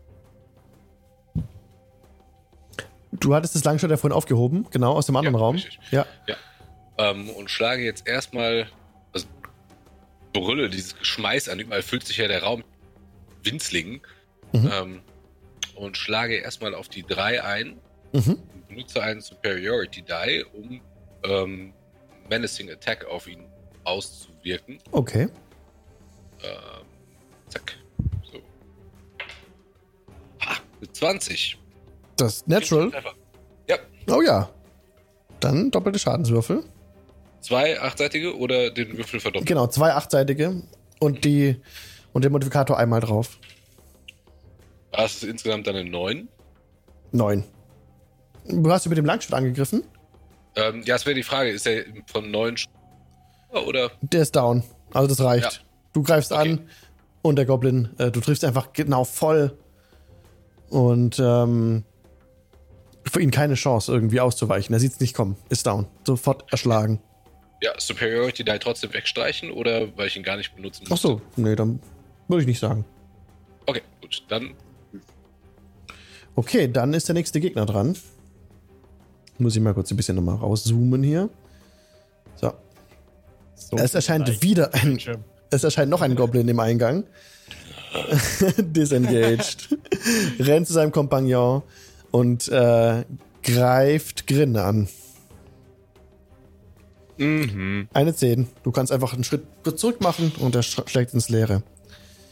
Du 3.13 3.35
hattest 3.35 3.55
das 3.55 3.65
Langschwert 3.65 3.91
ja 3.91 3.97
vorhin 3.97 4.17
aufgehoben, 4.17 4.67
genau, 4.71 4.95
aus 4.95 5.07
dem 5.07 5.17
anderen 5.17 5.37
Ja, 5.37 5.41
Raum. 5.41 5.55
richtig. 5.55 5.79
Ja. 5.91 6.07
Ähm, 6.99 7.31
und 7.31 7.51
schlage 7.51 7.83
jetzt 7.85 8.07
erstmal. 8.07 8.67
Brülle 10.33 10.69
dieses 10.71 10.97
Geschmeiß 10.99 11.49
an. 11.49 11.59
Überall 11.61 11.83
füllt 11.83 12.07
sich 12.07 12.17
ja 12.17 12.29
der 12.29 12.43
Raum 12.43 12.65
Winzlingen. 13.43 14.01
Mhm. 14.53 14.71
Ähm, 14.73 15.01
und 15.75 15.97
schlage 15.97 16.37
erstmal 16.37 16.75
auf 16.75 16.89
die 16.89 17.03
3 17.03 17.43
ein. 17.43 17.81
Mhm. 18.13 18.39
und 18.55 18.69
Benutze 18.69 19.03
einen 19.03 19.21
Superiority 19.21 20.03
Die, 20.03 20.45
um 20.53 20.81
ähm, 21.25 21.73
Menacing 22.29 22.71
Attack 22.71 23.07
auf 23.07 23.27
ihn 23.27 23.47
auszuwirken. 23.85 24.79
Okay. 24.91 25.29
Ähm, 26.43 26.87
zack. 27.49 27.77
So. 28.31 28.39
Ha, 30.45 30.57
mit 30.81 30.95
20. 30.95 31.59
Das 32.17 32.47
Natural. 32.47 32.91
Ja, 33.69 33.79
Oh 34.11 34.21
ja. 34.23 34.51
Dann 35.41 35.71
doppelte 35.71 35.99
Schadenswürfel. 35.99 36.65
Zwei 37.43 37.81
achtseitige 37.81 38.37
oder 38.37 38.71
den 38.71 38.97
Würfel 38.97 39.21
verdoppeln. 39.21 39.47
Genau, 39.47 39.67
zwei 39.67 39.93
achtseitige 39.93 40.63
und 41.01 41.25
die 41.25 41.61
und 42.13 42.25
den 42.25 42.33
Modifikator 42.33 42.79
einmal 42.79 43.01
drauf. 43.01 43.39
Das 44.93 45.15
ist 45.15 45.25
insgesamt 45.25 45.67
dann 45.67 45.77
eine 45.77 45.89
9. 45.89 46.29
Neun. 47.13 47.45
Du 48.47 48.71
hast 48.71 48.87
mit 48.89 48.99
dem 48.99 49.05
Langschwert 49.05 49.39
angegriffen? 49.39 49.85
Ähm, 50.57 50.83
ja, 50.85 50.97
es 50.97 51.07
wäre 51.07 51.15
die 51.15 51.23
Frage, 51.23 51.51
ist 51.51 51.67
er 51.67 51.85
von 52.07 52.31
9 52.31 52.57
Oder? 53.67 53.91
Der 54.03 54.23
ist 54.23 54.37
down. 54.37 54.63
Also 54.93 55.09
das 55.09 55.21
reicht. 55.21 55.45
Ja. 55.45 55.59
Du 55.95 56.03
greifst 56.03 56.33
Okay. 56.33 56.53
an 56.53 56.69
und 57.23 57.37
der 57.37 57.47
Goblin, 57.47 57.91
äh, 57.99 58.11
du 58.11 58.21
triffst 58.21 58.45
einfach 58.45 58.73
genau 58.73 59.05
voll. 59.05 59.57
Und 60.69 61.19
ähm, 61.19 61.85
für 63.11 63.21
ihn 63.21 63.31
keine 63.31 63.55
Chance, 63.55 63.93
irgendwie 63.93 64.21
auszuweichen. 64.21 64.75
Er 64.75 64.81
sieht 64.81 64.93
es 64.93 65.01
nicht 65.01 65.15
kommen. 65.15 65.37
Ist 65.49 65.67
down. 65.67 65.87
Sofort 66.07 66.51
erschlagen. 66.51 67.01
Ja, 67.63 67.73
Superiority 67.79 68.45
Die 68.45 68.59
trotzdem 68.59 68.93
wegstreichen 68.93 69.51
oder 69.51 69.97
weil 69.97 70.09
ich 70.09 70.17
ihn 70.17 70.25
gar 70.25 70.37
nicht 70.37 70.55
benutzen 70.55 70.85
Ach 70.91 70.97
so, 70.97 71.23
nee, 71.37 71.55
dann 71.55 71.81
würde 72.29 72.43
ich 72.43 72.49
nicht 72.49 72.59
sagen. 72.59 72.85
Okay, 73.67 73.83
gut. 74.01 74.25
Dann 74.29 74.55
Okay, 76.35 76.69
dann 76.69 76.95
ist 76.95 77.09
der 77.09 77.15
nächste 77.15 77.41
Gegner 77.41 77.67
dran. 77.67 77.97
Muss 79.39 79.55
ich 79.55 79.63
mal 79.63 79.75
kurz 79.75 79.91
ein 79.91 79.97
bisschen 79.97 80.17
nochmal 80.17 80.37
rauszoomen 80.37 81.03
hier. 81.03 81.29
So. 82.37 82.53
So 83.55 83.77
Es 83.77 83.95
erscheint 83.95 84.43
wieder 84.43 84.73
ein. 84.75 84.99
Es 85.51 85.65
erscheint 85.65 85.91
noch 85.91 86.01
ein 86.01 86.15
Goblin 86.15 86.49
im 86.49 86.61
Eingang. 86.61 87.05
Disengaged. 88.59 89.77
Rennt 90.39 90.67
zu 90.67 90.73
seinem 90.73 90.93
Kompagnon 90.93 91.63
und 92.11 92.49
äh, 92.49 93.05
greift 93.43 94.27
Grin 94.27 94.57
an. 94.57 94.89
Mhm. 97.23 97.89
Eine 97.93 98.15
10. 98.15 98.49
Du 98.63 98.71
kannst 98.73 98.93
einfach 98.93 99.13
einen 99.15 99.25
Schritt 99.25 99.43
kurz 99.63 99.81
zurück 99.81 100.01
machen 100.01 100.33
und 100.41 100.55
er 100.55 100.63
sch- 100.63 100.89
schlägt 100.89 101.15
ins 101.15 101.29
Leere. 101.29 101.63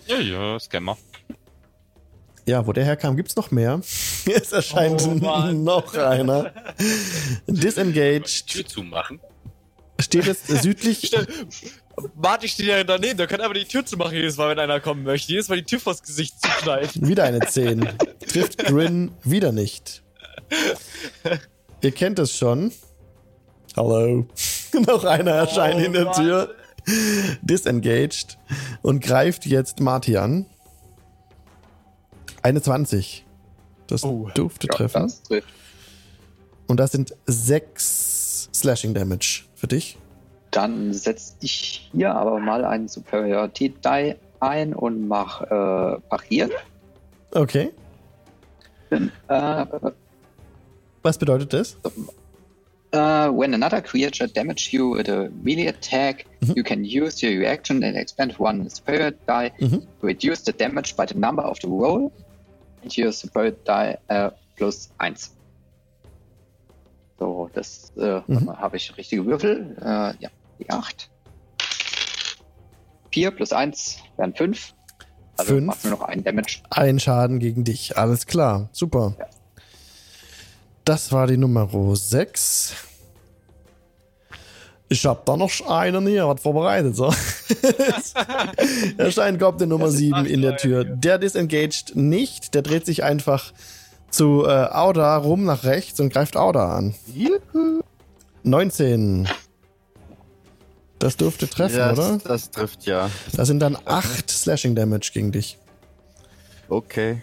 Ja, 0.07 0.19
ja, 0.19 0.59
Scammer. 0.59 0.97
Ja, 2.47 2.67
wo 2.67 2.73
der 2.73 2.85
herkam, 2.85 3.17
gibt's 3.17 3.37
noch 3.37 3.51
mehr. 3.51 3.81
Es 4.27 4.53
erscheint 4.53 5.03
Oh 5.03 5.47
noch 5.53 5.95
einer. 5.95 6.53
Disengaged. 7.47 8.47
Tür 8.49 8.67
zumachen. 8.67 9.21
Steht 10.01 10.27
jetzt 10.27 10.47
südlich. 10.49 11.13
Martin 12.15 12.49
steht 12.49 12.67
ja 12.67 12.83
daneben, 12.83 13.19
der 13.19 13.27
kann 13.27 13.41
einfach 13.41 13.55
die 13.55 13.65
Tür 13.67 13.85
zumachen 13.85 14.15
jedes 14.17 14.37
Mal, 14.39 14.51
wenn 14.51 14.59
einer 14.59 14.81
kommen 14.81 15.03
möchte. 15.05 15.33
Jedes 15.33 15.49
Mal 15.49 15.57
die 15.57 15.65
Tür 15.65 15.81
vors 15.81 16.03
Gesicht 16.03 16.35
zuknallen. 16.43 16.89
Wieder 16.95 17.25
eine 17.25 17.41
10. 17.41 17.87
Trifft 18.27 18.59
Grin 18.59 19.13
wieder 19.23 19.53
nicht. 19.53 20.03
Ihr 21.83 21.93
kennt 21.93 22.19
es 22.19 22.37
schon. 22.37 22.73
Hallo. 23.77 24.27
Noch 24.87 25.05
einer 25.05 25.33
erscheint 25.33 25.77
Oh 25.81 25.85
in 25.87 25.93
der 25.93 26.05
Mann. 26.07 26.15
Tür. 26.15 26.55
Disengaged. 27.43 28.39
Und 28.83 29.03
greift 29.03 29.47
jetzt 29.47 29.81
Marty 29.81 30.17
an. 30.17 30.47
Eine 32.43 32.63
20. 32.63 33.27
Das 33.87 34.03
Oh. 34.05 34.29
dürfte 34.35 34.67
Ja, 34.69 34.75
treffen. 34.75 35.03
das 35.03 35.23
trifft. 35.23 35.49
Und 36.69 36.79
das 36.79 36.93
sind 36.93 37.15
6 37.27 38.49
Slashing 38.55 38.95
Damage 38.95 39.43
für 39.55 39.67
dich. 39.67 39.99
Dann 40.53 40.93
setze 40.95 41.35
ich 41.41 41.91
hier 41.93 42.15
aber 42.15 42.39
mal 42.39 42.65
einen 42.65 42.89
Superiority 42.89 43.71
Die 43.85 44.17
ein 44.41 44.73
und 44.75 45.07
mach 45.07 45.43
äh, 45.43 46.01
parieren. 46.09 46.51
Okay. 47.33 47.71
Äh, 48.91 49.67
Was 51.03 51.19
bedeutet 51.19 51.53
das? 51.53 51.77
Uh, 52.93 53.29
when 53.31 53.55
another 53.55 53.81
creature 53.81 54.27
damage 54.27 54.73
you 54.73 54.91
with 54.97 55.09
a 55.09 55.31
melee 55.45 55.67
attack, 55.69 56.27
Mhm. 56.41 56.57
you 56.57 56.65
can 56.65 56.83
use 56.85 57.23
your 57.23 57.39
reaction 57.39 57.85
and 57.85 57.97
expend 57.97 58.35
one 58.39 58.69
superior 58.69 59.13
die 59.27 59.53
Mhm. 59.61 59.83
to 60.01 60.07
reduce 60.07 60.43
the 60.45 60.53
damage 60.53 60.97
by 60.97 61.07
the 61.07 61.15
number 61.17 61.45
of 61.45 61.57
the 61.61 61.69
roll 61.69 62.11
and 62.83 62.93
your 62.99 63.13
superior 63.13 63.53
die 63.65 63.97
uh, 64.11 64.31
plus 64.57 64.91
1. 64.99 65.31
So, 67.19 67.49
das 67.53 67.93
äh, 67.97 68.23
Mhm. 68.27 68.57
habe 68.57 68.77
ich 68.77 68.97
richtige 68.97 69.25
Würfel. 69.27 69.77
Äh, 69.81 70.15
ja, 70.23 70.31
die 70.59 70.69
8. 70.71 71.11
4 73.13 73.31
plus 73.31 73.53
1 73.53 73.99
wären 74.17 74.35
5. 74.35 74.75
Also 75.37 75.55
Fünf. 75.55 75.67
macht 75.67 75.85
nur 75.85 75.93
noch 75.93 76.03
einen 76.03 76.25
Damage. 76.25 76.59
Ein 76.71 76.99
Schaden 76.99 77.39
gegen 77.39 77.65
dich. 77.65 77.97
Alles 77.97 78.27
klar. 78.27 78.69
Super. 78.73 79.15
Ja. 79.19 79.27
Das 80.85 81.13
war 81.13 81.27
die 81.27 81.37
Nummer 81.37 81.69
6. 81.95 82.75
Ich 84.93 85.07
hab 85.07 85.25
da 85.25 85.37
noch 85.37 85.53
einen 85.69 86.07
hier, 86.09 86.27
was 86.27 86.43
vorbereitet. 86.43 86.97
So. 86.97 87.15
Erscheint 88.99 89.39
Goblin 89.39 89.69
Nummer 89.69 89.87
Das 89.87 89.95
7 89.95 90.11
macht 90.11 90.27
in 90.27 90.43
der 90.43 90.57
Tür. 90.57 90.85
Der 90.85 91.19
disengaged 91.19 91.95
nicht. 91.95 92.55
Der 92.55 92.63
dreht 92.63 92.87
sich 92.87 93.05
einfach 93.05 93.53
zu 94.11 94.45
äh, 94.45 94.49
Auda 94.49 95.17
rum 95.17 95.45
nach 95.45 95.63
rechts 95.63 96.01
und 96.01 96.13
greift 96.13 96.37
Auda 96.37 96.77
an. 96.77 96.95
19. 98.43 99.29
Das 100.99 101.17
dürfte 101.17 101.49
treffen, 101.49 101.79
das, 101.79 101.99
oder? 101.99 102.19
Das 102.25 102.51
trifft 102.51 102.85
ja. 102.85 103.11
Das 103.33 103.47
sind 103.47 103.61
dann 103.61 103.79
8 103.85 104.29
Slashing 104.29 104.75
Damage 104.75 105.11
gegen 105.15 105.31
dich. 105.31 105.57
Okay. 106.69 107.23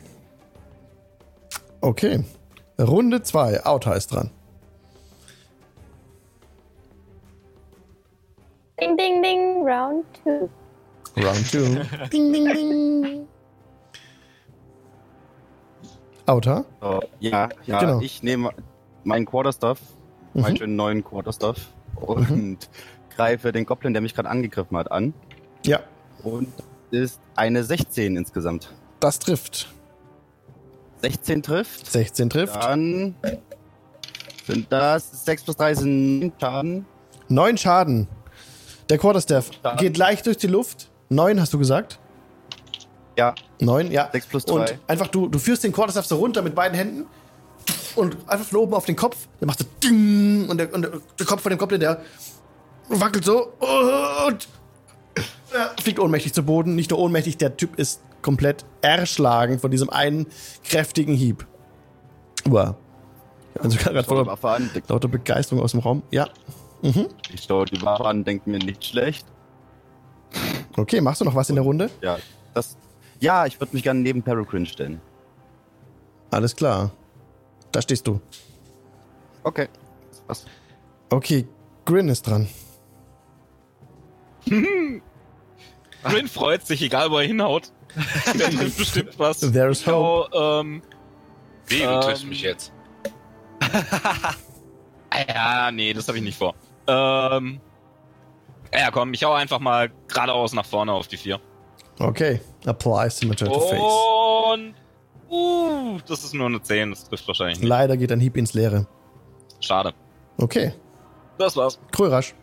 Okay. 1.82 2.24
Runde 2.80 3.22
2. 3.24 3.66
Auta 3.66 3.94
ist 3.94 4.12
dran. 4.12 4.30
Ding, 8.80 8.96
ding, 8.96 9.24
ding, 9.24 9.64
round 9.68 10.06
two. 10.24 10.50
Round 11.20 11.48
2. 11.48 12.08
ding, 12.12 12.32
ding, 12.34 12.46
ding. 13.04 13.28
Auta? 16.28 16.66
So, 16.82 17.00
ja, 17.20 17.50
ja, 17.66 17.80
Genau. 17.80 18.02
ich 18.02 18.22
nehme 18.22 18.52
meinen 19.04 19.26
Quarterstaff, 19.26 19.80
Mhm. 20.34 20.42
meinen 20.42 20.58
schönen 20.58 20.76
neuen 20.76 21.04
Quarterstaff 21.04 21.74
und 21.96 22.70
greife 23.16 23.52
den 23.52 23.66
Goblin, 23.66 23.94
der 23.94 24.02
mich 24.02 24.14
gerade 24.14 24.30
angegriffen 24.30 24.78
hat, 24.78 24.92
an. 24.92 25.14
Ja, 25.66 25.80
Und 26.24 26.50
ist 26.92 27.20
eine 27.36 27.64
16 27.64 28.16
insgesamt. 28.18 28.74
das 29.00 29.18
trifft. 29.20 29.70
16 31.02 31.44
trifft. 31.44 31.92
16 31.92 32.30
trifft. 32.30 32.56
Dann 32.56 33.16
sind 34.46 34.72
das 34.72 35.26
6 35.26 35.44
plus 35.44 35.58
3 35.58 35.74
sind 35.76 36.20
9 36.20 36.34
Schaden. 36.40 36.86
9 37.30 37.58
Schaden. 37.58 38.08
Der 38.90 38.98
Quarterstaff 38.98 39.52
Schaden. 39.62 39.78
geht 39.80 39.98
leicht 39.98 40.26
durch 40.26 40.38
die 40.38 40.48
Luft. 40.48 40.90
9 41.10 41.40
hast 41.40 41.54
du 41.54 41.60
gesagt? 41.60 42.00
Ja, 43.18 43.34
9, 43.60 43.92
ja. 43.92 44.10
6 44.12 44.26
plus 44.28 44.46
Und 44.46 44.68
2. 44.68 44.80
einfach 44.88 45.08
du, 45.08 45.28
du 45.28 45.40
führst 45.40 45.64
den 45.64 45.72
Quarterstaff 45.72 46.06
so 46.06 46.18
runter 46.18 46.42
mit 46.42 46.56
beiden 46.56 46.78
Händen 46.78 47.06
und 47.96 48.16
einfach 48.28 48.46
von 48.46 48.60
oben 48.60 48.74
auf 48.74 48.86
den 48.86 48.96
Kopf. 48.96 49.28
Der 49.40 49.48
macht 49.48 49.60
so 49.60 49.66
Ding 49.84 50.48
und 50.50 50.58
der, 50.58 50.74
und 50.74 50.84
der 51.20 51.26
Kopf 51.26 51.42
von 51.42 51.50
dem 51.50 51.58
Goblin, 51.58 51.80
der 51.80 52.02
wackelt 52.90 53.26
so 53.26 53.54
und 54.28 54.48
fliegt 55.82 56.00
ohnmächtig 56.00 56.34
zu 56.34 56.44
Boden. 56.44 56.76
Nicht 56.76 56.92
nur 56.92 57.00
ohnmächtig, 57.00 57.38
der 57.38 57.58
Typ 57.58 57.78
ist 57.80 58.02
komplett 58.28 58.66
erschlagen 58.82 59.58
von 59.58 59.72
diesem 59.72 59.90
einen 59.90 60.28
kräftigen 60.66 61.16
Hieb. 61.16 61.48
Wow. 62.44 62.76
Also 63.58 63.78
gerade 63.78 64.04
voller 64.04 64.36
denk- 64.74 64.90
lauter 64.90 65.08
Begeisterung 65.08 65.64
aus 65.64 65.72
dem 65.72 65.80
Raum. 65.80 66.04
Ja. 66.12 66.28
Mhm. 66.82 67.08
ich 67.34 67.44
schaue 67.44 67.64
die 67.66 67.82
Waffe 67.82 68.04
an, 68.06 68.26
denke 68.26 68.50
mir 68.50 68.60
nicht 68.60 68.84
schlecht. 68.84 69.26
Okay, 70.76 71.00
machst 71.00 71.22
du 71.22 71.26
noch 71.26 71.36
was 71.36 71.48
in 71.50 71.56
der 71.56 71.64
Runde? 71.64 71.90
Ja, 72.02 72.18
das. 72.54 72.76
Ja, 73.22 73.46
ich 73.46 73.62
würde 73.62 73.74
mich 73.74 73.84
gerne 73.84 74.02
neben 74.02 74.22
Peregrine 74.24 74.66
stellen. 74.66 75.00
Alles 76.30 76.54
klar. 76.54 76.92
Da 77.72 77.82
stehst 77.82 78.06
du. 78.08 78.20
Okay. 79.44 79.70
Was? 80.28 80.46
Okay, 81.10 81.48
Grin 81.86 82.10
ist 82.10 82.28
dran. 82.28 82.50
Grin 86.04 86.28
freut 86.28 86.68
sich, 86.68 86.82
egal 86.82 87.10
wo 87.10 87.20
er 87.20 87.26
hinhaut. 87.26 87.72
Der 88.40 88.50
trifft 88.52 88.78
bestimmt 88.78 89.20
was. 89.20 89.40
There's 89.40 89.86
hope. 89.86 90.30
Schau, 90.32 90.60
ähm, 90.62 90.82
Wie, 91.68 91.80
du 91.80 91.84
Ähm, 91.86 92.02
triffst 92.02 92.26
mich 92.26 92.42
jetzt. 92.42 92.72
ja, 95.28 95.72
nee, 95.72 95.94
das 95.94 96.08
habe 96.08 96.18
ich 96.18 96.24
nicht 96.24 96.38
vor. 96.38 96.54
Ähm, 96.88 97.60
ja, 98.74 98.92
komm, 98.92 99.14
ich 99.14 99.24
hau 99.24 99.34
einfach 99.34 99.60
mal 99.60 99.90
geradeaus 100.08 100.54
nach 100.54 100.66
vorne 100.66 100.94
auf 100.94 101.08
die 101.08 101.18
vier. 101.18 101.40
Okay, 102.00 102.40
apply 102.66 103.10
Symmetry 103.10 103.48
to. 103.48 103.60
Face. 103.60 103.82
Und, 104.54 104.76
uh, 105.30 106.00
das 106.08 106.24
ist 106.24 106.34
nur 106.34 106.46
eine 106.46 106.62
10, 106.62 106.92
das 106.92 107.06
trifft 107.10 107.28
wahrscheinlich 107.28 107.60
nicht. 107.60 107.68
Leider 107.68 107.98
geht 107.98 108.12
ein 108.12 108.20
Hieb 108.20 108.38
ins 108.38 108.54
Leere. 108.54 108.88
Schade. 109.60 109.94
Okay, 110.38 110.74
Das 111.40 111.56
war's. 111.58 111.80
Krörasch. 111.92 112.36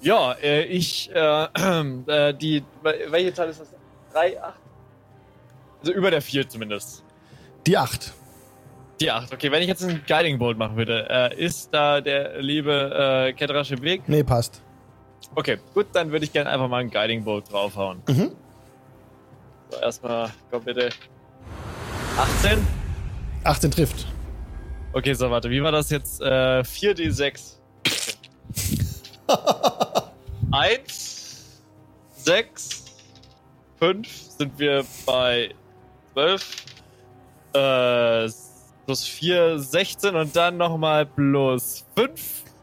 Ja, 0.00 0.32
äh, 0.34 0.64
ich, 0.64 1.10
äh, 1.12 1.44
äh, 2.06 2.34
die, 2.34 2.62
welche 2.82 3.34
Zahl 3.34 3.48
ist 3.48 3.60
das? 3.60 3.74
3, 4.14 4.42
8? 4.42 4.54
Also 5.80 5.92
über 5.92 6.10
der 6.10 6.22
4 6.22 6.48
zumindest. 6.48 7.04
Die 7.66 7.76
8. 7.76 8.12
Die 9.00 9.10
8, 9.10 9.32
okay. 9.32 9.50
Wenn 9.50 9.62
ich 9.62 9.68
jetzt 9.68 9.82
einen 9.82 10.02
Guiding 10.06 10.38
Bolt 10.38 10.56
machen 10.56 10.76
würde, 10.76 11.06
äh, 11.10 11.36
ist 11.36 11.74
da 11.74 12.00
der 12.00 12.40
liebe 12.40 13.26
äh, 13.28 13.32
Kedrasch 13.32 13.72
im 13.72 13.82
Weg? 13.82 14.02
Nee, 14.06 14.22
passt. 14.22 14.62
Okay, 15.34 15.58
gut, 15.74 15.86
dann 15.92 16.12
würde 16.12 16.24
ich 16.24 16.32
gerne 16.32 16.48
einfach 16.50 16.68
mal 16.68 16.80
einen 16.80 16.90
Guiding 16.90 17.24
Bolt 17.24 17.50
draufhauen. 17.50 18.02
Mhm. 18.08 18.30
So, 19.70 19.80
erstmal, 19.80 20.30
komm 20.50 20.62
bitte. 20.62 20.90
18? 22.16 22.64
18 23.42 23.70
trifft. 23.72 24.06
Okay, 24.92 25.12
so, 25.14 25.28
warte, 25.28 25.50
wie 25.50 25.60
war 25.62 25.72
das 25.72 25.90
jetzt? 25.90 26.20
Äh, 26.20 26.60
4d6. 26.60 27.56
1, 30.52 31.62
6, 32.16 32.83
5 33.84 34.08
sind 34.38 34.58
wir 34.58 34.82
bei 35.04 35.50
12. 36.14 36.42
Äh, 37.52 38.30
plus 38.86 39.04
4, 39.04 39.58
16 39.58 40.16
und 40.16 40.34
dann 40.34 40.56
nochmal 40.56 41.04
plus 41.04 41.84
5, 41.94 42.10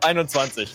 21. 0.01 0.73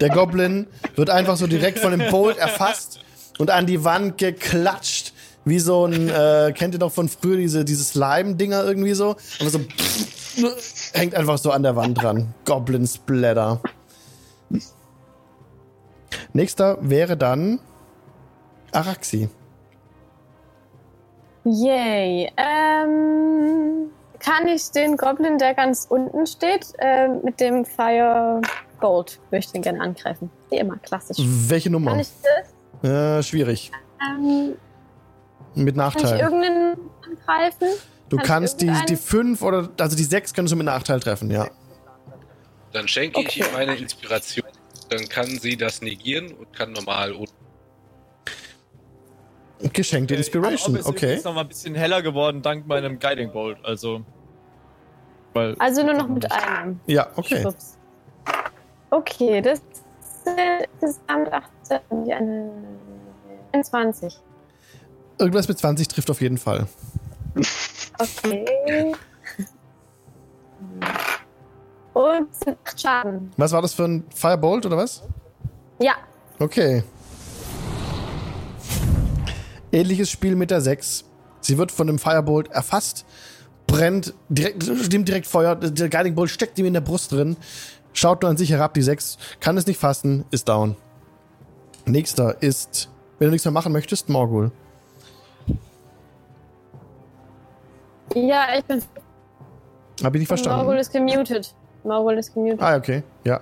Der 0.00 0.08
Goblin 0.08 0.66
wird 0.96 1.10
einfach 1.10 1.36
so 1.36 1.46
direkt 1.46 1.78
von 1.78 1.90
dem 1.90 2.10
Bolt 2.10 2.38
erfasst 2.38 3.00
und 3.38 3.50
an 3.50 3.66
die 3.66 3.84
Wand 3.84 4.16
geklatscht. 4.16 5.12
Wie 5.44 5.58
so 5.58 5.84
ein, 5.84 6.08
äh, 6.08 6.54
kennt 6.56 6.74
ihr 6.74 6.78
doch 6.78 6.92
von 6.92 7.10
früher 7.10 7.36
diese, 7.36 7.64
diese 7.64 7.84
Slime-Dinger 7.84 8.64
irgendwie 8.64 8.94
so? 8.94 9.16
Und 9.40 9.50
so 9.50 9.60
hängt 10.94 11.14
einfach 11.14 11.36
so 11.36 11.50
an 11.50 11.64
der 11.64 11.76
Wand 11.76 12.00
dran. 12.00 12.32
Goblin 12.46 12.86
Splatter. 12.86 13.60
Nächster 16.32 16.78
wäre 16.80 17.18
dann 17.18 17.60
Araxi. 18.70 19.28
Yay. 21.44 22.30
Ähm, 22.36 23.90
kann 24.20 24.46
ich 24.46 24.70
den 24.70 24.96
Goblin, 24.96 25.38
der 25.38 25.54
ganz 25.54 25.86
unten 25.88 26.26
steht, 26.26 26.66
äh, 26.78 27.08
mit 27.08 27.40
dem 27.40 27.64
Firebolt, 27.64 29.18
möchte 29.30 29.48
ich 29.48 29.52
den 29.52 29.62
gerne 29.62 29.80
angreifen. 29.80 30.30
Wie 30.50 30.56
immer, 30.58 30.76
klassisch. 30.78 31.16
Welche 31.18 31.64
Kann 31.70 31.72
Nummer? 31.72 31.98
ich 32.00 32.08
das? 32.80 32.88
Äh, 32.90 33.22
schwierig. 33.22 33.72
Ähm, 34.00 34.54
Mit 35.54 35.76
kann 35.76 35.90
ich 35.96 36.02
Nachteil. 36.02 36.20
irgendeinen 36.20 36.76
angreifen? 37.04 37.68
Du 38.08 38.16
kann 38.18 38.44
ich 38.44 38.50
kannst 38.56 38.60
die, 38.60 38.72
die 38.88 38.96
5 38.96 39.42
oder, 39.42 39.68
also 39.80 39.96
die 39.96 40.04
6 40.04 40.34
kannst 40.34 40.52
du 40.52 40.56
mit 40.56 40.66
Nachteil 40.66 41.00
treffen, 41.00 41.30
ja. 41.30 41.48
Dann 42.72 42.86
schenke 42.88 43.20
ich 43.20 43.26
Okay. 43.42 43.44
ihm 43.50 43.56
eine 43.56 43.74
Inspiration. 43.74 44.46
Dann 44.90 45.08
kann 45.08 45.26
sie 45.26 45.56
das 45.56 45.80
negieren 45.82 46.32
und 46.32 46.52
kann 46.52 46.72
normal. 46.72 47.12
Geschenkte 49.72 50.14
Inspiration, 50.14 50.76
Ist 50.76 50.86
okay. 50.86 51.20
noch 51.24 51.34
mal 51.34 51.42
ein 51.42 51.48
bisschen 51.48 51.74
heller 51.74 52.02
geworden 52.02 52.42
dank 52.42 52.66
meinem 52.66 52.98
Guiding 52.98 53.32
Bolt. 53.32 53.58
Also. 53.64 54.02
Weil 55.32 55.54
Also 55.58 55.82
nur 55.84 55.94
noch 55.94 56.08
mit 56.08 56.30
einem. 56.30 56.80
Ja, 56.86 57.08
okay. 57.16 57.40
Schwupps. 57.40 57.78
Okay, 58.90 59.40
das 59.40 59.60
sind 60.24 60.38
insgesamt 60.80 61.32
18, 61.32 61.78
die 62.04 62.12
eine 62.12 62.50
21. 63.52 64.18
Irgendwas 65.18 65.48
mit 65.48 65.58
20 65.58 65.88
trifft 65.88 66.10
auf 66.10 66.20
jeden 66.20 66.38
Fall. 66.38 66.66
Okay. 67.98 68.94
Und 71.94 72.34
sind 72.34 72.58
8 72.64 72.80
Schaden. 72.80 73.32
Was 73.36 73.52
war 73.52 73.62
das 73.62 73.74
für 73.74 73.84
ein 73.84 74.04
Firebolt 74.14 74.66
oder 74.66 74.76
was? 74.76 75.02
Ja, 75.78 75.94
Okay. 76.38 76.82
Ähnliches 79.72 80.10
Spiel 80.10 80.36
mit 80.36 80.50
der 80.50 80.60
6. 80.60 81.04
Sie 81.40 81.58
wird 81.58 81.72
von 81.72 81.86
dem 81.86 81.98
Firebolt 81.98 82.48
erfasst, 82.50 83.04
brennt, 83.66 84.14
direkt, 84.28 84.62
stimmt 84.84 85.08
direkt 85.08 85.26
Feuer. 85.26 85.56
Der 85.56 85.88
Guiding 85.88 86.14
Bolt 86.14 86.30
steckt 86.30 86.58
ihm 86.58 86.66
in 86.66 86.74
der 86.74 86.80
Brust 86.82 87.10
drin, 87.12 87.36
schaut 87.92 88.22
nur 88.22 88.30
an 88.30 88.36
sich 88.36 88.50
herab, 88.50 88.74
die 88.74 88.82
6, 88.82 89.18
kann 89.40 89.56
es 89.56 89.66
nicht 89.66 89.80
fassen, 89.80 90.24
ist 90.30 90.48
down. 90.48 90.76
Nächster 91.86 92.40
ist, 92.42 92.90
wenn 93.18 93.28
du 93.28 93.32
nichts 93.32 93.44
mehr 93.44 93.52
machen 93.52 93.72
möchtest, 93.72 94.08
Morgul. 94.08 94.52
ja, 98.14 98.46
ich 98.58 98.64
bin. 98.64 98.82
Hab 100.02 100.14
ich 100.14 100.20
nicht 100.20 100.30
Morgul 100.30 100.44
verstanden? 100.44 100.78
ist 100.78 100.92
gemutet. 100.92 101.54
Morgul 101.84 102.14
ist 102.14 102.34
gemutet. 102.34 102.60
Ah, 102.62 102.76
okay. 102.76 103.02
Ja. 103.24 103.40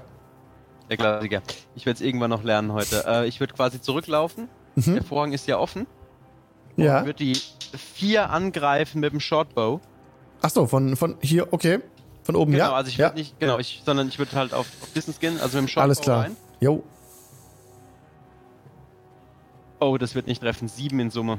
Der 0.88 0.96
Klassiker. 0.96 1.42
Ich 1.74 1.86
werde 1.86 1.96
es 1.96 2.00
irgendwann 2.00 2.30
noch 2.30 2.42
lernen 2.42 2.72
heute. 2.72 3.04
Äh, 3.06 3.26
ich 3.26 3.40
würde 3.40 3.54
quasi 3.54 3.80
zurücklaufen. 3.80 4.48
Der 4.76 4.94
Mhm. 4.94 5.04
Vorhang 5.04 5.32
ist 5.32 5.46
ja 5.46 5.58
offen. 5.58 5.86
Ja. 6.80 7.00
Ich 7.00 7.06
würde 7.06 7.24
die 7.24 7.38
vier 7.94 8.30
angreifen 8.30 9.00
mit 9.00 9.12
dem 9.12 9.20
Shortbow. 9.20 9.80
Ach 10.42 10.50
so, 10.50 10.66
von, 10.66 10.96
von 10.96 11.16
hier, 11.20 11.52
okay. 11.52 11.80
Von 12.22 12.36
oben, 12.36 12.52
Genau, 12.52 12.64
ja? 12.64 12.72
also 12.72 12.88
ich 12.88 12.96
ja. 12.96 13.06
würde 13.08 13.18
nicht, 13.18 13.38
genau, 13.40 13.58
ich, 13.58 13.82
sondern 13.84 14.08
ich 14.08 14.18
würde 14.18 14.32
halt 14.36 14.52
auf, 14.52 14.66
auf 14.82 14.92
Distance 14.94 15.20
gehen, 15.20 15.34
also 15.40 15.56
mit 15.58 15.66
dem 15.66 15.68
Shortbow 15.68 15.84
Alles 15.84 16.00
klar. 16.00 16.24
rein. 16.24 16.36
Jo. 16.60 16.82
Oh, 19.80 19.96
das 19.96 20.14
wird 20.14 20.26
nicht 20.26 20.42
treffen. 20.42 20.68
Sieben 20.68 21.00
in 21.00 21.10
Summe. 21.10 21.38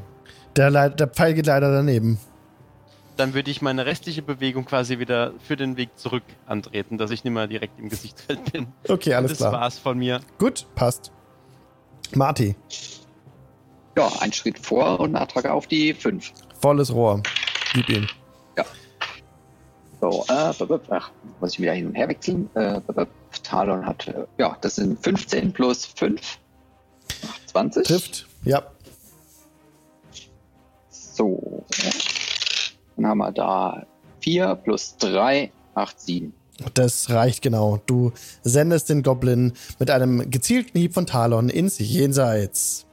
Der, 0.56 0.90
der 0.90 1.08
Pfeil 1.08 1.34
geht 1.34 1.46
leider 1.46 1.72
daneben. 1.72 2.20
Dann 3.18 3.34
würde 3.34 3.52
ich 3.52 3.62
meine 3.62 3.86
restliche 3.86 4.22
Bewegung 4.24 4.66
quasi 4.66 4.98
wieder 4.98 5.34
für 5.46 5.56
den 5.56 5.78
Weg 5.78 5.98
zurück 5.98 6.24
antreten, 6.48 6.98
dass 6.98 7.12
ich 7.12 7.24
nicht 7.24 7.34
mehr 7.34 7.48
direkt 7.48 7.80
im 7.80 7.90
Gesichtsfeld 7.90 8.52
bin. 8.52 8.68
Okay, 8.88 9.14
alles 9.14 9.32
das 9.32 9.38
klar. 9.40 9.52
war's 9.54 9.78
von 9.78 9.98
mir. 9.98 10.22
Gut, 10.40 10.66
passt. 10.76 11.12
Marty, 12.16 12.56
Ja, 13.98 14.12
ein 14.20 14.32
Schritt 14.32 14.60
vor 14.60 15.00
und 15.00 15.16
eine 15.16 15.22
Attacke 15.22 15.52
auf 15.52 15.68
die 15.68 15.94
5. 15.94 16.32
volles 16.60 16.94
Rohr. 16.94 17.22
Gib 17.74 17.90
ihm. 17.90 18.08
So, 20.02 20.26
äh, 20.30 20.52
ach, 20.90 21.12
muss 21.40 21.54
ich 21.54 21.60
wieder 21.60 21.74
hin 21.74 21.88
und 21.88 21.94
her 21.94 22.10
wechseln. 22.10 22.50
Äh, 22.56 22.82
Talon 23.44 23.86
hat, 23.86 24.08
äh, 24.08 24.26
ja, 24.40 24.58
das 24.62 24.76
sind 24.76 25.02
15 25.04 25.54
plus 25.54 25.86
5. 25.86 26.40
Macht 27.24 27.50
20. 27.50 27.88
Trifft. 27.88 28.28
Ja. 28.44 28.64
So. 30.90 31.64
Dann 32.96 33.06
haben 33.06 33.18
wir 33.20 33.32
da 33.32 33.86
4 34.22 34.56
plus 34.56 34.98
3 34.98 35.52
macht 35.76 36.00
7. 36.00 36.34
Das 36.74 37.10
reicht 37.12 37.44
genau. 37.44 37.80
Du 37.86 38.12
sendest 38.42 38.90
den 38.90 39.04
Goblin 39.04 39.54
mit 39.78 39.92
einem 39.92 40.32
gezielten 40.32 40.80
Hieb 40.80 40.96
von 40.96 41.06
Talon 41.06 41.50
ins 41.50 41.78
Jenseits. 41.78 42.88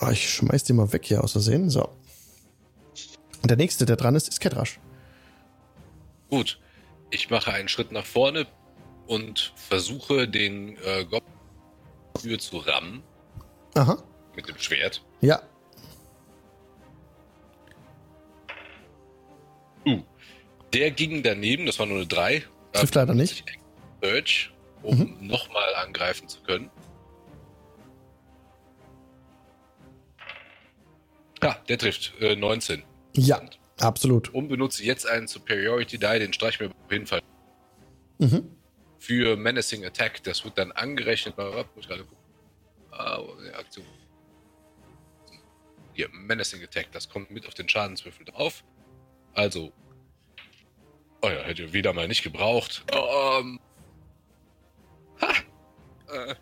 Oh, 0.00 0.08
ich 0.10 0.28
schmeiß 0.28 0.64
den 0.64 0.76
mal 0.76 0.92
weg 0.92 1.04
hier 1.04 1.22
aus 1.22 1.32
Versehen. 1.32 1.70
So. 1.70 1.88
Und 3.42 3.50
der 3.50 3.56
nächste, 3.56 3.86
der 3.86 3.96
dran 3.96 4.14
ist, 4.14 4.28
ist 4.28 4.40
Ketrasch. 4.40 4.80
Gut. 6.30 6.58
Ich 7.10 7.30
mache 7.30 7.52
einen 7.52 7.68
Schritt 7.68 7.92
nach 7.92 8.06
vorne 8.06 8.46
und 9.06 9.52
versuche 9.56 10.26
den 10.26 10.76
äh, 10.78 11.04
Goblin 11.04 12.40
zu 12.40 12.58
rammen 12.58 13.02
Aha. 13.74 14.02
mit 14.34 14.48
dem 14.48 14.58
Schwert. 14.58 15.04
Ja. 15.20 15.42
Der 20.74 20.90
ging 20.90 21.22
daneben, 21.22 21.66
das 21.66 21.78
war 21.78 21.86
nur 21.86 21.98
eine 21.98 22.06
3. 22.06 22.42
Trifft 22.72 22.96
leider 22.96 23.14
nicht. 23.14 23.44
Search, 24.02 24.50
um 24.82 25.16
nochmal 25.20 25.72
angreifen 25.76 26.28
zu 26.28 26.40
können. 26.40 26.68
Ja, 31.44 31.56
der 31.68 31.78
trifft. 31.78 32.14
Äh, 32.20 32.36
19. 32.36 32.82
Ja, 33.12 33.40
absolut. 33.78 34.32
Und 34.32 34.48
benutze 34.48 34.82
jetzt 34.82 35.06
einen 35.06 35.28
Superiority 35.28 35.98
Die, 35.98 36.18
den 36.18 36.32
streich 36.32 36.58
mir 36.58 36.70
auf 36.70 36.90
jeden 36.90 37.06
Fall 37.06 37.20
Mhm. 38.18 38.48
für 38.98 39.36
Menacing 39.36 39.84
Attack. 39.84 40.22
Das 40.24 40.42
wird 40.44 40.56
dann 40.56 40.72
angerechnet. 40.72 41.36
Muss 41.36 41.66
ich 41.80 41.86
gerade 41.88 42.04
gucken. 42.04 42.24
Ah, 42.92 43.20
Aktion. 43.58 43.84
Hier, 45.92 46.08
Menacing 46.12 46.62
Attack. 46.62 46.90
Das 46.92 47.08
kommt 47.08 47.30
mit 47.30 47.46
auf 47.46 47.54
den 47.54 47.68
Schadenswürfel 47.68 48.24
drauf. 48.24 48.64
Also. 49.34 49.70
Oh 51.22 51.28
ja, 51.28 51.42
hätte 51.42 51.72
wieder 51.72 51.92
mal 51.92 52.08
nicht 52.08 52.22
gebraucht. 52.22 52.84
Ähm. 52.92 53.60
Ha! 55.20 55.32
Äh, 56.12 56.34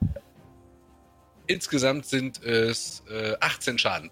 insgesamt 1.46 2.06
sind 2.06 2.42
es 2.42 3.02
äh, 3.10 3.34
18 3.40 3.78
Schaden. 3.78 4.10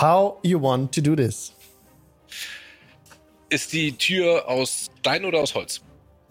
How 0.00 0.38
you 0.42 0.60
want 0.60 0.94
to 0.94 1.00
do 1.00 1.16
this? 1.16 1.52
Ist 3.50 3.72
die 3.72 3.92
Tür 3.92 4.46
aus 4.46 4.90
Stein 5.00 5.24
oder 5.24 5.40
aus 5.40 5.54
Holz? 5.54 5.80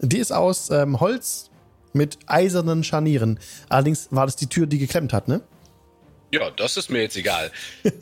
Die 0.00 0.18
ist 0.18 0.32
aus 0.32 0.70
ähm, 0.70 1.00
Holz 1.00 1.50
mit 1.92 2.18
eisernen 2.26 2.84
Scharnieren. 2.84 3.40
Allerdings 3.68 4.08
war 4.10 4.26
das 4.26 4.36
die 4.36 4.46
Tür, 4.46 4.66
die 4.66 4.78
geklemmt 4.78 5.12
hat, 5.12 5.26
ne? 5.26 5.42
Ja, 6.32 6.50
das 6.50 6.76
ist 6.76 6.90
mir 6.90 7.02
jetzt 7.02 7.16
egal. 7.16 7.50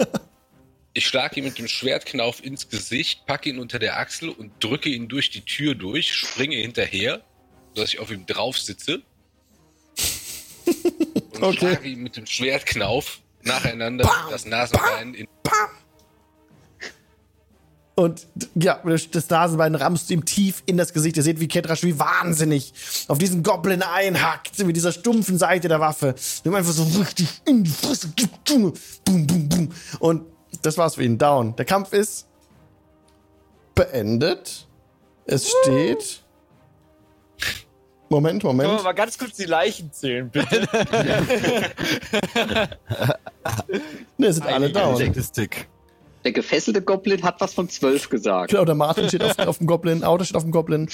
Ich 0.99 1.07
schlage 1.07 1.41
ihn 1.41 1.45
mit 1.45 1.59
dem 1.59 1.69
Schwertknauf 1.69 2.43
ins 2.43 2.70
Gesicht, 2.70 3.27
packe 3.27 3.51
ihn 3.51 3.59
unter 3.59 3.78
der 3.78 3.99
Achsel 3.99 4.31
und 4.31 4.51
drücke 4.65 4.89
ihn 4.89 5.09
durch 5.09 5.28
die 5.28 5.43
Tür 5.43 5.75
durch, 5.75 6.11
springe 6.11 6.57
hinterher, 6.57 7.20
sodass 7.75 7.93
ich 7.93 8.01
auf 8.01 8.11
ihm 8.11 8.25
drauf 8.25 8.57
sitze. 8.59 9.03
Und 11.35 11.43
Okay. 11.45 11.59
schlage 11.59 11.89
ihn 11.91 12.03
mit 12.03 12.17
dem 12.17 12.25
Schwertknauf 12.25 13.20
nacheinander 13.47 14.10
das 14.31 14.44
Nasenbein 14.44 15.15
in. 15.15 15.26
Und 17.99 18.26
ja, 18.55 18.78
das 19.10 19.31
Nasenbein 19.31 19.75
rammst 19.75 20.10
du 20.10 20.15
ihm 20.15 20.26
tief 20.26 20.62
in 20.66 20.76
das 20.76 20.92
Gesicht. 20.92 21.16
Ihr 21.16 21.23
seht, 21.23 21.41
wie 21.41 21.49
Ketrasch 21.49 21.83
wie 21.83 21.99
wahnsinnig 21.99 22.75
auf 23.08 23.16
diesen 23.16 23.42
Goblin 23.42 23.83
einhackt, 23.83 24.58
mit 24.58 24.76
dieser 24.76 24.92
stumpfen 24.92 25.39
Seite 25.39 25.68
der 25.68 25.81
Waffe. 25.81 26.15
Dem 26.44 26.55
einfach 26.55 26.73
so 26.73 26.83
richtig 27.00 27.41
in 27.47 27.65
die 27.65 27.70
Fresse. 27.70 28.12
Boom, 28.47 28.75
boom, 29.05 29.49
boom. 29.49 29.73
Und 29.99 30.26
das 30.60 30.76
war's 30.76 30.97
für 30.97 31.05
ihn. 31.05 31.16
Down. 31.16 31.57
Der 31.57 31.65
Kampf 31.65 31.94
ist 31.94 32.26
beendet. 33.75 34.66
Es 35.25 35.49
steht 35.49 36.23
Moment, 38.09 38.43
Können 38.43 38.59
wir 38.59 38.65
Moment. 38.65 38.85
mal 38.85 38.93
ganz 38.93 39.18
kurz 39.18 39.36
die 39.36 39.44
Leichen 39.44 39.93
zählen, 39.93 40.31
bitte? 40.31 40.67
Ne, 44.18 44.33
sind 44.33 44.47
alle 44.47 44.70
down. 44.70 44.97
Statistik. 44.97 45.68
Der 46.25 46.33
gefesselte 46.33 46.83
Goblin 46.83 47.23
hat 47.23 47.41
was 47.41 47.55
von 47.55 47.68
zwölf 47.68 48.09
gesagt. 48.09 48.51
Genau, 48.51 48.65
der 48.65 48.75
Martin 48.75 49.09
steht 49.09 49.23
auf, 49.23 49.39
auf 49.47 49.59
dem 49.59 49.67
Goblin, 49.67 50.02
Auto 50.02 50.25
steht 50.25 50.36
auf 50.36 50.43
dem 50.43 50.52
Goblin. 50.52 50.89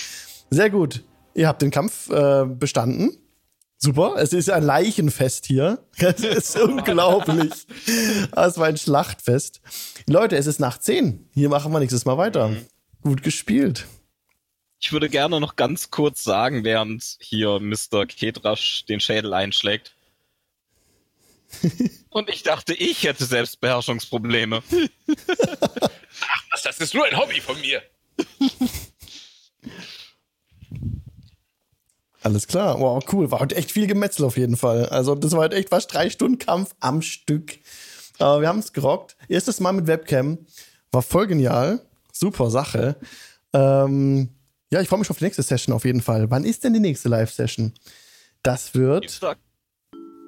Sehr 0.50 0.70
gut. 0.70 1.02
Ihr 1.34 1.48
habt 1.48 1.62
den 1.62 1.70
Kampf 1.70 2.10
äh, 2.10 2.44
bestanden. 2.44 3.16
Super. 3.78 4.14
Es 4.18 4.32
ist 4.32 4.50
ein 4.50 4.62
Leichenfest 4.62 5.46
hier. 5.46 5.78
Es 5.98 6.20
ist 6.22 6.60
unglaublich. 6.60 7.66
Es 8.32 8.58
war 8.58 8.66
ein 8.66 8.76
Schlachtfest. 8.76 9.60
Leute, 10.08 10.36
es 10.36 10.46
ist 10.46 10.60
nach 10.60 10.78
10. 10.78 11.28
Hier 11.32 11.48
machen 11.48 11.72
wir 11.72 11.80
nächstes 11.80 12.04
Mal 12.04 12.18
weiter. 12.18 12.50
Gut 13.02 13.22
gespielt. 13.22 13.86
Ich 14.84 14.92
würde 14.92 15.08
gerne 15.08 15.38
noch 15.38 15.54
ganz 15.54 15.92
kurz 15.92 16.24
sagen, 16.24 16.64
während 16.64 17.16
hier 17.20 17.60
Mr. 17.60 18.04
Kedrasch 18.04 18.84
den 18.86 18.98
Schädel 18.98 19.32
einschlägt. 19.32 19.94
Und 22.10 22.28
ich 22.28 22.42
dachte, 22.42 22.74
ich 22.74 23.04
hätte 23.04 23.24
Selbstbeherrschungsprobleme. 23.24 24.60
Was, 26.50 26.62
das 26.64 26.78
ist 26.80 26.94
nur 26.94 27.04
ein 27.06 27.16
Hobby 27.16 27.40
von 27.40 27.60
mir. 27.60 27.80
Alles 32.22 32.48
klar. 32.48 32.80
Wow, 32.80 33.04
cool. 33.12 33.30
War 33.30 33.38
heute 33.38 33.54
echt 33.54 33.70
viel 33.70 33.86
Gemetzel 33.86 34.24
auf 34.24 34.36
jeden 34.36 34.56
Fall. 34.56 34.86
Also, 34.86 35.14
das 35.14 35.30
war 35.30 35.40
heute 35.40 35.56
echt 35.56 35.68
fast 35.68 35.94
drei 35.94 36.10
Stunden 36.10 36.38
Kampf 36.38 36.74
am 36.80 37.02
Stück. 37.02 37.60
Aber 38.18 38.40
wir 38.40 38.48
haben 38.48 38.58
es 38.58 38.72
gerockt. 38.72 39.16
Erstes 39.28 39.60
Mal 39.60 39.72
mit 39.72 39.86
Webcam. 39.86 40.44
War 40.90 41.02
voll 41.02 41.28
genial. 41.28 41.86
Super 42.10 42.50
Sache. 42.50 42.96
Ähm, 43.52 44.30
ja, 44.72 44.80
ich 44.80 44.88
freue 44.88 45.00
mich 45.00 45.10
auf 45.10 45.18
die 45.18 45.24
nächste 45.24 45.42
Session 45.42 45.74
auf 45.74 45.84
jeden 45.84 46.00
Fall. 46.00 46.30
Wann 46.30 46.44
ist 46.44 46.64
denn 46.64 46.72
die 46.72 46.80
nächste 46.80 47.10
Live-Session? 47.10 47.74
Das 48.42 48.74
wird 48.74 49.04
Dienstag. 49.04 49.36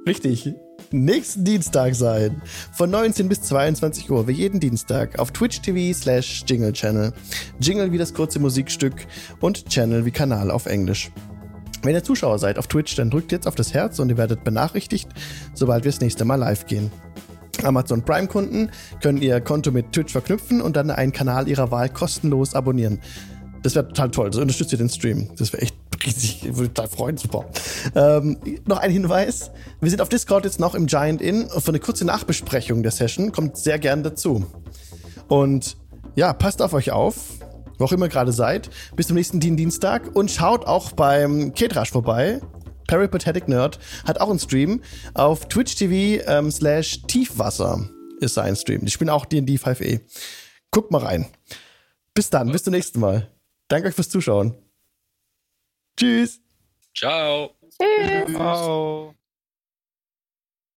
Richtig. 0.06 0.52
Nächsten 0.90 1.44
Dienstag 1.44 1.94
sein. 1.94 2.42
Von 2.74 2.90
19 2.90 3.26
bis 3.30 3.40
22 3.40 4.10
Uhr, 4.10 4.28
wie 4.28 4.32
jeden 4.32 4.60
Dienstag, 4.60 5.18
auf 5.18 5.32
Twitch 5.32 5.62
TV 5.62 5.98
slash 5.98 6.44
Jingle 6.46 6.74
Channel. 6.74 7.14
Jingle 7.58 7.90
wie 7.90 7.96
das 7.96 8.12
kurze 8.12 8.38
Musikstück 8.38 9.06
und 9.40 9.66
Channel 9.70 10.04
wie 10.04 10.10
Kanal 10.10 10.50
auf 10.50 10.66
Englisch. 10.66 11.10
Wenn 11.82 11.94
ihr 11.94 12.04
Zuschauer 12.04 12.38
seid 12.38 12.58
auf 12.58 12.66
Twitch, 12.66 12.94
dann 12.96 13.10
drückt 13.10 13.32
jetzt 13.32 13.46
auf 13.46 13.54
das 13.54 13.72
Herz 13.72 13.98
und 13.98 14.10
ihr 14.10 14.18
werdet 14.18 14.44
benachrichtigt, 14.44 15.08
sobald 15.54 15.84
wir 15.84 15.90
das 15.90 16.02
nächste 16.02 16.26
Mal 16.26 16.36
live 16.36 16.66
gehen. 16.66 16.92
Amazon 17.62 18.04
Prime-Kunden 18.04 18.70
können 19.00 19.22
ihr 19.22 19.40
Konto 19.40 19.70
mit 19.70 19.92
Twitch 19.92 20.12
verknüpfen 20.12 20.60
und 20.60 20.76
dann 20.76 20.90
einen 20.90 21.12
Kanal 21.12 21.48
ihrer 21.48 21.70
Wahl 21.70 21.88
kostenlos 21.88 22.54
abonnieren. 22.54 23.00
Das 23.64 23.74
wäre 23.74 23.88
total 23.88 24.10
toll. 24.10 24.30
Das 24.30 24.38
unterstützt 24.40 24.70
ihr 24.72 24.78
den 24.78 24.90
Stream. 24.90 25.30
Das 25.36 25.52
wäre 25.52 25.62
echt 25.62 25.74
riesig. 26.04 26.44
Ich 26.44 26.56
würde 26.56 26.72
total 26.72 26.88
freuen. 26.88 27.16
Super. 27.16 27.46
Ähm, 27.94 28.36
noch 28.66 28.78
ein 28.78 28.90
Hinweis. 28.90 29.50
Wir 29.80 29.90
sind 29.90 30.00
auf 30.02 30.08
Discord 30.10 30.44
jetzt 30.44 30.60
noch 30.60 30.74
im 30.74 30.86
Giant 30.86 31.20
Inn. 31.22 31.48
Für 31.48 31.68
eine 31.68 31.80
kurze 31.80 32.04
Nachbesprechung 32.04 32.82
der 32.82 32.92
Session 32.92 33.32
kommt 33.32 33.56
sehr 33.56 33.78
gern 33.78 34.02
dazu. 34.02 34.44
Und 35.28 35.76
ja, 36.14 36.32
passt 36.34 36.60
auf 36.62 36.74
euch 36.74 36.92
auf. 36.92 37.16
Wo 37.78 37.86
auch 37.86 37.92
immer 37.92 38.08
gerade 38.08 38.32
seid. 38.32 38.68
Bis 38.96 39.08
zum 39.08 39.16
nächsten 39.16 39.40
Dien- 39.40 39.56
Dienstag. 39.56 40.14
Und 40.14 40.30
schaut 40.30 40.66
auch 40.66 40.92
beim 40.92 41.54
Kedrasch 41.54 41.90
vorbei. 41.90 42.40
Peripatetic 42.86 43.48
Nerd 43.48 43.78
hat 44.06 44.20
auch 44.20 44.28
einen 44.28 44.38
Stream 44.38 44.82
auf 45.14 45.48
Twitch 45.48 45.74
TV 45.74 46.22
ähm, 46.30 46.50
slash 46.50 47.00
Tiefwasser 47.06 47.88
ist 48.20 48.34
sein 48.34 48.56
Stream. 48.56 48.84
Die 48.84 48.90
spielen 48.90 49.08
auch 49.10 49.24
D&D 49.24 49.56
5e. 49.56 50.00
Guckt 50.70 50.90
mal 50.90 50.98
rein. 51.02 51.26
Bis 52.12 52.28
dann, 52.30 52.52
bis 52.52 52.62
zum 52.62 52.72
nächsten 52.74 53.00
Mal. 53.00 53.30
Danke 53.68 53.88
euch 53.88 53.94
fürs 53.94 54.08
Zuschauen. 54.08 54.56
Tschüss. 55.96 56.40
Ciao. 56.94 57.54
Tschüss. 57.70 58.34
Oh. 58.36 59.14